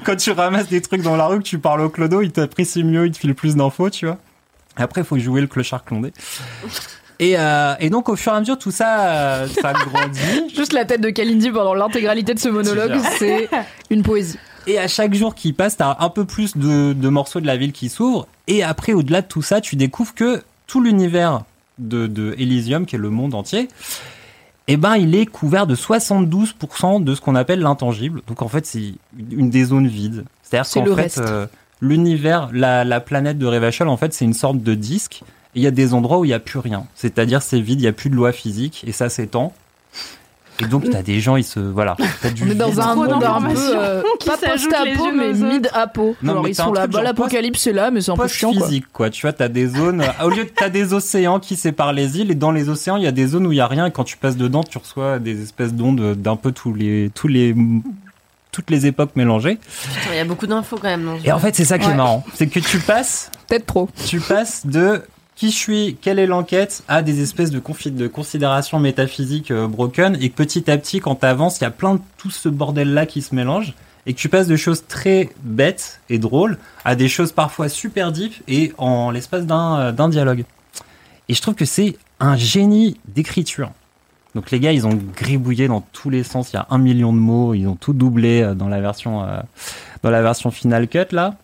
Quand 0.06 0.16
tu 0.16 0.32
ramasses 0.32 0.70
des 0.70 0.80
trucs 0.80 1.02
dans 1.02 1.18
la 1.18 1.26
rue 1.26 1.40
que 1.40 1.44
tu 1.44 1.60
parles 1.60 1.82
au 1.82 1.90
clodo 1.90 2.22
il 2.22 2.32
t'apprécie 2.32 2.86
mieux 2.86 3.08
il 3.08 3.12
te 3.12 3.18
file 3.18 3.36
plus 3.36 3.58
d'infos 3.58 3.90
tu 3.90 4.06
vois. 4.06 4.20
Après 4.78 5.02
il 5.02 5.06
faut 5.06 5.20
jouer 5.20 5.42
le 5.42 5.48
clochard 5.48 5.84
clondé 5.84 6.14
et, 7.20 7.38
euh, 7.38 7.76
et 7.80 7.90
donc 7.90 8.10
au 8.10 8.16
fur 8.16 8.34
et 8.34 8.36
à 8.36 8.40
mesure 8.40 8.58
tout 8.58 8.72
ça 8.72 9.10
euh, 9.10 9.48
ça 9.48 9.74
grandit 9.74 10.20
Juste 10.56 10.74
la 10.74 10.86
tête 10.86 11.02
de 11.02 11.10
Kalindi 11.10 11.52
pendant 11.52 11.74
l'intégralité 11.74 12.34
de 12.34 12.40
ce 12.40 12.50
monologue, 12.50 12.94
c'est 13.18 13.50
une 13.90 14.04
poésie. 14.04 14.38
Et 14.68 14.80
à 14.80 14.88
chaque 14.88 15.14
jour 15.14 15.36
qui 15.36 15.52
passe, 15.54 15.78
t'as 15.78 15.98
un 16.00 16.10
peu 16.10 16.26
plus 16.26 16.56
de, 16.56 16.94
de 16.94 17.10
morceaux 17.10 17.42
de 17.42 17.48
la 17.48 17.58
ville 17.58 17.74
qui 17.74 17.90
s'ouvrent. 17.90 18.28
Et 18.48 18.64
après, 18.64 18.94
au-delà 18.94 19.22
de 19.22 19.28
tout 19.28 19.42
ça, 19.42 19.60
tu 19.60 19.76
découvres 19.76 20.14
que 20.14 20.42
tout 20.68 20.82
l'univers 20.82 21.44
de, 21.80 22.08
de 22.08 22.34
Elysium, 22.38 22.86
qui 22.86 22.96
est 22.96 23.00
le 23.00 23.10
monde 23.10 23.36
entier, 23.36 23.68
eh 24.68 24.78
ben, 24.78 24.96
il 24.96 25.16
est 25.16 25.26
couvert 25.26 25.68
de 25.68 25.76
72% 25.76 27.04
de 27.04 27.16
ce 27.16 27.22
qu'on 27.22 27.36
appelle 27.36 27.60
l'intangible. 27.60 28.22
Donc 28.28 28.42
en 28.42 28.48
fait, 28.48 28.66
c'est 28.66 28.94
une 29.32 29.50
des 29.50 29.66
zones 29.66 29.88
vides. 29.88 30.24
C'est-à-dire 30.44 30.66
C'est 30.66 30.84
qu'en 30.84 30.96
fait, 30.96 31.18
euh, 31.18 31.46
l'univers, 31.82 32.50
la, 32.54 32.86
la 32.86 33.02
planète 33.02 33.38
de 33.38 33.46
Revachol, 33.46 33.90
en 33.90 33.98
fait, 33.98 34.14
c'est 34.14 34.26
une 34.26 34.34
sorte 34.34 34.60
de 34.60 34.74
disque. 34.76 35.24
Et 35.56 35.60
il 35.60 35.64
y 35.64 35.68
a 35.68 35.72
des 35.72 35.94
endroits 35.94 36.20
où 36.20 36.26
il 36.26 36.30
n'y 36.30 36.34
a 36.34 36.40
plus 36.40 36.60
rien. 36.60 36.86
C'est-à-dire, 36.96 37.42
c'est 37.42 37.60
vide, 37.60 37.80
il 37.80 37.84
n'y 37.84 37.88
a 37.90 37.94
plus 37.94 38.10
de 38.10 38.16
loi 38.16 38.32
physique, 38.32 38.84
et 38.88 38.92
ça 38.92 39.10
s'étend. 39.10 39.54
Et 40.62 40.66
donc, 40.68 40.88
t'as 40.90 41.02
des 41.02 41.20
gens, 41.20 41.36
ils 41.36 41.44
se, 41.44 41.60
voilà. 41.60 41.98
T'as 42.22 42.30
du 42.30 42.44
On 42.44 42.48
est 42.52 42.54
dans 42.56 42.80
un 42.80 42.94
monde 42.94 43.12
un 43.12 43.42
peu, 43.42 43.56
euh, 43.76 44.04
pas 44.26 44.38
post-apo, 44.38 45.12
mais 45.12 45.34
mid-apo. 45.34 46.16
Non, 46.22 46.34
Genre, 46.34 46.44
mais 46.44 46.50
ils 46.52 46.56
t'as 46.56 46.64
un 46.64 46.66
sont 46.68 46.74
là, 46.74 46.82
truc 46.82 46.94
bah, 46.94 47.02
l'apocalypse 47.02 47.66
est 47.68 47.74
là, 47.74 47.90
mais 47.90 48.02
c'est 48.02 48.12
un 48.12 48.16
peu 48.16 48.28
chiant, 48.28 48.54
quoi. 48.54 48.68
physique 48.68 48.86
quoi. 48.94 49.10
Tu 49.10 49.24
vois, 49.24 49.34
t'as 49.34 49.48
des 49.48 49.68
zones. 49.68 50.02
euh, 50.02 50.26
Au 50.26 50.30
lieu 50.30 50.44
de 50.46 50.50
t'as 50.56 50.70
des 50.70 50.94
océans 50.94 51.40
qui 51.40 51.56
séparent 51.56 51.92
les 51.94 52.20
îles 52.20 52.30
et 52.30 52.36
dans 52.36 52.52
les 52.52 52.70
océans 52.70 52.98
il 52.98 53.04
y 53.04 53.08
a 53.08 53.12
des 53.12 53.26
zones 53.26 53.48
où 53.48 53.52
il 53.52 53.58
y 53.58 53.62
a 53.62 53.68
rien 53.68 53.88
et 53.88 53.92
quand 53.92 54.04
tu 54.04 54.16
passes 54.16 54.38
dedans 54.38 54.64
tu 54.64 54.78
reçois 54.78 55.18
des 55.18 55.42
espèces 55.42 55.74
d'ondes 55.74 56.14
d'un 56.22 56.36
peu 56.36 56.52
tous 56.52 56.74
les 56.76 57.10
tous 57.16 57.28
les 57.28 57.56
toutes 58.52 58.70
les 58.70 58.86
époques 58.86 59.16
mélangées. 59.16 59.56
Putain, 59.56 60.12
Il 60.12 60.18
y 60.18 60.20
a 60.20 60.26
beaucoup 60.26 60.46
d'infos 60.46 60.78
quand 60.80 60.88
même. 60.88 61.04
dans 61.04 61.16
Et 61.24 61.32
en 61.32 61.40
fait 61.40 61.56
c'est 61.56 61.66
ça 61.66 61.80
qui 61.80 61.88
Ouais. 61.88 61.94
est 61.94 61.98
marrant, 61.98 62.24
c'est 62.36 62.46
que 62.48 62.60
tu 62.60 62.78
passes 62.78 63.32
Peut-être 63.48 63.66
trop. 63.66 63.90
tu 64.06 64.20
passes 64.20 64.68
de 64.68 65.02
qui 65.36 65.50
je 65.50 65.56
suis, 65.56 65.98
quelle 66.02 66.20
est 66.20 66.28
l'enquête, 66.28 66.84
à 66.88 67.02
des 67.02 67.22
espèces 67.22 67.52
de, 67.52 67.62
de 67.90 68.08
considérations 68.08 68.80
métaphysiques 68.80 69.52
euh, 69.52 69.68
broken, 69.68 70.18
et 70.22 70.30
que 70.30 70.36
petit 70.36 70.70
à 70.70 70.78
petit, 70.78 71.00
quand 71.00 71.16
t'avances, 71.16 71.60
il 71.60 71.64
y 71.64 71.68
a 71.68 71.72
plein 71.72 71.96
de 71.96 72.02
tout 72.18 72.32
ce 72.32 72.50
bordel-là 72.50 73.06
qui 73.06 73.22
se 73.22 73.34
mélange, 73.34 73.74
et 74.06 74.14
que 74.14 74.20
tu 74.20 74.30
passes 74.30 74.48
de 74.48 74.56
choses 74.56 74.86
très 74.88 75.30
bêtes 75.44 76.02
et 76.10 76.20
drôles 76.20 76.58
à 76.84 76.96
des 76.96 77.08
choses 77.08 77.32
parfois 77.32 77.70
super 77.70 78.12
deep 78.12 78.34
et 78.48 78.74
en 78.78 79.12
l'espace 79.12 79.46
d'un 79.46 79.80
euh, 79.80 79.92
d'un 79.92 80.10
dialogue. 80.10 80.44
Et 81.30 81.34
je 81.34 81.42
trouve 81.42 81.56
que 81.56 81.66
c'est 81.66 81.98
un 82.20 82.36
génie 82.36 83.00
d'écriture. 83.08 83.72
Donc 84.36 84.52
les 84.52 84.60
gars, 84.60 84.72
ils 84.72 84.88
ont 84.88 85.00
gribouillé 85.16 85.68
dans 85.68 85.82
tous 85.82 86.10
les 86.10 86.24
sens. 86.24 86.52
Il 86.52 86.56
y 86.56 86.60
a 86.60 86.68
un 86.70 86.80
million 86.80 87.14
de 87.14 87.20
mots. 87.20 87.54
Ils 87.54 87.68
ont 87.68 87.76
tout 87.76 87.94
doublé 87.94 88.42
euh, 88.42 88.56
dans 88.56 88.68
la 88.68 88.82
version 88.82 89.24
euh, 89.24 89.40
dans 90.02 90.10
la 90.10 90.22
version 90.22 90.52
Final 90.52 90.88
Cut 90.88 91.12
là, 91.12 91.36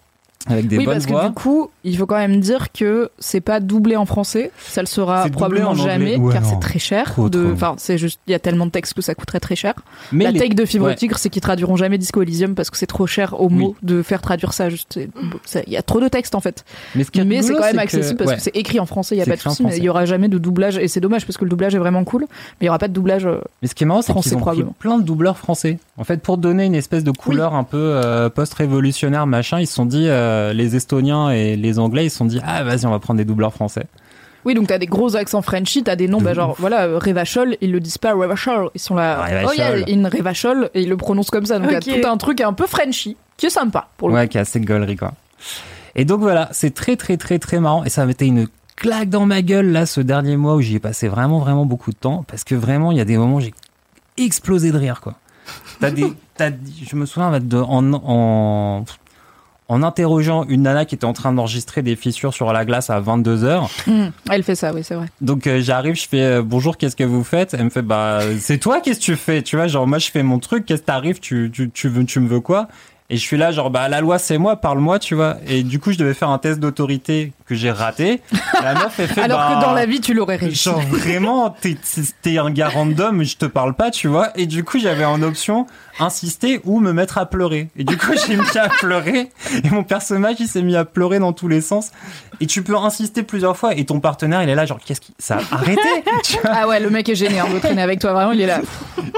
avec 0.47 0.67
des 0.67 0.79
oui, 0.79 0.85
bonnes 0.85 0.95
parce 0.95 1.05
que 1.05 1.11
voix. 1.11 1.27
du 1.29 1.33
coup, 1.33 1.71
il 1.83 1.97
faut 1.97 2.05
quand 2.05 2.17
même 2.17 2.39
dire 2.39 2.71
que 2.71 3.09
c'est 3.19 3.41
pas 3.41 3.59
doublé 3.59 3.95
en 3.95 4.05
français. 4.05 4.51
Ça 4.59 4.81
le 4.81 4.87
sera 4.87 5.27
probablement 5.29 5.73
jamais, 5.75 6.17
Ouais, 6.17 6.33
car 6.33 6.45
c'est 6.45 6.59
très 6.59 6.79
cher. 6.79 7.15
Enfin, 7.17 7.75
c'est 7.77 7.97
juste, 7.97 8.19
il 8.27 8.31
y 8.31 8.33
a 8.33 8.39
tellement 8.39 8.65
de 8.65 8.71
textes 8.71 8.93
que 8.93 9.01
ça 9.01 9.15
coûterait 9.15 9.39
très 9.39 9.55
cher. 9.55 9.73
Mais 10.11 10.25
la 10.25 10.31
les- 10.31 10.39
take 10.39 10.53
de 10.55 10.65
Fibre 10.65 10.85
ouais. 10.85 10.95
Tigre, 10.95 11.17
c'est 11.17 11.29
qu'ils 11.29 11.41
traduiront 11.41 11.75
jamais 11.75 11.97
Disco 11.97 12.21
Elysium 12.21 12.55
parce 12.55 12.69
que 12.69 12.77
c'est 12.77 12.85
trop 12.87 13.07
cher 13.07 13.39
aux 13.39 13.49
mots 13.49 13.75
de 13.83 14.01
faire 14.01 14.21
traduire 14.21 14.53
ça. 14.53 14.69
Juste, 14.69 14.99
il 15.67 15.73
y 15.73 15.77
a 15.77 15.81
trop 15.81 15.99
de 15.99 16.07
textes 16.07 16.35
en 16.35 16.39
fait. 16.41 16.65
Mais, 16.95 17.03
ce 17.03 17.09
c'est 17.13 17.21
rigolo, 17.21 17.55
quand 17.59 17.65
même 17.65 17.75
que- 17.75 17.81
accessible 17.81 18.17
parce 18.17 18.29
ouais. 18.31 18.35
que 18.37 18.41
c'est 18.41 18.55
écrit 18.55 18.79
en 18.79 18.85
français. 18.85 19.15
Il 19.15 19.19
y 19.19 19.21
a 19.21 19.25
pas 19.25 19.35
de 19.35 19.41
souci, 19.41 19.63
mais 19.63 19.77
il 19.77 19.83
y 19.83 19.89
aura 19.89 20.05
jamais 20.05 20.27
de 20.27 20.37
doublage 20.37 20.77
et 20.77 20.87
c'est 20.87 20.99
dommage 20.99 21.25
parce 21.25 21.37
que 21.37 21.43
le 21.45 21.49
doublage 21.49 21.75
est 21.75 21.79
vraiment 21.79 22.03
cool. 22.03 22.21
Mais 22.21 22.27
il 22.61 22.65
y 22.65 22.69
aura 22.69 22.79
pas 22.79 22.87
de 22.87 22.93
doublage. 22.93 23.25
euh, 23.25 23.39
Mais 23.61 23.67
ce 23.67 23.75
qui 23.75 23.83
est 23.83 23.87
marrant, 23.87 24.01
c'est 24.01 24.13
qu'ils 24.13 24.35
ont 24.35 24.39
pris 24.41 24.63
plein 24.79 24.97
de 24.97 25.03
doubleurs 25.03 25.37
français. 25.37 25.79
En 25.97 26.03
fait, 26.03 26.21
pour 26.21 26.37
donner 26.37 26.65
une 26.65 26.75
espèce 26.75 27.03
de 27.03 27.11
couleur 27.11 27.53
un 27.55 27.63
peu 27.63 27.77
euh, 27.77 28.29
post-révolutionnaire, 28.29 29.25
machin, 29.27 29.59
ils 29.59 29.67
se 29.67 29.73
sont 29.75 29.85
dit, 29.85 30.05
euh, 30.07 30.53
les 30.53 30.75
Estoniens 30.75 31.29
et 31.31 31.55
les 31.79 31.85
Anglais, 31.85 32.05
ils 32.05 32.09
se 32.09 32.17
sont 32.17 32.25
dit, 32.25 32.39
ah 32.45 32.63
vas-y, 32.63 32.85
on 32.85 32.91
va 32.91 32.99
prendre 32.99 33.17
des 33.17 33.25
doubleurs 33.25 33.53
français. 33.53 33.85
Oui, 34.45 34.53
donc 34.53 34.67
t'as 34.67 34.77
des 34.77 34.85
gros 34.85 35.15
accents 35.17 35.41
Frenchy, 35.41 35.83
t'as 35.83 35.95
des 35.97 36.07
noms, 36.07 36.19
De 36.19 36.23
bah, 36.23 36.33
genre, 36.33 36.55
voilà, 36.59 36.83
euh, 36.85 36.97
Revachol, 36.97 37.57
ils 37.61 37.71
le 37.71 37.79
disent 37.81 37.97
pas 37.97 38.13
Revachol, 38.13 38.69
ils 38.73 38.79
sont 38.79 38.95
là, 38.95 39.25
Revachol. 39.25 39.49
oh 39.49 39.53
yeah, 39.53 39.95
in 39.95 40.07
Revachol, 40.09 40.69
et 40.73 40.81
ils 40.83 40.89
le 40.89 40.95
prononcent 40.97 41.29
comme 41.29 41.45
ça, 41.45 41.59
donc 41.59 41.71
il 41.71 41.77
Ok. 41.77 41.87
y 41.87 41.91
a 41.91 42.01
tout 42.01 42.07
un 42.07 42.15
truc 42.17 42.39
un 42.41 42.53
peu 42.53 42.65
Frenchy, 42.65 43.17
qui 43.35 43.47
est 43.47 43.49
sympa, 43.49 43.89
pour 43.97 44.07
le 44.09 44.15
Ouais, 44.15 44.27
qui 44.29 44.37
est 44.37 44.41
assez 44.41 44.61
gaulerie, 44.61 44.95
quoi. 44.95 45.13
Et 45.95 46.05
donc 46.05 46.21
voilà, 46.21 46.47
c'est 46.53 46.73
très 46.73 46.95
très 46.95 47.17
très 47.17 47.37
très 47.39 47.59
marrant 47.59 47.83
et 47.83 47.89
ça 47.89 48.05
m'a 48.05 48.11
été 48.11 48.25
une 48.27 48.47
claque 48.77 49.09
dans 49.09 49.25
ma 49.25 49.41
gueule 49.41 49.71
là 49.71 49.85
ce 49.85 49.99
dernier 49.99 50.37
mois 50.37 50.55
où 50.55 50.61
j'y 50.61 50.75
ai 50.75 50.79
passé 50.79 51.07
vraiment 51.09 51.39
vraiment 51.39 51.65
beaucoup 51.65 51.91
de 51.91 51.97
temps 51.97 52.23
parce 52.27 52.43
que 52.45 52.55
vraiment 52.55 52.91
il 52.91 52.97
y 52.97 53.01
a 53.01 53.05
des 53.05 53.17
moments 53.17 53.37
où 53.37 53.39
j'ai 53.41 53.53
explosé 54.17 54.71
de 54.71 54.77
rire 54.77 55.01
quoi. 55.01 55.15
T'as 55.81 55.89
des, 55.91 56.13
t'as- 56.37 56.51
je 56.51 56.95
me 56.95 57.05
souviens 57.05 57.31
en, 57.53 57.93
en 57.93 58.85
en 59.69 59.83
interrogeant 59.83 60.45
une 60.45 60.63
nana 60.63 60.83
qui 60.83 60.95
était 60.95 61.05
en 61.05 61.13
train 61.13 61.31
d'enregistrer 61.31 61.81
des 61.83 61.95
fissures 61.95 62.33
sur 62.33 62.51
la 62.51 62.65
glace 62.65 62.89
à 62.89 62.99
22 62.99 63.43
heures. 63.43 63.69
Hum, 63.87 64.11
Elle 64.29 64.43
fait 64.43 64.55
ça, 64.55 64.73
oui, 64.73 64.83
c'est 64.83 64.95
vrai. 64.95 65.05
Donc 65.21 65.47
euh, 65.47 65.61
j'arrive, 65.61 65.95
je 65.95 66.07
fais 66.07 66.21
euh, 66.21 66.41
bonjour, 66.43 66.75
qu'est-ce 66.75 66.95
que 66.95 67.03
vous 67.03 67.23
faites? 67.23 67.53
Elle 67.53 67.65
me 67.65 67.69
fait 67.69 67.81
bah 67.83 68.19
c'est 68.39 68.57
toi, 68.57 68.81
qu'est-ce 68.81 68.99
que 68.99 69.05
tu 69.05 69.15
fais? 69.15 69.41
Tu 69.43 69.55
vois, 69.55 69.67
genre 69.67 69.87
moi 69.87 69.99
je 69.99 70.09
fais 70.11 70.23
mon 70.23 70.39
truc, 70.39 70.65
qu'est-ce 70.65 70.81
que 70.81 70.87
t'arrives? 70.87 71.19
Tu 71.19 71.49
tu 71.53 71.69
tu 71.69 71.87
veux 71.87 72.03
tu 72.05 72.19
me 72.19 72.27
veux 72.27 72.39
quoi? 72.41 72.67
Et 73.09 73.17
je 73.17 73.21
suis 73.21 73.37
là 73.37 73.51
genre 73.51 73.69
bah 73.69 73.89
la 73.89 74.01
loi 74.01 74.19
c'est 74.19 74.37
moi, 74.37 74.55
parle-moi, 74.57 74.99
tu 74.99 75.15
vois. 75.15 75.37
Et 75.47 75.63
du 75.63 75.79
coup 75.79 75.91
je 75.91 75.97
devais 75.97 76.13
faire 76.13 76.29
un 76.29 76.37
test 76.37 76.59
d'autorité 76.59 77.33
que 77.49 77.55
j'ai 77.55 77.71
raté. 77.71 78.21
La 78.61 78.75
meuf 78.75 78.99
elle 78.99 79.07
fait 79.07 79.21
Alors 79.21 79.39
bah, 79.39 79.55
que 79.55 79.65
dans 79.65 79.73
la 79.73 79.85
vie, 79.85 79.99
tu 79.99 80.13
l'aurais 80.13 80.35
réussi. 80.35 80.69
Genre 80.69 80.79
vraiment, 80.81 81.49
t'es, 81.49 81.75
t'es 82.21 82.37
un 82.37 82.51
gars 82.51 82.69
random, 82.69 83.23
je 83.23 83.37
te 83.37 83.45
parle 83.45 83.73
pas, 83.73 83.89
tu 83.89 84.07
vois. 84.07 84.29
Et 84.37 84.45
du 84.45 84.63
coup, 84.63 84.77
j'avais 84.79 85.05
en 85.05 85.21
option 85.23 85.65
insister 85.99 86.61
ou 86.63 86.79
me 86.79 86.93
mettre 86.93 87.17
à 87.17 87.25
pleurer. 87.25 87.69
Et 87.75 87.83
du 87.83 87.97
coup, 87.97 88.13
j'ai 88.27 88.35
mis 88.35 88.57
à 88.57 88.69
pleurer. 88.69 89.29
Et 89.63 89.69
mon 89.69 89.83
personnage, 89.83 90.37
il 90.39 90.47
s'est 90.47 90.61
mis 90.61 90.75
à 90.75 90.85
pleurer 90.85 91.19
dans 91.19 91.33
tous 91.33 91.47
les 91.47 91.61
sens. 91.61 91.91
Et 92.39 92.47
tu 92.47 92.63
peux 92.63 92.77
insister 92.77 93.23
plusieurs 93.23 93.57
fois. 93.57 93.75
Et 93.75 93.85
ton 93.85 93.99
partenaire, 93.99 94.43
il 94.43 94.49
est 94.49 94.55
là, 94.55 94.65
genre, 94.65 94.79
qu'est-ce 94.83 95.01
qui, 95.01 95.13
ça 95.17 95.37
a 95.37 95.55
arrêté, 95.55 95.81
tu 96.23 96.37
vois. 96.39 96.51
Ah 96.53 96.67
ouais, 96.67 96.79
le 96.79 96.89
mec 96.89 97.09
est 97.09 97.15
génial 97.15 97.51
de 97.51 97.59
traîner 97.59 97.81
avec 97.81 97.99
toi, 97.99 98.13
vraiment, 98.13 98.31
il 98.31 98.41
est 98.41 98.47
là. 98.47 98.61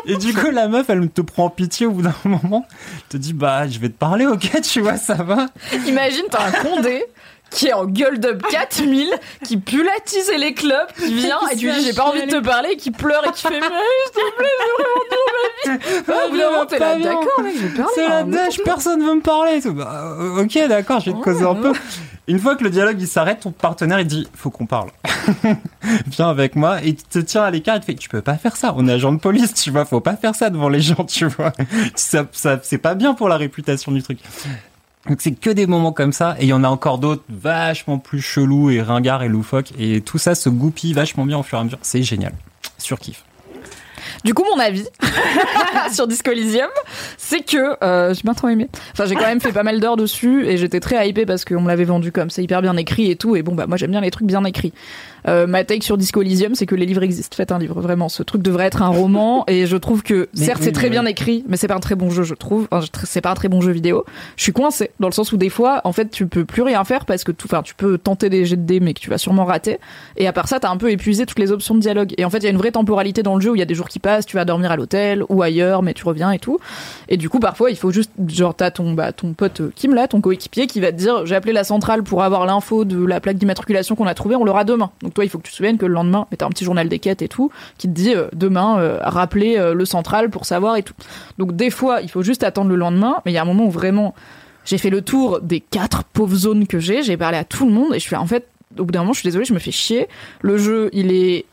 Et 0.06 0.16
du 0.16 0.34
coup, 0.34 0.50
la 0.52 0.68
meuf, 0.68 0.90
elle 0.90 1.10
te 1.10 1.22
prend 1.22 1.50
pitié 1.50 1.86
au 1.86 1.92
bout 1.92 2.02
d'un 2.02 2.16
moment. 2.24 2.66
Te 3.10 3.18
dit, 3.18 3.34
bah, 3.34 3.68
je 3.68 3.80
vais 3.82 3.90
te 3.90 3.98
parler, 3.98 4.26
ok, 4.26 4.62
tu 4.62 4.82
vois, 4.82 4.98
ça 4.98 5.16
va. 5.16 5.48
Imagine, 5.88 6.24
t'as 6.30 6.48
un 6.48 6.52
condé 6.52 7.04
qui 7.52 7.68
est 7.68 7.74
en 7.74 7.86
gueule 7.86 8.20
d'up 8.20 8.42
4000, 8.50 9.10
qui 9.44 9.58
pue 9.58 9.84
la 9.84 10.00
tise 10.04 10.30
et 10.30 10.38
les 10.38 10.54
clubs, 10.54 10.88
qui 10.98 11.14
vient 11.14 11.38
et 11.52 11.56
tu 11.56 11.68
lui 11.68 11.74
dis 11.74 11.86
j'ai 11.86 11.94
pas 11.94 12.06
envie 12.06 12.26
de 12.26 12.32
te 12.32 12.44
parler, 12.44 12.76
qui 12.78 12.92
pleure 12.92 13.24
et 13.28 13.32
qui 13.32 13.44
fait 13.44 13.60
mais 13.60 13.60
s'il 13.60 14.14
te 14.14 14.36
plaît, 14.38 14.48
j'ai 14.60 14.74
vraiment 14.84 15.06
dit 15.12 15.18
ma 15.28 15.78
vie. 15.78 16.04
D'un 16.08 16.50
moment, 16.50 16.66
t'es 16.66 16.80
là, 16.80 16.98
d'accord, 16.98 17.44
mec, 17.44 17.54
je. 17.56 17.84
C'est 17.96 18.08
la 18.08 18.20
hein, 18.20 18.24
dèche, 18.26 18.60
personne 18.64 19.04
veut 19.04 19.16
me 19.16 19.22
parler. 19.22 19.58
et 19.58 19.62
tout. 19.62 19.74
Bah, 19.74 20.16
euh, 20.20 20.44
ok, 20.44 20.68
d'accord, 20.68 21.00
je 21.02 21.12
vais 21.12 21.18
te 21.18 21.24
causer 21.24 21.44
un 21.44 21.56
peu. 21.56 21.74
Une 22.28 22.40
fois 22.40 22.56
que 22.56 22.64
le 22.64 22.70
dialogue 22.70 22.98
il 23.00 23.08
s'arrête, 23.08 23.42
ton 23.42 23.52
partenaire 23.52 24.00
il 24.00 24.08
dit 24.08 24.28
faut 24.34 24.50
qu'on 24.50 24.66
parle. 24.66 24.90
Viens 26.08 26.30
avec 26.30 26.56
moi 26.56 26.82
et 26.82 26.90
il 26.90 26.96
te 26.96 27.20
tient 27.20 27.44
à 27.44 27.52
l'écart. 27.52 27.76
Il 27.76 27.80
te 27.82 27.86
fait 27.86 27.96
tu 27.96 28.10
peux 28.10 28.22
pas 28.22 28.36
faire 28.36 28.56
ça. 28.56 28.74
On 28.78 28.88
est 28.88 28.94
agent 28.94 29.12
de 29.12 29.20
police, 29.20 29.54
tu 29.54 29.72
vois. 29.72 29.86
Faut 29.86 30.00
pas 30.00 30.16
faire 30.16 30.36
ça 30.36 30.50
devant 30.50 30.70
les 30.70 30.82
gens, 30.82 31.04
tu 31.04 31.26
vois. 31.26 31.52
Ça, 31.96 32.26
ça 32.32 32.60
c'est 32.64 32.78
pas 32.78 32.96
bien 32.96 33.14
pour 33.14 33.28
la 33.28 33.38
réputation 33.38 33.92
du 33.92 34.02
truc. 34.02 34.20
Donc 35.08 35.22
c'est 35.22 35.32
que 35.32 35.50
des 35.50 35.66
moments 35.66 35.94
comme 35.94 36.14
ça 36.14 36.36
et 36.40 36.44
il 36.44 36.50
y 36.50 36.54
en 36.54 36.64
a 36.64 36.68
encore 36.68 37.00
d'autres 37.00 37.24
vachement 37.30 37.98
plus 37.98 38.22
chelous 38.22 38.70
et 38.70 38.82
ringards 38.82 39.24
et 39.24 39.30
loufoques 39.30 39.72
et 39.78 40.02
tout 40.02 40.18
ça 40.18 40.36
se 40.36 40.50
goupille 40.50 40.94
vachement 40.94 41.26
bien 41.26 41.40
au 41.40 41.44
fur 41.44 41.58
et 41.58 41.62
à 41.62 41.64
mesure. 41.64 41.80
C'est 41.82 42.04
génial. 42.04 42.34
Surkiff. 42.78 43.24
Du 44.24 44.34
coup, 44.34 44.44
mon 44.54 44.60
avis 44.60 44.86
sur 45.92 46.08
Disco 46.08 46.32
Elysium, 46.32 46.70
c'est 47.18 47.42
que 47.42 47.84
euh, 47.84 48.14
j'ai 48.14 48.22
bien 48.24 48.34
trop 48.34 48.50
aimé. 48.50 48.68
Enfin, 48.94 49.06
j'ai 49.06 49.16
quand 49.16 49.28
même 49.28 49.42
fait 49.42 49.52
pas 49.52 49.64
mal 49.64 49.80
d'heures 49.80 49.98
dessus 49.98 50.46
et 50.48 50.58
j'étais 50.58 50.80
très 50.80 51.08
hypée 51.10 51.26
parce 51.26 51.46
qu'on 51.46 51.62
me 51.62 51.68
l'avait 51.68 51.84
vendu 51.84 52.12
comme 52.12 52.30
c'est 52.30 52.44
hyper 52.44 52.62
bien 52.62 52.78
écrit 52.78 53.12
et 53.12 53.16
tout. 53.16 53.36
Et 53.36 53.42
bon, 53.42 53.56
bah 53.56 53.68
moi 53.68 53.78
j'aime 53.78 53.92
bien 53.92 54.02
les 54.02 54.12
trucs 54.12 54.28
bien 54.28 54.44
écrits. 54.44 54.74
Euh, 55.28 55.46
ma 55.48 55.64
take 55.64 55.84
sur 55.84 55.98
Disco 55.98 56.22
Elysium, 56.22 56.56
c'est 56.56 56.66
que 56.66 56.76
les 56.76 56.86
livres 56.86 57.04
existent. 57.04 57.36
Faites 57.36 57.52
un 57.52 57.60
livre, 57.60 57.80
vraiment. 57.82 58.10
Ce 58.10 58.24
truc 58.24 58.42
devrait 58.42 58.66
être 58.66 58.82
un 58.82 58.88
roman 58.88 59.44
et 59.48 59.68
je 59.68 59.78
trouve 59.78 60.04
que 60.04 60.30
Mais 60.36 60.46
certes 60.46 60.60
oui, 60.60 60.66
c'est 60.66 60.72
très 60.72 60.90
bien 60.90 61.06
oui. 61.06 61.12
écrit, 61.12 61.44
mais 61.48 61.58
c'est 61.58 61.68
pas 61.68 61.76
un 61.76 61.80
très 61.80 61.96
bon 61.96 62.10
jeu, 62.10 62.24
je 62.24 62.34
trouve. 62.34 62.68
Enfin, 62.72 62.86
c'est 63.04 63.22
pas 63.22 63.32
un 63.32 63.36
très 63.36 63.48
bon 63.48 63.62
jeu 63.62 63.72
vidéo. 63.72 64.06
Je 64.36 64.44
suis 64.44 64.54
coincée 64.54 64.92
dans 65.00 65.08
le 65.08 65.14
sens 65.14 65.32
où 65.32 65.38
des 65.38 65.50
fois, 65.50 65.82
en 65.84 65.92
fait, 65.92 66.10
tu 66.10 66.26
peux 66.28 66.46
plus 66.46 66.62
rien 66.62 66.84
faire 66.84 67.06
parce 67.06 67.24
que 67.24 67.32
tout, 67.32 67.48
enfin, 67.48 67.62
tu 67.62 67.76
peux 67.76 67.98
tenter 67.98 68.30
des 68.30 68.46
jets 68.46 68.58
de 68.58 68.64
dés, 68.64 68.80
mais 68.80 68.94
que 68.94 69.00
tu 69.00 69.10
vas 69.10 69.18
sûrement 69.18 69.46
rater. 69.46 69.80
Et 70.18 70.28
à 70.28 70.34
part 70.34 70.48
ça, 70.48 70.60
t'as 70.60 70.70
un 70.70 70.78
peu 70.78 70.92
épuisé 70.92 71.26
toutes 71.26 71.40
les 71.40 71.52
options 71.52 71.76
de 71.76 71.80
dialogue. 71.80 72.14
Et 72.18 72.26
en 72.26 72.30
fait, 72.30 72.40
il 72.40 72.44
y 72.44 72.48
a 72.48 72.52
une 72.52 72.58
vraie 72.58 72.72
temporalité 72.72 73.24
dans 73.24 73.36
le 73.36 73.42
jeu 73.42 73.52
où 73.52 73.56
il 73.56 73.60
y 73.60 73.64
a 73.64 73.66
des 73.66 73.76
jours 73.76 73.90
qui 73.90 74.00
passent, 74.02 74.26
tu 74.26 74.36
vas 74.36 74.46
dormir 74.46 74.72
à 74.72 74.76
l'hôtel 74.76 75.24
ou 75.30 75.42
ailleurs, 75.42 75.84
mais 75.84 75.94
tu 75.94 76.04
reviens 76.06 76.32
et 76.32 76.40
tout. 76.40 76.60
Et 77.08 77.18
du 77.18 77.30
coup, 77.30 77.40
parfois, 77.40 77.72
il 77.72 77.78
faut 77.78 77.92
juste, 77.92 78.12
genre, 78.28 78.54
t'as 78.54 78.72
ton, 78.72 78.94
bah, 78.94 79.14
ton 79.14 79.34
pote 79.34 79.62
euh, 79.62 79.72
Kim 79.76 79.94
là, 79.94 80.08
ton 80.08 80.20
coéquipier, 80.20 80.68
qui 80.68 80.80
va 80.80 80.92
te 80.92 80.98
dire, 80.98 81.26
j'ai 81.26 81.36
appelé 81.36 81.54
la 81.54 81.64
centrale 81.64 82.04
pour 82.04 82.24
avoir 82.24 82.46
l'info 82.46 82.84
de 82.84 83.06
la 83.06 83.22
plaque 83.22 83.38
d'immatriculation 83.38 83.96
qu'on 83.96 84.08
a 84.08 84.14
trouvée, 84.14 84.36
on 84.36 84.44
l'aura 84.44 84.64
demain. 84.64 84.92
Donc 85.02 85.14
toi, 85.14 85.24
il 85.24 85.30
faut 85.30 85.38
que 85.38 85.44
tu 85.44 85.52
te 85.52 85.56
souviennes 85.56 85.78
que 85.78 85.86
le 85.86 85.94
lendemain, 85.94 86.28
t'as 86.42 86.48
un 86.48 86.50
petit 86.50 86.66
journal 86.66 86.90
des 86.90 87.00
quêtes 87.00 87.22
et 87.22 87.28
tout, 87.28 87.52
qui 87.78 87.88
te 87.88 87.94
dit, 87.94 88.16
euh, 88.16 88.28
demain, 88.34 88.80
euh, 88.80 88.98
rappeler 89.02 89.58
euh, 89.58 89.74
le 89.74 89.86
central 89.86 90.30
pour 90.30 90.46
savoir 90.46 90.76
et 90.76 90.84
tout. 90.84 90.94
Donc 91.38 91.56
des 91.56 91.70
fois, 91.70 92.02
il 92.02 92.10
faut 92.10 92.24
juste 92.24 92.44
attendre 92.44 92.70
le 92.70 92.76
lendemain, 92.76 93.22
mais 93.26 93.32
il 93.32 93.36
y 93.36 93.38
a 93.38 93.42
un 93.42 93.46
moment 93.46 93.66
où 93.66 93.72
vraiment, 93.72 94.16
j'ai 94.66 94.78
fait 94.78 94.90
le 94.90 95.02
tour 95.02 95.40
des 95.42 95.60
quatre 95.60 96.04
pauvres 96.04 96.36
zones 96.36 96.68
que 96.68 96.80
j'ai, 96.80 97.04
j'ai 97.04 97.18
parlé 97.18 97.38
à 97.38 97.44
tout 97.44 97.66
le 97.66 97.72
monde, 97.72 97.94
et 97.94 98.00
je 98.00 98.04
suis 98.04 98.16
en 98.16 98.26
fait, 98.26 98.48
au 98.80 98.86
bout 98.86 98.92
d'un 98.92 99.02
moment, 99.02 99.14
je 99.14 99.20
suis 99.20 99.28
désolée, 99.28 99.46
je 99.46 99.54
me 99.54 99.60
fais 99.60 99.72
chier. 99.72 100.08
Le 100.42 100.58
jeu, 100.58 100.90
il 100.94 101.12
est 101.12 101.46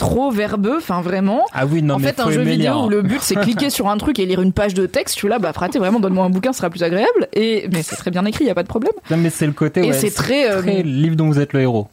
trop 0.00 0.30
verbeux, 0.32 0.78
enfin 0.78 1.00
vraiment 1.02 1.44
Ah 1.52 1.66
oui, 1.66 1.82
non, 1.82 1.94
en 1.94 1.98
mais 1.98 2.08
fait, 2.08 2.20
un 2.20 2.30
jeu 2.30 2.42
vidéo 2.42 2.86
où 2.86 2.88
le 2.88 3.02
but 3.02 3.20
c'est 3.20 3.36
cliquer 3.36 3.70
sur 3.70 3.88
un 3.88 3.96
truc 3.98 4.18
et 4.18 4.26
lire 4.26 4.40
une 4.42 4.52
page 4.52 4.74
de 4.74 4.86
texte, 4.86 5.14
suis 5.16 5.28
là, 5.28 5.38
bah 5.38 5.52
fraté, 5.52 5.78
vraiment, 5.78 6.00
donne-moi 6.00 6.24
un 6.24 6.30
bouquin, 6.30 6.52
ce 6.52 6.58
sera 6.58 6.70
plus 6.70 6.82
agréable. 6.82 7.28
Et 7.34 7.68
mais 7.72 7.82
c'est 7.82 7.96
très 7.96 8.10
bien 8.10 8.24
écrit, 8.24 8.46
y 8.46 8.50
a 8.50 8.54
pas 8.54 8.62
de 8.64 8.68
problème. 8.68 8.92
Non, 9.10 9.16
mais 9.18 9.30
c'est 9.30 9.46
le 9.46 9.52
côté. 9.52 9.80
Et 9.84 9.88
ouais, 9.88 9.92
c'est 9.92 10.10
très, 10.10 10.50
euh, 10.50 10.82
livre 10.82 11.14
dont 11.16 11.28
vous 11.28 11.38
êtes 11.38 11.52
le 11.52 11.60
héros. 11.60 11.88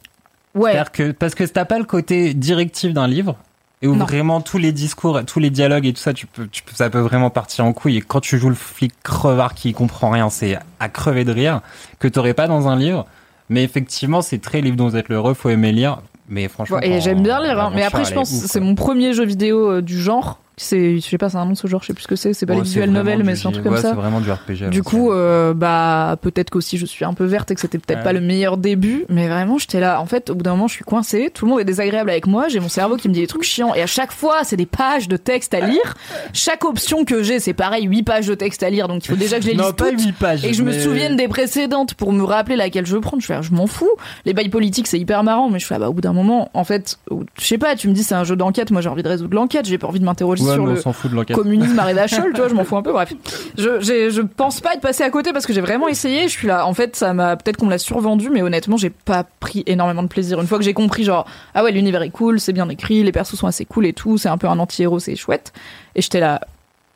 Ouais. 0.54 0.82
Que 0.92 1.12
parce 1.12 1.34
que 1.34 1.44
t'as 1.44 1.64
pas 1.64 1.78
le 1.78 1.84
côté 1.84 2.34
directif 2.34 2.92
d'un 2.92 3.06
livre 3.06 3.36
et 3.82 3.86
où 3.86 3.94
Non. 3.94 4.04
vraiment 4.06 4.40
tous 4.40 4.58
les 4.58 4.72
discours, 4.72 5.20
tous 5.24 5.38
les 5.38 5.50
dialogues 5.50 5.86
et 5.86 5.92
tout 5.92 6.00
ça, 6.00 6.12
tu 6.12 6.26
peux, 6.26 6.48
tu 6.48 6.62
ça 6.74 6.90
peut 6.90 6.98
vraiment 6.98 7.30
partir 7.30 7.64
en 7.64 7.72
couille. 7.72 7.98
Et 7.98 8.00
quand 8.00 8.20
tu 8.20 8.38
joues 8.38 8.48
le 8.48 8.54
flic 8.56 8.92
crevard 9.04 9.54
qui 9.54 9.72
comprend 9.72 10.10
rien, 10.10 10.30
c'est 10.30 10.58
à 10.80 10.88
crever 10.88 11.24
de 11.24 11.32
rire 11.32 11.60
que 12.00 12.08
t'aurais 12.08 12.34
pas 12.34 12.48
dans 12.48 12.66
un 12.66 12.76
livre. 12.76 13.06
Mais 13.50 13.62
effectivement, 13.62 14.20
c'est 14.20 14.38
très 14.38 14.60
livre 14.60 14.76
dont 14.76 14.88
vous 14.88 14.96
êtes 14.96 15.08
le 15.08 15.16
héros, 15.16 15.34
faut 15.34 15.50
aimer 15.50 15.72
lire. 15.72 16.00
Mais 16.28 16.48
franchement, 16.48 16.76
Ouais, 16.78 16.88
et 16.90 17.00
j'aime 17.00 17.22
bien 17.22 17.42
lire, 17.42 17.58
hein. 17.60 17.72
mais 17.74 17.82
après 17.82 18.04
je 18.04 18.12
pense 18.14 18.30
que 18.30 18.48
c'est 18.48 18.60
mon 18.60 18.74
premier 18.74 19.12
jeu 19.14 19.24
vidéo 19.24 19.70
euh, 19.70 19.82
du 19.82 19.98
genre. 20.00 20.38
C'est, 20.58 20.96
je 20.96 21.00
sais 21.00 21.16
pas, 21.18 21.30
c'est 21.30 21.36
un 21.36 21.44
nom 21.44 21.52
de 21.52 21.56
ce 21.56 21.66
genre, 21.66 21.80
je 21.82 21.86
sais 21.86 21.94
plus 21.94 22.02
ce 22.02 22.08
que 22.08 22.16
c'est. 22.16 22.34
C'est 22.34 22.44
pas 22.44 22.52
Ouais, 22.52 22.58
les 22.58 22.64
visual 22.64 22.90
novels, 22.90 23.22
mais 23.24 23.36
c'est 23.36 23.46
un 23.48 23.52
truc 23.52 23.64
comme 23.64 23.76
ça. 23.76 23.90
C'est 23.90 23.94
vraiment 23.94 24.20
du 24.20 24.30
RPG. 24.30 24.70
Du 24.70 24.82
coup, 24.82 25.12
euh, 25.12 25.54
bah 25.54 26.16
peut-être 26.20 26.50
qu'aussi 26.50 26.76
je 26.78 26.84
suis 26.86 27.04
un 27.04 27.14
peu 27.14 27.24
verte 27.24 27.50
et 27.50 27.54
que 27.54 27.60
c'était 27.60 27.78
peut-être 27.78 27.98
Ouais. 27.98 28.04
pas 28.04 28.12
le 28.12 28.20
meilleur 28.20 28.56
début, 28.58 29.04
mais 29.08 29.28
vraiment 29.28 29.56
j'étais 29.58 29.80
là. 29.80 30.00
En 30.00 30.06
fait, 30.06 30.30
au 30.30 30.34
bout 30.34 30.42
d'un 30.42 30.50
moment, 30.52 30.68
je 30.68 30.74
suis 30.74 30.84
coincée. 30.84 31.30
Tout 31.32 31.44
le 31.46 31.50
monde 31.52 31.60
est 31.60 31.64
désagréable 31.64 32.10
avec 32.10 32.26
moi. 32.26 32.48
J'ai 32.48 32.60
mon 32.60 32.68
cerveau 32.68 32.96
qui 32.96 33.08
me 33.08 33.14
dit 33.14 33.20
des 33.20 33.26
trucs 33.26 33.44
chiants 33.44 33.74
et 33.74 33.82
à 33.82 33.86
chaque 33.86 34.12
fois, 34.12 34.40
c'est 34.44 34.56
des 34.56 34.66
pages 34.66 35.08
de 35.08 35.16
texte 35.16 35.54
à 35.54 35.60
lire. 35.60 35.94
Chaque 36.32 36.64
option 36.64 37.04
que 37.04 37.22
j'ai, 37.22 37.38
c'est 37.40 37.52
pareil, 37.54 37.84
8 37.84 38.02
pages 38.02 38.26
de 38.26 38.34
texte 38.34 38.62
à 38.62 38.70
lire. 38.70 38.88
Donc 38.88 39.04
il 39.04 39.08
faut 39.08 39.16
déjà 39.16 39.36
que 39.36 39.42
je 39.42 39.48
les 39.48 39.54
lise 39.54 39.62
non, 39.62 39.72
pas 39.72 39.90
toutes 39.90 40.02
8 40.02 40.12
pages. 40.12 40.44
et 40.44 40.50
que 40.50 40.56
je 40.56 40.62
me 40.62 40.72
souvienne 40.72 41.16
des 41.16 41.28
précédentes 41.28 41.94
pour 41.94 42.12
me 42.12 42.22
rappeler 42.24 42.56
laquelle 42.56 42.86
je 42.86 42.94
veux 42.94 43.00
prendre. 43.00 43.20
Je 43.22 43.26
fais, 43.26 43.34
ah, 43.34 43.42
je 43.42 43.52
m'en 43.52 43.66
fous. 43.66 43.88
Les 44.24 44.32
bails 44.34 44.48
politiques, 44.48 44.86
c'est 44.88 44.98
hyper 44.98 45.22
marrant, 45.22 45.48
mais 45.50 45.58
je 45.58 45.66
fais, 45.66 45.74
ah, 45.76 45.78
bah, 45.78 45.88
au 45.88 45.92
bout 45.92 46.00
d'un 46.00 46.12
moment, 46.12 46.50
en 46.54 46.64
fait, 46.64 46.98
je 47.40 47.44
sais 47.46 47.58
pas, 47.58 47.76
tu 47.76 47.88
me 47.88 47.92
dis 47.94 48.02
c'est 48.02 48.14
un 48.14 48.24
jeu 48.24 48.36
d'enquête. 48.36 48.70
Moi, 48.70 48.80
j'ai 48.80 48.88
envie 48.88 49.02
de 49.02 49.08
résoudre 49.08 49.34
l'enquête. 49.34 49.66
J'ai 49.66 49.78
pas 49.78 49.86
envie 49.86 50.00
de 50.00 50.04
m'interroger 50.04 50.44
Sur 50.54 50.62
on 50.64 50.66
le 50.66 50.76
s'en 50.76 50.92
fout 50.92 51.10
de 51.10 51.16
l'enquête. 51.16 51.36
communisme 51.36 51.78
à 51.78 52.06
Scholl, 52.06 52.32
tu 52.32 52.40
vois, 52.40 52.48
je 52.48 52.54
m'en 52.54 52.64
fous 52.64 52.76
un 52.76 52.82
peu, 52.82 52.92
bref. 52.92 53.12
Je, 53.56 53.80
j'ai- 53.80 54.10
je 54.10 54.22
pense 54.22 54.60
pas 54.60 54.74
être 54.74 54.80
passé 54.80 55.02
à 55.02 55.10
côté 55.10 55.32
parce 55.32 55.46
que 55.46 55.52
j'ai 55.52 55.60
vraiment 55.60 55.88
essayé, 55.88 56.24
je 56.24 56.32
suis 56.32 56.46
là. 56.48 56.66
En 56.66 56.74
fait, 56.74 56.96
ça 56.96 57.12
m'a, 57.14 57.36
peut-être 57.36 57.56
qu'on 57.56 57.66
me 57.66 57.70
l'a 57.70 57.78
survendu, 57.78 58.30
mais 58.30 58.42
honnêtement, 58.42 58.76
j'ai 58.76 58.90
pas 58.90 59.24
pris 59.40 59.62
énormément 59.66 60.02
de 60.02 60.08
plaisir. 60.08 60.40
Une 60.40 60.46
fois 60.46 60.58
que 60.58 60.64
j'ai 60.64 60.74
compris, 60.74 61.04
genre, 61.04 61.26
ah 61.54 61.62
ouais, 61.64 61.72
l'univers 61.72 62.02
est 62.02 62.10
cool, 62.10 62.40
c'est 62.40 62.52
bien 62.52 62.68
écrit, 62.68 63.02
les 63.02 63.12
persos 63.12 63.34
sont 63.36 63.46
assez 63.46 63.64
cool 63.64 63.86
et 63.86 63.92
tout, 63.92 64.18
c'est 64.18 64.28
un 64.28 64.38
peu 64.38 64.46
un 64.48 64.58
anti-héros, 64.58 64.98
c'est 64.98 65.16
chouette. 65.16 65.52
Et 65.94 66.02
j'étais 66.02 66.20
là. 66.20 66.40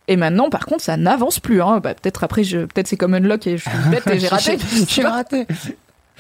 Et 0.09 0.17
maintenant, 0.17 0.51
par 0.51 0.67
contre, 0.67 0.83
ça 0.83 0.97
n'avance 0.97 1.39
plus, 1.39 1.63
hein. 1.63 1.79
Bah, 1.81 1.95
peut-être 1.95 2.25
après, 2.25 2.43
je, 2.43 2.59
peut-être 2.59 2.89
c'est 2.89 2.97
comme 2.97 3.15
Unlock 3.15 3.47
et 3.47 3.57
je 3.57 3.63
suis 3.63 3.79
bête 3.91 4.05
et 4.09 4.19
j'ai 4.19 4.27
raté. 4.29 4.59
J'ai 4.89 5.03
raté. 5.03 5.47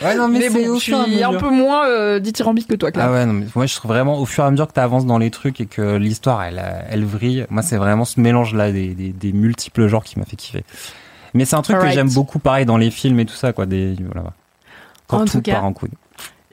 Ouais, 0.05 0.15
non, 0.15 0.29
mais, 0.29 0.39
Mais 0.39 0.51
bon, 0.51 0.69
au 0.70 0.79
je 0.79 0.85
fur 0.85 0.99
et 0.99 1.01
à 1.01 1.05
suis 1.05 1.23
un 1.24 1.35
peu 1.35 1.51
moins 1.51 1.87
euh, 1.89 2.19
dithyrambique 2.19 2.66
que 2.69 2.74
toi, 2.74 2.91
Claire. 2.91 3.07
Ah 3.09 3.12
ouais, 3.12 3.27
non, 3.27 3.33
mais 3.33 3.47
moi 3.55 3.66
je 3.66 3.74
trouve 3.74 3.91
vraiment 3.91 4.19
au 4.19 4.27
fur 4.27 4.45
et 4.45 4.47
à 4.47 4.51
mesure 4.51 4.66
que 4.69 4.73
tu 4.74 4.81
avances 4.81 5.07
dans 5.07 5.19
les 5.19 5.31
trucs 5.31 5.61
et 5.61 5.66
que 5.66 5.97
l'histoire 5.97 6.43
elle, 6.43 6.62
elle 6.91 7.05
vrille, 7.05 7.47
moi 7.51 7.62
c'est 7.62 7.77
vraiment 7.77 8.05
ce 8.05 8.20
mélange 8.20 8.55
là 8.55 8.73
des, 8.73 8.95
des, 8.95 9.11
des 9.11 9.33
multiples 9.33 9.87
genres 9.87 10.05
qui 10.05 10.19
m'a 10.19 10.24
fait 10.24 10.37
kiffer. 10.37 10.65
Mais 11.35 11.45
c'est 11.45 11.57
un 11.57 11.62
truc 11.62 11.79
que 11.79 11.91
j'aime 11.91 12.11
beaucoup 12.12 12.39
pareil 12.39 12.66
dans 12.66 12.77
les 12.77 12.91
films 12.91 13.20
et 13.20 13.27
tout 13.27 13.35
ça 13.35 13.53
quoi, 13.53 13.66
des 13.66 13.95
voilà. 14.12 14.33
Quand 15.07 15.19
En 15.23 15.24
tout, 15.24 15.33
tout 15.33 15.43
cas, 15.43 15.55
part 15.55 15.65
en 15.65 15.73
couille. 15.73 15.91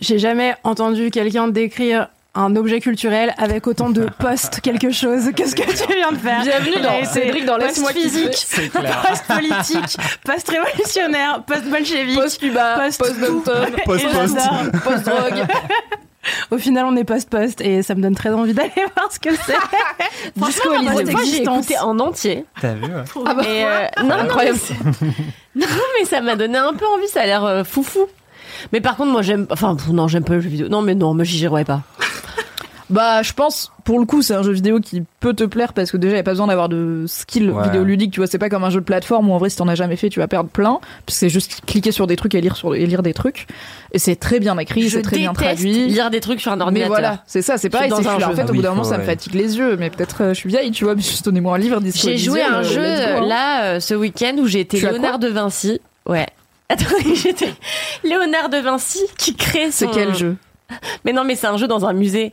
J'ai 0.01 0.19
jamais 0.19 0.55
entendu 0.63 1.11
quelqu'un 1.11 1.47
décrire 1.47 2.07
un 2.35 2.55
objet 2.55 2.79
culturel 2.79 3.33
avec 3.37 3.65
autant 3.67 3.89
de 3.89 4.07
post 4.19 4.61
quelque 4.61 4.91
chose 4.91 5.31
que 5.35 5.47
ce 5.47 5.55
que 5.55 5.63
tu 5.63 5.93
viens 5.93 6.11
de 6.11 6.17
faire. 6.17 6.41
Bienvenue 6.43 6.81
dans 6.81 7.03
Cédric 7.05 7.45
dans 7.45 7.57
Laisse-moi 7.57 7.91
post 7.91 8.03
physique, 8.03 8.47
post 8.71 9.23
politique, 9.27 9.97
post 10.23 10.49
révolutionnaire, 10.49 11.43
post 11.45 11.63
bolchevique, 11.65 12.19
Post-Cuba, 12.19 12.79
Post- 12.85 12.99
post-Dom-Tom, 12.99 13.65
Post-post. 13.85 14.37
post-drogue. 14.83 15.45
Au 16.51 16.57
final, 16.59 16.85
on 16.85 16.95
est 16.97 17.03
post-post 17.05 17.61
et 17.61 17.81
ça 17.81 17.95
me 17.95 18.01
donne 18.01 18.13
très 18.13 18.29
envie 18.29 18.53
d'aller 18.53 18.71
voir 18.95 19.11
ce 19.11 19.19
que 19.19 19.29
c'est. 19.35 19.55
Disco 20.35 20.69
post 20.69 21.25
j'ai 21.31 21.41
écouté 21.41 21.77
en 21.79 21.97
entier. 21.99 22.45
T'as 22.61 22.73
vu 22.73 22.83
ouais. 22.83 23.03
Ah 23.25 23.33
bah, 23.33 23.43
Et 23.47 23.63
euh, 23.65 23.85
non, 23.97 24.09
non, 24.09 24.15
mais, 24.15 24.21
incroyable. 24.21 24.59
c'est- 24.61 24.73
non, 25.55 25.65
mais 25.99 26.05
ça 26.05 26.21
m'a 26.21 26.35
donné 26.35 26.57
un 26.57 26.73
peu 26.73 26.85
envie. 26.85 27.07
Ça 27.07 27.21
a 27.21 27.25
l'air 27.25 27.43
euh, 27.45 27.63
foufou. 27.63 28.05
Mais 28.73 28.81
par 28.81 28.95
contre, 28.95 29.11
moi, 29.11 29.21
j'aime. 29.21 29.47
Enfin, 29.49 29.75
pff, 29.75 29.87
non, 29.89 30.07
j'aime 30.07 30.23
pas 30.23 30.33
le 30.35 30.41
jeu 30.41 30.49
vidéo. 30.49 30.67
Non, 30.69 30.81
mais 30.81 30.95
non, 30.95 31.13
moi, 31.13 31.23
j'y 31.23 31.39
jouerais 31.39 31.65
pas. 31.65 31.81
Bah, 32.91 33.21
je 33.21 33.33
pense, 33.33 33.71
pour 33.83 33.99
le 33.99 34.05
coup, 34.07 34.23
c'est 34.23 34.33
un 34.33 34.41
jeu 34.41 34.51
vidéo 34.51 34.79
qui 34.79 35.03
peut 35.19 35.35
te 35.35 35.43
plaire 35.43 35.73
parce 35.73 35.91
que 35.91 35.97
déjà, 35.97 36.13
il 36.13 36.15
n'y 36.15 36.21
a 36.21 36.23
pas 36.23 36.31
besoin 36.31 36.47
d'avoir 36.47 36.69
de 36.69 37.03
skill 37.05 37.51
Ouais. 37.51 37.65
vidéoludique. 37.65 38.09
Tu 38.11 38.19
vois, 38.19 38.25
c'est 38.25 38.39
pas 38.39 38.49
comme 38.49 38.63
un 38.63 38.71
jeu 38.71 38.79
de 38.79 38.85
plateforme 38.85 39.29
où 39.29 39.33
en 39.33 39.37
vrai, 39.37 39.51
si 39.51 39.57
t'en 39.57 39.67
as 39.67 39.75
jamais 39.75 39.95
fait, 39.95 40.09
tu 40.09 40.17
vas 40.19 40.27
perdre 40.27 40.49
plein. 40.49 40.79
Parce 41.05 41.15
que 41.15 41.19
c'est 41.19 41.29
juste 41.29 41.61
cliquer 41.67 41.91
sur 41.91 42.07
des 42.07 42.15
trucs 42.15 42.33
et 42.33 42.41
lire, 42.41 42.55
sur, 42.55 42.73
et 42.73 42.83
lire 42.87 43.03
des 43.03 43.13
trucs. 43.13 43.45
Et 43.91 43.99
c'est 43.99 44.15
très 44.15 44.39
bien 44.39 44.57
écrit, 44.57 44.89
je 44.89 44.97
c'est 44.97 45.01
très 45.03 45.17
bien 45.17 45.33
déteste 45.33 45.57
traduit. 45.61 45.85
lire 45.87 46.09
des 46.09 46.19
trucs 46.19 46.41
sur 46.41 46.51
un 46.51 46.55
Mais 46.55 46.63
ordinateur. 46.63 46.89
voilà, 46.89 47.23
c'est 47.27 47.43
ça, 47.43 47.59
c'est 47.59 47.69
pareil. 47.69 47.91
dans 47.91 47.97
c'est 47.97 48.01
que 48.05 48.09
je 48.09 48.13
un 48.15 48.15
suis 48.15 48.21
là, 48.21 48.27
en 48.27 48.31
jeu. 48.31 48.35
fait, 48.37 48.41
Ah 48.41 48.45
au 48.45 48.51
oui, 48.53 48.57
bout 48.57 48.63
d'un 48.63 48.69
moment, 48.71 48.83
faut, 48.83 48.89
ça 48.89 48.95
me 48.97 49.01
ouais. 49.01 49.05
fatigue 49.05 49.35
les 49.35 49.55
yeux. 49.55 49.77
Mais 49.77 49.91
peut-être, 49.91 50.23
euh, 50.23 50.29
je 50.29 50.39
suis 50.39 50.49
vieille, 50.49 50.71
tu 50.71 50.83
vois, 50.85 50.95
mais 50.95 51.03
juste 51.03 51.23
donnez-moi 51.25 51.53
un 51.53 51.59
livre. 51.59 51.79
J'ai 51.93 52.17
joué 52.17 52.41
à 52.41 52.55
un 52.57 52.59
euh, 52.61 52.63
jeu 52.63 52.81
let's 52.81 52.99
go, 53.19 53.23
hein. 53.23 53.27
là 53.27 53.63
euh, 53.65 53.79
ce 53.79 53.93
week-end 53.93 54.33
où 54.39 54.47
j'ai 54.47 54.61
été 54.61 54.79
Tu 54.79 54.87
as 54.87 54.93
Léonard 54.93 55.19
de 55.19 55.27
Vinci. 55.27 55.79
Ouais. 56.07 56.25
Attendez, 56.69 57.15
j'étais 57.15 57.53
Léonard 58.03 58.49
de 58.49 58.57
Vinci 58.57 59.01
qui 59.17 59.35
crée 59.35 59.71
C'est 59.71 59.85
son... 59.85 59.91
quel 59.91 60.15
jeu? 60.15 60.37
Mais 61.03 61.13
non, 61.13 61.23
mais 61.23 61.35
c'est 61.35 61.47
un 61.47 61.57
jeu 61.57 61.67
dans 61.67 61.85
un 61.85 61.93
musée. 61.93 62.31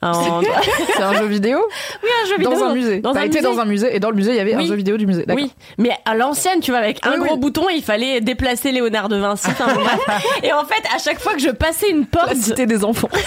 C'est 0.96 1.02
un 1.02 1.12
jeu 1.14 1.26
vidéo 1.26 1.58
Oui, 2.04 2.08
un 2.24 2.28
jeu 2.28 2.36
vidéo. 2.36 2.50
Dans 2.52 2.64
un 2.64 2.72
musée. 2.74 3.00
Dans 3.00 3.12
T'as 3.14 3.20
un 3.20 3.24
été 3.24 3.38
musée. 3.40 3.52
dans 3.54 3.60
un 3.60 3.64
musée 3.64 3.96
et 3.96 3.98
dans 4.00 4.10
le 4.10 4.16
musée, 4.16 4.30
il 4.30 4.36
y 4.36 4.40
avait 4.40 4.54
un 4.54 4.64
jeu 4.64 4.74
vidéo 4.76 4.96
du 4.96 5.06
musée. 5.06 5.24
D'accord. 5.26 5.42
Oui, 5.42 5.52
mais 5.76 5.90
à 6.04 6.14
l'ancienne, 6.14 6.60
tu 6.60 6.70
vois, 6.70 6.78
avec 6.80 7.04
un 7.04 7.14
Oui, 7.14 7.18
gros 7.26 7.34
oui. 7.34 7.40
bouton, 7.40 7.68
il 7.68 7.82
fallait 7.82 8.20
déplacer 8.20 8.70
Léonard 8.70 9.08
de 9.08 9.16
Vinci. 9.16 9.48
enfin, 9.48 9.66
et 10.44 10.52
en 10.52 10.64
fait, 10.64 10.82
à 10.94 10.98
chaque 10.98 11.18
fois 11.20 11.34
que 11.34 11.40
je 11.40 11.50
passais 11.50 11.90
une 11.90 12.06
porte, 12.06 12.28
La 12.28 12.34
cité 12.36 12.66
des 12.66 12.84
enfants. 12.84 13.08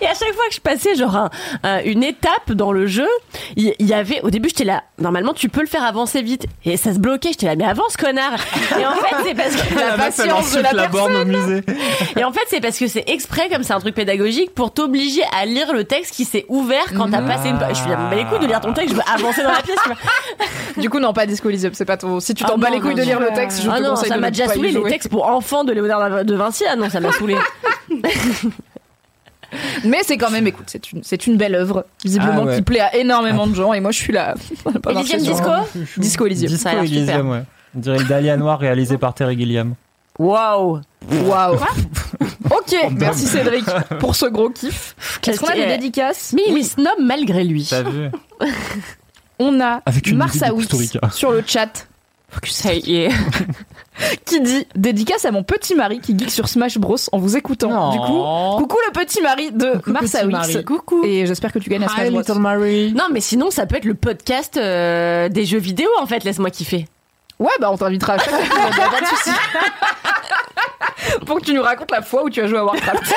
et 0.00 0.06
à 0.06 0.14
chaque 0.14 0.32
fois 0.32 0.44
que 0.48 0.54
je 0.54 0.60
passais 0.60 0.94
genre 0.94 1.16
un- 1.16 1.30
un- 1.62 1.82
une 1.84 2.02
étape 2.02 2.52
dans 2.52 2.72
le 2.72 2.86
jeu, 2.86 3.08
il 3.56 3.74
y, 3.80 3.94
avait, 3.94 4.20
au 4.22 4.30
début, 4.30 4.48
j'étais 4.48 4.64
là, 4.64 4.82
normalement, 4.98 5.32
tu 5.34 5.48
peux 5.48 5.60
le 5.60 5.66
faire 5.66 5.84
avancer 5.84 6.22
vite. 6.22 6.46
Et 6.64 6.76
ça 6.76 6.92
se 6.92 6.98
bloquait, 6.98 7.30
j'étais 7.30 7.46
là, 7.46 7.56
mais 7.56 7.64
avance, 7.64 7.96
connard! 7.96 8.34
Et 8.78 8.86
en 8.86 8.92
fait, 8.94 9.14
c'est 9.24 9.34
parce 9.34 9.56
que 9.56 9.74
La 9.74 9.90
elle 9.92 9.96
patience 9.96 10.52
de 10.54 10.60
la 10.60 10.72
la 10.72 10.88
borne 10.88 11.16
au 11.16 11.24
musée. 11.24 11.62
Et 12.16 12.24
en 12.24 12.32
fait, 12.32 12.42
c'est 12.48 12.60
parce 12.60 12.78
que 12.78 12.86
c'est 12.88 13.08
exprès, 13.08 13.48
comme 13.48 13.62
c'est 13.62 13.72
un 13.72 13.80
truc 13.80 13.94
pédagogique, 13.94 14.51
pour 14.54 14.72
t'obliger 14.72 15.22
à 15.36 15.44
lire 15.46 15.72
le 15.72 15.84
texte 15.84 16.14
qui 16.14 16.24
s'est 16.24 16.44
ouvert 16.48 16.84
quand 16.96 17.10
t'as 17.10 17.22
passé 17.22 17.48
une. 17.48 17.58
Je 17.70 17.74
suis 17.74 17.90
là, 17.90 18.08
mais 18.10 18.16
les 18.16 18.24
couilles 18.24 18.38
de 18.40 18.46
lire 18.46 18.60
ton 18.60 18.72
texte, 18.72 18.90
je 18.90 18.94
veux 18.94 19.02
avancer 19.14 19.42
dans 19.42 19.52
la 19.52 19.62
pièce. 19.62 19.78
Du 20.78 20.88
coup, 20.88 20.98
non, 20.98 21.12
pas 21.12 21.26
Disco 21.26 21.50
Elysium, 21.50 21.74
c'est 21.74 21.84
pas 21.84 21.98
ton. 21.98 22.18
Si 22.18 22.32
tu 22.34 22.44
t'en 22.44 22.54
Ah 22.54 22.56
bats 22.56 22.70
les 22.70 22.80
couilles 22.80 22.94
non, 22.94 23.02
de 23.02 23.02
lire 23.02 23.20
le 23.20 23.28
texte, 23.34 23.62
je 23.62 23.68
ah 23.68 23.76
te 23.76 23.82
non, 23.82 23.90
conseille 23.90 24.08
ça 24.08 24.16
m'a 24.16 24.30
déjà 24.30 24.48
saoulé 24.48 24.72
les 24.72 24.82
textes 24.84 25.10
pour 25.10 25.26
enfants 25.26 25.64
de 25.64 25.72
Léonard 25.72 26.24
de 26.24 26.34
Vinci. 26.34 26.64
Ah 26.70 26.76
non, 26.76 26.88
ça 26.88 27.00
m'a 27.00 27.12
saoulé. 27.12 27.36
Mais 29.84 29.98
c'est 30.02 30.16
quand 30.16 30.30
même, 30.30 30.46
écoute, 30.46 30.66
c'est 30.68 30.92
une, 30.92 31.02
c'est 31.02 31.26
une 31.26 31.36
belle 31.36 31.54
œuvre, 31.54 31.84
visiblement, 32.02 32.42
Ah 32.42 32.44
ouais. 32.46 32.56
qui 32.56 32.62
plaît 32.62 32.80
à 32.80 32.96
énormément 32.96 33.46
de 33.46 33.54
gens, 33.54 33.74
et 33.74 33.80
moi 33.80 33.90
je 33.90 33.98
suis 33.98 34.12
là. 34.12 34.34
pas 34.82 34.92
Elysium 34.92 35.20
Disco. 35.20 35.50
Disco 35.98 36.26
Elysium. 36.26 36.50
Disco 36.50 36.62
Ça 36.62 36.70
a 36.70 36.86
super. 36.86 36.98
Elysium, 36.98 37.30
ouais. 37.30 37.42
On 37.76 37.78
dirait 37.80 37.98
le 37.98 38.04
Dahlia 38.04 38.36
Noir 38.36 38.58
réalisé 38.58 38.96
par 38.98 39.12
Terry 39.14 39.36
Gilliam. 39.38 39.74
Waouh! 40.18 40.80
Waouh. 41.26 41.58
Ok, 42.44 42.76
merci 42.98 43.26
Cédric 43.26 43.64
pour 44.00 44.14
ce 44.16 44.26
gros 44.26 44.50
kiff. 44.50 44.94
Est-ce 45.26 45.40
qu'on 45.40 45.46
a 45.48 45.54
des 45.54 45.66
dédicaces? 45.66 46.32
Mais 46.34 46.42
il 46.48 46.58
est 46.58 46.62
snob 46.62 46.94
malgré 47.00 47.44
lui. 47.44 47.66
T'as 47.68 47.82
vu? 47.82 48.10
On 49.38 49.60
a 49.60 49.82
Marsawix 50.14 50.68
sur 51.10 51.32
le 51.32 51.42
chat. 51.44 51.86
Focus 52.28 52.64
Hey, 52.64 52.80
yeah. 52.86 53.10
qui 54.24 54.40
dit 54.40 54.66
dédicace 54.74 55.24
à 55.26 55.32
mon 55.32 55.42
petit 55.42 55.74
mari 55.74 56.00
qui 56.00 56.18
geek 56.18 56.30
sur 56.30 56.48
Smash 56.48 56.78
Bros 56.78 56.96
en 57.12 57.18
vous 57.18 57.36
écoutant. 57.36 57.68
Non. 57.70 57.90
Du 57.90 57.98
coup, 57.98 58.62
coucou 58.62 58.78
le 58.86 58.92
petit 58.92 59.20
mari 59.20 59.52
de 59.52 59.72
Coucou, 59.72 59.90
Mars 59.90 60.06
petit 60.06 60.16
Awix. 60.16 60.32
mari. 60.32 60.64
Coucou. 60.64 61.04
Et 61.04 61.26
j'espère 61.26 61.52
que 61.52 61.58
tu 61.58 61.68
gagnes 61.68 61.84
à 61.84 61.88
Smash 61.88 62.06
Hi, 62.06 62.10
Bros. 62.10 62.20
little 62.20 62.38
Mary. 62.38 62.94
Non, 62.96 63.08
mais 63.12 63.20
sinon, 63.20 63.50
ça 63.50 63.66
peut 63.66 63.76
être 63.76 63.84
le 63.84 63.94
podcast 63.94 64.56
euh, 64.56 65.28
des 65.28 65.44
jeux 65.44 65.58
vidéo, 65.58 65.88
en 66.00 66.06
fait. 66.06 66.24
Laisse-moi 66.24 66.50
kiffer. 66.50 66.86
Ouais, 67.38 67.50
bah 67.60 67.70
on 67.72 67.76
t'invitera 67.76 68.14
à 68.14 68.18
chaque 68.18 68.32
y 68.32 68.48
pas 68.48 69.00
de 69.00 69.06
souci. 69.06 69.30
Pour 71.26 71.40
que 71.40 71.44
tu 71.44 71.54
nous 71.54 71.62
racontes 71.62 71.90
la 71.90 72.02
fois 72.02 72.24
où 72.24 72.30
tu 72.30 72.40
as 72.40 72.46
joué 72.46 72.58
à 72.58 72.64
Warcraft. 72.64 73.14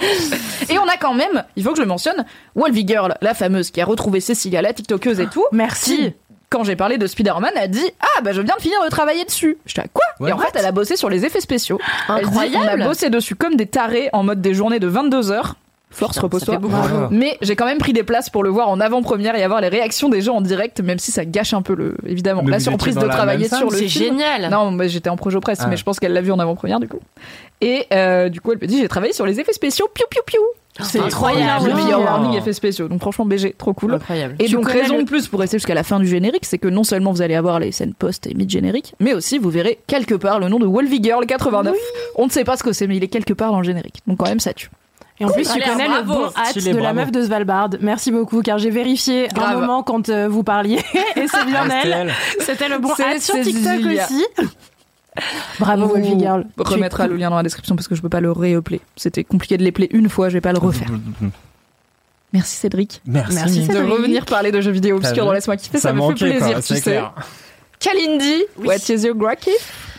Et 0.70 0.78
on 0.78 0.88
a 0.88 0.96
quand 0.96 1.14
même, 1.14 1.44
il 1.54 1.62
faut 1.62 1.70
que 1.70 1.76
je 1.76 1.82
le 1.82 1.88
mentionne, 1.88 2.24
Wolvie 2.56 2.86
Girl, 2.86 3.14
la 3.20 3.34
fameuse 3.34 3.70
qui 3.70 3.80
a 3.80 3.84
retrouvé 3.84 4.20
Cécilia, 4.20 4.62
la 4.62 4.72
TikTokeuse 4.72 5.20
et 5.20 5.26
tout. 5.26 5.44
Merci. 5.52 5.96
qui, 5.96 6.14
quand 6.48 6.64
j'ai 6.64 6.76
parlé 6.76 6.98
de 6.98 7.06
Spider-Man, 7.06 7.52
a 7.56 7.68
dit 7.68 7.90
Ah, 8.00 8.20
bah 8.22 8.32
je 8.32 8.40
viens 8.40 8.54
de 8.56 8.62
finir 8.62 8.78
de 8.84 8.88
travailler 8.90 9.24
dessus. 9.24 9.58
J'étais 9.64 9.82
à 9.82 9.86
quoi? 9.92 10.04
Ouais. 10.20 10.30
Et 10.30 10.32
en 10.32 10.38
fait, 10.38 10.50
elle 10.54 10.66
a 10.66 10.72
bossé 10.72 10.96
sur 10.96 11.08
les 11.08 11.24
effets 11.24 11.40
spéciaux. 11.40 11.78
Elle 12.08 12.16
dit, 12.16 12.28
Incroyable. 12.28 12.80
on 12.80 12.84
a 12.84 12.88
bossé 12.88 13.10
dessus 13.10 13.36
comme 13.36 13.54
des 13.54 13.66
tarés 13.66 14.10
en 14.12 14.22
mode 14.22 14.40
des 14.40 14.54
journées 14.54 14.80
de 14.80 14.86
22 14.88 15.30
heures. 15.30 15.54
Force, 15.92 16.18
repose-toi. 16.18 16.58
Mais 17.10 17.36
j'ai 17.42 17.54
quand 17.54 17.66
même 17.66 17.78
pris 17.78 17.92
des 17.92 18.02
places 18.02 18.30
pour 18.30 18.42
le 18.42 18.50
voir 18.50 18.68
en 18.68 18.80
avant-première 18.80 19.34
et 19.36 19.42
avoir 19.42 19.60
les 19.60 19.68
réactions 19.68 20.08
des 20.08 20.20
gens 20.22 20.36
en 20.36 20.40
direct, 20.40 20.80
même 20.80 20.98
si 20.98 21.12
ça 21.12 21.24
gâche 21.24 21.52
un 21.54 21.62
peu 21.62 21.74
le, 21.74 21.96
évidemment, 22.06 22.42
Mais 22.42 22.50
la 22.52 22.60
surprise 22.60 22.94
de 22.96 23.02
la 23.04 23.08
travailler 23.14 23.48
sur 23.48 23.70
le 23.70 23.76
C'est 23.76 23.88
film. 23.88 24.18
génial. 24.18 24.50
Non, 24.50 24.70
moi 24.70 24.86
j'étais 24.86 25.10
en 25.10 25.16
projet 25.16 25.38
presse, 25.40 25.58
Ah. 25.62 25.68
mais 25.68 25.76
je 25.76 25.84
pense 25.84 26.00
qu'elle 26.00 26.12
l'a 26.12 26.20
vu 26.22 26.32
en 26.32 26.38
avant-première 26.38 26.80
du 26.80 26.88
coup. 26.88 27.00
Et 27.60 27.86
euh, 27.92 28.28
du 28.28 28.40
coup, 28.40 28.52
elle 28.52 28.58
me 28.60 28.66
dit 28.66 28.78
j'ai 28.78 28.88
travaillé 28.88 29.12
sur 29.12 29.24
les 29.26 29.38
effets 29.38 29.52
spéciaux, 29.52 29.86
piou 29.94 30.06
piou 30.10 30.22
piou. 30.26 30.40
C'est 30.80 30.98
Incroyable. 31.00 31.66
incroyable. 31.66 31.90
Le 31.90 31.96
Oh. 31.96 32.00
warning 32.02 32.32
effets 32.38 32.54
spéciaux. 32.54 32.88
Donc 32.88 33.00
franchement, 33.02 33.26
BG, 33.26 33.54
trop 33.58 33.74
cool. 33.74 33.92
Incroyable. 33.94 34.36
Et 34.38 34.46
Tu 34.46 34.54
donc 34.54 34.66
raison 34.68 34.96
le- 34.96 35.02
de 35.02 35.06
plus 35.08 35.28
pour 35.28 35.38
rester 35.40 35.58
jusqu'à 35.58 35.74
la 35.74 35.82
fin 35.82 36.00
du 36.00 36.06
générique, 36.06 36.46
c'est 36.46 36.56
que 36.56 36.68
non 36.68 36.82
seulement 36.82 37.12
vous 37.12 37.20
allez 37.20 37.34
avoir 37.34 37.60
les 37.60 37.70
scènes 37.72 37.92
post 37.92 38.26
et 38.26 38.32
mid 38.32 38.48
générique, 38.48 38.94
mais 38.98 39.12
aussi 39.12 39.38
vous 39.38 39.50
verrez 39.50 39.78
quelque 39.86 40.14
part 40.14 40.40
le 40.40 40.48
nom 40.48 40.58
de 40.58 40.64
Wolvie 40.66 41.02
Girl 41.02 41.26
89. 41.26 41.76
On 42.16 42.24
ne 42.24 42.30
sait 42.30 42.44
pas 42.44 42.56
ce 42.56 42.62
que 42.62 42.72
c'est, 42.72 42.86
mais 42.86 42.96
il 42.96 43.04
est 43.04 43.08
quelque 43.08 43.34
part 43.34 43.52
dans 43.52 43.58
le 43.58 43.64
générique. 43.64 43.96
Donc 44.06 44.16
quand 44.18 44.28
même 44.28 44.40
ça 44.40 44.54
tue. 44.54 44.70
Et 45.22 45.24
en 45.24 45.28
plus, 45.28 45.44
tu 45.44 45.60
connais 45.60 45.86
le 45.86 46.02
bravo. 46.02 46.24
bon 46.24 46.30
hâte 46.36 46.58
de 46.58 46.76
la 46.78 46.92
meuf 46.92 47.12
de 47.12 47.22
Svalbard. 47.22 47.70
Merci 47.80 48.10
beaucoup, 48.10 48.42
car 48.42 48.58
j'ai 48.58 48.70
vérifié 48.70 49.28
Grave. 49.32 49.56
un 49.56 49.60
moment 49.60 49.82
quand 49.84 50.08
euh, 50.08 50.26
vous 50.28 50.42
parliez, 50.42 50.78
et 51.16 51.26
c'est 51.28 51.46
bien 51.46 51.62
c'était 51.64 51.88
elle. 51.90 52.12
C'était 52.40 52.68
le 52.68 52.78
bon 52.78 52.90
hâte 52.90 53.20
sur 53.20 53.40
TikTok 53.40 53.80
aussi. 53.86 54.24
Bravo, 55.60 55.86
Wolfie 55.88 56.18
Girl. 56.18 56.46
remettra 56.58 57.06
le 57.06 57.16
lien 57.16 57.30
dans 57.30 57.36
la 57.36 57.42
description 57.44 57.76
parce 57.76 57.86
que 57.86 57.94
je 57.94 58.02
peux 58.02 58.08
pas 58.08 58.20
le 58.20 58.32
réappeler. 58.32 58.80
C'était 58.96 59.22
compliqué 59.22 59.56
de 59.58 59.62
les 59.62 59.70
player 59.70 59.94
une 59.94 60.08
fois, 60.08 60.28
je 60.28 60.34
vais 60.34 60.40
pas 60.40 60.52
le 60.52 60.58
refaire. 60.58 60.88
Merci 62.32 62.56
Cédric. 62.56 63.00
Merci. 63.06 63.34
Merci, 63.34 63.60
De 63.60 63.72
Cédric. 63.74 63.92
revenir 63.92 64.24
parler 64.24 64.50
de 64.50 64.60
jeux 64.60 64.70
vidéo 64.72 64.96
obscurs 64.96 65.26
dans 65.26 65.32
Laisse-moi 65.32 65.56
kiffer, 65.58 65.78
ça, 65.78 65.90
Ça 65.90 65.92
me 65.92 66.00
fait 66.00 66.06
manquait, 66.08 66.30
plaisir, 66.30 66.52
quoi, 66.52 66.62
tu 66.62 66.74
sais. 66.74 66.80
clair. 66.80 67.12
Kalindi, 67.78 68.44
what 68.64 68.76
is 68.88 69.04
your 69.04 69.14
kiff 69.38 69.91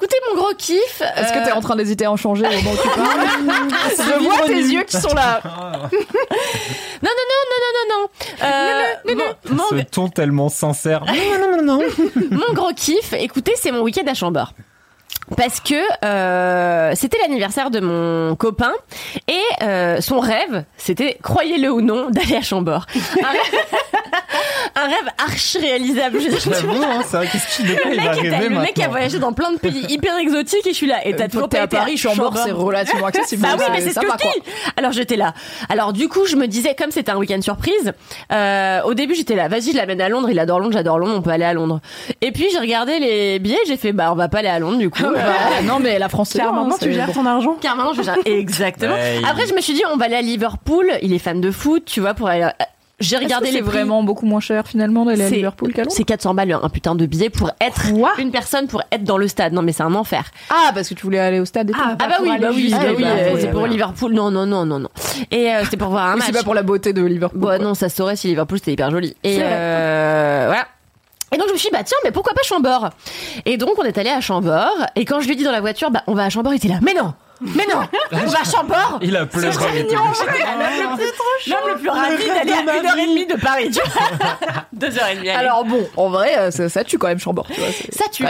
Écoutez, 0.00 0.16
mon 0.30 0.40
gros 0.40 0.54
kiff. 0.54 1.02
Est-ce 1.16 1.32
que 1.32 1.38
euh, 1.38 1.44
t'es 1.44 1.50
en 1.52 1.60
train 1.60 1.74
d'hésiter 1.74 2.04
à 2.04 2.12
en 2.12 2.16
changer 2.16 2.46
au 2.46 2.50
moment 2.52 2.70
où 2.70 2.76
tu 2.76 2.88
parles 2.88 3.20
Je 4.20 4.22
vois 4.24 4.46
tes 4.46 4.52
yeux 4.54 4.84
qui 4.84 4.96
sont 4.96 5.12
là. 5.14 5.40
Non, 7.00 7.10
non, 7.10 7.24
non, 7.30 7.44
non, 7.50 7.58
non, 7.62 7.72
non, 7.88 8.00
non. 8.00 8.08
Euh, 8.44 9.54
mon- 9.54 9.78
Ce 9.78 9.84
ton 9.84 10.08
tellement 10.08 10.48
sincère. 10.48 11.04
Non, 11.06 11.38
non, 11.38 11.62
non, 11.62 11.78
non. 11.78 11.88
Mon 12.32 12.52
gros 12.54 12.72
kiff, 12.74 13.12
écoutez, 13.12 13.52
c'est 13.56 13.70
mon 13.70 13.82
week-end 13.82 14.04
à 14.08 14.14
Chambord. 14.14 14.52
Parce 15.36 15.60
que 15.60 15.74
euh, 16.04 16.92
c'était 16.94 17.18
l'anniversaire 17.22 17.70
de 17.70 17.80
mon 17.80 18.34
copain 18.36 18.72
et 19.28 19.34
euh, 19.62 20.00
son 20.00 20.20
rêve, 20.20 20.64
c'était, 20.76 21.18
croyez-le 21.22 21.70
ou 21.70 21.80
non, 21.80 22.10
d'aller 22.10 22.36
à 22.36 22.42
Chambord. 22.42 22.86
Un 23.20 23.28
rêve, 23.30 23.62
un 24.76 24.84
rêve 24.86 25.12
archi 25.18 25.58
réalisable. 25.58 26.20
Je 26.20 26.30
J'avoue, 26.30 26.82
hein, 26.82 27.02
c'est 27.04 27.16
vrai, 27.16 27.28
qu'est-ce 27.30 27.56
qu'il 27.56 27.66
le 27.66 27.76
il 27.92 27.96
mec, 27.96 28.04
va 28.04 28.10
rêver 28.12 28.48
le 28.48 28.60
mec 28.60 28.78
a 28.78 28.88
voyagé 28.88 29.18
dans 29.18 29.32
plein 29.32 29.50
de 29.52 29.58
pays 29.58 29.84
hyper 29.88 30.16
exotiques 30.18 30.66
et 30.66 30.70
je 30.70 30.76
suis 30.76 30.86
là. 30.86 31.06
Et 31.06 31.16
t'as 31.16 31.28
toujours 31.28 31.48
pas 31.48 31.60
à 31.60 31.64
été 31.64 31.76
Paris, 31.76 31.96
Chambord, 31.96 32.36
c'est 32.36 32.52
relativement 32.52 33.06
accessible. 33.08 33.42
Bah 33.42 33.56
oui, 33.58 33.64
mais 33.72 33.80
c'est 33.80 33.94
ce 33.94 34.00
que 34.00 34.06
je 34.06 34.16
dis. 34.16 34.42
Alors 34.76 34.92
j'étais 34.92 35.16
là. 35.16 35.34
Alors 35.68 35.92
du 35.92 36.08
coup, 36.08 36.26
je 36.26 36.36
me 36.36 36.46
disais, 36.46 36.74
comme 36.74 36.90
c'était 36.90 37.10
un 37.10 37.16
week-end 37.16 37.40
surprise, 37.40 37.92
euh, 38.32 38.82
au 38.82 38.94
début 38.94 39.14
j'étais 39.14 39.34
là, 39.34 39.48
vas-y, 39.48 39.72
je 39.72 39.76
l'amène 39.76 40.00
à 40.00 40.08
Londres, 40.08 40.28
il 40.30 40.38
adore 40.38 40.60
Londres, 40.60 40.74
j'adore 40.74 40.98
Londres, 40.98 41.14
on 41.16 41.22
peut 41.22 41.30
aller 41.30 41.44
à 41.44 41.54
Londres. 41.54 41.80
Et 42.20 42.30
puis 42.32 42.46
j'ai 42.52 42.58
regardé 42.58 42.98
les 42.98 43.38
billets, 43.38 43.58
j'ai 43.66 43.76
fait, 43.76 43.92
bah 43.92 44.10
on 44.12 44.16
va 44.16 44.28
pas 44.28 44.38
aller 44.38 44.48
à 44.48 44.58
Londres 44.58 44.78
du 44.78 44.90
coup. 44.90 45.02
Bah, 45.18 45.62
non, 45.64 45.78
mais 45.80 45.98
la 45.98 46.08
France, 46.08 46.30
c'est 46.32 46.38
Car 46.38 46.52
maintenant, 46.52 46.74
hein, 46.74 46.78
tu 46.80 46.92
gères 46.92 47.06
bon. 47.06 47.12
ton 47.12 47.26
argent. 47.26 47.56
Car 47.60 47.76
maintenant 47.76 47.92
je 47.94 48.02
gère 48.02 48.16
exactement. 48.24 48.94
Ouais, 48.94 49.18
il- 49.20 49.24
Après 49.26 49.46
je 49.46 49.54
me 49.54 49.60
suis 49.60 49.74
dit, 49.74 49.82
on 49.92 49.96
va 49.96 50.06
aller 50.06 50.16
à 50.16 50.22
Liverpool, 50.22 50.90
il 51.02 51.12
est 51.12 51.18
fan 51.18 51.40
de 51.40 51.50
foot, 51.50 51.84
tu 51.84 52.00
vois, 52.00 52.14
pour 52.14 52.28
aller. 52.28 52.42
euh, 52.42 52.64
J'ai 53.00 53.16
regardé 53.16 53.46
c'est 53.46 53.52
les 53.52 53.60
prix. 53.62 53.70
vraiment 53.78 54.02
beaucoup 54.02 54.26
moins 54.26 54.40
cher 54.40 54.66
finalement 54.66 55.04
d'aller 55.04 55.22
à 55.22 55.28
C'est- 55.28 55.36
Liverpool 55.36 55.72
qu'à 55.72 55.82
Londres 55.82 55.94
C'est 55.96 56.02
400 56.02 56.34
balles 56.34 56.58
un 56.60 56.68
putain 56.68 56.96
de 56.96 57.06
billet 57.06 57.30
pour 57.30 57.50
être 57.60 57.92
Quoi 57.94 58.10
une 58.18 58.32
personne 58.32 58.66
pour 58.66 58.82
être 58.90 59.04
dans 59.04 59.18
le 59.18 59.28
stade. 59.28 59.52
Non 59.52 59.62
mais 59.62 59.70
c'est 59.72 59.84
un 59.84 59.94
enfer. 59.94 60.24
Ah, 60.50 60.72
parce 60.74 60.88
que 60.88 60.94
tu 60.94 61.04
voulais 61.04 61.20
aller 61.20 61.38
au 61.38 61.44
stade 61.44 61.70
et 61.70 61.72
tout. 61.74 61.78
Ah, 61.80 61.96
Ah 62.00 62.08
bah 62.08 62.16
oui, 62.20 62.30
aller 62.30 62.40
bah 62.40 62.48
oui, 62.52 62.68
bah 62.72 62.78
Ah, 62.80 62.84
oui, 62.96 63.04
euh, 63.06 63.36
c'est 63.40 63.50
pour. 63.52 63.66
Liverpool. 63.68 64.12
Non 64.14 64.32
non 64.32 64.46
non 64.46 64.66
non 64.66 64.80
non. 64.80 64.88
Et 65.30 65.48
euh, 65.48 65.60
c'était 65.62 65.76
pour 65.76 65.90
voir 65.90 66.06
un 66.06 66.12
Mais 66.14 66.18
match. 66.18 66.26
c'est 66.26 66.32
pas 66.38 66.42
pour 66.42 66.54
la 66.54 66.64
beauté 66.64 66.92
de 66.92 67.04
Liverpool. 67.04 67.38
Bah 67.40 67.56
quoi. 67.56 67.58
non, 67.58 67.74
ça 67.74 67.88
saurait 67.88 68.16
si 68.16 68.26
Liverpool 68.26 68.58
c'était 68.58 68.72
hyper 68.72 68.90
joli. 68.90 69.14
Et 69.22 69.38
euh, 69.42 70.44
voilà. 70.48 70.66
Et 71.32 71.36
donc 71.36 71.48
je 71.48 71.52
me 71.52 71.58
suis 71.58 71.68
dit 71.68 71.72
bah 71.72 71.82
tiens 71.84 71.96
mais 72.04 72.10
pourquoi 72.10 72.32
pas 72.34 72.42
Chambord? 72.42 72.90
Et 73.44 73.56
donc 73.56 73.78
on 73.78 73.82
est 73.82 73.98
allé 73.98 74.10
à 74.10 74.20
Chambord 74.20 74.72
et 74.96 75.04
quand 75.04 75.20
je 75.20 75.26
lui 75.26 75.34
ai 75.34 75.36
dit 75.36 75.44
dans 75.44 75.52
la 75.52 75.60
voiture 75.60 75.90
bah 75.90 76.02
on 76.06 76.14
va 76.14 76.24
à 76.24 76.30
Chambord 76.30 76.52
il 76.54 76.56
était 76.56 76.68
là 76.68 76.78
mais 76.82 76.94
non 76.94 77.12
mais 77.40 77.66
non 77.72 77.82
on 78.12 78.26
va 78.26 78.40
à 78.40 78.44
Chambord 78.44 78.98
Il 79.00 79.16
a 79.16 79.24
pleuré. 79.26 79.54
il 79.74 79.80
était 79.82 79.94
L'homme 79.94 81.68
le 81.68 81.76
plus 81.78 81.88
rapide 81.88 82.26
d'aller 82.26 82.52
à 82.52 82.60
une 82.78 82.86
heure 82.86 82.98
et 82.98 83.06
demie 83.06 83.26
de 83.26 83.34
Paris 83.36 83.70
tu 83.70 83.80
vois 83.80 84.38
Deux 84.72 84.98
heures 84.98 85.08
et 85.08 85.16
demie 85.16 85.28
aller. 85.30 85.46
Alors 85.46 85.64
bon, 85.64 85.86
en 85.96 86.08
vrai, 86.08 86.36
euh, 86.38 86.50
ça, 86.50 86.68
ça 86.68 86.84
tue 86.84 86.98
quand 86.98 87.08
même 87.08 87.18
Chambord. 87.18 87.46
Tu 87.52 87.60
vois, 87.60 87.70
c'est- 87.72 87.92
Ça 87.94 88.04
tue. 88.10 88.24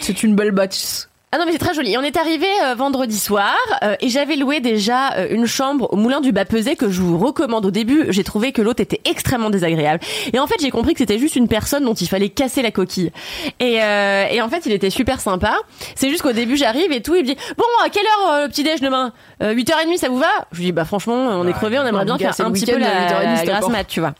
C'est 0.00 0.22
une 0.22 0.34
belle 0.34 0.50
bâtisse. 0.50 1.08
Ah 1.34 1.38
non 1.38 1.44
mais 1.46 1.52
c'est 1.52 1.58
très 1.58 1.72
joli. 1.72 1.92
Et 1.94 1.98
on 1.98 2.02
est 2.02 2.18
arrivé 2.18 2.46
euh, 2.64 2.74
vendredi 2.74 3.18
soir 3.18 3.54
euh, 3.82 3.94
et 4.00 4.10
j'avais 4.10 4.36
loué 4.36 4.60
déjà 4.60 5.14
euh, 5.14 5.28
une 5.30 5.46
chambre 5.46 5.88
au 5.90 5.96
Moulin 5.96 6.20
du 6.20 6.30
Bas 6.30 6.44
Pesé 6.44 6.76
que 6.76 6.90
je 6.90 7.00
vous 7.00 7.16
recommande. 7.16 7.64
Au 7.64 7.70
début, 7.70 8.04
j'ai 8.10 8.22
trouvé 8.22 8.52
que 8.52 8.60
l'hôte 8.60 8.80
était 8.80 9.00
extrêmement 9.06 9.48
désagréable. 9.48 10.00
Et 10.34 10.38
en 10.38 10.46
fait, 10.46 10.56
j'ai 10.60 10.70
compris 10.70 10.92
que 10.92 10.98
c'était 10.98 11.18
juste 11.18 11.34
une 11.36 11.48
personne 11.48 11.84
dont 11.84 11.94
il 11.94 12.06
fallait 12.06 12.28
casser 12.28 12.60
la 12.60 12.70
coquille. 12.70 13.12
Et, 13.60 13.82
euh, 13.82 14.26
et 14.30 14.42
en 14.42 14.48
fait, 14.50 14.66
il 14.66 14.72
était 14.72 14.90
super 14.90 15.20
sympa. 15.20 15.56
C'est 15.94 16.10
juste 16.10 16.20
qu'au 16.22 16.32
début, 16.32 16.56
j'arrive 16.58 16.92
et 16.92 17.00
tout, 17.00 17.14
il 17.14 17.22
me 17.22 17.26
dit 17.28 17.36
"Bon, 17.56 17.64
à 17.82 17.88
quelle 17.88 18.04
heure 18.04 18.32
euh, 18.32 18.42
le 18.44 18.48
petit 18.48 18.62
déj 18.62 18.80
demain? 18.82 19.12
Euh, 19.42 19.54
8h30, 19.54 19.96
ça 19.96 20.10
vous 20.10 20.18
va? 20.18 20.26
Je 20.52 20.58
lui 20.58 20.66
dis 20.66 20.72
"Bah 20.72 20.84
franchement, 20.84 21.14
on 21.14 21.48
est 21.48 21.52
crevé, 21.54 21.78
on 21.78 21.86
aimerait 21.86 22.04
bien 22.04 22.18
faire 22.18 22.34
un 22.44 22.52
petit 22.52 22.66
peu 22.66 22.76
la, 22.76 23.06
8h30, 23.08 23.36
la 23.38 23.44
grasse 23.44 23.64
pas. 23.64 23.72
mat, 23.72 23.84
tu 23.84 24.00
vois." 24.00 24.12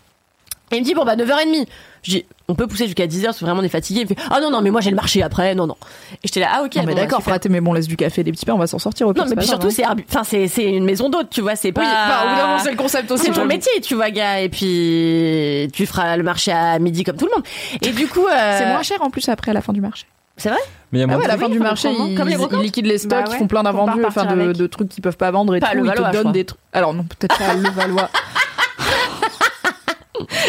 Et 0.72 0.76
il 0.76 0.80
me 0.80 0.84
dit 0.84 0.94
bon 0.94 1.04
bah 1.04 1.16
9h30. 1.16 1.66
Je 2.02 2.10
dis 2.10 2.24
on 2.48 2.54
peut 2.54 2.66
pousser 2.66 2.86
jusqu'à 2.86 3.06
10h 3.06 3.26
parce 3.26 3.38
que 3.38 3.44
vraiment 3.44 3.60
on 3.60 3.64
est 3.64 3.68
fatigué. 3.68 4.00
Il 4.00 4.04
me 4.04 4.08
fait 4.08 4.16
ah 4.30 4.40
non 4.40 4.50
non 4.50 4.60
mais 4.62 4.70
moi 4.70 4.80
j'ai 4.80 4.90
le 4.90 4.96
marché 4.96 5.22
après 5.22 5.54
non 5.54 5.66
non. 5.66 5.76
Et 6.14 6.16
j'étais 6.28 6.40
là 6.40 6.48
ah 6.54 6.62
ok 6.64 6.74
Non, 6.76 6.82
mais 6.82 6.86
bon, 6.88 6.94
bah, 6.94 7.00
d'accord, 7.02 7.22
frate, 7.22 7.46
mais 7.46 7.60
bon, 7.60 7.72
laisse 7.72 7.86
du 7.86 7.96
café, 7.96 8.24
des 8.24 8.32
petits 8.32 8.44
pains, 8.46 8.54
on 8.54 8.58
va 8.58 8.66
s'en 8.66 8.78
sortir 8.78 9.06
au 9.06 9.12
pire. 9.12 9.24
Non, 9.24 9.30
mais 9.30 9.36
puis 9.36 9.46
surtout, 9.46 9.68
grave, 9.68 9.76
c'est 9.76 9.86
enfin, 10.10 10.24
c'est, 10.24 10.48
c'est 10.48 10.64
une 10.64 10.84
maison 10.84 11.08
d'hôte, 11.10 11.28
tu 11.30 11.40
vois, 11.42 11.54
c'est 11.56 11.68
hein. 11.68 11.72
pas. 11.72 11.80
Oui, 11.82 11.86
bah, 11.86 12.42
moment, 12.46 12.58
c'est 12.58 12.70
le 12.70 12.76
concept 12.76 13.10
aussi. 13.10 13.22
C'est 13.24 13.28
ton 13.28 13.34
j'avoue. 13.36 13.48
métier, 13.48 13.72
tu 13.82 13.94
vois, 13.94 14.10
gars, 14.10 14.40
et 14.40 14.48
puis 14.48 15.68
tu 15.72 15.86
feras 15.86 16.16
le 16.16 16.22
marché 16.22 16.50
à 16.52 16.78
midi 16.78 17.04
comme 17.04 17.16
tout 17.16 17.26
le 17.26 17.32
monde. 17.32 17.44
Et 17.82 17.90
du 17.90 18.08
coup, 18.08 18.26
euh, 18.26 18.58
C'est 18.58 18.66
moins 18.66 18.82
cher 18.82 19.00
en 19.02 19.10
plus 19.10 19.28
après 19.28 19.50
à 19.50 19.54
la 19.54 19.60
fin 19.60 19.72
du 19.72 19.80
marché. 19.80 20.06
C'est 20.38 20.48
vrai? 20.48 20.58
Mais 20.90 20.98
il 20.98 21.02
y 21.02 21.04
a 21.04 21.04
Ah 21.04 21.08
moins 21.08 21.18
ouais, 21.18 21.24
à 21.26 21.28
la 21.28 21.34
de- 21.36 21.40
fin 21.40 21.48
du 21.50 21.58
marché, 21.60 21.88
ils, 21.92 22.14
Comme 22.16 22.26
les 22.26 22.34
ils- 22.34 22.38
brocantes 22.38 22.60
ils 22.60 22.64
liquident 22.64 22.86
les 22.88 22.98
stocks, 22.98 23.10
Bah 23.10 23.24
ils 23.30 23.36
font 23.36 23.46
plein 23.46 23.62
d'invendus, 23.62 24.02
enfin 24.04 24.24
de, 24.34 24.66
trucs 24.66 24.88
qu'ils 24.88 25.02
peuvent 25.02 25.16
pas 25.18 25.30
vendre 25.30 25.54
et 25.54 25.60
Pas 25.60 25.68
tout. 25.72 25.78
à 25.78 25.80
Ils 25.80 25.92
te 25.92 26.12
donnent 26.12 26.32
des 26.32 26.44
trucs. 26.46 26.58
Alors 26.72 26.94
non, 26.94 27.04
peut-être 27.04 27.38
pas 27.38 27.48
à 27.50 27.54
Levallois. 27.54 28.08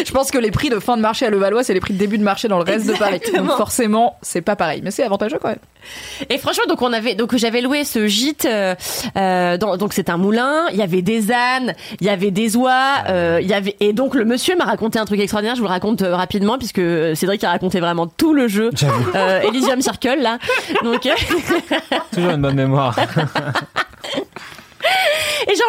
Je 0.04 0.12
pense 0.12 0.30
que 0.30 0.36
les 0.38 0.50
prix 0.50 0.68
de 0.68 0.78
fin 0.78 0.96
de 0.96 1.02
marché 1.02 1.24
à 1.26 1.30
Levallois, 1.30 1.64
c'est 1.64 1.72
les 1.74 1.80
prix 1.80 1.94
de 1.94 1.98
début 1.98 2.18
de 2.18 2.22
marché 2.22 2.48
dans 2.48 2.58
le 2.58 2.64
reste 2.64 2.86
de 2.86 2.92
Paris. 2.92 3.20
Donc 3.34 3.50
forcément, 3.56 4.16
c'est 4.20 4.42
pas 4.42 4.56
pareil. 4.56 4.80
Mais 4.84 4.90
c'est 4.90 5.02
avantageux 5.04 5.38
quand 5.40 5.48
même. 5.48 5.58
Et 6.28 6.36
franchement, 6.38 6.64
donc 6.68 6.82
on 6.82 6.92
avait, 6.92 7.14
donc 7.14 7.34
j'avais 7.36 7.60
loué 7.62 7.84
ce 7.84 8.06
gîte. 8.06 8.44
euh, 8.44 8.74
euh, 9.16 9.56
dans- 9.56 9.76
donc 9.78 9.92
c'est 9.94 10.10
un 10.10 10.16
moulin. 10.18 10.66
Il 10.70 10.76
y 10.76 10.82
avait 10.82 11.02
des 11.02 11.32
ânes, 11.32 11.74
il 12.00 12.06
y 12.06 12.10
avait 12.10 12.30
des 12.30 12.56
oies, 12.56 12.94
euh, 13.08 13.38
il 13.42 13.48
y 13.48 13.54
avait 13.54 13.76
et 13.80 13.92
donc 13.94 14.14
le 14.14 14.24
monsieur 14.24 14.54
m'a 14.56 14.64
raconté 14.64 14.98
un 14.98 15.04
truc 15.06 15.20
extraordinaire. 15.20 15.54
Je 15.56 15.60
vous 15.60 15.66
le 15.66 15.72
raconte 15.72 16.02
euh, 16.02 16.14
rapidement 16.14 16.58
puisque 16.58 16.80
Cédric 17.16 17.42
a 17.44 17.50
raconté 17.50 17.80
vraiment 17.80 18.06
tout 18.06 18.34
le 18.34 18.48
jeu. 18.48 18.70
J'avoue, 18.74 19.10
Euh, 19.14 19.40
Elysium 19.42 19.80
Circle 19.80 20.18
là. 20.20 20.38
Donc 20.82 21.06
euh, 21.06 21.10
toujours 22.12 22.30
une 22.32 22.42
bonne 22.42 22.56
mémoire. 22.56 22.96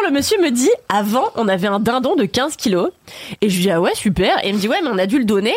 Le 0.06 0.12
monsieur 0.12 0.40
me 0.40 0.50
dit, 0.50 0.70
avant, 0.88 1.24
on 1.34 1.48
avait 1.48 1.66
un 1.66 1.80
dindon 1.80 2.14
de 2.14 2.24
15 2.24 2.54
kilos. 2.56 2.90
Et 3.40 3.48
je 3.50 3.56
lui 3.56 3.62
dis, 3.64 3.70
ah 3.70 3.80
ouais, 3.80 3.94
super. 3.94 4.44
Et 4.44 4.48
il 4.50 4.54
me 4.54 4.60
dit, 4.60 4.68
ouais, 4.68 4.78
mais 4.82 4.88
on 4.92 4.98
a 4.98 5.06
dû 5.06 5.18
le 5.18 5.24
donner 5.24 5.54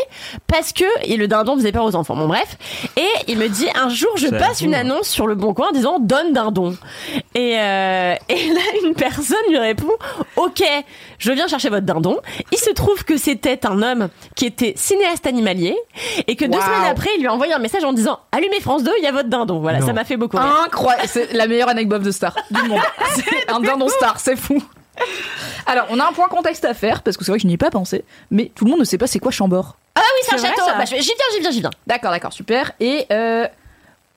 parce 0.48 0.74
que 0.74 0.84
et 1.04 1.18
le 1.18 1.28
dindon 1.28 1.56
faisait 1.56 1.72
peur 1.72 1.86
aux 1.86 1.96
enfants. 1.96 2.16
Bon, 2.16 2.28
bref. 2.28 2.58
Et 2.98 3.08
il 3.28 3.38
me 3.38 3.48
dit, 3.48 3.68
un 3.76 3.90
jour, 3.90 4.10
je 4.18 4.28
passe 4.28 4.62
une 4.62 4.74
annonce 4.74 5.08
sur 5.08 5.28
le 5.28 5.36
bon 5.36 5.54
coin 5.54 5.70
en 5.70 5.72
disant, 5.72 6.00
donne 6.00 6.34
dindon. 6.34 6.76
Et, 7.36 7.60
euh, 7.60 8.16
et 8.30 8.48
là, 8.50 8.62
une 8.84 8.96
personne 8.96 9.38
lui 9.50 9.58
répond, 9.60 9.92
ok, 10.36 10.64
je 11.20 11.32
viens 11.32 11.48
chercher 11.48 11.70
votre 11.70 11.86
dindon. 11.86 12.18
Il 12.52 12.58
se 12.58 12.72
trouve 12.72 13.04
que 13.06 13.18
c'était 13.18 13.66
un 13.68 13.82
homme 13.84 14.10
qui 14.36 14.46
était 14.48 14.74
cinéaste 14.76 15.28
animalier 15.28 15.78
et 16.28 16.36
que 16.36 16.46
deux 16.46 16.60
semaines 16.60 16.90
après, 16.90 17.10
il 17.18 17.22
lui 17.22 17.28
a 17.28 17.34
envoyé 17.34 17.54
un 17.54 17.60
message 17.60 17.84
en 17.84 17.94
disant, 17.94 18.20
allumez 18.32 18.60
France 18.62 18.84
2, 18.84 18.92
il 18.98 19.04
y 19.04 19.08
a 19.08 19.12
votre 19.12 19.30
dindon. 19.30 19.60
Voilà, 19.60 19.80
Non. 19.80 19.86
ça 19.86 19.94
m'a 19.94 20.06
fait 20.06 20.18
beaucoup 20.18 20.38
rire. 20.38 20.64
Incroyable. 20.66 21.08
C'est 21.08 21.34
la 21.34 21.48
meilleure 21.48 21.70
anecdote 21.70 22.02
de 22.02 22.12
star 22.12 22.36
du 22.50 22.64
monde. 22.68 22.80
C'est 23.16 23.52
un 23.52 23.60
dindon 23.60 23.88
star, 23.90 24.20
c'est 24.20 24.36
fou. 24.40 24.62
Alors, 25.66 25.86
on 25.92 26.00
a 26.00 26.08
un 26.08 26.12
point 26.12 26.28
contexte 26.28 26.66
à 26.66 26.74
faire, 26.74 27.04
parce 27.04 27.16
que 27.16 27.24
c'est 27.24 27.32
vrai 27.32 27.38
que 27.38 27.44
je 27.44 27.48
n'y 27.48 27.54
ai 27.54 27.58
pas 27.58 27.70
pensé, 27.72 28.04
mais 28.32 28.52
tout 28.56 28.66
le 28.66 28.72
monde 28.72 28.80
ne 28.80 28.86
sait 28.86 28.98
pas 28.98 29.08
c'est 29.08 29.20
quoi 29.20 29.32
Chambord. 29.32 29.78
Ah 29.96 30.02
oui, 30.02 30.22
c'est 30.28 30.36
un 30.36 30.38
vrai, 30.38 30.50
château. 30.50 30.66
ça 30.66 30.76
Bah, 30.78 30.86
je- 30.86 30.96
j'y 30.96 31.04
viens, 31.04 31.26
j'y 31.34 31.40
viens, 31.42 31.52
j'y 31.52 31.60
viens. 31.62 31.70
D'accord, 31.88 32.12
d'accord, 32.12 32.34
super. 32.34 32.72
Et 32.80 33.06
euh, 33.12 33.48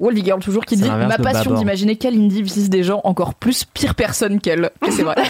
Wolvie 0.00 0.24
Girl 0.24 0.40
toujours 0.40 0.64
qui 0.64 0.76
C'est 0.76 0.82
dit 0.82 0.88
l'inverse 0.88 1.08
ma 1.10 1.18
de 1.18 1.22
passion 1.22 1.50
Babor. 1.50 1.58
d'imaginer 1.58 1.96
qu'Alindy 1.96 2.42
vise 2.42 2.68
des 2.70 2.82
gens 2.82 3.00
encore 3.04 3.34
plus 3.34 3.64
pires 3.64 3.94
personnes 3.94 4.40
qu'elle. 4.40 4.70
Et 4.86 4.90
c'est 4.90 5.02
vrai. 5.04 5.16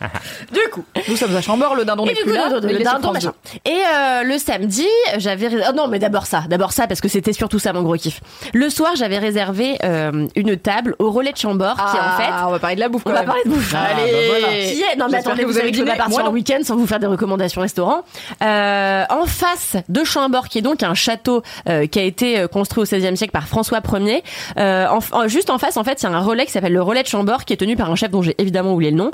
Du 0.52 0.60
coup. 0.72 0.84
Nous 1.08 1.16
sommes 1.16 1.34
à 1.36 1.40
Chambord, 1.40 1.74
le 1.74 1.84
dindon 1.84 2.04
n'est 2.06 2.14
plus 2.14 2.24
coup, 2.24 2.30
là. 2.30 2.48
le 2.60 2.80
est 2.80 2.84
dindon, 2.84 3.12
machin. 3.12 3.32
Et 3.64 3.70
euh, 3.70 4.22
le 4.22 4.38
samedi, 4.38 4.86
j'avais. 5.18 5.48
oh 5.68 5.72
non, 5.74 5.88
mais 5.88 5.98
d'abord 5.98 6.26
ça, 6.26 6.44
d'abord 6.48 6.72
ça, 6.72 6.86
parce 6.86 7.00
que 7.00 7.08
c'était 7.08 7.32
surtout 7.32 7.58
ça 7.58 7.72
mon 7.72 7.82
gros 7.82 7.96
kiff. 7.96 8.20
Le 8.54 8.70
soir, 8.70 8.92
j'avais 8.96 9.18
réservé 9.18 9.76
euh, 9.84 10.26
une 10.36 10.56
table 10.56 10.94
au 10.98 11.10
relais 11.10 11.32
de 11.32 11.36
Chambord, 11.36 11.74
qui 11.76 11.82
en 11.82 12.16
fait. 12.16 12.28
Ah, 12.30 12.44
on 12.48 12.52
va 12.52 12.58
parler 12.58 12.76
de 12.76 12.80
la 12.80 12.88
bouffe 12.88 13.02
On 13.04 13.10
quand 13.10 13.14
va 13.14 13.20
même. 13.20 13.26
parler 13.26 13.42
de 13.44 13.50
bouffe. 13.50 13.74
Ah, 13.76 13.88
Allez. 13.96 14.12
bah 14.12 14.18
voilà. 14.28 14.48
Qui 14.60 14.80
est 14.82 14.96
Non, 14.96 15.06
mais 15.10 15.18
attendez, 15.18 15.44
vous, 15.44 15.52
vous 15.52 15.58
avez 15.58 15.70
dîné. 15.70 15.86
partir 15.96 16.08
Moi, 16.20 16.28
en 16.28 16.32
week-end 16.32 16.58
sans 16.62 16.76
vous 16.76 16.86
faire 16.86 16.98
des 17.00 17.06
recommandations 17.06 17.60
restaurants. 17.60 18.02
Euh, 18.42 19.04
en 19.10 19.26
face 19.26 19.76
de 19.88 20.04
Chambord, 20.04 20.48
qui 20.48 20.58
est 20.58 20.62
donc 20.62 20.82
un 20.82 20.94
château 20.94 21.42
euh, 21.68 21.86
qui 21.86 21.98
a 21.98 22.02
été 22.02 22.46
construit 22.52 22.82
au 22.82 22.86
XVIe 22.86 23.16
siècle 23.16 23.32
par 23.32 23.46
François 23.48 23.80
Ier. 23.98 24.22
En- 24.56 25.28
juste 25.28 25.50
en 25.50 25.58
face, 25.58 25.76
en 25.76 25.84
fait, 25.84 26.02
il 26.02 26.08
y 26.08 26.12
a 26.12 26.16
un 26.16 26.20
relais 26.20 26.46
qui 26.46 26.52
s'appelle 26.52 26.72
le 26.72 26.82
relais 26.82 27.02
de 27.02 27.08
Chambord, 27.08 27.44
qui 27.44 27.52
est 27.52 27.56
tenu 27.56 27.76
par 27.76 27.90
un 27.90 27.96
chef 27.96 28.10
dont 28.10 28.22
j'ai 28.22 28.34
évidemment 28.38 28.72
oublié 28.74 28.90
le 28.90 28.96
nom. 28.96 29.10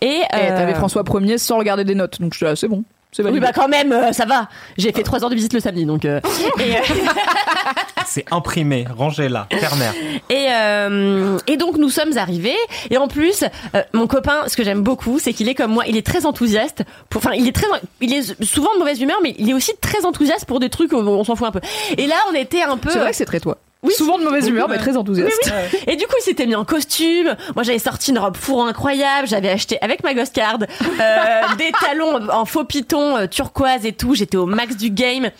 Et 0.00 0.20
Et 0.32 0.36
euh, 0.36 0.48
t'avais 0.56 0.74
François 0.74 1.02
1er 1.02 1.38
sans 1.38 1.58
regarder 1.58 1.84
des 1.84 1.94
notes, 1.94 2.20
donc 2.20 2.32
je 2.32 2.38
suis 2.38 2.46
là, 2.46 2.54
c'est 2.56 2.68
bon. 2.68 2.84
C'est 3.10 3.24
Oui, 3.24 3.40
bah 3.40 3.52
quand 3.54 3.68
même, 3.68 3.90
euh, 3.90 4.12
ça 4.12 4.26
va. 4.26 4.48
J'ai 4.76 4.92
fait 4.92 5.02
trois 5.02 5.24
heures 5.24 5.30
de 5.30 5.34
visite 5.34 5.54
le 5.54 5.60
samedi, 5.60 5.86
donc. 5.86 6.04
euh, 6.04 6.20
euh, 6.60 6.62
C'est 8.06 8.24
imprimé, 8.30 8.86
rangé 8.96 9.28
là, 9.30 9.46
terre-mère. 9.48 9.94
Et, 10.28 10.46
euh, 10.50 11.38
et 11.46 11.56
donc 11.56 11.76
nous 11.78 11.88
sommes 11.88 12.16
arrivés. 12.18 12.56
Et 12.90 12.98
en 12.98 13.08
plus, 13.08 13.44
euh, 13.74 13.82
mon 13.94 14.06
copain, 14.06 14.42
ce 14.46 14.56
que 14.56 14.62
j'aime 14.64 14.82
beaucoup, 14.82 15.18
c'est 15.18 15.32
qu'il 15.32 15.48
est 15.48 15.54
comme 15.54 15.72
moi. 15.72 15.84
Il 15.86 15.96
est 15.96 16.06
très 16.06 16.26
enthousiaste. 16.26 16.84
Pour, 17.08 17.20
enfin, 17.24 17.34
il 17.34 17.48
est 17.48 17.52
très, 17.52 17.66
il 18.02 18.12
est 18.12 18.42
souvent 18.44 18.72
de 18.74 18.78
mauvaise 18.78 19.00
humeur, 19.00 19.16
mais 19.22 19.34
il 19.38 19.48
est 19.48 19.54
aussi 19.54 19.72
très 19.80 20.04
enthousiaste 20.04 20.44
pour 20.44 20.60
des 20.60 20.68
trucs 20.68 20.92
où 20.92 20.96
on 20.96 21.24
s'en 21.24 21.34
fout 21.36 21.48
un 21.48 21.52
peu. 21.52 21.60
Et 21.96 22.06
là, 22.06 22.16
on 22.30 22.34
était 22.34 22.62
un 22.62 22.76
peu. 22.76 22.90
C'est 22.90 22.98
vrai 22.98 23.10
que 23.10 23.16
c'est 23.16 23.24
très 23.26 23.40
toi. 23.40 23.56
Oui, 23.84 23.92
Souvent 23.94 24.18
de 24.18 24.24
mauvaise 24.24 24.48
humeur, 24.48 24.68
mais 24.68 24.76
très 24.78 24.96
enthousiaste. 24.96 25.52
Et 25.86 25.94
du 25.94 26.04
coup, 26.06 26.14
il 26.18 26.22
s'était 26.22 26.46
mis 26.46 26.56
en 26.56 26.64
costume. 26.64 27.36
Moi, 27.54 27.62
j'avais 27.62 27.78
sorti 27.78 28.10
une 28.10 28.18
robe 28.18 28.36
fourre 28.36 28.66
incroyable. 28.66 29.28
J'avais 29.28 29.50
acheté 29.50 29.78
avec 29.80 30.02
ma 30.02 30.14
ghost 30.14 30.34
card 30.34 30.58
euh, 30.60 31.40
des 31.58 31.70
talons 31.80 32.28
en 32.28 32.44
faux 32.44 32.64
piton 32.64 33.16
euh, 33.16 33.26
turquoise 33.28 33.86
et 33.86 33.92
tout. 33.92 34.16
J'étais 34.16 34.36
au 34.36 34.46
max 34.46 34.76
du 34.76 34.90
game. 34.90 35.30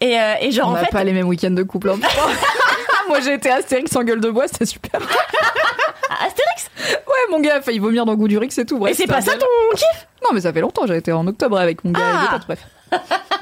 Et, 0.00 0.20
euh, 0.20 0.34
et 0.40 0.52
genre 0.52 0.68
On 0.68 0.72
en 0.74 0.76
fait, 0.76 0.86
pas 0.92 1.02
les 1.02 1.12
mêmes 1.12 1.26
week-ends 1.26 1.50
de 1.50 1.64
couple. 1.64 1.90
hein. 1.90 1.98
Moi 3.08 3.18
j'ai 3.20 3.34
été 3.34 3.50
Astérix 3.50 3.96
en 3.96 4.04
gueule 4.04 4.20
de 4.20 4.30
bois, 4.30 4.46
c'était 4.46 4.66
super. 4.66 5.00
Astérix? 6.24 6.70
Ouais, 7.08 7.30
mon 7.32 7.40
gars 7.40 7.60
failli 7.60 7.80
vomir 7.80 8.04
dans 8.06 8.14
Goût 8.14 8.28
du 8.28 8.38
Rix 8.38 8.56
et 8.58 8.64
tout. 8.64 8.78
Bref, 8.78 8.92
Et 8.92 8.94
c'est 8.94 9.08
pas 9.08 9.20
ça 9.20 9.32
ton 9.32 9.46
kiff? 9.74 10.06
Non, 10.22 10.30
mais 10.32 10.42
ça 10.42 10.52
fait 10.52 10.60
longtemps, 10.60 10.86
j'ai 10.86 10.96
été 10.96 11.10
en 11.10 11.26
octobre 11.26 11.58
avec 11.58 11.82
mon 11.84 11.90
gars 11.90 11.98
et 12.00 12.02
Ah. 12.04 12.22
des 12.22 12.38
potes, 12.38 12.46
bref. 12.46 13.39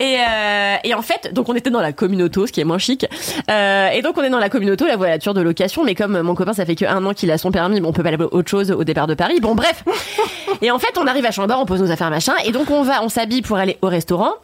Et, 0.00 0.18
euh, 0.18 0.76
et 0.84 0.94
en 0.94 1.02
fait, 1.02 1.32
donc 1.32 1.48
on 1.48 1.54
était 1.54 1.70
dans 1.70 1.80
la 1.80 1.92
communauto, 1.92 2.46
ce 2.46 2.52
qui 2.52 2.60
est 2.60 2.64
moins 2.64 2.78
chic. 2.78 3.06
Euh, 3.50 3.88
et 3.88 4.02
donc 4.02 4.16
on 4.18 4.22
est 4.22 4.30
dans 4.30 4.38
la 4.38 4.48
communauto, 4.48 4.86
la 4.86 4.96
voiture 4.96 5.34
de 5.34 5.40
location. 5.40 5.84
Mais 5.84 5.94
comme 5.94 6.20
mon 6.22 6.34
copain, 6.34 6.52
ça 6.52 6.66
fait 6.66 6.74
que 6.74 6.84
un 6.84 7.04
an 7.04 7.14
qu'il 7.14 7.30
a 7.30 7.38
son 7.38 7.50
permis, 7.50 7.80
bon, 7.80 7.88
on 7.88 7.92
peut 7.92 8.02
pas 8.02 8.10
aller 8.10 8.24
autre 8.30 8.50
chose 8.50 8.70
au 8.70 8.84
départ 8.84 9.06
de 9.06 9.14
Paris. 9.14 9.40
Bon, 9.40 9.54
bref. 9.54 9.84
Et 10.62 10.70
en 10.70 10.78
fait, 10.78 10.96
on 10.98 11.06
arrive 11.06 11.26
à 11.26 11.30
Chambord, 11.30 11.60
on 11.60 11.66
pose 11.66 11.80
nos 11.80 11.90
affaires, 11.90 12.10
machin. 12.10 12.34
Et 12.44 12.52
donc 12.52 12.70
on 12.70 12.82
va, 12.82 13.02
on 13.02 13.08
s'habille 13.08 13.42
pour 13.42 13.56
aller 13.56 13.78
au 13.82 13.88
restaurant. 13.88 14.34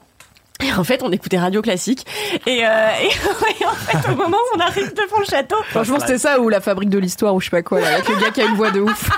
Et 0.62 0.72
en 0.72 0.84
fait, 0.84 1.02
on 1.02 1.10
écoutait 1.10 1.38
Radio 1.38 1.62
Classique. 1.62 2.06
Et, 2.46 2.64
euh, 2.64 2.88
et, 3.02 3.64
en 3.66 3.72
fait, 3.72 4.12
au 4.12 4.16
moment 4.16 4.36
où 4.36 4.56
on 4.56 4.60
arrive 4.60 4.92
devant 4.94 5.20
le 5.20 5.24
château, 5.24 5.56
Franchement, 5.68 5.98
c'était 6.00 6.18
ça 6.18 6.38
ou 6.40 6.48
la 6.48 6.60
fabrique 6.60 6.90
de 6.90 6.98
l'histoire 6.98 7.34
ou 7.34 7.40
je 7.40 7.46
sais 7.46 7.50
pas 7.50 7.62
quoi, 7.62 7.78
avec 7.78 8.08
le 8.08 8.16
gars 8.16 8.30
qui 8.30 8.42
a 8.42 8.44
une 8.44 8.56
voix 8.56 8.70
de 8.70 8.80
ouf. 8.80 9.10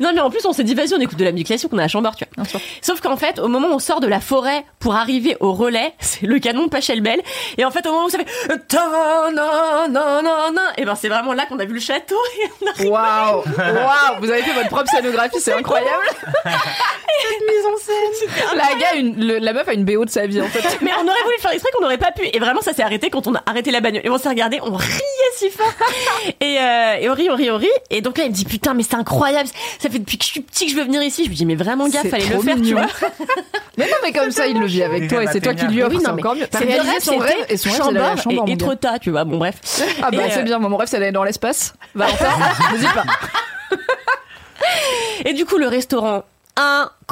Non, 0.00 0.10
mais 0.14 0.20
en 0.20 0.30
plus, 0.30 0.44
on 0.46 0.52
s'est 0.52 0.64
dit, 0.64 0.74
vas-y, 0.74 0.94
on 0.94 1.00
écoute 1.00 1.18
de 1.18 1.24
la 1.24 1.32
musique 1.32 1.46
classique, 1.48 1.70
on 1.72 1.78
est 1.78 1.82
à 1.82 1.88
Chambord, 1.88 2.14
tu 2.16 2.24
vois. 2.36 2.44
Sauf 2.80 3.00
qu'en 3.00 3.16
fait, 3.16 3.38
au 3.38 3.48
moment 3.48 3.68
où 3.68 3.72
on 3.74 3.78
sort 3.78 4.00
de 4.00 4.06
la 4.06 4.20
forêt 4.20 4.64
pour 4.78 4.94
arriver 4.94 5.36
au 5.40 5.52
relais, 5.52 5.94
c'est 6.00 6.22
le 6.26 6.38
canon 6.38 6.64
de 6.64 6.70
Pachelbel. 6.70 7.20
Et 7.58 7.64
en 7.64 7.70
fait, 7.70 7.86
au 7.86 7.92
moment 7.92 8.06
où 8.06 8.10
ça 8.10 8.18
fait, 8.18 8.26
et 10.78 10.84
ben, 10.84 10.94
c'est 10.94 11.08
vraiment 11.08 11.32
là 11.32 11.46
qu'on 11.46 11.58
a 11.58 11.64
vu 11.64 11.74
le 11.74 11.80
château. 11.80 12.16
Et 12.42 12.48
on 12.60 12.66
a 12.66 12.90
Waouh, 12.90 13.42
waouh, 13.58 14.20
vous 14.20 14.30
avez 14.30 14.42
fait 14.42 14.52
votre 14.52 14.68
propre 14.68 14.90
scénographie, 14.90 15.38
c'est 15.40 15.52
incroyable. 15.52 16.02
mise 16.44 17.66
en 17.66 17.76
scène. 17.78 18.56
La 18.56 18.74
gars, 18.80 18.94
une- 18.96 19.24
le- 19.26 19.38
la 19.38 19.52
meuf 19.52 19.68
a 19.68 19.72
une 19.74 19.84
BO 19.84 20.04
de 20.04 20.10
sa 20.10 20.26
vie 20.26 20.40
en 20.40 20.46
fait. 20.48 20.78
Mais 20.80 20.90
on 20.98 21.02
aurait 21.06 21.22
voulu 21.24 21.36
faire 21.38 21.50
exprès 21.52 21.70
qu'on 21.74 21.82
n'aurait 21.82 21.98
pas 21.98 22.12
pu. 22.12 22.22
Et 22.32 22.38
vraiment, 22.38 22.60
ça 22.60 22.72
s'est 22.72 22.82
arrêté 22.82 23.10
quand 23.10 23.26
on 23.26 23.34
a 23.34 23.42
arrêté 23.46 23.70
la 23.70 23.80
bagnole. 23.80 24.02
Et 24.04 24.10
on 24.10 24.18
s'est 24.18 24.28
regardé, 24.28 24.58
on 24.62 24.74
riait 24.74 25.32
si 25.36 25.50
fort. 25.50 25.66
Et, 26.40 26.58
euh, 26.58 26.94
et 27.00 27.08
on 27.10 27.14
rit, 27.14 27.30
on 27.30 27.36
rit, 27.36 27.50
on 27.50 27.58
rit. 27.58 27.68
Et 27.90 28.00
donc 28.00 28.18
là, 28.18 28.24
il 28.24 28.30
me 28.30 28.34
dit, 28.34 28.44
putain, 28.44 28.74
mais 28.74 28.82
c'est 28.82 28.94
incroyable. 28.96 29.48
Ça 29.78 29.90
fait 29.90 29.98
depuis 29.98 30.18
que 30.18 30.24
je 30.24 30.30
suis 30.30 30.40
petit 30.40 30.66
que 30.66 30.72
je 30.72 30.76
veux 30.76 30.84
venir 30.84 31.02
ici. 31.02 31.24
Je 31.24 31.28
lui 31.28 31.36
dis, 31.36 31.46
mais 31.46 31.54
vraiment, 31.54 31.88
gars, 31.88 32.00
C'est 32.02 32.08
fallait 32.08 32.24
le 32.24 32.32
trop 32.32 32.42
faire, 32.42 32.56
tu 32.56 32.72
vois. 32.72 32.86
Mais 33.78 33.86
non, 33.86 33.96
mais 34.02 34.12
comme 34.12 34.30
ça, 34.30 34.46
il 34.46 34.60
le 34.60 34.66
vit 34.66 34.82
avec 34.82 35.08
toi 35.08 35.24
et 35.24 35.26
c'est 35.28 35.40
toi 35.40 35.54
qui 35.54 35.64
lui 35.64 35.82
offre, 35.82 35.98
c'est 35.98 36.06
encore 36.06 36.34
mieux. 36.36 36.46
C'est 36.50 36.64
réalisé 36.64 37.00
son 37.00 37.16
rêve 37.16 37.46
et 37.48 37.56
son 37.56 37.70
rêve, 37.70 38.20
c'est 38.22 38.30
et, 38.30 38.36
gars. 38.36 38.56
Trotta, 38.56 38.98
tu 38.98 39.10
vois. 39.10 39.24
Bon, 39.24 39.38
bref. 39.38 39.54
Ah 40.02 40.10
bah 40.10 40.24
c'est 40.28 40.40
euh, 40.40 40.42
bien, 40.42 40.58
mon 40.58 40.76
rêve 40.76 40.88
c'est 40.88 40.98
d'aller 40.98 41.10
dans 41.10 41.24
l'espace. 41.24 41.74
Valentin, 41.94 42.28
n'hésite 42.72 42.92
pas. 42.92 43.04
Et 45.24 45.32
du 45.32 45.46
coup, 45.46 45.56
le 45.56 45.68
restaurant 45.68 46.24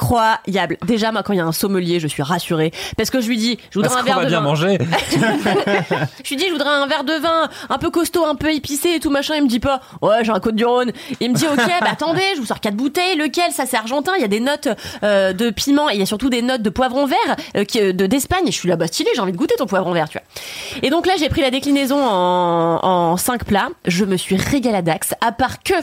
incroyable. 0.00 0.78
Déjà, 0.86 1.12
moi, 1.12 1.22
quand 1.22 1.32
il 1.32 1.36
y 1.36 1.40
a 1.40 1.44
un 1.44 1.52
sommelier, 1.52 2.00
je 2.00 2.06
suis 2.08 2.22
rassurée 2.22 2.72
parce 2.96 3.10
que 3.10 3.20
je 3.20 3.28
lui 3.28 3.36
dis, 3.36 3.58
je 3.70 3.78
voudrais 3.78 3.88
Parce 3.88 4.00
un 4.00 4.04
qu'on 4.04 4.06
verre 4.06 4.18
va 4.18 4.24
de 4.24 4.30
bien 4.30 4.40
vin. 4.40 4.44
manger. 4.44 4.78
Je 6.24 6.28
lui 6.30 6.36
dis, 6.36 6.46
je 6.46 6.52
voudrais 6.52 6.68
un 6.68 6.86
verre 6.86 7.04
de 7.04 7.14
vin, 7.14 7.48
un 7.68 7.78
peu 7.78 7.90
costaud, 7.90 8.24
un 8.24 8.34
peu 8.34 8.52
épicé 8.52 8.94
et 8.94 9.00
tout 9.00 9.10
machin. 9.10 9.34
Il 9.36 9.42
me 9.44 9.48
dit 9.48 9.60
pas, 9.60 9.80
ouais, 10.02 10.22
j'ai 10.24 10.30
un 10.30 10.40
côte 10.40 10.54
du 10.54 10.64
Rhône. 10.64 10.92
Il 11.20 11.30
me 11.30 11.34
dit, 11.34 11.46
ok, 11.46 11.56
bah 11.80 11.88
attendez, 11.90 12.22
je 12.34 12.40
vous 12.40 12.46
sors 12.46 12.60
quatre 12.60 12.76
bouteilles. 12.76 13.16
Lequel? 13.16 13.50
Ça, 13.52 13.66
c'est 13.66 13.76
argentin. 13.76 14.12
Il 14.16 14.22
y 14.22 14.24
a 14.24 14.28
des 14.28 14.40
notes 14.40 14.68
euh, 15.02 15.32
de 15.32 15.50
piment 15.50 15.90
et 15.90 15.94
il 15.94 16.00
y 16.00 16.02
a 16.02 16.06
surtout 16.06 16.30
des 16.30 16.42
notes 16.42 16.62
de 16.62 16.70
poivron 16.70 17.06
vert 17.06 17.18
euh, 17.56 17.64
qui, 17.64 17.80
euh, 17.80 17.92
de 17.92 18.06
d'Espagne. 18.06 18.44
Et 18.46 18.52
je 18.52 18.56
suis 18.56 18.68
là, 18.68 18.76
bah 18.76 18.86
stylé, 18.86 19.10
j'ai 19.14 19.20
envie 19.20 19.32
de 19.32 19.36
goûter 19.36 19.54
ton 19.56 19.66
poivron 19.66 19.92
vert, 19.92 20.08
tu 20.08 20.18
vois. 20.18 20.80
Et 20.82 20.90
donc 20.90 21.06
là, 21.06 21.14
j'ai 21.18 21.28
pris 21.28 21.40
la 21.40 21.50
déclinaison 21.50 22.02
en, 22.02 22.80
en 22.84 23.16
cinq 23.16 23.44
plats. 23.44 23.68
Je 23.86 24.04
me 24.04 24.16
suis 24.16 24.36
régaladax. 24.36 25.14
À 25.20 25.32
part 25.32 25.62
que 25.62 25.74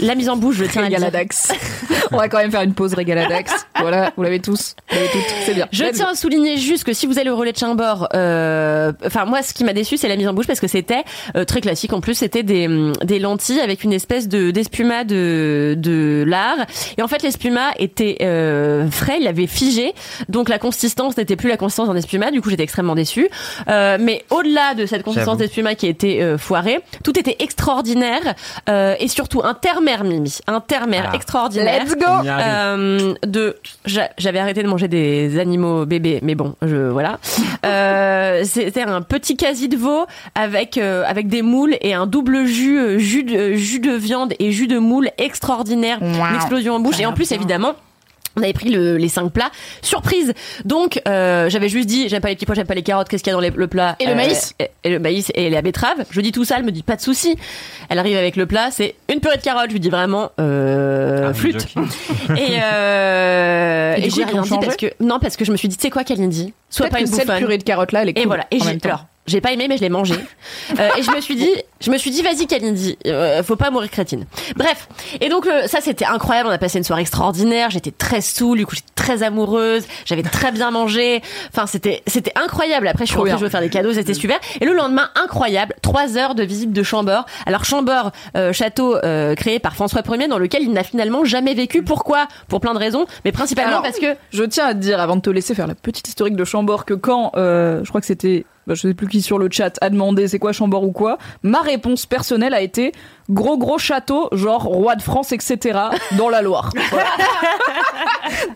la 0.00 0.14
mise 0.14 0.28
en 0.28 0.36
bouche, 0.36 0.56
je 0.56 0.64
tiens 0.64 0.84
à 0.84 0.88
dire. 0.88 0.98
Régaladax. 0.98 1.52
On 2.12 2.16
va 2.18 2.28
quand 2.28 2.38
même 2.38 2.50
faire 2.50 2.62
une 2.62 2.74
pause 2.74 2.94
Régaladax. 2.94 3.63
Voilà, 3.80 4.12
vous 4.16 4.22
l'avez 4.22 4.40
tous, 4.40 4.74
vous 4.90 4.96
l'avez 4.96 5.08
toutes, 5.10 5.22
c'est 5.44 5.54
bien. 5.54 5.66
Je 5.72 5.84
tiens 5.92 6.08
à 6.12 6.14
souligner 6.14 6.56
juste 6.58 6.84
que 6.84 6.92
si 6.92 7.06
vous 7.06 7.18
allez 7.18 7.30
au 7.30 7.36
relais 7.36 7.52
de 7.52 7.58
Chambord, 7.58 8.08
euh, 8.14 8.92
enfin 9.04 9.24
moi 9.24 9.42
ce 9.42 9.52
qui 9.52 9.64
m'a 9.64 9.72
déçu 9.72 9.96
c'est 9.96 10.08
la 10.08 10.16
mise 10.16 10.28
en 10.28 10.32
bouche 10.34 10.46
parce 10.46 10.60
que 10.60 10.68
c'était 10.68 11.02
euh, 11.36 11.44
très 11.44 11.60
classique. 11.60 11.92
En 11.92 12.00
plus 12.00 12.14
c'était 12.14 12.42
des, 12.42 12.66
hum, 12.66 12.92
des 13.02 13.18
lentilles 13.18 13.60
avec 13.60 13.84
une 13.84 13.92
espèce 13.92 14.28
de 14.28 14.50
d'espuma 14.50 15.04
de 15.04 15.74
de 15.76 16.24
lard 16.26 16.56
et 16.96 17.02
en 17.02 17.08
fait 17.08 17.22
l'espuma 17.22 17.70
était 17.78 18.18
euh, 18.22 18.88
frais, 18.90 19.18
il 19.20 19.26
avait 19.26 19.46
figé 19.46 19.92
donc 20.28 20.48
la 20.48 20.58
consistance 20.58 21.16
n'était 21.16 21.36
plus 21.36 21.48
la 21.48 21.56
consistance 21.56 21.88
d'un 21.88 21.96
espuma. 21.96 22.30
Du 22.30 22.40
coup 22.40 22.50
j'étais 22.50 22.62
extrêmement 22.62 22.94
déçue. 22.94 23.28
Euh, 23.68 23.98
mais 24.00 24.24
au-delà 24.30 24.74
de 24.74 24.86
cette 24.86 25.02
consistance 25.02 25.26
J'avoue. 25.26 25.38
d'espuma 25.38 25.74
qui 25.74 25.86
était 25.86 26.20
euh, 26.22 26.38
foirée, 26.38 26.80
tout 27.02 27.18
était 27.18 27.36
extraordinaire 27.40 28.34
euh, 28.68 28.94
et 29.00 29.08
surtout 29.08 29.42
un 29.44 29.54
terre-mer 29.54 30.04
Mimi, 30.04 30.38
un 30.46 30.60
terre-mer 30.60 31.10
Ah. 31.12 31.16
extraordinaire. 31.16 31.84
Let's 31.84 31.96
go 31.96 33.14
de 33.44 33.56
j'avais 34.18 34.38
arrêté 34.38 34.62
de 34.62 34.68
manger 34.68 34.88
des 34.88 35.38
animaux 35.38 35.86
bébés 35.86 36.20
mais 36.22 36.34
bon 36.34 36.54
je 36.62 36.88
voilà. 36.88 37.18
Euh, 37.64 38.42
c'était 38.44 38.82
un 38.82 39.00
petit 39.00 39.38
quasi 39.38 39.68
de 39.68 39.76
veau 39.76 40.04
avec 40.34 40.76
euh, 40.76 41.02
avec 41.06 41.28
des 41.28 41.40
moules 41.40 41.76
et 41.80 41.94
un 41.94 42.06
double 42.06 42.44
jus 42.44 42.78
euh, 42.78 42.98
jus 42.98 43.24
de 43.24 43.54
jus 43.54 43.80
de 43.80 43.92
viande 43.92 44.34
et 44.38 44.52
jus 44.52 44.66
de 44.66 44.78
moule 44.78 45.08
extraordinaire. 45.16 45.98
Une 46.02 46.34
explosion 46.34 46.74
en 46.74 46.80
bouche. 46.80 47.00
Et 47.00 47.06
en 47.06 47.14
plus 47.14 47.32
évidemment 47.32 47.74
on 48.36 48.42
avait 48.42 48.52
pris 48.52 48.70
le- 48.70 48.96
les 48.96 49.08
cinq 49.08 49.30
plats. 49.32 49.50
Surprise. 49.82 50.32
Donc, 50.64 51.00
euh, 51.06 51.48
j'avais 51.48 51.68
juste 51.68 51.86
dit, 51.86 52.08
j'aime 52.08 52.20
pas 52.20 52.28
les 52.28 52.34
petits 52.34 52.46
pois, 52.46 52.54
j'aime 52.54 52.66
pas 52.66 52.74
les 52.74 52.82
carottes. 52.82 53.08
Qu'est-ce 53.08 53.22
qu'il 53.22 53.30
y 53.30 53.34
a 53.34 53.36
dans 53.36 53.40
les- 53.40 53.50
le 53.50 53.66
plat? 53.68 53.96
Et 54.00 54.06
le 54.06 54.12
Euh, 54.12 54.14
maïs? 54.14 54.54
et, 54.58 54.70
et 54.84 54.90
le 54.90 54.98
maïs 54.98 55.30
et 55.34 55.50
la 55.50 55.62
betterave. 55.62 56.04
Je 56.10 56.20
dis 56.20 56.32
tout 56.32 56.44
ça, 56.44 56.56
elle 56.58 56.64
me 56.64 56.72
dit 56.72 56.82
pas 56.82 56.96
de 56.96 57.00
souci. 57.00 57.36
Elle 57.88 57.98
arrive 57.98 58.16
avec 58.16 58.36
le 58.36 58.46
plat, 58.46 58.70
c'est 58.70 58.94
une 59.12 59.20
purée 59.20 59.36
de 59.36 59.42
carottes. 59.42 59.66
Je 59.68 59.72
lui 59.74 59.80
dis 59.80 59.90
vraiment 59.90 60.30
euh, 60.40 61.28
Ah, 61.30 61.34
flûte. 61.34 61.66
Et, 62.36 62.58
euh, 62.62 63.94
Et 63.96 64.10
j'ai 64.10 64.24
rien 64.24 64.42
dit 64.42 64.48
parce 64.60 64.76
que 64.76 64.86
non 65.00 65.18
parce 65.20 65.36
que 65.36 65.44
je 65.44 65.52
me 65.52 65.56
suis 65.56 65.68
dit, 65.68 65.76
tu 65.76 65.82
sais 65.82 65.90
quoi, 65.90 66.04
Kalindi, 66.04 66.52
sois 66.70 66.86
Peut-être 66.86 66.92
pas 66.92 66.96
que 66.98 67.02
une 67.02 67.06
cette 67.14 67.26
bouffonne. 67.26 67.38
purée 67.38 67.58
de 67.58 67.62
carottes 67.64 67.92
là, 67.92 68.02
elle 68.02 68.08
est 68.10 68.14
cool. 68.14 68.22
Et 68.22 68.26
voilà. 68.26 68.46
Et 68.50 68.58
j'ai 68.60 68.78
alors 68.84 69.06
j'ai 69.26 69.40
pas 69.40 69.52
aimé 69.52 69.66
mais 69.68 69.76
je 69.76 69.82
l'ai 69.82 69.88
mangé. 69.88 70.14
Euh, 70.78 70.88
et 70.96 71.02
je 71.02 71.10
me 71.10 71.20
suis 71.20 71.36
dit, 71.36 71.50
je 71.80 71.90
me 71.90 71.98
suis 71.98 72.10
dit 72.10 72.22
vas-y 72.22 72.46
Kalindi, 72.46 72.96
euh, 73.06 73.42
faut 73.42 73.54
pas 73.54 73.70
mourir 73.70 73.90
crétine. 73.90 74.26
Bref. 74.56 74.88
Et 75.20 75.28
donc 75.28 75.46
euh, 75.46 75.66
ça 75.66 75.80
c'était 75.80 76.06
incroyable, 76.06 76.48
on 76.48 76.52
a 76.52 76.58
passé 76.58 76.78
une 76.78 76.84
soirée 76.84 77.02
extraordinaire, 77.02 77.70
j'étais 77.70 77.90
très 77.90 78.20
saoule, 78.20 78.58
du 78.58 78.66
coup 78.66 78.74
j'étais 78.74 78.92
très 78.94 79.22
amoureuse, 79.22 79.84
j'avais 80.04 80.22
très 80.22 80.52
bien 80.52 80.70
mangé. 80.70 81.22
Enfin 81.50 81.66
c'était 81.66 82.02
c'était 82.06 82.32
incroyable. 82.34 82.88
Après 82.88 83.04
je 83.04 83.10
suis 83.10 83.18
rentrée, 83.18 83.36
je 83.38 83.44
veux 83.44 83.50
faire 83.50 83.60
des 83.60 83.68
cadeaux, 83.68 83.92
c'était 83.92 84.14
super. 84.14 84.38
Et 84.60 84.64
le 84.64 84.72
lendemain 84.72 85.10
incroyable, 85.14 85.74
trois 85.82 86.16
heures 86.16 86.34
de 86.34 86.42
visite 86.42 86.72
de 86.72 86.82
Chambord. 86.82 87.26
Alors 87.46 87.64
Chambord, 87.64 88.10
euh, 88.36 88.52
château 88.52 88.96
euh, 88.96 89.34
créé 89.34 89.58
par 89.58 89.74
François 89.74 90.02
Ier 90.08 90.28
dans 90.28 90.38
lequel 90.38 90.62
il 90.62 90.72
n'a 90.72 90.82
finalement 90.82 91.24
jamais 91.24 91.54
vécu. 91.54 91.82
Pourquoi? 91.82 92.26
Pour 92.48 92.60
plein 92.60 92.74
de 92.74 92.78
raisons, 92.78 93.06
mais 93.24 93.32
principalement 93.32 93.70
Alors, 93.70 93.82
parce 93.82 93.98
que 93.98 94.16
Je 94.32 94.44
tiens 94.44 94.66
à 94.66 94.74
te 94.74 94.78
dire, 94.78 95.00
avant 95.00 95.16
de 95.16 95.20
te 95.20 95.30
laisser 95.30 95.54
faire 95.54 95.66
la 95.66 95.74
petite 95.74 96.08
historique 96.08 96.36
de 96.36 96.44
Chambord, 96.44 96.84
que 96.84 96.94
quand, 96.94 97.32
euh, 97.36 97.80
je 97.84 97.88
crois 97.88 98.00
que 98.00 98.06
c'était, 98.06 98.44
bah, 98.66 98.74
je 98.74 98.82
sais 98.82 98.94
plus 98.94 99.08
qui 99.08 99.22
sur 99.22 99.38
le 99.38 99.48
chat 99.50 99.78
a 99.80 99.90
demandé 99.90 100.28
c'est 100.28 100.38
quoi 100.38 100.52
Chambord 100.52 100.84
ou 100.84 100.92
quoi, 100.92 101.18
ma 101.42 101.60
réponse 101.60 102.06
personnelle 102.06 102.54
a 102.54 102.60
été 102.60 102.92
gros 103.30 103.58
gros 103.58 103.78
château, 103.78 104.28
genre 104.32 104.62
roi 104.64 104.96
de 104.96 105.02
France, 105.02 105.32
etc., 105.32 105.78
dans 106.18 106.28
la 106.28 106.42
Loire. 106.42 106.70
Voilà. 106.90 107.10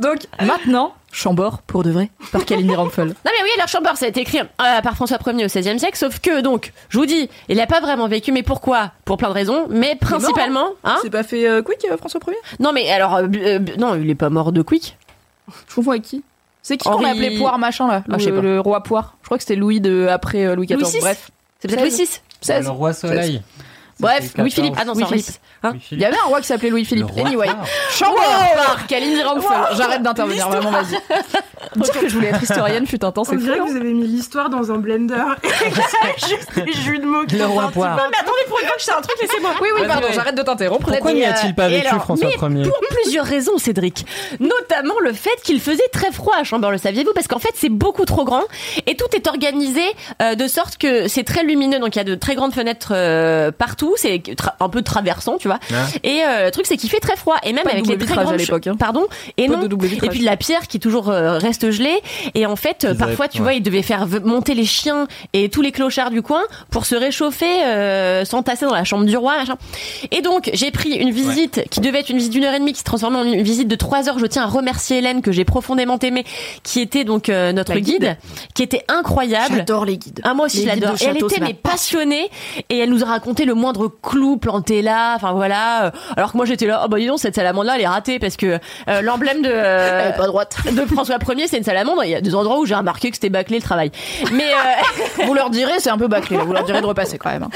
Donc 0.01 0.19
maintenant, 0.45 0.95
Chambord, 1.13 1.63
pour 1.63 1.83
de 1.83 1.91
vrai, 1.91 2.11
par 2.33 2.45
Kalindi 2.45 2.75
Rampfel. 2.75 3.09
Non 3.09 3.15
mais 3.25 3.43
oui, 3.43 3.51
alors 3.57 3.69
Chambord, 3.69 3.97
ça 3.97 4.07
a 4.07 4.09
été 4.09 4.21
écrit 4.21 4.39
euh, 4.41 4.81
par 4.83 4.95
François 4.95 5.19
Ier 5.27 5.45
au 5.45 5.49
XVIe 5.49 5.79
siècle, 5.79 5.97
sauf 5.97 6.21
que 6.21 6.41
donc, 6.41 6.73
je 6.89 6.99
vous 6.99 7.07
dis, 7.07 7.29
il 7.49 7.57
n'a 7.57 7.67
pas 7.67 7.81
vraiment 7.81 8.09
vécu, 8.09 8.33
mais 8.33 8.43
pourquoi? 8.43 8.93
Pour 9.05 9.17
plein 9.17 9.29
de 9.29 9.35
raisons, 9.35 9.67
mais 9.71 9.97
principalement, 9.97 10.71
hein 10.85 10.97
C'est 11.03 11.11
pas 11.11 11.23
fait 11.23 11.49
euh, 11.49 11.63
quick, 11.63 11.87
euh, 11.91 11.97
François 11.97 12.21
1er 12.21 12.35
Non 12.61 12.73
mais 12.73 12.91
alors, 12.91 13.21
non, 13.79 13.95
il 13.97 14.09
est 14.09 14.15
pas 14.15 14.31
mort 14.31 14.53
de 14.53 14.63
quick. 14.63 14.97
Je 15.69 15.75
confonds 15.75 15.93
avec 15.93 16.03
qui? 16.03 16.23
C'est 16.63 16.77
qui 16.77 16.89
qu'on 16.89 17.05
a 17.05 17.11
appelé 17.11 17.39
Poire 17.39 17.59
machin 17.59 17.87
là 17.89 18.03
Ah, 18.09 18.13
le, 18.13 18.19
je 18.19 18.25
sais 18.25 18.33
pas. 18.33 18.41
le 18.41 18.61
roi 18.61 18.83
Poire. 18.83 19.17
Je 19.23 19.27
crois 19.27 19.39
que 19.39 19.43
c'était 19.43 19.57
Louis 19.57 19.81
de 19.81 20.07
après 20.11 20.45
euh, 20.45 20.55
Louis 20.55 20.67
XIV. 20.67 20.81
Louis 20.81 20.91
VI 20.93 21.01
Bref. 21.01 21.31
C'est 21.61 21.69
peut-être 21.69 21.81
Louis 21.81 21.91
VI. 21.91 22.21
16. 22.41 22.65
Le 22.67 22.71
roi 22.71 22.93
soleil. 22.93 23.43
Bref, 24.01 24.33
Louis-Philippe. 24.37 24.75
14. 24.77 24.79
Ah 24.81 24.85
non, 25.01 25.09
Louis 25.11 25.23
c'est. 25.23 25.33
VI. 25.33 25.39
Hein 25.65 25.71
Louis 25.73 25.83
Il 25.93 26.01
y 26.01 26.05
avait 26.05 26.17
un 26.17 26.27
roi 26.29 26.41
qui 26.41 26.47
s'appelait 26.47 26.71
Louis-Philippe. 26.71 27.07
Anyway. 27.17 27.49
Chambord 27.91 28.23
par 28.57 28.87
Kalindi 28.87 29.23
Rampfel. 29.23 29.77
J'arrête 29.77 30.03
d'intervenir, 30.03 30.49
vraiment, 30.49 30.71
vas-y. 30.71 30.99
Dire 31.77 32.01
que 32.01 32.09
je 32.09 32.15
voulais 32.15 32.29
être 32.29 32.43
historienne 32.43 32.87
fut 32.87 33.05
un 33.05 33.13
temps, 33.13 33.23
On 33.23 33.25
c'est 33.25 33.37
dirait 33.37 33.59
fou. 33.59 33.67
que 33.67 33.71
vous 33.71 33.77
avez 33.77 33.93
mis 33.93 34.07
l'histoire 34.07 34.49
dans 34.51 34.71
un 34.71 34.79
blender. 34.79 35.15
Juste 36.29 36.65
des 36.65 36.73
jus 36.73 36.99
de 36.99 37.05
mots 37.07 37.25
qui 37.27 37.37
Le 37.37 37.47
roi 37.47 37.69
poire. 37.73 37.97
Non 37.97 38.05
mais 38.11 38.17
attendez, 38.19 38.39
pour 38.49 38.59
une 38.61 38.67
fois 38.67 38.77
que 38.77 38.81
je 38.81 38.85
sais 38.85 38.93
un 38.93 39.01
truc, 39.01 39.17
laissez-moi. 39.21 39.51
Oui, 39.61 39.69
oui, 39.75 39.87
pardon, 39.87 40.09
j'arrête 40.13 40.35
de 40.37 40.43
t'interrompre. 40.43 40.87
Pourquoi 40.87 41.13
n'y 41.13 41.25
a-t-il 41.25 41.55
pas 41.55 41.69
Et 41.69 41.81
vécu 41.81 41.95
François 42.01 42.29
Ier 42.29 42.37
Pour 42.37 42.81
plusieurs 43.03 43.25
raisons, 43.27 43.59
Cédric. 43.59 44.07
Notamment 44.41 44.99
le 45.01 45.13
fait 45.13 45.37
qu'il 45.43 45.61
faisait 45.61 45.89
très 45.93 46.13
froid 46.13 46.35
à 46.39 46.45
Chambord, 46.45 46.71
le 46.71 46.79
saviez-vous? 46.79 47.13
Parce 47.15 47.27
qu'en 47.29 47.39
fait, 47.39 47.53
c'est 47.55 47.69
beaucoup 47.69 48.05
trop 48.05 48.25
grand 48.25 48.45
et 48.87 48.97
tout 48.97 49.07
est 49.15 49.27
organisé 49.27 49.83
euh, 50.23 50.35
de 50.35 50.47
sorte 50.47 50.79
que 50.79 51.09
c'est 51.09 51.25
très 51.25 51.43
lumineux. 51.43 51.79
Donc 51.79 51.97
il 51.97 51.99
y 51.99 52.01
a 52.01 52.05
de 52.05 52.15
très 52.15 52.35
grandes 52.35 52.55
fenêtres 52.55 52.93
euh, 52.95 53.51
C'est 53.97 54.23
un 54.61 54.69
peu 54.69 54.83
traversant, 54.83 55.37
tu 55.39 55.49
vois. 55.49 55.59
Ah. 55.73 55.87
Et 56.03 56.23
euh, 56.23 56.45
le 56.47 56.51
truc, 56.51 56.67
c'est 56.67 56.77
qu'il 56.77 56.91
fait 56.91 57.01
très 57.01 57.17
froid. 57.17 57.37
Et 57.43 57.53
même 57.53 57.65
Pas 57.65 57.71
avec 57.71 57.87
les 57.87 57.97
très 57.97 58.07
vitrage 58.07 58.19
à 58.19 58.25
grandes 58.25 58.39
l'époque, 58.39 58.67
hein. 58.67 58.77
Pardon. 58.79 59.07
Et 59.37 59.47
Pas 59.47 59.55
non. 59.57 59.63
de 59.63 59.67
double 59.69 59.87
Et 59.87 60.09
puis 60.09 60.21
la 60.21 60.37
pierre 60.37 60.67
qui 60.69 60.81
toujours 60.81 61.09
euh, 61.11 61.39
reste 61.39 61.71
gelée. 61.71 61.99
Et 62.35 62.47
en 62.47 62.57
fait, 62.57 62.85
euh, 62.85 62.93
Ils 62.93 62.97
parfois, 62.99 63.29
tu 63.29 63.39
ouais. 63.39 63.43
vois, 63.43 63.53
il 63.55 63.63
devait 63.63 63.83
faire 63.83 64.07
monter 64.25 64.55
les 64.55 64.65
chiens 64.65 65.07
et 65.33 65.49
tous 65.49 65.63
les 65.63 65.73
clochards 65.73 66.11
du 66.11 66.23
coin 66.23 66.43
pour 66.71 66.87
se 66.87 66.95
réchauffer, 66.95 67.63
euh, 67.65 68.25
s'entasser 68.25 68.65
dans 68.67 68.75
la 68.75 68.85
chambre 68.85 69.05
du 69.05 69.17
roi, 69.17 69.37
machin. 69.39 69.57
Et 70.11 70.21
donc, 70.23 70.51
j'ai 70.53 70.71
pris 70.71 70.91
une 70.95 71.11
visite 71.11 71.65
qui 71.71 71.81
devait 71.81 72.01
être 72.01 72.11
une 72.11 72.19
visite 72.19 72.33
d'une 72.33 72.45
heure 72.45 72.55
et 72.55 72.59
demie, 72.59 72.73
qui 72.73 72.81
se 72.81 72.85
transformait 72.85 73.19
en 73.19 73.25
une 73.25 73.43
visite 73.43 73.69
de 73.69 73.77
trois 73.77 74.09
heures. 74.09 74.19
Je 74.19 74.27
tiens 74.27 74.43
à 74.43 74.47
remercier 74.47 74.99
Hélène, 74.99 75.23
que 75.23 75.33
j'ai 75.33 75.45
profondément 75.45 75.99
aimée, 75.99 76.25
qui 76.63 76.81
était 76.81 77.05
donc 77.05 77.29
euh, 77.29 77.53
notre 77.53 77.75
guide. 77.75 78.01
guide. 78.03 78.17
qui 78.55 78.63
était 78.63 78.85
incroyable. 78.89 79.57
J'adore 79.57 79.85
les 79.85 79.97
guides. 79.99 80.21
Ah 80.25 80.35
moi 80.35 80.47
aussi 80.47 80.59
Les 80.59 80.65
je 80.65 80.71
guides 80.75 80.83
l'adore. 80.85 80.97
elle 81.01 81.17
était 81.17 81.41
mais 81.41 81.55
passionnée 81.55 82.29
et 82.69 82.79
elle 82.79 82.91
nous 82.91 83.03
a 83.03 83.07
raconté 83.07 83.45
le 83.45 83.55
moindre 83.55 83.78
clou 83.87 84.37
planté 84.37 84.83
là. 84.83 85.15
Enfin 85.15 85.33
voilà. 85.33 85.85
Euh, 85.87 85.91
Alors 86.17 86.33
que 86.33 86.37
moi 86.37 86.47
j'étais 86.47 86.67
là. 86.67 86.83
Oh 86.85 86.89
bah 86.89 86.99
dis 86.99 87.07
donc 87.07 87.19
cette 87.21 87.35
salamandre 87.35 87.67
là 87.69 87.75
elle 87.77 87.83
est 87.83 87.87
ratée 87.89 88.19
parce 88.19 88.37
que 88.37 88.59
euh, 88.89 89.01
l'emblème 89.03 89.43
de 89.43 89.49
euh, 89.53 90.01
Elle 90.09 90.15
est 90.15 90.17
pas 90.17 90.27
droite. 90.27 90.57
de 90.71 90.85
François 90.87 91.19
1er 91.19 91.47
c'est 91.49 91.59
une 91.59 91.65
salamandre. 91.65 92.05
Il 92.05 92.11
y 92.11 92.15
a 92.15 92.21
des 92.21 92.35
endroits 92.35 92.59
où 92.59 92.67
j'ai 92.67 92.75
remarqué 92.75 93.11
que 93.11 93.17
c'était 93.17 93.29
bâclé 93.31 93.57
le 93.57 93.63
travail. 93.63 93.91
Mais 94.33 94.51
euh, 94.53 95.25
Vous 95.27 95.35
leur 95.35 95.51
direz, 95.51 95.79
c'est 95.79 95.91
un 95.91 95.99
peu 95.99 96.09
bâclé, 96.09 96.37
vous 96.37 96.53
leur 96.53 96.65
direz 96.65 96.81
de 96.81 96.87
repasser 96.87 97.19
quand 97.19 97.31
même. 97.31 97.43
hein. 97.45 97.51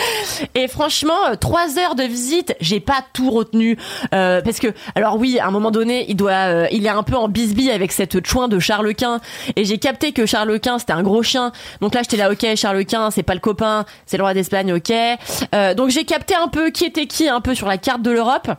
Et 0.54 0.68
franchement, 0.68 1.14
trois 1.40 1.78
heures 1.78 1.94
de 1.94 2.02
visite, 2.02 2.54
j'ai 2.60 2.80
pas 2.80 3.04
tout 3.12 3.30
retenu 3.30 3.78
parce 4.10 4.58
que 4.58 4.68
alors 4.94 5.16
oui, 5.16 5.38
à 5.38 5.46
un 5.46 5.50
moment 5.50 5.70
donné, 5.70 6.04
il 6.08 6.16
doit, 6.16 6.68
il 6.70 6.84
est 6.86 6.90
un 6.90 7.02
peu 7.02 7.16
en 7.16 7.28
bisbille 7.28 7.70
avec 7.70 7.92
cette 7.92 8.26
chouin 8.26 8.48
de 8.48 8.58
Charles 8.58 8.94
Quint 8.94 9.20
et 9.56 9.64
j'ai 9.64 9.78
capté 9.78 10.12
que 10.12 10.26
Charles 10.26 10.58
Quint 10.60 10.78
c'était 10.78 10.92
un 10.92 11.02
gros 11.02 11.22
chien. 11.22 11.52
Donc 11.80 11.94
là, 11.94 12.02
j'étais 12.02 12.16
là, 12.16 12.30
ok, 12.30 12.44
Charles 12.56 12.84
Quint, 12.84 13.10
c'est 13.10 13.22
pas 13.22 13.34
le 13.34 13.40
copain, 13.40 13.84
c'est 14.06 14.16
le 14.16 14.22
roi 14.22 14.34
d'Espagne, 14.34 14.72
ok. 14.72 14.92
Donc 15.76 15.90
j'ai 15.90 16.04
capté 16.12 16.34
un 16.34 16.48
peu 16.48 16.70
qui 16.70 16.84
était 16.84 17.06
qui 17.06 17.26
un 17.26 17.40
peu 17.40 17.54
sur 17.54 17.66
la 17.66 17.78
carte 17.78 18.02
de 18.02 18.10
l'Europe. 18.10 18.50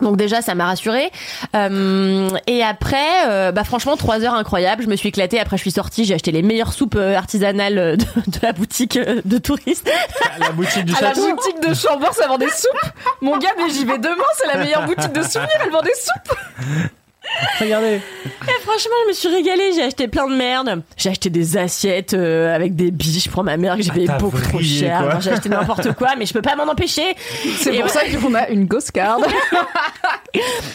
Donc 0.00 0.16
déjà 0.16 0.42
ça 0.42 0.56
m'a 0.56 0.64
rassuré 0.64 1.12
Euh, 1.54 2.28
et 2.48 2.64
après 2.64 3.28
euh, 3.28 3.52
bah 3.52 3.62
franchement 3.62 3.96
trois 3.96 4.24
heures 4.24 4.34
incroyables. 4.34 4.82
Je 4.82 4.88
me 4.88 4.96
suis 4.96 5.10
éclatée. 5.10 5.38
Après 5.38 5.56
je 5.56 5.62
suis 5.62 5.70
sortie. 5.70 6.04
J'ai 6.04 6.14
acheté 6.14 6.32
les 6.32 6.42
meilleures 6.42 6.72
soupes 6.72 6.96
euh, 6.96 7.14
artisanales 7.16 7.78
euh, 7.78 7.96
de, 7.96 8.04
de 8.04 8.38
la 8.42 8.52
boutique 8.52 8.98
de 8.98 9.38
touristes. 9.38 9.88
La 10.40 10.50
boutique 10.50 10.86
du 10.86 10.94
À 10.96 11.02
la 11.02 11.12
boutique 11.12 11.60
de 11.60 11.72
Chambord, 11.72 12.14
ça 12.14 12.26
vend 12.26 12.38
des 12.38 12.48
soupes. 12.48 12.90
Mon 13.20 13.38
gars, 13.38 13.54
mais 13.58 13.70
j'y 13.70 13.84
vais 13.84 13.98
demain, 13.98 14.30
c'est 14.38 14.48
la 14.48 14.56
meilleure 14.56 14.84
boutique 14.86 15.12
de 15.12 15.22
souvenirs, 15.22 15.60
elle 15.64 15.70
vend 15.70 15.82
des 15.82 15.94
soupes. 15.94 16.36
Regardez. 17.60 18.00
Et 18.24 18.62
franchement, 18.62 18.94
je 19.04 19.08
me 19.08 19.12
suis 19.12 19.28
régalée. 19.28 19.72
J'ai 19.74 19.82
acheté 19.82 20.08
plein 20.08 20.28
de 20.28 20.34
merde. 20.34 20.82
J'ai 20.96 21.10
acheté 21.10 21.30
des 21.30 21.56
assiettes 21.56 22.14
euh, 22.14 22.54
avec 22.54 22.74
des 22.74 22.90
biches 22.90 23.28
pour 23.28 23.44
ma 23.44 23.56
mère 23.56 23.76
que 23.76 23.82
j'ai 23.82 23.90
payé 23.90 24.06
t'as 24.06 24.18
beaucoup 24.18 24.40
trop 24.40 24.60
cher. 24.60 25.20
J'ai 25.20 25.30
acheté 25.30 25.48
n'importe 25.48 25.92
quoi, 25.94 26.10
mais 26.18 26.26
je 26.26 26.32
peux 26.32 26.42
pas 26.42 26.56
m'en 26.56 26.64
empêcher. 26.64 27.14
C'est 27.58 27.72
pour 27.72 27.84
ouais. 27.84 27.88
ça 27.88 28.00
qu'on 28.06 28.34
a 28.34 28.48
une 28.48 28.66
ghost 28.66 28.92
card. 28.92 29.20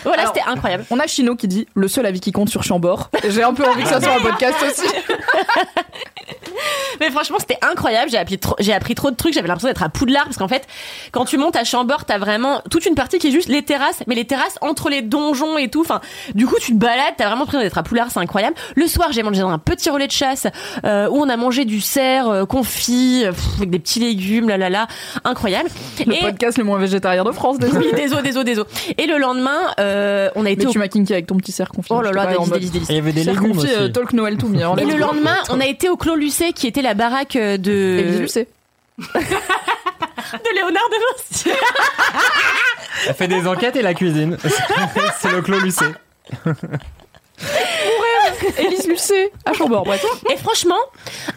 Voilà, 0.04 0.28
c'était 0.28 0.48
incroyable. 0.48 0.86
On 0.92 1.00
a 1.00 1.08
Chino 1.08 1.36
qui 1.36 1.48
dit 1.48 1.68
le 1.74 1.88
seul 1.88 2.06
avis 2.06 2.20
qui 2.20 2.32
compte 2.32 2.50
sur 2.50 2.64
Chambord. 2.64 3.10
J'ai 3.28 3.42
un 3.42 3.54
peu 3.54 3.66
envie 3.66 3.84
que 3.84 3.90
ça 3.90 4.00
soit 4.00 4.14
un 4.14 4.22
podcast 4.22 4.56
aussi. 4.64 4.88
Mais 7.00 7.12
franchement, 7.12 7.38
c'était 7.40 7.58
incroyable. 7.62 8.10
J'ai 8.10 8.18
appris 8.18 8.40
trop, 8.40 8.56
j'ai 8.60 8.74
appris 8.74 8.96
trop 8.96 9.12
de 9.12 9.16
trucs. 9.16 9.34
J'avais 9.34 9.48
l'impression 9.48 9.68
d'être 9.68 9.84
à 9.84 9.90
Poudlard 9.90 10.26
parce 10.26 10.38
qu'en 10.38 10.48
fait, 10.48 10.68
quand 11.12 11.26
tu 11.26 11.38
montes 11.38 11.56
à 11.56 11.64
Chambord, 11.64 12.06
t'as 12.06 12.18
vraiment 12.18 12.62
toute 12.70 12.86
une 12.86 12.96
partie 12.96 13.20
qui 13.20 13.28
est 13.28 13.32
juste 13.32 13.50
les 13.50 13.64
terrasses, 13.64 14.04
mais 14.08 14.16
les 14.16 14.26
terrasses 14.26 14.58
entre 14.62 14.90
les 14.90 15.02
donjons 15.02 15.58
et 15.58 15.70
tout. 15.70 15.82
Enfin, 15.82 16.02
du 16.38 16.48
coup, 16.48 16.56
tu 16.62 16.72
te 16.72 16.78
balades. 16.78 17.16
T'as 17.18 17.26
vraiment 17.26 17.42
l'impression 17.42 17.60
d'être 17.60 17.78
à 17.78 17.84
Poudlard. 17.84 18.08
C'est 18.12 18.20
incroyable. 18.20 18.56
Le 18.76 18.88
soir, 18.88 19.12
j'ai 19.12 19.24
mangé 19.24 19.42
dans 19.42 19.50
un 19.50 19.58
petit 19.60 19.90
relais 19.90 20.08
de 20.08 20.12
chasse 20.14 20.48
euh, 20.86 21.10
où 21.10 21.18
on 21.18 21.28
a 21.28 21.36
mangé 21.36 21.66
du 21.66 21.82
cerf 21.82 22.30
euh, 22.30 22.46
confit 22.46 23.24
euh, 23.26 23.32
pff, 23.32 23.44
avec 23.58 23.70
des 23.72 23.80
petits 23.80 24.00
légumes, 24.00 24.48
là 24.48 24.56
là 24.58 24.70
là, 24.70 24.88
incroyable. 25.26 25.70
Le 26.06 26.14
Et- 26.14 26.20
podcast 26.22 26.58
le 26.58 26.64
moins 26.64 26.78
végétarien 26.80 27.24
de 27.26 27.32
France, 27.32 27.58
désolé. 27.60 27.88
Oui, 27.88 27.94
désolé, 27.96 28.22
désolé, 28.22 28.46
désolé. 28.46 28.70
Et 28.98 29.08
le 29.08 29.18
lendemain, 29.18 29.60
euh, 29.80 30.30
on 30.36 30.46
a 30.46 30.50
été 30.50 30.64
Mais 30.64 30.70
au... 30.70 30.72
tu 30.72 30.80
m'as 30.80 30.88
kinké 30.88 31.14
avec 31.14 31.28
ton 31.28 31.36
petit 31.38 31.52
cerf 31.52 31.70
confit. 31.70 31.92
Oh 31.92 32.02
là 32.02 32.12
là, 32.12 32.28
délice, 32.28 32.50
délice, 32.50 32.72
délice. 32.72 32.90
Et 32.90 32.94
il 32.94 32.96
y 32.98 33.00
avait 33.00 33.12
des 33.12 33.24
cerf 33.24 33.34
légumes 33.34 33.54
confit, 33.56 33.66
aussi. 33.68 33.76
euh, 33.76 33.88
talk 33.90 34.14
Noël 34.14 34.38
tout 34.38 34.48
mis. 34.48 34.62
hein, 34.64 34.76
Et 34.78 34.86
le 34.86 34.96
lendemain, 34.98 35.36
on 35.50 35.60
a 35.60 35.66
été 35.66 35.90
au 35.90 35.98
Clos 35.98 36.16
Lucé, 36.16 36.54
qui 36.54 36.68
était 36.68 36.84
la 36.84 36.94
baraque 36.94 37.36
euh, 37.36 37.56
Et 37.56 37.58
de, 37.58 38.04
Lise 38.06 38.22
Lucet. 38.22 38.48
de 39.00 40.56
Léonard 40.56 40.90
de 40.90 41.18
Vinci. 41.18 41.50
Elle 43.08 43.14
fait 43.16 43.28
des 43.28 43.48
enquêtes 43.48 43.76
et 43.76 43.82
la 43.82 43.94
cuisine. 43.94 44.38
C'est 45.20 45.32
le 45.32 45.42
Clos 45.42 45.60
Lucé. 45.60 45.86
Élise 48.58 48.88
Lucet 48.88 49.32
à 49.46 49.54
Chambord, 49.54 49.84
bref. 49.84 50.04
Et 50.32 50.38
franchement, 50.38 50.80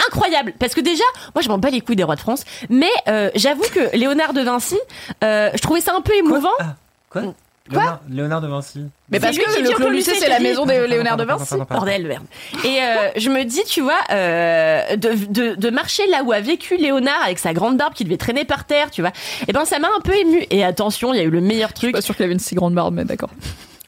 incroyable. 0.09 0.55
Parce 0.59 0.75
que 0.75 0.81
déjà, 0.81 1.05
moi, 1.35 1.43
je 1.43 1.49
m'en 1.49 1.59
bats 1.59 1.71
les 1.71 1.81
couilles 1.81 1.97
des 1.97 2.05
rois 2.05 2.17
de 2.17 2.21
France. 2.21 2.45
Mais 2.69 2.91
euh, 3.09 3.31
j'avoue 3.35 3.65
que 3.73 3.95
Léonard 3.97 4.33
de 4.33 4.41
Vinci, 4.41 4.79
euh, 5.23 5.51
je 5.55 5.61
trouvais 5.61 5.81
ça 5.81 5.95
un 5.95 6.01
peu 6.01 6.15
émouvant. 6.15 6.49
Ah, 6.59 6.75
quoi 7.11 7.23
Léonard, 7.71 8.01
Léonard 8.09 8.41
de 8.41 8.49
Vinci. 8.49 8.85
Mais 9.11 9.21
parce 9.21 9.37
que 9.39 9.61
le 9.62 9.71
Clos 9.75 9.91
Lucé, 9.91 10.15
c'est 10.15 10.29
la 10.29 10.41
maison 10.41 10.67
de 10.67 10.73
Léonard 10.73 11.17
de 11.17 11.25
Vinci. 11.25 11.51
pardon, 11.51 11.65
pardon, 11.65 11.65
pardon. 11.67 11.85
Bordel, 11.87 12.07
merde. 12.07 12.25
Et 12.65 12.79
euh, 12.83 13.11
je 13.17 13.29
me 13.31 13.45
dis, 13.45 13.62
tu 13.65 13.81
vois, 13.81 13.99
euh, 14.11 14.97
de, 14.97 15.12
de, 15.31 15.55
de 15.55 15.71
marcher 15.71 16.07
là 16.09 16.23
où 16.25 16.33
a 16.33 16.41
vécu 16.41 16.77
Léonard 16.79 17.23
avec 17.25 17.39
sa 17.39 17.53
grande 17.53 17.77
barbe 17.77 17.95
qui 17.95 18.03
devait 18.05 18.17
traîner 18.17 18.45
par 18.45 18.65
terre, 18.65 18.91
tu 18.91 19.03
vois. 19.03 19.12
Et 19.47 19.53
ben, 19.53 19.65
ça 19.67 19.79
m'a 19.79 19.89
un 19.97 20.01
peu 20.01 20.15
ému. 20.15 20.45
Et 20.51 20.65
attention, 20.65 21.12
il 21.15 21.19
y 21.19 21.21
a 21.21 21.25
eu 21.25 21.31
le 21.31 21.41
meilleur 21.41 21.69
Je 21.75 21.79
suis 21.79 21.87
truc. 21.89 21.93
pas 21.95 22.01
sûr 22.03 22.17
qu'il 22.17 22.25
avait 22.25 22.33
une 22.33 22.41
si 22.41 22.55
grande 22.57 22.75
barbe, 22.75 22.95
mais 22.95 23.05
d'accord. 23.05 23.31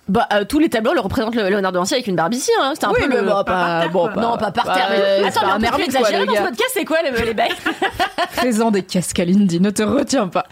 Bah, 0.08 0.26
euh, 0.32 0.44
tous 0.44 0.58
les 0.58 0.68
tableaux 0.68 0.94
le 0.94 1.00
représentent 1.00 1.36
le 1.36 1.48
Léonard 1.48 1.70
de 1.72 1.78
Vinci 1.78 1.94
avec 1.94 2.08
une 2.08 2.16
barbe 2.16 2.34
ici, 2.34 2.50
hein. 2.60 2.72
C'était 2.74 2.86
un 2.86 2.92
peu 2.92 3.06
le... 3.06 3.22
bon, 3.22 3.44
pas, 3.44 3.86
bon, 3.88 4.08
non, 4.20 4.36
pas 4.36 4.50
par 4.50 4.64
bah, 4.66 4.74
terre. 4.74 4.88
mais... 4.90 4.96
euh, 4.98 5.18
c'est 5.22 5.26
Attends, 5.38 5.40
pas 5.48 5.58
mais 5.60 5.68
un 5.68 5.70
quoi, 5.70 5.78
le 5.78 5.92
dans 6.26 6.32
ce 6.32 6.38
gars. 6.38 6.42
podcast, 6.42 6.70
c'est 6.74 6.84
quoi 6.84 6.98
les, 7.02 7.10
les 7.24 7.34
bails 7.34 7.52
Présent 8.36 8.70
des 8.72 8.82
Cascalindi, 8.82 9.60
ne 9.60 9.70
te 9.70 9.82
retiens 9.84 10.26
pas. 10.26 10.44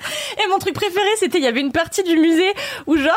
Et 0.43 0.49
mon 0.49 0.59
truc 0.59 0.75
préféré, 0.75 1.09
c'était 1.19 1.39
il 1.39 1.45
y 1.45 1.49
avait 1.49 1.61
une 1.61 1.73
partie 1.73 2.05
du 2.05 2.17
musée 2.17 2.55
où 2.87 2.97
genre 2.97 3.17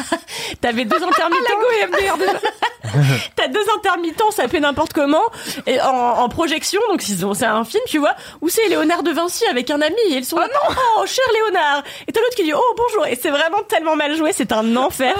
t'avais 0.62 0.86
deux 0.86 0.96
intermittents. 1.02 2.18
T'as 3.36 3.48
deux 3.48 3.64
intermittents, 3.76 4.30
ça 4.30 4.46
fait 4.48 4.60
n'importe 4.60 4.92
comment 4.92 5.22
et 5.66 5.80
en, 5.80 5.86
en 6.20 6.28
projection. 6.28 6.80
Donc 6.90 7.06
ils 7.08 7.26
ont- 7.26 7.34
c'est 7.34 7.44
un 7.46 7.64
film, 7.64 7.82
tu 7.88 7.98
vois, 7.98 8.14
où 8.40 8.48
c'est 8.48 8.68
Léonard 8.68 9.02
de 9.02 9.10
Vinci 9.10 9.44
avec 9.46 9.70
un 9.70 9.80
ami 9.80 9.94
et 10.10 10.16
ils 10.16 10.24
sont 10.24 10.38
là, 10.38 10.46
oh 10.98 11.04
cher 11.06 11.24
Léonard. 11.34 11.82
Et 12.06 12.12
t'as 12.12 12.20
l'autre 12.20 12.36
qui 12.36 12.44
dit 12.44 12.54
oh 12.54 12.74
bonjour. 12.76 13.06
Et 13.06 13.16
c'est 13.20 13.30
vraiment 13.30 13.62
tellement 13.68 13.96
mal 13.96 14.16
joué, 14.16 14.30
c'est 14.32 14.52
un 14.52 14.76
enfer. 14.76 15.14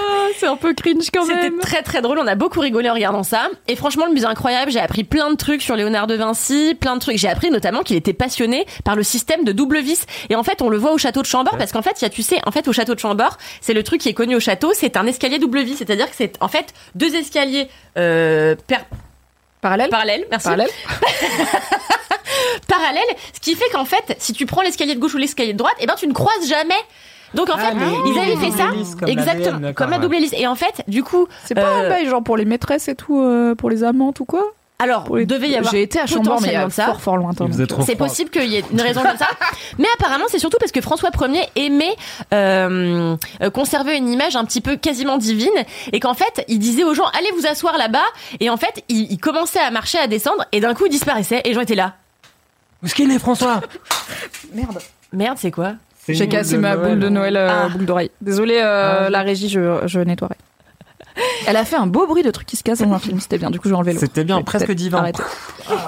Un 0.55 0.57
peu 0.57 0.73
cringe 0.73 1.09
quand 1.13 1.25
C'était 1.25 1.49
même. 1.49 1.59
très 1.59 1.81
très 1.83 2.01
drôle, 2.01 2.17
on 2.19 2.27
a 2.27 2.35
beaucoup 2.35 2.59
rigolé 2.59 2.89
en 2.89 2.93
regardant 2.93 3.23
ça. 3.23 3.49
Et 3.67 3.75
franchement, 3.75 4.05
le 4.05 4.13
musée 4.13 4.25
incroyable, 4.25 4.71
j'ai 4.71 4.79
appris 4.79 5.03
plein 5.03 5.29
de 5.29 5.35
trucs 5.35 5.61
sur 5.61 5.75
Léonard 5.75 6.07
de 6.07 6.15
Vinci, 6.15 6.75
plein 6.79 6.95
de 6.95 6.99
trucs. 7.01 7.17
J'ai 7.17 7.27
appris 7.29 7.51
notamment 7.51 7.83
qu'il 7.83 7.95
était 7.95 8.13
passionné 8.13 8.65
par 8.83 8.95
le 8.95 9.03
système 9.03 9.43
de 9.43 9.51
double 9.51 9.79
vis. 9.79 10.05
Et 10.29 10.35
en 10.35 10.43
fait, 10.43 10.61
on 10.61 10.69
le 10.69 10.77
voit 10.77 10.91
au 10.93 10.97
château 10.97 11.21
de 11.21 11.27
Chambord 11.27 11.57
parce 11.57 11.71
qu'en 11.71 11.81
fait, 11.81 12.01
il 12.01 12.03
y 12.03 12.05
a, 12.05 12.09
tu 12.09 12.23
sais, 12.23 12.39
en 12.45 12.51
fait, 12.51 12.67
au 12.67 12.73
château 12.73 12.95
de 12.95 12.99
Chambord, 12.99 13.37
c'est 13.61 13.73
le 13.73 13.83
truc 13.83 14.01
qui 14.01 14.09
est 14.09 14.13
connu 14.13 14.35
au 14.35 14.39
château, 14.39 14.71
c'est 14.73 14.97
un 14.97 15.05
escalier 15.05 15.39
double 15.39 15.61
vis. 15.61 15.75
C'est-à-dire 15.77 16.09
que 16.09 16.15
c'est 16.15 16.33
en 16.41 16.47
fait 16.47 16.73
deux 16.95 17.13
escaliers 17.15 17.67
euh, 17.97 18.55
per- 18.67 18.77
Parallèle 19.61 19.89
parallèles, 19.89 20.25
merci, 20.29 20.43
Parallèle 20.45 20.69
parallèles. 22.67 23.03
Ce 23.33 23.39
qui 23.39 23.55
fait 23.55 23.69
qu'en 23.71 23.85
fait, 23.85 24.15
si 24.19 24.33
tu 24.33 24.45
prends 24.45 24.61
l'escalier 24.61 24.95
de 24.95 24.99
gauche 24.99 25.13
ou 25.13 25.17
l'escalier 25.17 25.53
de 25.53 25.57
droite, 25.57 25.75
eh 25.79 25.85
ben 25.87 25.95
tu 25.97 26.07
ne 26.07 26.13
croises 26.13 26.47
jamais. 26.47 26.75
Donc 27.35 27.49
en 27.49 27.55
Ah, 27.57 27.69
fait, 27.69 27.73
mais 27.75 27.85
ils 28.05 28.11
oui, 28.13 28.19
avaient 28.19 28.37
fait 28.51 28.51
ça 28.57 28.69
comme 28.99 29.09
exactement 29.09 29.73
comme 29.73 29.89
la 29.91 29.97
double 29.99 30.15
hélice. 30.15 30.33
Et 30.37 30.47
en 30.47 30.55
fait, 30.55 30.83
du 30.87 31.03
coup, 31.03 31.27
C'est 31.43 31.55
pas 31.55 31.61
Euh, 31.61 31.85
un 31.85 31.89
bail 31.89 32.07
genre 32.07 32.23
pour 32.23 32.37
les 32.37 32.45
maîtresses 32.45 32.87
et 32.87 32.95
tout, 32.95 33.19
euh, 33.21 33.55
pour 33.55 33.69
les 33.69 33.83
amantes 33.83 34.19
ou 34.19 34.25
quoi 34.25 34.43
Alors, 34.79 35.07
il 35.19 35.25
devait 35.27 35.49
y 35.49 35.55
avoir 35.55 35.71
J'ai 35.73 35.81
été 35.83 35.99
à 35.99 36.05
Chambord, 36.05 36.41
mais 36.41 36.49
il 36.49 36.53
y 36.53 36.55
a 36.55 36.61
potentiellement 36.63 36.69
ça. 36.69 36.85
fort 36.85 37.01
fort 37.01 37.17
lointain. 37.17 37.47
C'est 37.85 37.95
possible 37.95 38.29
qu'il 38.29 38.45
y 38.49 38.57
ait 38.57 38.63
une 38.71 38.81
raison 38.81 39.01
comme 39.03 39.17
ça. 39.17 39.27
Mais 39.77 39.87
apparemment, 39.97 40.25
c'est 40.29 40.39
surtout 40.39 40.57
parce 40.59 40.71
que 40.71 40.81
François 40.81 41.09
Ier 41.27 41.43
aimait 41.55 41.95
euh, 42.33 43.15
euh, 43.41 43.49
conserver 43.49 43.95
une 43.97 44.09
image 44.09 44.35
un 44.35 44.45
petit 44.45 44.61
peu 44.61 44.75
quasiment 44.75 45.17
divine 45.17 45.49
et 45.93 45.99
qu'en 45.99 46.13
fait, 46.13 46.43
il 46.47 46.59
disait 46.59 46.83
aux 46.83 46.93
gens 46.93 47.05
allez 47.17 47.31
vous 47.37 47.45
asseoir 47.47 47.77
là-bas 47.77 48.03
et 48.39 48.49
en 48.49 48.57
fait, 48.57 48.83
il, 48.89 49.11
il 49.11 49.17
commençait 49.17 49.59
à 49.59 49.71
marcher, 49.71 49.97
à 49.97 50.07
descendre 50.07 50.45
et 50.51 50.59
d'un 50.59 50.73
coup, 50.73 50.85
il 50.85 50.91
disparaissait 50.91 51.41
et 51.45 51.49
les 51.49 51.53
gens 51.53 51.61
étaient 51.61 51.75
là. 51.75 51.93
Où 52.83 52.85
est-ce 52.87 52.95
qu'il 52.95 53.09
est, 53.11 53.19
François? 53.19 53.61
Merde. 54.53 54.79
Merde, 55.13 55.37
c'est 55.39 55.51
quoi? 55.51 55.73
J'ai 56.07 56.27
cassé 56.27 56.57
ma 56.57 56.75
boule 56.75 56.99
de 56.99 57.09
Noël, 57.09 57.35
euh, 57.37 57.47
Ah. 57.49 57.69
boule 57.69 57.85
d'oreille. 57.85 58.11
Désolée, 58.21 58.59
euh, 58.61 59.09
la 59.09 59.21
régie, 59.21 59.49
je, 59.49 59.81
je 59.85 59.99
nettoierai. 59.99 60.35
Elle 61.47 61.55
a 61.57 61.65
fait 61.65 61.75
un 61.75 61.87
beau 61.87 62.07
bruit 62.07 62.23
de 62.23 62.31
truc 62.31 62.47
qui 62.47 62.55
se 62.57 62.63
casse 62.63 62.79
dans 62.79 62.91
un 62.93 62.99
film, 62.99 63.19
c'était 63.19 63.37
bien. 63.37 63.49
Du 63.51 63.59
coup, 63.59 63.67
j'ai 63.69 63.73
enlevé 63.75 63.93
l'autre. 63.93 64.05
C'était 64.05 64.23
bien, 64.23 64.41
presque 64.41 64.71
divin. 64.71 64.99
arrêter. 64.99 65.23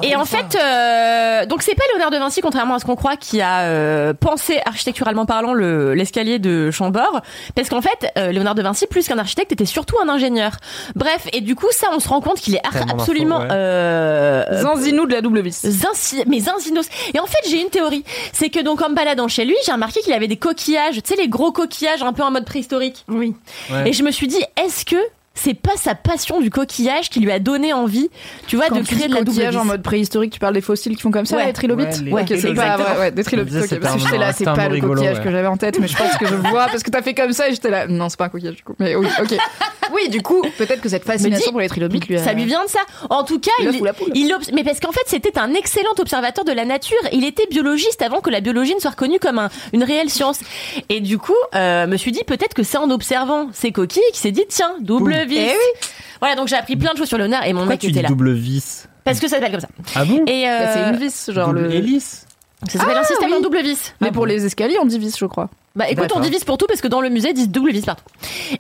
Et 0.01 0.15
en 0.15 0.25
fait, 0.25 0.55
euh, 0.61 1.45
donc 1.45 1.61
c'est 1.61 1.75
pas 1.75 1.83
Léonard 1.93 2.11
de 2.11 2.17
Vinci, 2.17 2.41
contrairement 2.41 2.75
à 2.75 2.79
ce 2.79 2.85
qu'on 2.85 2.95
croit, 2.95 3.17
qui 3.17 3.41
a 3.41 3.61
euh, 3.61 4.13
pensé 4.13 4.59
architecturalement 4.65 5.25
parlant 5.25 5.53
le- 5.53 5.93
l'escalier 5.93 6.39
de 6.39 6.71
Chambord, 6.71 7.21
parce 7.55 7.69
qu'en 7.69 7.81
fait, 7.81 8.11
euh, 8.17 8.31
Léonard 8.31 8.55
de 8.55 8.61
Vinci, 8.61 8.87
plus 8.87 9.07
qu'un 9.07 9.17
architecte, 9.19 9.51
était 9.51 9.65
surtout 9.65 9.95
un 10.03 10.09
ingénieur. 10.09 10.51
Bref, 10.95 11.27
et 11.33 11.41
du 11.41 11.55
coup, 11.55 11.67
ça, 11.71 11.87
on 11.93 11.99
se 11.99 12.07
rend 12.09 12.21
compte 12.21 12.39
qu'il 12.39 12.55
est 12.55 12.61
Tellement 12.71 12.93
absolument 12.93 13.39
ouais. 13.39 13.47
euh, 13.51 14.61
Zanzinou 14.61 15.05
de 15.05 15.13
la 15.13 15.21
double 15.21 15.41
vis. 15.41 15.63
Zinci- 15.65 16.23
mais 16.27 16.39
zinzinos. 16.39 16.87
Et 17.13 17.19
en 17.19 17.25
fait, 17.25 17.39
j'ai 17.49 17.61
une 17.61 17.69
théorie. 17.69 18.03
C'est 18.33 18.49
que 18.49 18.59
donc, 18.61 18.81
en 18.81 18.89
me 18.89 18.95
baladant 18.95 19.27
chez 19.27 19.45
lui, 19.45 19.55
j'ai 19.65 19.71
remarqué 19.71 19.99
qu'il 20.01 20.13
avait 20.13 20.27
des 20.27 20.37
coquillages, 20.37 20.95
tu 20.95 21.01
sais, 21.05 21.15
les 21.15 21.27
gros 21.27 21.51
coquillages 21.51 22.01
un 22.01 22.13
peu 22.13 22.23
en 22.23 22.31
mode 22.31 22.45
préhistorique. 22.45 23.03
Oui. 23.07 23.35
Ouais. 23.71 23.89
Et 23.89 23.93
je 23.93 24.03
me 24.03 24.11
suis 24.11 24.27
dit, 24.27 24.41
est-ce 24.63 24.85
que 24.85 24.95
c'est 25.37 25.53
pas 25.53 25.75
sa 25.77 25.95
passion 25.95 26.41
du 26.41 26.49
coquillage 26.49 27.09
qui 27.09 27.19
lui 27.19 27.31
a 27.31 27.39
donné 27.39 27.73
envie, 27.73 28.09
tu 28.47 28.55
vois, 28.55 28.67
Quand 28.69 28.75
de 28.77 28.81
créer 28.85 29.07
de 29.07 29.13
la 29.13 29.19
double 29.19 29.31
coquillage 29.31 29.55
en 29.55 29.65
mode 29.65 29.81
préhistorique, 29.83 30.33
tu 30.33 30.39
parles 30.39 30.53
des 30.53 30.61
fossiles 30.61 30.95
qui 30.95 31.01
font 31.01 31.11
comme 31.11 31.25
ça, 31.25 31.37
Ouais. 31.37 31.45
les 31.47 31.53
trilobites 31.53 31.87
Ouais, 31.99 32.03
les- 32.05 32.11
Ouais, 32.11 32.21
ok, 32.23 32.27
c'est 32.39 32.53
pas, 32.53 32.77
ouais, 32.77 32.99
ouais, 32.99 33.11
des 33.11 33.23
trilobites. 33.23 33.53
Je 33.53 33.59
me 33.59 33.61
disais, 33.63 33.75
ok, 33.75 33.81
c'était 33.81 33.81
parce 33.81 33.95
que 33.95 34.01
j'étais 34.01 34.17
là, 34.17 34.33
c'est 34.33 34.43
pas 34.45 34.67
le 34.69 34.79
coquillage 34.81 35.17
ouais. 35.19 35.23
que 35.23 35.31
j'avais 35.31 35.47
en 35.47 35.57
tête, 35.57 35.79
mais 35.79 35.87
je 35.87 35.95
pense 35.97 36.17
que 36.17 36.25
je 36.25 36.35
vois, 36.35 36.65
parce 36.67 36.83
que 36.83 36.89
t'as 36.91 37.01
fait 37.01 37.13
comme 37.13 37.33
ça 37.33 37.49
et 37.49 37.51
j'étais 37.53 37.69
là, 37.69 37.87
non, 37.87 38.09
c'est 38.09 38.17
pas 38.17 38.25
un 38.25 38.29
coquillage 38.29 38.55
du 38.55 38.63
coup. 38.63 38.75
Mais 38.79 38.95
oui, 38.95 39.07
ok. 39.21 39.35
Oui, 39.93 40.09
du 40.09 40.21
coup, 40.21 40.41
peut-être 40.57 40.81
que 40.81 40.89
cette 40.89 41.05
fascination 41.05 41.45
dis, 41.45 41.51
pour 41.51 41.61
les 41.61 41.69
trilobites 41.69 42.07
lui 42.09 42.17
a. 42.17 42.23
Ça 42.23 42.33
lui 42.33 42.43
vient 42.43 42.65
de 42.65 42.69
ça. 42.69 42.79
En 43.09 43.23
tout 43.23 43.39
cas, 43.39 43.51
Il 43.61 43.69
il, 44.15 44.35
mais 44.53 44.65
parce 44.65 44.81
qu'en 44.81 44.91
fait, 44.91 44.99
c'était 45.07 45.39
un 45.39 45.53
excellent 45.53 45.93
observateur 45.97 46.43
de 46.43 46.51
la 46.51 46.65
nature. 46.65 46.97
Il 47.13 47.23
était 47.23 47.47
biologiste 47.49 48.01
avant 48.01 48.19
que 48.19 48.29
la 48.29 48.41
biologie 48.41 48.75
ne 48.75 48.81
soit 48.81 48.89
reconnue 48.91 49.17
comme 49.17 49.39
un- 49.39 49.49
une 49.71 49.85
réelle 49.85 50.09
science. 50.09 50.41
Et 50.89 50.99
du 50.99 51.17
coup, 51.17 51.31
euh, 51.55 51.87
me 51.87 51.95
suis 51.95 52.11
dit 52.11 52.25
peut-être 52.27 52.53
que 52.53 52.63
c'est 52.63 52.77
en 52.77 52.89
observant 52.91 53.47
ces 53.53 53.71
coquilles 53.71 54.03
qu'il 54.11 54.19
s'est 54.19 54.31
dit 54.33 54.43
tiens, 54.49 54.75
double 54.81 55.13
Boum. 55.13 55.26
Vis. 55.27 55.37
Eh 55.37 55.49
oui. 55.49 55.89
Voilà, 56.19 56.35
donc 56.35 56.47
j'ai 56.47 56.55
appris 56.55 56.75
plein 56.75 56.93
de 56.93 56.97
choses 56.97 57.07
sur 57.07 57.17
Léonard 57.17 57.45
et 57.45 57.53
mon 57.53 57.59
Pourquoi 57.59 57.73
mec 57.73 57.79
tu 57.81 57.87
était 57.87 57.97
dis 57.97 58.01
là. 58.03 58.09
double 58.09 58.33
vis 58.33 58.87
Parce 59.03 59.19
que 59.19 59.27
ça 59.27 59.35
s'appelle 59.35 59.51
comme 59.51 59.59
ça. 59.61 59.67
Ah 59.95 60.03
bon 60.05 60.23
Et 60.25 60.49
euh, 60.49 60.59
Bah, 60.59 60.71
c'est 60.73 60.89
une 60.89 60.95
vis, 60.97 61.31
genre 61.31 61.47
Double 61.49 61.61
le. 61.61 61.73
hélice 61.75 62.23
ça 62.67 62.79
s'appelle 62.79 62.97
un 62.97 63.03
système 63.03 63.29
oui. 63.29 63.35
en 63.37 63.41
double 63.41 63.59
vis. 63.61 63.93
Mais 64.01 64.11
pour 64.11 64.25
les 64.25 64.43
escaliers, 64.43 64.77
on 64.81 64.85
dit 64.85 64.97
vis, 64.97 65.15
je 65.15 65.25
crois. 65.25 65.47
Bah 65.75 65.85
écoute, 65.89 66.05
on 66.05 66.07
D'accord. 66.07 66.21
divise 66.21 66.43
pour 66.43 66.57
tout 66.57 66.65
parce 66.67 66.81
que 66.81 66.87
dans 66.87 67.01
le 67.01 67.09
musée, 67.09 67.29
ils 67.29 67.33
disent 67.35 67.49
double 67.49 67.71
vis 67.71 67.81
partout. 67.85 68.03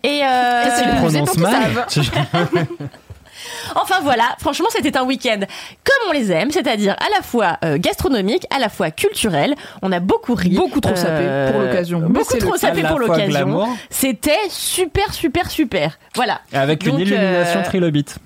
Et 0.03 0.21
euh, 0.23 0.63
c'est 0.69 0.83
Tu 0.83 0.89
le 0.89 0.95
prononces 0.97 1.37
mal. 1.39 1.85
Tu- 1.89 2.01
Enfin 3.75 3.99
voilà, 4.01 4.35
franchement 4.39 4.67
c'était 4.71 4.95
un 4.97 5.03
week-end 5.03 5.39
comme 5.39 6.09
on 6.09 6.11
les 6.13 6.31
aime, 6.31 6.51
c'est-à-dire 6.51 6.93
à 6.99 7.09
la 7.15 7.21
fois 7.21 7.57
euh, 7.63 7.77
gastronomique, 7.79 8.45
à 8.49 8.59
la 8.59 8.69
fois 8.69 8.91
culturel. 8.91 9.55
On 9.81 9.91
a 9.91 9.99
beaucoup 9.99 10.35
ri, 10.35 10.49
Beaucoup 10.49 10.81
trop 10.81 10.95
sapé 10.95 11.23
Euh, 11.23 11.51
pour 11.51 11.61
l'occasion. 11.61 11.99
Mais 11.99 12.07
Beaucoup 12.19 12.37
trop 12.37 12.55
sapé 12.57 12.81
pour 12.83 12.99
l'occasion. 12.99 13.67
C'était 13.89 14.31
super 14.49 15.13
super 15.13 15.49
super. 15.51 15.97
Voilà. 16.15 16.41
Avec 16.53 16.85
une 16.85 16.99
illumination 16.99 17.59
euh, 17.59 17.63
trilobite. 17.63 18.17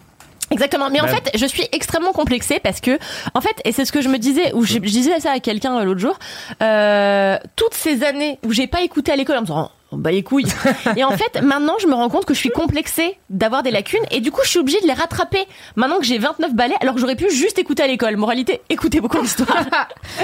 Exactement. 0.51 0.89
Mais 0.89 0.99
en 0.99 1.05
Bah. 1.05 1.11
fait, 1.11 1.31
je 1.37 1.45
suis 1.45 1.63
extrêmement 1.71 2.11
complexée 2.11 2.59
parce 2.61 2.81
que, 2.81 2.99
en 3.33 3.39
fait, 3.39 3.55
et 3.63 3.71
c'est 3.71 3.85
ce 3.85 3.91
que 3.93 4.01
je 4.01 4.09
me 4.09 4.17
disais, 4.17 4.51
ou 4.53 4.65
je, 4.65 4.73
je 4.73 4.79
disais 4.79 5.17
ça 5.21 5.31
à 5.31 5.39
quelqu'un 5.39 5.77
euh, 5.79 5.83
l'autre 5.85 6.01
jour, 6.01 6.19
euh, 6.61 7.37
toutes 7.55 7.73
ces 7.73 8.03
années 8.03 8.37
où 8.45 8.51
j'ai 8.51 8.67
pas 8.67 8.81
écouté 8.81 9.11
à 9.13 9.15
l'école 9.15 9.37
en 9.37 9.41
me 9.41 9.45
disant, 9.45 9.71
oh, 9.91 9.97
bah 9.97 10.11
les 10.11 10.23
couilles. 10.23 10.45
et 10.95 11.03
en 11.03 11.11
fait, 11.11 11.41
maintenant, 11.41 11.75
je 11.81 11.87
me 11.87 11.93
rends 11.93 12.09
compte 12.09 12.25
que 12.25 12.33
je 12.33 12.39
suis 12.39 12.49
complexée 12.49 13.17
d'avoir 13.29 13.63
des 13.63 13.71
lacunes 13.71 14.03
et 14.11 14.19
du 14.19 14.31
coup, 14.31 14.41
je 14.43 14.49
suis 14.49 14.59
obligée 14.59 14.79
de 14.81 14.87
les 14.87 14.93
rattraper. 14.93 15.45
Maintenant 15.75 15.97
que 15.99 16.05
j'ai 16.05 16.17
29 16.17 16.53
balais, 16.53 16.75
alors 16.81 16.95
que 16.95 17.01
j'aurais 17.01 17.15
pu 17.15 17.29
juste 17.31 17.59
écouter 17.59 17.83
à 17.83 17.87
l'école. 17.87 18.15
Moralité, 18.17 18.61
écoutez 18.69 19.01
beaucoup 19.01 19.17
l'histoire. 19.21 19.63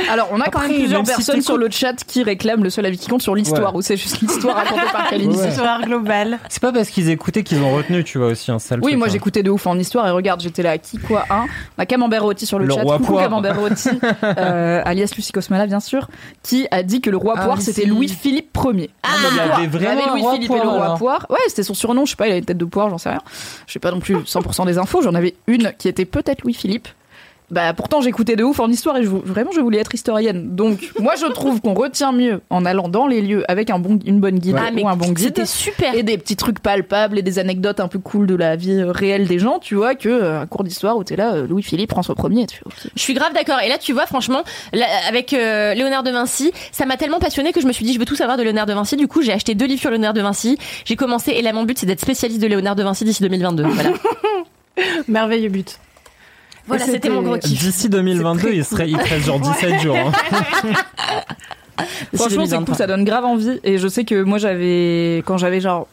Alors, 0.09 0.29
on 0.31 0.39
a 0.41 0.45
quand 0.45 0.59
Après, 0.59 0.69
même 0.69 0.77
plusieurs 0.79 1.01
si 1.05 1.13
personnes 1.13 1.41
sur 1.41 1.57
le 1.57 1.69
chat 1.69 1.93
qui 2.05 2.23
réclament 2.23 2.63
le 2.63 2.69
seul 2.69 2.85
avis 2.85 2.97
qui 2.97 3.07
compte 3.07 3.21
sur 3.21 3.35
l'histoire, 3.35 3.73
Ouais. 3.73 3.79
ou 3.79 3.81
c'est 3.81 3.97
juste 3.97 4.21
l'histoire 4.21 4.55
racontée 4.57 4.81
par 4.91 5.09
Kalindi. 5.09 5.37
Ouais. 5.37 5.49
Histoire 5.49 5.81
globale. 5.81 6.39
C'est 6.49 6.61
pas 6.61 6.71
parce 6.71 6.89
qu'ils 6.89 7.09
écoutaient 7.09 7.43
qu'ils 7.43 7.61
ont 7.61 7.73
retenu, 7.75 8.03
tu 8.03 8.17
vois 8.17 8.27
aussi 8.27 8.51
un 8.51 8.59
sale 8.59 8.79
Oui, 8.79 8.91
truc, 8.91 8.97
moi 8.99 9.07
hein. 9.07 9.11
j'écoutais 9.11 9.43
de 9.43 9.49
ouf 9.49 9.67
en 9.67 9.77
histoire 9.77 10.07
et 10.07 10.11
regarde, 10.11 10.41
j'étais 10.41 10.63
là, 10.63 10.77
qui 10.77 10.97
quoi 10.97 11.25
un 11.29 11.45
On 11.77 11.81
a 11.81 11.85
Camembert 11.85 12.23
Rôti 12.23 12.45
sur 12.45 12.59
le, 12.59 12.65
Le 12.65 12.73
chat, 12.73 12.81
roi 12.83 12.97
coucou. 12.97 13.17
Camembert 13.17 13.59
Rôti, 13.59 13.89
euh, 14.23 14.81
alias 14.85 15.11
Lucie 15.15 15.31
Cosmala 15.31 15.65
bien 15.67 15.79
sûr, 15.79 16.07
qui 16.43 16.67
a 16.71 16.83
dit 16.83 17.01
que 17.01 17.09
le 17.09 17.17
roi 17.17 17.33
Ah, 17.37 17.45
poire 17.45 17.61
c'était 17.61 17.81
si. 17.81 17.87
Louis-Philippe 17.87 18.57
Ier. 18.73 18.89
Ah, 19.03 19.07
avait 19.57 19.77
vraiment 19.77 20.07
un 20.07 20.17
Louis 20.17 20.25
Philippe 20.35 20.51
et 20.51 20.61
le 20.61 20.69
roi 20.69 20.95
poire. 20.95 21.25
Ouais, 21.29 21.37
c'était 21.47 21.63
son 21.63 21.73
surnom, 21.73 22.05
je 22.05 22.11
sais 22.11 22.15
pas, 22.15 22.27
il 22.27 22.31
avait 22.31 22.39
une 22.39 22.45
tête 22.45 22.57
de 22.57 22.65
poire, 22.65 22.89
j'en 22.89 22.97
sais 22.97 23.09
rien. 23.09 23.21
Je 23.65 23.73
sais 23.73 23.79
pas 23.79 23.91
non 23.91 23.99
plus 23.99 24.15
100% 24.15 24.65
des 24.65 24.77
infos, 24.77 25.01
j'en 25.01 25.13
avais 25.13 25.35
une 25.47 25.73
qui 25.77 25.87
était 25.87 26.05
peut-être 26.05 26.43
Louis-Philippe. 26.43 26.87
Bah 27.49 27.73
pourtant 27.73 28.01
j'écoutais 28.01 28.35
de 28.35 28.43
ouf 28.43 28.59
en 28.59 28.67
histoire 28.69 28.97
et 28.97 29.03
je, 29.03 29.07
vraiment 29.09 29.51
je 29.55 29.61
voulais 29.61 29.77
être 29.79 29.95
historienne. 29.95 30.53
Donc 30.55 30.91
moi 30.99 31.13
je 31.15 31.25
trouve 31.27 31.61
qu'on 31.61 31.73
retient 31.73 32.11
mieux 32.11 32.41
en 32.49 32.65
allant 32.65 32.89
dans 32.89 33.07
les 33.07 33.21
lieux 33.21 33.49
avec 33.49 33.69
un 33.69 33.79
bon, 33.79 33.97
une 34.05 34.19
bonne 34.19 34.37
guide 34.39 34.57
Ah, 34.59 34.69
ou 34.77 34.87
un 34.87 34.97
bon 34.97 35.07
guide 35.07 35.19
C'était 35.19 35.45
super. 35.45 35.95
et 35.95 36.03
des 36.03 36.17
petits 36.17 36.35
trucs 36.35 36.59
palpables 36.59 37.17
et 37.17 37.21
des 37.21 37.39
anecdotes 37.39 37.79
un 37.79 37.87
peu 37.87 37.99
cool 37.99 38.27
de 38.27 38.35
la 38.35 38.57
vie 38.57 38.73
euh, 38.73 38.91
réelle 38.91 39.27
des 39.27 39.39
gens, 39.39 39.59
tu 39.59 39.75
vois, 39.75 39.95
que 39.95 40.09
euh, 40.09 40.41
un 40.41 40.45
cours 40.45 40.65
d'histoire 40.65 40.97
où 40.97 41.05
t'es 41.05 41.15
là, 41.15 41.35
euh, 41.35 41.47
Louis-Philippe, 41.47 41.91
François 41.91 42.15
1er, 42.15 42.47
tu 42.47 42.61
ok. 42.65 42.73
Je 42.93 43.01
suis 43.01 43.13
grave 43.13 43.33
d'accord. 43.33 43.59
Et 43.61 43.69
là, 43.69 43.77
tu 43.77 43.93
vois, 43.93 44.05
franchement, 44.07 44.43
là, 44.73 44.85
avec 45.07 45.31
euh, 45.31 45.73
Léonard 45.73 46.03
de 46.03 46.11
Vinci, 46.11 46.51
ça 46.73 46.85
m'a 46.85 46.97
tellement 46.97 47.19
passionné 47.19 47.53
que 47.53 47.61
je 47.61 47.67
me 47.67 47.71
suis 47.71 47.85
dit, 47.85 47.93
je 47.93 47.99
veux 47.99 48.05
tout 48.05 48.17
savoir 48.17 48.35
de 48.37 48.43
Léonard 48.43 48.65
de 48.65 48.73
Vinci. 48.73 48.97
Du 48.97 49.07
coup, 49.07 49.21
j'ai 49.21 49.31
acheté 49.31 49.55
deux 49.55 49.67
livres 49.67 49.79
sur 49.79 49.89
Léonard 49.89 50.13
de 50.13 50.21
Vinci. 50.21 50.57
J'ai 50.83 50.97
commencé, 50.97 51.31
et 51.31 51.41
là, 51.41 51.53
mon 51.53 51.63
but, 51.63 51.77
c'est 51.79 51.85
d'être 51.85 52.01
spécialiste 52.01 52.41
de 52.41 52.47
Léonard 52.47 52.75
de 52.75 52.83
Vinci 52.83 53.05
d'ici 53.05 53.23
2022. 53.23 53.63
Voilà. 53.63 53.91
Merveilleux 55.07 55.49
but. 55.49 55.79
Voilà, 56.67 56.85
c'était 56.85 57.09
mon 57.09 57.21
gros 57.21 57.37
kiff. 57.37 57.59
D'ici 57.59 57.89
2022, 57.89 58.49
il 58.53 58.65
serait, 58.65 58.89
il 58.89 58.97
reste 58.97 59.25
genre 59.25 59.39
17 59.39 59.79
jours. 59.81 59.95
hein. 59.97 60.11
Franchement, 62.13 62.45
c'est 62.45 62.57
2023. 62.57 62.65
cool, 62.65 62.75
ça 62.75 62.87
donne 62.87 63.03
grave 63.05 63.25
envie. 63.25 63.59
Et 63.63 63.77
je 63.77 63.87
sais 63.87 64.03
que 64.03 64.23
moi, 64.23 64.37
j'avais, 64.37 65.17
quand 65.25 65.37
j'avais 65.37 65.59
genre 65.61 65.87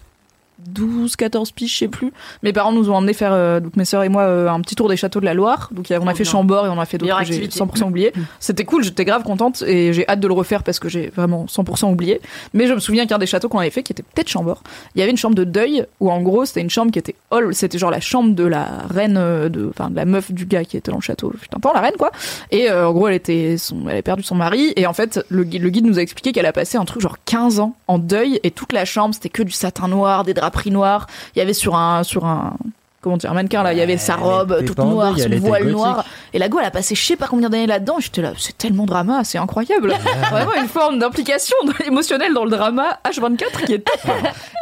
12, 0.59 1.17
14 1.17 1.51
piges, 1.53 1.73
je 1.73 1.79
sais 1.79 1.89
plus. 1.89 2.13
Mes 2.43 2.53
parents 2.53 2.73
nous 2.73 2.91
ont 2.91 2.95
emmené 2.95 3.13
faire, 3.13 3.33
euh, 3.33 3.61
donc 3.61 3.77
mes 3.77 3.85
sœurs 3.85 4.05
et 4.05 4.09
moi, 4.09 4.23
euh, 4.23 4.49
un 4.49 4.61
petit 4.61 4.75
tour 4.75 4.89
des 4.89 4.97
châteaux 4.97 5.21
de 5.21 5.25
la 5.25 5.35
Loire. 5.35 5.69
Donc 5.73 5.87
on 5.91 5.95
a 5.95 5.99
Trop 5.99 6.09
fait 6.11 6.23
bien. 6.23 6.33
Chambord 6.33 6.67
et 6.67 6.69
on 6.69 6.79
a 6.79 6.87
fait 6.87 6.99
d'autres 6.99 7.19
que 7.19 7.25
j'ai 7.25 7.35
activité. 7.35 7.59
100% 7.59 7.89
oublié. 7.89 8.13
C'était 8.41 8.65
cool, 8.65 8.85
j'étais 8.85 9.05
grave 9.05 9.23
contente 9.25 9.63
et 9.67 9.93
j'ai 9.93 10.09
hâte 10.09 10.21
de 10.21 10.29
le 10.29 10.35
refaire 10.35 10.63
parce 10.63 10.79
que 10.79 10.89
j'ai 10.89 11.09
vraiment 11.09 11.47
100% 11.47 11.91
oublié. 11.93 12.21
Mais 12.53 12.67
je 12.67 12.75
me 12.75 12.81
souviens 12.81 13.07
qu'un 13.07 13.19
des 13.19 13.27
châteaux 13.27 13.49
qu'on 13.49 13.59
avait 13.59 13.71
fait, 13.71 13.83
qui 13.83 13.93
était 13.93 14.03
peut-être 14.03 14.29
Chambord, 14.29 14.63
il 14.95 15.01
y 15.01 15.03
avait 15.03 15.11
une 15.11 15.17
chambre 15.17 15.35
de 15.35 15.45
deuil 15.45 15.87
où 16.01 16.11
en 16.11 16.23
gros 16.23 16.45
c'était 16.45 16.61
une 16.61 16.71
chambre 16.71 16.93
qui 16.93 16.99
était 16.99 17.17
hall, 17.31 17.55
c'était 17.55 17.79
genre 17.79 17.91
la 17.91 18.01
chambre 18.01 18.35
de 18.35 18.45
la 18.45 18.85
reine, 18.89 19.17
euh, 19.19 19.49
de, 19.49 19.69
enfin 19.69 19.91
de 19.91 19.97
la 19.97 20.05
meuf 20.05 20.33
du 20.33 20.47
gars 20.47 20.65
qui 20.65 20.77
était 20.77 20.91
dans 20.91 20.99
le 20.99 21.03
château, 21.03 21.31
putain, 21.31 21.59
temps, 21.59 21.73
la 21.73 21.81
reine 21.81 21.97
quoi. 21.99 22.13
Et 22.51 22.71
euh, 22.71 22.89
en 22.89 22.93
gros 22.93 23.09
elle 23.09 23.15
était, 23.15 23.57
son, 23.59 23.83
elle 23.85 23.93
avait 23.93 24.03
perdu 24.03 24.23
son 24.23 24.35
mari 24.37 24.73
et 24.77 24.87
en 24.87 24.93
fait 24.93 25.21
le 25.29 25.45
guide, 25.45 25.63
le 25.63 25.71
guide 25.71 25.87
nous 25.87 25.99
a 25.99 26.03
expliqué 26.03 26.33
qu'elle 26.33 26.47
a 26.47 26.53
passé 26.53 26.79
un 26.79 26.85
truc 26.85 27.03
genre 27.03 27.19
15 27.25 27.61
ans 27.61 27.75
en 27.89 27.99
deuil 27.99 28.41
et 28.43 28.51
toute 28.51 28.73
la 28.73 28.85
chambre 28.85 29.15
c'était 29.15 29.29
que 29.29 29.43
du 29.43 29.53
satin 29.53 29.89
noir, 29.89 30.25
des 30.25 30.35
draperies 30.45 30.71
noirs. 30.71 31.07
Il 31.35 31.39
y 31.39 31.43
avait 31.43 31.55
sur 31.55 31.75
un, 31.75 32.03
sur 32.03 32.25
un, 32.27 32.57
comment 33.01 33.16
dire, 33.16 33.31
un 33.31 33.35
mannequin 33.35 33.62
là, 33.62 33.73
il 33.73 33.79
y 33.79 33.83
avait 33.83 33.97
sa 33.99 34.16
robe 34.16 34.65
toute 34.65 34.79
noire, 34.79 35.19
son 35.19 35.29
voile 35.39 35.69
noir. 35.69 36.05
Et 36.33 36.39
la 36.39 36.49
go 36.49 36.59
elle 36.59 36.66
a 36.66 36.71
passé 36.71 36.95
je 36.95 37.05
sais 37.05 37.16
pas 37.16 37.27
combien 37.27 37.51
d'années 37.51 37.66
là-dedans. 37.66 37.97
J'étais 37.99 38.23
là, 38.23 38.33
c'est 38.39 38.57
tellement 38.57 38.87
drama, 38.87 39.25
c'est 39.25 39.39
incroyable. 39.39 39.95
Vraiment 40.31 40.55
une 40.61 40.69
forme 40.69 40.99
d'implication 40.99 41.57
émotionnelle 41.87 42.33
dans 42.35 42.45
le 42.45 42.51
drama 42.51 42.99
H24 43.05 43.65
qui 43.66 43.75
est 43.75 43.79
top. 43.79 44.12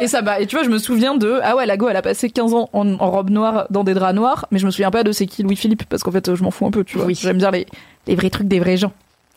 Et 0.01 0.07
ça 0.07 0.21
m'a, 0.21 0.39
et 0.39 0.47
tu 0.47 0.55
vois, 0.55 0.65
je 0.65 0.69
me 0.69 0.77
souviens 0.77 1.15
de, 1.15 1.39
ah 1.43 1.55
ouais, 1.55 1.65
la 1.65 1.77
go 1.77 1.87
elle 1.89 1.95
a 1.97 2.01
passé 2.01 2.29
15 2.29 2.53
ans 2.53 2.69
en, 2.73 2.99
en 2.99 3.11
robe 3.11 3.29
noire 3.29 3.65
dans 3.69 3.83
des 3.83 3.93
draps 3.93 4.15
noirs, 4.15 4.45
mais 4.51 4.59
je 4.59 4.65
me 4.65 4.71
souviens 4.71 4.91
pas 4.91 5.03
de 5.03 5.11
c'est 5.11 5.25
qui 5.25 5.43
Louis-Philippe 5.43 5.83
parce 5.85 6.03
qu'en 6.03 6.11
fait 6.11 6.35
je 6.35 6.43
m'en 6.43 6.51
fous 6.51 6.65
un 6.65 6.71
peu, 6.71 6.83
tu 6.83 6.97
vois. 6.97 7.05
Oui. 7.05 7.17
J'aime 7.21 7.37
bien 7.37 7.51
les, 7.51 7.65
les 8.07 8.15
vrais 8.15 8.29
trucs 8.29 8.47
des 8.47 8.59
vrais 8.59 8.77
gens. 8.77 8.91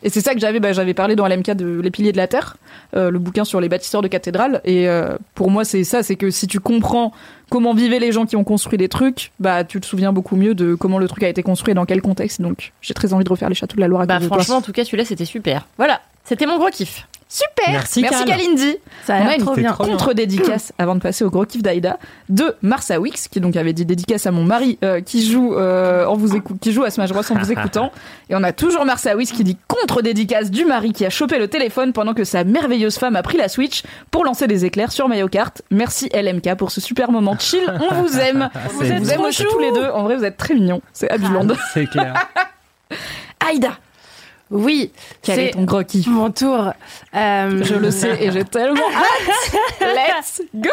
Et 0.06 0.08
c'est 0.08 0.20
ça 0.20 0.34
que 0.34 0.40
j'avais, 0.40 0.60
bah, 0.60 0.72
j'avais 0.72 0.94
parlé 0.94 1.16
dans 1.16 1.26
LMK 1.26 1.50
de 1.50 1.80
Les 1.80 1.90
Piliers 1.90 2.12
de 2.12 2.16
la 2.16 2.28
Terre, 2.28 2.56
euh, 2.94 3.10
le 3.10 3.18
bouquin 3.18 3.44
sur 3.44 3.60
les 3.60 3.68
bâtisseurs 3.68 4.02
de 4.02 4.06
cathédrales. 4.08 4.60
Et 4.64 4.88
euh, 4.88 5.16
pour 5.34 5.50
moi, 5.50 5.64
c'est 5.64 5.82
ça, 5.82 6.04
c'est 6.04 6.14
que 6.14 6.30
si 6.30 6.46
tu 6.46 6.60
comprends 6.60 7.10
comment 7.50 7.74
vivaient 7.74 7.98
les 7.98 8.12
gens 8.12 8.24
qui 8.24 8.36
ont 8.36 8.44
construit 8.44 8.78
des 8.78 8.88
trucs, 8.88 9.32
bah 9.40 9.64
tu 9.64 9.80
te 9.80 9.86
souviens 9.86 10.12
beaucoup 10.12 10.36
mieux 10.36 10.54
de 10.54 10.76
comment 10.76 10.98
le 11.00 11.08
truc 11.08 11.24
a 11.24 11.28
été 11.28 11.42
construit 11.42 11.72
et 11.72 11.74
dans 11.74 11.86
quel 11.86 12.02
contexte. 12.02 12.40
Donc 12.40 12.72
j'ai 12.82 12.94
très 12.94 13.12
envie 13.14 13.24
de 13.24 13.28
refaire 13.30 13.48
les 13.48 13.56
châteaux 13.56 13.74
de 13.74 13.80
la 13.80 13.88
Loire 13.88 14.02
à 14.02 14.06
Bah, 14.06 14.18
toi. 14.20 14.28
franchement, 14.28 14.56
en 14.58 14.62
tout 14.62 14.70
cas, 14.72 14.84
celui-là, 14.84 15.04
c'était 15.04 15.24
super. 15.24 15.66
Voilà. 15.76 16.00
C'était 16.24 16.46
mon 16.46 16.58
gros 16.58 16.70
kiff. 16.70 17.08
Super 17.28 17.70
Merci, 17.72 18.02
Cal. 18.02 18.24
Kalindi 18.24 18.76
Ça 19.04 19.16
a 19.16 19.24
l'air 19.24 19.38
trop 19.38 19.54
bien. 19.56 19.72
trop 19.72 19.84
bien. 19.84 19.92
contre-dédicace 19.94 20.72
avant 20.78 20.94
de 20.94 21.00
passer 21.00 21.24
au 21.24 21.30
gros 21.30 21.44
kiff 21.44 21.60
d'Aïda 21.60 21.98
de 22.28 22.54
Marsa 22.62 23.00
Wix 23.00 23.26
qui 23.28 23.40
donc 23.40 23.56
avait 23.56 23.72
dit 23.72 23.84
dédicace 23.84 24.26
à 24.26 24.30
mon 24.30 24.44
mari 24.44 24.78
euh, 24.84 25.00
qui 25.00 25.28
joue 25.28 25.54
euh, 25.54 26.06
en 26.06 26.14
vous 26.14 26.40
qui 26.60 26.72
joue 26.72 26.84
à 26.84 26.90
Smash 26.90 27.10
Bros 27.10 27.22
en 27.28 27.34
vous 27.34 27.50
écoutant 27.50 27.90
et 28.30 28.36
on 28.36 28.42
a 28.44 28.52
toujours 28.52 28.84
Marsa 28.84 29.16
Wix 29.16 29.32
qui 29.32 29.42
dit 29.42 29.56
contre-dédicace 29.66 30.52
du 30.52 30.64
mari 30.64 30.92
qui 30.92 31.04
a 31.04 31.10
chopé 31.10 31.38
le 31.38 31.48
téléphone 31.48 31.92
pendant 31.92 32.14
que 32.14 32.22
sa 32.22 32.44
merveilleuse 32.44 32.96
femme 32.96 33.16
a 33.16 33.22
pris 33.24 33.38
la 33.38 33.48
Switch 33.48 33.82
pour 34.12 34.24
lancer 34.24 34.46
des 34.46 34.64
éclairs 34.64 34.92
sur 34.92 35.08
Mario 35.08 35.26
Kart. 35.28 35.62
Merci 35.72 36.08
LMK 36.14 36.54
pour 36.54 36.70
ce 36.70 36.80
super 36.80 37.10
moment 37.10 37.36
chill. 37.38 37.64
On 37.90 38.02
vous 38.02 38.18
aime. 38.20 38.50
vous 38.70 38.84
êtes 38.84 38.98
beau. 38.98 39.04
vous 39.04 39.10
aime 39.10 39.20
aussi 39.22 39.44
tous 39.50 39.58
les 39.58 39.72
deux. 39.72 39.86
En 39.86 40.04
vrai, 40.04 40.14
vous 40.16 40.24
êtes 40.24 40.36
très 40.36 40.54
mignons. 40.54 40.80
C'est 40.92 41.10
Abiland. 41.10 41.48
C'est 41.74 41.86
clair. 41.86 42.14
Aïda, 43.48 43.78
Oui, 44.50 44.92
quel 45.22 45.38
est 45.40 45.44
c'est 45.46 45.50
ton 45.52 45.64
gros 45.64 45.82
kiff 45.82 46.06
mon 46.06 46.30
tour. 46.30 46.72
Euh, 47.14 47.64
Je 47.64 47.74
le 47.74 47.90
sais 47.90 48.16
et 48.22 48.30
j'ai 48.30 48.44
tellement 48.50 48.80
hâte. 48.94 49.56
Let's 49.80 50.42
go. 50.54 50.70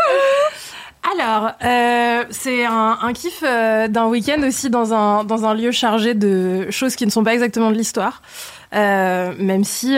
Alors, 1.18 1.52
euh, 1.64 2.24
c'est 2.30 2.66
un, 2.66 2.98
un 3.02 3.14
kiff 3.14 3.44
euh, 3.44 3.88
d'un 3.88 4.06
week-end 4.06 4.42
aussi 4.48 4.70
dans 4.70 4.94
un, 4.94 5.24
dans 5.24 5.46
un 5.46 5.54
lieu 5.54 5.72
chargé 5.72 6.14
de 6.14 6.68
choses 6.72 6.96
qui 6.96 7.06
ne 7.06 7.12
sont 7.12 7.24
pas 7.24 7.34
exactement 7.34 7.72
de 7.72 7.76
l'histoire. 7.76 8.22
Euh, 8.74 9.34
même 9.38 9.64
si, 9.64 9.98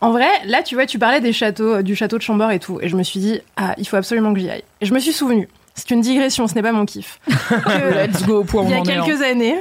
en 0.00 0.10
vrai, 0.10 0.28
là, 0.46 0.62
tu 0.62 0.74
vois, 0.74 0.86
tu 0.86 0.98
parlais 0.98 1.20
des 1.20 1.32
châteaux, 1.32 1.82
du 1.82 1.94
château 1.96 2.16
de 2.18 2.22
Chambord 2.22 2.50
et 2.50 2.58
tout. 2.58 2.78
Et 2.80 2.88
je 2.88 2.96
me 2.96 3.02
suis 3.02 3.20
dit, 3.20 3.40
ah, 3.56 3.74
il 3.78 3.86
faut 3.86 3.96
absolument 3.96 4.32
que 4.32 4.40
j'y 4.40 4.48
aille. 4.48 4.64
Et 4.80 4.86
je 4.86 4.94
me 4.94 4.98
suis 5.00 5.12
souvenu. 5.12 5.48
C'est 5.74 5.90
une 5.90 6.00
digression, 6.00 6.46
ce 6.48 6.54
n'est 6.54 6.62
pas 6.62 6.72
mon 6.72 6.86
kiff. 6.86 7.20
que- 7.26 7.94
Let's 8.06 8.24
go 8.26 8.44
il 8.62 8.70
y 8.70 8.74
a 8.74 8.78
hein. 8.78 8.82
quelques 8.84 9.20
années, 9.20 9.56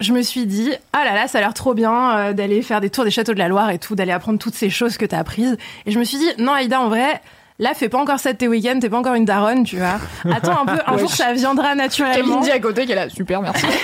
je 0.00 0.12
me 0.12 0.22
suis 0.22 0.46
dit, 0.46 0.70
ah 0.92 1.04
là 1.04 1.14
là, 1.14 1.28
ça 1.28 1.38
a 1.38 1.40
l'air 1.40 1.54
trop 1.54 1.74
bien 1.74 2.16
euh, 2.16 2.32
d'aller 2.32 2.62
faire 2.62 2.80
des 2.80 2.90
tours 2.90 3.04
des 3.04 3.10
châteaux 3.10 3.34
de 3.34 3.38
la 3.38 3.48
Loire 3.48 3.70
et 3.70 3.78
tout, 3.78 3.94
d'aller 3.94 4.12
apprendre 4.12 4.38
toutes 4.38 4.54
ces 4.54 4.70
choses 4.70 4.96
que 4.96 5.04
t'as 5.04 5.18
apprises. 5.18 5.56
Et 5.86 5.90
je 5.90 5.98
me 5.98 6.04
suis 6.04 6.18
dit, 6.18 6.28
non, 6.38 6.52
Aïda, 6.52 6.80
en 6.80 6.88
vrai, 6.88 7.20
là, 7.58 7.74
fais 7.74 7.88
pas 7.88 7.98
encore 7.98 8.18
ça 8.20 8.32
de 8.32 8.38
tes 8.38 8.48
week-ends, 8.48 8.78
t'es 8.80 8.88
pas 8.90 8.98
encore 8.98 9.14
une 9.14 9.24
daronne, 9.24 9.64
tu 9.64 9.76
vois. 9.76 9.98
Attends 10.30 10.62
un 10.62 10.66
peu, 10.66 10.80
un 10.86 10.98
jour, 10.98 11.10
ça 11.10 11.32
viendra 11.32 11.74
naturellement. 11.74 12.40
Kalindi 12.40 12.50
à 12.50 12.58
côté 12.60 12.90
est 12.90 12.94
là. 12.94 13.08
Super, 13.08 13.40
merci. 13.42 13.66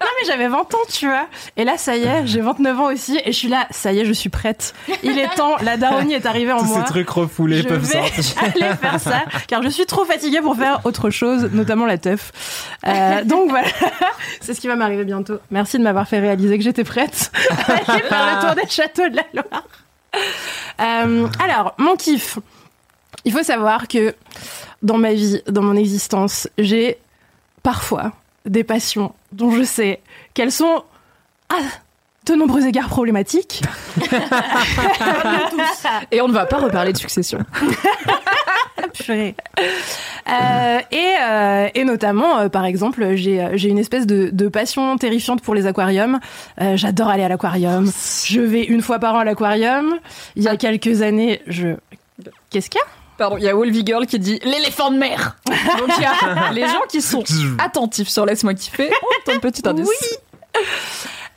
Non, 0.00 0.06
mais 0.20 0.26
j'avais 0.28 0.48
20 0.48 0.58
ans, 0.58 0.78
tu 0.92 1.06
vois. 1.06 1.26
Et 1.56 1.64
là, 1.64 1.76
ça 1.76 1.96
y 1.96 2.04
est, 2.04 2.24
j'ai 2.24 2.40
29 2.40 2.80
ans 2.80 2.92
aussi, 2.92 3.18
et 3.24 3.32
je 3.32 3.36
suis 3.36 3.48
là, 3.48 3.66
ça 3.70 3.92
y 3.92 3.98
est, 3.98 4.04
je 4.04 4.12
suis 4.12 4.28
prête. 4.28 4.72
Il 5.02 5.18
est 5.18 5.28
temps, 5.34 5.56
la 5.60 5.76
daronnie 5.76 6.14
est 6.14 6.24
arrivée 6.24 6.52
en 6.52 6.58
Tous 6.60 6.66
moi. 6.66 6.78
ces 6.78 6.84
trucs 6.84 7.10
refoulés 7.10 7.62
je 7.62 7.68
peuvent 7.68 7.80
vais 7.84 8.08
sortir. 8.08 8.42
aller 8.62 8.74
faire 8.76 9.00
ça, 9.00 9.24
car 9.48 9.62
je 9.62 9.68
suis 9.68 9.86
trop 9.86 10.04
fatiguée 10.04 10.40
pour 10.40 10.56
faire 10.56 10.80
autre 10.84 11.10
chose, 11.10 11.50
notamment 11.52 11.84
la 11.84 11.98
teuf. 11.98 12.30
Euh, 12.86 13.24
donc 13.24 13.50
voilà, 13.50 13.66
c'est 14.40 14.54
ce 14.54 14.60
qui 14.60 14.68
va 14.68 14.76
m'arriver 14.76 15.04
bientôt. 15.04 15.38
Merci 15.50 15.78
de 15.78 15.82
m'avoir 15.82 16.06
fait 16.06 16.20
réaliser 16.20 16.56
que 16.56 16.64
j'étais 16.64 16.84
prête 16.84 17.32
à 17.50 17.72
aller 17.72 18.02
faire 18.02 18.36
le 18.40 18.46
tour 18.46 18.54
des 18.62 18.70
châteaux 18.70 19.08
de 19.08 19.16
la 19.16 19.24
Loire. 19.34 19.64
Euh, 20.80 21.26
alors, 21.42 21.74
mon 21.78 21.96
kiff. 21.96 22.38
Il 23.28 23.32
faut 23.32 23.42
savoir 23.42 23.88
que 23.88 24.14
dans 24.82 24.96
ma 24.96 25.12
vie, 25.12 25.42
dans 25.48 25.60
mon 25.60 25.76
existence, 25.76 26.48
j'ai 26.56 26.96
parfois 27.62 28.12
des 28.46 28.64
passions 28.64 29.12
dont 29.32 29.50
je 29.50 29.64
sais 29.64 30.00
qu'elles 30.32 30.50
sont 30.50 30.82
à 31.50 31.56
de 32.24 32.34
nombreux 32.34 32.66
égards 32.66 32.88
problématiques. 32.88 33.60
Et 36.10 36.22
on 36.22 36.28
ne 36.28 36.32
va 36.32 36.46
pas 36.46 36.56
reparler 36.56 36.94
de 36.94 36.96
succession. 36.96 37.40
Euh, 39.10 40.80
et, 40.90 41.14
euh, 41.22 41.68
et 41.74 41.84
notamment, 41.84 42.38
euh, 42.38 42.48
par 42.48 42.66
exemple, 42.66 43.14
j'ai 43.14 43.68
une 43.68 43.78
espèce 43.78 44.06
de, 44.06 44.28
de 44.30 44.48
passion 44.48 44.98
terrifiante 44.98 45.40
pour 45.40 45.54
les 45.54 45.66
aquariums. 45.66 46.18
Euh, 46.60 46.76
J'adore 46.76 47.08
aller 47.08 47.22
à 47.22 47.28
l'aquarium. 47.28 47.90
Je 48.26 48.40
vais 48.40 48.64
une 48.64 48.82
fois 48.82 48.98
par 48.98 49.14
an 49.14 49.20
à 49.20 49.24
l'aquarium. 49.24 49.98
Il 50.36 50.42
y 50.42 50.48
a 50.48 50.56
quelques 50.56 51.00
années, 51.00 51.40
je... 51.46 51.76
Qu'est-ce 52.50 52.68
qu'il 52.68 52.80
y 52.80 52.82
a? 52.82 52.97
Pardon, 53.18 53.36
il 53.36 53.42
y 53.42 53.48
a 53.48 53.54
Wolvie 53.54 53.82
Girl 53.84 54.06
qui 54.06 54.18
dit 54.20 54.38
l'éléphant 54.44 54.92
de 54.92 54.96
mer. 54.96 55.36
Donc 55.46 55.90
il 55.96 56.02
y 56.02 56.06
a 56.06 56.52
les 56.52 56.62
gens 56.62 56.82
qui 56.88 57.02
sont 57.02 57.24
attentifs 57.58 58.08
sur 58.08 58.24
Laisse-moi 58.24 58.54
kiffer. 58.54 58.90
Oh, 59.02 59.30
un 59.32 59.38
petit 59.40 59.68
indice. 59.68 59.88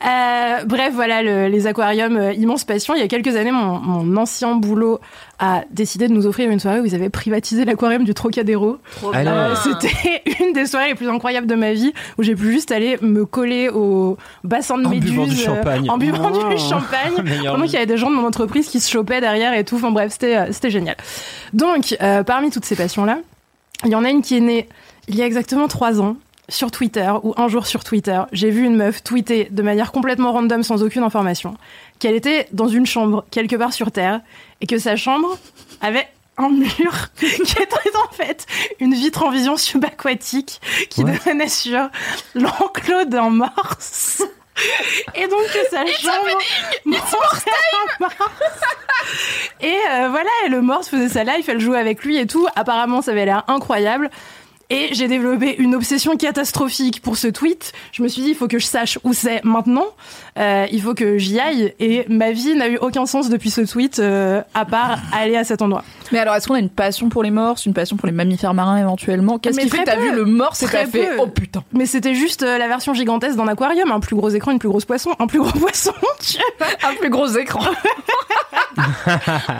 Euh, 0.04 0.64
bref, 0.64 0.92
voilà, 0.94 1.22
le- 1.22 1.46
les 1.48 1.66
aquariums, 1.66 2.16
euh, 2.16 2.32
immense 2.32 2.64
passion. 2.64 2.94
Il 2.94 3.00
y 3.00 3.04
a 3.04 3.08
quelques 3.08 3.36
années, 3.36 3.52
mon, 3.52 3.78
mon 3.78 4.16
ancien 4.20 4.56
boulot 4.56 5.00
a 5.38 5.62
décidé 5.70 6.08
de 6.08 6.12
nous 6.12 6.26
offrir 6.26 6.50
une 6.50 6.58
soirée 6.60 6.80
où 6.80 6.84
ils 6.84 6.94
avaient 6.94 7.08
privatisé 7.10 7.64
l'aquarium 7.64 8.02
du 8.04 8.12
Trocadéro. 8.14 8.78
Euh, 9.14 9.54
C'était 9.62 10.22
une 10.44 10.52
des 10.52 10.66
soirées 10.66 10.88
les 10.88 10.94
plus 10.94 11.08
incroyables 11.08 11.46
de 11.46 11.54
ma 11.54 11.72
vie 11.72 11.92
où 12.18 12.22
j'ai 12.22 12.34
pu 12.34 12.50
juste 12.52 12.72
aller 12.72 12.98
me 13.00 13.24
coller 13.24 13.68
au 13.68 14.16
bassin 14.44 14.76
de 14.78 14.86
En 14.86 14.90
méduses 14.90 15.10
buvant 15.10 15.26
du 15.26 15.36
champagne. 15.36 15.90
en 15.90 15.98
buvant 15.98 16.30
Oh. 16.34 16.48
du 16.52 16.58
champagne 16.58 17.12
pendant 17.46 17.64
qu'il 17.64 17.74
y 17.74 17.76
avait 17.76 17.86
des 17.86 17.96
gens 17.96 18.10
de 18.10 18.16
mon 18.16 18.26
entreprise 18.26 18.68
qui 18.68 18.80
se 18.80 18.90
chopaient 18.90 19.20
derrière 19.20 19.54
et 19.54 19.64
tout 19.64 19.76
enfin 19.76 19.90
bref 19.90 20.12
c'était 20.12 20.36
euh, 20.36 20.70
génial 20.70 20.96
donc 21.52 21.96
euh, 22.00 22.22
parmi 22.22 22.50
toutes 22.50 22.64
ces 22.64 22.76
passions 22.76 23.04
là 23.04 23.18
il 23.84 23.90
y 23.90 23.94
en 23.94 24.04
a 24.04 24.10
une 24.10 24.22
qui 24.22 24.36
est 24.36 24.40
née 24.40 24.68
il 25.08 25.16
y 25.16 25.22
a 25.22 25.26
exactement 25.26 25.68
trois 25.68 26.00
ans 26.00 26.16
sur 26.52 26.70
Twitter 26.70 27.10
ou 27.22 27.34
un 27.36 27.48
jour 27.48 27.66
sur 27.66 27.84
Twitter 27.84 28.20
j'ai 28.32 28.50
vu 28.50 28.64
une 28.64 28.76
meuf 28.76 29.02
tweeter 29.02 29.48
de 29.50 29.62
manière 29.62 29.92
complètement 29.92 30.32
random 30.32 30.62
sans 30.62 30.82
aucune 30.82 31.02
information 31.02 31.56
qu'elle 31.98 32.14
était 32.14 32.48
dans 32.52 32.68
une 32.68 32.86
chambre 32.86 33.24
quelque 33.30 33.56
part 33.56 33.72
sur 33.72 33.90
Terre 33.90 34.20
et 34.60 34.66
que 34.66 34.78
sa 34.78 34.96
chambre 34.96 35.38
avait 35.80 36.06
un 36.38 36.48
mur 36.48 36.68
qui 37.18 37.26
était 37.26 37.96
en 37.96 38.12
fait 38.12 38.46
une 38.80 38.94
vitre 38.94 39.22
en 39.22 39.30
vision 39.30 39.56
subaquatique 39.56 40.60
qui 40.90 41.04
What 41.04 41.12
donnait 41.24 41.48
sur 41.48 41.88
l'enclos 42.34 43.04
d'un 43.06 43.30
morse. 43.30 44.22
Et 45.14 45.26
donc 45.28 45.44
que 45.46 45.70
sa 45.70 45.86
chambre 45.86 46.38
morse. 46.84 47.44
Et 49.60 49.78
euh, 49.90 50.08
voilà, 50.10 50.30
et 50.46 50.48
le 50.48 50.60
morse 50.60 50.88
faisait 50.88 51.08
sa 51.08 51.24
life, 51.24 51.48
elle 51.48 51.60
jouait 51.60 51.78
avec 51.78 52.04
lui 52.04 52.18
et 52.18 52.26
tout. 52.26 52.46
Apparemment, 52.54 53.02
ça 53.02 53.12
avait 53.12 53.24
l'air 53.24 53.44
incroyable. 53.48 54.10
Et 54.72 54.94
j'ai 54.94 55.06
développé 55.06 55.54
une 55.58 55.74
obsession 55.74 56.16
catastrophique 56.16 57.02
pour 57.02 57.18
ce 57.18 57.28
tweet. 57.28 57.72
Je 57.92 58.02
me 58.02 58.08
suis 58.08 58.22
dit, 58.22 58.30
il 58.30 58.34
faut 58.34 58.48
que 58.48 58.58
je 58.58 58.64
sache 58.64 58.98
où 59.04 59.12
c'est 59.12 59.44
maintenant. 59.44 59.84
Euh, 60.38 60.66
il 60.72 60.80
faut 60.80 60.94
que 60.94 61.18
j'y 61.18 61.38
aille. 61.38 61.74
Et 61.78 62.06
ma 62.08 62.32
vie 62.32 62.54
n'a 62.54 62.68
eu 62.68 62.78
aucun 62.78 63.04
sens 63.04 63.28
depuis 63.28 63.50
ce 63.50 63.60
tweet, 63.60 63.98
euh, 63.98 64.40
à 64.54 64.64
part 64.64 64.98
aller 65.12 65.36
à 65.36 65.44
cet 65.44 65.60
endroit. 65.60 65.84
Mais 66.10 66.18
alors, 66.18 66.34
est-ce 66.34 66.48
qu'on 66.48 66.54
a 66.54 66.58
une 66.58 66.70
passion 66.70 67.10
pour 67.10 67.22
les 67.22 67.30
morses, 67.30 67.66
une 67.66 67.74
passion 67.74 67.96
pour 67.96 68.06
les 68.06 68.12
mammifères 68.12 68.54
marins 68.54 68.78
éventuellement? 68.78 69.38
Qu'est-ce 69.38 69.56
Mais 69.56 69.64
qui 69.64 69.68
fait 69.70 69.80
que 69.80 69.84
t'as 69.84 69.98
vu 69.98 70.10
le 70.14 70.24
morse 70.24 70.62
et 70.62 70.66
t'as 70.66 70.86
fait 70.86 71.16
peu. 71.16 71.16
oh 71.18 71.26
putain 71.26 71.62
Mais 71.74 71.84
c'était 71.84 72.14
juste 72.14 72.42
euh, 72.42 72.56
la 72.56 72.68
version 72.68 72.94
gigantesque 72.94 73.36
d'un 73.36 73.48
aquarium, 73.48 73.92
un 73.92 74.00
plus 74.00 74.16
gros 74.16 74.30
écran, 74.30 74.52
une 74.52 74.58
plus 74.58 74.70
grosse 74.70 74.86
poisson, 74.86 75.10
un 75.18 75.26
plus 75.26 75.40
gros 75.40 75.50
poisson, 75.58 75.92
un 76.82 76.94
plus 76.94 77.10
gros 77.10 77.28
écran 77.28 77.60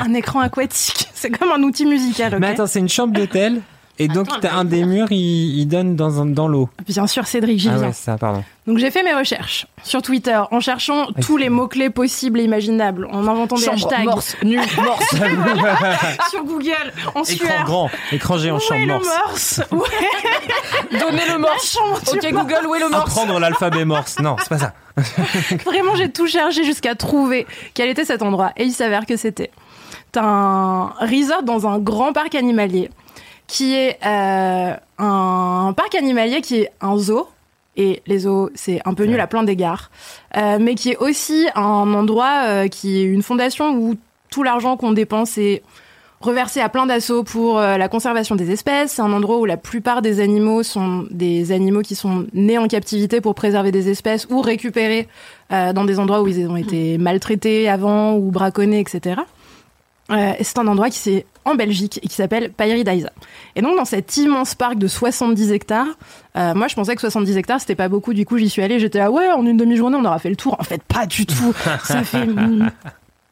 un 0.01 0.15
écran 0.15 0.41
aquatique. 0.41 1.09
C'est 1.15 1.31
comme 1.31 1.53
un 1.53 1.63
outil 1.63 1.85
musical, 1.85 2.39
Mais 2.41 2.49
attends, 2.49 2.67
c'est 2.67 2.79
une 2.79 2.89
chambre 2.89 3.13
d'hôtel. 3.13 3.61
Et 4.03 4.09
donc, 4.09 4.29
t'as 4.41 4.53
un 4.55 4.65
des 4.65 4.85
murs, 4.85 5.13
il, 5.13 5.59
il 5.61 5.67
donne 5.67 5.97
dans, 5.97 6.21
un- 6.21 6.27
dans 6.27 6.49
l'eau. 6.49 6.69
Bien 6.89 7.07
sûr, 7.07 7.27
Cédric, 7.27 7.59
j'y 7.59 7.69
Ah 7.69 7.77
viens. 7.77 7.87
ouais, 7.89 7.93
ça, 7.93 8.17
pardon. 8.19 8.43
Donc 8.67 8.79
j'ai 8.79 8.93
fait 8.93 9.03
mes 9.03 9.13
recherches 9.13 9.67
sur 9.83 10.03
Twitter 10.03 10.41
en 10.53 10.61
cherchant 10.61 11.09
tous 11.21 11.37
les 11.37 11.49
mots-clés 11.49 11.91
possibles 11.91 12.39
et 12.39 12.45
imaginables, 12.45 13.09
en 13.11 13.27
inventant 13.27 13.57
des 13.57 13.63
Chambre, 13.65 13.75
hashtags 13.77 14.05
morse, 14.05 14.37
nu, 14.45 14.57
morse. 14.57 15.17
sur 16.31 16.45
Google, 16.45 16.93
en 17.15 17.23
Écran 17.23 17.25
sueur. 17.25 17.65
grand, 17.65 17.91
écran 18.13 18.39
géant, 18.39 18.57
Où 18.57 18.61
chambre 18.61 18.81
est 18.81 18.87
le 18.87 18.93
morse. 18.95 19.09
morse? 19.27 19.63
Ouais, 19.73 20.99
Donnez 21.01 21.27
le 21.29 21.39
morse. 21.39 21.77
Ok 22.13 22.21
Google, 22.33 22.67
où 22.69 22.75
est 22.77 22.81
le 22.81 22.89
morse? 22.89 23.03
Apprendre 23.11 23.41
l'alphabet 23.41 23.85
morse. 23.85 24.19
Non, 24.21 24.37
c'est 24.39 24.49
pas 24.49 24.59
ça. 24.59 24.73
Vraiment, 25.65 25.97
j'ai 25.97 26.11
tout 26.13 26.27
cherché 26.29 26.63
jusqu'à 26.65 26.95
trouver 26.95 27.47
quel 27.75 27.89
était 27.89 28.05
cet 28.05 28.23
endroit. 28.23 28.53
Et 28.57 28.65
il 28.65 28.73
s'avère 28.73 29.07
que 29.07 29.17
c'était 29.17 29.51
un 30.17 30.93
resort 31.01 31.43
dans 31.43 31.67
un 31.67 31.79
grand 31.79 32.13
parc 32.13 32.35
animalier, 32.35 32.91
qui 33.53 33.75
est 33.75 33.99
euh, 34.07 34.75
un 34.97 35.75
parc 35.77 35.95
animalier 35.95 36.41
qui 36.41 36.63
est 36.63 36.71
un 36.81 36.97
zoo. 36.97 37.29
Et 37.77 38.03
les 38.07 38.21
zoos, 38.21 38.49
c'est 38.55 38.81
un 38.87 38.95
peu 38.95 39.05
nul 39.05 39.21
à 39.21 39.27
plein 39.27 39.43
d'égards. 39.43 39.91
Euh, 40.39 40.57
mais 40.59 40.75
qui 40.75 40.93
est 40.93 40.97
aussi 40.97 41.47
un 41.55 41.93
endroit 41.93 42.45
euh, 42.47 42.69
qui 42.69 43.01
est 43.01 43.05
une 43.05 43.23
fondation 43.23 43.75
où 43.75 43.97
tout 44.31 44.43
l'argent 44.43 44.79
qu'on 44.79 44.93
dépense 44.93 45.37
est 45.37 45.63
reversé 46.23 46.61
à 46.61 46.71
plein 46.71 46.87
d'assauts 46.87 47.25
pour 47.25 47.59
la 47.59 47.89
conservation 47.89 48.37
des 48.37 48.53
espèces. 48.53 48.93
C'est 48.93 49.03
un 49.03 49.13
endroit 49.13 49.39
où 49.39 49.45
la 49.45 49.57
plupart 49.57 50.01
des 50.01 50.21
animaux 50.21 50.63
sont 50.63 51.05
des 51.11 51.51
animaux 51.53 51.83
qui 51.83 51.97
sont 51.97 52.27
nés 52.33 52.59
en 52.59 52.69
captivité 52.69 53.21
pour 53.21 53.35
préserver 53.35 53.73
des 53.73 53.91
espèces 53.91 54.29
ou 54.31 54.41
récupérés 54.41 55.09
dans 55.51 55.85
des 55.85 55.99
endroits 55.99 56.23
où 56.23 56.29
ils 56.29 56.47
ont 56.47 56.57
été 56.57 56.97
maltraités 56.97 57.69
avant 57.69 58.15
ou 58.15 58.31
braconnés, 58.31 58.79
etc. 58.79 59.17
Euh, 60.11 60.33
c'est 60.41 60.59
un 60.59 60.67
endroit 60.67 60.91
qui 60.91 60.99
c'est 60.99 61.27
en 61.45 61.55
Belgique 61.55 62.01
et 62.03 62.09
qui 62.09 62.15
s'appelle 62.15 62.53
Pairidaisa. 62.53 63.11
Et 63.57 63.63
donc 63.63 63.77
dans 63.77 63.85
cet 63.85 64.17
immense 64.17 64.55
parc 64.55 64.77
de 64.77 64.89
70 64.89 65.53
hectares, 65.53 65.87
euh, 66.37 66.55
moi 66.55 66.69
je 66.69 66.75
pensais 66.75 66.95
que 66.95 67.01
70 67.01 67.37
hectares 67.37 67.61
c'était 67.61 67.75
pas 67.75 67.89
beaucoup, 67.89 68.13
du 68.13 68.27
coup 68.27 68.37
j'y 68.37 68.49
suis 68.49 68.63
allée, 68.63 68.79
j'étais 68.79 68.99
là 68.99 69.11
ouais 69.11 69.31
en 69.31 69.47
une 69.47 69.57
demi-journée 69.57 69.97
on 70.01 70.05
aura 70.05 70.19
fait 70.19 70.31
le 70.31 70.37
tour. 70.37 70.57
En 70.59 70.65
fait 70.65 70.83
pas 70.83 71.07
du 71.07 71.27
tout, 71.27 71.55
ça 71.85 72.03
fait... 72.05 72.27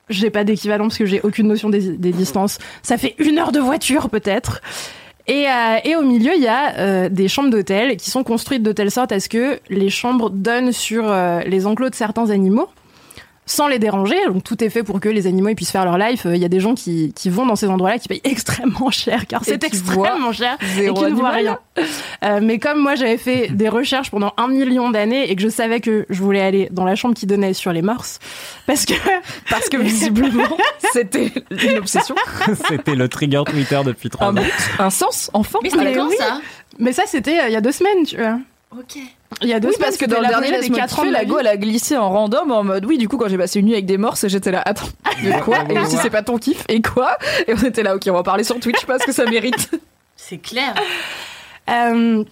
J'ai 0.08 0.30
pas 0.30 0.42
d'équivalent 0.42 0.84
parce 0.84 0.98
que 0.98 1.06
j'ai 1.06 1.20
aucune 1.22 1.46
notion 1.46 1.70
des, 1.70 1.96
des 1.96 2.10
distances. 2.10 2.58
Ça 2.82 2.96
fait 2.98 3.14
une 3.18 3.38
heure 3.38 3.52
de 3.52 3.60
voiture 3.60 4.10
peut-être. 4.10 4.60
Et, 5.28 5.46
euh, 5.46 5.76
et 5.84 5.94
au 5.94 6.02
milieu, 6.02 6.32
il 6.34 6.42
y 6.42 6.48
a 6.48 7.08
des 7.08 7.28
chambres 7.28 7.50
d'hôtel 7.50 7.96
qui 7.96 8.10
sont 8.10 8.24
construites 8.24 8.64
de 8.64 8.72
telle 8.72 8.90
sorte 8.90 9.12
à 9.12 9.20
ce 9.20 9.28
que 9.28 9.60
les 9.68 9.88
chambres 9.88 10.30
donnent 10.30 10.72
sur 10.72 11.14
les 11.46 11.66
enclos 11.66 11.90
de 11.90 11.94
certains 11.94 12.30
animaux 12.30 12.68
sans 13.50 13.68
les 13.68 13.78
déranger. 13.78 14.16
Donc 14.26 14.44
tout 14.44 14.62
est 14.62 14.70
fait 14.70 14.82
pour 14.82 15.00
que 15.00 15.08
les 15.08 15.26
animaux 15.26 15.48
ils 15.48 15.54
puissent 15.56 15.70
faire 15.72 15.84
leur 15.84 15.98
life. 15.98 16.26
Euh, 16.26 16.36
Il 16.36 16.42
y 16.42 16.44
a 16.44 16.48
des 16.48 16.60
gens 16.60 16.74
qui, 16.74 17.12
qui 17.14 17.30
vont 17.30 17.46
dans 17.46 17.56
ces 17.56 17.66
endroits-là 17.68 17.98
qui 17.98 18.08
payent 18.08 18.20
extrêmement 18.24 18.90
cher 18.90 19.26
car 19.26 19.44
c'est 19.44 19.62
extrêmement 19.64 20.32
cher 20.32 20.56
et 20.78 20.92
qui 20.92 21.02
ne 21.04 21.10
voient 21.10 21.30
rien. 21.30 21.58
Euh, 22.24 22.40
mais 22.42 22.58
comme 22.58 22.78
moi 22.78 22.94
j'avais 22.94 23.18
fait 23.18 23.48
des 23.50 23.68
recherches 23.68 24.10
pendant 24.10 24.32
un 24.36 24.46
million 24.48 24.90
d'années 24.90 25.30
et 25.30 25.36
que 25.36 25.42
je 25.42 25.48
savais 25.48 25.80
que 25.80 26.06
je 26.08 26.22
voulais 26.22 26.40
aller 26.42 26.68
dans 26.70 26.84
la 26.84 26.94
chambre 26.94 27.14
qui 27.14 27.26
donnait 27.26 27.54
sur 27.54 27.72
les 27.72 27.82
morses 27.82 28.18
parce 28.66 28.84
que 28.86 28.94
Parce 29.50 29.68
que 29.68 29.76
visiblement, 29.78 30.56
c'était 30.92 31.32
une 31.50 31.78
obsession. 31.78 32.14
C'était 32.68 32.94
le 32.94 33.08
trigger 33.08 33.42
Twitter 33.46 33.80
depuis 33.84 34.08
trois 34.10 34.28
Un 34.28 34.36
ans. 34.36 34.40
but, 34.42 34.52
un 34.78 34.90
sens, 34.90 35.30
enfant. 35.32 35.58
Mais 35.62 35.70
c'était 35.70 35.84
Mais 35.84 35.94
quand 35.94 36.08
oui. 36.08 36.16
ça? 36.18 36.40
Mais 36.78 36.92
ça 36.92 37.02
c'était 37.06 37.40
euh, 37.40 37.48
il 37.48 37.52
y 37.52 37.56
a 37.56 37.60
deux 37.60 37.72
semaines 37.72 38.04
tu 38.06 38.16
vois. 38.16 38.38
Ok. 38.72 38.98
Il 39.42 39.48
y 39.48 39.52
a 39.52 39.58
deux 39.58 39.68
Oui, 39.68 39.74
parce 39.80 39.96
que 39.96 40.04
dans 40.04 40.18
le 40.18 40.22
la 40.22 40.28
dernier 40.28 40.50
Laisse-moi 40.50 40.78
quatre 40.78 41.00
ans 41.00 41.02
kiffer, 41.02 41.08
de 41.08 41.12
la 41.12 41.24
go, 41.24 41.38
elle 41.40 41.46
a 41.48 41.56
glissé 41.56 41.96
en 41.96 42.08
random 42.08 42.52
en 42.52 42.62
mode 42.62 42.84
oui, 42.84 42.98
du 42.98 43.08
coup, 43.08 43.16
quand 43.16 43.28
j'ai 43.28 43.38
passé 43.38 43.58
une 43.58 43.66
nuit 43.66 43.72
avec 43.72 43.86
des 43.86 43.98
morses, 43.98 44.28
j'étais 44.28 44.52
là, 44.52 44.62
attends, 44.64 44.86
mais 45.24 45.40
quoi 45.40 45.64
Et 45.68 45.78
aussi, 45.78 45.96
c'est 45.96 46.10
pas 46.10 46.22
ton 46.22 46.38
kiff, 46.38 46.64
et 46.68 46.80
quoi 46.80 47.16
Et 47.48 47.54
on 47.54 47.58
était 47.64 47.82
là, 47.82 47.96
ok, 47.96 48.02
on 48.06 48.12
va 48.12 48.18
en 48.20 48.22
parler 48.22 48.44
sur 48.44 48.58
Twitch 48.60 48.84
parce 48.86 49.04
que 49.04 49.12
ça 49.12 49.24
mérite. 49.24 49.70
C'est 50.14 50.38
clair. 50.38 50.74
Euh, 51.68 52.24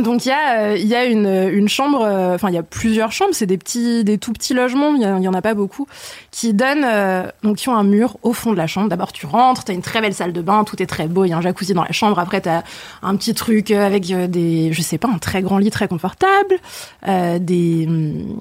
donc 0.00 0.24
il 0.24 0.28
y 0.28 0.32
a, 0.32 0.60
euh, 0.60 0.76
il 0.76 0.92
une, 1.12 1.68
chambre, 1.68 2.02
euh, 2.02 2.34
enfin 2.34 2.48
il 2.48 2.54
y 2.54 2.58
a 2.58 2.62
plusieurs 2.62 3.12
chambres, 3.12 3.32
c'est 3.34 3.46
des 3.46 3.58
petits, 3.58 4.04
des 4.04 4.18
tout 4.18 4.32
petits 4.32 4.54
logements, 4.54 4.94
il 4.94 5.02
y, 5.02 5.28
en 5.28 5.34
a 5.34 5.42
pas 5.42 5.54
beaucoup, 5.54 5.86
qui 6.30 6.54
donnent, 6.54 6.84
euh, 6.84 7.28
donc 7.42 7.56
qui 7.56 7.68
ont 7.68 7.76
un 7.76 7.84
mur 7.84 8.16
au 8.22 8.32
fond 8.32 8.52
de 8.52 8.56
la 8.56 8.66
chambre. 8.66 8.88
D'abord 8.88 9.12
tu 9.12 9.26
rentres, 9.26 9.64
t'as 9.64 9.72
une 9.72 9.82
très 9.82 10.00
belle 10.00 10.14
salle 10.14 10.32
de 10.32 10.40
bain, 10.40 10.64
tout 10.64 10.80
est 10.82 10.86
très 10.86 11.08
beau, 11.08 11.24
il 11.24 11.30
y 11.30 11.32
a 11.32 11.36
un 11.36 11.40
jacuzzi 11.40 11.74
dans 11.74 11.84
la 11.84 11.92
chambre. 11.92 12.18
Après 12.18 12.40
t'as 12.40 12.62
un 13.02 13.16
petit 13.16 13.34
truc 13.34 13.70
euh, 13.70 13.84
avec 13.84 14.06
des, 14.06 14.72
je 14.72 14.82
sais 14.82 14.98
pas, 14.98 15.08
un 15.08 15.18
très 15.18 15.42
grand 15.42 15.58
lit 15.58 15.70
très 15.70 15.88
confortable, 15.88 16.58
des 17.06 17.86
hum, 17.88 18.36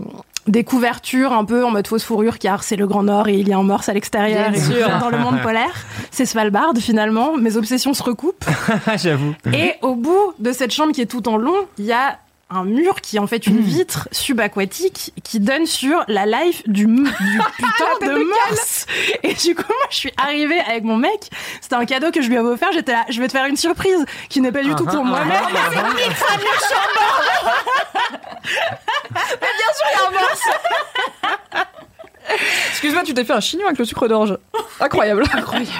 des 0.48 0.64
couvertures 0.64 1.34
un 1.34 1.46
peu 1.46 1.64
en 1.66 1.72
mode 1.72 1.88
fausse 1.88 2.04
fourrure 2.04 2.40
car 2.40 2.64
c'est 2.64 2.76
le 2.76 2.88
Grand 2.88 3.04
Nord 3.04 3.28
et 3.28 3.36
il 3.36 3.48
y 3.48 3.54
a 3.54 3.58
un 3.58 3.64
morse 3.64 3.90
à 3.90 3.94
l'extérieur 3.94 4.54
et 4.54 4.60
sûr. 4.60 5.00
dans 5.00 5.10
le 5.10 5.18
monde 5.18 5.42
polaire. 5.42 5.86
C'est 6.12 6.26
Svalbard 6.26 6.74
finalement. 6.80 7.38
Mes 7.38 7.58
obsessions 7.58 7.94
se 7.94 8.04
recoupent. 8.04 8.46
J'avoue. 8.98 9.36
Et 9.54 9.74
au 9.82 9.96
bout 9.96 10.34
de 10.40 10.52
cette 10.52 10.72
chambre 10.72 10.94
qui 10.94 11.02
est 11.02 11.06
tout 11.06 11.28
en 11.28 11.38
long, 11.38 11.56
il 11.78 11.86
y 11.86 11.92
a 11.94 12.18
un 12.50 12.64
mur 12.64 13.02
qui 13.02 13.18
est 13.18 13.20
en 13.20 13.28
fait 13.28 13.46
une 13.46 13.60
vitre 13.60 14.08
subaquatique 14.12 15.12
qui 15.24 15.40
donne 15.40 15.66
sur 15.66 16.04
la 16.08 16.26
life 16.26 16.64
du, 16.68 16.86
du 16.86 17.04
putain 17.58 18.00
de 18.02 18.24
morse. 18.24 18.86
Et 19.24 19.34
du 19.34 19.54
coup, 19.54 19.64
moi, 19.68 19.88
je 19.90 19.96
suis 19.96 20.14
arrivée 20.18 20.60
avec 20.60 20.84
mon 20.84 20.98
mec. 20.98 21.30
C'était 21.62 21.76
un 21.76 21.86
cadeau 21.86 22.12
que 22.12 22.22
je 22.22 22.30
lui 22.30 22.38
avais 22.38 22.48
offert. 22.48 22.72
J'étais 22.72 22.94
là, 22.94 23.06
je 23.10 23.20
vais 23.20 23.28
te 23.28 23.34
faire 23.34 23.46
une 23.46 23.58
surprise 23.58 24.06
qui 24.30 24.40
n'est 24.42 24.52
pas 24.52 24.64
du 24.64 24.74
tout 24.76 24.86
pour 24.86 25.04
moi-même. 25.04 25.44
Excuse-moi, 32.70 33.04
tu 33.04 33.14
t'es 33.14 33.24
fait 33.24 33.34
un 33.34 33.40
chignon 33.40 33.66
avec 33.66 33.80
le 33.80 33.86
sucre 33.86 34.08
d'orge. 34.08 34.38
Incroyable. 34.80 35.24
Incroyable. 35.34 35.72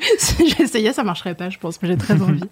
si 0.18 0.48
j'essayais, 0.50 0.92
ça 0.92 1.02
marcherait 1.02 1.34
pas, 1.34 1.50
je 1.50 1.58
pense, 1.58 1.80
mais 1.82 1.88
j'ai 1.88 1.96
très 1.96 2.20
envie. 2.20 2.42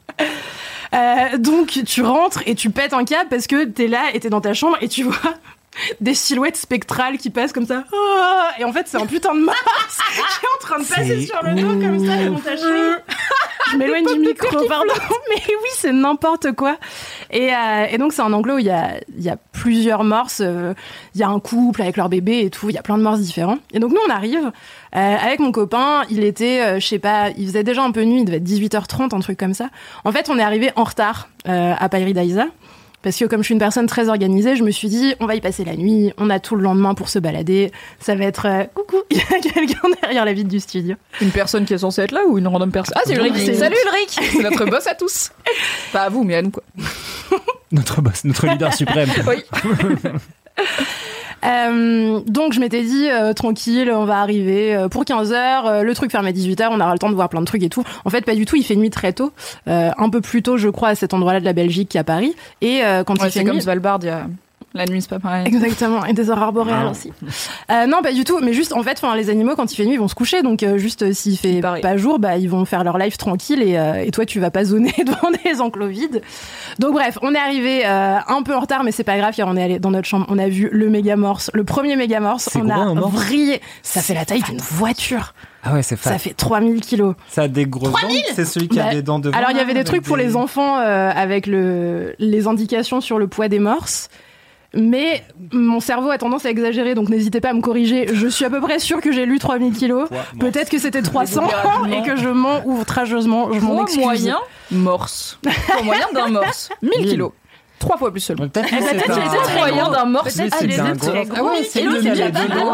Euh, 0.95 1.39
donc 1.39 1.81
tu 1.87 2.03
rentres 2.03 2.43
et 2.47 2.55
tu 2.55 2.71
pètes 2.71 2.93
un 2.93 3.05
câble 3.05 3.29
parce 3.29 3.47
que 3.47 3.65
t'es 3.65 3.89
là 3.89 4.05
et 4.15 4.21
t'es 4.21 4.31
dans 4.31 4.41
ta 4.41 4.55
chambre 4.55 4.77
et 4.81 4.89
tu 4.89 5.03
vois 5.03 5.35
des 6.01 6.15
silhouettes 6.15 6.57
spectrales 6.57 7.19
qui 7.19 7.31
passent 7.31 7.53
comme 7.53 7.67
ça. 7.67 7.85
Ah 7.93 8.51
Et 8.59 8.65
en 8.65 8.73
fait, 8.73 8.87
c'est 8.89 8.97
un 8.97 9.07
putain 9.07 9.35
de 9.35 9.41
Mars 9.41 9.59
qui 10.15 10.21
est 10.21 10.49
en 10.57 10.61
train 10.61 10.79
de 10.81 10.85
passer 10.85 11.27
sur 11.27 11.43
le 11.43 11.55
dos 11.55 11.81
comme 11.81 12.07
ça 12.07 12.17
mon 12.31 12.39
tâcher. 12.39 12.95
Je 13.73 13.77
m'éloigne 13.77 14.07
du 14.07 14.19
micro, 14.21 14.67
pardon. 14.67 14.93
Mais 15.31 15.43
oui, 15.49 15.69
c'est 15.75 15.93
n'importe 15.93 16.53
quoi. 16.53 16.77
Et, 17.31 17.53
euh, 17.55 17.87
et 17.91 17.99
donc, 17.99 18.13
c'est 18.13 18.23
un 18.23 18.33
enclos 18.33 18.55
où 18.55 18.59
il 18.59 18.67
y 18.67 18.71
a, 18.71 18.93
il 19.17 19.23
y 19.23 19.29
a 19.29 19.37
plusieurs 19.53 20.05
morses. 20.05 20.41
euh, 20.45 20.73
Il 21.15 21.21
y 21.21 21.25
a 21.25 21.29
un 21.29 21.41
couple 21.41 21.83
avec 21.83 21.97
leur 21.97 22.09
bébé 22.09 22.41
et 22.45 22.51
tout. 22.51 22.71
Il 22.71 22.75
y 22.75 22.79
a 22.79 22.83
plein 22.83 22.97
de 22.97 23.03
morses 23.03 23.21
différents. 23.21 23.59
Et 23.73 23.79
donc, 23.79 23.91
nous, 23.93 24.01
on 24.09 24.11
arrive 24.11 24.51
euh, 24.97 25.17
avec 25.17 25.41
mon 25.41 25.53
copain. 25.53 26.03
Il 26.11 26.25
était, 26.25 26.61
euh, 26.63 26.81
je 26.81 26.87
sais 26.87 26.99
pas, 26.99 27.29
il 27.37 27.47
faisait 27.47 27.65
déjà 27.65 27.83
un 27.83 27.91
peu 27.91 28.03
nuit. 28.05 28.21
Il 28.21 28.25
devait 28.25 28.39
être 28.39 28.45
18h30, 28.45 29.15
un 29.15 29.21
truc 29.21 29.39
comme 29.39 29.55
ça. 29.55 29.69
En 30.05 30.13
fait, 30.13 30.29
on 30.31 30.39
est 30.39 30.43
arrivé 30.43 30.71
en 30.77 30.85
retard 30.85 31.29
à 31.47 31.89
Pairidaïsa. 31.89 32.47
Parce 33.03 33.17
que 33.17 33.25
comme 33.27 33.41
je 33.41 33.45
suis 33.45 33.53
une 33.55 33.61
personne 33.61 33.87
très 33.87 34.09
organisée, 34.09 34.57
je 34.57 34.65
me 34.65 34.71
suis 34.71 34.89
dit, 34.89 35.15
on 35.21 35.27
va 35.27 35.37
y 35.37 35.41
passer 35.41 35.65
la 35.65 35.77
nuit, 35.77 36.13
on 36.19 36.31
a 36.31 36.41
tout 36.41 36.57
le 36.57 36.63
lendemain 36.63 36.95
pour 36.95 37.09
se 37.09 37.19
balader. 37.19 37.71
Ça 38.01 38.15
va 38.17 38.25
être... 38.25 38.47
euh, 38.47 38.65
coucou, 38.75 38.97
il 39.11 39.19
y 39.19 39.21
a 39.21 39.39
quelqu'un 39.41 39.89
derrière 40.03 40.25
la 40.25 40.33
vitre 40.33 40.49
du 40.49 40.59
studio. 40.61 40.97
Une 41.21 41.31
personne 41.31 41.65
qui 41.65 41.75
est 41.75 41.79
censée 41.79 42.03
être 42.03 42.13
là 42.13 42.23
ou 42.27 42.39
une 42.39 42.49
random 42.49 42.73
personne? 42.73 42.95
Ah, 42.97 43.03
c'est 43.07 43.15
Ulrich. 43.15 43.55
Salut 43.55 43.77
Ulrich 43.87 44.19
C'est 44.33 44.43
notre 44.43 44.65
boss 44.67 44.87
à 44.87 44.95
tous. 44.95 45.31
Pas 45.93 46.03
à 46.03 46.09
vous, 46.09 46.25
mais 46.25 46.35
à 46.37 46.43
nous, 46.43 46.51
quoi. 46.51 46.65
Notre 47.71 48.01
boss, 48.03 48.25
notre 48.25 48.47
leader 48.47 48.75
suprême. 48.75 49.11
Oui. 49.27 49.45
Euh, 51.45 52.21
donc 52.27 52.53
je 52.53 52.61
m'étais 52.61 52.83
dit 52.83 53.09
euh, 53.09 53.33
tranquille, 53.33 53.91
on 53.93 54.05
va 54.05 54.21
arriver 54.21 54.75
euh, 54.75 54.89
pour 54.89 55.05
15 55.05 55.33
heures. 55.33 55.85
le 55.85 55.95
truc 55.95 56.11
ferme 56.11 56.27
à 56.27 56.33
18 56.33 56.61
heures, 56.61 56.73
on 56.73 56.81
aura 56.81 56.93
le 56.93 56.99
temps 56.99 57.11
de 57.11 57.15
voir 57.15 57.29
plein 57.29 57.41
de 57.41 57.47
trucs 57.47 57.63
et 57.63 57.69
tout. 57.69 57.85
En 58.05 58.11
fait, 58.11 58.25
pas 58.25 58.35
du 58.35 58.45
tout. 58.45 58.57
Il 58.57 58.65
fait 58.65 58.77
nuit 58.77 58.91
très 58.91 59.13
tôt, 59.13 59.33
euh, 59.69 59.91
un 59.97 60.11
peu 60.11 60.21
plus 60.21 60.43
tôt, 60.43 60.57
je 60.57 60.69
crois, 60.69 60.89
à 60.89 60.95
cet 60.95 61.15
endroit-là 61.15 61.41
de 61.41 61.45
la 61.45 61.53
Belgique 61.53 61.91
qu'à 61.91 62.05
Paris. 62.05 62.35
Et 62.61 62.83
euh, 62.83 63.05
quand 63.05 63.15
Ouais, 63.15 63.29
il 63.29 63.33
fait 63.33 63.39
c'est 63.41 63.45
comme 63.45 63.57
nuit, 63.57 63.63
Svalbard, 63.63 63.99
il 64.03 64.07
y 64.07 64.11
a... 64.11 64.27
la 64.75 64.85
nuit, 64.85 65.01
c'est 65.01 65.09
pas 65.11 65.19
pareil. 65.19 65.47
Exactement, 65.47 66.05
et 66.05 66.13
des 66.13 66.31
aurores 66.31 66.53
boréales 66.53 66.87
Ah. 66.89 66.91
aussi. 66.91 67.11
Euh, 67.71 67.87
non, 67.87 68.03
pas 68.03 68.13
du 68.13 68.25
tout, 68.25 68.39
mais 68.43 68.53
juste 68.53 68.73
en 68.75 68.83
fait, 68.83 68.99
enfin, 69.03 69.17
les 69.17 69.31
animaux 69.31 69.55
quand 69.57 69.73
il 69.73 69.77
fait 69.77 69.85
nuit, 69.87 69.95
ils 69.95 69.99
vont 69.99 70.09
se 70.09 70.15
coucher, 70.15 70.43
donc 70.43 70.63
euh, 70.63 70.77
juste 70.79 71.03
euh, 71.03 71.13
s'il 71.13 71.39
fait 71.39 71.61
Pareil. 71.61 71.81
pas 71.83 71.97
jour, 71.97 72.19
bah 72.19 72.37
ils 72.37 72.49
vont 72.51 72.65
faire 72.67 72.85
leur 72.85 72.99
life 72.99 73.17
tranquille 73.17 73.63
et, 73.63 73.79
euh, 73.79 74.05
et 74.05 74.11
toi 74.11 74.27
tu 74.27 74.41
vas 74.41 74.51
pas 74.51 74.65
zoner 74.65 74.93
devant 75.07 75.31
des 75.45 75.61
enclos 75.61 75.87
vides. 75.89 76.21
Donc 76.79 76.93
bref, 76.93 77.19
on 77.23 77.35
est 77.35 77.39
arrivé 77.39 77.87
euh, 77.87 78.19
un 78.27 78.43
peu 78.43 78.55
en 78.55 78.61
retard, 78.61 78.85
mais 78.85 78.93
c'est 78.93 79.05
pas 79.05 79.17
grave, 79.17 79.35
car 79.35 79.49
on 79.49 79.57
est 79.57 79.63
allé 79.63 79.79
dans 79.79 79.91
notre 79.91 80.07
chambre, 80.07 80.27
on 80.29 80.39
a 80.39 80.49
vu 80.49 80.69
le 80.71 80.91
méga 80.91 81.17
morse, 81.17 81.51
le 81.55 81.65
premier 81.65 81.97
méga 81.97 82.21
morse, 82.21 82.49
on 82.55 82.61
gros, 82.61 82.71
a 82.71 82.75
un 82.75 82.95
morse 82.95 83.15
vrillé, 83.15 83.61
ça 83.83 84.03
fait 84.03 84.15
la 84.15 84.25
taille 84.27 84.43
d'une 84.43 84.59
voiture, 84.61 85.33
Ah 85.65 85.73
ouais, 85.75 85.83
c'est 85.83 85.97
ça 85.99 86.13
fat. 86.13 86.19
fait 86.19 86.35
3000 86.35 86.81
kilos. 86.83 87.15
Ça 87.29 87.43
a 87.43 87.49
des 87.49 87.65
grosses 87.65 87.91
dents. 87.93 88.09
C'est 88.35 88.45
celui 88.45 88.69
qui 88.69 88.79
a 88.79 88.85
Bah, 88.85 88.95
des 88.95 89.03
dents 89.03 89.19
devant. 89.19 89.37
Alors 89.37 89.51
il 89.51 89.57
y 89.57 89.61
avait 89.61 89.75
des 89.75 89.85
trucs 89.85 90.03
pour 90.03 90.17
les 90.19 90.37
enfants 90.37 90.79
euh, 90.79 91.11
avec 91.11 91.47
le, 91.47 92.15
les 92.19 92.47
indications 92.47 93.01
sur 93.01 93.19
le 93.19 93.27
poids 93.29 93.49
des 93.49 93.59
morses. 93.59 94.09
Mais 94.75 95.23
mon 95.53 95.81
cerveau 95.81 96.11
a 96.11 96.19
tendance 96.19 96.45
à 96.45 96.51
exagérer, 96.51 96.95
donc 96.95 97.09
n'hésitez 97.09 97.41
pas 97.41 97.51
à 97.51 97.53
me 97.55 97.63
corriger. 97.63 98.09
Je 98.13 98.27
suis 98.29 98.45
à 98.45 98.51
peu 98.51 98.61
près 98.61 98.79
sûre 98.79 99.01
que 99.01 99.13
j'ai 99.13 99.25
lu 99.25 99.39
3000 99.39 99.73
kilos. 99.73 100.09
Peut-être 100.39 100.69
que 100.69 100.79
c'était 100.79 101.01
300 101.03 101.43
Délibérément. 101.47 102.05
et 102.05 102.07
que 102.07 102.17
je 102.17 102.29
mens 102.29 102.63
outrageusement. 102.67 103.51
Je 103.53 103.61
m'en 103.61 103.83
excuse. 103.83 104.03
moyen, 104.03 104.39
morse. 104.71 105.39
Poids 105.43 105.83
moyen 105.83 106.07
d'un 106.15 106.29
morse. 106.29 106.69
1000 106.83 106.91
Mille. 106.99 107.09
kilos. 107.09 107.33
Trois 107.79 107.97
fois 107.97 108.11
plus 108.11 108.21
seulement. 108.21 108.49
Peut-être 108.49 108.69
que 108.69 109.43
très 109.45 109.59
moyen 109.59 109.91
d'un 109.91 110.05
morse. 110.05 110.37
Mais 110.37 110.49
Peut-être 110.49 110.57
Ah 110.61 110.67
les 110.67 110.77
deux 110.77 111.93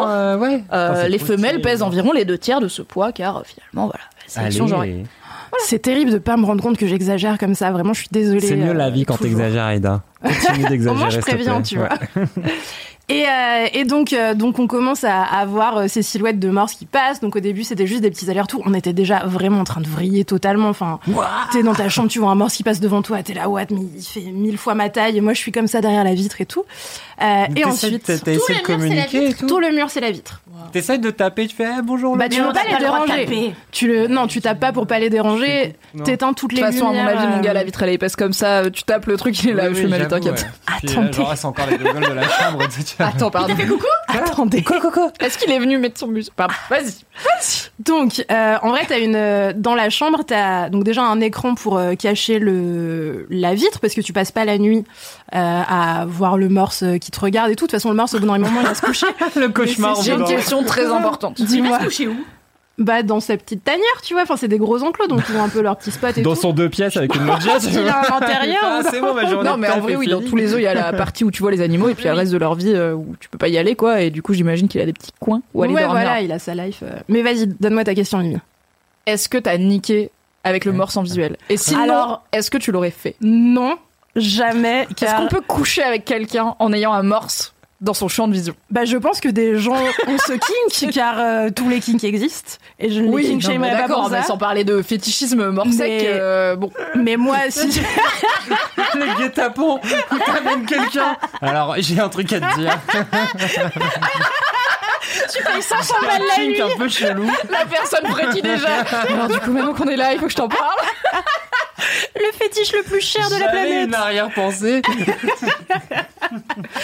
euh. 0.08 0.58
Euh, 0.72 1.08
les 1.08 1.18
femelles 1.18 1.60
pèsent 1.60 1.82
environ 1.82 2.12
les 2.12 2.24
deux 2.24 2.38
tiers 2.38 2.60
de 2.60 2.68
ce 2.68 2.82
poids, 2.82 3.12
car 3.12 3.36
euh, 3.36 3.42
finalement, 3.44 3.86
voilà, 3.86 4.04
sélection 4.26 4.66
genrée. 4.66 5.04
C'est 5.66 5.78
terrible 5.78 6.10
de 6.10 6.18
pas 6.18 6.36
me 6.36 6.44
rendre 6.44 6.62
compte 6.62 6.76
que 6.76 6.86
j'exagère 6.86 7.38
comme 7.38 7.54
ça. 7.54 7.70
Vraiment, 7.70 7.92
je 7.92 8.00
suis 8.00 8.08
désolée. 8.10 8.40
C'est 8.40 8.56
mieux 8.56 8.70
euh, 8.70 8.74
la 8.74 8.90
vie 8.90 9.04
quand 9.04 9.18
t'exagères, 9.18 9.64
Aïda. 9.64 10.02
Continue 10.24 10.68
d'exagérer. 10.68 10.88
Au 10.90 10.94
moins, 10.94 11.10
je 11.10 11.20
préviens, 11.20 11.62
tu 11.62 11.76
vois. 11.76 11.90
Et, 13.10 13.26
euh, 13.28 13.66
et 13.74 13.84
donc, 13.84 14.14
euh, 14.14 14.32
donc, 14.32 14.58
on 14.58 14.66
commence 14.66 15.04
à, 15.04 15.22
à 15.22 15.44
voir 15.44 15.76
euh, 15.76 15.88
ces 15.88 16.00
silhouettes 16.00 16.38
de 16.38 16.48
morse 16.48 16.72
qui 16.72 16.86
passent. 16.86 17.20
Donc, 17.20 17.36
au 17.36 17.40
début, 17.40 17.62
c'était 17.62 17.86
juste 17.86 18.00
des 18.00 18.10
petits 18.10 18.30
allers-retours. 18.30 18.62
On 18.64 18.72
était 18.72 18.94
déjà 18.94 19.26
vraiment 19.26 19.60
en 19.60 19.64
train 19.64 19.82
de 19.82 19.86
vriller 19.86 20.24
totalement. 20.24 20.68
Enfin, 20.68 21.00
t'es 21.52 21.62
dans 21.62 21.74
ta 21.74 21.90
chambre, 21.90 22.08
tu 22.08 22.18
vois 22.18 22.30
un 22.30 22.34
morse 22.34 22.54
qui 22.54 22.62
passe 22.62 22.80
devant 22.80 23.02
toi. 23.02 23.22
T'es 23.22 23.34
là, 23.34 23.50
what, 23.50 23.66
mais 23.70 23.82
il 23.94 24.02
fait 24.02 24.32
mille 24.32 24.56
fois 24.56 24.74
ma 24.74 24.88
taille. 24.88 25.18
Et 25.18 25.20
moi, 25.20 25.34
je 25.34 25.38
suis 25.38 25.52
comme 25.52 25.66
ça 25.66 25.82
derrière 25.82 26.04
la 26.04 26.14
vitre 26.14 26.40
et 26.40 26.46
tout. 26.46 26.64
Euh, 27.22 27.44
et 27.56 27.64
ensuite, 27.64 28.04
t'as- 28.04 28.14
essayé 28.14 28.58
de 28.58 28.64
communiquer 28.64 29.28
et 29.30 29.34
tout. 29.34 29.46
tout 29.46 29.60
le 29.60 29.70
mur, 29.70 29.88
c'est 29.90 30.00
la 30.00 30.10
vitre. 30.10 30.40
T'essayes 30.72 30.98
de 30.98 31.10
taper, 31.10 31.46
tu 31.46 31.54
fais 31.54 31.66
eh, 31.78 31.82
bonjour. 31.82 32.16
Bah, 32.16 32.24
le 32.26 32.30
tu 32.34 32.40
veux 32.40 32.52
pas 32.52 32.64
les 32.68 32.76
déranger. 32.78 33.54
Tu 33.70 33.86
le, 33.86 34.06
non, 34.08 34.26
tu 34.26 34.40
tapes 34.40 34.58
pas 34.60 34.72
pour 34.72 34.86
pas 34.86 34.98
les 34.98 35.10
déranger. 35.10 35.76
T'éteins 36.04 36.32
toutes 36.32 36.50
De 36.50 36.56
les 36.56 36.62
toute 36.62 36.72
façon, 36.72 36.86
à 36.86 36.92
mon 36.92 36.98
lumières, 36.98 37.18
avis, 37.18 37.26
mon 37.28 37.38
euh, 37.38 37.42
gars, 37.42 37.52
la 37.52 37.64
vitre 37.64 37.82
elle 37.82 37.90
est 37.90 37.94
épaisse 37.94 38.16
comme 38.16 38.32
ça. 38.32 38.68
Tu 38.70 38.82
tapes 38.82 39.06
le 39.06 39.16
truc, 39.16 39.40
il 39.44 39.50
est 39.50 39.52
là. 39.52 39.68
Je 39.70 39.74
suis 39.74 39.86
mal, 39.86 40.06
t'inquiète. 40.08 40.46
Attendez. 40.66 41.08
euh, 41.08 41.12
Genre, 41.12 41.32
c'est 41.36 41.44
encore 41.46 41.66
les 41.70 41.78
gueules 41.78 41.94
de 42.08 42.12
la 42.12 42.28
chambre. 42.28 42.60
Attends, 42.98 43.30
pardon. 43.30 43.54
Attendez. 44.08 44.62
Quoi, 44.62 44.80
quoi, 44.80 44.90
quoi 44.90 45.12
Est-ce 45.20 45.38
qu'il 45.38 45.50
est 45.52 45.58
venu 45.58 45.78
mettre 45.78 45.98
son 45.98 46.08
bus 46.08 46.30
Pardon, 46.30 46.54
vas-y. 46.70 46.92
Donc, 47.78 48.24
euh, 48.30 48.56
en 48.62 48.68
vrai, 48.70 48.82
t'as 48.88 48.98
une 49.00 49.16
euh, 49.16 49.52
dans 49.54 49.74
la 49.74 49.90
chambre, 49.90 50.22
t'as 50.26 50.68
donc 50.68 50.84
déjà 50.84 51.02
un 51.02 51.20
écran 51.20 51.54
pour 51.54 51.78
euh, 51.78 51.94
cacher 51.94 52.38
le 52.38 53.26
la 53.30 53.54
vitre 53.54 53.80
parce 53.80 53.94
que 53.94 54.00
tu 54.00 54.12
passes 54.12 54.32
pas 54.32 54.44
la 54.44 54.58
nuit 54.58 54.78
euh, 54.78 55.23
à 55.32 56.04
voir 56.06 56.36
le 56.36 56.48
morse 56.48 56.82
euh, 56.82 56.98
qui 56.98 57.10
te 57.10 57.18
regarde 57.20 57.50
et 57.50 57.56
tout. 57.56 57.64
De 57.66 57.70
toute 57.70 57.72
façon, 57.78 57.90
le 57.90 57.96
morse 57.96 58.14
au 58.14 58.20
bout 58.20 58.26
d'un 58.26 58.38
moment, 58.38 58.60
il 58.60 58.66
va 58.66 58.74
se 58.74 58.82
coucher. 58.82 59.06
Le 59.36 59.48
cauchemar. 59.48 60.00
J'ai 60.02 60.12
une 60.12 60.24
question 60.24 60.62
très 60.64 60.86
importante. 60.86 61.40
Dis-moi. 61.40 61.78
Couché 61.78 62.08
où? 62.08 62.16
Bah 62.76 63.04
dans 63.04 63.20
sa 63.20 63.36
petite 63.36 63.62
tanière, 63.62 64.00
tu 64.02 64.14
vois. 64.14 64.24
Enfin, 64.24 64.36
c'est 64.36 64.48
des 64.48 64.58
gros 64.58 64.82
enclos, 64.82 65.06
donc 65.06 65.20
ils 65.30 65.36
ont 65.36 65.44
un 65.44 65.48
peu 65.48 65.60
leur 65.62 65.76
petit 65.76 65.92
spot 65.92 66.18
et 66.18 66.22
Dans 66.22 66.34
tout. 66.34 66.40
son 66.40 66.52
deux 66.52 66.68
pièces 66.68 66.96
avec 66.96 67.14
une 67.14 67.24
loggia. 67.24 67.52
tu 67.60 67.66
Il 67.68 67.78
vois. 67.80 67.92
a 67.92 68.12
un 68.12 68.16
intérieur. 68.16 68.60
Ah, 68.64 68.80
c'est 68.90 69.00
bon, 69.00 69.14
ma 69.14 69.28
journée 69.30 69.48
Non, 69.48 69.56
mais 69.56 69.70
en 69.70 69.78
vrai, 69.78 69.94
oui, 69.94 70.08
dans 70.08 70.20
tous 70.20 70.34
les 70.34 70.48
zoos, 70.48 70.58
il 70.58 70.62
y 70.64 70.66
a 70.66 70.74
la 70.74 70.92
partie 70.92 71.22
où 71.22 71.30
tu 71.30 71.40
vois 71.40 71.52
les 71.52 71.60
animaux 71.60 71.88
et 71.88 71.94
puis 71.94 72.04
il 72.04 72.08
a 72.08 72.12
le 72.14 72.18
reste 72.18 72.32
de 72.32 72.36
leur 72.38 72.56
vie 72.56 72.72
euh, 72.74 72.92
où 72.92 73.14
tu 73.20 73.28
peux 73.28 73.38
pas 73.38 73.46
y 73.46 73.56
aller, 73.58 73.76
quoi. 73.76 74.00
Et 74.00 74.10
du 74.10 74.22
coup, 74.22 74.34
j'imagine 74.34 74.66
qu'il 74.66 74.80
a 74.80 74.86
des 74.86 74.92
petits 74.92 75.12
coins 75.20 75.40
où 75.54 75.62
aller 75.62 75.72
ouais, 75.72 75.82
dormir. 75.82 76.02
voilà, 76.02 76.20
il 76.20 76.32
a 76.32 76.40
sa 76.40 76.56
life. 76.56 76.80
euh. 76.82 76.90
Mais 77.08 77.22
vas-y, 77.22 77.46
donne-moi 77.46 77.84
ta 77.84 77.94
question, 77.94 78.18
Lily. 78.18 78.38
Est-ce 79.06 79.28
que 79.28 79.38
t'as 79.38 79.56
niqué 79.56 80.10
avec 80.42 80.64
le 80.64 80.72
morse 80.72 80.96
en 80.96 81.02
visuel? 81.04 81.36
Et 81.50 81.56
sinon, 81.56 81.80
Alors- 81.82 82.24
est-ce 82.32 82.50
que 82.50 82.58
tu 82.58 82.72
l'aurais 82.72 82.90
fait? 82.90 83.14
Non, 83.20 83.76
jamais. 84.16 84.82
Est-ce 84.82 84.94
Car 85.04 85.16
qu'on 85.16 85.28
peut 85.28 85.40
coucher 85.40 85.82
avec 85.82 86.04
quelqu'un 86.04 86.54
en 86.58 86.72
ayant 86.72 86.92
un 86.92 87.02
morse 87.02 87.52
dans 87.80 87.94
son 87.94 88.08
champ 88.08 88.28
de 88.28 88.32
vision? 88.32 88.54
Bah, 88.70 88.84
je 88.84 88.96
pense 88.96 89.20
que 89.20 89.28
des 89.28 89.58
gens 89.58 89.74
ont 89.74 90.18
ce 90.26 90.32
kink, 90.32 90.92
car 90.94 91.16
euh, 91.18 91.50
tous 91.54 91.68
les 91.68 91.80
kinks 91.80 92.02
existent. 92.04 92.52
Et 92.78 92.90
je 92.90 93.00
ne 93.00 93.16
les 93.16 93.24
kink 93.24 93.42
mais 93.46 93.52
shamerai 93.54 93.70
pas 93.72 93.76
d'accord, 93.76 94.00
pour 94.02 94.10
ça. 94.10 94.22
sans 94.22 94.38
parler 94.38 94.64
de 94.64 94.80
fétichisme 94.82 95.50
mort 95.50 95.66
sec, 95.66 95.78
Mais- 95.80 96.06
euh, 96.06 96.56
bon. 96.56 96.70
Mais 96.94 97.16
moi, 97.16 97.36
si. 97.50 97.80
Le 98.94 99.18
guet-apens 99.18 99.80
où 100.10 100.18
t'amènes 100.18 100.66
quelqu'un. 100.66 101.16
Alors, 101.42 101.74
j'ai 101.78 101.98
un 102.00 102.08
truc 102.08 102.32
à 102.32 102.40
te 102.40 102.58
dire. 102.58 102.78
tu 105.32 105.42
payes 105.42 105.62
500 105.62 105.94
Un 106.02 106.06
balles 106.06 106.22
la 106.38 106.44
nuit. 106.44 106.60
un 106.62 106.76
peu 106.78 106.88
chelou. 106.88 107.30
La 107.50 107.64
personne 107.66 108.06
frétille 108.06 108.42
déjà. 108.42 108.80
Alors 109.08 109.28
du 109.28 109.38
coup, 109.40 109.50
maintenant 109.50 109.74
qu'on 109.74 109.88
est 109.88 109.96
là, 109.96 110.12
il 110.12 110.18
faut 110.18 110.26
que 110.26 110.32
je 110.32 110.36
t'en 110.36 110.48
parle. 110.48 110.78
Le 112.16 112.32
fétiche 112.38 112.72
le 112.72 112.82
plus 112.82 113.00
cher 113.00 113.26
de 113.28 113.34
la 113.34 113.38
J'avais 113.40 113.50
planète. 113.50 113.88
une 113.88 113.94
arrière-pensée. 113.94 114.82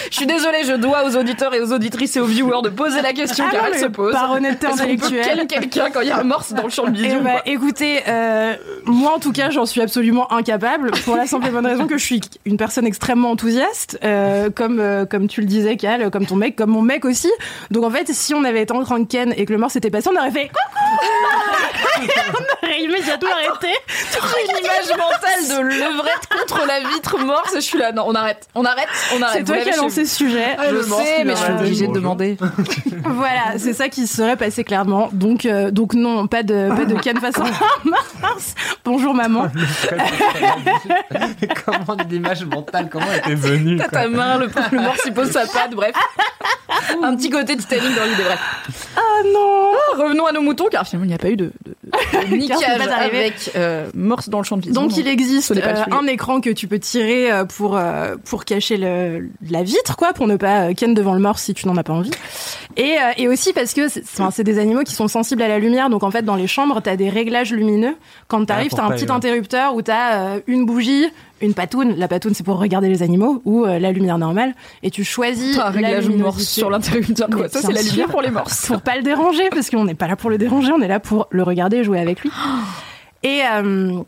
Je 0.09 0.15
suis 0.15 0.25
désolée, 0.25 0.63
je 0.65 0.73
dois 0.73 1.03
aux 1.05 1.15
auditeurs 1.15 1.53
et 1.53 1.61
aux 1.61 1.71
auditrices 1.71 2.15
et 2.15 2.19
aux 2.19 2.25
viewers 2.25 2.61
de 2.63 2.69
poser 2.69 3.01
la 3.01 3.13
question 3.13 3.45
Ah 3.47 3.51
car 3.51 3.63
non, 3.63 3.69
elle 3.73 3.79
se 3.79 3.85
pose. 3.87 4.13
Par 4.13 4.31
honnêteté 4.31 4.67
intellectuelle. 4.67 5.47
quelqu'un 5.47 5.89
quand 5.91 6.01
il 6.01 6.07
y 6.09 6.11
a 6.11 6.17
un 6.19 6.23
morse 6.23 6.53
dans 6.53 6.63
le 6.63 6.69
champ 6.69 6.83
de 6.85 6.95
Eh 6.97 7.01
vision 7.01 7.21
bah, 7.21 7.31
quoi 7.31 7.41
écoutez, 7.45 8.01
euh, 8.07 8.55
moi 8.85 9.13
en 9.15 9.19
tout 9.19 9.31
cas, 9.31 9.49
j'en 9.49 9.65
suis 9.65 9.81
absolument 9.81 10.31
incapable 10.31 10.91
pour 11.05 11.15
la 11.15 11.25
simple 11.25 11.47
et 11.47 11.51
bonne 11.51 11.65
raison 11.65 11.87
que 11.87 11.97
je 11.97 12.03
suis 12.03 12.21
une 12.45 12.57
personne 12.57 12.85
extrêmement 12.85 13.31
enthousiaste, 13.31 13.99
euh, 14.03 14.49
comme 14.49 14.79
euh, 14.79 15.05
comme 15.05 15.27
tu 15.27 15.41
le 15.41 15.47
disais, 15.47 15.77
Cal, 15.77 16.09
comme 16.11 16.25
ton 16.25 16.35
mec, 16.35 16.55
comme 16.55 16.71
mon 16.71 16.81
mec 16.81 17.05
aussi. 17.05 17.31
Donc 17.71 17.83
en 17.83 17.89
fait, 17.89 18.07
si 18.11 18.33
on 18.33 18.43
avait 18.43 18.61
été 18.63 18.73
en 18.73 18.83
train 18.83 18.99
de 18.99 19.07
ken 19.07 19.33
et 19.35 19.45
que 19.45 19.53
le 19.53 19.59
mort 19.59 19.71
s'était 19.71 19.89
passé, 19.91 20.09
on 20.13 20.17
aurait 20.17 20.31
fait 20.31 20.49
coucou, 20.49 21.07
on 22.33 22.65
aurait 22.67 22.81
immédiatement 22.81 23.29
arrêté. 23.31 23.73
J'ai 24.13 24.80
une 24.83 24.87
image 24.87 24.97
mentale 24.97 25.47
de 25.47 25.61
levrette 25.63 26.27
contre 26.29 26.65
la 26.67 26.79
vitre 26.89 27.17
morse 27.19 27.53
et 27.53 27.61
je 27.61 27.65
suis 27.65 27.77
là. 27.77 27.91
Non, 27.91 28.03
on 28.07 28.15
arrête, 28.15 28.47
on 28.55 28.63
arrête, 28.65 28.87
on 29.17 29.21
arrête. 29.21 29.37
C'est 29.39 29.43
toi 29.53 29.57
qui 29.63 29.69
as 29.69 29.77
lancé 29.77 30.05
ce 30.05 30.15
sujet. 30.15 30.57
Je 30.69 30.87
morse 30.87 31.03
sais, 31.03 31.23
mais 31.23 31.35
je 31.35 31.41
suis 31.41 31.51
obligée 31.53 31.87
de 31.87 31.93
demander. 31.93 32.37
Voilà, 33.03 33.57
c'est 33.57 33.73
ça 33.73 33.89
qui 33.89 34.07
serait 34.07 34.37
passé 34.37 34.63
clairement. 34.63 35.09
Donc 35.11 35.45
euh, 35.45 35.71
donc 35.71 35.93
non, 35.93 36.27
pas 36.27 36.43
de 36.43 36.69
pas 36.69 36.85
de 36.85 36.95
ken 36.99 37.19
façon 37.19 37.43
Mars. 37.83 38.55
Bonjour 38.85 39.13
maman. 39.13 39.47
comment 41.65 41.97
l'image 42.09 42.45
mentale, 42.45 42.87
comment 42.89 43.05
elle 43.11 43.19
était 43.19 43.35
venue 43.35 43.77
T'as 43.77 43.87
ta 43.87 44.07
main, 44.07 44.37
le, 44.37 44.47
le 44.71 44.79
morse 44.81 45.01
il 45.05 45.13
pose 45.13 45.31
sa 45.31 45.45
patte, 45.45 45.71
bref. 45.71 45.93
Un 47.03 47.15
petit 47.15 47.29
côté 47.29 47.55
Titanic 47.57 47.95
dans 47.95 48.05
l'idée, 48.05 48.23
bref. 48.23 48.39
Ah 48.95 48.99
non. 49.33 49.71
Revenons 50.03 50.25
à 50.25 50.31
nos 50.31 50.41
moutons 50.41 50.67
car 50.71 50.85
finalement 50.85 51.05
il 51.05 51.09
n'y 51.09 51.15
a 51.15 51.17
pas 51.17 51.29
eu 51.29 51.35
de, 51.37 51.51
de, 51.65 51.75
de 52.29 52.35
niquage 52.35 52.61
avec 52.97 53.51
euh, 53.55 53.87
morse 53.93 54.29
dans 54.29 54.37
le 54.39 54.43
champ 54.43 54.57
de 54.57 54.61
vision. 54.61 54.70
Donc 54.71 54.97
il 54.97 55.07
existe 55.07 55.59
pas 55.59 55.73
le 55.73 55.79
euh, 55.79 55.99
un 55.99 56.07
écran 56.07 56.41
que 56.41 56.49
tu 56.49 56.67
peux 56.67 56.79
tirer 56.79 57.31
euh, 57.31 57.45
pour 57.45 57.77
euh, 57.77 58.15
pour 58.25 58.45
cacher 58.45 58.77
le, 58.77 59.29
la 59.49 59.63
vitre 59.63 59.95
quoi, 59.95 60.13
pour 60.13 60.27
ne 60.27 60.35
pas 60.35 60.73
ken 60.73 60.93
devant 60.93 61.13
le 61.13 61.19
mort 61.19 61.39
si 61.39 61.53
tu 61.53 61.67
n'en 61.67 61.77
as 61.77 61.83
pas 61.83 61.93
envie. 61.93 62.11
Et, 62.77 62.95
et 63.17 63.27
aussi 63.27 63.53
parce 63.53 63.73
que 63.73 63.87
c'est 63.89 64.43
des 64.43 64.59
animaux 64.59 64.83
qui 64.83 64.95
sont 64.95 65.07
sensibles 65.07 65.41
à 65.41 65.47
la 65.47 65.59
lumière, 65.59 65.89
donc 65.89 66.03
en 66.03 66.11
fait 66.11 66.23
dans 66.23 66.35
les 66.35 66.47
chambres 66.47 66.81
t'as 66.81 66.95
des 66.95 67.09
réglages 67.09 67.51
lumineux. 67.51 67.95
Quand 68.27 68.45
t'arrives 68.45 68.69
pour 68.69 68.79
t'as 68.79 68.85
un 68.85 68.91
petit 68.91 69.11
interrupteur 69.11 69.75
où 69.75 69.81
t'as 69.81 70.39
une 70.47 70.65
bougie, 70.65 71.07
une 71.41 71.53
patoune. 71.53 71.95
La 71.97 72.07
patoune 72.07 72.33
c'est 72.33 72.43
pour 72.43 72.59
regarder 72.59 72.87
les 72.87 73.03
animaux 73.03 73.41
ou 73.45 73.65
euh, 73.65 73.79
la 73.79 73.91
lumière 73.91 74.17
normale. 74.17 74.53
Et 74.83 74.91
tu 74.91 75.03
choisis 75.03 75.57
T'as 75.57 75.67
un 75.67 75.71
la 75.71 75.89
réglage 75.89 76.09
morse 76.09 76.43
sur 76.43 76.69
l'interrupteur 76.69 77.27
quoi. 77.29 77.49
Ça 77.49 77.61
c'est 77.61 77.73
la 77.73 77.81
lumière 77.81 78.07
pour 78.07 78.21
les 78.21 78.31
morses. 78.31 78.67
pour 78.67 78.81
pas 78.81 78.95
le 78.95 79.03
déranger 79.03 79.49
parce 79.49 79.69
qu'on 79.69 79.85
n'est 79.85 79.95
pas 79.95 80.07
là 80.07 80.15
pour 80.15 80.29
le 80.29 80.37
déranger, 80.37 80.71
on 80.71 80.81
est 80.81 80.87
là 80.87 80.99
pour 80.99 81.27
le 81.31 81.43
regarder 81.43 81.77
et 81.77 81.83
jouer 81.83 81.99
avec 81.99 82.21
lui. 82.21 82.31
Et 83.23 83.41
euh, 83.53 84.01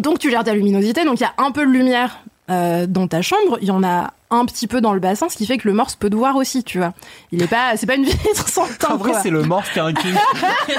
donc 0.00 0.18
tu 0.18 0.30
gères 0.30 0.44
ta 0.44 0.54
luminosité, 0.54 1.04
donc 1.04 1.20
il 1.20 1.22
y 1.22 1.26
a 1.26 1.34
un 1.38 1.50
peu 1.50 1.66
de 1.66 1.70
lumière 1.70 2.18
euh, 2.50 2.86
dans 2.86 3.06
ta 3.08 3.20
chambre, 3.22 3.58
il 3.60 3.68
y 3.68 3.70
en 3.70 3.84
a 3.84 4.12
un 4.30 4.44
petit 4.44 4.66
peu 4.66 4.80
dans 4.80 4.92
le 4.92 5.00
bassin, 5.00 5.28
ce 5.28 5.36
qui 5.36 5.46
fait 5.46 5.56
que 5.58 5.66
le 5.68 5.74
morse 5.74 5.94
peut 5.96 6.10
te 6.10 6.14
voir 6.14 6.36
aussi, 6.36 6.62
tu 6.62 6.78
vois. 6.78 6.92
Il 7.32 7.42
est 7.42 7.46
pas, 7.46 7.76
c'est 7.76 7.86
pas 7.86 7.94
une 7.94 8.04
vitre 8.04 8.48
sans 8.48 8.62
En 8.64 8.66
teint, 8.78 8.96
vrai, 8.96 9.10
quoi. 9.12 9.20
c'est 9.22 9.30
le 9.30 9.42
morse 9.42 9.68
qui 9.70 9.78
a 9.78 9.84
un 9.84 9.92
kink. 9.94 10.14
Il 10.68 10.74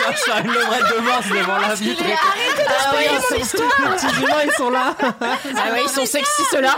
lâche 0.00 0.44
une 0.44 0.50
levrette 0.52 0.96
de 0.96 1.00
morse 1.02 1.28
devant 1.28 1.58
la 1.58 1.74
vitre. 1.74 2.04
Ah 2.06 2.94
ouais, 2.94 3.08
mon 3.30 3.36
histoire 3.36 3.70
Les 3.80 3.96
petits 3.96 4.20
humains, 4.22 4.42
ils 4.44 4.52
sont 4.52 4.70
là. 4.70 4.94
Ah 5.02 5.72
ouais, 5.72 5.82
ils 5.84 5.90
sont 5.90 6.04
sexy 6.06 6.42
ceux-là. 6.50 6.76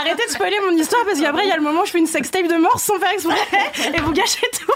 Arrêtez 0.00 0.26
de 0.26 0.30
spoiler 0.30 0.58
mon 0.68 0.76
histoire 0.76 1.02
parce 1.04 1.20
qu'après 1.20 1.44
il 1.44 1.48
y 1.48 1.52
a 1.52 1.56
le 1.56 1.62
moment 1.62 1.82
où 1.82 1.86
je 1.86 1.90
fais 1.90 1.98
une 1.98 2.06
sextape 2.06 2.46
de 2.48 2.56
morse 2.56 2.82
sans 2.82 2.98
faire 2.98 3.10
exprès 3.12 3.36
et 3.92 4.00
vous 4.00 4.12
gâchez 4.12 4.46
tout. 4.52 4.72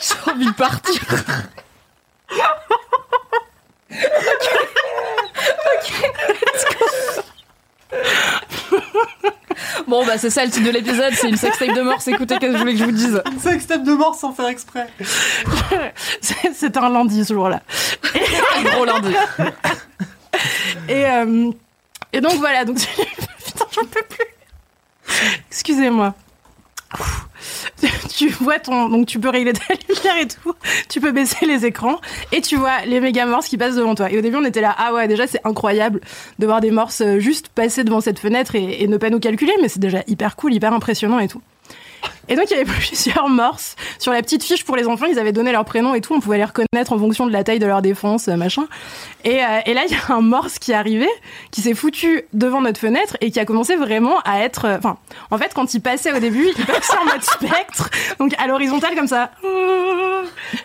J'ai 0.00 0.30
envie 0.30 0.46
de 0.46 0.52
partir. 0.52 1.00
Bon 9.86 10.04
bah 10.06 10.18
c'est 10.18 10.30
ça 10.30 10.44
le 10.44 10.50
titre 10.50 10.66
de 10.66 10.70
l'épisode, 10.70 11.12
c'est 11.14 11.28
une 11.28 11.36
sextape 11.36 11.74
de 11.74 11.80
morse. 11.82 12.06
Écoutez, 12.08 12.38
qu'est-ce 12.38 12.52
que 12.52 12.58
je 12.58 12.62
voulais 12.62 12.72
que 12.74 12.78
je 12.78 12.84
vous 12.84 12.92
dise 12.92 13.22
C'est 13.40 13.54
un 13.54 13.58
step 13.60 13.82
de 13.82 13.92
morse 13.92 14.20
sans 14.20 14.32
faire 14.32 14.46
exprès. 14.46 14.86
C'est- 16.54 16.76
un 16.76 16.88
lundi 16.90 17.24
ce 17.24 17.34
jour-là. 17.34 17.60
Gros 18.64 18.84
lundi. 18.84 19.12
Et, 20.88 21.04
euh, 21.06 21.50
et 22.12 22.20
donc 22.20 22.34
voilà, 22.34 22.64
donc 22.64 22.76
putain, 23.44 23.64
j'en 23.72 23.84
peux 23.86 24.02
plus. 24.08 24.26
Excusez-moi. 25.50 26.14
Tu 28.14 28.28
vois 28.28 28.58
ton, 28.58 28.88
donc 28.88 29.06
tu 29.06 29.18
peux 29.18 29.30
régler 29.30 29.52
ta 29.52 29.62
lumière 29.88 30.16
et 30.18 30.28
tout. 30.28 30.54
Tu 30.88 31.00
peux 31.00 31.12
baisser 31.12 31.46
les 31.46 31.64
écrans 31.64 32.00
et 32.32 32.40
tu 32.42 32.56
vois 32.56 32.84
les 32.84 33.00
méga 33.00 33.24
morses 33.24 33.48
qui 33.48 33.56
passent 33.56 33.76
devant 33.76 33.94
toi. 33.94 34.10
Et 34.10 34.18
au 34.18 34.20
début, 34.20 34.36
on 34.36 34.44
était 34.44 34.60
là, 34.60 34.74
ah 34.76 34.92
ouais, 34.92 35.08
déjà 35.08 35.26
c'est 35.26 35.40
incroyable 35.44 36.00
de 36.38 36.46
voir 36.46 36.60
des 36.60 36.70
morses 36.70 37.00
euh, 37.00 37.18
juste 37.18 37.48
passer 37.48 37.84
devant 37.84 38.00
cette 38.00 38.18
fenêtre 38.18 38.54
et, 38.56 38.82
et 38.82 38.88
ne 38.88 38.96
pas 38.98 39.08
nous 39.08 39.20
calculer, 39.20 39.54
mais 39.62 39.68
c'est 39.68 39.80
déjà 39.80 40.02
hyper 40.06 40.36
cool, 40.36 40.52
hyper 40.52 40.72
impressionnant 40.74 41.18
et 41.18 41.28
tout. 41.28 41.40
Et 42.28 42.36
donc 42.36 42.44
il 42.50 42.56
y 42.56 42.60
avait 42.60 42.64
plusieurs 42.70 43.28
morses 43.28 43.74
sur 43.98 44.12
la 44.12 44.22
petite 44.22 44.44
fiche 44.44 44.64
pour 44.64 44.76
les 44.76 44.86
enfants. 44.86 45.06
Ils 45.06 45.18
avaient 45.18 45.32
donné 45.32 45.52
leur 45.52 45.64
prénom 45.64 45.94
et 45.94 46.00
tout. 46.00 46.14
On 46.14 46.20
pouvait 46.20 46.38
les 46.38 46.44
reconnaître 46.44 46.92
en 46.92 46.98
fonction 46.98 47.26
de 47.26 47.32
la 47.32 47.42
taille 47.44 47.58
de 47.58 47.66
leur 47.66 47.82
défense, 47.82 48.28
euh, 48.28 48.36
machin. 48.36 48.66
Et, 49.24 49.42
euh, 49.44 49.58
et 49.66 49.74
là 49.74 49.82
il 49.88 49.92
y 49.92 49.96
a 49.96 50.14
un 50.14 50.20
morse 50.20 50.58
qui 50.58 50.72
est 50.72 50.74
arrivé, 50.76 51.08
qui 51.50 51.60
s'est 51.60 51.74
foutu 51.74 52.22
devant 52.32 52.60
notre 52.60 52.80
fenêtre 52.80 53.16
et 53.20 53.30
qui 53.30 53.40
a 53.40 53.44
commencé 53.44 53.76
vraiment 53.76 54.18
à 54.24 54.40
être. 54.40 54.64
euh, 54.66 54.76
Enfin, 54.78 54.96
en 55.30 55.38
fait, 55.38 55.52
quand 55.54 55.74
il 55.74 55.80
passait 55.80 56.12
au 56.12 56.20
début, 56.20 56.48
il 56.56 56.66
passait 56.66 56.96
en 56.96 57.04
mode 57.04 57.22
spectre, 57.22 57.90
donc 58.18 58.32
à 58.38 58.46
l'horizontale 58.46 58.94
comme 58.94 59.08
ça. 59.08 59.30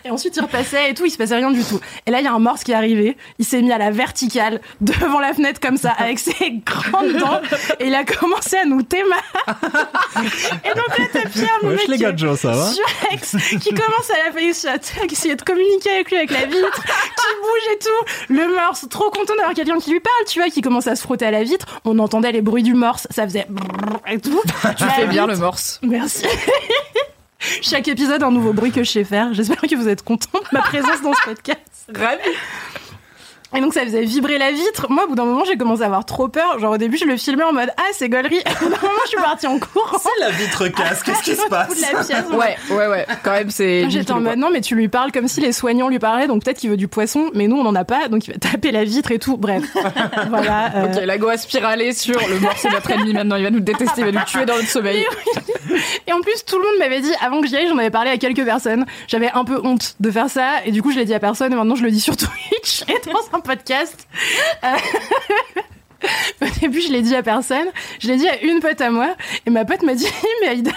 Et 0.04 0.10
ensuite 0.10 0.36
il 0.36 0.40
repassait 0.42 0.90
et 0.90 0.94
tout. 0.94 1.04
Il 1.04 1.10
se 1.10 1.18
passait 1.18 1.36
rien 1.36 1.50
du 1.50 1.62
tout. 1.64 1.80
Et 2.06 2.10
là 2.10 2.20
il 2.20 2.24
y 2.24 2.28
a 2.28 2.32
un 2.32 2.38
morse 2.38 2.62
qui 2.64 2.72
est 2.72 2.74
arrivé. 2.76 3.16
Il 3.38 3.44
s'est 3.44 3.60
mis 3.60 3.72
à 3.72 3.78
la 3.78 3.90
verticale 3.90 4.60
devant 4.80 5.20
la 5.20 5.34
fenêtre 5.34 5.60
comme 5.60 5.76
ça 5.76 5.90
avec 5.90 6.18
ses 6.18 6.52
grandes 6.64 7.12
dents 7.14 7.40
et 7.80 7.86
il 7.88 7.94
a 7.94 8.04
commencé 8.04 8.56
à 8.56 8.64
nous 8.64 8.82
téma. 8.82 9.16
Et 10.64 10.68
donc 10.74 10.98
là 10.98 11.04
mon 11.62 11.70
Wesh 11.70 11.80
mec, 11.80 11.88
les 11.88 11.98
gars 11.98 12.16
Joe, 12.16 12.38
ça 12.38 12.52
va 12.52 12.70
Surex 12.72 13.36
qui 13.60 13.70
commence 13.70 14.10
à 14.10 14.26
la 14.26 14.32
féliciter, 14.32 15.06
qui 15.06 15.14
essayer 15.14 15.36
de 15.36 15.42
communiquer 15.42 15.90
avec 15.90 16.10
lui 16.10 16.16
avec 16.16 16.30
la 16.30 16.46
vitre, 16.46 16.82
qui 16.82 17.40
bouge 17.40 17.74
et 17.74 17.78
tout. 17.78 18.34
Le 18.34 18.54
morse, 18.54 18.86
trop 18.88 19.10
content 19.10 19.34
d'avoir 19.36 19.54
quelqu'un 19.54 19.78
qui 19.78 19.92
lui 19.92 20.00
parle, 20.00 20.24
tu 20.26 20.40
vois, 20.40 20.50
qui 20.50 20.60
commence 20.60 20.86
à 20.86 20.96
se 20.96 21.02
frotter 21.02 21.26
à 21.26 21.30
la 21.30 21.42
vitre. 21.42 21.80
On 21.84 21.98
entendait 21.98 22.32
les 22.32 22.42
bruits 22.42 22.62
du 22.62 22.74
morse, 22.74 23.06
ça 23.10 23.24
faisait 23.24 23.46
et 24.06 24.18
tout. 24.18 24.40
Tu 24.76 24.84
fais 24.84 25.06
bien 25.06 25.26
le 25.26 25.36
morse. 25.36 25.80
Merci. 25.82 26.26
Chaque 27.62 27.88
épisode, 27.88 28.22
un 28.22 28.30
nouveau 28.30 28.52
bruit 28.52 28.72
que 28.72 28.82
je 28.82 28.90
sais 28.90 29.04
faire. 29.04 29.32
J'espère 29.32 29.60
que 29.60 29.74
vous 29.74 29.88
êtes 29.88 30.02
contents 30.02 30.38
de 30.40 30.56
ma 30.56 30.62
présence 30.62 31.02
dans 31.02 31.12
ce 31.12 31.22
podcast. 31.24 31.60
Ravi. 31.94 32.22
Et 33.56 33.60
donc 33.60 33.72
ça 33.74 33.82
faisait 33.84 34.02
vibrer 34.02 34.38
la 34.38 34.52
vitre. 34.52 34.86
Moi, 34.90 35.04
au 35.04 35.08
bout 35.08 35.14
d'un 35.14 35.24
moment, 35.24 35.44
j'ai 35.44 35.56
commencé 35.56 35.82
à 35.82 35.86
avoir 35.86 36.04
trop 36.04 36.28
peur. 36.28 36.58
Genre 36.58 36.72
au 36.72 36.78
début, 36.78 36.96
je 36.98 37.04
le 37.04 37.16
filmais 37.16 37.44
en 37.44 37.52
mode 37.52 37.70
ah 37.76 37.82
c'est 37.92 38.08
gaulerie. 38.08 38.36
Et 38.36 38.50
au 38.62 38.64
bout 38.64 38.70
d'un 38.74 38.80
moment, 38.82 39.00
je 39.04 39.08
suis 39.08 39.18
partie 39.18 39.46
en 39.46 39.58
courant. 39.58 39.98
C'est 39.98 40.20
la 40.20 40.30
vitre 40.30 40.68
casse, 40.76 41.02
qu'est-ce 41.02 41.22
qui 41.22 41.34
se 41.34 41.48
passe 41.48 41.76
de 41.76 41.82
la 41.82 42.02
pièce. 42.02 42.24
Ouais, 42.36 42.56
ouais, 42.70 42.86
ouais. 42.88 43.06
Quand 43.22 43.32
même, 43.32 43.50
c'est. 43.50 43.88
J'étais 43.88 44.12
en 44.12 44.20
mode 44.20 44.36
non 44.38 44.50
mais 44.52 44.60
tu 44.60 44.74
lui 44.74 44.88
parles 44.88 45.10
comme 45.12 45.28
si 45.28 45.40
les 45.40 45.52
soignants 45.52 45.88
lui 45.88 45.98
parlaient 45.98 46.26
donc 46.26 46.44
peut-être 46.44 46.58
qu'il 46.58 46.70
veut 46.70 46.76
du 46.76 46.88
poisson 46.88 47.30
mais 47.34 47.48
nous 47.48 47.56
on 47.56 47.64
en 47.66 47.74
a 47.74 47.84
pas 47.84 48.08
donc 48.08 48.26
il 48.26 48.32
va 48.32 48.38
taper 48.38 48.70
la 48.72 48.84
vitre 48.84 49.10
et 49.10 49.18
tout 49.18 49.36
bref 49.36 49.62
voilà 50.28 50.72
euh, 50.76 50.86
Ok, 50.86 51.02
la 51.04 51.18
go 51.18 51.28
a 51.28 51.36
spiralé 51.36 51.92
sur 51.92 52.18
le 52.28 52.38
morse 52.40 52.56
c'est 52.58 52.70
notre 52.70 52.90
ennemi 52.90 53.12
maintenant. 53.12 53.36
Il 53.36 53.44
va 53.44 53.50
nous 53.50 53.60
détester, 53.60 54.02
il 54.02 54.04
va 54.04 54.12
nous 54.12 54.24
tuer 54.26 54.44
dans 54.44 54.56
notre 54.56 54.68
sommeil. 54.68 55.04
et 56.06 56.12
en 56.12 56.20
plus 56.20 56.44
tout 56.44 56.58
le 56.58 56.64
monde 56.64 56.78
m'avait 56.78 57.00
dit 57.00 57.12
avant 57.24 57.40
que 57.40 57.46
j'y 57.46 57.56
aille 57.56 57.68
j'en 57.68 57.78
avais 57.78 57.90
parlé 57.90 58.10
à 58.10 58.18
quelques 58.18 58.44
personnes 58.44 58.84
j'avais 59.08 59.30
un 59.32 59.44
peu 59.44 59.60
honte 59.64 59.94
de 60.00 60.10
faire 60.10 60.28
ça 60.28 60.64
et 60.64 60.72
du 60.72 60.82
coup 60.82 60.90
je 60.92 60.98
l'ai 60.98 61.04
dit 61.04 61.14
à 61.14 61.20
personne 61.20 61.52
et 61.52 61.56
maintenant 61.56 61.76
je 61.76 61.82
le 61.84 61.90
dis 61.90 62.00
sur 62.00 62.16
Twitch 62.16 62.82
et 62.88 63.10
dans 63.10 63.36
un 63.38 63.40
podcast 63.46 64.06
Euh, 64.64 64.68
Au 66.42 66.46
début, 66.60 66.80
je 66.82 66.92
l'ai 66.92 67.00
dit 67.02 67.16
à 67.16 67.22
personne. 67.22 67.66
Je 68.00 68.08
l'ai 68.08 68.16
dit 68.16 68.28
à 68.28 68.40
une 68.42 68.60
pote 68.60 68.80
à 68.80 68.90
moi. 68.90 69.14
Et 69.46 69.50
ma 69.50 69.64
pote 69.64 69.82
m'a 69.82 69.94
dit, 69.94 70.06
mais 70.42 70.48
Aïda, 70.48 70.70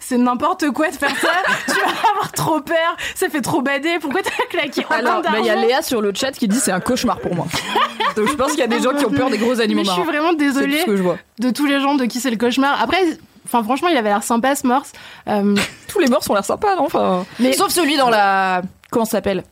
c'est 0.00 0.18
n'importe 0.18 0.70
quoi 0.70 0.90
de 0.90 0.96
faire 0.96 1.16
ça. 1.18 1.32
Tu 1.66 1.72
vas 1.80 2.10
avoir 2.10 2.30
trop 2.32 2.60
peur. 2.60 2.96
Ça 3.14 3.28
fait 3.28 3.40
trop 3.40 3.62
bader. 3.62 3.98
Pourquoi 4.00 4.20
t'as 4.22 4.44
claqué 4.50 4.84
Alors, 4.90 5.22
bah, 5.22 5.30
il 5.38 5.46
y 5.46 5.50
a 5.50 5.56
Léa 5.56 5.80
sur 5.82 6.00
le 6.02 6.12
chat 6.14 6.32
qui 6.32 6.46
dit 6.46 6.58
c'est 6.60 6.72
un 6.72 6.80
cauchemar 6.80 7.18
pour 7.20 7.34
moi. 7.34 7.46
Donc 8.16 8.28
je 8.28 8.34
pense 8.34 8.50
qu'il 8.50 8.60
y 8.60 8.62
a 8.62 8.66
des 8.68 8.80
gens 8.80 8.92
qui 8.94 9.04
ont 9.06 9.10
peur 9.10 9.30
des 9.30 9.38
gros 9.38 9.60
animaux 9.60 9.80
Mais 9.80 9.86
je 9.88 9.92
suis 9.92 10.02
vraiment 10.02 10.30
tout 10.30 10.36
désolée 10.36 10.80
ce 10.80 10.84
que 10.86 10.96
je 10.96 11.02
vois. 11.02 11.16
de 11.38 11.50
tous 11.50 11.66
les 11.66 11.80
gens 11.80 11.94
de 11.94 12.04
qui 12.04 12.20
c'est 12.20 12.30
le 12.30 12.36
cauchemar. 12.36 12.80
Après, 12.80 12.98
enfin 13.46 13.64
franchement, 13.64 13.88
il 13.88 13.96
avait 13.96 14.10
l'air 14.10 14.22
sympa 14.22 14.54
ce 14.54 14.66
morse. 14.66 14.92
Euh, 15.28 15.56
Tous 15.88 15.98
les 15.98 16.06
morts 16.08 16.22
ont 16.28 16.34
l'air 16.34 16.44
sympas, 16.44 16.76
non 16.76 16.84
enfin... 16.84 17.24
Mais- 17.40 17.54
Sauf 17.54 17.70
celui 17.72 17.96
dans 17.96 18.10
la. 18.10 18.62
Comment 18.90 19.04
ça 19.06 19.12
s'appelle? 19.12 19.42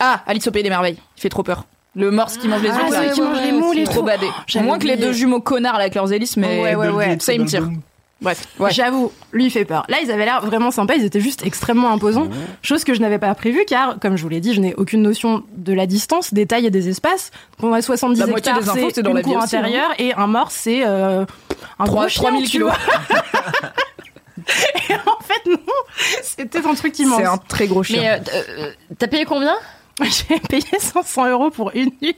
Ah, 0.00 0.22
Alice 0.26 0.46
au 0.48 0.50
Pays 0.50 0.62
des 0.64 0.70
Merveilles. 0.70 0.98
Il 1.16 1.20
fait 1.20 1.28
trop 1.28 1.42
peur. 1.44 1.64
Le 1.94 2.10
morse 2.10 2.38
qui 2.38 2.48
mange 2.48 2.62
les 2.62 2.70
Ah, 2.70 2.84
œufs. 2.86 2.90
celui 2.94 3.06
là. 3.08 3.12
qui 3.12 3.20
mange 3.20 3.40
les 3.42 3.52
moules 3.52 3.78
et 3.78 3.84
Trop 3.84 4.00
tout. 4.00 4.02
badé. 4.06 4.26
j'avais 4.46 4.64
Moins 4.64 4.78
que 4.78 4.84
les 4.86 4.92
oublié. 4.94 5.06
deux 5.08 5.12
jumeaux 5.12 5.40
connards 5.40 5.74
là, 5.74 5.80
avec 5.80 5.94
leurs 5.94 6.10
hélices, 6.12 6.36
mais. 6.38 6.62
Ouais, 6.62 6.74
ouais, 6.74 6.88
ouais. 6.88 7.16
Ça, 7.20 7.34
il 7.34 7.40
me 7.42 7.46
tire. 7.46 7.68
Bref, 8.22 8.46
ouais. 8.60 8.70
J'avoue, 8.70 9.10
lui 9.32 9.46
il 9.46 9.50
fait 9.50 9.64
peur. 9.64 9.84
Là, 9.88 9.96
ils 10.00 10.08
avaient 10.12 10.24
l'air 10.24 10.46
vraiment 10.46 10.70
sympas, 10.70 10.94
ils 10.94 11.04
étaient 11.04 11.18
juste 11.20 11.44
extrêmement 11.44 11.90
imposants, 11.92 12.28
chose 12.62 12.84
que 12.84 12.94
je 12.94 13.00
n'avais 13.00 13.18
pas 13.18 13.34
prévue 13.34 13.64
car, 13.66 13.98
comme 14.00 14.16
je 14.16 14.22
vous 14.22 14.28
l'ai 14.28 14.38
dit, 14.40 14.54
je 14.54 14.60
n'ai 14.60 14.74
aucune 14.76 15.02
notion 15.02 15.42
de 15.56 15.72
la 15.72 15.86
distance, 15.86 16.32
des 16.32 16.46
tailles 16.46 16.66
et 16.66 16.70
des 16.70 16.88
espaces. 16.88 17.32
On 17.60 17.72
a 17.72 17.82
70 17.82 18.20
La 18.20 18.26
moitié 18.28 18.52
hectares, 18.52 18.62
des 18.62 18.70
infos, 18.80 18.88
c'est 18.90 18.94
c'est 18.94 19.02
dans 19.02 19.10
une 19.10 19.16
la 19.16 19.22
vie 19.22 19.32
cour 19.32 19.42
aussi, 19.42 19.56
hein. 19.56 19.58
intérieure 19.58 19.90
et 19.98 20.14
un 20.14 20.28
mort, 20.28 20.52
c'est 20.52 20.82
euh, 20.86 21.24
un 21.80 21.84
gros 21.84 22.06
chien, 22.08 22.22
3000 22.22 22.44
tu 22.44 22.50
kilos. 22.52 22.70
vois. 22.70 23.18
et 24.88 24.94
en 24.94 25.22
fait, 25.24 25.50
non, 25.50 25.56
c'était 26.22 26.64
un 26.64 26.74
truc 26.74 26.96
immense. 27.00 27.18
C'est 27.20 27.26
un 27.26 27.38
très 27.38 27.66
gros 27.66 27.82
chien. 27.82 28.00
Mais 28.02 28.08
euh, 28.32 28.40
euh, 28.60 28.70
t'as 28.98 29.08
payé 29.08 29.24
combien? 29.24 29.54
J'ai 30.00 30.40
payé 30.40 30.78
500 30.78 31.30
euros 31.30 31.50
pour 31.50 31.70
une 31.74 31.90
nuit. 32.00 32.16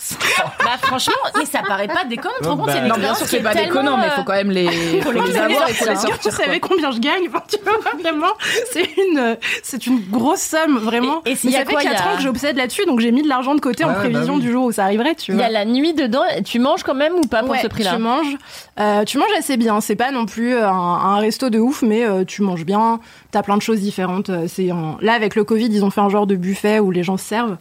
Bah 0.64 0.76
franchement, 0.82 1.12
mais 1.38 1.44
ça 1.44 1.60
paraît 1.66 1.86
pas 1.88 2.04
déconnant. 2.04 2.34
Tu 2.38 2.44
te 2.44 2.48
rends 2.48 2.56
compte, 2.56 2.66
Bah, 2.66 2.72
c'est 2.74 2.78
une 2.80 2.88
non, 2.88 2.94
bien 2.96 3.10
expérience 3.10 3.18
sûr, 3.18 3.26
c'est 3.28 3.36
est 3.38 3.40
pas 3.42 3.54
déconnant, 3.54 3.96
mais 3.98 4.04
il 4.06 4.10
euh, 4.10 4.16
faut 4.16 4.24
quand 4.24 4.32
même 4.34 4.50
les, 4.50 4.66
faut 5.02 5.12
les 5.12 5.20
Mais 5.20 5.38
avoir 5.38 5.68
et 5.68 5.74
faut 5.74 5.88
les 5.88 5.96
sortir. 5.96 6.18
Vous 6.30 6.36
savez 6.36 6.60
combien 6.60 6.90
je 6.90 6.98
gagne 6.98 7.28
Enfin, 7.28 7.42
tu 7.48 7.58
vois, 7.62 7.78
vraiment, 8.00 8.32
c'est 8.72 8.88
une, 8.96 9.36
c'est 9.62 9.86
une 9.86 10.00
grosse 10.10 10.40
somme, 10.40 10.78
vraiment. 10.78 11.22
Et- 11.26 11.36
Mais 11.44 11.50
y 11.50 11.54
a 11.56 11.58
ça 11.60 11.64
fait 11.66 11.72
quoi, 11.72 11.82
il 11.82 11.86
y 11.86 11.92
4 11.92 12.06
a- 12.06 12.12
ans 12.12 12.16
que 12.16 12.22
j'obsède 12.22 12.56
là-dessus, 12.56 12.86
donc 12.86 13.00
j'ai 13.00 13.12
mis 13.12 13.22
de 13.22 13.28
l'argent 13.28 13.54
de 13.54 13.60
côté 13.60 13.84
en 13.84 13.88
bah 13.88 13.94
prévision 13.94 14.34
oui. 14.36 14.40
du 14.40 14.50
jour 14.50 14.64
où 14.64 14.72
ça 14.72 14.84
arriverait, 14.84 15.14
tu 15.14 15.32
Il 15.32 15.34
y 15.34 15.38
vois. 15.38 15.46
a 15.46 15.50
la 15.50 15.64
nuit 15.64 15.92
dedans. 15.94 16.22
Tu 16.44 16.58
manges 16.58 16.82
quand 16.82 16.94
même 16.94 17.14
ou 17.14 17.22
pas 17.26 17.40
pour 17.40 17.50
Ouais, 17.50 17.58
ce 17.62 17.66
prix-là 17.68 17.92
Tu 17.94 17.98
manges, 18.00 18.36
euh, 18.78 19.04
tu 19.04 19.18
manges 19.18 19.32
assez 19.38 19.56
bien. 19.56 19.80
C'est 19.80 19.96
pas 19.96 20.10
non 20.12 20.24
plus 20.26 20.56
un, 20.56 20.66
un 20.72 21.18
resto 21.18 21.50
de 21.50 21.58
ouf, 21.58 21.82
mais 21.82 22.04
euh, 22.06 22.24
tu 22.24 22.42
manges 22.42 22.64
bien. 22.64 23.00
T'as 23.32 23.42
plein 23.42 23.56
de 23.56 23.62
choses 23.62 23.80
différentes. 23.80 24.30
Euh, 24.30 24.46
C'est 24.48 24.70
là 25.02 25.12
avec 25.12 25.34
le 25.36 25.44
Covid, 25.44 25.66
ils 25.70 25.84
ont 25.84 25.90
fait 25.90 26.00
un 26.00 26.08
genre 26.08 26.26
de 26.26 26.36
buffet 26.36 26.78
où 26.80 26.90
les 26.90 27.02
gens 27.02 27.16
se 27.16 27.24
servent. 27.24 27.56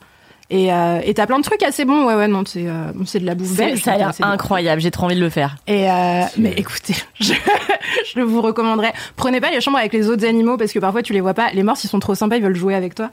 Et 0.52 0.74
euh, 0.74 1.00
et 1.04 1.14
t'as 1.14 1.28
plein 1.28 1.38
de 1.38 1.44
trucs 1.44 1.62
assez 1.62 1.86
bons. 1.86 2.06
Ouais 2.08 2.16
ouais 2.16 2.28
non, 2.28 2.44
c'est 2.46 2.68
euh, 2.68 2.92
c'est 3.06 3.20
de 3.20 3.26
la 3.26 3.36
bouffe 3.36 3.50
C'est- 3.50 3.66
belge. 3.68 3.82
Ça 3.84 3.94
a 3.94 3.98
l'air 3.98 4.12
bon. 4.20 4.26
incroyable. 4.26 4.82
J'ai 4.82 4.90
trop 4.92 5.06
envie 5.06 5.16
de 5.16 5.20
le 5.22 5.30
faire. 5.30 5.58
Et 5.68 5.90
euh, 5.92 6.22
mais 6.38 6.54
écoutez, 6.58 6.96
je, 7.20 7.34
je 8.16 8.20
vous 8.22 8.42
recommanderais, 8.42 8.94
prenez 9.16 9.40
pas 9.42 9.52
les 9.52 9.62
chambres 9.62 9.78
avec 9.78 9.94
les 9.94 10.10
autres 10.10 10.26
animaux 10.26 10.58
parce 10.58 10.72
que 10.72 10.80
parfois 10.80 11.04
tu 11.04 11.14
les 11.14 11.22
vois 11.22 11.34
pas. 11.36 11.52
Les 11.54 11.62
morts, 11.64 11.78
ils 11.84 11.88
sont 11.88 12.00
trop 12.00 12.16
sympas, 12.16 12.38
ils 12.38 12.44
veulent 12.44 12.56
jouer 12.56 12.74
avec 12.76 12.96
toi. 12.96 13.12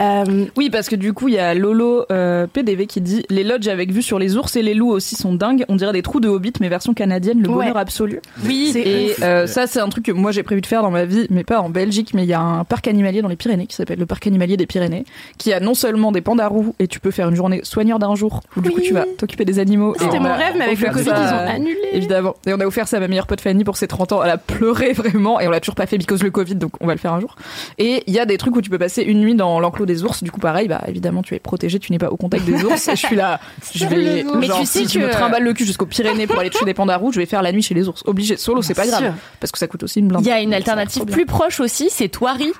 Euh, 0.00 0.46
Oui, 0.56 0.70
parce 0.70 0.88
que 0.88 0.96
du 0.96 1.12
coup, 1.12 1.28
il 1.28 1.34
y 1.34 1.38
a 1.38 1.54
Lolo 1.54 2.04
euh, 2.12 2.46
PDV 2.46 2.86
qui 2.86 3.00
dit 3.00 3.24
Les 3.30 3.44
lodges 3.44 3.68
avec 3.68 3.90
vue 3.92 4.02
sur 4.02 4.18
les 4.18 4.36
ours 4.36 4.54
et 4.56 4.62
les 4.62 4.74
loups 4.74 4.90
aussi 4.90 5.16
sont 5.16 5.34
dingues. 5.34 5.64
On 5.68 5.76
dirait 5.76 5.92
des 5.92 6.02
trous 6.02 6.20
de 6.20 6.28
Hobbit, 6.28 6.52
mais 6.60 6.68
version 6.68 6.94
canadienne, 6.94 7.42
le 7.42 7.48
Ouais. 7.48 7.54
bonheur 7.66 7.76
absolu. 7.76 8.20
Oui. 8.44 8.70
C'est 8.72 8.80
Et 8.82 9.14
euh, 9.22 9.46
ça, 9.46 9.66
c'est 9.66 9.80
un 9.80 9.88
truc 9.88 10.04
que 10.06 10.12
moi 10.12 10.30
j'ai 10.32 10.42
prévu 10.42 10.60
de 10.60 10.66
faire 10.66 10.82
dans 10.82 10.90
ma 10.90 11.04
vie, 11.04 11.26
mais 11.30 11.44
pas 11.44 11.60
en 11.60 11.70
Belgique, 11.70 12.12
mais 12.14 12.22
il 12.24 12.28
y 12.28 12.32
a 12.34 12.40
un 12.40 12.64
parc 12.64 12.86
animalier 12.88 13.22
dans 13.22 13.28
les 13.28 13.36
Pyrénées 13.36 13.66
qui 13.66 13.74
s'appelle 13.76 13.98
le 13.98 14.06
parc 14.06 14.26
animalier 14.26 14.56
des 14.56 14.66
Pyrénées, 14.66 15.04
qui 15.38 15.52
a 15.52 15.60
non 15.60 15.74
seulement 15.74 16.12
des 16.12 16.20
pandas 16.20 16.48
roux 16.48 16.74
et 16.78 16.86
tu 16.86 17.00
peux 17.00 17.10
faire 17.10 17.28
une 17.28 17.34
journée 17.36 17.60
soigneur 17.64 17.98
d'un 17.98 18.14
jour 18.14 18.40
où 18.56 18.60
du 18.60 18.70
coup 18.70 18.80
tu 18.80 18.92
vas 18.94 19.04
t'occuper 19.16 19.44
des 19.44 19.58
animaux. 19.58 19.94
C'était 19.98 20.18
on 20.18 20.22
mon 20.22 20.34
rêve, 20.34 20.54
mais 20.58 20.64
avec 20.66 20.80
le 20.80 20.90
Covid, 20.90 21.04
ça, 21.04 21.16
ils 21.16 21.34
ont 21.34 21.54
annulé. 21.54 21.76
Évidemment. 21.92 22.34
Et 22.46 22.52
on 22.54 22.60
a 22.60 22.66
offert 22.66 22.86
ça 22.86 22.98
à 22.98 23.00
ma 23.00 23.08
meilleure 23.08 23.26
pote 23.26 23.40
Fanny 23.40 23.64
pour 23.64 23.76
ses 23.76 23.88
30 23.88 24.12
ans. 24.12 24.22
Elle 24.22 24.30
a 24.30 24.38
pleuré 24.38 24.92
vraiment 24.92 25.40
et 25.40 25.48
on 25.48 25.50
l'a 25.50 25.60
toujours 25.60 25.74
pas 25.74 25.86
fait 25.86 25.98
because 25.98 26.22
le 26.22 26.30
Covid, 26.30 26.54
donc 26.54 26.72
on 26.80 26.86
va 26.86 26.92
le 26.94 26.98
faire 27.00 27.12
un 27.12 27.20
jour. 27.20 27.34
Et 27.78 28.04
il 28.06 28.14
y 28.14 28.18
a 28.20 28.26
des 28.26 28.38
trucs 28.38 28.54
où 28.54 28.60
tu 28.62 28.70
peux 28.70 28.78
passer 28.78 29.02
une 29.02 29.20
nuit 29.20 29.34
dans 29.34 29.58
l'enclos 29.60 29.86
des 29.88 30.04
ours. 30.04 30.22
Du 30.22 30.30
coup, 30.30 30.38
pareil, 30.38 30.68
bah 30.68 30.82
évidemment, 30.86 31.22
tu 31.22 31.34
es 31.34 31.40
protégé, 31.40 31.80
tu 31.80 31.90
n'es 31.90 31.98
pas 31.98 32.10
au 32.10 32.16
contact 32.16 32.44
des 32.44 32.62
ours. 32.64 32.86
Et 32.86 32.92
je 32.96 33.06
suis 33.06 33.16
là, 33.16 33.40
je 33.74 33.86
vais. 33.86 34.24
Mais 34.36 34.46
genre, 34.46 34.60
tu 34.60 34.66
sais 34.66 34.86
si 34.86 34.88
je 34.94 34.98
me 35.00 35.08
que- 35.08 35.12
trimballe 35.12 35.42
le 35.42 35.52
cul 35.54 35.64
jusqu'aux 35.66 35.86
Pyrénées 35.86 36.26
pour 36.28 36.38
aller 36.38 36.50
tuer 36.50 36.64
des 36.64 36.74
pandas 36.74 36.96
roux, 36.96 37.10
je 37.12 37.18
vais 37.18 37.26
faire 37.26 37.42
la 37.42 37.50
nuit 37.50 37.62
chez 37.62 37.74
les 37.74 37.88
ours. 37.88 38.02
Obligé. 38.06 38.36
Solo, 38.36 38.62
c'est 38.62 38.74
pas 38.74 38.82
Bien 38.82 38.90
grave. 38.92 39.02
sûr. 39.04 39.12
Parce 39.40 39.50
que 39.50 39.58
ça 39.58 39.66
coûte 39.66 39.82
aussi 39.82 39.98
une 39.98 40.06
blinde. 40.08 40.22
Il 40.24 40.28
y 40.28 40.32
a 40.32 40.40
une 40.40 40.54
alternative 40.54 41.04
plus 41.06 41.26
proche 41.26 41.58
aussi, 41.60 41.88
c'est 41.90 42.08
Thoiry. 42.08 42.52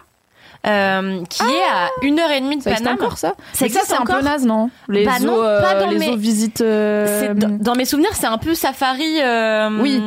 euh, 0.67 1.23
qui 1.31 1.43
est 1.45 1.47
à 1.73 1.89
une 2.03 2.19
heure 2.19 2.31
et 2.33 2.41
demie 2.41 2.57
de 2.57 2.63
Ça 2.65 2.71
existe 2.73 2.89
encore 2.91 3.17
ça 3.17 3.29
Ça 3.53 3.61
Mais 3.61 3.67
existe 3.69 3.85
c'est 3.87 3.95
un 3.95 4.01
encore 4.01 4.19
peu 4.19 4.25
naze, 4.25 4.45
non 4.45 4.71
Les 4.89 5.05
Bah 5.05 5.19
zoos, 5.21 5.41
euh, 5.41 5.63
pas 5.63 5.75
dans 5.81 5.89
les 5.89 5.99
mes- 5.99 6.07
zoos 6.07 6.17
visites. 6.17 6.61
euh, 6.63 7.33
dans, 7.35 7.49
dans 7.59 7.75
mes 7.77 7.85
souvenirs, 7.85 8.11
c'est 8.15 8.27
un 8.27 8.39
peu 8.39 8.55
safari. 8.55 9.21
euh, 9.23 9.71
Oui. 9.81 10.01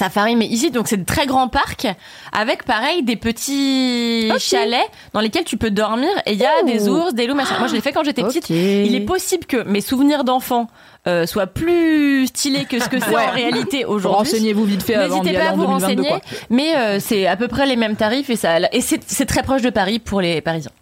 Safari, 0.00 0.34
mais 0.36 0.46
ici, 0.46 0.70
donc 0.70 0.88
c'est 0.88 0.96
de 0.96 1.04
très 1.04 1.26
grands 1.26 1.48
parcs 1.48 1.86
avec 2.32 2.64
pareil 2.64 3.02
des 3.02 3.16
petits 3.16 4.30
chalets 4.38 4.88
dans 5.12 5.20
lesquels 5.20 5.44
tu 5.44 5.56
peux 5.56 5.70
dormir 5.70 6.08
et 6.26 6.32
il 6.32 6.38
y 6.38 6.44
a 6.44 6.50
Oh. 6.62 6.66
des 6.66 6.88
ours, 6.88 7.12
des 7.14 7.26
loups, 7.26 7.34
machin. 7.34 7.58
Moi, 7.58 7.68
je 7.68 7.74
l'ai 7.74 7.80
fait 7.80 7.92
quand 7.92 8.02
j'étais 8.04 8.22
petite. 8.22 8.48
Il 8.50 8.94
est 8.94 9.00
possible 9.04 9.44
que 9.46 9.62
mes 9.64 9.80
souvenirs 9.80 10.24
d'enfant 10.24 10.68
euh, 11.06 11.26
soient 11.26 11.46
plus 11.46 12.26
stylés 12.26 12.64
que 12.64 12.78
ce 12.82 12.88
que 12.88 12.98
c'est 13.00 13.10
Ouais. 13.14 13.26
en 13.26 13.30
réalité 13.32 13.84
aujourd'hui. 13.84 14.18
Renseignez-vous 14.32 14.64
vite 14.64 14.82
fait 14.82 14.94
avant 14.94 15.22
N'hésitez 15.22 15.38
pas 15.38 15.48
à 15.50 15.52
vous 15.52 15.66
2022. 15.66 15.84
renseigner, 16.02 16.08
quoi. 16.08 16.20
mais 16.50 16.76
euh, 16.76 16.98
c'est 17.00 17.26
à 17.26 17.36
peu 17.36 17.48
près 17.48 17.66
les 17.66 17.76
mêmes 17.76 17.96
tarifs 17.96 18.28
et 18.30 18.36
ça 18.36 18.58
et 18.72 18.80
c'est 18.80 19.26
très 19.26 19.42
proche 19.42 19.62
de 19.62 19.70
Paris 19.70 19.98
pour 19.98 20.20
les 20.20 20.40
Parisiens. 20.40 20.72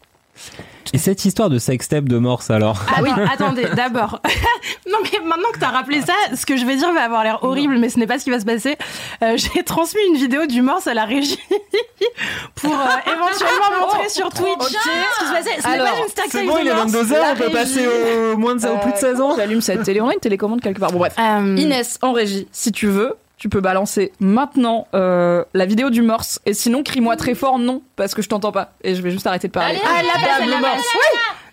Et 0.94 0.99
cette 0.99 1.25
histoire 1.25 1.50
de 1.50 1.58
sextape 1.58 2.05
de 2.05 2.18
morse 2.18 2.50
alors 2.50 2.83
Ah 2.89 3.00
oui, 3.02 3.10
attendez, 3.33 3.67
d'abord. 3.75 4.20
non 4.91 4.99
mais 5.02 5.18
maintenant 5.26 5.49
que 5.52 5.58
t'as 5.58 5.68
rappelé 5.68 6.00
ça, 6.00 6.15
ce 6.34 6.47
que 6.47 6.57
je 6.57 6.65
vais 6.65 6.76
dire 6.76 6.92
va 6.92 7.02
avoir 7.02 7.25
l'air 7.25 7.39
horrible, 7.42 7.76
mais 7.78 7.89
ce 7.91 7.99
n'est 7.99 8.07
pas 8.07 8.18
ce 8.18 8.25
qui 8.25 8.31
va 8.31 8.41
se 8.41 8.44
passer. 8.47 8.76
Euh, 9.23 9.36
J'ai 9.36 9.62
transmis 9.62 10.00
une 10.08 10.17
vidéo 10.17 10.47
du 10.47 10.62
morse 10.62 10.86
à 10.86 10.94
la 10.94 11.05
régie 11.05 11.39
pour 12.55 12.73
euh, 12.73 12.84
éventuellement 13.07 13.81
montrer 13.86 14.08
sur 14.08 14.31
Twitch 14.31 14.52
ok. 14.55 14.68
ce 14.68 15.18
qui 15.20 15.26
se 15.26 15.33
passait. 15.33 15.60
Ce 15.62 15.67
n'est 15.68 15.75
Alors, 15.75 15.92
pas 15.94 15.99
une 16.02 16.08
stack 16.08 16.26
C'est 16.31 16.44
bon, 16.44 16.57
il 16.60 16.68
est 16.68 16.75
morse. 16.75 16.92
22h, 16.92 17.10
La 17.12 17.33
on 17.33 17.36
peut 17.36 17.42
régie. 17.44 17.52
passer 17.55 17.86
au 18.33 18.36
moins 18.39 18.55
de, 18.57 18.67
au 18.67 18.78
plus 18.78 18.92
de 18.92 18.97
16 18.97 19.20
ans 19.20 19.34
J'allume 19.36 19.60
cette 19.60 19.83
télé. 19.83 20.00
On 20.00 20.08
a 20.08 20.15
une 20.15 20.20
télécommande 20.20 20.60
quelque 20.60 20.81
part. 20.81 20.92
Bon, 20.92 20.99
bref. 20.99 21.15
Euh, 21.18 21.57
Inès, 21.58 21.99
en 22.02 22.12
régie, 22.12 22.49
si 22.52 22.73
tu 22.73 22.86
veux, 22.86 23.15
tu 23.39 23.49
peux 23.49 23.60
balancer 23.60 24.12
maintenant 24.20 24.86
euh, 24.94 25.44
la 25.55 25.65
vidéo 25.65 25.91
du 25.91 26.02
morse. 26.02 26.41
Et 26.44 26.55
sinon, 26.55 26.83
crie-moi 26.83 27.17
très 27.17 27.34
fort 27.34 27.58
non, 27.58 27.83
parce 27.97 28.15
que 28.15 28.20
je 28.23 28.28
t'entends 28.28 28.52
pas. 28.52 28.73
Et 28.83 28.94
je 28.94 29.02
vais 29.02 29.10
juste 29.10 29.26
arrêter 29.26 29.49
de 29.49 29.52
parler. 29.52 29.76
Allez, 29.76 29.81
ah, 29.84 30.02
la 30.02 30.47
la 30.47 30.57
le 30.57 30.60
morse. 30.60 30.86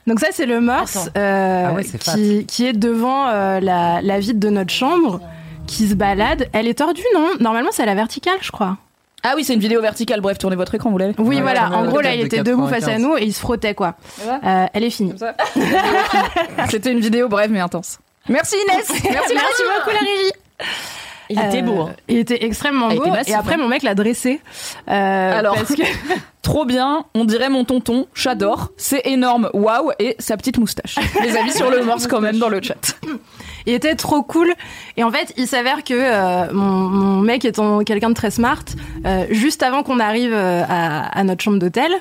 Donc 0.08 0.20
ça 0.20 0.28
c'est 0.32 0.46
le 0.46 0.62
morse 0.62 1.10
euh, 1.18 1.66
Ah 1.70 1.74
ouais, 1.74 1.84
qui, 1.84 2.46
qui 2.46 2.68
est 2.68 2.74
devant 2.74 3.28
euh, 3.28 3.60
la, 3.60 4.02
la 4.04 4.20
vitre 4.20 4.40
de 4.40 4.50
notre 4.50 4.72
chambre, 4.72 5.20
qui 5.66 5.88
se 5.88 5.96
balade. 5.96 6.48
Elle 6.54 6.68
est 6.68 6.76
tordue, 6.76 7.02
non? 7.16 7.30
Normalement 7.40 7.70
c'est 7.72 7.84
à 7.84 7.88
la 7.88 7.96
verticale, 7.96 8.38
je 8.42 8.52
crois. 8.52 8.78
Ah 9.24 9.34
oui, 9.36 9.44
c'est 9.44 9.56
une 9.56 9.60
vidéo 9.60 9.82
verticale. 9.82 10.22
Bref, 10.22 10.38
tournez 10.38 10.56
votre 10.56 10.76
écran, 10.76 10.92
vous 10.92 11.00
l'avez. 11.00 11.16
Oui, 11.18 11.38
Ouais, 11.38 11.42
voilà. 11.42 11.72
En 11.72 11.86
gros, 11.86 12.00
là, 12.02 12.14
il 12.14 12.22
de 12.22 12.26
était 12.28 12.44
debout 12.44 12.68
face 12.68 12.84
à 12.84 12.98
95. 12.98 13.02
nous 13.02 13.18
et 13.18 13.24
il 13.24 13.34
se 13.34 13.40
frottait, 13.40 13.74
quoi. 13.74 13.96
Ça 14.24 14.40
Euh, 14.44 14.66
elle 14.72 14.84
est 14.84 14.92
finie. 14.92 15.16
C'était 16.70 16.92
une 16.92 17.00
vidéo 17.00 17.28
brève 17.28 17.50
mais 17.50 17.60
intense. 17.60 17.98
Merci 18.30 18.56
Inès. 18.68 18.88
Merci, 18.90 19.34
Merci 19.34 19.34
beaucoup, 19.34 19.90
la 19.94 20.00
régie. 20.00 20.32
Il 21.30 21.40
était 21.40 21.62
beau. 21.62 21.82
hein. 21.82 21.92
Il 22.08 22.18
était 22.18 22.46
extrêmement 22.46 22.90
beau. 22.90 23.06
était 23.06 23.32
et 23.32 23.34
après, 23.34 23.56
hein. 23.56 23.58
mon 23.60 23.68
mec 23.68 23.84
l'a 23.84 23.96
dressé. 23.96 24.42
Euh, 24.90 25.40
Alors. 25.40 25.56
parce 25.56 25.76
que 25.76 25.82
Trop 26.42 26.64
bien, 26.64 27.06
on 27.16 27.26
dirait 27.26 27.50
mon 27.50 27.64
tonton, 27.66 28.06
j'adore, 28.14 28.70
c'est 28.78 29.02
énorme, 29.06 29.50
waouh, 29.56 29.90
et 29.98 30.16
sa 30.20 30.38
petite 30.38 30.60
moustache. 30.60 30.98
Les 31.24 31.36
avis 31.36 31.52
sur 31.52 31.72
le 31.72 31.84
morse 31.84 32.06
quand 32.06 32.22
même 32.22 32.38
dans 32.38 32.50
le 32.50 32.62
chat. 32.62 33.00
il 33.66 33.74
était 33.74 33.96
trop 33.96 34.22
cool. 34.22 34.54
Et 34.96 35.04
en 35.04 35.10
fait, 35.10 35.34
il 35.38 35.48
s'avère 35.48 35.84
que 35.84 35.96
euh, 35.96 36.54
mon, 36.54 36.64
mon 36.88 37.22
mec 37.22 37.46
étant 37.46 37.80
quelqu'un 37.80 38.10
de 38.10 38.14
très 38.14 38.30
smart, 38.30 38.64
euh, 39.08 39.26
juste 39.32 39.64
avant 39.64 39.82
qu'on 39.82 40.00
arrive 40.00 40.34
euh, 40.36 40.62
à, 40.70 41.18
à 41.18 41.24
notre 41.24 41.44
chambre 41.44 41.58
d'hôtel, 41.58 41.92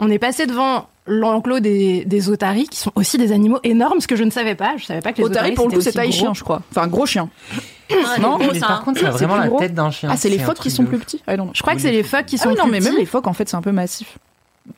on 0.00 0.10
est 0.10 0.18
passé 0.18 0.46
devant 0.46 0.88
l'enclos 1.06 1.60
des, 1.60 2.04
des 2.04 2.28
otaries, 2.28 2.66
qui 2.66 2.78
sont 2.78 2.90
aussi 2.96 3.18
des 3.18 3.30
animaux 3.30 3.60
énormes, 3.62 4.00
ce 4.00 4.08
que 4.08 4.16
je 4.16 4.24
ne 4.24 4.30
savais 4.30 4.56
pas. 4.56 4.72
Je 4.78 4.84
savais 4.84 5.00
pas 5.00 5.12
que 5.12 5.18
les 5.18 5.24
Otari 5.26 5.38
otaries, 5.50 5.54
pour 5.54 5.68
le 5.68 5.74
coup 5.74 5.80
c'est 5.80 5.92
taille 5.92 6.10
chien 6.10 6.32
je 6.34 6.42
crois. 6.42 6.62
Enfin 6.72 6.88
gros 6.88 7.06
chien. 7.06 7.28
Non 8.20 8.36
gros, 8.38 8.52
Mais 8.52 8.58
ça, 8.60 8.66
par 8.66 8.78
hein. 8.78 8.82
contre, 8.84 9.00
C'est 9.00 9.06
vraiment 9.06 9.34
plus 9.34 9.42
la 9.42 9.48
gros. 9.48 9.58
tête 9.58 9.74
d'un 9.74 9.90
chien. 9.90 10.08
Ah 10.12 10.16
c'est 10.16 10.28
les 10.30 10.38
phoques 10.38 10.58
qui 10.60 10.70
sont 10.70 10.84
plus 10.84 10.98
petits. 10.98 11.22
Know. 11.28 11.50
Je 11.54 11.62
crois 11.62 11.74
que 11.74 11.80
c'est 11.80 11.92
les 11.92 12.02
phoques 12.02 12.26
qui 12.26 12.36
Ah 12.40 12.42
sont 12.44 12.48
oui, 12.50 12.56
non 12.56 12.64
plus 12.64 12.72
mais 12.72 12.80
même 12.80 12.96
les 12.96 13.06
phoques 13.06 13.26
en 13.26 13.32
fait 13.32 13.48
c'est 13.48 13.56
un 13.56 13.62
peu 13.62 13.72
massif. 13.72 14.18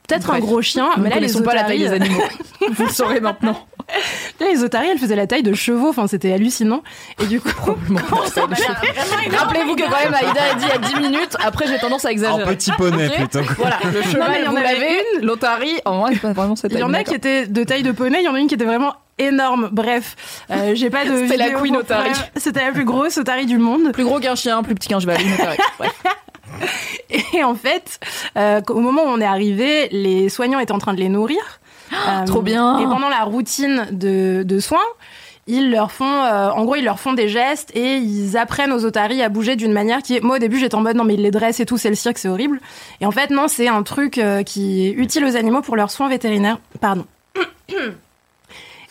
Peut-être 0.08 0.30
un 0.30 0.38
gros 0.38 0.62
chien, 0.62 0.88
mais 0.96 1.10
là, 1.10 1.16
ne 1.16 1.20
les 1.20 1.26
connaissons 1.26 1.42
pas 1.42 1.54
la 1.54 1.64
taille 1.64 1.80
des 1.80 1.92
animaux. 1.92 2.22
Vous 2.72 2.84
le 2.84 2.90
saurez 2.90 3.20
maintenant. 3.20 3.54
Là, 4.40 4.46
les 4.50 4.64
otaries, 4.64 4.88
elles 4.88 4.98
faisaient 4.98 5.14
la 5.14 5.26
taille 5.26 5.42
de 5.42 5.52
chevaux. 5.52 5.90
Enfin, 5.90 6.06
c'était 6.06 6.32
hallucinant. 6.32 6.82
Et 7.22 7.26
du 7.26 7.38
coup, 7.38 7.50
Rappelez-vous 7.94 9.76
que 9.76 9.82
quand 9.82 10.04
même 10.04 10.14
Aïda 10.14 10.42
a 10.52 10.54
dit 10.54 10.64
il 10.64 10.68
y 10.68 10.72
a 10.72 10.78
10 10.78 10.96
minutes, 11.00 11.36
après 11.44 11.66
j'ai 11.66 11.78
tendance 11.78 12.04
à 12.04 12.08
Un 12.08 12.12
exagérer. 12.12 12.56
petit 12.56 12.72
poney 12.72 13.10
plutôt. 13.10 13.40
Voilà, 13.58 13.78
le 13.84 13.90
mais 14.00 14.02
cheval, 14.04 14.32
il 14.38 14.44
y 14.44 14.48
en 14.48 14.56
avait 14.56 14.62
l'avez, 14.72 14.96
l'otari, 15.22 15.74
en 15.84 16.00
vrai, 16.00 16.12
c'est 16.14 16.20
pas 16.20 16.32
vraiment 16.32 16.56
cette 16.56 16.70
il 16.72 16.74
y 16.74 16.80
taille. 16.80 16.82
en 16.90 16.94
a 16.94 17.04
qui 17.04 17.14
étaient 17.14 17.46
de 17.46 17.64
taille 17.64 17.82
de 17.82 17.92
poney, 17.92 18.18
il 18.20 18.24
y 18.24 18.28
en 18.28 18.34
a 18.34 18.40
une 18.40 18.46
qui 18.48 18.54
était 18.54 18.64
vraiment 18.64 18.94
énorme. 19.18 19.68
Bref, 19.72 20.16
euh, 20.50 20.74
j'ai 20.74 20.90
pas 20.90 21.04
de. 21.04 21.16
C'était 21.22 21.36
la 21.36 21.50
queen 21.50 21.76
otari. 21.76 22.10
C'était 22.36 22.64
la 22.64 22.72
plus 22.72 22.84
grosse 22.84 23.18
otari 23.18 23.46
du 23.46 23.58
monde. 23.58 23.92
Plus 23.92 24.04
gros 24.04 24.20
qu'un 24.20 24.34
chien, 24.34 24.62
plus 24.62 24.74
petit 24.74 24.88
qu'un 24.88 25.00
cheval. 25.00 25.18
Et 27.32 27.42
en 27.42 27.54
fait, 27.54 27.98
euh, 28.36 28.60
au 28.68 28.80
moment 28.80 29.02
où 29.02 29.08
on 29.08 29.20
est 29.20 29.26
arrivé, 29.26 29.88
les 29.90 30.28
soignants 30.28 30.60
étaient 30.60 30.72
en 30.72 30.78
train 30.78 30.94
de 30.94 31.00
les 31.00 31.08
nourrir. 31.08 31.40
Euh, 31.92 32.24
trop 32.26 32.42
bien. 32.42 32.78
Et 32.78 32.84
pendant 32.84 33.08
la 33.08 33.24
routine 33.24 33.86
de, 33.90 34.42
de 34.44 34.60
soins, 34.60 34.78
ils 35.46 35.70
leur 35.70 35.92
font, 35.92 36.04
euh, 36.04 36.50
en 36.50 36.64
gros, 36.64 36.76
ils 36.76 36.84
leur 36.84 36.98
font 36.98 37.12
des 37.12 37.28
gestes 37.28 37.70
et 37.74 37.96
ils 37.96 38.36
apprennent 38.36 38.72
aux 38.72 38.84
otaries 38.84 39.22
à 39.22 39.28
bouger 39.28 39.56
d'une 39.56 39.72
manière 39.72 40.02
qui 40.02 40.16
est. 40.16 40.20
Moi, 40.20 40.36
au 40.36 40.38
début, 40.38 40.58
j'étais 40.58 40.74
en 40.74 40.80
mode 40.80 40.96
non, 40.96 41.04
mais 41.04 41.14
ils 41.14 41.22
les 41.22 41.30
dressent 41.30 41.60
et 41.60 41.66
tout, 41.66 41.76
c'est 41.76 41.90
le 41.90 41.94
cirque, 41.94 42.18
c'est 42.18 42.28
horrible. 42.28 42.60
Et 43.00 43.06
en 43.06 43.10
fait, 43.10 43.30
non, 43.30 43.48
c'est 43.48 43.68
un 43.68 43.82
truc 43.82 44.18
euh, 44.18 44.42
qui 44.42 44.86
est 44.86 44.92
utile 44.92 45.24
aux 45.24 45.36
animaux 45.36 45.60
pour 45.60 45.76
leurs 45.76 45.90
soins 45.90 46.08
vétérinaires. 46.08 46.58
Pardon. 46.80 47.04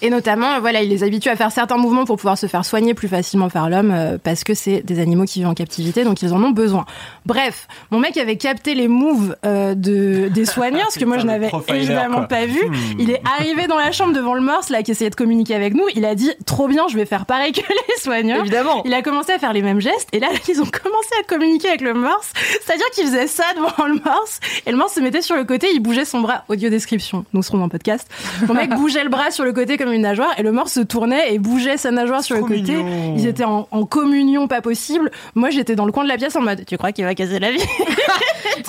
Et 0.03 0.09
notamment, 0.09 0.59
voilà, 0.59 0.83
il 0.83 0.90
les 0.90 1.01
habitue 1.06 1.30
à 1.30 1.38
faire 1.38 1.53
certains 1.53 1.77
mouvements 1.77 2.03
pour 2.03 2.17
pouvoir 2.17 2.38
se 2.38 2.45
faire 2.48 2.65
soigner 2.65 2.93
plus 2.93 3.07
facilement 3.07 3.49
par 3.49 3.69
l'homme, 3.69 3.91
euh, 3.91 4.17
parce 4.22 4.43
que 4.43 4.53
c'est 4.53 4.82
des 4.82 4.99
animaux 4.99 5.23
qui 5.23 5.40
vivent 5.40 5.48
en 5.48 5.53
captivité, 5.53 6.03
donc 6.03 6.22
ils 6.22 6.33
en 6.33 6.43
ont 6.43 6.49
besoin. 6.49 6.83
Bref, 7.25 7.69
mon 7.90 7.99
mec 7.99 8.17
avait 8.17 8.35
capté 8.35 8.75
les 8.75 8.90
moves 8.90 9.38
euh, 9.45 9.75
de, 9.75 10.27
des 10.27 10.43
soigneurs, 10.43 10.83
parce 10.83 10.98
que 10.98 11.06
moi 11.06 11.19
je 11.19 11.22
le 11.25 11.32
n'avais 11.32 11.49
évidemment 11.69 12.17
quoi. 12.17 12.27
pas 12.27 12.45
vu. 12.45 12.59
Hmm. 12.67 12.99
Il 12.99 13.11
est 13.11 13.22
arrivé 13.38 13.67
dans 13.67 13.77
la 13.77 13.93
chambre 13.93 14.11
devant 14.11 14.33
le 14.33 14.41
morse, 14.41 14.67
là, 14.67 14.83
qui 14.83 14.91
essayait 14.91 15.09
de 15.09 15.15
communiquer 15.15 15.56
avec 15.56 15.73
nous. 15.73 15.85
Il 15.95 16.03
a 16.03 16.15
dit, 16.15 16.32
trop 16.45 16.67
bien, 16.67 16.85
je 16.90 16.98
vais 16.98 17.06
faire 17.06 17.25
pareil 17.25 17.53
que 17.53 17.61
les 17.61 18.01
soigneurs. 18.01 18.41
Évidemment. 18.41 18.82
Il 18.83 18.93
a 18.93 19.01
commencé 19.03 19.32
à 19.32 19.40
faire 19.40 19.53
les 19.53 19.61
mêmes 19.61 19.80
gestes, 19.80 20.09
et 20.11 20.19
là, 20.19 20.27
ils 20.49 20.61
ont 20.61 20.65
commencé 20.65 21.11
à 21.22 21.23
communiquer 21.23 21.69
avec 21.69 21.82
le 21.82 21.93
morse. 21.93 22.33
C'est-à-dire 22.65 22.90
qu'il 22.93 23.06
faisait 23.06 23.27
ça 23.27 23.45
devant 23.56 23.88
le 23.88 24.01
morse, 24.03 24.41
et 24.65 24.72
le 24.72 24.75
morse 24.75 24.95
se 24.95 24.99
mettait 24.99 25.22
sur 25.22 25.38
le 25.38 25.45
côté, 25.45 25.67
il 25.73 25.80
bougeait 25.80 26.03
son 26.03 26.19
bras. 26.19 26.43
Audio 26.49 26.69
description, 26.69 27.23
nous 27.32 27.41
serons 27.41 27.59
dans 27.59 27.65
le 27.65 27.69
podcast. 27.69 28.06
Mon 28.45 28.53
mec 28.53 28.69
bougeait 28.72 29.06
le 29.06 29.09
bras 29.09 29.32
sur 29.32 29.45
le 29.45 29.53
côté 29.53 29.77
comme 29.77 29.92
une 29.93 30.01
nageoire, 30.01 30.31
et 30.38 30.43
le 30.43 30.51
morse 30.51 30.73
se 30.73 30.80
tournait 30.81 31.33
et 31.33 31.39
bougeait 31.39 31.77
sa 31.77 31.91
nageoire 31.91 32.23
sur 32.23 32.35
le 32.35 32.41
côté. 32.41 32.55
mignon. 32.75 33.15
Ils 33.17 33.27
étaient 33.27 33.43
en, 33.43 33.67
en 33.72 33.85
communion 33.85 34.47
pas 34.47 34.61
possible. 34.61 35.11
Moi, 35.35 35.49
j'étais 35.49 35.75
dans 35.75 35.85
le 35.85 35.91
coin 35.91 36.03
de 36.03 36.09
la 36.09 36.17
pièce 36.17 36.35
en 36.35 36.41
mode, 36.41 36.65
tu 36.65 36.77
crois 36.77 36.91
qu'il 36.91 37.05
va 37.05 37.15
casser 37.15 37.39
la 37.39 37.51
vie? 37.51 37.63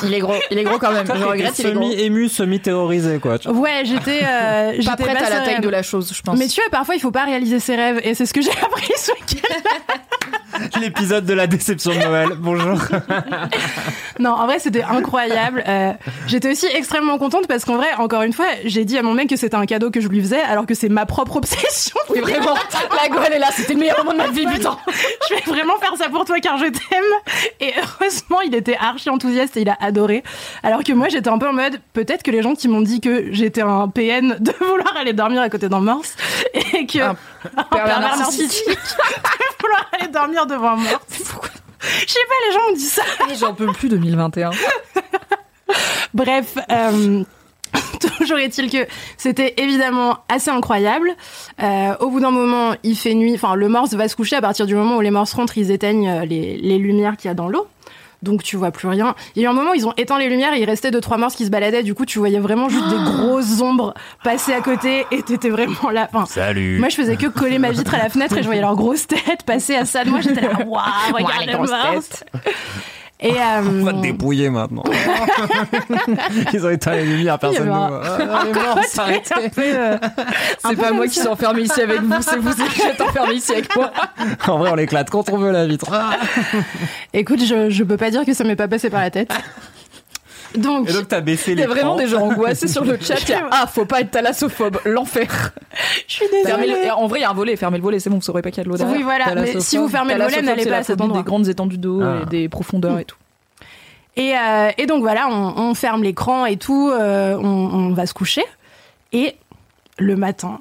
Il 0.05 0.15
est 0.15 0.19
gros, 0.19 0.35
il 0.51 0.59
est 0.59 0.65
gros 0.65 0.79
quand 0.79 0.93
même. 0.93 1.07
Je 1.07 1.25
regrette. 1.25 1.55
Semi 1.55 1.93
ému, 1.95 2.29
semi 2.29 2.61
terrorisé 2.61 3.19
quoi. 3.19 3.37
Ouais, 3.47 3.83
j'étais 3.85 4.21
euh, 4.23 4.71
Pas 4.71 4.81
j'étais 4.81 5.03
prête 5.05 5.23
à 5.23 5.31
la 5.31 5.41
taille 5.41 5.61
de 5.61 5.69
la 5.69 5.83
chose, 5.83 6.13
je 6.15 6.23
pense. 6.23 6.39
Mais 6.39 6.47
tu 6.49 6.61
vois, 6.61 6.71
parfois, 6.71 6.95
il 6.95 7.01
faut 7.01 7.11
pas 7.11 7.25
réaliser 7.25 7.61
ses 7.61 7.77
rêves, 7.77 8.01
et 8.03 8.15
c'est 8.15 8.27
ce 8.27 8.35
que 8.35 8.41
j'ai 8.41 8.51
appris 8.63 8.93
ce 8.97 9.13
week-end. 9.13 9.55
L'épisode 10.81 11.25
de 11.27 11.35
la 11.35 11.47
déception 11.47 11.93
de 11.93 11.99
Noël. 11.99 12.31
Bonjour. 12.39 12.79
Non, 14.21 14.31
en 14.31 14.47
vrai, 14.47 14.61
c'était 14.61 14.85
incroyable. 14.85 15.65
Euh, 15.67 15.93
J'étais 16.29 16.49
aussi 16.49 16.67
extrêmement 16.67 17.19
contente 17.19 17.49
parce 17.49 17.65
qu'en 17.65 17.77
vrai, 17.77 17.89
encore 17.99 18.23
une 18.23 18.33
fois, 18.33 18.47
j'ai 18.65 18.85
dit 18.85 18.97
à 18.97 19.03
mon 19.03 19.13
mec 19.13 19.29
que 19.29 19.35
c'était 19.35 19.57
un 19.57 19.67
cadeau 19.67 19.91
que 19.91 20.01
je 20.01 20.07
lui 20.07 20.21
faisais, 20.21 20.41
alors 20.41 20.67
que 20.67 20.75
c'est 20.75 20.89
ma 20.89 21.05
propre 21.05 21.37
obsession. 21.37 21.97
Oui, 22.11 22.21
vraiment. 22.21 22.55
La 22.95 23.09
gueule 23.09 23.33
est 23.33 23.39
là, 23.41 23.49
c'était 23.51 23.73
le 23.75 23.81
meilleur 23.81 23.99
moment 24.05 24.13
de 24.13 24.19
ma 24.19 24.29
vie, 24.29 24.47
putain. 24.47 24.79
je 25.29 25.35
vais 25.35 25.41
vraiment 25.51 25.77
faire 25.79 25.97
ça 25.99 26.09
pour 26.11 26.25
toi 26.25 26.39
car 26.39 26.59
je 26.59 26.67
t'aime. 26.67 27.03
Et 27.59 27.73
heureusement, 27.77 28.41
il 28.43 28.55
était 28.55 28.77
archi 28.77 29.11
enthousiaste 29.11 29.57
et 29.57 29.63
il 29.63 29.69
a 29.69 29.77
adoré. 29.81 30.23
Alors 30.63 30.85
que 30.85 30.93
moi, 30.93 31.09
j'étais 31.09 31.29
un 31.29 31.39
peu 31.39 31.49
en 31.49 31.53
mode, 31.53 31.81
peut-être 31.93 32.23
que 32.23 32.31
les 32.31 32.43
gens 32.43 32.55
qui 32.55 32.69
m'ont 32.69 32.83
dit 32.83 33.01
que 33.01 33.33
j'étais 33.33 33.63
un 33.63 33.89
PN 33.89 34.37
de 34.39 34.53
vouloir 34.61 34.97
aller 34.97 35.13
dormir 35.13 35.43
à 35.43 35.49
côté 35.51 35.69
d'un 35.69 35.81
morse 35.81 36.15
et 36.55 36.87
que 36.87 37.01
Un 37.01 37.17
un 37.57 37.65
pervers 37.65 38.01
narcissique. 38.01 38.63
Vouloir 39.65 39.91
aller 39.93 40.09
dormir 40.09 40.47
devant 40.47 40.71
un 40.71 40.77
morse. 40.77 41.05
Je 42.07 42.13
sais 42.13 42.19
pas, 42.29 42.35
les 42.49 42.53
gens 42.53 42.71
ont 42.71 42.75
dit 42.75 42.81
ça. 42.81 43.03
J'en 43.39 43.55
peux 43.55 43.67
plus 43.73 43.89
2021. 43.89 44.51
Bref, 46.15 46.57
euh, 46.71 47.25
toujours 48.19 48.39
est-il 48.39 48.71
que 48.71 48.87
c'était 49.17 49.55
évidemment 49.59 50.19
assez 50.29 50.51
incroyable. 50.51 51.11
Euh, 51.63 51.97
au 52.01 52.11
bout 52.11 52.21
d'un 52.21 52.31
moment, 52.31 52.75
il 52.83 52.97
fait 52.97 53.15
nuit. 53.15 53.35
Enfin, 53.35 53.55
le 53.55 53.69
morse 53.69 53.95
va 53.95 54.09
se 54.09 54.17
coucher 54.17 54.37
à 54.37 54.41
partir 54.41 54.67
du 54.67 54.75
moment 54.75 54.97
où 54.97 55.01
les 55.01 55.11
morses 55.11 55.35
rentrent, 55.35 55.59
ils 55.59 55.71
éteignent 55.71 56.09
euh, 56.09 56.25
les, 56.25 56.57
les 56.57 56.79
lumières 56.79 57.17
qu'il 57.17 57.29
y 57.29 57.31
a 57.31 57.35
dans 57.35 57.49
l'eau. 57.49 57.67
Donc 58.25 58.43
tu 58.43 58.57
vois 58.57 58.71
plus 58.71 58.89
rien. 58.89 59.15
Il 59.37 59.43
y 59.43 59.45
a 59.45 59.49
eu 59.49 59.51
un 59.51 59.55
moment 59.55 59.71
où 59.71 59.75
ils 59.75 59.87
ont 59.87 59.93
éteint 59.97 60.19
les 60.19 60.29
lumières 60.29 60.55
et 60.55 60.61
il 60.61 60.65
restait 60.65 60.91
deux 60.91 61.01
trois 61.01 61.19
morses 61.19 61.37
qui 61.37 61.45
se 61.45 61.51
baladaient. 61.51 61.83
Du 61.83 61.95
coup, 61.95 62.07
tu 62.07 62.19
voyais 62.19 62.41
vraiment 62.41 62.69
juste 62.69 62.89
des 62.89 62.97
grosses 63.05 63.61
ombres 63.61 63.95
passer 64.25 64.53
à 64.53 64.61
côté 64.61 65.07
et 65.11 65.23
t'étais 65.23 65.51
vraiment 65.51 65.91
là. 65.91 66.09
Enfin, 66.13 66.27
Salut. 66.27 66.79
moi, 66.79 66.89
je 66.89 66.97
faisais 66.97 67.17
que 67.17 67.27
coller 67.27 67.59
ma 67.59 67.71
vitre 67.71 67.95
à 67.95 67.99
la 67.99 68.09
fenêtre 68.09 68.37
et 68.37 68.43
je 68.43 68.47
voyais 68.47 68.63
leurs 68.63 68.77
grosses 68.77 69.07
têtes 69.07 69.45
passer 69.47 69.77
à 69.77 69.85
ça 69.85 70.05
de 70.05 70.11
moi. 70.11 70.21
J'étais 70.21 70.41
là, 70.41 70.59
waouh, 70.67 70.83
regarde 71.13 71.47
les 71.47 71.53
grosses. 71.53 72.25
Et 73.25 73.33
euh, 73.33 73.63
On 73.81 73.85
va 73.85 73.93
te 73.95 74.03
dépouiller 74.03 74.51
maintenant. 74.51 74.85
Ils 76.53 76.67
ont 76.67 76.71
éteint 76.71 76.95
les 76.95 77.05
lumières, 77.05 77.39
personne 77.39 77.65
ne 77.65 77.71
voit. 77.73 78.03
Ah, 78.05 78.45
euh, 79.59 79.99
C'est 80.59 80.77
pas 80.77 80.93
moi 80.93 81.09
qui 81.09 81.19
suis 81.19 81.27
enfermé 81.29 81.63
ici 81.63 81.81
avec 81.81 82.03
vous, 82.03 82.13
c'est 82.21 82.37
vous 82.37 82.53
qui 82.53 82.83
êtes 82.83 83.01
enfermé 83.01 83.35
ici 83.35 83.53
avec 83.53 83.75
moi. 83.75 83.91
En 84.47 84.59
vrai, 84.59 84.71
on 84.71 84.75
l'éclate 84.75 85.09
quand 85.09 85.31
on 85.31 85.39
veut 85.39 85.51
la 85.51 85.67
vitre. 85.67 85.91
Écoute, 87.15 87.41
je, 87.45 87.71
je 87.71 87.83
peux 87.83 87.97
pas 87.97 88.11
dire 88.11 88.27
que 88.27 88.35
ça 88.35 88.45
m'est 88.45 88.57
pas 88.57 88.69
passé 88.69 88.91
par 88.91 89.01
la 89.01 89.11
tête. 89.11 89.33
Donc, 90.57 90.89
Et 90.89 90.93
donc 90.93 91.09
t'as 91.09 91.21
baissé 91.21 91.53
Il 91.53 91.55
y 91.55 91.57
les 91.59 91.65
a 91.65 91.67
vraiment 91.67 91.97
des 91.97 92.07
gens 92.07 92.23
angoissés 92.23 92.69
sur 92.69 92.85
le 92.85 92.97
chat. 93.01 93.15
A, 93.35 93.49
ah, 93.51 93.67
faut 93.67 93.85
pas 93.87 94.01
être 94.01 94.11
thalassophobe, 94.13 94.79
l'enfer. 94.85 95.53
je 96.07 96.13
suis 96.15 96.27
désolée. 96.31 96.67
le- 96.69 96.93
En 96.93 97.07
vrai, 97.07 97.19
il 97.21 97.23
y 97.23 97.25
a 97.25 97.31
un 97.31 97.35
volet, 97.35 97.57
fermez 97.57 97.79
le 97.79 97.83
volet, 97.83 97.99
c'est 97.99 98.09
bon, 98.11 98.17
vous 98.17 98.23
saurez 98.23 98.43
pas 98.43 98.51
qu'il 98.51 98.59
y 98.59 98.61
a 98.61 98.65
de 98.65 98.69
l'eau 98.69 98.77
derrière. 98.77 98.97
Oui, 98.97 99.03
voilà, 99.03 99.35
mais 99.35 99.59
si 99.61 99.77
vous 99.79 99.89
fermez 99.89 100.15
le 100.15 100.23
volet, 100.23 100.43
n'allez 100.43 100.67
pas 100.67 100.77
à 100.79 100.83
cet 100.83 101.01
endroit. 101.01 101.19
des 101.23 101.25
grandes 101.25 101.49
étendues 101.49 101.79
d'eau 101.79 102.01
Ah. 102.03 102.23
et 102.23 102.27
des 102.27 102.49
profondeurs 102.49 102.99
et 102.99 103.05
tout. 103.05 103.17
Et, 104.17 104.35
euh, 104.39 104.71
et 104.79 104.87
donc 104.87 105.03
voilà, 105.03 105.27
on, 105.29 105.55
on 105.57 105.75
ferme 105.75 106.05
l'écran 106.05 106.47
et 106.47 106.57
tout, 106.57 106.91
euh, 106.93 107.37
on, 107.37 107.45
on 107.45 107.93
va 107.93 108.07
se 108.07 108.15
coucher. 108.15 108.45
Et 109.13 109.35
le 109.99 110.15
matin, 110.15 110.61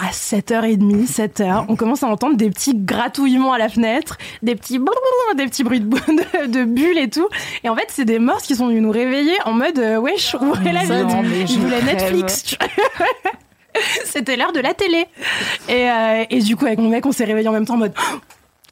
à 0.00 0.10
7h30, 0.12 1.06
7h, 1.06 1.66
on 1.68 1.76
commence 1.76 2.02
à 2.02 2.06
entendre 2.06 2.36
des 2.36 2.50
petits 2.50 2.74
gratouillements 2.74 3.52
à 3.52 3.58
la 3.58 3.68
fenêtre, 3.68 4.18
des 4.42 4.54
petits 4.54 4.78
des 5.36 5.46
petits 5.46 5.64
bruits 5.64 5.80
de, 5.80 5.86
de, 6.46 6.46
de 6.46 6.64
bulles 6.64 6.98
et 6.98 7.10
tout. 7.10 7.28
Et 7.64 7.68
en 7.68 7.76
fait, 7.76 7.86
c'est 7.88 8.04
des 8.04 8.18
morses 8.18 8.44
qui 8.44 8.56
sont 8.56 8.68
venus 8.68 8.82
nous 8.82 8.90
réveiller 8.90 9.36
en 9.44 9.52
mode 9.52 9.78
wesh, 9.78 10.34
ouvrez 10.34 10.72
la 10.72 10.84
mais 10.84 11.46
je 11.46 11.60
rêve. 11.60 11.84
Netflix. 11.84 12.56
C'était 14.04 14.36
l'heure 14.36 14.52
de 14.52 14.60
la 14.60 14.74
télé. 14.74 15.06
Et, 15.68 15.90
euh, 15.90 16.24
et 16.28 16.40
du 16.40 16.56
coup, 16.56 16.66
avec 16.66 16.78
mon 16.78 16.88
mec, 16.88 17.06
on 17.06 17.12
s'est 17.12 17.24
réveillés 17.24 17.48
en 17.48 17.52
même 17.52 17.66
temps 17.66 17.74
en 17.74 17.78
mode 17.78 17.94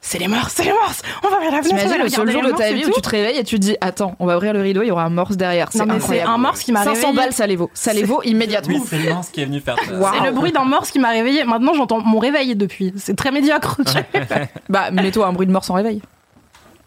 c'est 0.09 0.19
les 0.19 0.29
morses, 0.29 0.55
c'est 0.57 0.65
les 0.65 0.73
morses, 0.73 1.03
on 1.23 1.29
va 1.29 1.37
ouvrir 1.37 1.53
la 1.53 1.63
fenêtre. 1.63 1.83
T'imagines 1.83 2.03
le 2.03 2.09
seul 2.09 2.31
jour 2.31 2.43
de 2.43 2.53
ta 2.53 2.73
vie 2.73 2.87
où 2.87 2.91
tu 2.91 3.03
te 3.03 3.09
réveilles 3.11 3.37
et 3.37 3.45
tu 3.45 3.57
te 3.57 3.61
dis 3.61 3.77
Attends, 3.83 4.15
on 4.19 4.25
va 4.25 4.39
ouvrir 4.39 4.55
le 4.55 4.63
rideau, 4.63 4.81
il 4.81 4.89
y 4.89 4.91
aura 4.91 5.05
un 5.05 5.11
morse 5.11 5.37
derrière. 5.37 5.69
C'est 5.71 5.83
incroyable. 5.83 6.31
un 6.31 6.39
morse 6.39 6.61
qui 6.61 6.73
m'a 6.73 6.83
500 6.83 6.95
réveillée. 6.95 7.17
balles, 7.17 7.33
ça 7.35 7.47
les 7.47 7.57
vaut. 7.57 7.71
Ça 7.75 7.93
les 7.93 8.05
vaut 8.05 8.23
immédiatement. 8.25 8.79
Oui, 8.79 8.85
c'est 8.89 9.03
Lance 9.05 9.29
qui 9.29 9.43
est 9.43 9.45
venu 9.45 9.61
faire 9.61 9.77
ça. 9.79 9.93
Waouh. 9.93 10.15
C'est 10.17 10.25
le 10.25 10.33
bruit 10.33 10.51
d'un 10.51 10.65
morse 10.65 10.91
qui 10.91 10.99
m'a 10.99 11.11
réveillé. 11.11 11.45
Maintenant, 11.45 11.75
j'entends 11.75 12.01
mon 12.01 12.19
réveil 12.19 12.57
depuis. 12.57 12.95
C'est 12.97 13.17
très 13.17 13.31
médiocre. 13.31 13.81
Bah, 14.71 14.91
mets-toi 14.91 15.27
un 15.27 15.33
bruit 15.33 15.47
de 15.47 15.53
morse 15.53 15.69
en 15.69 15.75
réveil. 15.75 16.01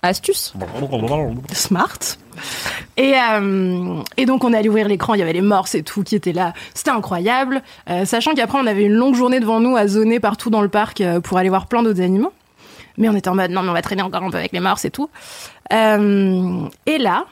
Astuce. 0.01 0.53
Smart. 1.53 1.99
Et, 2.97 3.13
euh, 3.15 4.01
et 4.17 4.25
donc, 4.25 4.43
on 4.43 4.51
est 4.51 4.57
allé 4.57 4.67
ouvrir 4.67 4.87
l'écran. 4.87 5.13
Il 5.13 5.19
y 5.19 5.21
avait 5.21 5.33
les 5.33 5.41
morses 5.41 5.75
et 5.75 5.83
tout 5.83 6.01
qui 6.03 6.15
étaient 6.15 6.33
là. 6.33 6.53
C'était 6.73 6.89
incroyable. 6.89 7.61
Euh, 7.89 8.05
sachant 8.05 8.33
qu'après, 8.33 8.57
on 8.59 8.65
avait 8.65 8.83
une 8.83 8.93
longue 8.93 9.13
journée 9.13 9.39
devant 9.39 9.59
nous 9.59 9.75
à 9.75 9.87
zoner 9.87 10.19
partout 10.19 10.49
dans 10.49 10.61
le 10.61 10.69
parc 10.69 11.01
euh, 11.01 11.19
pour 11.19 11.37
aller 11.37 11.49
voir 11.49 11.67
plein 11.67 11.83
d'autres 11.83 12.01
animaux. 12.01 12.33
Mais 12.97 13.09
on 13.09 13.15
était 13.15 13.29
en 13.29 13.35
mode 13.35 13.51
non, 13.51 13.63
mais 13.63 13.69
on 13.69 13.73
va 13.73 13.81
traîner 13.81 14.01
encore 14.01 14.23
un 14.23 14.29
peu 14.29 14.37
avec 14.37 14.51
les 14.51 14.59
morses 14.59 14.85
et 14.85 14.91
tout. 14.91 15.09
Euh, 15.73 16.67
et 16.85 16.97
là, 16.97 17.25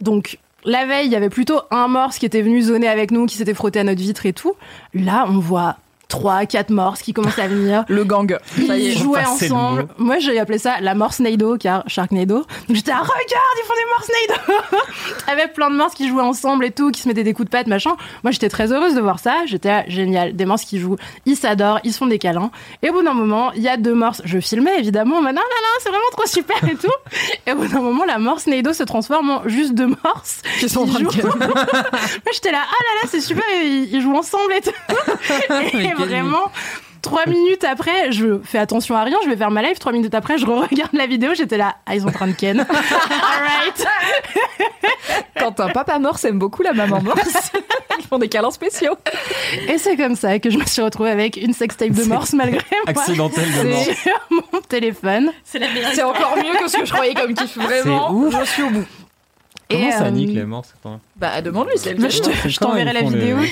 donc. 0.00 0.38
La 0.64 0.86
veille, 0.86 1.06
il 1.06 1.12
y 1.12 1.16
avait 1.16 1.30
plutôt 1.30 1.60
un 1.70 1.86
morse 1.86 2.18
qui 2.18 2.26
était 2.26 2.42
venu 2.42 2.60
zoner 2.60 2.88
avec 2.88 3.12
nous, 3.12 3.26
qui 3.26 3.36
s'était 3.36 3.54
frotté 3.54 3.78
à 3.78 3.84
notre 3.84 4.00
vitre 4.00 4.26
et 4.26 4.32
tout. 4.32 4.54
Là, 4.92 5.24
on 5.28 5.38
voit 5.38 5.76
trois, 6.08 6.46
quatre 6.46 6.70
morses 6.70 7.02
qui 7.02 7.12
commencent 7.12 7.38
à 7.38 7.48
venir. 7.48 7.84
Le 7.88 8.02
gang. 8.04 8.38
Ça 8.66 8.76
y 8.76 8.86
est. 8.86 8.92
Ils 8.92 8.98
jouaient 8.98 9.24
ensemble. 9.24 9.88
Moi, 9.98 10.18
j'ai 10.18 10.38
appelé 10.38 10.58
ça 10.58 10.80
la 10.80 10.94
Morsenado, 10.94 11.58
car 11.58 11.84
Sharknado. 11.86 12.38
Donc 12.38 12.46
j'étais 12.76 12.90
là, 12.90 13.00
regarde, 13.00 13.56
ils 13.56 13.66
font 13.66 13.74
des 13.74 14.34
Morsenado 14.38 14.82
Avec 15.26 15.52
plein 15.52 15.70
de 15.70 15.76
morses 15.76 15.94
qui 15.94 16.08
jouaient 16.08 16.22
ensemble 16.22 16.64
et 16.64 16.70
tout, 16.70 16.90
qui 16.90 17.02
se 17.02 17.08
mettaient 17.08 17.24
des 17.24 17.34
coups 17.34 17.46
de 17.46 17.50
patte, 17.50 17.66
machin. 17.66 17.94
Moi, 18.24 18.30
j'étais 18.30 18.48
très 18.48 18.72
heureuse 18.72 18.94
de 18.94 19.00
voir 19.00 19.18
ça. 19.18 19.44
J'étais 19.44 19.68
là, 19.68 19.84
génial. 19.86 20.34
Des 20.34 20.46
morses 20.46 20.64
qui 20.64 20.78
jouent, 20.78 20.96
ils 21.26 21.36
s'adorent, 21.36 21.80
ils 21.84 21.92
se 21.92 21.98
font 21.98 22.06
des 22.06 22.18
câlins. 22.18 22.50
Et 22.82 22.88
au 22.88 22.94
bout 22.94 23.02
d'un 23.02 23.14
moment, 23.14 23.52
il 23.52 23.62
y 23.62 23.68
a 23.68 23.76
deux 23.76 23.94
morses. 23.94 24.22
Je 24.24 24.38
filmais, 24.40 24.78
évidemment. 24.78 25.16
On 25.16 25.22
m'a 25.22 25.32
dit, 25.32 25.36
non, 25.36 25.42
non, 25.42 25.62
non, 25.62 25.78
c'est 25.80 25.90
vraiment 25.90 26.10
trop 26.12 26.26
super 26.26 26.56
et 26.64 26.76
tout. 26.76 26.88
Et 27.46 27.52
au 27.52 27.56
bout 27.56 27.68
d'un 27.68 27.80
moment, 27.80 28.04
la 28.06 28.18
Morsenado 28.18 28.72
se 28.72 28.82
transforme 28.82 29.30
en 29.30 29.42
juste 29.46 29.74
deux 29.74 29.94
morses. 30.02 30.40
Qui 30.58 30.68
sont 30.70 30.82
en 30.82 30.86
train 30.86 31.00
de 31.00 31.10
jouent. 31.10 31.20
Moi, 31.38 32.32
j'étais 32.32 32.50
là, 32.52 32.62
ah 32.64 32.82
là 32.82 33.02
là, 33.02 33.08
c'est 33.10 33.20
super, 33.20 33.44
ils, 33.62 33.88
ils 33.92 34.00
jouent 34.00 34.16
ensemble 34.16 34.54
et 34.54 34.60
tout. 34.62 34.70
et 35.78 35.97
vraiment, 36.04 36.50
trois 37.02 37.26
minutes 37.26 37.64
après, 37.64 38.12
je 38.12 38.40
fais 38.42 38.58
attention 38.58 38.96
à 38.96 39.04
rien, 39.04 39.16
je 39.24 39.28
vais 39.28 39.36
faire 39.36 39.50
ma 39.50 39.62
live. 39.62 39.78
Trois 39.78 39.92
minutes 39.92 40.14
après, 40.14 40.38
je 40.38 40.46
regarde 40.46 40.92
la 40.92 41.06
vidéo, 41.06 41.34
j'étais 41.34 41.56
là, 41.56 41.76
ah, 41.86 41.94
ils 41.94 42.02
sont 42.02 42.08
en 42.08 42.12
train 42.12 42.26
de 42.26 42.32
ken. 42.32 42.60
Alright. 42.68 43.86
Quand 45.38 45.60
un 45.60 45.68
papa 45.68 45.98
morse 45.98 46.24
aime 46.24 46.38
beaucoup 46.38 46.62
la 46.62 46.72
maman 46.72 47.00
morse, 47.02 47.52
ils 47.98 48.06
font 48.06 48.18
des 48.18 48.28
câlins 48.28 48.50
spéciaux. 48.50 48.94
Et 49.68 49.78
c'est 49.78 49.96
comme 49.96 50.16
ça 50.16 50.38
que 50.38 50.50
je 50.50 50.58
me 50.58 50.64
suis 50.64 50.82
retrouvée 50.82 51.10
avec 51.10 51.36
une 51.36 51.52
sextape 51.52 51.90
de 51.90 52.04
morse 52.04 52.32
malgré 52.32 52.64
moi. 52.84 52.88
Accidentel 52.88 53.44
de 53.44 53.68
mort. 53.68 53.84
Sur 54.02 54.28
mon 54.30 54.60
téléphone. 54.68 55.32
C'est 55.44 55.58
la 55.58 55.68
meilleure 55.68 55.92
C'est 55.92 56.02
encore 56.02 56.36
mieux 56.36 56.58
que 56.58 56.68
ce 56.68 56.78
que 56.78 56.84
je 56.84 56.92
croyais 56.92 57.14
comme 57.14 57.34
kiff. 57.34 57.56
Vraiment, 57.56 58.10
ouf. 58.12 58.34
je 58.40 58.44
suis 58.44 58.62
au 58.62 58.70
bout. 58.70 58.84
Comment 59.70 59.88
Et, 59.88 59.92
ça 59.92 60.04
euh, 60.04 60.10
nique 60.10 60.34
les 60.34 60.44
morts 60.44 60.64
c'est 60.64 60.80
pas... 60.80 60.98
Bah, 61.16 61.42
demande-lui, 61.42 61.76
c'est 61.76 61.94
le 61.94 62.08
je 62.08 62.58
t'enverrai 62.58 62.92
la 62.92 63.02
vidéo. 63.02 63.38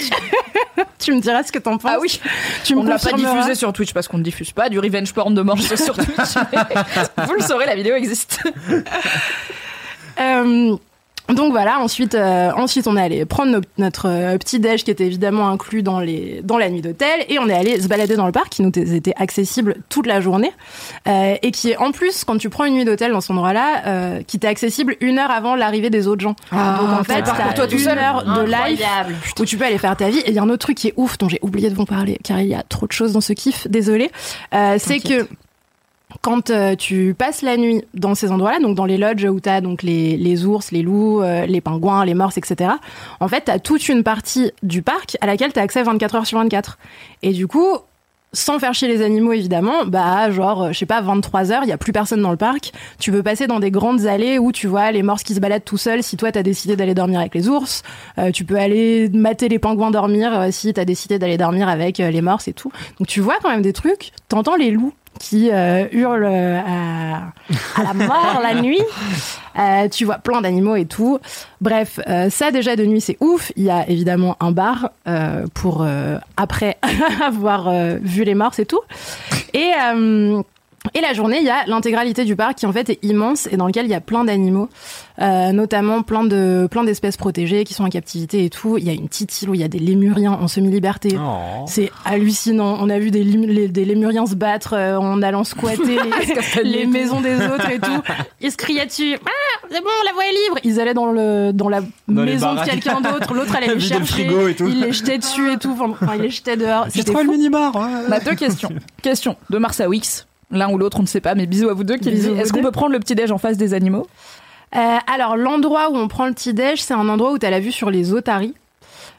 Tu, 0.99 1.13
me 1.13 1.21
diras 1.21 1.43
ce 1.43 1.53
que 1.53 1.59
t'en 1.59 1.79
penses. 1.79 1.93
Ah 1.95 1.99
oui, 2.01 2.21
tu 2.65 2.75
me 2.75 2.81
on 2.81 2.85
ne 2.85 2.89
l'a 2.89 2.99
pas 2.99 3.13
diffusé 3.13 3.55
sur 3.55 3.73
Twitch 3.73 3.93
parce 3.93 4.09
qu'on 4.09 4.19
ne 4.19 4.23
diffuse 4.23 4.53
pas 4.53 4.69
du 4.69 4.79
revenge 4.79 5.13
porn 5.13 5.35
de 5.35 5.43
morse 5.43 5.75
sur 5.75 5.95
Twitch. 5.95 6.09
vous 7.27 7.35
le 7.35 7.41
saurez, 7.41 7.67
la 7.67 7.77
vidéo 7.77 7.95
existe. 7.95 8.43
Euh, 10.19 10.77
Donc 11.35 11.51
voilà, 11.51 11.81
ensuite, 11.81 12.15
euh, 12.15 12.53
ensuite 12.57 12.87
on 12.87 12.97
est 12.97 13.03
allé 13.03 13.25
prendre 13.25 13.51
no- 13.51 13.61
notre 13.79 14.09
euh, 14.09 14.39
petit 14.39 14.61
déj 14.61 14.85
qui 14.85 14.93
était 14.93 15.07
évidemment 15.07 15.49
inclus 15.49 15.83
dans 15.83 15.99
les 15.99 16.41
dans 16.45 16.57
la 16.57 16.71
nuit 16.71 16.83
d'hôtel 16.83 17.25
et 17.29 17.41
on 17.41 17.49
est 17.49 17.53
allé 17.55 17.81
se 17.81 17.89
balader 17.89 18.15
dans 18.15 18.27
le 18.27 18.33
parc 18.33 18.49
qui 18.51 18.63
nous 18.63 18.71
était 18.77 19.13
accessible 19.17 19.77
toute 19.89 20.07
la 20.07 20.21
journée 20.21 20.53
euh, 21.09 21.35
et 21.43 21.51
qui 21.51 21.71
est 21.71 21.77
en 21.79 21.91
plus 21.91 22.23
quand 22.25 22.39
tu 22.39 22.49
prends 22.49 22.65
une 22.65 22.75
nuit 22.75 22.85
d'hôtel 22.85 23.11
dans 23.11 23.21
cet 23.21 23.33
endroit-là, 23.33 23.83
euh, 23.87 24.23
qui 24.23 24.39
t'est 24.39 24.47
accessible 24.47 24.97
une 25.01 25.19
heure 25.19 25.31
avant 25.33 25.57
l'arrivée 25.57 25.91
des 25.91 26.07
autres 26.07 26.23
gens. 26.23 26.37
Ah, 26.53 26.79
Donc 26.81 27.01
en 27.01 27.05
fait, 27.05 27.23
t'as- 27.23 27.53
toi 27.55 27.67
tout 27.67 27.73
une 27.75 27.79
seul. 27.81 27.99
heure 27.99 28.23
de 28.25 28.43
live 28.43 28.85
où 29.41 29.45
tu 29.45 29.57
peux 29.57 29.65
aller 29.65 29.79
faire 29.79 29.97
ta 29.97 30.09
vie. 30.11 30.19
Et 30.21 30.29
il 30.29 30.35
y 30.35 30.39
a 30.39 30.43
un 30.43 30.49
autre 30.49 30.59
truc 30.67 30.77
qui 30.79 30.89
est 30.89 30.95
ouf 30.97 31.19
dont 31.19 31.29
j'ai 31.29 31.41
oublié 31.43 31.71
de 31.71 31.75
vous 31.75 31.87
parler 31.87 32.19
car 32.23 32.41
il 32.41 32.47
y 32.47 32.55
a 32.55 32.63
trop 32.63 32.87
de 32.87 32.93
choses 32.93 33.13
dans 33.13 33.21
ce 33.21 33.33
kiff. 33.33 33.67
Désolée. 33.69 34.11
Euh, 34.55 34.77
c'est 34.79 35.01
que 35.01 35.27
quand 36.27 36.51
euh, 36.51 36.75
tu 36.75 37.15
passes 37.17 37.43
la 37.43 37.57
nuit 37.57 37.85
dans 37.95 38.17
ces 38.17 38.33
endroits-là, 38.33 38.59
donc 38.59 38.75
dans 38.75 38.85
les 38.85 38.99
lodges 38.99 39.27
où 39.27 39.39
t'as 39.39 39.61
donc 39.61 39.85
les, 39.85 40.17
les 40.17 40.45
ours, 40.45 40.73
les 40.73 40.83
loups, 40.83 41.23
euh, 41.23 41.47
les 41.47 41.61
pingouins, 41.61 42.05
les 42.05 42.15
morses, 42.15 42.37
etc. 42.37 42.73
En 43.21 43.29
fait, 43.29 43.43
t'as 43.43 43.61
toute 43.61 43.89
une 43.89 44.03
partie 44.03 44.51
du 44.65 44.83
parc 44.83 45.17
à 45.21 45.27
laquelle 45.27 45.53
t'as 45.53 45.63
accès 45.63 45.85
24 45.85 46.17
heures 46.17 46.27
sur 46.27 46.41
24. 46.41 46.79
Et 47.23 47.31
du 47.33 47.47
coup, 47.47 47.77
sans 48.33 48.59
faire 48.59 48.75
chier 48.75 48.89
les 48.89 49.03
animaux 49.03 49.35
évidemment, 49.35 49.87
bah 49.87 50.29
genre 50.33 50.65
euh, 50.65 50.73
je 50.73 50.79
sais 50.81 50.85
pas 50.85 51.01
23 51.01 51.53
heures, 51.53 51.63
il 51.63 51.69
y 51.69 51.73
a 51.73 51.79
plus 51.79 51.93
personne 51.93 52.23
dans 52.23 52.33
le 52.33 52.37
parc. 52.37 52.73
Tu 52.99 53.13
peux 53.13 53.23
passer 53.23 53.47
dans 53.47 53.61
des 53.61 53.71
grandes 53.71 54.07
allées 54.07 54.41
où 54.41 54.51
tu 54.51 54.67
vois 54.67 54.91
les 54.91 55.05
morses 55.05 55.23
qui 55.23 55.33
se 55.33 55.39
baladent 55.39 55.65
tout 55.65 55.79
seuls 55.79 56.03
si 56.03 56.17
toi 56.17 56.33
t'as 56.33 56.43
décidé 56.43 56.75
d'aller 56.75 56.95
dormir 56.95 57.21
avec 57.21 57.37
les 57.37 57.49
ours. 57.49 57.85
Tu 58.35 58.45
peux 58.45 58.57
aller 58.57 59.09
mater 59.11 59.49
les 59.49 59.61
pingouins 59.61 59.93
dormir 59.93 60.37
euh, 60.37 60.49
si 60.51 60.75
t'as 60.75 60.85
décidé 60.85 61.21
d'aller 61.21 61.39
dormir 61.39 61.69
avec 61.69 61.99
les 61.99 62.21
morses 62.21 62.49
et 62.49 62.53
tout. 62.53 62.73
Donc 62.99 63.07
tu 63.07 63.21
vois 63.21 63.37
quand 63.41 63.49
même 63.51 63.63
des 63.63 63.73
trucs. 63.73 64.11
T'entends 64.29 64.57
les 64.57 64.73
loups 64.73 64.93
qui 65.19 65.51
euh, 65.51 65.87
hurlent 65.93 66.25
euh, 66.25 66.61
à, 66.61 67.33
à 67.81 67.83
la 67.83 67.95
mort 67.95 68.41
la 68.43 68.55
nuit. 68.61 68.83
Euh, 69.59 69.89
tu 69.89 70.05
vois 70.05 70.19
plein 70.19 70.43
d'animaux 70.43 70.77
et 70.77 70.85
tout. 70.85 71.19
Bref, 71.63 71.99
euh, 72.07 72.29
ça 72.29 72.51
déjà 72.51 72.77
de 72.77 72.85
nuit 72.85 73.01
c'est 73.01 73.17
ouf. 73.21 73.53
Il 73.57 73.63
y 73.63 73.71
a 73.71 73.89
évidemment 73.89 74.37
un 74.39 74.53
bar 74.53 74.91
pour 75.55 75.87
après 76.37 76.77
avoir 77.25 77.71
vu 78.03 78.25
les 78.25 78.35
morses 78.35 78.59
et 78.59 78.67
tout. 78.67 78.83
Et 79.55 79.71
et 80.95 81.01
la 81.01 81.13
journée, 81.13 81.39
il 81.39 81.45
y 81.45 81.51
a 81.51 81.65
l'intégralité 81.67 82.25
du 82.25 82.37
parc 82.37 82.57
qui 82.59 82.67
en 82.67 82.73
fait 82.73 82.91
est 82.91 82.99
immense 83.05 83.49
et 83.51 83.57
dans 83.57 83.67
lequel 83.67 83.87
il 83.87 83.91
y 83.91 83.95
a 83.95 84.01
plein 84.01 84.25
d'animaux, 84.25 84.69
euh, 85.21 85.53
notamment 85.53 86.03
plein 86.03 86.25
de 86.25 86.69
plein 86.71 86.85
d'espèces 86.85 87.17
protégées 87.17 87.65
qui 87.65 87.75
sont 87.75 87.85
en 87.85 87.89
captivité 87.89 88.45
et 88.45 88.51
tout. 88.51 88.79
Il 88.79 88.85
y 88.85 88.91
a 88.91 88.93
une 88.93 89.09
petite 89.09 89.41
île 89.43 89.51
où 89.51 89.55
il 89.55 89.61
y 89.61 89.65
a 89.65 89.69
des 89.69 89.79
lémuriens 89.79 90.33
en 90.33 90.49
semi-liberté. 90.49 91.17
Oh. 91.19 91.65
C'est 91.67 91.91
hallucinant. 92.05 92.77
On 92.81 92.89
a 92.91 92.99
vu 92.99 93.11
des, 93.11 93.25
lim- 93.25 93.47
les- 93.47 93.69
des 93.69 93.85
lémuriens 93.85 94.27
se 94.27 94.35
battre 94.35 94.75
euh, 94.75 94.97
en 94.97 95.23
allant 95.23 95.45
squatter 95.45 95.99
les, 96.63 96.63
les 96.65 96.87
maisons 96.87 97.21
des 97.21 97.37
autres 97.47 97.71
et 97.71 97.79
tout. 97.79 98.03
Ils 98.41 98.51
se 98.53 98.57
criaient 98.57 98.87
dessus. 98.87 99.17
Ah, 99.25 99.67
c'est 99.71 99.81
bon, 99.81 99.89
la 100.05 100.13
voie 100.13 100.25
est 100.27 100.33
libre. 100.33 100.59
Ils 100.65 100.81
allaient 100.81 100.95
dans 100.95 101.11
le 101.13 101.53
dans 101.53 101.69
la 101.69 101.81
Dans 102.09 102.23
maison 102.23 102.55
de 102.55 102.61
quelqu'un 102.65 103.01
d'autre. 103.01 103.35
L'autre 103.35 103.55
allait 103.57 103.69
les 103.69 103.75
le 103.75 103.81
chercher. 103.81 104.05
frigo 104.25 104.49
et 104.49 104.55
tout. 104.55 104.67
Ils 104.69 104.81
les 104.81 104.93
jetaient 104.93 105.19
dessus 105.19 105.53
et 105.53 105.57
tout. 105.59 105.77
Enfin, 105.81 106.15
ils 106.17 106.23
les 106.23 106.31
jetaient 106.31 106.57
dehors. 106.57 106.87
Trouvé 106.89 107.13
fou. 107.13 107.19
le 107.31 107.37
minibar. 107.37 107.75
ouais. 107.77 107.83
On 108.09 108.13
a 108.13 108.21
deux 108.21 108.35
questions. 108.35 108.71
Question 109.03 109.37
de 109.51 109.59
Mars 109.59 109.81
à 109.81 109.89
Wix. 109.89 110.27
L'un 110.51 110.71
ou 110.71 110.79
l'autre, 110.79 110.99
on 110.99 111.03
ne 111.03 111.09
sait 111.09 111.21
pas, 111.21 111.35
mais 111.35 111.47
bisous 111.47 111.69
à 111.69 111.75
vous 111.75 111.85
deux 111.85 111.97
qui 111.97 112.11
dit 112.11 112.29
Est-ce 112.29 112.53
qu'on 112.53 112.63
peut 112.63 112.71
prendre 112.71 112.93
le 112.93 113.01
petit-déj 113.01 113.33
en 113.33 113.39
face 113.39 113.57
des 113.57 113.75
animaux? 113.75 114.07
Euh, 114.77 114.97
alors 115.13 115.37
l'endroit 115.37 115.91
où 115.91 115.97
on 115.97 116.09
prend 116.09 116.27
le 116.27 116.33
petit 116.33 116.55
déj, 116.55 116.83
c'est 116.83 116.95
un 116.95 117.09
endroit 117.09 117.33
où 117.33 117.39
tu 117.39 117.47
as 117.47 117.51
la 117.51 117.61
vue 117.61 117.73
sur 117.73 117.91
les 117.91 118.13
otaries. 118.13 118.55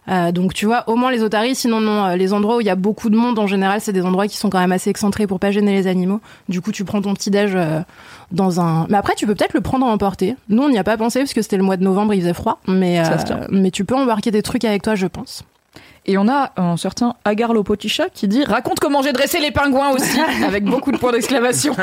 Euh, 0.10 0.32
donc 0.32 0.54
tu 0.54 0.66
vois 0.66 0.86
au 0.88 0.96
moins 0.96 1.12
les 1.12 1.22
otaries, 1.22 1.56
sinon 1.56 1.82
non, 1.82 2.06
euh, 2.06 2.16
les 2.16 2.32
endroits 2.32 2.58
où 2.58 2.62
il 2.62 2.68
y 2.68 2.70
a 2.70 2.76
beaucoup 2.76 3.10
de 3.10 3.18
monde 3.18 3.38
en 3.40 3.48
général, 3.48 3.82
c'est 3.82 3.92
des 3.92 4.04
endroits 4.04 4.28
qui 4.28 4.38
sont 4.38 4.50
quand 4.50 4.60
même 4.60 4.72
assez 4.72 4.90
excentrés 4.90 5.28
pour 5.28 5.40
pas 5.40 5.52
gêner 5.52 5.74
les 5.74 5.88
animaux. 5.88 6.22
Du 6.48 6.62
coup, 6.62 6.72
tu 6.72 6.86
prends 6.86 7.02
ton 7.02 7.14
petit 7.14 7.30
déj 7.30 7.52
euh, 7.56 7.82
dans 8.32 8.62
un. 8.62 8.88
Mais 8.90 8.98
après, 8.98 9.16
tu 9.16 9.28
peux 9.28 9.36
peut-être 9.36 9.54
le 9.54 9.62
prendre 9.62 9.86
à 9.86 9.90
emporter. 9.90 10.36
Nous, 10.48 10.64
on 10.64 10.70
n'y 10.70 10.78
a 10.78 10.84
pas 10.84 10.96
pensé 10.96 11.20
parce 11.20 11.34
que 11.34 11.42
c'était 11.42 11.58
le 11.58 11.64
mois 11.64 11.76
de 11.76 11.84
novembre, 11.84 12.14
il 12.14 12.22
faisait 12.22 12.34
froid, 12.34 12.60
mais 12.68 13.00
euh, 13.00 13.48
mais 13.50 13.72
tu 13.72 13.84
peux 13.84 13.96
embarquer 13.96 14.32
des 14.32 14.42
trucs 14.42 14.64
avec 14.64 14.82
toi, 14.82 14.96
je 14.96 15.08
pense. 15.08 15.44
Et 16.10 16.18
on 16.18 16.30
a 16.30 16.52
un 16.56 16.78
certain 16.78 17.16
Agar 17.26 17.54
Lopotisha 17.54 18.08
qui 18.10 18.30
dit 18.30 18.44
Raconte 18.46 18.80
comment 18.80 19.02
j'ai 19.02 19.12
dressé 19.12 19.40
les 19.40 19.52
pingouins 19.52 19.90
aussi, 19.90 20.18
avec 20.46 20.64
beaucoup 20.64 20.92
de 20.94 20.98
points 20.98 21.12
d'exclamation. 21.12 21.76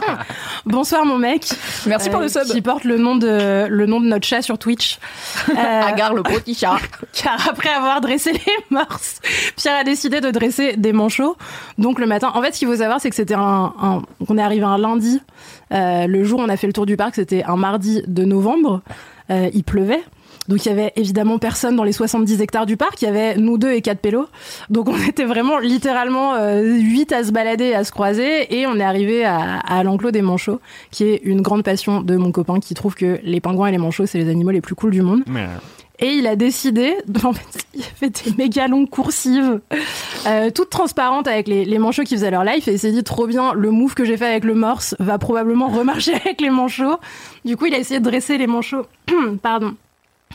Bonsoir 0.66 1.04
mon 1.04 1.18
mec. 1.18 1.48
Merci 1.86 2.10
pour 2.10 2.20
Euh, 2.20 2.24
le 2.24 2.28
sub. 2.28 2.44
Qui 2.44 2.62
porte 2.62 2.84
le 2.84 2.96
nom 2.98 3.16
de 3.16 3.66
le 3.68 3.86
nom 3.86 4.00
de 4.00 4.06
notre 4.06 4.26
chat 4.26 4.42
sur 4.42 4.58
Twitch. 4.58 4.98
Euh, 5.56 5.82
Agar 5.82 6.12
Lopotisha. 6.14 6.76
car 7.12 7.48
après 7.48 7.68
avoir 7.70 8.00
dressé 8.00 8.32
les 8.32 8.40
morses, 8.70 9.20
Pierre 9.56 9.76
a 9.80 9.84
décidé 9.84 10.20
de 10.20 10.30
dresser 10.30 10.76
des 10.76 10.92
manchots. 10.92 11.36
Donc 11.78 11.98
le 11.98 12.06
matin, 12.06 12.30
en 12.34 12.42
fait, 12.42 12.52
ce 12.52 12.58
qu'il 12.58 12.68
faut 12.68 12.76
savoir, 12.76 13.00
c'est 13.00 13.08
que 13.10 13.16
c'était 13.16 13.34
un, 13.34 13.72
un- 13.80 14.02
qu'on 14.26 14.36
est 14.38 14.42
arrivé 14.42 14.64
un 14.64 14.76
lundi. 14.76 15.20
Euh, 15.72 16.06
le 16.06 16.24
jour 16.24 16.40
où 16.40 16.42
on 16.42 16.48
a 16.48 16.56
fait 16.56 16.66
le 16.66 16.72
tour 16.72 16.84
du 16.84 16.96
parc, 16.96 17.14
c'était 17.14 17.42
un 17.44 17.56
mardi 17.56 18.02
de 18.06 18.24
novembre. 18.24 18.82
Euh, 19.30 19.48
il 19.54 19.64
pleuvait. 19.64 20.02
Donc 20.48 20.64
il 20.64 20.68
y 20.68 20.72
avait 20.72 20.92
évidemment 20.96 21.38
personne 21.38 21.76
dans 21.76 21.84
les 21.84 21.92
70 21.92 22.40
hectares 22.40 22.66
du 22.66 22.76
parc. 22.76 23.02
Il 23.02 23.06
y 23.06 23.08
avait 23.08 23.36
nous 23.36 23.58
deux 23.58 23.72
et 23.72 23.82
quatre 23.82 24.00
pélos. 24.00 24.26
Donc 24.70 24.88
on 24.88 24.96
était 25.08 25.24
vraiment 25.24 25.58
littéralement 25.58 26.34
euh, 26.34 26.62
huit 26.62 27.12
à 27.12 27.24
se 27.24 27.32
balader, 27.32 27.74
à 27.74 27.84
se 27.84 27.92
croiser, 27.92 28.54
et 28.58 28.66
on 28.66 28.76
est 28.76 28.84
arrivé 28.84 29.24
à, 29.24 29.58
à 29.58 29.82
l'enclos 29.82 30.10
des 30.10 30.22
manchots, 30.22 30.60
qui 30.90 31.04
est 31.04 31.20
une 31.24 31.42
grande 31.42 31.62
passion 31.62 32.00
de 32.00 32.16
mon 32.16 32.32
copain, 32.32 32.60
qui 32.60 32.74
trouve 32.74 32.94
que 32.94 33.18
les 33.22 33.40
pingouins 33.40 33.68
et 33.68 33.72
les 33.72 33.78
manchots 33.78 34.06
c'est 34.06 34.18
les 34.18 34.28
animaux 34.28 34.50
les 34.50 34.60
plus 34.60 34.74
cool 34.74 34.90
du 34.90 35.02
monde. 35.02 35.22
Et 35.98 36.12
il 36.12 36.26
a 36.26 36.36
décidé, 36.36 36.94
en 37.24 37.32
fait, 37.32 37.66
il 37.74 37.82
a 37.82 37.84
fait 37.84 38.24
des 38.24 38.36
méga 38.36 38.68
longues 38.68 38.90
coursives, 38.90 39.60
euh, 40.26 40.50
toutes 40.50 40.70
transparentes 40.70 41.26
avec 41.26 41.48
les, 41.48 41.64
les 41.64 41.78
manchots 41.78 42.04
qui 42.04 42.16
faisaient 42.16 42.30
leur 42.30 42.44
life, 42.44 42.68
et 42.68 42.72
il 42.72 42.78
s'est 42.78 42.92
dit 42.92 43.02
trop 43.02 43.26
bien, 43.26 43.54
le 43.54 43.70
move 43.70 43.94
que 43.94 44.04
j'ai 44.04 44.16
fait 44.16 44.26
avec 44.26 44.44
le 44.44 44.54
morse 44.54 44.94
va 44.98 45.18
probablement 45.18 45.68
remarcher 45.68 46.14
avec 46.24 46.40
les 46.40 46.50
manchots. 46.50 46.98
Du 47.44 47.56
coup, 47.56 47.66
il 47.66 47.74
a 47.74 47.78
essayé 47.78 48.00
de 48.00 48.04
dresser 48.04 48.36
les 48.36 48.46
manchots, 48.46 48.86
pardon, 49.42 49.74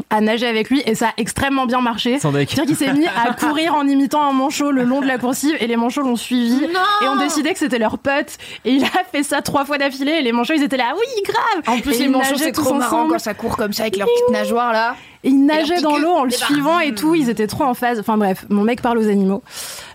à 0.10 0.22
nager 0.22 0.48
avec 0.48 0.70
lui, 0.70 0.82
et 0.86 0.96
ça 0.96 1.10
a 1.10 1.12
extrêmement 1.18 1.66
bien 1.66 1.82
marché. 1.82 2.18
C'est-à-dire 2.20 2.66
qu'il 2.66 2.76
s'est 2.76 2.94
mis 2.94 3.06
à 3.08 3.34
courir 3.40 3.76
en 3.76 3.86
imitant 3.88 4.22
un 4.22 4.32
manchot 4.32 4.72
le 4.72 4.84
long 4.84 5.02
de 5.02 5.06
la 5.08 5.18
coursive, 5.18 5.56
et 5.60 5.68
les 5.68 5.76
manchots 5.76 6.02
l'ont 6.02 6.16
suivi, 6.16 6.64
et 7.04 7.08
ont 7.08 7.18
décidé 7.18 7.52
que 7.54 7.60
c'était 7.60 7.78
leur 7.78 7.98
pote, 7.98 8.38
et 8.66 8.72
il 8.72 8.84
a 8.86 9.04
fait 9.12 9.24
ça 9.24 9.42
trois 9.42 9.66
fois 9.66 9.78
d'affilée, 9.78 10.14
et 10.14 10.22
les 10.22 10.32
manchots, 10.32 10.54
ils 10.56 10.64
étaient 10.64 10.78
là, 10.78 10.94
oui, 10.96 11.24
grave! 11.24 11.76
En 11.76 11.80
plus, 11.82 11.96
Et 11.96 12.04
les 12.04 12.08
manchots, 12.08 12.36
c'est 12.38 12.52
trop 12.54 12.74
marrant 12.74 12.98
ensemble. 13.00 13.12
quand 13.14 13.20
ça 13.20 13.34
court 13.34 13.58
comme 13.58 13.74
ça 13.74 13.84
avec 13.84 13.98
leurs 13.98 14.08
petites 14.08 14.30
nageoires 14.34 14.72
là. 14.74 14.96
Et 15.24 15.30
ils 15.30 15.46
nageaient 15.46 15.82
dans 15.82 15.98
l'eau 16.00 16.14
en 16.14 16.24
le 16.24 16.32
suivant 16.32 16.80
et 16.80 16.96
tout. 16.96 17.14
Ils 17.14 17.30
étaient 17.30 17.46
trop 17.46 17.66
en 17.66 17.76
phase. 17.76 18.00
Enfin 18.00 18.18
bref, 18.18 18.44
mon 18.50 18.64
mec 18.64 18.82
parle 18.82 18.98
aux 18.98 19.08
animaux. 19.08 19.44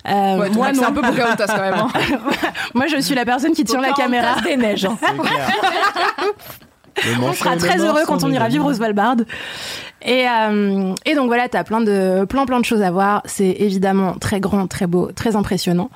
Euh, 0.08 0.36
Ouais, 0.38 0.50
moi 0.50 0.68
c'est 0.72 0.80
non. 0.82 0.86
un 0.86 0.92
peu 0.92 1.02
Pocahontas 1.02 1.46
quand 1.48 1.60
même. 1.62 1.74
hein. 1.74 1.88
moi 2.74 2.86
je 2.86 2.98
suis 3.00 3.16
la 3.16 3.24
personne 3.24 3.52
qui 3.52 3.64
tient 3.64 3.80
la 3.80 3.90
caméra. 3.92 4.40
des 4.42 4.56
neiges. 4.56 4.84
hein. 4.84 4.96
On 7.22 7.32
sera 7.32 7.56
très 7.56 7.78
heureux 7.78 8.02
quand 8.06 8.24
on 8.24 8.30
ira 8.32 8.48
vivre 8.48 8.66
au 8.66 8.72
Svalbard. 8.74 9.16
Et, 10.02 10.26
euh, 10.28 10.94
et 11.04 11.14
donc 11.14 11.26
voilà, 11.26 11.48
t'as 11.48 11.64
plein 11.64 11.80
de 11.80 12.24
plein 12.28 12.46
plein 12.46 12.60
de 12.60 12.64
choses 12.64 12.82
à 12.82 12.90
voir. 12.90 13.22
C'est 13.24 13.56
évidemment 13.58 14.14
très 14.14 14.40
grand, 14.40 14.66
très 14.66 14.86
beau, 14.86 15.10
très 15.14 15.36
impressionnant. 15.36 15.90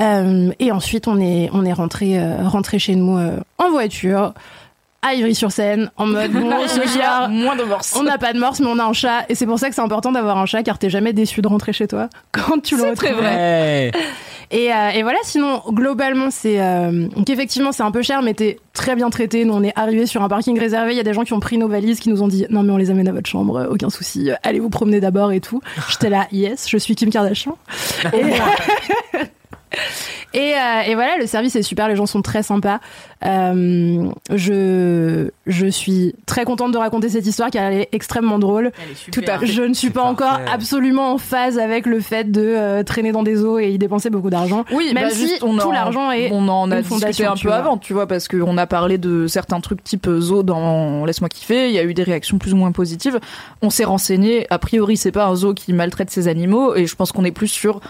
Euh, 0.00 0.50
et 0.58 0.72
ensuite, 0.72 1.06
on 1.08 1.20
est 1.20 1.50
on 1.52 1.64
est 1.64 1.72
rentré 1.72 2.18
euh, 2.18 2.48
rentré 2.48 2.78
chez 2.78 2.94
nous 2.94 3.18
euh, 3.18 3.36
en 3.58 3.70
voiture 3.70 4.32
à 5.02 5.14
Ivry-sur-Seine 5.14 5.90
en 5.96 6.06
mode 6.06 6.30
bon 6.30 6.50
ce 6.68 6.86
soir, 6.86 7.28
moins 7.28 7.56
de 7.56 7.64
morse. 7.64 7.94
on 7.98 8.04
n'a 8.04 8.18
pas 8.18 8.32
de 8.32 8.38
morse, 8.38 8.60
mais 8.60 8.68
on 8.68 8.78
a 8.78 8.84
un 8.84 8.92
chat. 8.92 9.24
Et 9.28 9.34
c'est 9.34 9.46
pour 9.46 9.58
ça 9.58 9.68
que 9.68 9.74
c'est 9.74 9.80
important 9.82 10.12
d'avoir 10.12 10.38
un 10.38 10.46
chat, 10.46 10.62
car 10.62 10.78
t'es 10.78 10.90
jamais 10.90 11.12
déçu 11.12 11.42
de 11.42 11.48
rentrer 11.48 11.72
chez 11.72 11.88
toi 11.88 12.08
quand 12.32 12.62
tu 12.62 12.76
le 12.76 12.82
C'est 12.82 12.90
retrouves. 12.90 13.08
très 13.10 13.12
vrai. 13.12 13.90
Et, 14.52 14.70
euh, 14.70 14.90
et 14.90 15.02
voilà, 15.02 15.18
sinon, 15.22 15.62
globalement, 15.70 16.30
c'est. 16.30 16.60
Euh, 16.60 17.08
donc, 17.08 17.28
effectivement, 17.30 17.72
c'est 17.72 17.82
un 17.82 17.90
peu 17.90 18.02
cher, 18.02 18.20
mais 18.20 18.34
t'es 18.34 18.58
très 18.74 18.94
bien 18.94 19.08
traité. 19.08 19.46
Nous, 19.46 19.54
on 19.54 19.62
est 19.62 19.72
arrivé 19.76 20.04
sur 20.04 20.22
un 20.22 20.28
parking 20.28 20.58
réservé. 20.60 20.92
Il 20.92 20.96
y 20.96 21.00
a 21.00 21.04
des 21.04 21.14
gens 21.14 21.24
qui 21.24 21.32
ont 21.32 21.40
pris 21.40 21.56
nos 21.56 21.68
valises, 21.68 22.00
qui 22.00 22.10
nous 22.10 22.22
ont 22.22 22.28
dit 22.28 22.44
Non, 22.50 22.62
mais 22.62 22.70
on 22.70 22.76
les 22.76 22.90
amène 22.90 23.08
à 23.08 23.12
votre 23.12 23.28
chambre, 23.28 23.56
euh, 23.56 23.66
aucun 23.70 23.88
souci. 23.88 24.30
Allez 24.42 24.60
vous 24.60 24.68
promener 24.68 25.00
d'abord 25.00 25.32
et 25.32 25.40
tout. 25.40 25.62
J'étais 25.88 26.10
là, 26.10 26.28
yes, 26.32 26.68
je 26.68 26.76
suis 26.76 26.94
Kim 26.94 27.08
Kardashian. 27.08 27.56
Et, 28.12 28.22
et, 30.34 30.54
euh, 30.54 30.80
et 30.86 30.94
voilà, 30.94 31.16
le 31.18 31.26
service 31.26 31.56
est 31.56 31.62
super, 31.62 31.88
les 31.88 31.96
gens 31.96 32.06
sont 32.06 32.22
très 32.22 32.42
sympas. 32.42 32.80
Euh, 33.24 34.08
je, 34.32 35.28
je 35.46 35.66
suis 35.66 36.14
très 36.26 36.44
contente 36.44 36.72
de 36.72 36.78
raconter 36.78 37.08
cette 37.08 37.26
histoire 37.26 37.50
car 37.50 37.64
elle 37.70 37.80
est 37.82 37.88
extrêmement 37.92 38.38
drôle. 38.38 38.72
Tout 39.12 39.22
à. 39.28 39.44
Je 39.44 39.62
ne 39.62 39.74
suis 39.74 39.90
pas 39.90 40.02
encore 40.02 40.38
parfait. 40.38 40.50
absolument 40.52 41.12
en 41.12 41.18
phase 41.18 41.58
avec 41.58 41.86
le 41.86 42.00
fait 42.00 42.30
de 42.32 42.42
euh, 42.42 42.82
traîner 42.82 43.12
dans 43.12 43.22
des 43.22 43.44
eaux 43.44 43.58
et 43.58 43.70
y 43.70 43.78
dépenser 43.78 44.10
beaucoup 44.10 44.30
d'argent. 44.30 44.64
Oui, 44.72 44.92
Même 44.92 45.04
bah, 45.04 45.10
si 45.10 45.28
juste, 45.28 45.42
on 45.44 45.56
tout 45.56 45.68
en- 45.68 45.72
l'argent 45.72 46.10
est 46.10 46.30
On 46.32 46.48
en 46.48 46.70
a 46.70 46.82
discuté 46.82 47.24
un 47.26 47.34
peu 47.34 47.48
vois. 47.48 47.56
avant, 47.56 47.76
tu 47.78 47.92
vois, 47.92 48.06
parce 48.08 48.26
qu'on 48.28 48.56
a 48.58 48.66
parlé 48.66 48.98
de 48.98 49.26
certains 49.28 49.60
trucs 49.60 49.84
type 49.84 50.08
zoo 50.18 50.42
dans 50.42 51.04
Laisse-moi 51.04 51.28
kiffer. 51.28 51.68
Il 51.68 51.74
y 51.74 51.78
a 51.78 51.84
eu 51.84 51.94
des 51.94 52.02
réactions 52.02 52.38
plus 52.38 52.52
ou 52.52 52.56
moins 52.56 52.72
positives. 52.72 53.20
On 53.62 53.70
s'est 53.70 53.84
renseigné. 53.84 54.46
A 54.50 54.58
priori, 54.58 54.96
c'est 54.96 55.12
pas 55.12 55.26
un 55.26 55.36
zoo 55.36 55.54
qui 55.54 55.72
maltraite 55.72 56.10
ses 56.10 56.26
animaux, 56.28 56.74
et 56.74 56.86
je 56.86 56.96
pense 56.96 57.12
qu'on 57.12 57.24
est 57.24 57.30
plus 57.30 57.48
sur. 57.48 57.80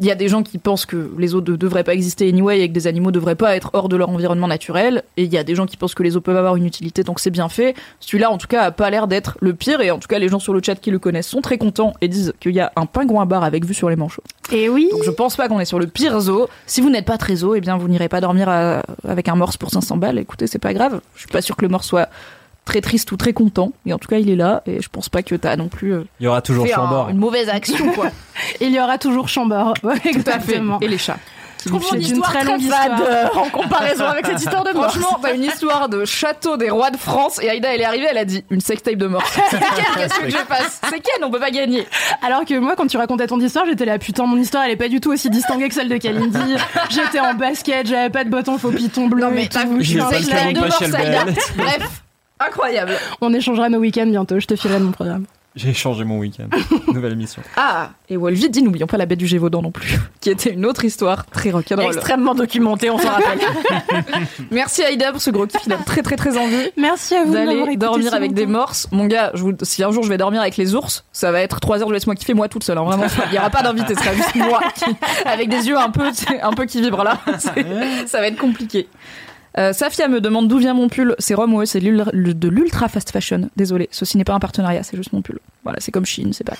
Il 0.00 0.06
y 0.06 0.10
a 0.10 0.14
des 0.14 0.28
gens 0.28 0.42
qui 0.42 0.56
pensent 0.58 0.86
que 0.86 1.10
les 1.18 1.28
zoos 1.28 1.42
ne 1.42 1.56
devraient 1.56 1.84
pas 1.84 1.92
exister 1.92 2.26
anyway 2.28 2.60
et 2.60 2.68
que 2.68 2.72
des 2.72 2.86
animaux 2.86 3.10
devraient 3.10 3.34
pas 3.34 3.54
être 3.54 3.70
hors 3.74 3.88
de 3.90 3.96
leur 3.96 4.08
environnement 4.08 4.48
naturel. 4.48 5.02
Et 5.18 5.24
il 5.24 5.32
y 5.32 5.36
a 5.36 5.44
des 5.44 5.54
gens 5.54 5.66
qui 5.66 5.76
pensent 5.76 5.94
que 5.94 6.02
les 6.02 6.10
zoos 6.10 6.20
peuvent 6.22 6.36
avoir 6.38 6.56
une 6.56 6.64
utilité, 6.64 7.02
donc 7.04 7.20
c'est 7.20 7.30
bien 7.30 7.48
fait. 7.50 7.74
Celui-là, 8.00 8.30
en 8.30 8.38
tout 8.38 8.46
cas, 8.46 8.62
a 8.62 8.70
pas 8.70 8.88
l'air 8.90 9.06
d'être 9.08 9.36
le 9.40 9.52
pire. 9.52 9.80
Et 9.82 9.90
en 9.90 9.98
tout 9.98 10.08
cas, 10.08 10.18
les 10.18 10.28
gens 10.28 10.38
sur 10.38 10.54
le 10.54 10.60
chat 10.64 10.76
qui 10.76 10.90
le 10.90 10.98
connaissent 10.98 11.28
sont 11.28 11.42
très 11.42 11.58
contents 11.58 11.92
et 12.00 12.08
disent 12.08 12.32
qu'il 12.40 12.52
y 12.52 12.60
a 12.60 12.72
un 12.76 12.86
pingouin 12.86 13.26
bar 13.26 13.44
avec 13.44 13.64
vue 13.66 13.74
sur 13.74 13.90
les 13.90 13.96
manchots. 13.96 14.22
Et 14.52 14.68
oui. 14.68 14.88
Donc 14.90 15.04
je 15.04 15.10
pense 15.10 15.36
pas 15.36 15.48
qu'on 15.48 15.60
est 15.60 15.64
sur 15.66 15.78
le 15.78 15.86
pire 15.86 16.18
zoo. 16.18 16.48
Si 16.66 16.80
vous 16.80 16.88
n'êtes 16.90 17.04
pas 17.04 17.18
très 17.18 17.36
zoo, 17.36 17.54
eh 17.54 17.60
bien 17.60 17.76
vous 17.76 17.86
n'irez 17.88 18.08
pas 18.08 18.20
dormir 18.22 18.48
à- 18.48 18.82
avec 19.06 19.28
un 19.28 19.34
morse 19.36 19.56
pour 19.58 19.70
500 19.70 19.96
balles. 19.98 20.18
Écoutez, 20.18 20.46
c'est 20.46 20.58
pas 20.58 20.72
grave. 20.72 21.00
Je 21.14 21.20
suis 21.20 21.28
pas 21.28 21.42
sûr 21.42 21.56
que 21.56 21.62
le 21.62 21.68
morse 21.68 21.86
soit 21.86 22.08
très 22.64 22.80
triste 22.80 23.10
ou 23.12 23.16
très 23.16 23.32
content. 23.32 23.72
Et 23.86 23.92
en 23.92 23.98
tout 23.98 24.08
cas, 24.08 24.18
il 24.18 24.30
est 24.30 24.36
là. 24.36 24.62
Et 24.66 24.80
je 24.80 24.88
pense 24.88 25.08
pas 25.08 25.22
que 25.22 25.34
t'as 25.34 25.56
non 25.56 25.68
plus 25.68 25.92
euh, 25.94 26.04
Il 26.20 26.24
y 26.24 26.26
aura 26.28 26.42
toujours 26.42 26.64
un- 26.66 26.68
Chambord. 26.68 27.08
une 27.10 27.18
mauvaise 27.18 27.48
action, 27.48 27.92
quoi. 27.92 28.06
Il 28.60 28.70
y 28.70 28.80
aura 28.80 28.98
toujours 28.98 29.28
Chambord. 29.28 29.74
Ouais, 29.82 29.94
Tout 29.94 30.08
à 30.08 30.10
fait. 30.10 30.10
exactement. 30.10 30.78
Et 30.80 30.88
les 30.88 30.98
chats. 30.98 31.18
C'est 31.62 31.68
une 31.68 32.22
très 32.22 32.42
longue 32.42 32.62
fade 32.62 32.92
histoire. 32.92 33.00
euh, 33.06 33.26
en 33.34 33.50
comparaison 33.50 34.06
avec 34.06 34.24
cette 34.24 34.40
histoire 34.40 34.64
de 34.64 34.72
mort. 34.72 34.90
Franchement, 34.90 35.18
t'as 35.20 35.34
une 35.34 35.44
histoire 35.44 35.90
de 35.90 36.06
château 36.06 36.56
des 36.56 36.70
rois 36.70 36.90
de 36.90 36.96
France 36.96 37.38
et 37.42 37.50
Aïda, 37.50 37.74
elle 37.74 37.82
est 37.82 37.84
arrivée, 37.84 38.06
elle 38.10 38.16
a 38.16 38.24
dit 38.24 38.42
une 38.50 38.62
sextape 38.62 38.94
de 38.94 39.06
mort. 39.06 39.22
C'est 39.50 39.58
quelle 39.58 39.84
Qu'est-ce 40.08 40.20
que 40.20 40.30
je 40.30 40.36
fasse 40.38 40.80
C'est 40.88 41.00
quelle 41.00 41.22
On 41.22 41.30
peut 41.30 41.38
pas 41.38 41.50
gagner. 41.50 41.86
Alors 42.26 42.46
que 42.46 42.58
moi, 42.58 42.76
quand 42.78 42.86
tu 42.86 42.96
racontais 42.96 43.26
ton 43.26 43.38
histoire, 43.40 43.66
j'étais 43.66 43.84
là, 43.84 43.98
putain, 43.98 44.24
mon 44.24 44.38
histoire, 44.38 44.64
elle 44.64 44.70
est 44.70 44.76
pas 44.76 44.88
du 44.88 45.00
tout 45.02 45.12
aussi 45.12 45.28
distinguée 45.28 45.68
que 45.68 45.74
celle 45.74 45.90
de 45.90 45.98
Kalindi. 45.98 46.38
J'étais 46.88 47.20
en 47.20 47.34
basket, 47.34 47.86
j'avais 47.86 48.08
pas 48.08 48.24
de 48.24 48.30
bottes 48.30 48.48
en 48.48 48.56
faux 48.56 48.70
piton 48.70 49.08
bleu. 49.08 49.24
Non, 49.24 49.30
mais 49.30 49.46
t'as 49.46 49.66
Je 49.66 49.82
suis 49.82 49.84
J'ai 49.96 50.00
un 50.00 50.04
pas 50.08 50.18
le 50.18 50.24
flag. 50.24 50.54
talent 50.54 50.66
de 50.66 50.66
mort. 50.66 50.80
BL. 51.26 51.34
Bref, 51.56 52.02
incroyable. 52.40 52.92
On 53.20 53.32
échangera 53.32 53.68
nos 53.68 53.78
week-ends 53.78 54.06
bientôt, 54.06 54.38
je 54.40 54.46
te 54.46 54.56
filerai 54.56 54.78
de 54.80 54.84
mon 54.84 54.92
programme. 54.92 55.24
J'ai 55.56 55.74
changé 55.74 56.04
mon 56.04 56.18
week-end. 56.18 56.46
Nouvelle 56.94 57.16
mission. 57.16 57.42
Ah, 57.56 57.90
et 58.08 58.16
Wolvie 58.16 58.50
dit, 58.50 58.62
n'oublions 58.62 58.86
pas 58.86 58.96
la 58.96 59.04
bête 59.06 59.18
du 59.18 59.26
Gévaudan 59.26 59.62
non 59.62 59.72
plus, 59.72 59.98
qui 60.20 60.30
était 60.30 60.50
une 60.52 60.64
autre 60.64 60.84
histoire 60.84 61.26
très 61.26 61.50
rock'n'roll. 61.50 61.86
Extrêmement 61.86 62.36
documenté, 62.36 62.88
on 62.88 62.98
s'en 62.98 63.08
rappelle. 63.08 63.40
Merci 64.52 64.84
Aïda 64.84 65.10
pour 65.10 65.20
ce 65.20 65.30
gros 65.30 65.48
kiff, 65.48 65.60
il 65.66 65.70
donne 65.70 65.82
très 65.84 66.02
très 66.02 66.14
très 66.14 66.38
envie. 66.38 66.70
Merci 66.76 67.16
à 67.16 67.24
vous 67.24 67.32
d'aller 67.32 67.76
dormir 67.76 68.14
avec 68.14 68.32
des 68.32 68.46
morses. 68.46 68.86
Mon 68.92 69.06
gars, 69.06 69.32
je 69.34 69.42
vous, 69.42 69.52
si 69.62 69.82
un 69.82 69.90
jour 69.90 70.04
je 70.04 70.08
vais 70.08 70.18
dormir 70.18 70.40
avec 70.40 70.56
les 70.56 70.76
ours, 70.76 71.04
ça 71.12 71.32
va 71.32 71.40
être 71.40 71.58
3 71.58 71.80
heures 71.82 71.88
de 71.88 71.94
laisse-moi 71.94 72.14
kiffer 72.14 72.34
moi 72.34 72.46
toute 72.48 72.62
seule. 72.62 72.78
hein, 72.78 72.84
vraiment, 72.84 73.06
il 73.30 73.34
y 73.34 73.38
aura 73.38 73.50
pas 73.50 73.62
d'invité, 73.62 73.96
ce 73.96 74.00
sera 74.04 74.14
juste 74.14 74.36
moi 74.36 74.60
qui- 74.76 74.84
avec 75.26 75.48
des 75.48 75.66
yeux 75.66 75.76
un 75.76 75.90
peu, 75.90 76.04
un 76.42 76.52
peu 76.52 76.64
qui 76.66 76.80
vibrent 76.80 77.02
là. 77.02 77.18
Ça 78.06 78.20
va 78.20 78.28
être 78.28 78.38
compliqué. 78.38 78.86
Euh, 79.58 79.72
Safia 79.72 80.08
me 80.08 80.20
demande 80.20 80.48
d'où 80.48 80.58
vient 80.58 80.74
mon 80.74 80.88
pull. 80.88 81.14
C'est 81.18 81.34
Rome, 81.34 81.54
ouais, 81.54 81.66
c'est 81.66 81.80
de 81.80 82.48
l'ultra 82.48 82.88
fast 82.88 83.10
fashion. 83.10 83.50
Désolé, 83.56 83.88
ceci 83.90 84.16
n'est 84.16 84.24
pas 84.24 84.34
un 84.34 84.38
partenariat, 84.40 84.82
c'est 84.82 84.96
juste 84.96 85.12
mon 85.12 85.22
pull. 85.22 85.38
Voilà, 85.64 85.78
c'est 85.80 85.90
comme 85.92 86.06
Chine, 86.06 86.32
c'est 86.32 86.44
pas. 86.44 86.54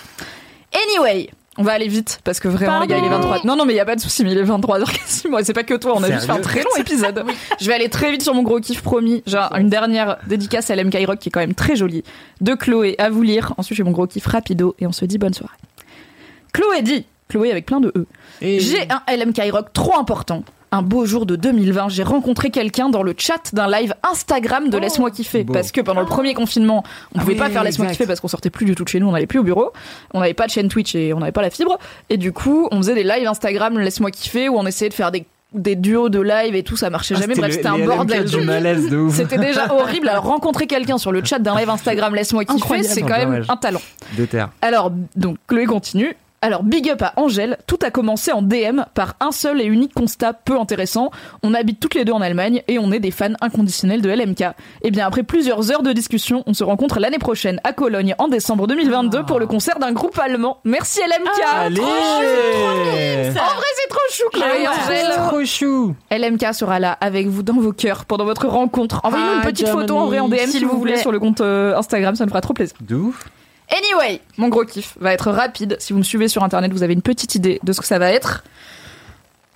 Anyway, 0.73 1.31
on 1.59 1.63
va 1.63 1.73
aller 1.73 1.89
vite 1.89 2.21
parce 2.25 2.39
que 2.41 2.49
vraiment 2.49 2.81
les 2.81 2.87
gars, 2.87 2.99
il 2.99 3.05
est 3.05 3.09
23. 3.09 3.41
Non, 3.45 3.57
non, 3.57 3.65
mais 3.65 3.73
il 3.73 3.77
y 3.77 3.81
a 3.81 3.85
pas 3.85 3.97
de 3.97 4.01
souci, 4.01 4.25
mais 4.25 4.33
il 4.33 4.39
est 4.39 4.45
23h 4.45 4.85
quasiment. 4.93 5.39
Et 5.39 5.45
c'est 5.45 5.53
pas 5.53 5.63
que 5.65 5.75
toi, 5.75 5.95
on 5.97 6.03
a 6.03 6.11
juste 6.11 6.27
fait 6.27 6.33
un 6.33 6.41
très 6.41 6.63
long 6.63 6.77
épisode. 6.79 7.25
Je 7.61 7.67
vais 7.67 7.75
aller 7.75 7.89
très 7.89 8.11
vite 8.13 8.23
sur 8.23 8.35
mon 8.35 8.43
gros 8.43 8.61
kiff 8.61 8.83
promis. 8.83 9.23
Un- 9.53 9.61
une 9.61 9.69
dernière 9.69 10.17
dédicace 10.27 10.71
à 10.71 10.77
LMK 10.77 10.97
Rock 11.07 11.19
qui 11.19 11.29
est 11.29 11.33
quand 11.33 11.41
même 11.41 11.55
très 11.55 11.77
jolie. 11.77 12.03
De 12.41 12.55
Chloé 12.55 12.95
à 12.99 13.11
vous 13.11 13.23
lire. 13.23 13.55
Ensuite, 13.57 13.77
j'ai 13.77 13.83
mon 13.85 13.91
gros 13.93 14.07
kiff 14.07 14.27
rapido 14.27 14.75
et 14.79 14.87
on 14.87 14.93
se 14.93 15.05
dit 15.05 15.19
bonne 15.19 15.35
soirée. 15.35 15.57
Chloé 16.53 16.83
dit, 16.83 17.05
Chloé 17.29 17.51
avec 17.51 17.67
plein 17.67 17.81
de 17.81 17.93
E. 17.97 18.07
J'ai 18.61 18.89
un 18.91 19.03
LMK 19.17 19.41
Rock 19.53 19.73
trop 19.73 19.97
important. 19.99 20.45
Un 20.73 20.83
beau 20.83 21.05
jour 21.05 21.27
de 21.27 21.35
2020, 21.35 21.89
j'ai 21.89 22.05
rencontré 22.05 22.51
quelqu'un 22.51 22.91
dans 22.91 23.03
le 23.03 23.13
chat 23.19 23.53
d'un 23.53 23.69
live 23.69 23.93
Instagram 24.09 24.69
de 24.71 24.79
Laisse-moi 24.79 25.11
kiffer. 25.11 25.43
beau. 25.43 25.53
Parce 25.53 25.73
que 25.73 25.81
pendant 25.81 26.01
le 26.01 26.07
premier 26.07 26.33
confinement, 26.33 26.85
on 27.15 27.19
pouvait 27.19 27.33
oui, 27.33 27.39
pas 27.39 27.51
faire 27.51 27.65
Laisse-moi 27.65 27.89
kiffer 27.89 28.07
parce 28.07 28.21
qu'on 28.21 28.29
sortait 28.29 28.51
plus 28.51 28.67
du 28.67 28.77
tout 28.77 28.85
de 28.85 28.89
chez 28.89 29.01
nous, 29.01 29.09
on 29.09 29.13
n'allait 29.13 29.27
plus 29.27 29.41
au 29.41 29.43
bureau. 29.43 29.73
On 30.15 30.21
n'avait 30.21 30.33
pas 30.35 30.47
de 30.47 30.53
chaîne 30.53 30.69
Twitch 30.69 30.95
et 30.95 31.13
on 31.13 31.19
n'avait 31.19 31.33
pas 31.33 31.43
la 31.43 31.51
fibre. 31.51 31.77
Et 32.09 32.17
du 32.19 32.31
coup, 32.33 32.69
on 32.71 32.77
faisait 32.77 32.95
des 32.95 33.03
lives 33.03 33.27
Instagram 33.27 33.79
Laisse-moi 33.81 34.13
kiffer 34.13 34.49
où 34.49 34.57
on 34.59 34.65
essayait 34.67 34.89
de 34.91 34.95
faire 34.95 35.11
des, 35.11 35.27
des 35.55 35.75
duos 35.75 36.09
de 36.09 36.21
live 36.21 36.55
et 36.55 36.63
tout, 36.63 36.77
ça 36.77 36.89
marchait 36.89 37.17
jamais. 37.17 37.35
Bref, 37.35 37.53
c'était 37.53 37.67
un 37.67 37.79
bordel. 37.85 38.25
du 38.27 38.41
malaise 38.43 38.89
de 38.91 38.97
ouf. 38.97 39.17
C'était 39.17 39.39
déjà 39.39 39.73
horrible. 39.75 40.09
Alors, 40.09 40.23
rencontrer 40.23 40.69
quelqu'un 40.69 40.99
sur 40.99 41.11
le 41.11 41.25
chat 41.25 41.41
d'un 41.41 41.57
live 41.59 41.69
Instagram 41.69 42.15
Laisse-moi 42.15 42.45
kiffer, 42.45 42.59
Incroyable. 42.59 42.89
c'est 42.89 43.03
quand 43.03 43.09
même 43.19 43.25
Dommage. 43.31 43.47
un 43.49 43.57
talent. 43.57 43.83
De 44.17 44.25
terre. 44.25 44.51
Alors, 44.63 44.93
donc, 45.17 45.37
Chloé 45.49 45.65
continue. 45.67 46.15
Alors, 46.43 46.63
big 46.63 46.89
up 46.89 47.03
à 47.03 47.13
Angèle. 47.17 47.59
Tout 47.67 47.79
a 47.83 47.91
commencé 47.91 48.33
en 48.33 48.41
DM 48.41 48.81
par 48.95 49.15
un 49.21 49.31
seul 49.31 49.61
et 49.61 49.67
unique 49.67 49.93
constat 49.93 50.33
peu 50.33 50.59
intéressant. 50.59 51.11
On 51.43 51.53
habite 51.53 51.81
toutes 51.81 51.95
les 51.95 52.07
deux 52.07 52.15
en 52.15 52.23
Allemagne 52.23 52.63
et 52.67 52.79
on 52.79 52.93
est 52.93 52.99
des 52.99 53.11
fans 53.11 53.35
inconditionnels 53.43 54.01
de 54.01 54.09
LMK. 54.09 54.45
Et 54.81 54.91
bien, 54.91 55.07
après 55.07 55.23
plusieurs 55.23 55.71
heures 55.71 55.83
de 55.83 55.93
discussion, 55.93 56.43
on 56.47 56.55
se 56.55 56.65
rencontre 56.65 56.99
l'année 56.99 57.19
prochaine 57.19 57.61
à 57.63 57.75
Cologne 57.75 58.15
en 58.17 58.29
décembre 58.29 58.67
2022 58.67 59.25
pour 59.25 59.39
le 59.39 59.47
concert 59.47 59.79
d'un 59.79 59.93
groupe 59.93 60.19
allemand. 60.19 60.61
Merci 60.65 61.01
LMK! 61.01 61.45
Allez 61.53 61.81
En 61.83 61.85
vrai, 63.35 63.67
c'est 63.77 63.89
trop 63.91 63.99
chou, 64.11 64.25
Chloé 64.33 64.63
et 64.63 64.69
Angèle. 64.69 65.13
Trop 65.29 65.45
chou 65.45 65.95
LMK 66.11 66.55
sera 66.55 66.79
là 66.79 66.93
avec 67.03 67.27
vous 67.27 67.43
dans 67.43 67.53
vos 67.61 67.73
cœurs 67.75 68.07
pendant 68.07 68.25
votre 68.25 68.47
rencontre. 68.49 69.01
Envoyez-nous 69.05 69.33
une 69.35 69.41
Ah, 69.43 69.47
petite 69.47 69.69
photo 69.69 69.95
en 69.99 70.07
vrai 70.07 70.21
en 70.21 70.29
DM 70.31 70.37
si 70.49 70.65
vous 70.65 70.71
vous 70.71 70.79
voulez 70.79 70.97
sur 70.97 71.13
le 71.13 71.19
compte 71.21 71.43
euh, 71.43 71.77
Instagram, 71.77 72.15
ça 72.17 72.25
nous 72.25 72.31
fera 72.31 72.41
trop 72.41 72.55
plaisir. 72.55 72.77
De 72.81 72.95
ouf. 72.97 73.27
Anyway, 73.77 74.21
mon 74.37 74.49
gros 74.49 74.65
kiff 74.65 74.97
va 75.01 75.13
être 75.13 75.31
rapide. 75.31 75.77
Si 75.79 75.93
vous 75.93 75.99
me 76.01 76.05
suivez 76.05 76.29
sur 76.29 76.43
internet, 76.43 76.73
vous 76.73 76.83
avez 76.83 76.93
une 76.95 77.03
petite 77.03 77.35
idée 77.35 77.61
de 77.63 77.73
ce 77.73 77.81
que 77.81 77.87
ça 77.87 77.99
va 77.99 78.11
être. 78.11 78.43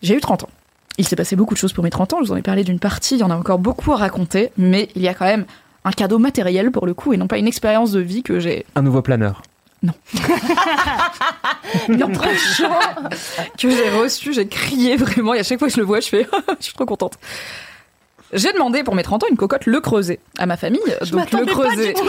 J'ai 0.03 0.15
eu 0.15 0.21
30 0.21 0.45
ans. 0.45 0.49
Il 0.99 1.07
s'est 1.09 1.17
passé 1.17 1.35
beaucoup 1.35 1.55
de 1.55 1.59
choses 1.59 1.73
pour 1.73 1.83
mes 1.83 1.91
30 1.91 2.13
ans. 2.13 2.19
Je 2.23 2.27
vous 2.29 2.33
en 2.33 2.37
ai 2.37 2.43
parlé 2.43 2.63
d'une 2.63 2.79
partie. 2.79 3.17
Il 3.17 3.21
y 3.21 3.25
en 3.25 3.31
a 3.31 3.37
encore 3.37 3.59
beaucoup 3.59 3.93
à 3.93 3.97
raconter. 3.97 4.53
Mais 4.57 4.89
il 4.95 5.03
y 5.03 5.09
a 5.09 5.15
quand 5.15 5.25
même 5.25 5.45
un 5.85 5.91
cadeau 5.91 6.19
matériel 6.19 6.71
pour 6.71 6.87
le 6.87 6.95
coup 6.95 7.13
et 7.13 7.17
non 7.17 7.27
pas 7.27 7.39
une 7.39 7.49
expérience 7.49 7.91
de 7.93 8.01
vie 8.01 8.23
que 8.23 8.39
j'ai 8.39 8.65
Un 8.77 8.83
nouveau 8.83 9.03
planeur. 9.03 9.43
non 9.83 9.93
que 13.59 13.71
j'ai 13.71 13.91
reçu. 13.91 14.33
J'ai 14.33 14.47
crié 14.47 14.97
vraiment. 14.97 15.35
Et 15.35 15.41
à 15.41 15.43
chaque 15.43 15.59
fois 15.59 15.69
que 15.69 15.75
je 15.75 15.81
le 15.81 15.87
vois, 15.87 16.01
je 16.01 16.09
fais 16.09 16.27
je 16.61 16.65
suis 16.65 16.75
trop 16.75 16.87
contente. 16.87 17.19
J'ai 18.33 18.53
demandé 18.53 18.83
pour 18.83 18.95
mes 18.95 19.03
30 19.03 19.25
ans 19.25 19.27
une 19.31 19.37
cocotte 19.37 19.67
Le 19.67 19.81
Creuset 19.81 20.21
à 20.39 20.47
ma 20.47 20.57
famille. 20.57 20.81
Donc 21.11 21.31
Le 21.33 21.45
Creuset. 21.47 21.95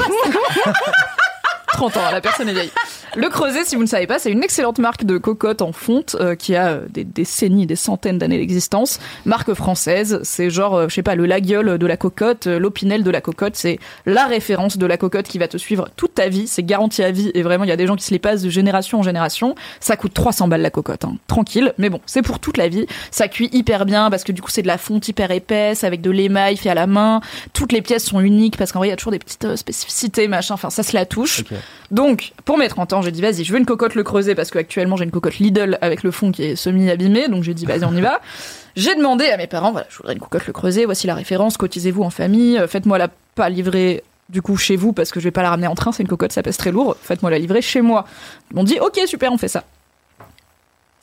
30 1.75 1.97
ans, 1.97 2.01
la 2.09 2.21
personne 2.21 2.47
est 2.47 2.53
vieille. 2.53 2.71
Le 3.17 3.27
Creuset, 3.27 3.65
si 3.65 3.75
vous 3.75 3.81
ne 3.81 3.87
savez 3.87 4.07
pas, 4.07 4.17
c'est 4.17 4.31
une 4.31 4.43
excellente 4.43 4.79
marque 4.79 5.03
de 5.03 5.17
cocotte 5.17 5.61
en 5.61 5.73
fonte 5.73 6.15
euh, 6.21 6.35
qui 6.35 6.55
a 6.55 6.67
euh, 6.67 6.85
des 6.89 7.03
décennies, 7.03 7.65
des 7.65 7.75
centaines 7.75 8.17
d'années 8.17 8.37
d'existence. 8.37 8.99
Marque 9.25 9.53
française, 9.53 10.19
c'est 10.23 10.49
genre, 10.49 10.75
euh, 10.75 10.87
je 10.87 10.95
sais 10.95 11.03
pas, 11.03 11.15
le 11.15 11.25
laguiole 11.25 11.77
de 11.77 11.85
la 11.85 11.97
cocotte, 11.97 12.47
euh, 12.47 12.59
l'opinel 12.59 13.03
de 13.03 13.11
la 13.11 13.19
cocotte, 13.19 13.57
c'est 13.57 13.79
la 14.05 14.25
référence 14.25 14.77
de 14.77 14.85
la 14.85 14.95
cocotte 14.95 15.27
qui 15.27 15.37
va 15.37 15.49
te 15.49 15.57
suivre 15.57 15.89
toute 15.97 16.13
ta 16.13 16.29
vie. 16.29 16.47
C'est 16.47 16.63
garanti 16.63 17.03
à 17.03 17.11
vie 17.11 17.29
et 17.33 17.41
vraiment, 17.41 17.65
il 17.65 17.69
y 17.69 17.73
a 17.73 17.77
des 17.77 17.87
gens 17.87 17.97
qui 17.97 18.05
se 18.05 18.11
les 18.11 18.19
passent 18.19 18.41
de 18.41 18.49
génération 18.49 18.99
en 18.99 19.03
génération. 19.03 19.55
Ça 19.81 19.97
coûte 19.97 20.13
300 20.13 20.47
balles 20.47 20.61
la 20.61 20.69
cocotte, 20.69 21.03
hein. 21.03 21.17
tranquille, 21.27 21.73
mais 21.77 21.89
bon, 21.89 21.99
c'est 22.05 22.21
pour 22.21 22.39
toute 22.39 22.55
la 22.55 22.69
vie. 22.69 22.85
Ça 23.11 23.27
cuit 23.27 23.49
hyper 23.51 23.85
bien 23.85 24.09
parce 24.09 24.23
que 24.23 24.31
du 24.31 24.41
coup, 24.41 24.49
c'est 24.49 24.61
de 24.61 24.67
la 24.67 24.77
fonte 24.77 25.07
hyper 25.09 25.31
épaisse 25.31 25.83
avec 25.83 25.99
de 25.99 26.09
l'émail 26.09 26.55
fait 26.55 26.69
à 26.69 26.73
la 26.73 26.87
main. 26.87 27.19
Toutes 27.51 27.73
les 27.73 27.81
pièces 27.81 28.05
sont 28.05 28.21
uniques 28.21 28.55
parce 28.57 28.71
qu'en 28.71 28.79
vrai, 28.79 28.87
il 28.87 28.91
y 28.91 28.93
a 28.93 28.97
toujours 28.97 29.11
des 29.11 29.19
petites 29.19 29.45
euh, 29.45 29.55
spécificités, 29.55 30.27
machin. 30.27 30.53
Enfin, 30.53 30.69
ça 30.69 30.83
se 30.83 30.93
la 30.95 31.05
touche. 31.05 31.43
Donc, 31.91 32.33
pour 32.45 32.57
mes 32.57 32.67
30 32.67 32.93
ans, 32.93 33.01
j'ai 33.01 33.11
dit, 33.11 33.21
vas-y, 33.21 33.43
je 33.43 33.51
veux 33.51 33.59
une 33.59 33.65
cocotte 33.65 33.95
le 33.95 34.03
creuset 34.03 34.35
parce 34.35 34.51
qu'actuellement, 34.51 34.97
j'ai 34.97 35.03
une 35.03 35.11
cocotte 35.11 35.37
Lidl 35.37 35.77
avec 35.81 36.03
le 36.03 36.11
fond 36.11 36.31
qui 36.31 36.43
est 36.43 36.55
semi-abîmé. 36.55 37.27
Donc, 37.27 37.43
j'ai 37.43 37.53
dit, 37.53 37.65
vas-y, 37.65 37.85
on 37.85 37.95
y 37.95 38.01
va. 38.01 38.21
J'ai 38.75 38.93
demandé 38.93 39.27
à 39.27 39.37
mes 39.37 39.47
parents, 39.47 39.71
voilà, 39.71 39.87
je 39.89 39.95
voudrais 39.95 40.11
une 40.11 40.19
cocotte 40.19 40.47
le 40.47 40.51
creuset, 40.51 40.83
voici 40.83 41.07
la 41.07 41.15
référence, 41.15 41.55
cotisez-vous 41.55 42.03
en 42.03 42.09
famille, 42.09 42.57
euh, 42.57 42.67
faites-moi 42.67 42.97
la 42.97 43.07
pas 43.35 43.47
livrer 43.47 44.03
du 44.27 44.41
coup 44.41 44.57
chez 44.57 44.75
vous 44.75 44.91
parce 44.91 45.11
que 45.11 45.21
je 45.21 45.25
vais 45.25 45.31
pas 45.31 45.43
la 45.43 45.51
ramener 45.51 45.67
en 45.67 45.75
train, 45.75 45.93
c'est 45.93 46.03
une 46.03 46.09
cocotte, 46.09 46.33
ça 46.33 46.43
pèse 46.43 46.57
très 46.57 46.71
lourd, 46.71 46.97
faites-moi 47.01 47.31
la 47.31 47.39
livrer 47.39 47.61
chez 47.61 47.81
moi. 47.81 48.05
Ils 48.51 48.57
m'ont 48.57 48.65
dit, 48.65 48.77
ok, 48.81 48.99
super, 49.05 49.31
on 49.31 49.37
fait 49.37 49.47
ça. 49.47 49.63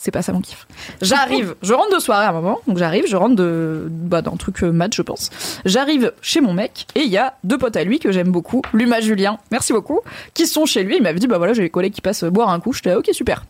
C'est 0.03 0.11
pas 0.11 0.21
ça 0.23 0.33
mon 0.33 0.41
kiff. 0.41 0.67
J'arrive, 1.01 1.55
je 1.63 1.73
rentre 1.73 1.95
de 1.95 2.01
soirée 2.01 2.25
à 2.25 2.31
un 2.31 2.33
moment, 2.33 2.59
donc 2.67 2.77
j'arrive, 2.77 3.07
je 3.07 3.15
rentre 3.15 3.37
de, 3.37 3.87
bah, 3.89 4.21
d'un 4.21 4.35
truc 4.35 4.65
euh, 4.65 4.73
mat, 4.73 4.93
je 4.93 5.01
pense. 5.01 5.31
J'arrive 5.65 6.13
chez 6.21 6.41
mon 6.41 6.53
mec 6.55 6.89
et 6.97 7.03
il 7.03 7.09
y 7.09 7.19
a 7.19 7.35
deux 7.45 7.57
potes 7.57 7.77
à 7.77 7.85
lui 7.85 8.01
que 8.01 8.11
j'aime 8.11 8.33
beaucoup, 8.33 8.63
Luma 8.73 9.01
Julien, 9.01 9.39
merci 9.53 9.73
beaucoup, 9.73 10.01
qui 10.35 10.49
sont 10.49 10.67
chez 10.67 10.83
lui. 10.83 10.97
Il 10.97 11.05
m'avait 11.05 11.21
dit, 11.21 11.29
bah 11.29 11.39
voilà, 11.39 11.53
j'ai 11.53 11.63
des 11.63 11.71
collègues 11.71 11.93
qui 11.93 12.01
passent 12.01 12.25
boire 12.25 12.49
un 12.49 12.59
coup. 12.59 12.73
J'étais, 12.73 12.97
ok, 12.97 13.11
super. 13.13 13.45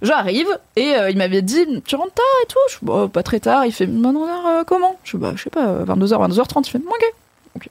J'arrive 0.00 0.46
et 0.76 0.94
euh, 0.94 1.10
il 1.10 1.18
m'avait 1.18 1.42
dit, 1.42 1.66
tu 1.84 1.96
rentres 1.96 2.14
tard 2.14 2.24
et 2.44 2.46
tout? 2.46 2.58
Je 2.68 2.76
suis, 2.76 2.86
bah, 2.86 3.08
pas 3.12 3.24
très 3.24 3.40
tard. 3.40 3.66
Il 3.66 3.72
fait, 3.72 3.88
maintenant, 3.88 4.28
euh, 4.28 4.62
comment? 4.64 5.00
Je 5.02 5.08
suis, 5.08 5.18
bah, 5.18 5.32
je 5.34 5.42
sais 5.42 5.50
pas, 5.50 5.82
22h, 5.82 6.30
22h30. 6.30 6.68
Il 6.68 6.70
fait, 6.70 6.78
ok. 6.78 7.14
ok. 7.56 7.68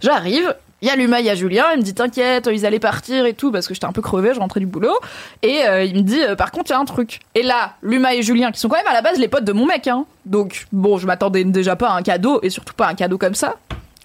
J'arrive, 0.00 0.56
il 0.86 0.88
y 0.88 0.92
a 0.92 0.96
Luma, 0.96 1.18
il 1.18 1.26
y 1.26 1.30
a 1.30 1.34
Julien. 1.34 1.64
Il 1.72 1.78
me 1.78 1.82
dit, 1.82 1.94
t'inquiète, 1.94 2.48
ils 2.52 2.64
allaient 2.64 2.78
partir 2.78 3.26
et 3.26 3.34
tout 3.34 3.50
parce 3.50 3.66
que 3.66 3.74
j'étais 3.74 3.86
un 3.86 3.92
peu 3.92 4.02
crevé, 4.02 4.32
je 4.32 4.38
rentrais 4.38 4.60
du 4.60 4.66
boulot. 4.66 4.96
Et 5.42 5.64
euh, 5.66 5.82
il 5.82 5.96
me 5.96 6.02
dit, 6.02 6.22
euh, 6.22 6.36
par 6.36 6.52
contre, 6.52 6.70
il 6.70 6.74
y 6.74 6.76
a 6.76 6.78
un 6.78 6.84
truc. 6.84 7.18
Et 7.34 7.42
là, 7.42 7.74
Luma 7.82 8.14
et 8.14 8.22
Julien, 8.22 8.52
qui 8.52 8.60
sont 8.60 8.68
quand 8.68 8.76
même 8.76 8.86
à 8.86 8.92
la 8.92 9.02
base 9.02 9.18
les 9.18 9.26
potes 9.26 9.42
de 9.44 9.52
mon 9.52 9.66
mec, 9.66 9.88
hein. 9.88 10.06
Donc, 10.26 10.66
bon, 10.70 10.96
je 10.96 11.06
m'attendais 11.08 11.42
déjà 11.42 11.74
pas 11.74 11.88
à 11.88 11.96
un 11.96 12.02
cadeau 12.02 12.38
et 12.44 12.50
surtout 12.50 12.72
pas 12.74 12.86
à 12.86 12.90
un 12.90 12.94
cadeau 12.94 13.18
comme 13.18 13.34
ça. 13.34 13.56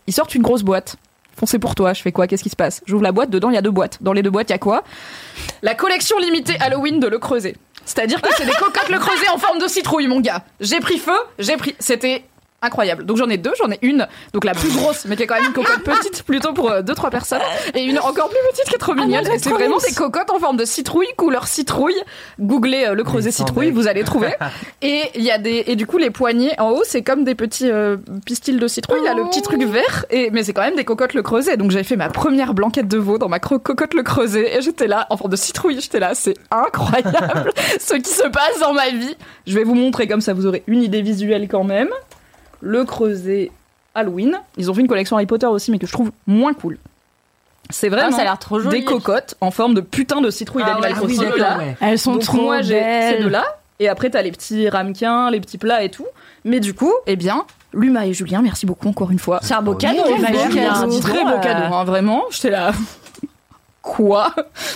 Ils 0.08 0.14
sortent 0.14 0.34
une 0.34 0.42
grosse 0.42 0.64
boîte. 0.64 0.96
Foncez 1.38 1.60
pour 1.60 1.76
toi, 1.76 1.94
je 1.94 2.02
fais 2.02 2.12
quoi 2.12 2.26
Qu'est-ce 2.26 2.44
qui 2.44 2.50
se 2.50 2.56
passe? 2.56 2.82
J'ouvre 2.88 3.04
la 3.04 3.12
boîte, 3.12 3.30
dedans 3.30 3.52
il 3.52 3.56
y 3.56 3.58
a 3.58 3.62
deux 3.62 3.72
boîtes. 3.72 4.00
Dans 4.02 4.14
les 4.14 4.24
deux 4.24 4.32
boîtes, 4.32 4.50
il 4.50 4.54
y 4.54 4.56
a 4.56 4.60
quoi? 4.60 4.84
La 5.62 5.76
collection 5.76 6.18
limitée 6.18 6.58
Halloween 6.60 7.00
de 7.00 7.08
Le 7.08 7.20
Creuset. 7.20 7.56
C'est-à-dire 7.86 8.22
que 8.22 8.30
c'est 8.36 8.46
des 8.46 8.52
cocottes 8.60 8.90
Le 8.90 8.98
Creuset 8.98 9.30
en 9.30 9.38
forme 9.38 9.60
de 9.60 9.68
citrouille, 9.68 10.08
mon 10.08 10.20
gars. 10.20 10.44
J'ai 10.60 10.80
pris 10.80 10.98
feu, 10.98 11.18
j'ai 11.38 11.58
pris. 11.58 11.76
C'était 11.80 12.26
incroyable. 12.62 13.06
Donc 13.06 13.18
j'en 13.18 13.30
ai 13.30 13.38
deux, 13.38 13.54
j'en 13.62 13.72
ai 13.72 13.80
une, 13.82 14.08
donc 14.34 14.46
la 14.46 14.54
plus 14.54 14.70
grosse, 14.70 15.06
mais 15.06 15.16
qui 15.16 15.24
est 15.24 15.28
quand 15.28 15.36
même 15.36 15.46
une 15.46 15.54
cocotte 15.54 15.84
petite, 15.84 16.24
plutôt 16.24 16.54
pour 16.54 16.72
euh, 16.72 16.82
deux 16.82 16.94
trois 16.94 17.10
personnes, 17.10 17.42
et 17.74 17.84
une 17.84 17.98
encore 18.00 18.30
plus 18.30 18.38
petite 18.52 18.66
qui 18.66 18.76
est 18.76 18.78
trop 18.78 18.94
mignonne. 18.94 19.26
Et 19.28 19.40
c'est 19.40 19.50
vraiment 19.50 19.78
des 19.78 19.94
cocottes 19.94 20.30
en 20.30 20.40
forme 20.40 20.58
de 20.58 20.66
citrouille, 20.66 21.08
couleur 21.18 21.48
citrouille. 21.48 21.96
Googlez 22.40 22.86
euh, 22.88 22.94
le 22.94 23.04
creuset 23.04 23.32
citrouille, 23.32 23.72
vous 23.72 23.88
allez 23.88 24.04
trouver. 24.04 24.34
Et 24.82 25.04
il 25.16 25.22
y 25.24 25.32
a 25.32 25.38
des 25.38 25.64
et 25.68 25.76
du 25.76 25.86
coup 25.86 25.98
les 25.98 26.10
poignées 26.12 26.52
en 26.60 26.70
haut, 26.72 26.84
c'est 26.86 27.02
comme 27.02 27.24
des 27.24 27.36
petits 27.36 27.70
euh, 27.70 27.98
pistils 28.26 28.60
de 28.60 28.68
citrouille, 28.68 29.04
là 29.04 29.14
le 29.14 29.24
petit 29.26 29.42
truc 29.42 29.62
vert. 29.64 30.06
Et 30.10 30.30
mais 30.32 30.44
c'est 30.44 30.54
quand 30.54 30.62
même 30.62 30.76
des 30.76 30.86
cocottes 30.86 31.14
le 31.14 31.22
creuset. 31.24 31.58
Donc 31.58 31.72
j'ai 31.72 31.84
fait 31.84 31.96
ma 31.96 32.10
première 32.10 32.54
blanquette 32.54 32.88
de 32.88 32.98
veau 32.98 33.18
dans 33.18 33.30
ma 33.30 33.40
cro- 33.40 33.60
cocotte 33.60 33.94
le 33.94 34.04
creuset, 34.04 34.58
et 34.58 34.62
j'étais 34.62 34.88
là 34.88 35.08
en 35.10 35.18
forme 35.18 35.32
de 35.32 35.36
citrouille. 35.36 35.80
J'étais 35.80 36.00
là, 36.00 36.12
c'est 36.14 36.36
incroyable 36.52 37.52
ce 37.80 37.96
qui 37.96 38.10
se 38.12 38.28
passe 38.28 38.60
dans 38.60 38.74
ma 38.74 38.90
vie. 38.90 39.16
Je 39.48 39.56
vais 39.56 39.64
vous 39.64 39.76
montrer 39.76 40.08
comme 40.08 40.22
ça, 40.22 40.34
vous 40.34 40.46
aurez 40.46 40.64
une 40.68 40.84
idée 40.84 41.02
visuelle 41.02 41.48
quand 41.50 41.64
même 41.64 41.90
le 42.62 42.86
creuset 42.86 43.52
Halloween. 43.96 44.40
Ils 44.58 44.72
ont 44.72 44.74
fait 44.74 44.82
une 44.82 44.88
collection 44.88 45.18
Harry 45.18 45.26
Potter 45.26 45.48
aussi, 45.48 45.72
mais 45.72 45.80
que 45.80 45.88
je 45.88 45.92
trouve 45.92 46.12
moins 46.28 46.54
cool. 46.54 46.78
C'est 47.70 47.90
vraiment 47.90 48.10
Ah, 48.12 48.16
ça 48.16 48.22
a 48.22 48.24
l'air 48.26 48.40
trop 48.40 48.60
joli. 48.60 48.80
des 48.80 48.86
cocottes 48.86 49.36
en 49.42 49.52
forme 49.52 49.74
de 49.74 49.82
putain 49.82 50.20
de 50.22 50.30
citrouille 50.30 50.64
Ah 50.66 50.72
d'animal 50.72 50.92
ouais, 50.94 50.98
oui, 51.06 51.16
crossing. 51.16 51.34
oui, 51.34 51.40
là. 51.40 51.58
ouais. 51.58 51.78
Elles 51.82 52.00
sont 52.00 52.14
Donc 52.14 52.24
trop 52.24 52.42
moi 52.42 52.62
j'ai 52.62 52.74
ces 52.80 52.80
belles. 53.14 53.24
deux-là. 53.24 53.44
Et 53.80 53.88
après 53.90 54.10
t'as 54.10 54.22
les 54.22 54.32
petits 54.32 54.70
ramequins, 54.70 55.30
les 55.32 55.40
petits 55.40 55.58
plats 55.58 55.84
et 55.84 55.90
tout. 55.90 56.06
Mais 56.44 56.60
du 56.60 56.74
coup, 56.74 56.92
eh 57.08 57.16
bien, 57.16 57.46
Luma 57.74 58.06
et 58.08 58.14
Julien, 58.14 58.42
merci 58.42 58.66
beaucoup 58.66 58.90
encore 58.90 59.12
une 59.12 59.20
fois. 59.20 59.40
C'est 59.42 59.54
un 59.54 59.62
beau 59.62 59.76
cadeau, 59.76 60.02
Très 60.04 60.16
Luma 60.18 60.30
et 60.30 60.34
beau 61.24 61.40
cadeau, 61.42 61.74
hein, 61.74 61.84
vraiment. 61.86 62.24
J'étais 62.32 62.50
là. 62.50 62.72
Quoi 63.82 64.34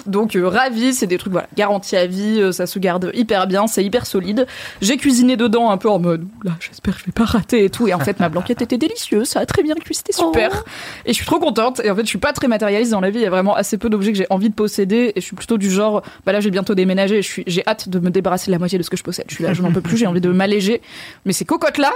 Donc 0.08 0.35
euh, 0.35 0.48
ravi, 0.48 0.93
c'est 0.93 1.06
des 1.06 1.19
trucs 1.19 1.32
voilà, 1.32 1.48
garantis 1.56 1.95
à 1.95 2.08
vie, 2.08 2.42
euh, 2.42 2.51
ça 2.51 2.66
se 2.66 2.80
garde 2.80 3.11
hyper 3.14 3.45
bien, 3.45 3.67
c'est 3.67 3.84
hyper 3.84 4.08
solide. 4.08 4.48
J'ai 4.82 4.98
cuisiné 4.98 5.38
dedans 5.38 5.69
un 5.69 5.77
peu 5.77 5.90
en 5.90 6.00
mode 6.00 6.27
là, 6.43 6.53
j'espère 6.59 6.95
que 6.95 7.01
je 7.01 7.06
vais 7.06 7.11
pas 7.11 7.25
rater 7.25 7.66
et 7.66 7.69
tout 7.69 7.88
et 7.88 7.93
en 7.93 8.00
fait 8.00 8.19
ma 8.19 8.30
blanquette 8.30 8.64
était 8.64 8.80
délicieuse, 8.80 9.27
ça 9.27 9.42
a 9.42 9.45
très 9.45 9.61
bien 9.61 9.75
cuit, 9.75 9.93
c'était 9.93 10.11
super. 10.11 10.64
Et 11.06 11.09
je 11.09 11.14
suis 11.14 11.25
trop 11.25 11.40
contente 11.40 11.82
et 11.84 11.92
en 11.92 11.95
fait 11.95 12.01
je 12.01 12.08
suis 12.08 12.17
pas 12.17 12.34
très 12.34 12.48
matérialiste 12.48 12.92
dans 12.92 13.01
la 13.01 13.11
vie, 13.11 13.19
il 13.19 13.24
y 13.24 13.27
a 13.27 13.30
vraiment 13.30 13.56
assez 13.56 13.77
peu 13.77 13.90
d'objets 13.90 14.11
que 14.11 14.17
j'ai 14.17 14.27
envie 14.32 14.50
de 14.50 14.56
posséder 14.56 15.14
et 15.16 15.22
je 15.22 15.25
suis 15.25 15.35
plutôt 15.35 15.58
du 15.58 15.69
genre 15.69 16.01
bah 16.25 16.32
là 16.32 16.40
j'ai 16.40 16.50
bientôt 16.50 16.74
déménagé, 16.74 17.22
je 17.22 17.27
suis 17.27 17.43
j'ai 17.45 17.64
hâte 17.67 17.90
de 17.90 18.00
me 18.00 18.09
débarrasser 18.09 18.48
de 18.48 18.51
la 18.51 18.59
moitié 18.59 18.77
de 18.77 18.84
ce 18.84 18.90
que 18.90 18.98
je 18.98 19.03
possède. 19.03 19.25
Je 19.30 19.35
suis 19.35 19.43
là, 19.43 19.53
je 19.53 19.61
n'en 19.61 19.72
peux 19.72 19.82
plus, 19.82 19.98
j'ai 19.98 20.08
envie 20.08 20.22
de 20.22 20.32
m'alléger. 20.32 20.82
Mais 21.25 21.34
ces 21.34 21.45
cocottes 21.45 21.77
là 21.77 21.92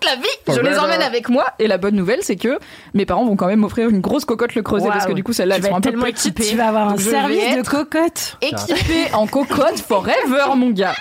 toute 0.00 0.08
la 0.10 0.16
vie, 0.16 0.28
je 0.56 0.60
les 0.60 0.78
emmène 0.78 1.02
avec 1.02 1.28
moi. 1.28 1.44
Et 1.58 1.66
la 1.66 1.78
bonne 1.78 1.94
nouvelle, 1.94 2.20
c'est 2.22 2.36
que 2.36 2.58
mes 2.94 3.06
parents 3.06 3.24
vont 3.24 3.36
quand 3.36 3.46
même 3.46 3.60
m'offrir 3.60 3.88
une 3.88 4.00
grosse 4.00 4.24
cocotte 4.24 4.54
le 4.54 4.62
creuset 4.62 4.88
parce 4.88 5.06
que 5.06 5.12
du 5.12 5.24
coup, 5.24 5.32
celles-là, 5.32 5.56
Tu 5.56 5.62
elles 5.64 5.70
sont 5.70 5.76
un 5.76 5.80
peu 5.80 5.92
petites. 5.92 6.26
équipée. 6.38 6.44
Tu 6.44 6.56
vas 6.56 6.68
avoir 6.68 6.88
un 6.88 6.96
je 6.96 7.08
service 7.10 7.56
de 7.56 7.62
cocotte. 7.68 8.36
Équipée 8.42 9.12
en 9.12 9.26
cocotte 9.26 9.80
forever, 9.80 10.44
mon 10.56 10.70
gars. 10.70 10.94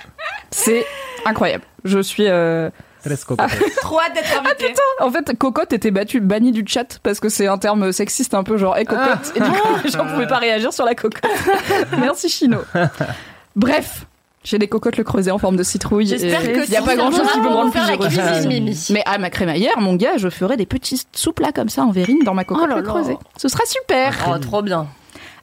C'est 0.52 0.86
incroyable. 1.26 1.64
Je 1.84 2.00
suis. 2.00 2.26
euh. 2.28 2.70
Trop 3.82 4.00
hâte 4.02 4.16
d'être 4.16 4.38
invitée. 4.38 4.74
En 5.00 5.10
fait, 5.10 5.38
cocotte 5.38 5.72
était 5.72 5.92
battue, 5.92 6.20
bannie 6.20 6.52
du 6.52 6.66
chat 6.68 7.00
parce 7.04 7.22
que 7.22 7.30
c'est 7.30 7.48
un 7.48 7.58
terme 7.58 7.94
sexiste 7.94 8.34
un 8.34 8.44
peu 8.44 8.58
genre, 8.58 8.76
hey, 8.76 8.84
cocotte. 8.86 9.32
Et 9.36 9.40
du 9.40 9.50
coup, 9.50 9.68
les 9.86 9.90
gens 9.92 10.06
pouvaient 10.06 10.28
pas 10.28 10.40
réagir 10.40 10.74
sur 10.74 10.84
la 10.84 10.94
cocotte. 10.94 11.22
Merci, 12.00 12.28
Chino. 12.28 12.58
Bref. 13.56 14.07
J'ai 14.48 14.60
des 14.60 14.70
cocottes 14.70 14.96
le 14.96 15.04
creuset 15.04 15.30
en 15.30 15.40
forme 15.40 15.58
de 15.58 15.64
citrouille. 15.64 16.08
J'espère 16.08 16.42
que 16.42 16.66
Il 16.66 16.72
y 16.72 16.78
a 16.78 16.82
pas 16.82 16.96
grand 16.96 17.12
chose 17.12 17.30
qui 17.34 17.40
peut 17.40 17.50
me 17.50 17.54
rendre 17.54 17.72
plus 17.74 18.48
Mimi. 18.48 18.88
Mais 18.92 19.04
à 19.06 19.18
ma 19.18 19.30
crémaillère, 19.30 19.78
mon 19.82 19.96
gars, 19.96 20.16
je 20.16 20.30
ferai 20.30 20.56
des 20.56 20.66
petits 20.66 21.04
soupes 21.12 21.42
là 21.42 21.52
comme 21.52 21.68
ça 21.68 21.84
en 21.84 21.92
verrine 21.92 22.20
dans 22.24 22.34
ma 22.34 22.46
cocotte 22.46 22.70
Oh 22.72 22.76
le 22.78 22.82
creuset. 22.82 23.18
Ce 23.36 23.50
sera 23.50 23.66
super. 23.66 24.14
Oh, 24.32 24.38
trop 24.40 24.62
bien. 24.62 24.88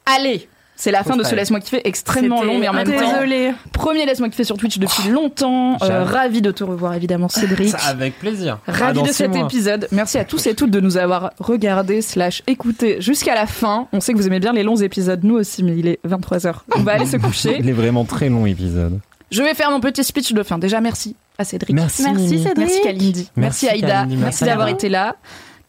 Allez, 0.07 0.49
c'est 0.77 0.91
la 0.91 1.05
fin 1.05 1.17
de 1.17 1.23
ce 1.23 1.35
laisse-moi 1.35 1.61
kiffer 1.61 1.81
extrêmement 1.87 2.43
long, 2.43 2.59
mais 2.59 2.69
en 2.69 2.73
même 2.73 2.87
temps. 2.87 3.13
Désolée. 3.13 3.53
Premier 3.73 4.07
laisse-moi 4.07 4.29
kiffer 4.29 4.45
sur 4.45 4.57
Twitch 4.57 4.79
depuis 4.79 5.09
longtemps. 5.09 5.77
Euh, 5.83 6.05
ravi 6.05 6.43
de 6.43 6.51
te 6.51 6.65
revoir 6.65 6.95
évidemment, 6.95 7.29
Cédric. 7.31 7.69
Ça, 7.71 7.79
avec 7.89 8.19
plaisir. 8.19 8.59
Ah, 8.67 8.73
Ravi 8.73 8.99
dans 9.01 9.07
de 9.07 9.13
cet 9.13 9.35
mois. 9.35 9.45
épisode. 9.47 9.89
Merci 9.93 10.19
à 10.19 10.25
tous 10.25 10.47
et 10.47 10.55
toutes 10.55 10.71
de 10.71 10.81
nous 10.81 10.97
avoir 10.97 11.33
regardés 11.39 12.03
slash 12.03 12.43
écoutés 12.47 13.01
jusqu'à 13.01 13.35
la 13.35 13.47
fin. 13.47 13.87
On 13.93 14.01
sait 14.01 14.13
que 14.13 14.19
vous 14.19 14.27
aimez 14.27 14.41
bien 14.41 14.53
les 14.53 14.63
longs 14.63 14.77
épisodes, 14.77 15.21
nous 15.23 15.37
aussi, 15.37 15.63
mais 15.63 15.77
il 15.77 15.87
est 15.87 16.01
23h. 16.07 16.55
On 16.77 16.81
va 16.81 16.93
aller 16.93 17.07
se 17.07 17.17
coucher. 17.19 17.57
Il 17.61 17.69
est 17.69 17.73
vraiment 17.73 18.05
très 18.05 18.29
long 18.29 18.47
épisode. 18.47 18.99
Je 19.31 19.43
vais 19.43 19.55
faire 19.55 19.71
mon 19.71 19.81
petit 19.81 20.05
speech 20.05 20.33
de 20.33 20.43
fin. 20.43 20.59
Déjà, 20.59 20.81
merci 20.81 21.17
à 21.39 21.45
Cédric. 21.45 21.75
Merci. 21.75 22.03
Merci. 22.05 22.39
Cédric. 22.43 22.57
Merci 22.59 22.81
Kalindi. 22.83 23.31
Merci, 23.37 23.67
Merci, 23.67 23.69
Aïda. 23.69 23.87
Kalindi. 23.89 24.17
Merci, 24.17 24.25
Merci 24.25 24.45
d'avoir 24.45 24.67
à 24.69 24.71
été 24.71 24.89
là. 24.89 25.17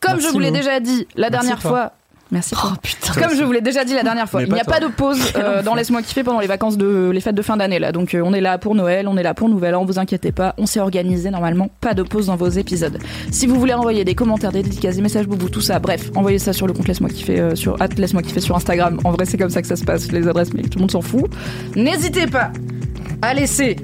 Comme 0.01 0.14
Merci, 0.14 0.27
je 0.27 0.32
vous 0.34 0.40
l'ai 0.40 0.51
déjà 0.51 0.80
dit 0.80 1.08
la 1.16 1.30
dernière 1.30 1.59
toi. 1.59 1.69
fois. 1.69 1.92
Merci. 2.32 2.56
Oh 2.58 2.70
putain. 2.82 3.14
Comme 3.14 3.38
je 3.38 3.44
vous 3.44 3.52
l'ai 3.52 3.62
déjà 3.62 3.86
dit 3.86 3.94
la 3.94 4.02
dernière 4.02 4.28
fois, 4.28 4.42
Mais 4.42 4.48
il 4.48 4.54
n'y 4.54 4.60
a 4.60 4.64
pas 4.64 4.80
de 4.80 4.88
pause 4.88 5.20
euh, 5.36 5.62
dans 5.62 5.76
Laisse-moi 5.76 6.02
kiffer 6.02 6.24
pendant 6.24 6.40
les 6.40 6.48
vacances 6.48 6.78
de 6.78 7.12
les 7.14 7.22
fêtes 7.22 7.36
de 7.36 7.42
fin 7.42 7.56
d'année 7.56 7.78
là. 7.78 7.92
Donc 7.92 8.16
euh, 8.16 8.22
on 8.26 8.34
est 8.34 8.42
là 8.42 8.58
pour 8.58 8.74
Noël, 8.74 9.08
on 9.08 9.16
est 9.16 9.24
là 9.24 9.34
pour 9.34 9.48
Nouvel 9.48 9.76
An, 9.76 9.86
vous 9.86 10.00
inquiétez 10.00 10.32
pas, 10.32 10.56
on 10.58 10.66
s'est 10.66 10.80
organisé 10.80 11.30
normalement, 11.30 11.70
pas 11.82 11.94
de 11.94 12.02
pause 12.02 12.28
dans 12.28 12.36
vos 12.36 12.50
épisodes. 12.50 12.98
Si 13.32 13.45
vous 13.45 13.60
voulez 13.60 13.74
envoyer 13.74 14.04
des 14.04 14.16
commentaires, 14.16 14.52
des 14.52 14.64
dédicaces, 14.64 14.95
des 14.95 15.04
messages 15.04 15.28
boubou, 15.28 15.50
tout 15.50 15.62
ça, 15.62 15.80
bref, 15.80 16.10
envoyez 16.16 16.40
ça 16.40 16.52
sur 16.52 16.66
le 16.66 16.74
compte 16.74 16.88
Laisse-moi 16.88 17.10
kiffer 17.10 17.40
euh, 17.40 17.56
sur 17.56 17.80
at 17.82 17.90
Laisse-moi 17.95 18.24
kiffer 18.24 18.42
sur 18.42 18.56
Instagram. 18.56 19.00
En 19.04 19.12
vrai, 19.12 19.26
c'est 19.26 19.38
comme 19.38 19.50
ça 19.52 19.62
que 19.62 19.68
ça 19.68 19.76
se 19.76 19.84
passe, 19.84 20.12
les 20.12 20.28
adresses 20.28 20.54
mail, 20.54 20.70
tout 20.70 20.80
le 20.80 20.82
monde 20.82 20.92
s'en 20.92 21.02
fout. 21.02 21.30
N'hésitez 21.76 22.26
pas 22.26 22.52
à 23.22 23.34
laisser 23.36 23.76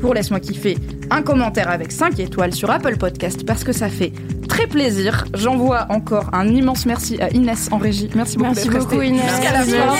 pour 0.00 0.14
Laisse-moi 0.14 0.40
kiffer 0.40 0.78
un 1.10 1.22
commentaire 1.22 1.68
avec 1.68 1.92
5 1.92 2.18
étoiles 2.18 2.54
sur 2.54 2.70
Apple 2.70 2.96
Podcast 2.96 3.44
parce 3.44 3.64
que 3.64 3.72
ça 3.72 3.88
fait 3.88 4.12
très 4.60 4.68
plaisir. 4.68 5.24
J'envoie 5.34 5.86
encore 5.90 6.30
un 6.32 6.46
immense 6.48 6.86
merci 6.86 7.20
à 7.20 7.30
Inès 7.30 7.68
en 7.72 7.78
régie. 7.78 8.10
Merci 8.14 8.36
beaucoup 8.36 8.52
Merci 8.54 8.68
beaucoup, 8.68 9.00
Inès. 9.00 9.30
jusqu'à 9.30 9.52
la 9.52 9.62
fin. 9.64 9.94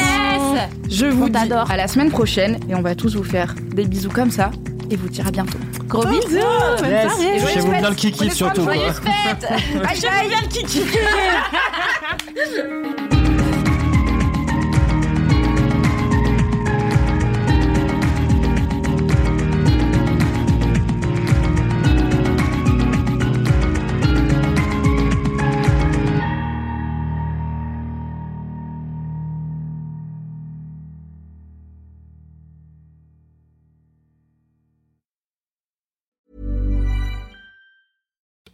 Je 0.88 1.06
vous 1.06 1.24
On 1.24 1.28
dis 1.28 1.52
à 1.52 1.76
la 1.76 1.88
semaine 1.88 2.10
prochaine 2.10 2.58
et 2.68 2.74
on 2.74 2.82
va 2.82 2.94
tous 2.94 3.16
vous 3.16 3.24
faire 3.24 3.54
des 3.74 3.86
bisous 3.86 4.10
comme 4.10 4.30
ça 4.30 4.50
et 4.90 4.96
vous 4.96 5.08
dire 5.08 5.26
à 5.26 5.30
bientôt. 5.30 5.58
Gros 5.86 6.04
bisous. 6.04 6.20
Yes. 6.36 7.12
soirée. 7.12 7.40
Touchez-vous 7.40 7.70
bien 7.72 7.90
le 7.90 7.94
kiki 7.94 8.30
surtout. 8.30 8.64
Bye 8.66 8.80
bye. 9.02 9.86